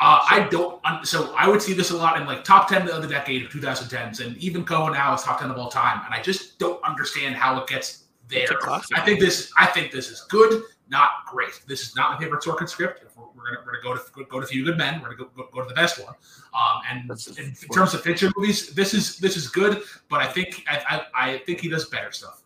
Uh, 0.00 0.20
I 0.30 0.48
don't. 0.50 0.80
So 1.04 1.34
I 1.36 1.48
would 1.48 1.60
see 1.60 1.72
this 1.72 1.90
a 1.90 1.96
lot 1.96 2.20
in 2.20 2.26
like 2.26 2.44
top 2.44 2.68
ten 2.68 2.88
of 2.88 3.02
the 3.02 3.08
decade 3.08 3.44
of 3.44 3.50
2010s, 3.50 4.24
and 4.24 4.36
even 4.38 4.64
Cohen 4.64 4.92
now 4.92 5.14
is 5.14 5.22
top 5.22 5.40
ten 5.40 5.50
of 5.50 5.58
all 5.58 5.68
time. 5.68 6.02
And 6.04 6.14
I 6.14 6.22
just 6.22 6.58
don't 6.58 6.82
understand 6.84 7.34
how 7.34 7.60
it 7.60 7.66
gets 7.66 8.04
there. 8.28 8.46
I 8.94 9.00
think 9.04 9.20
this. 9.20 9.52
I 9.56 9.66
think 9.66 9.90
this 9.90 10.10
is 10.10 10.22
good, 10.28 10.62
not 10.90 11.10
great. 11.26 11.60
This 11.66 11.82
is 11.82 11.96
not 11.96 12.12
my 12.12 12.18
favorite 12.18 12.42
Sorkin 12.42 12.68
script. 12.68 13.02
If 13.04 13.16
we're, 13.16 13.24
we're 13.34 13.54
gonna, 13.54 13.66
we're 13.66 13.80
gonna 13.80 13.96
go 13.96 14.02
to 14.02 14.24
go 14.24 14.40
to 14.40 14.44
a 14.44 14.48
Few 14.48 14.64
Good 14.64 14.78
Men. 14.78 15.00
We're 15.00 15.14
gonna 15.14 15.30
go, 15.34 15.42
go, 15.44 15.48
go 15.52 15.62
to 15.62 15.68
the 15.68 15.74
best 15.74 16.02
one. 16.02 16.14
Um, 16.54 16.82
and 16.90 17.10
in, 17.38 17.44
in 17.44 17.68
terms 17.72 17.94
of 17.94 18.02
Fincher 18.02 18.30
movies, 18.36 18.74
this 18.74 18.94
is 18.94 19.18
this 19.18 19.36
is 19.36 19.48
good, 19.48 19.82
but 20.08 20.20
I 20.20 20.26
think 20.26 20.64
I, 20.68 21.02
I, 21.14 21.30
I 21.32 21.38
think 21.38 21.60
he 21.60 21.68
does 21.68 21.88
better 21.88 22.12
stuff 22.12 22.42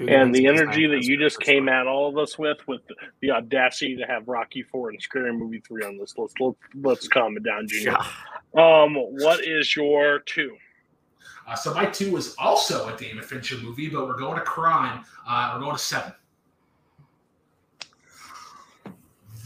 and 0.00 0.34
the 0.34 0.46
energy 0.46 0.86
that 0.86 1.04
you 1.04 1.18
just 1.18 1.40
came 1.40 1.68
at 1.68 1.86
all 1.86 2.08
of 2.08 2.18
us 2.18 2.38
with, 2.38 2.58
with 2.66 2.82
the 3.20 3.30
audacity 3.30 3.96
to 3.96 4.04
have 4.04 4.28
Rocky 4.28 4.62
Four 4.62 4.90
and 4.90 5.00
Scary 5.00 5.32
Movie 5.32 5.60
Three 5.66 5.82
on 5.82 5.96
this 5.96 6.16
list. 6.18 6.36
Let's 6.40 6.58
let's 6.74 7.08
calm 7.08 7.36
it 7.36 7.44
down, 7.44 7.66
Junior. 7.66 7.96
Yeah. 8.54 8.82
Um, 8.82 8.94
what 8.94 9.44
is 9.44 9.74
your 9.74 10.20
two? 10.20 10.56
Uh, 11.46 11.54
so 11.54 11.72
my 11.72 11.86
two 11.86 12.16
is 12.16 12.34
also 12.38 12.92
a 12.92 12.96
David 12.96 13.24
Fincher 13.24 13.56
movie, 13.58 13.88
but 13.88 14.06
we're 14.06 14.18
going 14.18 14.36
to 14.36 14.44
crime. 14.44 15.04
Uh, 15.26 15.52
we're 15.54 15.60
going 15.60 15.76
to 15.76 15.82
seven. 15.82 16.12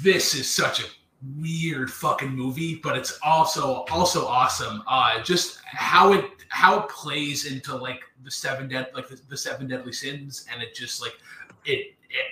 This 0.02 0.34
is 0.34 0.50
such 0.50 0.80
a 0.80 0.84
weird 1.38 1.92
fucking 1.92 2.30
movie, 2.30 2.76
but 2.76 2.96
it's 2.96 3.18
also 3.22 3.84
also 3.90 4.26
awesome. 4.26 4.82
Uh, 4.86 5.22
just 5.22 5.60
how 5.64 6.12
it 6.12 6.24
how 6.48 6.80
it 6.80 6.88
plays 6.88 7.50
into 7.50 7.74
like 7.74 8.00
the 8.24 8.30
seven 8.30 8.68
dead 8.68 8.88
like 8.94 9.08
the, 9.08 9.20
the 9.28 9.36
seven 9.36 9.68
deadly 9.68 9.92
sins, 9.92 10.46
and 10.52 10.62
it 10.62 10.74
just 10.74 11.00
like 11.00 11.18
it 11.64 11.94
it 12.08 12.26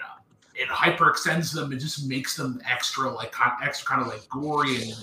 it 0.55 0.69
hyper 0.69 1.11
extends 1.11 1.53
them. 1.53 1.73
It 1.73 1.79
just 1.79 2.09
makes 2.09 2.37
them 2.37 2.61
extra 2.69 3.11
like 3.11 3.35
extra 3.63 3.87
kind 3.87 4.03
of 4.03 4.09
like 4.09 4.29
gory 4.29 4.83
and 4.83 4.95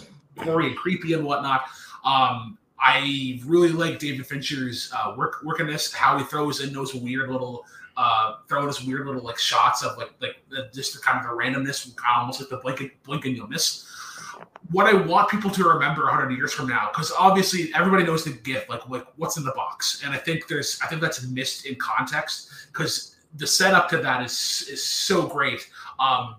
gory 0.43 0.67
and 0.67 0.75
creepy 0.75 1.13
and 1.13 1.23
whatnot. 1.23 1.63
Um, 2.03 2.57
I 2.79 3.41
really 3.45 3.69
like 3.69 3.99
David 3.99 4.27
Fincher's 4.27 4.91
uh, 4.95 5.13
work 5.17 5.41
work 5.43 5.59
in 5.59 5.67
this. 5.67 5.93
How 5.93 6.17
he 6.17 6.23
throws 6.25 6.61
in 6.61 6.73
those 6.73 6.93
weird 6.93 7.29
little 7.29 7.65
uh, 7.98 8.38
throw 8.48 8.65
those 8.65 8.83
weird 8.83 9.06
little 9.07 9.24
like 9.24 9.38
shots 9.38 9.83
of 9.83 9.98
like 9.98 10.11
like 10.19 10.38
just 10.74 10.93
the 10.93 10.99
kind 10.99 11.17
of 11.17 11.24
the 11.24 11.30
randomness, 11.30 11.93
almost 12.15 12.40
like 12.40 12.49
the 12.49 12.57
blink 12.57 12.82
and, 12.82 12.91
blink 13.03 13.25
and 13.25 13.35
you'll 13.35 13.48
miss. 13.48 13.91
What 14.72 14.88
I 14.88 14.93
want 14.93 15.30
people 15.30 15.49
to 15.51 15.64
remember 15.64 16.03
100 16.03 16.32
years 16.32 16.51
from 16.51 16.67
now, 16.67 16.90
because 16.91 17.11
obviously 17.17 17.72
everybody 17.74 18.03
knows 18.03 18.25
the 18.25 18.32
gift, 18.32 18.69
like 18.69 18.88
like 18.90 19.06
what's 19.15 19.38
in 19.38 19.43
the 19.43 19.51
box, 19.51 20.01
and 20.03 20.14
I 20.14 20.17
think 20.17 20.48
there's 20.48 20.80
I 20.83 20.88
think 20.88 21.01
that's 21.01 21.25
missed 21.27 21.65
in 21.65 21.75
context 21.75 22.49
because 22.72 23.15
the 23.35 23.48
setup 23.48 23.90
to 23.90 23.98
that 23.98 24.24
is 24.24 24.67
is 24.69 24.83
so 24.83 25.27
great. 25.27 25.69
Um, 25.99 26.35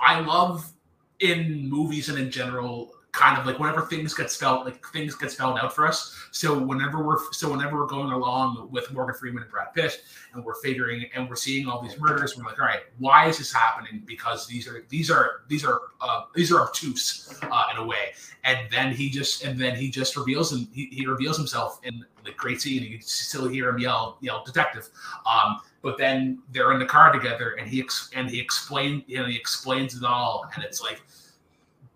I 0.00 0.20
love 0.20 0.72
in 1.20 1.68
movies 1.68 2.08
and 2.08 2.18
in 2.18 2.30
general 2.30 2.92
kind 3.12 3.38
of 3.38 3.46
like 3.46 3.58
whenever 3.58 3.82
things 3.82 4.14
get 4.14 4.30
spelled 4.30 4.64
like 4.64 4.84
things 4.88 5.14
get 5.14 5.30
spelled 5.30 5.58
out 5.58 5.74
for 5.74 5.86
us. 5.86 6.16
So 6.30 6.58
whenever 6.58 7.02
we're 7.02 7.18
so 7.32 7.50
whenever 7.50 7.76
we're 7.76 7.86
going 7.86 8.12
along 8.12 8.68
with 8.70 8.92
Morgan 8.92 9.16
Freeman 9.16 9.42
and 9.42 9.50
Brad 9.50 9.72
Pitt 9.74 10.02
and 10.32 10.44
we're 10.44 10.54
figuring 10.56 11.06
and 11.14 11.28
we're 11.28 11.36
seeing 11.36 11.68
all 11.68 11.82
these 11.82 11.98
murders, 11.98 12.36
we're 12.36 12.44
like, 12.44 12.60
all 12.60 12.66
right, 12.66 12.82
why 12.98 13.26
is 13.26 13.38
this 13.38 13.52
happening? 13.52 14.02
Because 14.06 14.46
these 14.46 14.68
are 14.68 14.84
these 14.88 15.10
are 15.10 15.42
these 15.48 15.64
are 15.64 15.80
uh, 16.00 16.22
these 16.34 16.52
are 16.52 16.60
obtuse 16.60 17.38
uh, 17.50 17.64
in 17.72 17.78
a 17.78 17.84
way. 17.84 18.12
And 18.44 18.58
then 18.70 18.94
he 18.94 19.10
just 19.10 19.44
and 19.44 19.58
then 19.58 19.74
he 19.74 19.90
just 19.90 20.16
reveals 20.16 20.52
and 20.52 20.68
he, 20.72 20.86
he 20.86 21.06
reveals 21.06 21.36
himself 21.36 21.80
in 21.82 22.04
the 22.24 22.32
great 22.32 22.60
scene. 22.60 22.82
You 22.82 22.98
can 22.98 23.06
still 23.06 23.48
hear 23.48 23.70
him 23.70 23.78
yell 23.78 24.18
yell 24.20 24.44
detective. 24.44 24.88
Um, 25.26 25.60
but 25.82 25.96
then 25.98 26.38
they're 26.52 26.72
in 26.72 26.78
the 26.78 26.86
car 26.86 27.12
together 27.12 27.56
and 27.58 27.68
he 27.68 27.80
ex- 27.80 28.10
and 28.14 28.28
he 28.28 28.38
explained 28.38 29.02
you 29.06 29.18
know 29.18 29.24
he 29.24 29.36
explains 29.36 29.96
it 29.96 30.04
all 30.04 30.48
and 30.54 30.62
it's 30.62 30.82
like 30.82 31.02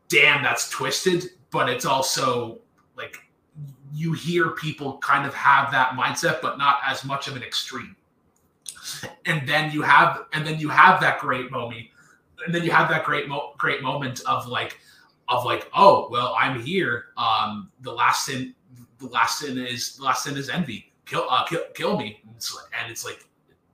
damn, 0.09 0.43
that's 0.43 0.69
twisted, 0.71 1.31
but 1.51 1.69
it's 1.69 1.85
also 1.85 2.59
like 2.97 3.19
you 3.93 4.13
hear 4.13 4.51
people 4.51 4.99
kind 4.99 5.27
of 5.27 5.35
have 5.35 5.71
that 5.71 5.91
mindset, 5.91 6.41
but 6.41 6.59
not 6.59 6.79
as 6.87 7.05
much 7.05 7.29
of 7.29 7.37
an 7.37 7.43
extreme. 7.43 7.97
And 9.25 9.49
then 9.49 9.71
you 9.71 9.83
have, 9.83 10.25
and 10.33 10.47
then 10.47 10.59
you 10.59 10.69
have 10.69 11.01
that 11.01 11.21
great 11.21 11.51
moment, 11.51 11.87
and 12.45 12.55
then 12.55 12.65
you 12.65 12.71
have 12.71 12.89
that 12.91 13.05
great, 13.05 13.29
mo- 13.29 13.55
great 13.57 13.83
moment 13.83 14.21
of 14.27 14.47
like, 14.49 14.79
of 15.29 15.45
like, 15.45 15.71
oh 15.75 16.09
well, 16.11 16.37
I'm 16.39 16.61
here. 16.61 17.07
Um, 17.17 17.71
the 17.81 17.93
last 17.93 18.27
sin, 18.27 18.55
the 18.99 19.07
last 19.07 19.39
sin 19.39 19.59
is 19.59 19.97
the 19.97 20.05
last 20.05 20.25
sin 20.25 20.37
is 20.37 20.51
envy. 20.51 20.93
Kill, 21.07 21.27
uh, 21.31 21.45
kill, 21.45 21.63
kill 21.75 21.97
me. 21.97 22.21
And 22.27 22.35
it's, 22.37 22.55
like, 22.55 22.67
and 22.81 22.91
it's 22.91 23.05
like, 23.05 23.27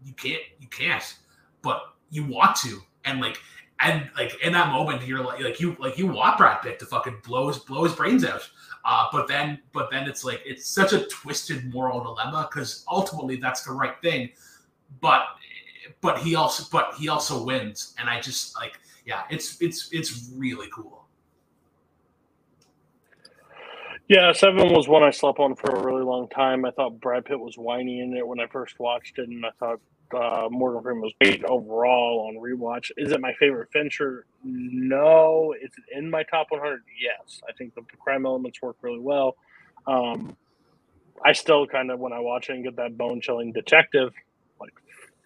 you 0.05 0.13
can't, 0.13 0.43
you 0.59 0.69
can't, 0.69 1.17
but 1.63 1.95
you 2.11 2.25
want 2.25 2.57
to, 2.57 2.81
and 3.05 3.21
like 3.21 3.39
and 3.81 4.11
like 4.17 4.35
in 4.43 4.53
that 4.53 4.73
moment 4.73 5.07
you're 5.07 5.23
like 5.23 5.41
like 5.41 5.61
you 5.61 5.77
like 5.79 5.99
you 5.99 6.07
want 6.07 6.39
Brad 6.39 6.63
Pitt 6.63 6.79
to 6.81 6.87
fucking 6.87 7.19
blow 7.25 7.49
his 7.49 7.59
blow 7.59 7.85
his 7.85 7.95
brains 7.95 8.25
out. 8.25 8.49
Uh, 8.85 9.07
but 9.13 9.29
then 9.29 9.61
but 9.73 9.91
then 9.91 10.09
it's 10.09 10.25
like 10.25 10.41
it's 10.45 10.67
such 10.67 10.93
a 10.93 11.05
twisted 11.07 11.73
moral 11.73 12.03
dilemma 12.03 12.49
because 12.51 12.85
ultimately 12.91 13.37
that's 13.37 13.63
the 13.63 13.73
right 13.73 13.95
thing. 14.03 14.31
But 15.01 15.23
but 16.01 16.19
he 16.19 16.35
also 16.35 16.65
but 16.71 16.95
he 16.99 17.09
also 17.09 17.45
wins. 17.45 17.95
And 17.99 18.09
I 18.09 18.21
just 18.21 18.57
like 18.57 18.79
yeah, 19.07 19.23
it's 19.31 19.61
it's 19.61 19.89
it's 19.93 20.31
really 20.35 20.69
cool. 20.73 21.05
Yeah, 24.09 24.33
Seven 24.33 24.73
was 24.73 24.89
one 24.89 25.05
I 25.05 25.11
slept 25.11 25.39
on 25.39 25.55
for 25.55 25.71
a 25.71 25.85
really 25.85 26.03
long 26.03 26.29
time. 26.29 26.65
I 26.65 26.73
thought 26.73 27.01
Brad 27.01 27.25
Pitt 27.27 27.39
was 27.39 27.57
whiny 27.57 28.01
in 28.01 28.17
it 28.17 28.27
when 28.27 28.41
I 28.41 28.49
first 28.49 28.81
watched 28.81 29.19
it, 29.21 29.29
and 29.29 29.47
I 29.47 29.51
thought 29.61 29.81
uh, 30.15 30.49
Morgan 30.51 30.83
Freeman 30.83 31.03
was 31.03 31.13
great 31.21 31.45
overall 31.45 32.29
on 32.29 32.43
rewatch. 32.43 32.91
Is 32.97 33.13
it 33.13 33.21
my 33.21 33.33
favorite 33.35 33.69
Fincher? 33.73 34.27
No. 34.45 35.55
Is 35.61 35.71
it 35.77 35.99
in 35.99 36.11
my 36.11 36.23
top 36.25 36.49
100? 36.51 36.83
Yes. 37.01 37.41
I 37.49 37.53
think 37.53 37.75
the 37.75 37.83
crime 37.99 38.27
elements 38.27 38.61
work 38.63 38.77
really 38.83 39.01
well. 39.01 39.37
Um, 39.87 40.37
I 41.25 41.33
still 41.33 41.67
kind 41.67 41.91
of, 41.91 41.99
when 41.99 42.13
I 42.13 42.21
watch 42.21 42.49
it 42.51 42.55
and 42.55 42.65
get 42.65 42.77
that 42.77 42.97
bone 42.97 43.21
chilling 43.21 43.53
detective, 43.53 44.13
like, 44.61 44.75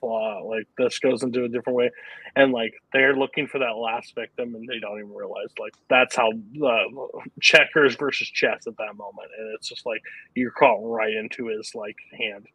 uh, 0.03 0.45
like 0.45 0.67
this 0.79 0.99
goes 0.99 1.23
into 1.23 1.45
a 1.45 1.49
different 1.49 1.77
way. 1.77 1.91
And 2.37 2.53
like 2.53 2.75
they're 2.93 3.17
looking 3.17 3.47
for 3.47 3.61
that 3.61 3.77
last 3.77 4.15
victim 4.15 4.55
and 4.55 4.69
they 4.69 4.81
don't 4.81 4.99
even 4.99 5.15
realize, 5.15 5.51
like, 5.59 5.75
that's 5.89 6.17
how 6.17 6.31
uh, 6.33 7.21
checkers 7.41 7.97
versus 7.97 8.29
chess 8.29 8.67
at 8.67 8.77
that 8.79 8.97
moment. 8.97 9.31
And 9.39 9.55
it's 9.55 9.69
just 9.69 9.87
like 9.87 10.03
you're 10.35 10.51
caught 10.51 10.81
right 10.83 11.13
into 11.15 11.47
his 11.47 11.75
like 11.75 11.97
hand. 12.19 12.47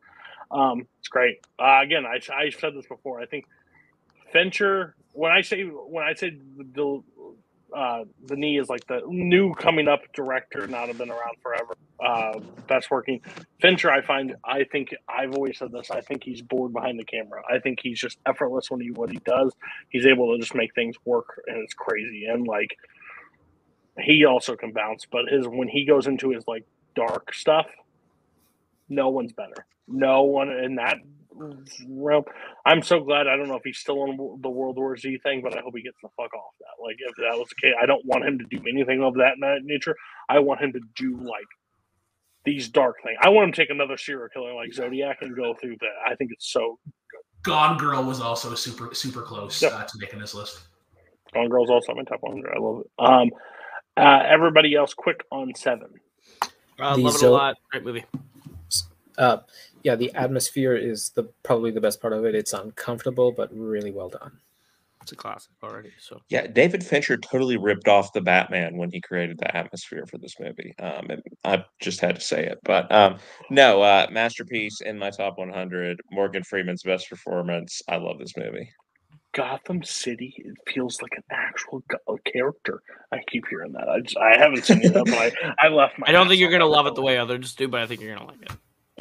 Um, 0.51 0.87
it's 0.99 1.07
great. 1.07 1.37
Uh, 1.59 1.79
again, 1.81 2.05
I 2.05 2.19
I 2.33 2.49
said 2.49 2.73
this 2.75 2.87
before. 2.87 3.19
I 3.19 3.25
think 3.25 3.45
Fincher. 4.31 4.95
When 5.13 5.31
I 5.31 5.41
say 5.41 5.63
when 5.63 6.03
I 6.03 6.13
say 6.13 6.37
the 6.57 7.01
uh, 7.75 8.03
the 8.25 8.35
knee 8.35 8.57
is 8.59 8.69
like 8.69 8.85
the 8.87 9.01
new 9.07 9.53
coming 9.53 9.87
up 9.87 10.01
director, 10.13 10.67
not 10.67 10.87
have 10.87 10.97
been 10.97 11.09
around 11.09 11.37
forever. 11.41 11.75
Uh, 11.99 12.39
best 12.67 12.89
working 12.89 13.21
Fincher, 13.61 13.91
I 13.91 14.01
find. 14.01 14.35
I 14.43 14.63
think 14.63 14.95
I've 15.07 15.33
always 15.33 15.57
said 15.57 15.71
this. 15.71 15.91
I 15.91 16.01
think 16.01 16.23
he's 16.23 16.41
bored 16.41 16.73
behind 16.73 16.99
the 16.99 17.03
camera. 17.03 17.41
I 17.49 17.59
think 17.59 17.79
he's 17.81 17.99
just 17.99 18.17
effortless 18.25 18.71
when 18.71 18.81
he 18.81 18.91
what 18.91 19.11
he 19.11 19.19
does. 19.25 19.51
He's 19.89 20.05
able 20.05 20.33
to 20.33 20.39
just 20.39 20.55
make 20.55 20.73
things 20.73 20.95
work, 21.05 21.41
and 21.47 21.57
it's 21.57 21.73
crazy. 21.73 22.25
And 22.25 22.47
like 22.47 22.75
he 23.99 24.25
also 24.25 24.55
can 24.55 24.71
bounce, 24.71 25.05
but 25.11 25.25
his 25.27 25.47
when 25.47 25.67
he 25.67 25.85
goes 25.85 26.07
into 26.07 26.29
his 26.31 26.43
like 26.47 26.65
dark 26.95 27.33
stuff, 27.33 27.67
no 28.89 29.09
one's 29.09 29.33
better. 29.33 29.65
No 29.87 30.23
one 30.23 30.51
in 30.51 30.75
that 30.75 30.97
realm. 31.87 32.23
I'm 32.65 32.81
so 32.83 32.99
glad. 32.99 33.27
I 33.27 33.37
don't 33.37 33.47
know 33.47 33.55
if 33.55 33.63
he's 33.63 33.77
still 33.77 34.01
on 34.01 34.39
the 34.41 34.49
World 34.49 34.77
War 34.77 34.97
Z 34.97 35.19
thing, 35.23 35.41
but 35.41 35.57
I 35.57 35.61
hope 35.61 35.73
he 35.75 35.81
gets 35.83 35.97
the 36.03 36.09
fuck 36.17 36.33
off 36.33 36.53
that. 36.59 36.83
Like, 36.83 36.97
if 36.99 37.15
that 37.17 37.37
was 37.39 37.47
the 37.49 37.55
case, 37.61 37.75
I 37.81 37.85
don't 37.85 38.05
want 38.05 38.25
him 38.25 38.39
to 38.39 38.45
do 38.49 38.61
anything 38.67 39.01
of 39.03 39.13
that 39.15 39.35
nature. 39.63 39.95
I 40.27 40.39
want 40.39 40.61
him 40.61 40.73
to 40.73 40.79
do 40.95 41.15
like 41.17 41.45
these 42.45 42.69
dark 42.69 42.97
things. 43.03 43.17
I 43.21 43.29
want 43.29 43.47
him 43.47 43.51
to 43.53 43.61
take 43.61 43.69
another 43.69 43.97
serial 43.97 44.27
killer 44.29 44.53
like 44.53 44.73
Zodiac 44.73 45.17
and 45.21 45.35
go 45.35 45.53
through 45.59 45.77
that. 45.79 45.93
I 46.11 46.15
think 46.15 46.31
it's 46.33 46.51
so. 46.51 46.77
Gone 47.43 47.77
Girl 47.77 48.03
was 48.03 48.19
also 48.19 48.53
super 48.55 48.93
super 48.93 49.21
close 49.21 49.61
Yep. 49.61 49.71
uh, 49.73 49.83
to 49.85 49.93
making 49.99 50.19
this 50.19 50.33
list. 50.33 50.59
Gone 51.33 51.47
Girl's 51.47 51.69
also 51.69 51.93
my 51.93 52.03
top 52.03 52.19
100. 52.21 52.53
I 52.53 52.59
love 52.59 52.81
it. 52.81 52.87
Um, 52.99 53.31
uh, 53.95 54.23
everybody 54.27 54.75
else, 54.75 54.93
quick 54.93 55.23
on 55.31 55.53
seven. 55.55 55.89
Uh, 56.79 56.95
The 56.95 57.01
love 57.01 57.15
it 57.15 57.23
a 57.23 57.29
lot. 57.29 57.55
Great 57.71 57.85
movie. 57.85 58.05
Uh, 59.19 59.37
yeah, 59.83 59.95
the 59.95 60.13
atmosphere 60.15 60.75
is 60.75 61.09
the 61.09 61.23
probably 61.43 61.71
the 61.71 61.81
best 61.81 62.01
part 62.01 62.13
of 62.13 62.25
it. 62.25 62.33
It's 62.33 62.53
uncomfortable, 62.53 63.31
but 63.31 63.49
really 63.53 63.91
well 63.91 64.09
done. 64.09 64.39
It's 65.01 65.11
a 65.11 65.15
classic 65.15 65.51
already. 65.63 65.91
So 65.99 66.21
Yeah, 66.29 66.47
David 66.47 66.83
Fincher 66.85 67.17
totally 67.17 67.57
ripped 67.57 67.87
off 67.87 68.13
the 68.13 68.21
Batman 68.21 68.77
when 68.77 68.91
he 68.91 69.01
created 69.01 69.37
the 69.37 69.55
atmosphere 69.55 70.05
for 70.05 70.17
this 70.17 70.35
movie. 70.39 70.73
Um, 70.79 71.07
and 71.09 71.21
I 71.43 71.65
just 71.81 71.99
had 71.99 72.15
to 72.15 72.21
say 72.21 72.45
it, 72.45 72.59
but 72.63 72.91
um, 72.91 73.17
no, 73.49 73.81
uh, 73.81 74.07
masterpiece 74.11 74.81
in 74.81 74.97
my 74.97 75.09
top 75.09 75.37
100. 75.37 75.99
Morgan 76.11 76.43
Freeman's 76.43 76.83
best 76.83 77.09
performance. 77.09 77.81
I 77.87 77.97
love 77.97 78.19
this 78.19 78.37
movie. 78.37 78.69
Gotham 79.33 79.83
City, 79.83 80.33
it 80.37 80.55
feels 80.73 81.01
like 81.01 81.13
an 81.15 81.23
actual 81.29 81.83
go- 81.87 82.19
character. 82.25 82.81
I 83.11 83.19
keep 83.27 83.47
hearing 83.47 83.73
that. 83.73 83.87
I 83.87 83.99
just, 84.01 84.17
I 84.17 84.37
haven't 84.37 84.65
seen 84.65 84.81
it, 84.83 84.93
but 84.93 85.09
I, 85.09 85.31
I 85.59 85.67
left 85.69 85.97
my. 85.99 86.05
I 86.09 86.11
don't 86.11 86.27
think 86.27 86.39
you're 86.39 86.51
gonna 86.51 86.65
love 86.65 86.87
it 86.87 86.95
the 86.95 87.01
way 87.01 87.17
others 87.17 87.53
do, 87.53 87.67
but 87.67 87.79
I 87.79 87.85
think 87.85 88.01
you're 88.01 88.15
gonna 88.15 88.27
like 88.27 88.41
it. 88.41 88.51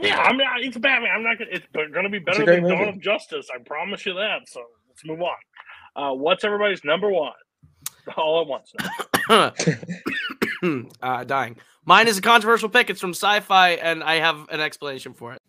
Yeah, 0.01 0.18
I 0.18 0.33
mean, 0.33 0.47
it's 0.59 0.77
Batman. 0.77 1.10
I'm 1.15 1.23
not 1.23 1.39
gonna. 1.39 1.51
It's 1.52 1.67
gonna 1.93 2.09
be 2.09 2.18
better 2.18 2.44
great 2.44 2.62
than 2.62 2.70
Dawn 2.70 2.78
movie. 2.78 2.91
of 2.91 3.01
Justice. 3.01 3.49
I 3.55 3.62
promise 3.62 4.07
you 4.07 4.15
that. 4.15 4.49
So 4.49 4.62
let's 4.89 5.05
move 5.05 5.20
on. 5.23 5.36
Uh, 5.97 6.15
what's 6.15 6.44
everybody's 6.44 6.85
number 6.85 7.10
one? 7.10 7.33
All 8.17 8.41
at 8.41 8.47
once. 8.47 8.73
now. 9.28 9.52
uh, 11.02 11.25
dying. 11.25 11.57
Mine 11.85 12.09
is 12.09 12.18
a 12.18 12.23
controversial 12.23 12.68
pick. 12.68 12.91
It's 12.91 13.01
from 13.01 13.10
Sci-Fi, 13.10 13.70
and 13.70 14.05
I 14.05 14.17
have 14.17 14.49
an 14.51 14.60
explanation 14.60 15.15
for 15.15 15.35
it. 15.35 15.43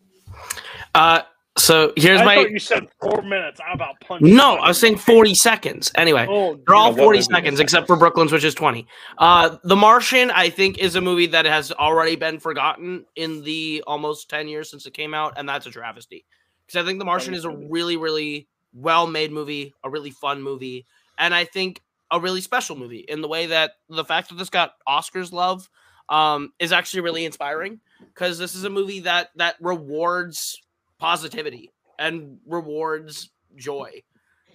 Uh, 0.95 1.21
so 1.59 1.93
here's 1.95 2.21
I 2.21 2.25
my. 2.25 2.35
thought 2.35 2.51
you 2.51 2.59
said 2.59 2.87
four 3.01 3.21
minutes. 3.21 3.59
I'm 3.65 3.73
about 3.75 3.99
punching. 4.01 4.35
No, 4.35 4.55
I 4.55 4.69
was 4.69 4.79
saying 4.79 4.97
40 4.97 5.35
seconds. 5.35 5.91
Anyway, 5.95 6.25
Oh, 6.29 6.59
they're 6.65 6.75
all 6.75 6.93
40 6.93 7.03
movie 7.05 7.21
seconds 7.21 7.59
except 7.59 7.87
for 7.87 7.95
Brooklyn's, 7.95 8.31
which 8.31 8.43
is 8.43 8.55
20. 8.55 8.87
Uh, 9.17 9.57
the 9.63 9.75
Martian, 9.75 10.31
I 10.31 10.49
think, 10.49 10.77
is 10.79 10.95
a 10.95 11.01
movie 11.01 11.27
that 11.27 11.45
has 11.45 11.71
already 11.71 12.15
been 12.15 12.39
forgotten 12.39 13.05
in 13.15 13.43
the 13.43 13.83
almost 13.85 14.29
10 14.29 14.47
years 14.47 14.69
since 14.69 14.85
it 14.85 14.93
came 14.93 15.13
out, 15.13 15.33
and 15.37 15.47
that's 15.47 15.65
a 15.65 15.71
travesty. 15.71 16.25
Because 16.65 16.83
I 16.83 16.85
think 16.87 16.99
The 16.99 17.05
Martian 17.05 17.33
is 17.33 17.45
a 17.45 17.49
really, 17.49 17.97
really 17.97 18.47
well 18.73 19.07
made 19.07 19.31
movie, 19.31 19.73
a 19.83 19.89
really 19.89 20.11
fun 20.11 20.41
movie, 20.41 20.85
and 21.17 21.33
I 21.33 21.45
think 21.45 21.81
a 22.11 22.19
really 22.19 22.41
special 22.41 22.75
movie 22.75 22.99
in 23.07 23.21
the 23.21 23.27
way 23.27 23.47
that 23.47 23.73
the 23.89 24.03
fact 24.05 24.29
that 24.29 24.35
this 24.35 24.49
got 24.49 24.73
Oscars 24.87 25.31
love 25.31 25.69
um, 26.09 26.53
is 26.59 26.71
actually 26.71 27.01
really 27.01 27.25
inspiring 27.25 27.79
because 28.13 28.37
this 28.39 28.55
is 28.55 28.63
a 28.63 28.69
movie 28.69 29.01
that 29.01 29.29
that 29.35 29.55
rewards 29.61 30.59
positivity 30.99 31.71
and 31.97 32.37
rewards 32.45 33.29
joy. 33.55 34.03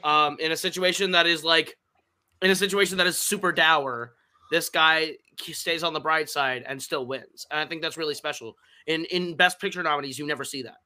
Um, 0.02 0.36
in 0.38 0.52
a 0.52 0.56
situation 0.56 1.12
that 1.12 1.26
is 1.26 1.44
like 1.44 1.76
in 2.42 2.50
a 2.50 2.56
situation 2.56 2.98
that 2.98 3.06
is 3.06 3.16
super 3.16 3.52
dour 3.52 4.12
this 4.50 4.68
guy 4.68 5.16
stays 5.40 5.82
on 5.82 5.94
the 5.94 6.00
bright 6.00 6.28
side 6.28 6.64
and 6.66 6.80
still 6.80 7.06
wins. 7.06 7.46
And 7.50 7.58
i 7.60 7.66
think 7.66 7.82
that's 7.82 7.96
really 7.96 8.14
special. 8.14 8.54
In 8.86 9.04
in 9.06 9.36
best 9.36 9.60
picture 9.60 9.82
nominees 9.82 10.18
you 10.18 10.26
never 10.26 10.44
see 10.44 10.62
that. 10.62 10.76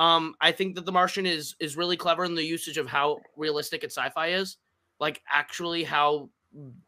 Um 0.00 0.34
i 0.40 0.52
think 0.52 0.76
that 0.76 0.86
the 0.86 0.92
martian 0.92 1.26
is 1.26 1.54
is 1.60 1.76
really 1.76 1.96
clever 1.96 2.24
in 2.24 2.34
the 2.34 2.44
usage 2.44 2.78
of 2.78 2.86
how 2.86 3.18
realistic 3.36 3.84
its 3.84 3.96
sci-fi 3.96 4.28
is. 4.28 4.56
Like 5.00 5.20
actually 5.30 5.84
how 5.84 6.30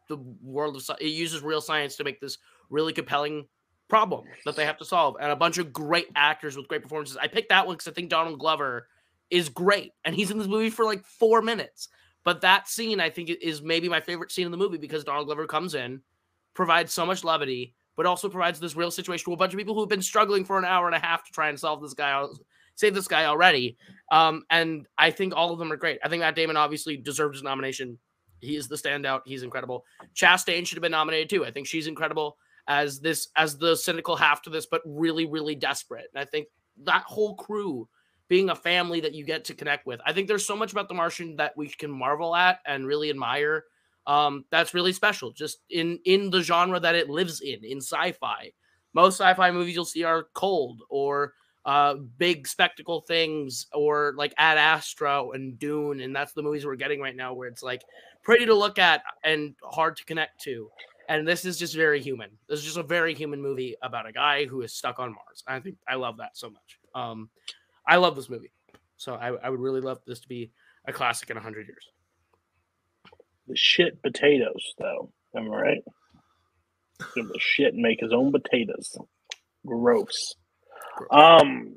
the 0.09 0.17
world 0.41 0.75
of 0.75 0.89
it 0.99 1.07
uses 1.07 1.41
real 1.41 1.61
science 1.61 1.95
to 1.97 2.03
make 2.03 2.19
this 2.19 2.37
really 2.69 2.93
compelling 2.93 3.47
problem 3.91 4.23
that 4.45 4.55
they 4.55 4.63
have 4.65 4.77
to 4.77 4.85
solve 4.85 5.17
and 5.19 5.33
a 5.33 5.35
bunch 5.35 5.57
of 5.57 5.73
great 5.73 6.07
actors 6.15 6.55
with 6.55 6.69
great 6.69 6.81
performances. 6.81 7.17
I 7.17 7.27
picked 7.27 7.49
that 7.49 7.67
one 7.67 7.75
because 7.75 7.89
i 7.89 7.91
think 7.91 8.09
donald 8.09 8.39
glover 8.39 8.87
is 9.29 9.49
great 9.49 9.91
and 10.05 10.15
he's 10.15 10.31
in 10.31 10.37
this 10.37 10.47
movie 10.47 10.69
for 10.69 10.85
like 10.85 11.03
four 11.03 11.41
minutes. 11.41 11.89
But 12.23 12.39
that 12.39 12.69
scene 12.69 13.01
i 13.01 13.09
think 13.09 13.29
is 13.29 13.61
maybe 13.61 13.89
my 13.89 13.99
favorite 13.99 14.31
scene 14.31 14.45
in 14.45 14.51
the 14.51 14.57
movie 14.57 14.77
because 14.77 15.03
donald 15.03 15.25
glover 15.25 15.45
comes 15.45 15.75
in 15.75 16.01
provides 16.53 16.93
so 16.93 17.05
much 17.05 17.25
levity 17.25 17.75
but 17.97 18.05
also 18.05 18.29
provides 18.29 18.61
this 18.61 18.77
real 18.77 18.91
situation 18.91 19.25
to 19.25 19.33
a 19.33 19.37
bunch 19.37 19.53
of 19.53 19.57
people 19.57 19.73
who 19.73 19.81
have 19.81 19.89
been 19.89 20.01
struggling 20.01 20.45
for 20.45 20.57
an 20.57 20.63
hour 20.63 20.85
and 20.85 20.95
a 20.95 20.99
half 20.99 21.25
to 21.25 21.33
try 21.33 21.49
and 21.49 21.59
solve 21.59 21.81
this 21.81 21.93
guy 21.93 22.25
save 22.75 22.93
this 22.93 23.09
guy 23.09 23.25
already. 23.25 23.75
Um, 24.09 24.43
and 24.49 24.87
i 24.97 25.11
think 25.11 25.35
all 25.35 25.51
of 25.51 25.59
them 25.59 25.69
are 25.69 25.75
great. 25.75 25.99
I 26.01 26.07
think 26.07 26.21
matt 26.21 26.37
damon 26.37 26.55
obviously 26.55 26.95
deserves 26.95 27.39
his 27.39 27.43
nomination. 27.43 27.99
He 28.39 28.55
is 28.55 28.69
the 28.69 28.77
standout. 28.77 29.23
He's 29.25 29.43
incredible. 29.43 29.83
Chastain 30.15 30.65
should 30.65 30.77
have 30.77 30.81
been 30.81 30.93
nominated 30.93 31.29
too. 31.29 31.45
I 31.45 31.51
think 31.51 31.67
she's 31.67 31.87
incredible 31.87 32.37
as 32.67 32.99
this 32.99 33.29
as 33.35 33.57
the 33.57 33.75
cynical 33.75 34.15
half 34.15 34.41
to 34.41 34.49
this 34.49 34.65
but 34.65 34.81
really 34.85 35.25
really 35.25 35.55
desperate. 35.55 36.07
And 36.13 36.21
i 36.21 36.25
think 36.25 36.47
that 36.83 37.03
whole 37.03 37.35
crew 37.35 37.87
being 38.27 38.49
a 38.49 38.55
family 38.55 39.01
that 39.01 39.13
you 39.13 39.25
get 39.25 39.43
to 39.45 39.53
connect 39.53 39.85
with 39.85 39.99
i 40.05 40.13
think 40.13 40.27
there's 40.27 40.45
so 40.45 40.55
much 40.55 40.71
about 40.71 40.87
the 40.87 40.93
martian 40.93 41.35
that 41.35 41.55
we 41.57 41.67
can 41.67 41.91
marvel 41.91 42.35
at 42.35 42.59
and 42.65 42.87
really 42.87 43.09
admire 43.09 43.65
um 44.07 44.45
that's 44.49 44.73
really 44.73 44.93
special 44.93 45.31
just 45.31 45.59
in 45.69 45.99
in 46.05 46.29
the 46.29 46.41
genre 46.41 46.79
that 46.79 46.95
it 46.95 47.09
lives 47.09 47.41
in 47.41 47.63
in 47.63 47.77
sci-fi. 47.77 48.51
Most 48.93 49.19
sci-fi 49.19 49.51
movies 49.51 49.75
you'll 49.75 49.85
see 49.85 50.03
are 50.03 50.27
cold 50.33 50.81
or 50.89 51.33
uh 51.65 51.95
big 52.17 52.47
spectacle 52.47 53.01
things 53.01 53.67
or 53.73 54.13
like 54.17 54.33
ad 54.37 54.57
astra 54.57 55.29
and 55.29 55.59
dune 55.59 56.01
and 56.01 56.15
that's 56.15 56.33
the 56.33 56.41
movies 56.41 56.65
we're 56.65 56.75
getting 56.75 56.99
right 56.99 57.15
now 57.15 57.33
where 57.33 57.47
it's 57.47 57.61
like 57.61 57.83
pretty 58.23 58.45
to 58.45 58.55
look 58.55 58.79
at 58.79 59.03
and 59.23 59.53
hard 59.63 59.95
to 59.95 60.05
connect 60.05 60.41
to 60.41 60.69
and 61.11 61.27
this 61.27 61.43
is 61.43 61.57
just 61.57 61.75
very 61.75 62.01
human. 62.01 62.29
This 62.47 62.59
is 62.59 62.65
just 62.65 62.77
a 62.77 62.83
very 62.83 63.13
human 63.13 63.41
movie 63.41 63.75
about 63.83 64.07
a 64.07 64.13
guy 64.13 64.45
who 64.45 64.61
is 64.61 64.73
stuck 64.73 64.97
on 64.97 65.09
Mars. 65.09 65.43
I 65.45 65.59
think 65.59 65.75
I 65.85 65.95
love 65.95 66.17
that 66.17 66.37
so 66.37 66.49
much. 66.49 66.79
Um, 66.95 67.29
I 67.85 67.97
love 67.97 68.15
this 68.15 68.29
movie, 68.29 68.53
so 68.95 69.15
I, 69.15 69.33
I 69.33 69.49
would 69.49 69.59
really 69.59 69.81
love 69.81 69.99
this 70.07 70.21
to 70.21 70.29
be 70.29 70.51
a 70.87 70.93
classic 70.93 71.29
in 71.29 71.35
hundred 71.35 71.67
years. 71.67 71.85
The 73.47 73.57
shit 73.57 74.01
potatoes, 74.01 74.73
though. 74.77 75.11
Am 75.35 75.51
I 75.51 75.55
right? 75.55 75.83
Give 77.13 77.27
the 77.27 77.39
shit 77.39 77.73
and 77.73 77.81
make 77.81 77.99
his 77.99 78.13
own 78.13 78.31
potatoes. 78.31 78.97
Gross. 79.65 80.35
Um, 81.11 81.75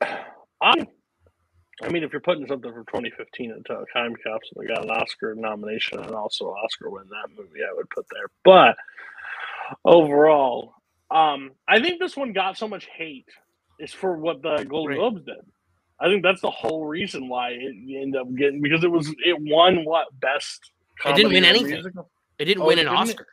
I, 0.00 0.86
I 1.82 1.88
mean, 1.88 2.04
if 2.04 2.12
you're 2.12 2.20
putting 2.20 2.46
something 2.46 2.72
from 2.72 2.84
2015 2.86 3.50
into 3.50 3.72
a 3.72 3.84
time 3.92 4.14
capsule, 4.16 4.58
they 4.60 4.66
got 4.66 4.84
an 4.84 4.90
Oscar 4.90 5.34
nomination 5.34 5.98
and 5.98 6.14
also 6.14 6.46
Oscar 6.46 6.88
win 6.90 7.04
that 7.10 7.36
movie, 7.36 7.60
I 7.68 7.74
would 7.74 7.90
put 7.90 8.06
there. 8.10 8.26
But 8.44 8.76
overall, 9.84 10.74
um, 11.10 11.52
I 11.68 11.80
think 11.80 11.98
this 12.00 12.16
one 12.16 12.32
got 12.32 12.56
so 12.56 12.68
much 12.68 12.86
hate 12.96 13.28
is 13.78 13.92
for 13.92 14.16
what 14.16 14.42
the 14.42 14.64
Golden. 14.64 14.96
Globes 14.96 15.22
did. 15.24 15.36
I 16.00 16.06
think 16.06 16.22
that's 16.22 16.40
the 16.40 16.50
whole 16.50 16.86
reason 16.86 17.28
why 17.28 17.50
it 17.50 17.74
ended 18.02 18.20
up 18.20 18.32
getting 18.36 18.60
because 18.60 18.82
it 18.84 18.90
was 18.90 19.08
it 19.24 19.36
won 19.40 19.84
what 19.84 20.06
best. 20.20 20.70
It 21.04 21.16
didn't 21.16 21.32
win 21.32 21.44
anything. 21.44 21.70
musical? 21.70 22.10
It 22.38 22.46
didn't 22.46 22.62
Oh, 22.62 22.66
win 22.66 22.78
an 22.78 22.86
didn't? 22.86 22.98
Oscar. 22.98 23.26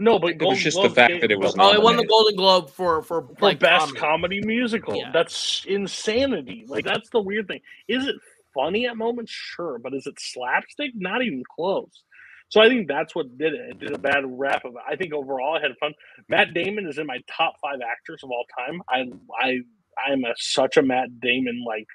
No, 0.00 0.18
but 0.18 0.28
it 0.32 0.34
was 0.34 0.40
Golden 0.40 0.58
just 0.58 0.82
the 0.82 0.90
fact 0.90 1.12
gave- 1.12 1.20
that 1.22 1.30
it 1.30 1.38
was 1.38 1.54
Oh, 1.58 1.72
it 1.72 1.82
won 1.82 1.96
the. 1.96 2.04
Golden 2.06 2.36
Globe 2.36 2.70
for 2.70 3.02
for 3.02 3.22
for 3.22 3.34
like 3.40 3.58
best 3.60 3.94
comedy. 3.96 4.00
comedy 4.00 4.40
musical. 4.44 4.96
Yeah. 4.96 5.10
That's 5.12 5.64
insanity. 5.68 6.64
Like 6.66 6.84
that's 6.84 7.10
the 7.10 7.20
weird 7.20 7.46
thing. 7.48 7.60
Is 7.88 8.06
it 8.06 8.16
funny 8.54 8.86
at 8.86 8.96
moments? 8.96 9.30
Sure, 9.32 9.78
but 9.78 9.94
is 9.94 10.06
it 10.06 10.14
slapstick? 10.18 10.92
Not 10.94 11.22
even 11.22 11.42
close. 11.54 12.02
So 12.48 12.60
I 12.60 12.68
think 12.68 12.88
that's 12.88 13.14
what 13.14 13.38
did 13.38 13.54
it. 13.54 13.60
It 13.70 13.78
did 13.78 13.92
a 13.92 13.98
bad 13.98 14.24
rap 14.26 14.64
of 14.64 14.72
it. 14.72 14.80
I 14.88 14.96
think 14.96 15.12
overall 15.12 15.56
I 15.56 15.60
had 15.60 15.70
fun. 15.78 15.92
Matt 16.28 16.52
Damon 16.52 16.86
is 16.88 16.98
in 16.98 17.06
my 17.06 17.18
top 17.30 17.54
five 17.62 17.78
actors 17.80 18.22
of 18.24 18.30
all 18.30 18.44
time. 18.58 18.82
I 18.88 19.04
I 19.40 19.58
I'm 20.04 20.24
a, 20.24 20.32
such 20.36 20.76
a 20.76 20.82
Matt 20.82 21.20
Damon 21.20 21.62
like 21.66 21.86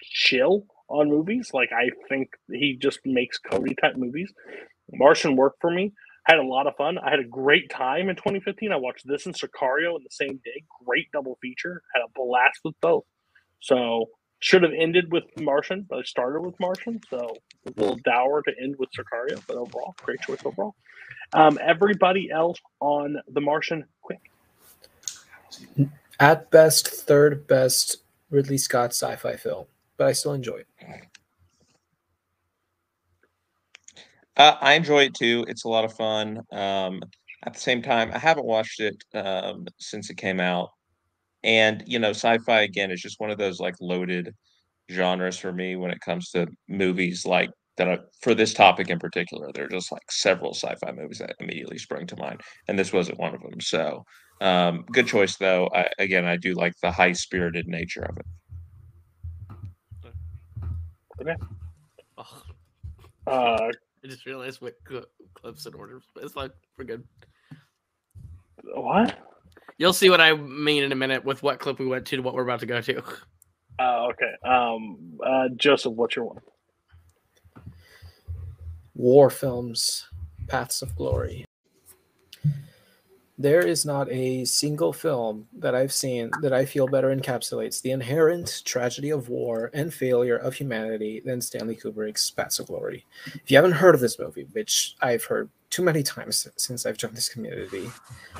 chill 0.00 0.64
on 0.88 1.08
movies. 1.08 1.50
Like 1.54 1.70
I 1.72 1.90
think 2.08 2.30
he 2.50 2.76
just 2.80 3.00
makes 3.04 3.38
Cody 3.38 3.74
type 3.80 3.96
movies. 3.96 4.32
Martian 4.92 5.36
worked 5.36 5.58
for 5.60 5.70
me. 5.70 5.92
Had 6.24 6.38
a 6.38 6.44
lot 6.44 6.66
of 6.68 6.76
fun. 6.76 6.98
I 6.98 7.10
had 7.10 7.20
a 7.20 7.24
great 7.24 7.70
time 7.70 8.08
in 8.08 8.16
2015. 8.16 8.72
I 8.72 8.76
watched 8.76 9.06
this 9.06 9.26
and 9.26 9.34
Sicario 9.34 9.96
in 9.96 10.04
the 10.04 10.10
same 10.10 10.40
day. 10.44 10.64
Great 10.86 11.08
double 11.12 11.38
feature. 11.42 11.82
Had 11.94 12.02
a 12.02 12.10
blast 12.14 12.60
with 12.64 12.74
both. 12.80 13.04
So 13.60 14.06
Should 14.40 14.64
have 14.64 14.72
ended 14.76 15.12
with 15.12 15.24
Martian, 15.40 15.86
but 15.88 16.00
I 16.00 16.02
started 16.02 16.40
with 16.42 16.58
Martian, 16.60 17.00
so 17.10 17.36
a 17.66 17.80
little 17.80 17.96
dour 18.04 18.42
to 18.42 18.52
end 18.60 18.76
with 18.78 18.88
Sicario. 18.90 19.40
But 19.46 19.56
overall, 19.56 19.94
great 20.02 20.20
choice 20.20 20.40
overall. 20.44 20.74
Um, 21.32 21.58
everybody 21.62 22.30
else 22.30 22.58
on 22.80 23.18
The 23.28 23.40
Martian, 23.40 23.84
quick. 24.02 24.20
At 26.20 26.50
best, 26.50 26.88
third 26.88 27.46
best 27.46 27.98
Ridley 28.30 28.58
Scott 28.58 28.90
sci-fi 28.90 29.36
film, 29.36 29.66
but 29.96 30.08
I 30.08 30.12
still 30.12 30.34
enjoy 30.34 30.58
it. 30.58 30.68
Uh, 34.36 34.56
I 34.60 34.74
enjoy 34.74 35.04
it 35.04 35.14
too. 35.14 35.44
It's 35.48 35.64
a 35.64 35.68
lot 35.68 35.84
of 35.84 35.92
fun. 35.94 36.40
Um, 36.52 37.02
at 37.44 37.54
the 37.54 37.60
same 37.60 37.82
time, 37.82 38.10
I 38.12 38.18
haven't 38.18 38.46
watched 38.46 38.80
it 38.80 38.96
um, 39.14 39.66
since 39.78 40.10
it 40.10 40.16
came 40.16 40.40
out, 40.40 40.70
and 41.44 41.82
you 41.86 41.98
know, 41.98 42.10
sci-fi 42.10 42.62
again 42.62 42.90
is 42.90 43.00
just 43.02 43.20
one 43.20 43.30
of 43.30 43.38
those 43.38 43.60
like 43.60 43.74
loaded 43.80 44.34
genres 44.90 45.38
for 45.38 45.52
me 45.52 45.76
when 45.76 45.90
it 45.90 46.00
comes 46.00 46.30
to 46.30 46.46
movies 46.68 47.26
like 47.26 47.50
that. 47.78 47.88
I, 47.88 47.98
for 48.22 48.34
this 48.34 48.54
topic 48.54 48.90
in 48.90 48.98
particular, 48.98 49.50
there 49.54 49.64
are 49.64 49.68
just 49.68 49.92
like 49.92 50.10
several 50.10 50.54
sci-fi 50.54 50.92
movies 50.92 51.18
that 51.18 51.36
immediately 51.40 51.78
spring 51.78 52.06
to 52.08 52.16
mind, 52.16 52.40
and 52.68 52.78
this 52.78 52.92
wasn't 52.92 53.18
one 53.20 53.34
of 53.34 53.42
them. 53.42 53.60
So, 53.60 54.04
um, 54.40 54.84
good 54.92 55.06
choice 55.08 55.36
though. 55.36 55.68
I, 55.74 55.88
again, 55.98 56.24
I 56.26 56.36
do 56.36 56.54
like 56.54 56.74
the 56.82 56.92
high-spirited 56.92 57.66
nature 57.68 58.02
of 58.02 58.18
it. 58.18 58.26
Okay. 61.20 61.36
Ugh, 62.18 62.42
Uh, 63.26 63.70
I 64.04 64.08
just 64.08 64.26
realized 64.26 64.60
what 64.60 64.74
cl- 64.88 65.04
clips 65.34 65.66
in 65.66 65.74
order. 65.74 66.00
but 66.14 66.24
It's 66.24 66.32
fine. 66.32 66.50
We're 66.76 66.84
good. 66.84 67.04
what? 68.74 69.16
You'll 69.78 69.92
see 69.92 70.10
what 70.10 70.20
I 70.20 70.34
mean 70.34 70.82
in 70.84 70.92
a 70.92 70.96
minute 70.96 71.24
with 71.24 71.42
what 71.42 71.58
clip 71.58 71.78
we 71.78 71.86
went 71.86 72.06
to 72.06 72.16
to 72.16 72.22
what 72.22 72.34
we're 72.34 72.42
about 72.42 72.60
to 72.60 72.66
go 72.66 72.80
to. 72.80 73.02
Uh, 73.78 74.06
okay. 74.10 74.32
Um, 74.44 75.18
uh, 75.24 75.48
Joseph, 75.56 75.94
what's 75.94 76.14
your 76.14 76.26
one? 76.26 76.40
War 78.94 79.30
films, 79.30 80.06
Paths 80.48 80.82
of 80.82 80.94
Glory. 80.94 81.44
There 83.38 83.66
is 83.66 83.86
not 83.86 84.10
a 84.10 84.44
single 84.44 84.92
film 84.92 85.48
that 85.58 85.74
I've 85.74 85.92
seen 85.92 86.30
that 86.42 86.52
I 86.52 86.66
feel 86.66 86.86
better 86.86 87.14
encapsulates 87.14 87.80
the 87.80 87.90
inherent 87.90 88.62
tragedy 88.66 89.08
of 89.08 89.30
war 89.30 89.70
and 89.72 89.92
failure 89.92 90.36
of 90.36 90.54
humanity 90.54 91.22
than 91.24 91.40
Stanley 91.40 91.74
Kubrick's 91.74 92.30
Paths 92.30 92.58
of 92.58 92.66
Glory. 92.66 93.06
If 93.34 93.50
you 93.50 93.56
haven't 93.56 93.72
heard 93.72 93.94
of 93.94 94.02
this 94.02 94.18
movie, 94.18 94.46
which 94.52 94.96
I've 95.00 95.24
heard 95.24 95.48
too 95.70 95.82
many 95.82 96.02
times 96.02 96.46
since 96.56 96.84
I've 96.84 96.98
joined 96.98 97.16
this 97.16 97.30
community, 97.30 97.90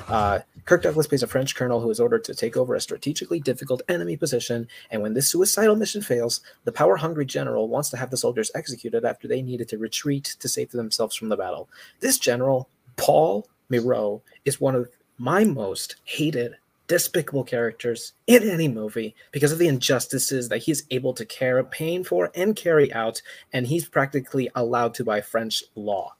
uh, 0.07 0.39
Kirk 0.65 0.83
Douglas 0.83 1.07
plays 1.07 1.23
a 1.23 1.27
French 1.27 1.55
colonel 1.55 1.81
who 1.81 1.89
is 1.89 1.99
ordered 1.99 2.23
to 2.25 2.35
take 2.35 2.55
over 2.55 2.75
a 2.75 2.81
strategically 2.81 3.39
difficult 3.39 3.81
enemy 3.89 4.15
position. 4.15 4.67
And 4.91 5.01
when 5.01 5.15
this 5.15 5.27
suicidal 5.27 5.75
mission 5.75 6.03
fails, 6.03 6.41
the 6.65 6.71
power 6.71 6.97
hungry 6.97 7.25
general 7.25 7.67
wants 7.67 7.89
to 7.89 7.97
have 7.97 8.11
the 8.11 8.17
soldiers 8.17 8.51
executed 8.53 9.03
after 9.03 9.27
they 9.27 9.41
needed 9.41 9.69
to 9.69 9.79
retreat 9.79 10.35
to 10.39 10.47
save 10.47 10.69
themselves 10.69 11.15
from 11.15 11.29
the 11.29 11.37
battle. 11.37 11.67
This 11.99 12.19
general, 12.19 12.69
Paul 12.95 13.47
Mireau, 13.71 14.21
is 14.45 14.61
one 14.61 14.75
of 14.75 14.89
my 15.17 15.43
most 15.43 15.95
hated, 16.03 16.55
despicable 16.87 17.43
characters 17.43 18.13
in 18.27 18.47
any 18.49 18.67
movie 18.67 19.15
because 19.31 19.51
of 19.51 19.59
the 19.59 19.67
injustices 19.67 20.49
that 20.49 20.63
he's 20.63 20.83
able 20.91 21.13
to 21.13 21.25
care 21.25 21.63
pain 21.63 22.03
for 22.03 22.29
and 22.35 22.55
carry 22.55 22.91
out, 22.93 23.21
and 23.53 23.67
he's 23.67 23.87
practically 23.87 24.49
allowed 24.55 24.93
to 24.95 25.03
by 25.03 25.21
French 25.21 25.63
law. 25.75 26.15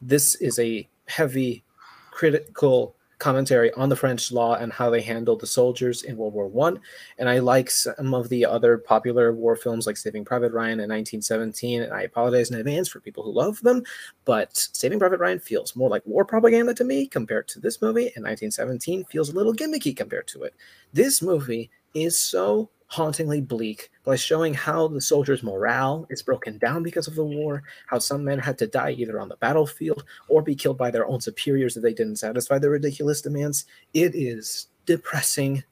This 0.00 0.34
is 0.36 0.58
a 0.58 0.88
heavy 1.06 1.64
critical 2.10 2.94
commentary 3.22 3.72
on 3.74 3.88
the 3.88 3.96
French 3.96 4.32
law 4.32 4.56
and 4.56 4.72
how 4.72 4.90
they 4.90 5.00
handled 5.00 5.40
the 5.40 5.46
soldiers 5.46 6.02
in 6.02 6.16
World 6.16 6.34
War 6.34 6.48
One. 6.48 6.80
And 7.18 7.28
I 7.28 7.38
like 7.38 7.70
some 7.70 8.12
of 8.14 8.28
the 8.28 8.44
other 8.44 8.76
popular 8.76 9.32
war 9.32 9.54
films 9.54 9.86
like 9.86 9.96
Saving 9.96 10.24
Private 10.24 10.52
Ryan 10.52 10.80
in 10.80 10.90
1917. 10.90 11.82
And 11.82 11.92
I 11.92 12.02
apologize 12.02 12.50
in 12.50 12.58
advance 12.58 12.88
for 12.88 12.98
people 12.98 13.22
who 13.22 13.32
love 13.32 13.60
them, 13.62 13.84
but 14.24 14.68
Saving 14.72 14.98
Private 14.98 15.20
Ryan 15.20 15.38
feels 15.38 15.76
more 15.76 15.88
like 15.88 16.02
war 16.04 16.24
propaganda 16.24 16.74
to 16.74 16.84
me 16.84 17.06
compared 17.06 17.46
to 17.48 17.60
this 17.60 17.80
movie. 17.80 18.10
And 18.16 18.24
1917 18.24 19.04
feels 19.04 19.30
a 19.30 19.34
little 19.34 19.54
gimmicky 19.54 19.96
compared 19.96 20.26
to 20.28 20.42
it. 20.42 20.54
This 20.92 21.22
movie 21.22 21.70
is 21.94 22.18
so 22.18 22.70
hauntingly 22.92 23.40
bleak 23.40 23.90
by 24.04 24.14
showing 24.14 24.52
how 24.52 24.86
the 24.86 25.00
soldiers' 25.00 25.42
morale 25.42 26.06
is 26.10 26.22
broken 26.22 26.58
down 26.58 26.82
because 26.82 27.08
of 27.08 27.14
the 27.14 27.24
war, 27.24 27.62
how 27.86 27.98
some 27.98 28.22
men 28.22 28.38
had 28.38 28.58
to 28.58 28.66
die 28.66 28.90
either 28.90 29.18
on 29.18 29.30
the 29.30 29.36
battlefield 29.36 30.04
or 30.28 30.42
be 30.42 30.54
killed 30.54 30.76
by 30.76 30.90
their 30.90 31.06
own 31.06 31.18
superiors 31.18 31.74
if 31.74 31.82
they 31.82 31.94
didn't 31.94 32.16
satisfy 32.16 32.58
their 32.58 32.68
ridiculous 32.68 33.22
demands. 33.22 33.64
It 33.94 34.14
is 34.14 34.66
depressing 34.84 35.64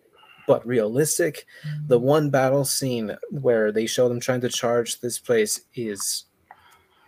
but 0.46 0.66
realistic. 0.66 1.46
The 1.88 1.98
mm-hmm. 1.98 2.06
one 2.06 2.30
battle 2.30 2.64
scene 2.64 3.14
where 3.30 3.70
they 3.70 3.84
show 3.84 4.08
them 4.08 4.18
trying 4.18 4.40
to 4.40 4.48
charge 4.48 5.00
this 5.00 5.18
place 5.18 5.60
is 5.74 6.24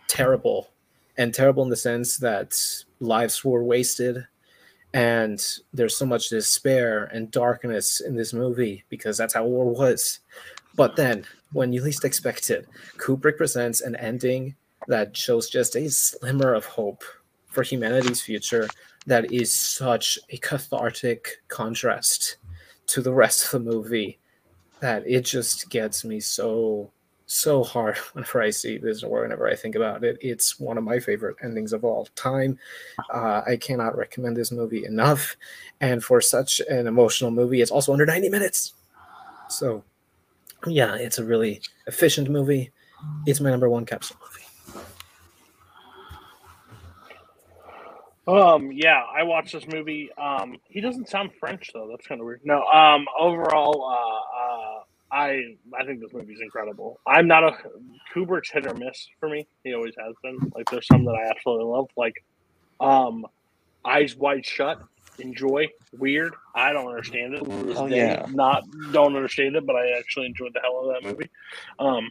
terrible. 0.07 0.69
And 1.17 1.33
terrible 1.33 1.63
in 1.63 1.69
the 1.69 1.75
sense 1.75 2.17
that 2.17 2.55
lives 2.99 3.43
were 3.43 3.63
wasted 3.63 4.27
and 4.93 5.43
there's 5.73 5.97
so 5.97 6.05
much 6.05 6.29
despair 6.29 7.05
and 7.05 7.31
darkness 7.31 7.99
in 7.99 8.15
this 8.15 8.33
movie 8.33 8.83
because 8.89 9.17
that's 9.17 9.33
how 9.33 9.45
war 9.45 9.69
was. 9.69 10.19
But 10.75 10.95
then, 10.95 11.25
when 11.51 11.73
you 11.73 11.81
least 11.81 12.05
expect 12.05 12.49
it, 12.49 12.67
Kubrick 12.97 13.37
presents 13.37 13.81
an 13.81 13.95
ending 13.95 14.55
that 14.87 15.15
shows 15.15 15.49
just 15.49 15.75
a 15.75 15.89
slimmer 15.89 16.53
of 16.53 16.65
hope 16.65 17.03
for 17.47 17.63
humanity's 17.63 18.21
future 18.21 18.67
that 19.05 19.31
is 19.31 19.51
such 19.51 20.17
a 20.29 20.37
cathartic 20.37 21.41
contrast 21.47 22.37
to 22.87 23.01
the 23.01 23.13
rest 23.13 23.45
of 23.45 23.63
the 23.63 23.71
movie 23.71 24.19
that 24.79 25.03
it 25.07 25.21
just 25.21 25.69
gets 25.69 26.03
me 26.03 26.19
so 26.19 26.91
so 27.25 27.63
hard 27.63 27.97
whenever 28.13 28.41
I 28.41 28.49
see 28.49 28.77
this 28.77 29.03
or 29.03 29.21
whenever 29.21 29.47
I 29.47 29.55
think 29.55 29.75
about 29.75 30.03
it. 30.03 30.17
It's 30.21 30.59
one 30.59 30.77
of 30.77 30.83
my 30.83 30.99
favorite 30.99 31.37
endings 31.43 31.73
of 31.73 31.83
all 31.83 32.07
time. 32.15 32.59
Uh, 33.13 33.41
I 33.47 33.57
cannot 33.57 33.97
recommend 33.97 34.37
this 34.37 34.51
movie 34.51 34.85
enough. 34.85 35.35
And 35.81 36.03
for 36.03 36.21
such 36.21 36.61
an 36.61 36.87
emotional 36.87 37.31
movie, 37.31 37.61
it's 37.61 37.71
also 37.71 37.93
under 37.93 38.05
90 38.05 38.29
minutes. 38.29 38.73
So, 39.49 39.83
yeah, 40.67 40.95
it's 40.95 41.19
a 41.19 41.25
really 41.25 41.61
efficient 41.87 42.29
movie. 42.29 42.71
It's 43.25 43.41
my 43.41 43.49
number 43.49 43.69
one 43.69 43.85
capsule 43.85 44.17
movie. 44.21 44.43
Um, 48.25 48.71
yeah, 48.71 49.01
I 49.13 49.23
watched 49.23 49.51
this 49.51 49.67
movie. 49.67 50.09
Um, 50.13 50.55
he 50.69 50.79
doesn't 50.79 51.09
sound 51.09 51.31
French 51.39 51.71
though. 51.73 51.89
That's 51.89 52.07
kind 52.07 52.21
of 52.21 52.25
weird. 52.25 52.41
No, 52.45 52.63
um, 52.67 53.05
overall, 53.19 53.83
uh, 53.83 54.79
uh, 54.79 54.83
I 55.13 55.55
I 55.79 55.85
think 55.85 56.01
this 56.01 56.11
movie's 56.11 56.41
incredible. 56.41 56.99
I'm 57.05 57.27
not 57.27 57.43
a 57.43 57.55
Kubrick's 58.13 58.49
hit 58.49 58.65
or 58.65 58.73
miss 58.73 59.07
for 59.19 59.29
me. 59.29 59.47
He 59.63 59.73
always 59.75 59.93
has 60.03 60.15
been. 60.23 60.51
Like 60.55 60.69
there's 60.71 60.87
some 60.87 61.05
that 61.05 61.11
I 61.11 61.29
absolutely 61.29 61.65
love. 61.65 61.87
Like, 61.95 62.15
um, 62.79 63.25
Eyes 63.85 64.15
Wide 64.15 64.45
Shut. 64.45 64.81
Enjoy. 65.19 65.67
Weird. 65.99 66.33
I 66.55 66.73
don't 66.73 66.87
understand 66.87 67.35
it. 67.35 67.43
Oh, 67.45 67.85
yeah. 67.85 68.25
Not 68.31 68.63
don't 68.91 69.15
understand 69.15 69.55
it, 69.55 69.67
but 69.67 69.75
I 69.75 69.91
actually 69.99 70.25
enjoyed 70.25 70.55
the 70.55 70.61
hell 70.61 70.79
out 70.79 70.95
of 70.95 71.03
that 71.03 71.07
movie. 71.07 71.29
Um, 71.77 72.09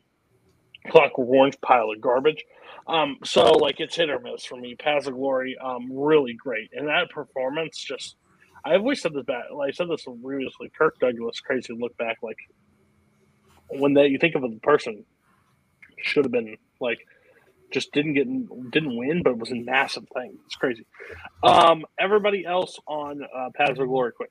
Clockwork 0.89 1.29
Orange 1.29 1.61
pile 1.61 1.91
of 1.91 2.01
garbage. 2.01 2.45
Um, 2.87 3.19
so 3.25 3.53
like 3.55 3.81
it's 3.81 3.97
hit 3.97 4.11
or 4.11 4.21
miss 4.21 4.45
for 4.45 4.57
me. 4.57 4.77
Paths 4.77 5.09
of 5.09 5.15
Glory, 5.15 5.57
um, 5.59 5.89
really 5.93 6.35
great, 6.35 6.71
and 6.73 6.87
that 6.89 7.11
performance 7.11 7.79
just. 7.79 8.17
I've 8.65 8.83
always 8.83 9.03
said 9.03 9.13
this 9.13 9.25
back. 9.25 9.47
Like 9.53 9.71
I 9.71 9.73
said 9.73 9.89
this 9.89 10.05
previously. 10.05 10.71
Kirk 10.79 10.97
Douglas, 11.01 11.41
crazy 11.41 11.75
look 11.77 11.97
back. 11.97 12.19
Like 12.23 12.39
when 13.79 13.95
that 13.95 14.11
you 14.11 14.19
think 14.19 14.35
of 14.35 14.45
a 14.45 14.51
person, 14.63 15.05
should 16.03 16.25
have 16.25 16.33
been 16.33 16.57
like, 16.81 16.99
just 17.73 17.93
didn't 17.93 18.15
get 18.15 18.71
didn't 18.71 18.97
win, 18.97 19.23
but 19.23 19.31
it 19.31 19.39
was 19.39 19.51
a 19.51 19.57
massive 19.57 20.05
thing. 20.15 20.37
It's 20.47 20.57
crazy. 20.57 20.87
Um, 21.43 21.85
everybody 21.99 22.45
else 22.45 22.79
on 22.87 23.23
uh, 23.23 23.49
Paths 23.57 23.81
of 23.81 23.89
Glory, 23.89 24.13
quick. 24.13 24.31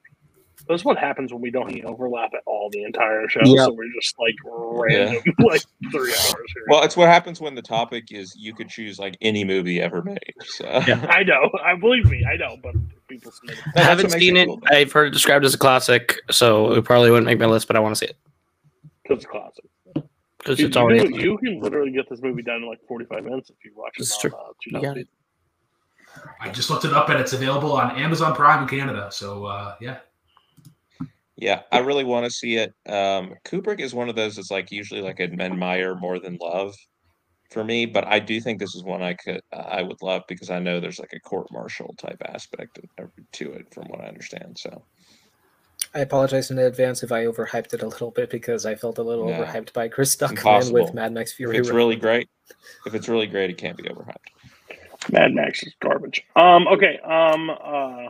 This 0.68 0.82
is 0.82 0.86
what 0.86 1.00
happens 1.00 1.34
when 1.34 1.42
we 1.42 1.50
don't 1.50 1.84
overlap 1.86 2.32
at 2.36 2.42
all 2.46 2.70
the 2.72 2.84
entire 2.84 3.28
show. 3.28 3.40
Yeah. 3.44 3.66
So 3.66 3.74
we're 3.74 3.92
just 4.00 4.14
like 4.20 4.36
random, 4.46 5.24
like 5.40 5.64
three 5.92 6.12
hours 6.12 6.16
here. 6.54 6.66
Well, 6.68 6.84
it's 6.84 6.96
what 6.96 7.08
happens 7.08 7.42
when 7.42 7.56
the 7.56 7.64
topic 7.64 8.12
is 8.12 8.36
you 8.38 8.54
could 8.54 8.70
choose 8.70 9.00
like 9.00 9.18
any 9.22 9.44
movie 9.44 9.82
ever 9.82 10.04
made. 10.04 10.20
So 10.42 10.66
I 10.70 11.24
know. 11.24 11.50
I 11.66 11.76
believe 11.80 12.06
me. 12.06 12.24
I 12.32 12.38
know, 12.38 12.58
but 12.62 12.76
people 13.08 13.32
submit 13.32 13.58
it. 13.76 13.80
I 13.80 13.82
haven't 13.82 14.12
seen 14.12 14.38
it. 14.38 14.50
I've 14.70 14.92
heard 14.92 15.08
it 15.08 15.14
described 15.14 15.46
as 15.46 15.56
a 15.56 15.58
classic, 15.58 16.18
so 16.30 16.74
it 16.74 16.86
probably 16.86 17.10
wouldn't 17.10 17.26
make 17.26 17.40
my 17.40 17.48
list, 17.48 17.66
but 17.66 17.76
I 17.76 17.80
want 17.80 17.96
to 17.96 18.00
see 18.00 18.06
it 18.06 18.18
because 19.16 19.24
it's 19.24 19.32
classic. 19.32 19.66
because 20.38 20.60
You, 20.60 20.68
it's 20.68 20.78
already. 20.78 21.14
you, 21.14 21.22
you 21.22 21.38
can 21.38 21.60
literally 21.62 21.92
get 21.92 22.10
this 22.10 22.22
movie 22.22 22.42
done 22.42 22.64
in 22.64 22.68
like 22.68 22.80
forty-five 22.88 23.24
minutes 23.24 23.50
if 23.50 23.58
you 23.64 23.72
watch 23.76 23.94
it. 23.96 24.00
This 24.00 24.10
is 24.10 24.16
on, 24.16 24.22
true. 24.22 24.40
Uh, 24.40 24.54
You 24.66 24.82
got 24.82 24.98
it. 24.98 25.08
I 26.40 26.50
just 26.50 26.70
looked 26.70 26.86
it 26.86 26.94
up 26.94 27.10
and 27.10 27.20
it's 27.20 27.34
available 27.34 27.72
on 27.72 27.98
Amazon 27.98 28.36
Prime 28.36 28.64
in 28.64 28.68
Canada. 28.68 29.10
So 29.12 29.46
uh, 29.46 29.76
yeah, 29.80 30.00
Yeah, 31.38 31.62
I 31.72 31.80
really 31.80 32.04
want 32.04 32.26
to 32.26 32.32
see 32.32 32.58
it. 32.58 32.74
Um, 32.88 33.34
Kubrick 33.46 33.80
is 33.80 33.96
one 33.96 34.10
of 34.10 34.16
those 34.16 34.36
that's 34.36 34.52
like 34.52 34.72
usually 34.72 35.02
like 35.02 35.20
admire 35.20 35.96
more 35.96 36.20
than 36.20 36.38
love 36.40 36.76
for 37.50 37.64
me, 37.64 37.86
but 37.86 38.06
I 38.06 38.20
do 38.20 38.40
think 38.40 38.60
this 38.60 38.76
is 38.76 38.84
one 38.84 39.02
I 39.02 39.14
could 39.14 39.42
I 39.52 39.82
would 39.82 40.02
love 40.02 40.24
because 40.28 40.50
I 40.50 40.60
know 40.60 40.80
there's 40.80 41.00
like 41.00 41.14
a 41.14 41.20
court 41.20 41.48
martial 41.52 41.96
type 41.98 42.22
aspect 42.26 42.80
to 43.34 43.52
it 43.54 43.74
from 43.74 43.88
what 43.88 44.02
I 44.02 44.08
understand. 44.08 44.58
So 44.58 44.84
I 45.94 46.00
apologize 46.00 46.50
in 46.52 46.58
advance 46.60 47.04
if 47.04 47.12
I 47.12 47.26
overhyped 47.26 47.74
it 47.74 47.82
a 47.84 47.88
little 47.88 48.12
bit 48.12 48.30
because 48.30 48.66
I 48.66 48.76
felt 48.76 48.98
a 48.98 49.04
little 49.04 49.28
No. 49.28 49.44
overhyped 49.44 49.74
by 49.74 49.90
Chris 49.90 50.16
Stuckman 50.16 50.32
Impossible. 50.38 50.84
with 50.84 50.94
Mad 50.94 51.12
Max 51.12 51.34
Fury 51.34 51.56
If 51.56 51.62
it's 51.62 51.70
Road. 51.70 51.76
really 51.76 51.96
great, 51.98 52.30
if 52.86 52.94
it's 52.96 53.10
really 53.10 53.28
great, 53.28 53.50
it 53.50 53.58
can't 53.58 53.76
be 53.76 53.84
overhyped. 53.84 55.12
Mad 55.12 55.34
Max 55.34 55.64
is 55.64 55.74
garbage. 55.82 56.24
Um. 56.36 56.68
Okay. 56.68 56.98
Um. 57.00 57.50
Uh. 57.50 58.10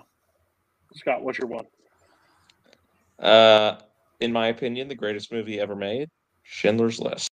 Scott, 0.93 1.23
what's 1.23 1.39
your 1.39 1.47
one? 1.47 1.65
Uh, 3.17 3.77
in 4.19 4.31
my 4.31 4.47
opinion, 4.47 4.87
the 4.87 4.95
greatest 4.95 5.31
movie 5.31 5.59
ever 5.59 5.75
made, 5.75 6.09
Schindler's 6.43 6.99
List. 6.99 7.29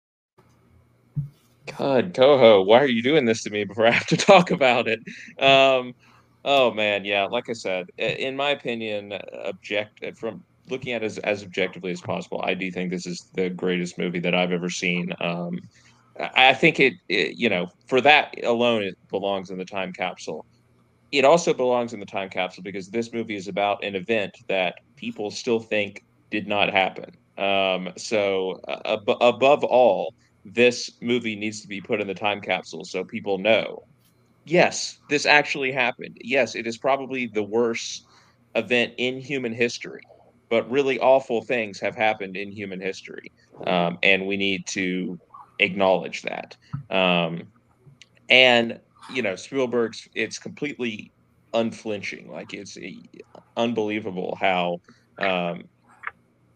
God, 1.77 2.13
Coho, 2.13 2.61
why 2.61 2.79
are 2.79 2.87
you 2.87 3.01
doing 3.03 3.25
this 3.25 3.43
to 3.43 3.49
me 3.49 3.63
before 3.65 3.87
I 3.87 3.91
have 3.91 4.07
to 4.07 4.17
talk 4.17 4.51
about 4.51 4.87
it? 4.87 4.99
Um, 5.41 5.93
oh 6.47 6.71
man, 6.73 7.05
yeah, 7.05 7.25
like 7.25 7.49
I 7.49 7.53
said, 7.53 7.85
in 7.97 8.35
my 8.35 8.49
opinion, 8.51 9.13
object 9.45 10.03
from 10.17 10.43
looking 10.69 10.93
at 10.93 11.03
it 11.03 11.05
as, 11.05 11.17
as 11.19 11.43
objectively 11.43 11.91
as 11.91 12.01
possible, 12.01 12.41
I 12.43 12.55
do 12.55 12.71
think 12.71 12.91
this 12.91 13.05
is 13.05 13.29
the 13.35 13.49
greatest 13.49 13.99
movie 13.99 14.19
that 14.21 14.33
I've 14.35 14.51
ever 14.51 14.69
seen. 14.69 15.13
Um, 15.21 15.59
I 16.19 16.49
I 16.49 16.53
think 16.55 16.79
it, 16.79 16.93
it, 17.09 17.37
you 17.37 17.49
know, 17.49 17.67
for 17.87 18.01
that 18.01 18.33
alone, 18.43 18.83
it 18.83 18.95
belongs 19.09 19.51
in 19.51 19.57
the 19.59 19.65
time 19.65 19.93
capsule 19.93 20.45
it 21.11 21.25
also 21.25 21.53
belongs 21.53 21.93
in 21.93 21.99
the 21.99 22.05
time 22.05 22.29
capsule 22.29 22.63
because 22.63 22.89
this 22.89 23.13
movie 23.13 23.35
is 23.35 23.47
about 23.47 23.83
an 23.83 23.95
event 23.95 24.31
that 24.49 24.75
people 24.97 25.31
still 25.31 25.59
think 25.59 26.01
did 26.31 26.47
not 26.47 26.71
happen. 26.71 27.09
Um, 27.37 27.89
so, 27.97 28.59
uh, 28.67 28.97
ab- 28.97 29.17
above 29.21 29.63
all, 29.63 30.13
this 30.43 30.89
movie 31.01 31.35
needs 31.35 31.61
to 31.61 31.67
be 31.67 31.81
put 31.81 32.01
in 32.01 32.07
the 32.07 32.13
time 32.13 32.41
capsule 32.41 32.83
so 32.85 33.03
people 33.03 33.37
know 33.37 33.79
yes, 34.47 34.99
this 35.09 35.25
actually 35.25 35.71
happened. 35.71 36.17
Yes, 36.21 36.55
it 36.55 36.67
is 36.67 36.77
probably 36.77 37.27
the 37.33 37.43
worst 37.43 38.07
event 38.55 38.93
in 38.97 39.19
human 39.19 39.53
history, 39.53 40.01
but 40.49 40.69
really 40.71 40.99
awful 40.99 41.41
things 41.43 41.79
have 41.81 41.95
happened 41.95 42.37
in 42.37 42.51
human 42.51 42.81
history. 42.81 43.31
Um, 43.65 43.97
and 44.03 44.27
we 44.27 44.37
need 44.37 44.63
to 44.71 45.19
acknowledge 45.59 46.23
that. 46.23 46.55
Um, 46.89 47.53
and 48.29 48.79
you 49.07 49.21
know 49.21 49.35
Spielberg's 49.35 50.07
it's 50.13 50.39
completely 50.39 51.13
unflinching 51.53 52.29
like 52.31 52.53
it's 52.53 52.77
eh, 52.77 53.01
unbelievable 53.57 54.37
how 54.39 54.79
um 55.19 55.63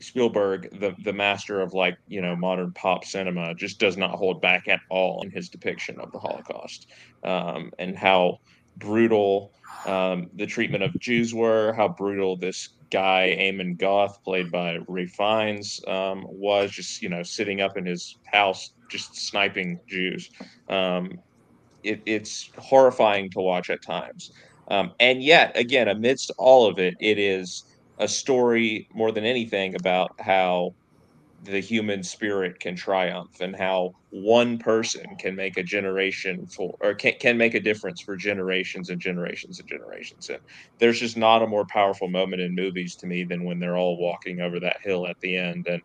Spielberg 0.01 0.67
the 0.79 0.93
the 1.03 1.13
master 1.13 1.61
of 1.61 1.73
like 1.73 1.95
you 2.07 2.21
know 2.21 2.35
modern 2.35 2.71
pop 2.73 3.05
cinema 3.05 3.53
just 3.55 3.79
does 3.79 3.97
not 3.97 4.11
hold 4.11 4.41
back 4.41 4.67
at 4.67 4.79
all 4.89 5.21
in 5.23 5.31
his 5.31 5.49
depiction 5.49 5.99
of 5.99 6.11
the 6.11 6.19
Holocaust 6.19 6.87
um 7.23 7.71
and 7.79 7.97
how 7.97 8.37
brutal 8.77 9.51
um 9.85 10.27
the 10.35 10.45
treatment 10.45 10.83
of 10.83 10.97
Jews 10.99 11.33
were 11.33 11.73
how 11.73 11.89
brutal 11.89 12.37
this 12.37 12.77
guy 12.91 13.35
Amon 13.39 13.75
Goeth 13.75 14.15
played 14.25 14.51
by 14.51 14.77
Ralph 14.87 15.09
Fiennes 15.17 15.79
um 15.87 16.25
was 16.27 16.71
just 16.71 17.01
you 17.01 17.09
know 17.09 17.23
sitting 17.23 17.61
up 17.61 17.77
in 17.77 17.85
his 17.85 18.17
house 18.31 18.73
just 18.89 19.15
sniping 19.29 19.79
Jews 19.89 20.29
um 20.69 21.09
it, 21.83 22.01
it's 22.05 22.49
horrifying 22.57 23.29
to 23.31 23.39
watch 23.39 23.69
at 23.69 23.79
times. 23.85 24.29
Um, 24.69 24.91
and 24.99 25.23
yet, 25.23 25.51
again, 25.57 25.87
amidst 25.87 26.31
all 26.37 26.67
of 26.67 26.79
it, 26.79 26.95
it 26.99 27.17
is 27.17 27.63
a 28.01 28.07
story 28.09 28.87
more 28.93 29.11
than 29.13 29.25
anything 29.25 29.75
about 29.75 30.11
how 30.19 30.71
the 31.43 31.59
human 31.59 32.03
spirit 32.03 32.59
can 32.59 32.75
triumph 32.75 33.31
and 33.41 33.55
how 33.55 33.91
one 34.11 34.59
person 34.59 35.03
can 35.19 35.35
make 35.35 35.57
a 35.57 35.63
generation 35.63 36.45
for 36.55 36.75
or 36.81 36.93
can, 36.95 37.13
can 37.19 37.37
make 37.37 37.55
a 37.55 37.59
difference 37.59 38.01
for 38.05 38.15
generations 38.15 38.89
and 38.89 39.01
generations 39.01 39.59
and 39.59 39.67
generations. 39.69 40.29
And 40.29 40.39
there's 40.79 40.99
just 40.99 41.17
not 41.17 41.43
a 41.43 41.47
more 41.47 41.65
powerful 41.71 42.09
moment 42.09 42.41
in 42.43 42.55
movies 42.55 42.95
to 42.97 43.07
me 43.07 43.23
than 43.23 43.43
when 43.43 43.59
they're 43.59 43.77
all 43.77 43.99
walking 43.99 44.41
over 44.41 44.59
that 44.59 44.77
hill 44.83 45.07
at 45.07 45.17
the 45.21 45.37
end. 45.37 45.67
And 45.67 45.81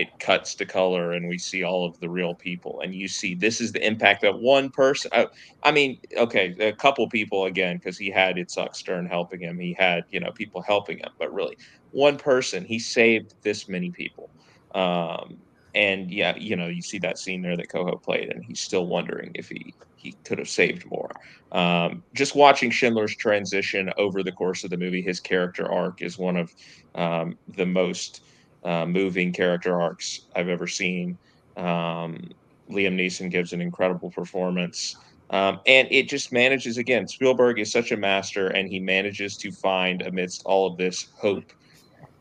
it 0.00 0.18
cuts 0.18 0.54
to 0.54 0.64
color 0.64 1.12
and 1.12 1.28
we 1.28 1.36
see 1.36 1.62
all 1.62 1.86
of 1.86 1.98
the 2.00 2.08
real 2.08 2.34
people 2.34 2.80
and 2.82 2.94
you 2.94 3.06
see 3.06 3.34
this 3.34 3.60
is 3.60 3.70
the 3.72 3.86
impact 3.86 4.22
that 4.22 4.40
one 4.40 4.70
person 4.70 5.10
I, 5.12 5.26
I 5.62 5.72
mean 5.72 6.00
okay 6.16 6.54
a 6.58 6.72
couple 6.72 7.06
people 7.10 7.44
again 7.44 7.76
because 7.76 7.98
he 7.98 8.10
had 8.10 8.36
Itzhak 8.36 8.74
Stern 8.74 9.06
helping 9.06 9.40
him. 9.40 9.58
He 9.58 9.76
had 9.78 10.04
you 10.10 10.20
know 10.20 10.32
people 10.32 10.62
helping 10.62 10.98
him 10.98 11.10
but 11.18 11.32
really 11.34 11.56
one 11.90 12.16
person 12.16 12.64
he 12.64 12.78
saved 12.78 13.34
this 13.42 13.68
many 13.68 13.90
people. 13.90 14.30
Um 14.74 15.38
and 15.74 16.10
yeah 16.10 16.34
you 16.36 16.56
know 16.56 16.66
you 16.68 16.82
see 16.82 16.98
that 17.00 17.18
scene 17.18 17.42
there 17.42 17.56
that 17.56 17.68
Coho 17.70 17.96
played 17.98 18.30
and 18.30 18.42
he's 18.44 18.62
still 18.62 18.86
wondering 18.86 19.30
if 19.34 19.48
he 19.48 19.74
he 19.96 20.16
could 20.24 20.38
have 20.38 20.48
saved 20.48 20.84
more. 20.90 21.10
Um 21.52 22.04
just 22.14 22.34
watching 22.34 22.70
Schindler's 22.70 23.14
transition 23.16 23.90
over 23.98 24.22
the 24.22 24.32
course 24.32 24.64
of 24.64 24.70
the 24.70 24.78
movie 24.78 25.02
his 25.02 25.20
character 25.20 25.70
arc 25.70 26.00
is 26.00 26.16
one 26.18 26.38
of 26.38 26.50
um 26.94 27.36
the 27.48 27.66
most 27.66 28.22
uh, 28.64 28.86
moving 28.86 29.32
character 29.32 29.80
arcs 29.80 30.20
I've 30.34 30.48
ever 30.48 30.66
seen. 30.66 31.18
Um, 31.56 32.30
Liam 32.70 32.94
Neeson 32.94 33.30
gives 33.30 33.52
an 33.52 33.60
incredible 33.60 34.10
performance. 34.10 34.96
Um, 35.30 35.60
and 35.66 35.86
it 35.90 36.08
just 36.08 36.32
manages 36.32 36.76
again. 36.76 37.06
Spielberg 37.06 37.60
is 37.60 37.70
such 37.70 37.92
a 37.92 37.96
master, 37.96 38.48
and 38.48 38.68
he 38.68 38.80
manages 38.80 39.36
to 39.38 39.52
find 39.52 40.02
amidst 40.02 40.42
all 40.44 40.66
of 40.66 40.76
this 40.76 41.08
hope, 41.16 41.52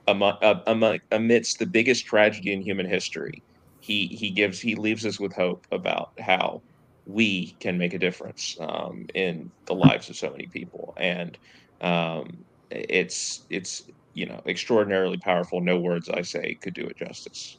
among, 0.07 0.37
uh, 0.41 0.61
among, 0.67 0.99
amidst 1.11 1.57
the 1.59 1.65
biggest 1.65 2.05
tragedy 2.05 2.53
in 2.53 2.61
human 2.61 2.87
history. 2.87 3.43
He 3.79 4.07
he 4.07 4.29
gives 4.31 4.59
he 4.59 4.75
leaves 4.75 5.05
us 5.05 5.19
with 5.19 5.33
hope 5.33 5.65
about 5.71 6.11
how 6.19 6.61
we 7.05 7.55
can 7.59 7.77
make 7.77 7.93
a 7.95 7.99
difference 7.99 8.55
um, 8.59 9.07
in 9.15 9.51
the 9.65 9.73
lives 9.73 10.09
of 10.09 10.15
so 10.15 10.29
many 10.29 10.45
people, 10.47 10.93
and 10.97 11.37
um, 11.81 12.45
it's 12.69 13.45
it's 13.49 13.89
you 14.13 14.25
know 14.25 14.41
extraordinarily 14.45 15.17
powerful. 15.17 15.61
No 15.61 15.79
words 15.79 16.09
I 16.09 16.21
say 16.21 16.55
could 16.55 16.73
do 16.73 16.83
it 16.83 16.97
justice. 16.97 17.57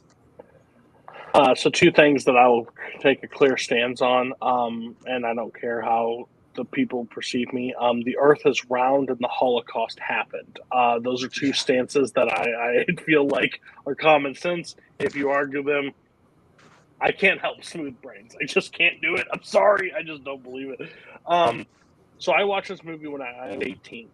Uh, 1.35 1.55
so 1.55 1.71
two 1.71 1.93
things 1.93 2.25
that 2.25 2.37
I 2.37 2.49
will 2.49 2.69
take 3.01 3.23
a 3.23 3.29
clear 3.29 3.57
stance 3.57 4.03
on, 4.03 4.33
um, 4.43 4.97
and 5.07 5.25
I 5.25 5.35
don't 5.35 5.55
care 5.59 5.81
how 5.81 6.29
the 6.57 6.65
people 6.65 7.05
perceive 7.05 7.53
me. 7.53 7.73
Um, 7.79 8.03
the 8.03 8.19
Earth 8.19 8.43
is 8.45 8.65
round, 8.69 9.11
and 9.11 9.19
the 9.21 9.29
Holocaust 9.29 9.99
happened. 10.01 10.59
Uh, 10.73 10.99
those 10.99 11.23
are 11.23 11.29
two 11.29 11.53
stances 11.53 12.13
that 12.13 12.29
I, 12.29 12.85
I 12.91 13.03
feel 13.07 13.29
like 13.29 13.61
are 13.87 13.95
common 13.95 14.35
sense. 14.35 14.75
If 14.99 15.15
you 15.15 15.31
argue 15.31 15.63
them, 15.63 15.93
I 17.01 17.13
can't 17.13 17.41
help 17.41 17.65
smooth 17.65 18.01
brains. 18.03 18.35
I 18.41 18.45
just 18.45 18.73
can't 18.73 19.01
do 19.01 19.15
it. 19.15 19.27
I'm 19.33 19.43
sorry. 19.43 19.93
I 19.97 20.03
just 20.03 20.25
don't 20.25 20.43
believe 20.43 20.71
it. 20.79 20.91
Um, 21.27 21.67
so 22.19 22.33
I 22.33 22.45
watched 22.45 22.69
this 22.69 22.85
movie 22.85 23.07
when 23.07 23.23
I, 23.23 23.31
I 23.31 23.57
was 23.57 23.67
18 23.67 24.09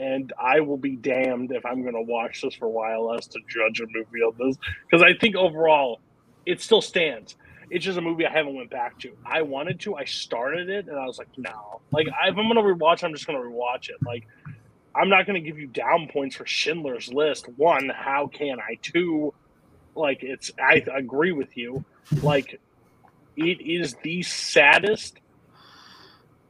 and 0.00 0.32
I 0.40 0.60
will 0.60 0.78
be 0.78 0.96
damned 0.96 1.52
if 1.52 1.66
I'm 1.66 1.82
going 1.82 1.94
to 1.94 2.00
watch 2.00 2.40
this 2.40 2.54
for 2.54 2.64
a 2.64 2.70
while 2.70 3.14
as 3.14 3.26
to 3.28 3.38
judge 3.48 3.80
a 3.80 3.86
movie 3.86 4.22
on 4.22 4.34
this 4.38 4.56
because 4.90 5.02
I 5.02 5.12
think 5.12 5.36
overall 5.36 6.00
it 6.46 6.62
still 6.62 6.80
stands. 6.80 7.36
It's 7.68 7.84
just 7.84 7.98
a 7.98 8.00
movie 8.00 8.26
I 8.26 8.32
haven't 8.32 8.56
went 8.56 8.70
back 8.70 8.98
to. 9.00 9.12
I 9.24 9.42
wanted 9.42 9.78
to. 9.80 9.94
I 9.94 10.04
started 10.04 10.70
it 10.70 10.88
and 10.88 10.98
I 10.98 11.04
was 11.04 11.18
like, 11.18 11.28
no. 11.36 11.82
Like 11.92 12.06
if 12.06 12.14
I'm 12.18 12.34
going 12.34 12.56
to 12.56 12.62
rewatch, 12.62 13.04
I'm 13.04 13.12
just 13.12 13.26
going 13.26 13.40
to 13.40 13.46
rewatch 13.46 13.90
it. 13.90 13.96
Like 14.04 14.26
I'm 14.94 15.10
not 15.10 15.26
going 15.26 15.40
to 15.40 15.46
give 15.46 15.58
you 15.58 15.66
down 15.66 16.08
points 16.10 16.34
for 16.34 16.46
Schindler's 16.46 17.12
List. 17.12 17.46
One, 17.56 17.90
how 17.94 18.26
can 18.26 18.58
I? 18.58 18.78
Two, 18.80 19.34
like 19.94 20.22
it's. 20.22 20.50
I 20.58 20.82
agree 20.94 21.32
with 21.32 21.56
you. 21.56 21.84
Like 22.22 22.58
it 23.36 23.60
is 23.60 23.94
the 24.02 24.22
saddest 24.22 25.20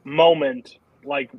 moment. 0.05 0.79
Like 1.05 1.31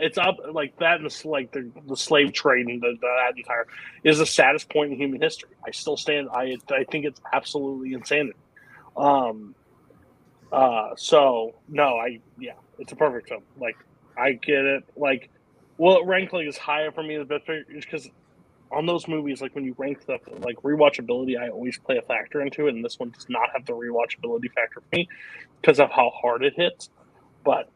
it's 0.00 0.18
up 0.18 0.36
like 0.52 0.76
that 0.78 1.00
and 1.00 1.10
the, 1.10 1.28
like 1.28 1.52
the, 1.52 1.70
the 1.86 1.96
slave 1.96 2.32
trade 2.32 2.66
and 2.66 2.82
the, 2.82 2.96
that 3.00 3.36
entire 3.36 3.66
is 4.04 4.18
the 4.18 4.26
saddest 4.26 4.68
point 4.68 4.92
in 4.92 4.98
human 4.98 5.20
history. 5.20 5.50
I 5.66 5.70
still 5.70 5.96
stand. 5.96 6.28
I 6.32 6.56
I 6.70 6.84
think 6.84 7.04
it's 7.04 7.20
absolutely 7.32 7.94
insanity. 7.94 8.38
Um. 8.96 9.54
Uh. 10.52 10.90
So 10.96 11.54
no, 11.68 11.96
I 11.96 12.20
yeah, 12.38 12.54
it's 12.78 12.92
a 12.92 12.96
perfect 12.96 13.28
film. 13.28 13.42
Like 13.58 13.76
I 14.16 14.32
get 14.32 14.64
it. 14.64 14.84
Like, 14.96 15.30
well, 15.78 15.98
it 15.98 16.06
ranked 16.06 16.32
like 16.32 16.46
as 16.46 16.56
higher 16.56 16.92
for 16.92 17.02
me 17.02 17.16
as 17.16 17.26
best 17.26 17.44
because 17.68 18.08
on 18.72 18.86
those 18.86 19.08
movies, 19.08 19.42
like 19.42 19.54
when 19.54 19.64
you 19.64 19.74
rank 19.78 20.06
the 20.06 20.18
like 20.40 20.56
rewatchability, 20.56 21.38
I 21.40 21.48
always 21.48 21.78
play 21.78 21.96
a 21.98 22.02
factor 22.02 22.40
into 22.40 22.66
it, 22.68 22.74
and 22.74 22.84
this 22.84 22.98
one 22.98 23.10
does 23.10 23.26
not 23.28 23.50
have 23.52 23.66
the 23.66 23.72
rewatchability 23.72 24.52
factor 24.52 24.80
for 24.80 24.96
me 24.96 25.08
because 25.60 25.80
of 25.80 25.90
how 25.90 26.10
hard 26.10 26.44
it 26.44 26.54
hits. 26.56 26.88
But 27.44 27.68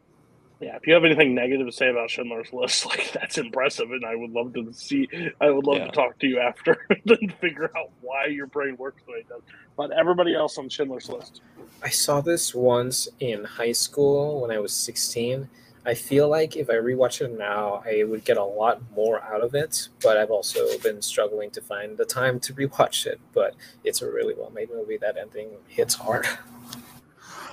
yeah, 0.64 0.76
if 0.76 0.86
you 0.86 0.94
have 0.94 1.04
anything 1.04 1.34
negative 1.34 1.66
to 1.66 1.72
say 1.72 1.90
about 1.90 2.08
Schindler's 2.08 2.50
List, 2.52 2.86
like 2.90 3.12
that's 3.12 3.36
impressive, 3.36 3.90
and 3.90 4.04
I 4.04 4.14
would 4.14 4.30
love 4.30 4.54
to 4.54 4.72
see. 4.72 5.06
I 5.40 5.50
would 5.50 5.66
love 5.66 5.76
Yeah. 5.76 5.86
to 5.86 5.92
talk 5.92 6.18
to 6.20 6.26
you 6.26 6.40
after 6.40 6.86
and 7.06 7.34
figure 7.34 7.70
out 7.76 7.90
why 8.00 8.26
your 8.26 8.46
brain 8.46 8.76
works 8.78 9.02
the 9.04 9.12
way 9.12 9.18
it 9.18 9.28
does. 9.28 9.42
But 9.76 9.90
everybody 9.90 10.34
else 10.34 10.56
on 10.56 10.70
Schindler's 10.70 11.10
List, 11.10 11.42
I 11.82 11.90
saw 11.90 12.22
this 12.22 12.54
once 12.54 13.08
in 13.20 13.44
high 13.44 13.72
school 13.72 14.40
when 14.40 14.50
I 14.50 14.58
was 14.58 14.72
16. 14.72 15.48
I 15.86 15.92
feel 15.92 16.30
like 16.30 16.56
if 16.56 16.70
I 16.70 16.74
rewatch 16.76 17.20
it 17.20 17.36
now, 17.36 17.82
I 17.84 18.04
would 18.04 18.24
get 18.24 18.38
a 18.38 18.42
lot 18.44 18.80
more 18.96 19.20
out 19.22 19.42
of 19.42 19.54
it. 19.54 19.90
But 20.02 20.16
I've 20.16 20.30
also 20.30 20.78
been 20.78 21.02
struggling 21.02 21.50
to 21.50 21.60
find 21.60 21.98
the 21.98 22.06
time 22.06 22.40
to 22.40 22.54
rewatch 22.54 23.04
it. 23.04 23.20
But 23.34 23.54
it's 23.84 24.00
a 24.00 24.10
really 24.10 24.32
well 24.34 24.48
made 24.48 24.70
movie. 24.70 24.96
That 24.96 25.18
ending 25.18 25.50
hits 25.68 25.94
hard. 25.94 26.26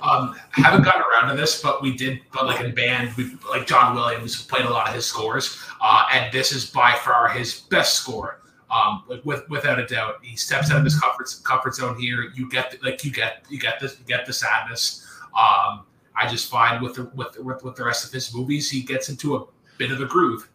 Um, 0.02 0.34
haven't 0.50 0.82
gotten 0.82 1.02
around 1.02 1.30
to 1.30 1.40
this, 1.40 1.62
but 1.62 1.80
we 1.80 1.96
did. 1.96 2.20
But 2.32 2.46
like 2.46 2.60
in 2.60 2.74
band, 2.74 3.16
we 3.16 3.36
like 3.48 3.66
John 3.68 3.94
Williams 3.94 4.42
played 4.44 4.64
a 4.64 4.70
lot 4.70 4.88
of 4.88 4.94
his 4.94 5.06
scores, 5.06 5.58
uh, 5.80 6.06
and 6.12 6.32
this 6.32 6.50
is 6.50 6.68
by 6.68 6.92
far 7.04 7.28
his 7.28 7.60
best 7.70 7.94
score 7.94 8.40
Um, 8.70 9.04
like 9.08 9.24
with 9.24 9.48
without 9.48 9.78
a 9.78 9.86
doubt, 9.86 10.16
he 10.22 10.36
steps 10.36 10.70
out 10.72 10.78
of 10.78 10.84
his 10.84 10.98
comfort 10.98 11.32
comfort 11.44 11.74
zone 11.76 11.98
here. 12.00 12.32
You 12.34 12.48
get 12.50 12.72
the, 12.72 12.78
like 12.82 13.04
you 13.04 13.12
get 13.12 13.44
you 13.48 13.60
get 13.60 13.78
this 13.78 13.96
you 13.98 14.04
get 14.04 14.26
the 14.26 14.32
sadness. 14.32 15.06
Um, 15.38 15.84
I 16.16 16.26
just 16.28 16.50
find 16.50 16.82
with 16.82 16.94
the 16.94 17.04
with, 17.14 17.38
with 17.38 17.62
with 17.62 17.76
the 17.76 17.84
rest 17.84 18.04
of 18.04 18.12
his 18.12 18.34
movies, 18.34 18.70
he 18.70 18.82
gets 18.82 19.08
into 19.08 19.36
a 19.36 19.44
bit 19.78 19.92
of 19.92 20.00
a 20.00 20.06
groove. 20.06 20.48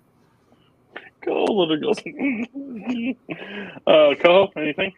Go, 1.26 1.46
little 1.46 1.78
girl. 1.78 1.92
uh, 3.88 4.16
Coho, 4.16 4.52
anything? 4.56 4.94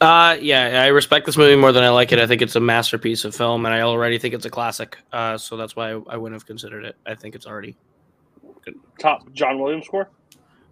Uh, 0.00 0.36
yeah, 0.40 0.82
I 0.82 0.88
respect 0.88 1.26
this 1.26 1.36
movie 1.36 1.56
more 1.56 1.72
than 1.72 1.82
I 1.82 1.88
like 1.88 2.12
it. 2.12 2.20
I 2.20 2.26
think 2.26 2.40
it's 2.40 2.54
a 2.54 2.60
masterpiece 2.60 3.24
of 3.24 3.34
film, 3.34 3.66
and 3.66 3.74
I 3.74 3.80
already 3.80 4.16
think 4.18 4.32
it's 4.32 4.44
a 4.46 4.50
classic. 4.50 4.96
Uh, 5.12 5.36
so 5.36 5.56
that's 5.56 5.74
why 5.74 5.90
I, 5.90 6.00
I 6.10 6.16
wouldn't 6.16 6.40
have 6.40 6.46
considered 6.46 6.84
it. 6.84 6.94
I 7.04 7.14
think 7.14 7.34
it's 7.34 7.46
already 7.46 7.76
Top 9.00 9.32
John 9.32 9.58
Williams 9.58 9.86
score? 9.86 10.08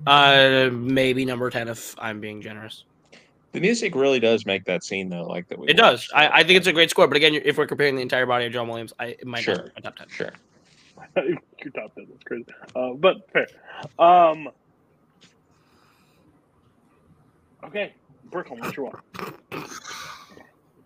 uh 0.06 0.68
maybe 0.72 1.24
number 1.24 1.48
ten 1.48 1.68
if 1.68 1.94
I'm 1.98 2.20
being 2.20 2.42
generous. 2.42 2.84
The 3.52 3.60
music 3.60 3.94
really 3.94 4.20
does 4.20 4.44
make 4.44 4.64
that 4.66 4.84
scene 4.84 5.08
though, 5.08 5.24
like 5.26 5.48
that 5.48 5.58
we 5.58 5.68
It 5.68 5.78
does. 5.78 6.06
I, 6.14 6.28
I 6.28 6.44
think 6.44 6.58
it's 6.58 6.66
a 6.66 6.72
great 6.72 6.90
score, 6.90 7.08
but 7.08 7.16
again, 7.16 7.34
if 7.34 7.56
we're 7.56 7.66
comparing 7.66 7.96
the 7.96 8.02
entire 8.02 8.26
body 8.26 8.44
of 8.44 8.52
John 8.52 8.68
Williams, 8.68 8.92
I 9.00 9.06
it 9.18 9.26
might 9.26 9.42
Sure. 9.42 9.54
not 9.56 9.64
be 9.64 9.70
my 9.76 9.80
top 9.80 9.96
ten. 9.96 10.08
Sure. 10.10 10.30
Your 11.16 11.72
top 11.74 11.94
ten. 11.94 12.06
That's 12.10 12.22
crazy. 12.24 12.44
Uh, 12.74 12.90
but 12.92 13.16
fair. 13.32 13.46
Um, 13.98 14.50
okay, 17.64 17.94
Brooklyn, 18.30 18.60
what 18.60 18.76
you 18.76 18.84
want? 18.84 18.96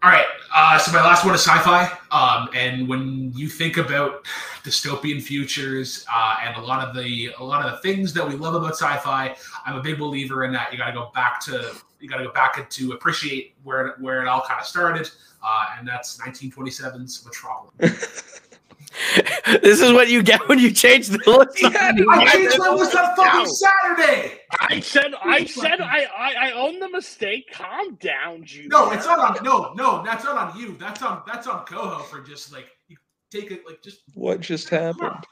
All 0.03 0.11
right. 0.11 0.25
Uh, 0.55 0.79
so 0.79 0.93
my 0.93 1.01
last 1.03 1.25
one 1.27 1.35
is 1.35 1.43
sci-fi. 1.43 1.91
Um, 2.11 2.49
and 2.55 2.89
when 2.89 3.33
you 3.35 3.49
think 3.49 3.77
about 3.77 4.25
dystopian 4.65 5.21
futures 5.23 6.07
uh, 6.13 6.37
and 6.43 6.57
a 6.57 6.61
lot 6.61 6.87
of 6.87 6.95
the 6.97 7.31
a 7.39 7.45
lot 7.45 7.65
of 7.65 7.73
the 7.73 7.79
things 7.79 8.13
that 8.15 8.27
we 8.27 8.35
love 8.35 8.55
about 8.55 8.73
sci-fi, 8.73 9.37
I'm 9.67 9.77
a 9.77 9.83
big 9.83 9.99
believer 9.99 10.45
in 10.45 10.53
that. 10.53 10.73
You 10.73 10.79
got 10.79 10.87
to 10.87 10.93
go 10.93 11.11
back 11.15 11.41
to 11.45 11.75
you 12.01 12.09
got 12.09 12.17
to 12.17 12.25
go 12.25 12.33
back 12.33 12.69
to 12.71 12.93
appreciate 12.93 13.55
where 13.63 13.89
it- 13.89 14.01
where 14.01 14.23
it 14.23 14.27
all 14.29 14.41
kind 14.49 14.59
of 14.61 14.67
started, 14.67 15.11
uh, 15.45 15.67
and 15.79 15.87
that's 15.87 16.17
1927's 16.19 17.25
Metropolis. 17.27 18.41
this 19.63 19.81
is 19.81 19.93
what 19.93 20.09
you 20.09 20.23
get 20.23 20.47
when 20.49 20.59
you 20.59 20.71
change 20.71 21.09
the 21.09 21.19
list. 21.19 21.65
I 21.65 22.33
changed 22.33 22.59
my 22.59 22.71
list 22.71 22.95
on 22.95 23.17
fucking 23.17 23.47
Saturday. 23.47 24.41
I 24.61 24.81
said, 24.81 25.15
I 25.23 25.45
said, 25.45 25.81
I, 25.81 26.07
I, 26.17 26.35
I 26.49 26.53
own 26.53 26.81
the 26.81 26.89
mistake. 26.89 27.51
Calm 27.53 27.95
down, 27.97 28.45
Jude. 28.45 28.71
No, 28.71 28.91
it's 28.91 29.07
not 29.07 29.19
on. 29.19 29.45
No, 29.45 29.73
no, 29.75 30.03
that's 30.05 30.25
not 30.25 30.37
on 30.37 30.59
you. 30.59 30.77
That's 30.79 31.03
on. 31.03 31.23
That's 31.27 31.47
on 31.47 31.65
Coho 31.65 32.03
for 32.03 32.21
just 32.21 32.53
like 32.53 32.67
you 32.89 32.97
take 33.31 33.51
it 33.51 33.63
like 33.67 33.83
just 33.83 34.01
What 34.15 34.41
just 34.41 34.69
happened? 34.69 35.25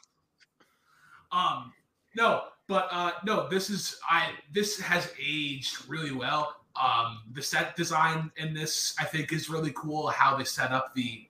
Um, 1.32 1.72
no, 2.16 2.44
but 2.68 2.88
uh, 2.90 3.12
no, 3.24 3.48
this 3.48 3.70
is 3.70 3.98
I. 4.08 4.30
This 4.52 4.80
has 4.80 5.12
aged 5.20 5.88
really 5.88 6.12
well. 6.12 6.54
Um, 6.80 7.22
the 7.32 7.42
set 7.42 7.74
design 7.76 8.30
in 8.36 8.54
this, 8.54 8.94
I 9.00 9.04
think, 9.04 9.32
is 9.32 9.50
really 9.50 9.72
cool. 9.74 10.08
How 10.08 10.36
they 10.36 10.44
set 10.44 10.70
up 10.70 10.94
the, 10.94 11.27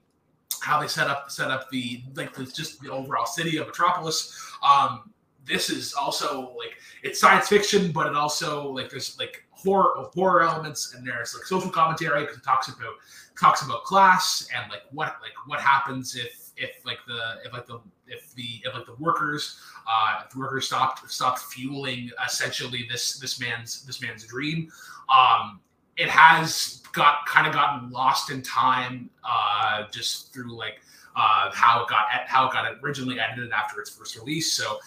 how 0.62 0.80
they 0.80 0.88
set 0.88 1.08
up 1.08 1.30
set 1.30 1.50
up 1.50 1.70
the 1.70 2.02
like 2.14 2.34
just 2.54 2.80
the 2.80 2.90
overall 2.90 3.26
city 3.26 3.56
of 3.58 3.66
Metropolis. 3.66 4.52
Um, 4.62 5.12
this 5.44 5.70
is 5.70 5.94
also 5.94 6.54
like 6.56 6.74
it's 7.02 7.20
science 7.20 7.48
fiction, 7.48 7.92
but 7.92 8.06
it 8.06 8.14
also 8.14 8.70
like 8.70 8.90
there's 8.90 9.18
like 9.18 9.44
horror 9.50 9.96
of 9.96 10.12
horror 10.14 10.42
elements 10.42 10.94
and 10.94 11.06
there's 11.06 11.34
like 11.34 11.44
social 11.44 11.70
commentary 11.70 12.20
because 12.20 12.36
it 12.36 12.44
talks 12.44 12.68
about 12.68 12.94
talks 13.38 13.62
about 13.62 13.84
class 13.84 14.48
and 14.54 14.70
like 14.70 14.82
what 14.92 15.16
like 15.22 15.32
what 15.46 15.60
happens 15.60 16.16
if 16.16 16.50
if 16.56 16.84
like 16.84 16.98
the 17.06 17.36
if 17.44 17.52
like 17.52 17.66
the 17.66 17.80
if 18.06 18.34
the 18.34 18.60
if 18.64 18.74
like 18.74 18.86
the 18.86 18.94
workers 18.96 19.60
uh 19.88 20.22
if 20.24 20.30
the 20.30 20.38
workers 20.38 20.66
stopped 20.66 21.08
stopped 21.10 21.40
fueling 21.40 22.10
essentially 22.24 22.86
this 22.90 23.18
this 23.18 23.40
man's 23.40 23.84
this 23.84 24.02
man's 24.02 24.24
dream 24.24 24.70
um 25.14 25.60
it 25.98 26.08
has 26.08 26.80
got 26.92 27.26
kind 27.26 27.46
of 27.46 27.52
gotten 27.52 27.90
lost 27.90 28.30
in 28.30 28.40
time 28.40 29.10
uh 29.24 29.84
just 29.90 30.32
through 30.32 30.56
like 30.56 30.80
uh 31.16 31.50
how 31.52 31.82
it 31.82 31.88
got 31.88 32.06
how 32.26 32.48
it 32.48 32.52
got 32.52 32.72
originally 32.82 33.20
edited 33.20 33.50
after 33.50 33.80
its 33.80 33.90
first 33.90 34.16
release. 34.16 34.52
So 34.52 34.78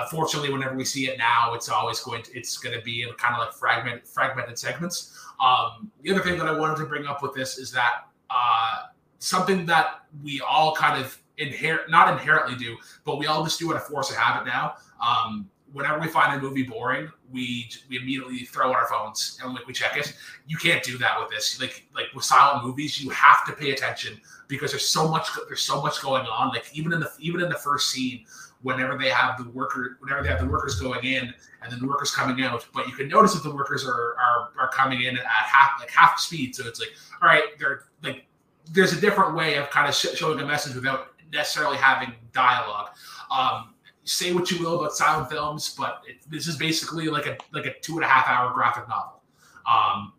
unfortunately 0.00 0.52
whenever 0.52 0.76
we 0.76 0.84
see 0.84 1.08
it 1.08 1.18
now 1.18 1.54
it's 1.54 1.68
always 1.68 2.00
going 2.00 2.22
to 2.22 2.38
it's 2.38 2.56
going 2.58 2.76
to 2.76 2.82
be 2.82 3.02
in 3.02 3.10
kind 3.14 3.34
of 3.34 3.40
like 3.40 3.52
fragment 3.52 4.06
fragmented 4.06 4.58
segments. 4.58 5.18
Um 5.44 5.90
the 6.02 6.12
other 6.12 6.22
thing 6.22 6.38
that 6.38 6.46
i 6.46 6.56
wanted 6.56 6.76
to 6.78 6.86
bring 6.86 7.06
up 7.06 7.22
with 7.22 7.34
this 7.34 7.58
is 7.58 7.70
that 7.72 8.06
uh 8.30 8.84
something 9.18 9.66
that 9.66 10.02
we 10.22 10.40
all 10.40 10.74
kind 10.74 11.02
of 11.02 11.20
inherit 11.38 11.90
not 11.90 12.12
inherently 12.12 12.56
do 12.56 12.76
but 13.04 13.18
we 13.18 13.26
all 13.26 13.44
just 13.44 13.58
do 13.58 13.70
it 13.72 13.76
a 13.76 13.80
force 13.80 14.10
of 14.10 14.16
habit 14.16 14.46
now. 14.46 14.74
Um 15.04 15.50
whenever 15.72 15.98
we 15.98 16.08
find 16.08 16.38
a 16.38 16.42
movie 16.42 16.62
boring 16.62 17.10
we 17.30 17.68
we 17.88 17.98
immediately 17.98 18.38
throw 18.38 18.72
our 18.72 18.86
phones 18.88 19.38
and 19.42 19.54
like 19.54 19.66
we 19.66 19.72
check 19.72 19.96
it. 19.96 20.14
You 20.46 20.56
can't 20.56 20.82
do 20.82 20.98
that 20.98 21.20
with 21.20 21.30
this. 21.30 21.60
Like 21.60 21.86
like 21.94 22.06
with 22.14 22.24
silent 22.24 22.64
movies 22.64 23.02
you 23.02 23.10
have 23.10 23.44
to 23.46 23.52
pay 23.52 23.70
attention 23.70 24.20
because 24.48 24.70
there's 24.70 24.88
so 24.88 25.08
much 25.08 25.28
there's 25.46 25.62
so 25.62 25.82
much 25.82 26.00
going 26.00 26.26
on. 26.26 26.48
Like 26.48 26.66
even 26.72 26.92
in 26.92 27.00
the 27.00 27.10
even 27.18 27.40
in 27.42 27.48
the 27.48 27.56
first 27.56 27.90
scene 27.90 28.24
whenever 28.62 28.98
they 28.98 29.08
have 29.08 29.42
the 29.42 29.48
worker 29.50 29.98
whenever 30.00 30.22
they 30.22 30.28
have 30.28 30.40
the 30.40 30.46
workers 30.46 30.80
going 30.80 31.04
in 31.04 31.32
and 31.62 31.70
then 31.70 31.78
the 31.78 31.86
workers 31.86 32.10
coming 32.10 32.44
out 32.44 32.66
but 32.74 32.88
you 32.88 32.92
can 32.92 33.06
notice 33.08 33.32
that 33.32 33.42
the 33.42 33.54
workers 33.54 33.86
are 33.86 34.16
are, 34.18 34.50
are 34.58 34.68
coming 34.72 35.02
in 35.02 35.16
at 35.16 35.24
half 35.24 35.72
like 35.78 35.90
half 35.90 36.18
speed. 36.18 36.54
So 36.54 36.66
it's 36.66 36.80
like 36.80 36.90
all 37.22 37.28
right 37.28 37.58
they're 37.58 37.84
like 38.02 38.24
there's 38.72 38.92
a 38.92 39.00
different 39.00 39.34
way 39.34 39.56
of 39.56 39.70
kind 39.70 39.88
of 39.88 39.94
sh- 39.94 40.14
showing 40.14 40.40
a 40.40 40.46
message 40.46 40.74
without 40.74 41.08
necessarily 41.32 41.76
having 41.76 42.14
dialogue. 42.32 42.88
Um 43.30 43.74
say 44.08 44.32
what 44.32 44.50
you 44.50 44.58
will 44.62 44.78
about 44.78 44.92
silent 44.92 45.28
films 45.30 45.74
but 45.76 46.02
it, 46.06 46.16
this 46.30 46.46
is 46.46 46.56
basically 46.56 47.08
like 47.08 47.26
a 47.26 47.36
like 47.52 47.66
a 47.66 47.74
two 47.80 47.96
and 47.96 48.04
a 48.04 48.08
half 48.08 48.26
hour 48.28 48.52
graphic 48.54 48.88
novel 48.88 49.20
um 49.66 50.12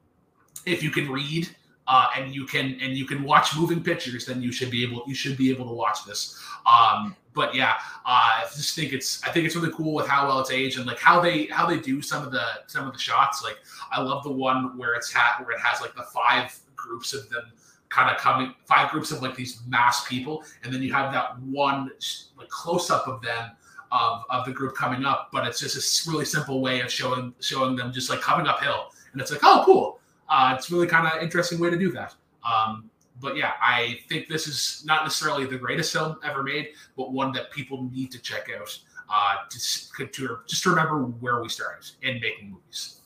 if 0.65 0.83
you 0.83 0.91
can 0.91 1.11
read 1.11 1.49
uh, 1.89 2.07
and 2.15 2.33
you 2.33 2.45
can 2.45 2.77
and 2.81 2.95
you 2.95 3.03
can 3.03 3.23
watch 3.23 3.57
moving 3.57 3.81
pictures, 3.81 4.25
then 4.25 4.41
you 4.43 4.51
should 4.51 4.69
be 4.69 4.83
able 4.83 5.03
you 5.07 5.15
should 5.15 5.35
be 5.35 5.49
able 5.49 5.65
to 5.67 5.73
watch 5.73 6.05
this. 6.05 6.39
Um, 6.67 7.15
but 7.33 7.55
yeah, 7.55 7.73
uh, 8.05 8.43
I 8.45 8.45
just 8.55 8.75
think 8.75 8.93
it's 8.93 9.23
I 9.23 9.31
think 9.31 9.47
it's 9.47 9.55
really 9.55 9.71
cool 9.73 9.95
with 9.95 10.07
how 10.07 10.27
well 10.27 10.39
it's 10.39 10.51
aged 10.51 10.77
and 10.77 10.85
like 10.85 10.99
how 10.99 11.19
they 11.19 11.45
how 11.45 11.65
they 11.65 11.79
do 11.79 12.01
some 12.03 12.23
of 12.23 12.31
the 12.31 12.43
some 12.67 12.85
of 12.85 12.93
the 12.93 12.99
shots. 12.99 13.43
Like 13.43 13.57
I 13.91 14.01
love 14.01 14.23
the 14.23 14.31
one 14.31 14.77
where 14.77 14.93
it's 14.93 15.11
had 15.11 15.43
where 15.43 15.57
it 15.57 15.61
has 15.61 15.81
like 15.81 15.95
the 15.95 16.03
five 16.03 16.55
groups 16.75 17.13
of 17.13 17.27
them 17.29 17.51
kind 17.89 18.15
of 18.15 18.21
coming 18.21 18.53
five 18.65 18.91
groups 18.91 19.09
of 19.09 19.23
like 19.23 19.35
these 19.35 19.61
mass 19.67 20.07
people, 20.07 20.43
and 20.63 20.71
then 20.71 20.83
you 20.83 20.93
have 20.93 21.11
that 21.11 21.39
one 21.39 21.89
like 22.37 22.49
close 22.49 22.91
up 22.91 23.07
of 23.07 23.19
them 23.23 23.49
of, 23.91 24.23
of 24.29 24.45
the 24.45 24.51
group 24.51 24.75
coming 24.75 25.05
up, 25.05 25.29
but 25.31 25.47
it's 25.47 25.59
just 25.59 26.07
a 26.07 26.11
really 26.11 26.25
simple 26.25 26.61
way 26.61 26.81
of 26.81 26.91
showing 26.91 27.33
showing 27.39 27.75
them 27.75 27.91
just 27.91 28.09
like 28.09 28.21
coming 28.21 28.47
uphill, 28.47 28.91
and 29.11 29.21
it's 29.21 29.31
like 29.31 29.41
oh 29.43 29.63
cool. 29.65 29.99
Uh, 30.29 30.53
it's 30.55 30.69
really 30.69 30.87
kind 30.87 31.07
of 31.07 31.23
interesting 31.23 31.59
way 31.59 31.69
to 31.69 31.77
do 31.77 31.91
that. 31.91 32.13
Um, 32.49 32.89
but 33.19 33.35
yeah, 33.35 33.53
I 33.61 33.99
think 34.07 34.27
this 34.27 34.47
is 34.47 34.83
not 34.85 35.03
necessarily 35.03 35.45
the 35.45 35.57
greatest 35.57 35.91
film 35.91 36.17
ever 36.23 36.43
made, 36.43 36.69
but 36.95 37.11
one 37.11 37.31
that 37.33 37.51
people 37.51 37.89
need 37.91 38.11
to 38.11 38.19
check 38.19 38.47
out 38.55 38.77
uh, 39.09 39.35
to, 39.49 40.05
to 40.05 40.37
just 40.47 40.63
to 40.63 40.69
remember 40.69 41.03
where 41.03 41.41
we 41.41 41.49
started 41.49 41.89
in 42.01 42.21
making 42.21 42.51
movies. 42.51 43.01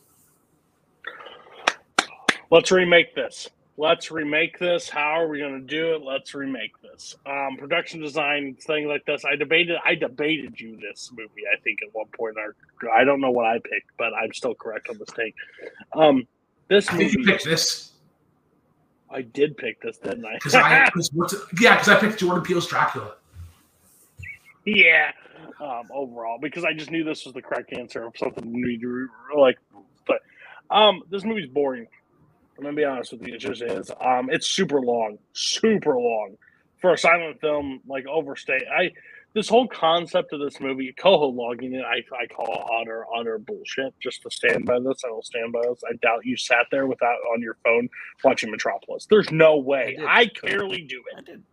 Let's 2.52 2.72
remake 2.72 3.16
this. 3.16 3.50
Let's 3.76 4.12
remake 4.12 4.60
this. 4.60 4.88
How 4.88 5.20
are 5.22 5.28
we 5.28 5.40
going 5.40 5.60
to 5.60 5.66
do 5.66 5.96
it? 5.96 6.04
Let's 6.04 6.36
remake 6.36 6.80
this. 6.82 7.16
Um, 7.26 7.58
production 7.58 8.02
design 8.02 8.56
thing 8.62 8.88
like 8.88 9.04
this. 9.06 9.26
I 9.26 9.36
debated. 9.36 9.78
I 9.84 9.96
debated 9.96 10.60
you 10.60 10.78
this 10.78 11.12
movie. 11.12 11.44
I 11.52 11.60
think 11.62 11.80
at 11.82 11.90
one 11.94 12.06
point. 12.16 12.36
Our, 12.38 12.56
I 12.94 13.04
don't 13.04 13.20
know 13.20 13.32
what 13.32 13.48
I 13.48 13.56
picked, 13.56 13.90
but 13.98 14.14
I'm 14.14 14.32
still 14.32 14.54
correct 14.54 14.90
on 14.90 15.00
this 15.00 15.10
take. 15.16 15.34
Um, 15.96 16.28
this 16.68 16.88
I 16.90 16.98
movie. 16.98 17.24
picked 17.26 17.46
this 17.46 17.94
I 19.14 19.22
did 19.22 19.56
pick 19.58 19.80
this, 19.82 19.98
didn't 19.98 20.26
I? 20.26 20.34
because 20.34 20.56
I 20.56 20.90
cause 20.94 21.12
what's, 21.14 21.36
yeah 21.62 21.76
because 21.76 21.90
I 21.90 22.00
picked 22.00 22.20
Jordan 22.20 22.44
Peele's 22.44 22.68
Dracula. 22.68 23.16
yeah. 24.66 25.12
Um, 25.62 25.84
overall, 25.94 26.40
because 26.42 26.64
I 26.64 26.74
just 26.74 26.90
knew 26.90 27.04
this 27.04 27.26
was 27.26 27.34
the 27.34 27.42
correct 27.42 27.74
answer 27.74 28.04
of 28.04 28.14
something 28.18 28.52
we 28.52 28.78
need 28.78 28.82
like. 29.36 29.58
But 30.08 30.20
um, 30.72 31.04
this 31.10 31.24
movie's 31.24 31.50
boring. 31.50 31.88
I'm 32.58 32.64
gonna 32.64 32.76
be 32.76 32.84
honest 32.84 33.12
with 33.14 33.28
you. 33.28 33.36
It 33.36 33.40
just 33.40 33.62
is. 33.62 33.92
Um, 34.00 34.30
it's 34.30 34.48
super 34.48 34.80
long, 34.80 35.18
super 35.34 35.96
long 35.96 36.38
for 36.80 36.94
a 36.94 36.98
silent 36.98 37.42
film. 37.42 37.82
Like 37.88 38.06
overstate. 38.08 38.64
I 38.72 38.92
this 39.34 39.50
whole 39.50 39.68
concept 39.68 40.32
of 40.32 40.40
this 40.40 40.60
movie, 40.60 40.94
Coho 40.94 41.28
logging 41.28 41.74
it, 41.74 41.84
I, 41.84 42.04
I 42.16 42.28
call 42.28 42.70
utter 42.80 43.06
utter 43.18 43.40
bullshit. 43.40 43.94
Just 44.00 44.22
to 44.24 44.32
stand 44.32 44.66
by 44.66 44.80
this, 44.80 45.02
I 45.06 45.10
will 45.10 45.24
stand 45.24 45.52
by 45.52 45.62
this. 45.68 45.82
I 45.90 45.96
doubt 46.02 46.26
you 46.26 46.38
sat 46.38 46.68
there 46.72 46.86
without 46.86 47.18
on 47.34 47.42
your 47.42 47.58
phone 47.64 47.90
watching 48.24 48.52
Metropolis. 48.52 49.08
There's 49.10 49.32
no 49.32 49.58
way. 49.58 49.98
I, 50.08 50.28
clearly 50.28 50.82
do 50.82 51.02
it. 51.12 51.18
I 51.18 51.22
did. 51.22 51.44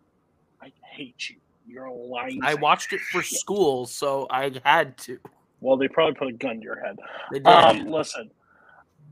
I 0.61 0.71
hate 0.83 1.29
you. 1.29 1.37
You're 1.67 1.85
a 1.85 1.93
lying. 1.93 2.41
I 2.43 2.53
watched 2.55 2.93
it 2.93 2.99
for 2.99 3.23
school, 3.23 3.85
so 3.85 4.27
I 4.29 4.51
had 4.63 4.97
to. 4.99 5.17
Well, 5.59 5.77
they 5.77 5.87
probably 5.87 6.15
put 6.15 6.27
a 6.27 6.33
gun 6.33 6.57
to 6.57 6.63
your 6.63 6.79
head. 6.79 6.97
They 7.31 7.39
did. 7.39 7.47
Um, 7.47 7.87
listen, 7.87 8.29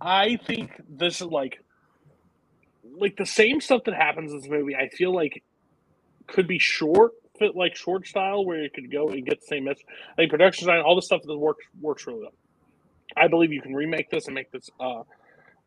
I 0.01 0.37
think 0.45 0.71
this 0.89 1.21
is 1.21 1.27
like, 1.27 1.63
like 2.99 3.17
the 3.17 3.25
same 3.25 3.61
stuff 3.61 3.83
that 3.85 3.95
happens 3.95 4.31
in 4.31 4.39
this 4.39 4.49
movie. 4.49 4.75
I 4.75 4.89
feel 4.89 5.13
like 5.13 5.43
could 6.27 6.47
be 6.47 6.59
short, 6.59 7.13
fit 7.37 7.55
like 7.55 7.75
short 7.75 8.07
style, 8.07 8.45
where 8.45 8.61
you 8.61 8.69
could 8.69 8.91
go 8.91 9.09
and 9.09 9.25
get 9.25 9.41
the 9.41 9.47
same 9.47 9.65
message. 9.65 9.85
I 10.13 10.15
think 10.17 10.31
production 10.31 10.65
design, 10.67 10.81
all 10.81 10.95
the 10.95 11.01
stuff 11.01 11.21
that 11.23 11.37
works 11.37 11.65
works 11.81 12.07
really 12.07 12.21
well. 12.21 12.33
I 13.17 13.27
believe 13.27 13.51
you 13.51 13.61
can 13.61 13.73
remake 13.73 14.09
this 14.09 14.27
and 14.27 14.35
make 14.35 14.51
this 14.51 14.69
uh, 14.79 15.01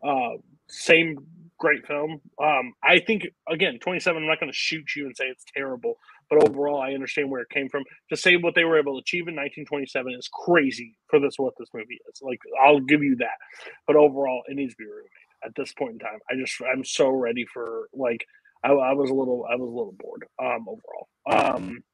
uh, 0.04 0.36
same 0.68 1.18
great 1.58 1.86
film. 1.86 2.20
Um, 2.42 2.74
I 2.82 3.00
think 3.00 3.28
again, 3.48 3.78
27. 3.80 4.22
I'm 4.22 4.28
not 4.28 4.40
going 4.40 4.52
to 4.52 4.56
shoot 4.56 4.96
you 4.96 5.06
and 5.06 5.16
say 5.16 5.26
it's 5.26 5.44
terrible, 5.54 5.98
but 6.30 6.48
overall, 6.48 6.80
I 6.80 6.92
understand 6.92 7.30
where 7.30 7.42
it 7.42 7.50
came 7.50 7.68
from. 7.68 7.84
To 8.10 8.16
say 8.16 8.36
what 8.36 8.54
they 8.54 8.64
were 8.64 8.78
able 8.78 8.94
to 8.94 9.00
achieve 9.00 9.28
in 9.28 9.34
1927 9.36 10.14
is 10.14 10.28
crazy 10.32 10.96
for 11.08 11.20
this 11.20 11.34
what 11.38 11.54
this 11.58 11.68
movie 11.74 11.98
is. 12.10 12.20
Like, 12.22 12.40
I'll 12.64 12.80
give 12.80 13.02
you 13.02 13.16
that, 13.16 13.38
but 13.86 13.96
overall, 13.96 14.42
it 14.48 14.56
needs 14.56 14.74
to 14.74 14.78
be 14.78 14.84
remade 14.84 15.10
at 15.44 15.54
this 15.54 15.72
point 15.72 15.92
in 15.92 15.98
time. 15.98 16.18
I 16.30 16.34
just 16.36 16.60
I'm 16.60 16.84
so 16.84 17.08
ready 17.08 17.46
for 17.52 17.88
like 17.92 18.26
I, 18.64 18.70
I 18.70 18.92
was 18.92 19.10
a 19.10 19.14
little 19.14 19.46
I 19.50 19.56
was 19.56 19.68
a 19.68 19.72
little 19.72 19.94
bored 19.98 20.24
um 20.40 20.66
overall. 20.68 21.08
Um 21.30 21.84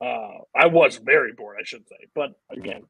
uh 0.00 0.42
I 0.54 0.66
was 0.66 0.96
very 0.96 1.32
bored, 1.32 1.56
I 1.60 1.64
should 1.64 1.88
say. 1.88 2.06
But 2.14 2.30
again, 2.50 2.82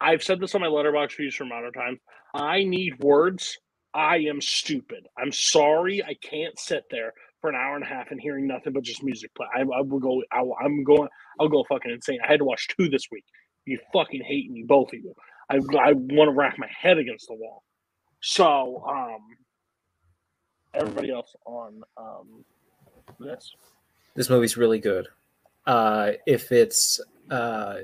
I've 0.00 0.22
said 0.22 0.40
this 0.40 0.54
on 0.54 0.60
my 0.60 0.66
Letterboxd 0.66 1.18
reviews 1.18 1.34
for 1.34 1.44
modern 1.44 1.72
times. 1.72 2.00
I 2.34 2.64
need 2.64 2.98
words. 3.00 3.58
I 3.94 4.18
am 4.18 4.42
stupid. 4.42 5.06
I'm 5.18 5.32
sorry. 5.32 6.02
I 6.04 6.14
can't 6.22 6.58
sit 6.58 6.84
there 6.90 7.14
for 7.40 7.48
an 7.48 7.56
hour 7.56 7.76
and 7.76 7.84
a 7.84 7.88
half 7.88 8.10
and 8.10 8.20
hearing 8.20 8.46
nothing 8.46 8.72
but 8.74 8.82
just 8.82 9.02
music 9.02 9.34
play. 9.34 9.46
I, 9.54 9.60
I 9.60 9.80
will 9.80 10.00
go. 10.00 10.22
I, 10.30 10.42
am 10.64 10.84
going. 10.84 11.08
I'll 11.40 11.48
go 11.48 11.64
fucking 11.68 11.90
insane. 11.90 12.18
I 12.22 12.26
had 12.26 12.40
to 12.40 12.44
watch 12.44 12.68
two 12.68 12.88
this 12.88 13.06
week. 13.10 13.24
You 13.64 13.78
fucking 13.92 14.22
hate 14.22 14.50
me, 14.50 14.64
both 14.66 14.92
of 14.92 15.00
you. 15.00 15.14
I, 15.50 15.56
I 15.56 15.92
want 15.92 16.28
to 16.28 16.34
rack 16.34 16.58
my 16.58 16.68
head 16.78 16.98
against 16.98 17.26
the 17.28 17.34
wall. 17.34 17.62
So, 18.20 18.84
um, 18.88 19.36
everybody 20.74 21.10
else 21.10 21.34
on 21.44 21.82
um, 21.96 22.44
this. 23.18 23.54
This 24.14 24.30
movie's 24.30 24.56
really 24.56 24.78
good. 24.78 25.08
Uh, 25.66 26.12
if 26.26 26.52
it's 26.52 27.00
uh, 27.30 27.76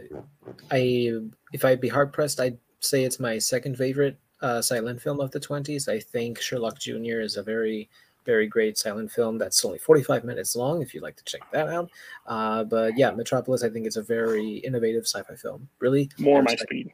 I 0.71 1.11
if 1.53 1.65
I'd 1.65 1.81
be 1.81 1.89
hard 1.89 2.13
pressed, 2.13 2.41
I'd 2.41 2.59
say 2.81 3.05
it's 3.05 3.21
my 3.21 3.39
second 3.39 3.77
favorite 3.77 4.17
uh, 4.41 4.63
silent 4.63 5.01
film 5.01 5.21
of 5.21 5.31
the 5.31 5.41
twenties. 5.41 5.89
I 5.89 5.99
think 5.99 6.41
Sherlock 6.41 6.79
Junior 6.79 7.21
is 7.21 7.37
a 7.37 7.43
very 7.43 7.89
very 8.25 8.47
great 8.47 8.79
silent 8.79 9.11
film 9.11 9.37
that's 9.37 9.65
only 9.65 9.79
45 9.79 10.23
minutes 10.23 10.55
long 10.55 10.81
if 10.81 10.95
you'd 10.95 11.03
like 11.03 11.17
to 11.17 11.25
check 11.25 11.41
that 11.51 11.67
out 11.67 11.91
uh, 12.29 12.63
but 12.63 12.97
yeah 12.97 13.11
metropolis 13.11 13.65
i 13.65 13.69
think 13.69 13.85
it's 13.85 13.97
a 13.97 14.03
very 14.03 14.59
innovative 14.59 15.03
sci-fi 15.03 15.35
film 15.35 15.69
really 15.81 16.09
more 16.19 16.41
my 16.41 16.55
speed. 16.55 16.93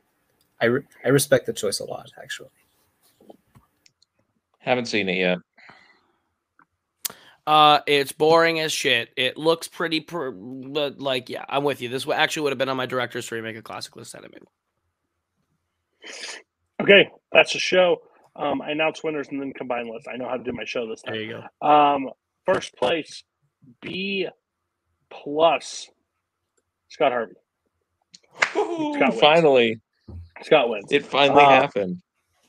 I, 0.60 0.64
re- 0.66 0.82
I 1.04 1.08
respect 1.08 1.44
the 1.44 1.52
choice 1.52 1.80
a 1.80 1.84
lot 1.84 2.10
actually 2.22 2.48
Haven't 4.68 4.84
seen 4.84 5.08
it 5.08 5.16
yet. 5.16 5.38
Uh, 7.46 7.80
it's 7.86 8.12
boring 8.12 8.60
as 8.60 8.70
shit. 8.70 9.08
It 9.16 9.38
looks 9.38 9.66
pretty, 9.66 10.00
pr- 10.00 10.28
but 10.28 11.00
like, 11.00 11.30
yeah, 11.30 11.46
I'm 11.48 11.64
with 11.64 11.80
you. 11.80 11.88
This 11.88 12.04
would 12.04 12.18
actually 12.18 12.42
would 12.42 12.52
have 12.52 12.58
been 12.58 12.68
on 12.68 12.76
my 12.76 12.84
director's 12.84 13.26
to 13.28 13.34
remake 13.36 13.56
a 13.56 13.62
classic 13.62 13.96
list 13.96 14.12
that 14.12 14.24
I 14.24 14.28
made. 14.28 14.42
Okay, 16.82 17.08
that's 17.32 17.54
the 17.54 17.58
show. 17.58 18.02
Um, 18.36 18.60
I 18.60 18.72
announce 18.72 19.02
winners 19.02 19.28
and 19.30 19.40
then 19.40 19.54
combine 19.54 19.90
lists. 19.90 20.06
I 20.12 20.18
know 20.18 20.28
how 20.28 20.36
to 20.36 20.44
do 20.44 20.52
my 20.52 20.64
show 20.66 20.86
this 20.86 21.00
time. 21.00 21.14
There 21.14 21.22
you 21.22 21.42
go. 21.62 21.66
Um, 21.66 22.10
first 22.44 22.76
place, 22.76 23.24
B 23.80 24.28
plus, 25.08 25.88
Scott 26.88 27.12
Harvey. 27.12 27.32
Scott 28.42 28.98
wins. 29.08 29.20
finally, 29.20 29.80
Scott 30.42 30.68
wins. 30.68 30.92
it 30.92 31.06
finally 31.06 31.42
Uh, 31.44 31.48
happened. 31.62 32.02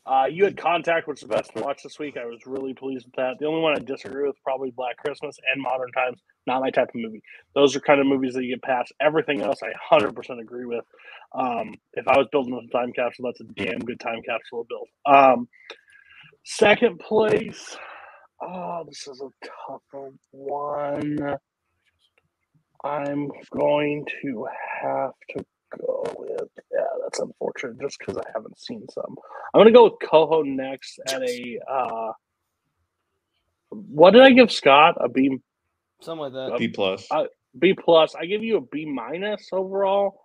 Uh, 0.09 0.25
you 0.25 0.43
had 0.43 0.57
Contact, 0.57 1.07
which 1.07 1.21
is 1.21 1.27
the 1.29 1.35
best 1.35 1.53
to 1.55 1.61
watch 1.61 1.83
this 1.83 1.99
week. 1.99 2.17
I 2.17 2.25
was 2.25 2.39
really 2.47 2.73
pleased 2.73 3.05
with 3.05 3.13
that. 3.17 3.35
The 3.39 3.45
only 3.45 3.61
one 3.61 3.75
I 3.75 3.79
disagree 3.79 4.25
with 4.25 4.41
probably 4.43 4.71
Black 4.71 4.97
Christmas 4.97 5.37
and 5.53 5.61
Modern 5.61 5.91
Times. 5.91 6.19
Not 6.47 6.61
my 6.61 6.71
type 6.71 6.87
of 6.87 6.95
movie. 6.95 7.21
Those 7.53 7.75
are 7.75 7.79
kind 7.79 7.99
of 7.99 8.07
movies 8.07 8.33
that 8.33 8.43
you 8.43 8.55
get 8.55 8.63
past. 8.63 8.91
Everything 8.99 9.41
else, 9.41 9.59
I 9.61 9.71
100% 9.95 10.41
agree 10.41 10.65
with. 10.65 10.83
Um, 11.37 11.75
if 11.93 12.07
I 12.07 12.17
was 12.17 12.27
building 12.31 12.55
a 12.55 12.75
time 12.75 12.91
capsule, 12.91 13.25
that's 13.25 13.41
a 13.41 13.53
damn 13.53 13.77
good 13.77 13.99
time 13.99 14.23
capsule 14.27 14.63
to 14.63 14.67
build. 14.67 14.87
Um, 15.05 15.47
second 16.43 16.99
place. 16.99 17.77
Oh, 18.41 18.85
this 18.87 19.07
is 19.07 19.21
a 19.21 19.29
tougher 19.67 20.09
one. 20.31 21.37
I'm 22.83 23.29
going 23.51 24.05
to 24.23 24.47
have 24.81 25.11
to 25.37 25.45
go 25.77 26.03
with. 26.17 26.49
Yeah, 26.71 26.79
that's 27.03 27.19
unfortunate 27.19 27.79
just 27.81 27.99
because 27.99 28.17
I 28.17 28.25
haven't 28.33 28.59
seen 28.59 28.87
some. 28.89 29.15
I'm 29.53 29.59
going 29.59 29.65
to 29.65 29.71
go 29.71 29.85
with 29.85 29.99
Coho 30.03 30.43
next 30.43 30.99
at 31.07 31.21
a. 31.21 31.59
Uh, 31.69 32.11
what 33.69 34.11
did 34.11 34.21
I 34.21 34.31
give 34.31 34.51
Scott? 34.51 34.95
A 34.99 35.09
B 35.09 35.37
Something 36.01 36.33
like 36.33 36.33
that. 36.33 36.57
B 36.57 36.67
plus. 36.69 37.07
uh, 37.11 37.25
B 37.57 37.73
plus. 37.73 38.15
I 38.15 38.25
give 38.25 38.43
you 38.43 38.57
a 38.57 38.61
B 38.61 38.85
minus 38.85 39.49
overall. 39.51 40.21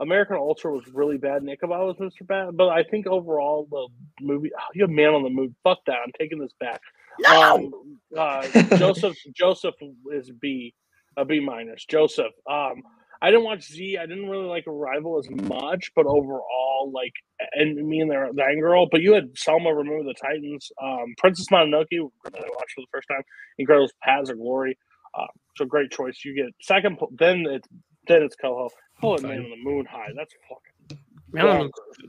American 0.00 0.36
Ultra 0.36 0.72
was 0.72 0.86
really 0.88 1.18
bad. 1.18 1.42
Nickelback 1.42 1.84
was 1.84 1.96
Mr. 1.96 2.26
Bad, 2.26 2.56
but 2.56 2.68
I 2.68 2.84
think 2.84 3.06
overall 3.08 3.66
the 3.70 3.88
movie. 4.24 4.50
Oh, 4.56 4.62
you 4.74 4.82
have 4.82 4.90
Man 4.90 5.12
on 5.12 5.24
the 5.24 5.30
Moon. 5.30 5.54
Fuck 5.64 5.78
that. 5.86 5.96
I'm 6.04 6.12
taking 6.18 6.38
this 6.38 6.52
back. 6.60 6.80
Um, 7.28 7.72
uh, 8.16 8.46
Joseph 8.76 9.16
Joseph 9.34 9.74
is 10.12 10.30
B, 10.30 10.72
a 11.16 11.24
B 11.24 11.40
minus. 11.40 11.84
Joseph. 11.84 12.32
Um, 12.48 12.82
I 13.20 13.30
didn't 13.30 13.44
watch 13.44 13.66
Z. 13.66 13.98
I 14.00 14.06
didn't 14.06 14.28
really 14.28 14.46
like 14.46 14.66
Arrival 14.66 15.18
as 15.18 15.28
much, 15.30 15.90
but 15.96 16.06
overall, 16.06 16.90
like, 16.94 17.12
and 17.54 17.74
me 17.88 18.00
and 18.00 18.10
the 18.10 18.28
that 18.34 18.56
girl. 18.60 18.86
But 18.90 19.00
you 19.00 19.14
had 19.14 19.36
Selma 19.36 19.74
Remember 19.74 20.04
the 20.04 20.14
Titans, 20.14 20.70
um, 20.82 21.14
Princess 21.18 21.46
Mononoke 21.48 21.86
that 21.90 22.34
I 22.36 22.48
watched 22.48 22.74
for 22.74 22.82
the 22.82 22.86
first 22.92 23.08
time. 23.08 23.22
Incredibles 23.60 23.90
Paths 24.02 24.30
of 24.30 24.38
Glory. 24.38 24.78
Uh, 25.18 25.26
so 25.56 25.64
great 25.64 25.90
choice. 25.90 26.20
You 26.24 26.34
get 26.34 26.54
second. 26.62 26.98
Then 27.18 27.44
it's 27.48 27.68
then 28.06 28.22
it's 28.22 28.36
Coho. 28.36 28.68
Coho 29.00 29.14
and 29.16 29.22
Man 29.24 29.38
on 29.44 29.50
the 29.50 29.56
Moon 29.70 29.86
High. 29.90 30.10
That's 30.16 30.32
fucking. 30.48 31.00
Man 31.32 31.46
on 31.46 31.56
the 31.58 31.62
Moon- 31.64 31.70
bonkers. 31.70 32.08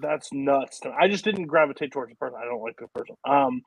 That's 0.00 0.32
nuts. 0.32 0.80
I 0.98 1.08
just 1.08 1.24
didn't 1.24 1.46
gravitate 1.46 1.92
towards 1.92 2.10
the 2.12 2.16
person. 2.16 2.38
I 2.40 2.44
don't 2.46 2.62
like 2.62 2.76
the 2.78 2.86
person. 2.94 3.16
Um, 3.28 3.62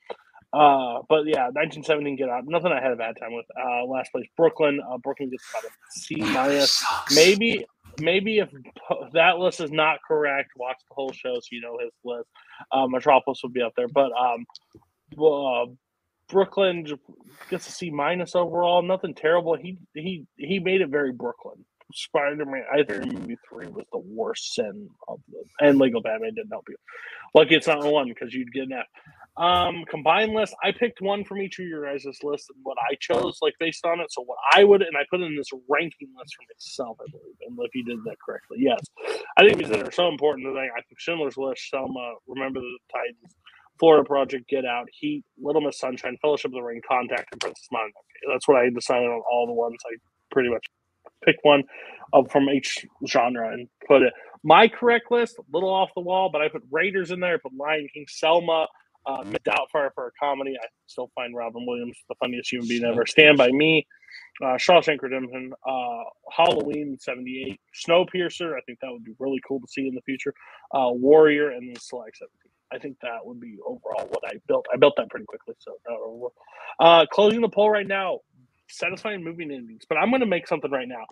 uh, 0.54 1.00
but 1.08 1.26
yeah, 1.26 1.46
1917 1.46 2.18
Get 2.18 2.30
Out. 2.30 2.44
Nothing 2.46 2.72
I 2.72 2.82
had 2.82 2.92
a 2.92 2.96
bad 2.96 3.16
time 3.20 3.34
with. 3.34 3.46
Uh, 3.58 3.86
last 3.86 4.12
place 4.12 4.28
Brooklyn. 4.36 4.82
Uh, 4.82 4.98
Brooklyn 4.98 5.30
gets 5.30 5.44
about 5.50 5.64
a 5.64 5.70
C 5.92 6.16
minus. 6.18 6.84
Maybe, 7.16 7.66
maybe 8.00 8.40
if 8.40 8.50
that 9.14 9.38
list 9.38 9.62
is 9.62 9.72
not 9.72 10.00
correct, 10.06 10.50
watch 10.58 10.78
the 10.90 10.94
whole 10.94 11.12
show 11.14 11.36
so 11.36 11.48
you 11.52 11.62
know 11.62 11.78
his 11.80 11.92
list. 12.04 12.28
Uh, 12.72 12.88
Metropolis 12.88 13.40
would 13.44 13.54
be 13.54 13.62
up 13.62 13.74
there, 13.78 13.88
but 13.88 14.12
um, 14.12 14.46
well, 15.16 15.48
uh, 15.48 15.74
Brooklyn 16.28 16.86
gets 17.50 17.68
a 17.68 17.72
C 17.72 17.90
minus 17.90 18.36
overall. 18.36 18.82
Nothing 18.82 19.14
terrible. 19.14 19.56
He 19.56 19.78
he 19.94 20.26
he 20.38 20.60
made 20.60 20.82
it 20.82 20.90
very 20.90 21.14
Brooklyn. 21.14 21.66
Spider 21.94 22.46
Man, 22.46 22.64
I 22.74 22.84
think 22.84 23.14
movie 23.14 23.38
three 23.48 23.68
was 23.68 23.86
the 23.92 24.00
worst 24.00 24.54
sin 24.54 24.90
of 25.08 25.20
the, 25.30 25.68
and 25.68 25.80
Lego 25.80 26.02
Batman 26.02 26.34
didn't 26.36 26.52
help 26.52 26.66
you. 26.70 26.76
Lucky 27.34 27.56
it's 27.56 27.68
not 27.68 27.84
one 27.84 28.10
because 28.10 28.34
you'd 28.34 28.52
get 28.52 28.64
an 28.64 28.74
F. 28.74 28.86
Um, 29.38 29.86
combined 29.90 30.34
list. 30.34 30.54
I 30.62 30.72
picked 30.72 31.02
one 31.02 31.24
from 31.24 31.42
each 31.42 31.58
of 31.60 31.66
your 31.66 31.86
guys' 31.86 32.06
list 32.22 32.50
and 32.50 32.60
what 32.64 32.78
I 32.90 32.96
chose, 33.00 33.38
like 33.42 33.54
based 33.60 33.86
on 33.86 34.02
it. 34.02 34.12
So 34.12 34.24
what 34.24 34.38
I 34.54 34.64
would, 34.66 34.82
and 34.82 34.98
I 34.98 35.06
put 35.10 35.22
in 35.22 35.36
this 35.38 35.50
ranking 35.70 36.10
list 36.18 36.36
for 36.36 36.44
myself, 36.54 36.98
I 37.00 37.10
believe. 37.10 37.36
And 37.48 37.58
if 37.62 37.74
you 37.74 37.86
did 37.86 38.04
that 38.04 38.18
correctly, 38.24 38.58
yes, 38.60 38.80
I 39.38 39.46
think 39.48 39.58
these 39.58 39.72
are 39.72 39.92
so 39.92 40.10
important. 40.10 40.48
I, 40.58 40.66
I 40.66 40.82
think 40.88 41.00
Schindler's 41.00 41.38
List, 41.38 41.70
Selma, 41.70 42.16
Remember 42.28 42.60
the 42.60 42.78
Titans, 42.92 43.36
Florida 43.80 44.04
Project, 44.04 44.50
Get 44.50 44.66
Out, 44.66 44.88
Heat, 45.00 45.24
Little 45.42 45.62
Miss 45.62 45.80
Sunshine, 45.80 46.18
Fellowship 46.22 46.50
of 46.50 46.56
the 46.56 46.62
Ring, 46.62 46.82
Contact, 46.88 47.30
and 47.32 47.40
Princess 47.40 47.68
Mononoke. 47.74 48.32
That's 48.32 48.48
what 48.48 48.58
I 48.58 48.70
decided 48.70 49.08
on 49.08 49.24
all 49.32 49.48
the 49.48 49.54
ones. 49.54 49.78
I 49.86 49.96
pretty 50.30 50.50
much 50.50 50.66
picked 51.24 51.44
one 51.44 51.64
of 52.14 52.30
from 52.32 52.50
each 52.50 52.86
genre 53.08 53.52
and 53.52 53.68
put 53.88 54.02
it. 54.02 54.14
My 54.44 54.68
correct 54.68 55.12
list, 55.12 55.38
a 55.38 55.44
little 55.54 55.70
off 55.70 55.90
the 55.96 56.02
wall, 56.02 56.30
but 56.32 56.42
I 56.42 56.50
put 56.50 56.64
Raiders 56.72 57.12
in 57.12 57.20
there. 57.20 57.36
I 57.36 57.38
put 57.38 57.54
Lion 57.56 57.88
King, 57.94 58.06
Selma, 58.10 58.68
uh, 59.06 59.24
Doubtfire 59.46 59.90
for 59.94 60.08
a 60.08 60.12
comedy. 60.20 60.56
I 60.62 60.66
still 60.88 61.12
find 61.16 61.36
Robin 61.36 61.66
Williams 61.66 61.98
the 62.10 62.16
funniest 62.16 62.52
human 62.52 62.68
being 62.68 62.84
ever. 62.84 63.06
Stand 63.06 63.38
by 63.38 63.50
Me, 63.52 63.86
uh, 64.44 64.58
Shawshank 64.58 65.02
Redemption, 65.02 65.54
uh, 65.68 66.04
Halloween 66.32 66.98
'78, 67.00 67.60
Snowpiercer. 67.88 68.56
I 68.56 68.62
think 68.62 68.80
that 68.82 68.92
would 68.92 69.04
be 69.04 69.14
really 69.20 69.40
cool 69.48 69.60
to 69.60 69.68
see 69.68 69.88
in 69.88 69.96
the 69.96 70.02
future. 70.02 70.34
Uh, 70.74 70.90
Warrior, 70.92 71.52
and 71.52 71.68
then 71.68 71.80
Select 71.80 72.18
17. 72.18 72.52
I 72.74 72.80
think 72.80 72.98
that 73.02 73.26
would 73.26 73.40
be 73.40 73.58
overall 73.66 74.08
what 74.08 74.24
I 74.26 74.38
built. 74.48 74.66
I 74.74 74.78
built 74.78 74.94
that 74.98 75.10
pretty 75.10 75.26
quickly. 75.26 75.56
So 75.60 76.32
uh, 76.80 76.84
uh, 76.84 77.06
closing 77.08 77.42
the 77.42 77.50
poll 77.50 77.70
right 77.70 77.88
now. 77.88 78.20
Satisfying 78.72 79.24
moving 79.24 79.52
endings, 79.52 79.84
but 79.90 79.98
I'm 79.98 80.10
going 80.12 80.22
to 80.22 80.28
make 80.28 80.48
something 80.48 80.72
right 80.72 80.88
now. 80.90 81.06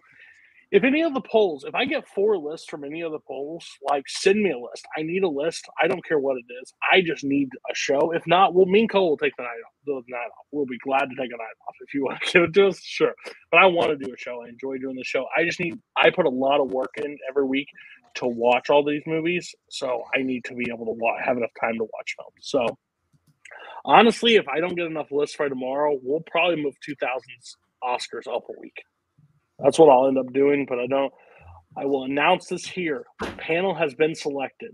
If 0.72 0.86
any 0.86 1.02
of 1.02 1.16
the 1.16 1.22
polls, 1.24 1.66
if 1.66 1.76
I 1.76 1.88
get 1.88 2.08
four 2.10 2.38
lists 2.38 2.70
from 2.70 2.86
any 2.86 3.02
of 3.02 3.12
the 3.14 3.20
polls, 3.22 3.66
like 3.90 4.04
send 4.08 4.44
me 4.44 4.52
a 4.52 4.60
list. 4.60 4.86
I 4.98 5.04
need 5.04 5.24
a 5.24 5.30
list. 5.30 5.66
I 5.84 5.88
don't 5.90 6.06
care 6.06 6.20
what 6.20 6.38
it 6.38 6.46
is. 6.62 6.76
I 6.94 7.02
just 7.02 7.26
need 7.26 7.50
a 7.72 7.76
show. 7.76 8.14
If 8.14 8.28
not, 8.28 8.54
well, 8.54 8.68
me 8.68 8.82
and 8.82 8.92
Cole 8.92 9.10
will 9.12 9.18
take 9.18 9.36
the 9.38 9.46
night 9.46 9.50
off. 9.66 9.74
The 9.88 10.04
night 10.10 10.28
off. 10.28 10.46
We'll 10.54 10.68
be 10.68 10.78
glad 10.86 11.08
to 11.10 11.16
take 11.18 11.32
a 11.34 11.38
night 11.40 11.58
off 11.68 11.76
if 11.82 11.96
you 11.96 12.06
want 12.06 12.22
to 12.22 12.32
give 12.34 12.44
it 12.44 12.54
to 12.56 12.68
us. 12.68 12.82
Sure, 12.84 13.16
but 13.52 13.60
I 13.60 13.66
want 13.68 14.00
to 14.00 14.06
do 14.06 14.14
a 14.14 14.18
show. 14.18 14.44
I 14.46 14.50
enjoy 14.50 14.78
doing 14.78 14.98
the 14.98 15.06
show. 15.06 15.26
I 15.36 15.46
just 15.46 15.60
need. 15.60 15.76
I 15.98 16.12
put 16.12 16.28
a 16.28 16.32
lot 16.32 16.62
of 16.62 16.72
work 16.72 16.92
in 17.04 17.18
every 17.30 17.46
week 17.46 17.68
to 18.18 18.28
watch 18.28 18.70
all 18.70 18.86
these 18.86 19.04
movies, 19.08 19.56
so 19.72 20.04
I 20.16 20.24
need 20.24 20.46
to 20.46 20.56
be 20.56 20.68
able 20.72 20.86
to 20.86 20.94
wa- 20.94 21.18
have 21.26 21.38
enough 21.38 21.52
time 21.60 21.76
to 21.80 21.86
watch 21.86 22.16
films. 22.18 22.36
So 22.42 22.78
honestly, 23.85 24.35
if 24.35 24.48
I 24.48 24.59
don't 24.61 24.75
get 24.75 24.88
enough 24.88 25.11
lists 25.11 25.38
by 25.38 25.49
tomorrow, 25.49 25.99
we'll 26.03 26.22
probably 26.32 26.64
move 26.64 26.75
2000s 26.88 27.58
Oscars 27.83 28.27
up 28.33 28.43
a 28.49 28.59
week. 28.59 28.83
That's 29.59 29.80
what 29.80 29.90
I'll 29.90 30.08
end 30.08 30.17
up 30.19 30.33
doing, 30.33 30.66
but 30.69 30.80
I 30.80 30.88
don't. 30.88 31.14
I 31.77 31.85
will 31.85 32.06
announce 32.06 32.48
this 32.48 32.67
here. 32.67 33.06
The 33.22 33.32
panel 33.38 33.75
has 33.75 33.95
been 33.95 34.16
selected. 34.16 34.72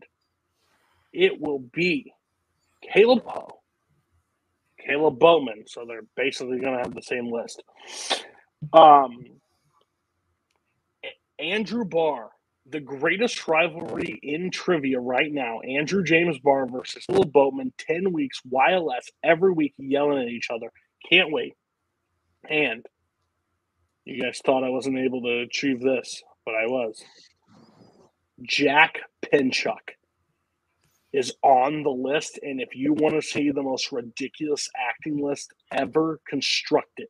it 1.13 1.39
will 1.41 1.59
be 1.73 2.13
Caleb 2.93 3.23
Poe, 3.25 3.61
Caleb 4.85 5.19
Bowman. 5.19 5.65
So 5.67 5.85
they're 5.87 6.01
basically 6.15 6.59
going 6.59 6.73
to 6.77 6.83
have 6.83 6.93
the 6.95 7.01
same 7.01 7.31
list. 7.31 7.63
Um, 8.73 9.25
Andrew 11.39 11.85
Barr, 11.85 12.29
the 12.67 12.79
greatest 12.79 13.47
rivalry 13.47 14.19
in 14.23 14.49
trivia 14.49 14.99
right 14.99 15.31
now. 15.31 15.59
Andrew 15.61 16.03
James 16.03 16.39
Barr 16.39 16.65
versus 16.67 17.05
Caleb 17.05 17.31
Boatman, 17.31 17.73
10 17.77 18.11
weeks, 18.11 18.41
YLS, 18.51 19.09
every 19.23 19.53
week 19.53 19.73
yelling 19.77 20.23
at 20.23 20.29
each 20.29 20.49
other. 20.49 20.71
Can't 21.09 21.31
wait. 21.31 21.53
And 22.49 22.85
you 24.03 24.21
guys 24.21 24.39
thought 24.43 24.63
I 24.63 24.69
wasn't 24.69 24.97
able 24.97 25.21
to 25.21 25.41
achieve 25.41 25.81
this, 25.81 26.23
but 26.45 26.55
I 26.55 26.65
was. 26.65 27.03
Jack 28.41 28.99
Pinchuk 29.23 29.95
is 31.13 31.33
on 31.43 31.83
the 31.83 31.89
list. 31.89 32.39
And 32.41 32.59
if 32.59 32.75
you 32.75 32.93
want 32.93 33.15
to 33.15 33.21
see 33.21 33.51
the 33.51 33.63
most 33.63 33.91
ridiculous 33.91 34.69
acting 34.89 35.23
list 35.23 35.53
ever 35.71 36.19
constructed, 36.27 37.07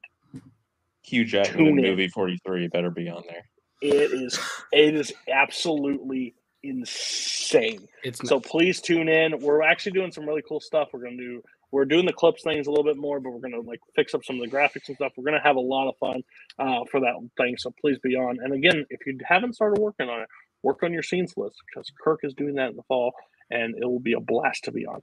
Hugh 1.01 1.25
Jackman 1.25 1.67
in. 1.67 1.75
movie 1.75 2.07
43 2.07 2.67
better 2.67 2.89
be 2.89 3.09
on 3.09 3.23
there. 3.27 3.45
It 3.81 4.13
is 4.13 4.39
it 4.71 4.95
is 4.95 5.13
absolutely 5.31 6.35
insane. 6.63 7.87
It's 8.03 8.21
So 8.27 8.39
please 8.39 8.81
tune 8.81 9.09
in. 9.09 9.39
We're 9.39 9.63
actually 9.63 9.93
doing 9.93 10.11
some 10.11 10.27
really 10.27 10.43
cool 10.47 10.61
stuff. 10.61 10.89
We're 10.93 11.03
gonna 11.03 11.17
do 11.17 11.43
we're 11.71 11.85
doing 11.85 12.05
the 12.05 12.13
clips 12.13 12.43
things 12.43 12.67
a 12.67 12.71
little 12.71 12.85
bit 12.85 12.97
more, 12.97 13.19
but 13.19 13.31
we're 13.31 13.39
gonna 13.41 13.61
like 13.61 13.81
fix 13.95 14.13
up 14.15 14.25
some 14.25 14.37
of 14.41 14.43
the 14.49 14.55
graphics 14.55 14.87
and 14.87 14.95
stuff. 14.97 15.13
We're 15.17 15.25
gonna 15.25 15.43
have 15.43 15.57
a 15.57 15.61
lot 15.61 15.89
of 15.89 15.97
fun 15.99 16.23
uh, 16.59 16.85
for 16.91 17.01
that 17.01 17.15
thing. 17.37 17.57
So 17.57 17.73
please 17.81 17.99
be 17.99 18.15
on. 18.15 18.39
And 18.43 18.53
again, 18.53 18.85
if 18.89 19.01
you 19.05 19.17
haven't 19.27 19.55
started 19.55 19.79
working 19.81 20.09
on 20.09 20.21
it, 20.21 20.29
work 20.63 20.83
on 20.83 20.93
your 20.93 21.03
scenes 21.03 21.33
list 21.37 21.57
because 21.67 21.91
Kirk 22.03 22.21
is 22.23 22.33
doing 22.33 22.55
that 22.55 22.71
in 22.71 22.75
the 22.77 22.83
fall, 22.83 23.13
and 23.51 23.75
it 23.77 23.85
will 23.85 23.99
be 24.01 24.13
a 24.13 24.21
blast 24.21 24.65
to 24.65 24.71
be 24.71 24.85
on. 24.85 25.01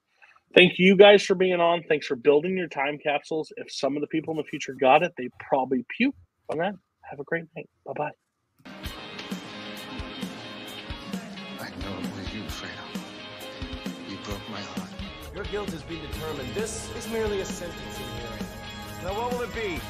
Thank 0.55 0.79
you 0.79 0.97
guys 0.97 1.25
for 1.25 1.35
being 1.37 1.61
on. 1.61 1.85
Thanks 1.89 2.07
for 2.07 2.17
building 2.17 2.57
your 2.57 2.69
time 2.69 2.99
capsules. 2.99 3.53
If 3.57 3.73
some 3.73 3.97
of 3.97 4.01
the 4.03 4.09
people 4.09 4.33
in 4.33 4.39
the 4.39 4.45
future 4.45 4.75
got 4.79 5.03
it, 5.03 5.13
they 5.17 5.29
probably 5.41 5.85
puke 5.97 6.17
on 6.51 6.59
that. 6.59 6.75
Have 7.03 7.21
a 7.21 7.25
great 7.25 7.45
night. 7.57 7.69
Bye 7.87 7.93
bye. 7.97 8.22
It 12.65 14.11
you, 14.13 14.17
broke 14.25 14.49
my 14.51 14.61
heart. 14.61 14.91
Your 15.35 15.45
guilt 15.45 15.71
has 15.71 15.83
been 15.83 16.01
determined. 16.01 16.55
This 16.55 16.91
is 16.97 17.09
merely 17.09 17.41
a 17.41 17.45
sentencing 17.45 18.05
hearing. 18.21 18.47
Now, 19.03 19.15
what 19.19 19.33
will 19.33 19.43
it 19.43 19.55
be? 19.55 19.81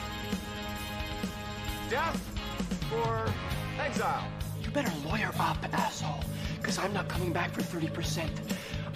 Death 1.91 2.21
or 2.95 3.27
exile? 3.81 4.25
You 4.63 4.71
better 4.71 4.93
lawyer 5.05 5.31
up, 5.39 5.59
asshole. 5.75 6.25
Because 6.59 6.79
I'm 6.79 6.93
not 6.93 7.09
coming 7.09 7.33
back 7.33 7.51
for 7.51 7.63
30%. 7.63 8.29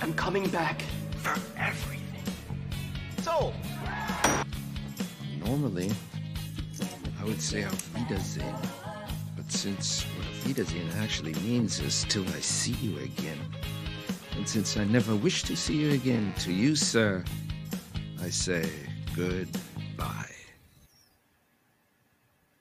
I'm 0.01 0.15
coming 0.15 0.49
back 0.49 0.83
for 1.17 1.35
everything. 1.59 2.23
Sold. 3.23 3.55
Normally, 5.45 5.91
I 7.21 7.25
would 7.25 7.43
say 7.43 7.65
auf 7.65 7.95
Wiedersehen. 7.95 8.55
But 9.37 9.51
since 9.51 10.05
what 10.05 10.16
auf 10.16 10.16
Wiedersehen 10.47 10.89
actually 10.99 11.35
means 11.43 11.81
is 11.81 12.07
till 12.09 12.25
I 12.29 12.39
see 12.41 12.73
you 12.75 12.97
again, 12.99 13.39
and 14.37 14.49
since 14.49 14.77
I 14.77 14.85
never 14.85 15.17
wish 15.17 15.43
to 15.43 15.57
see 15.57 15.75
you 15.75 15.91
again, 15.91 16.33
to 16.41 16.53
you, 16.53 16.77
sir, 16.77 17.25
I 18.23 18.31
say 18.31 18.71
good 19.17 19.49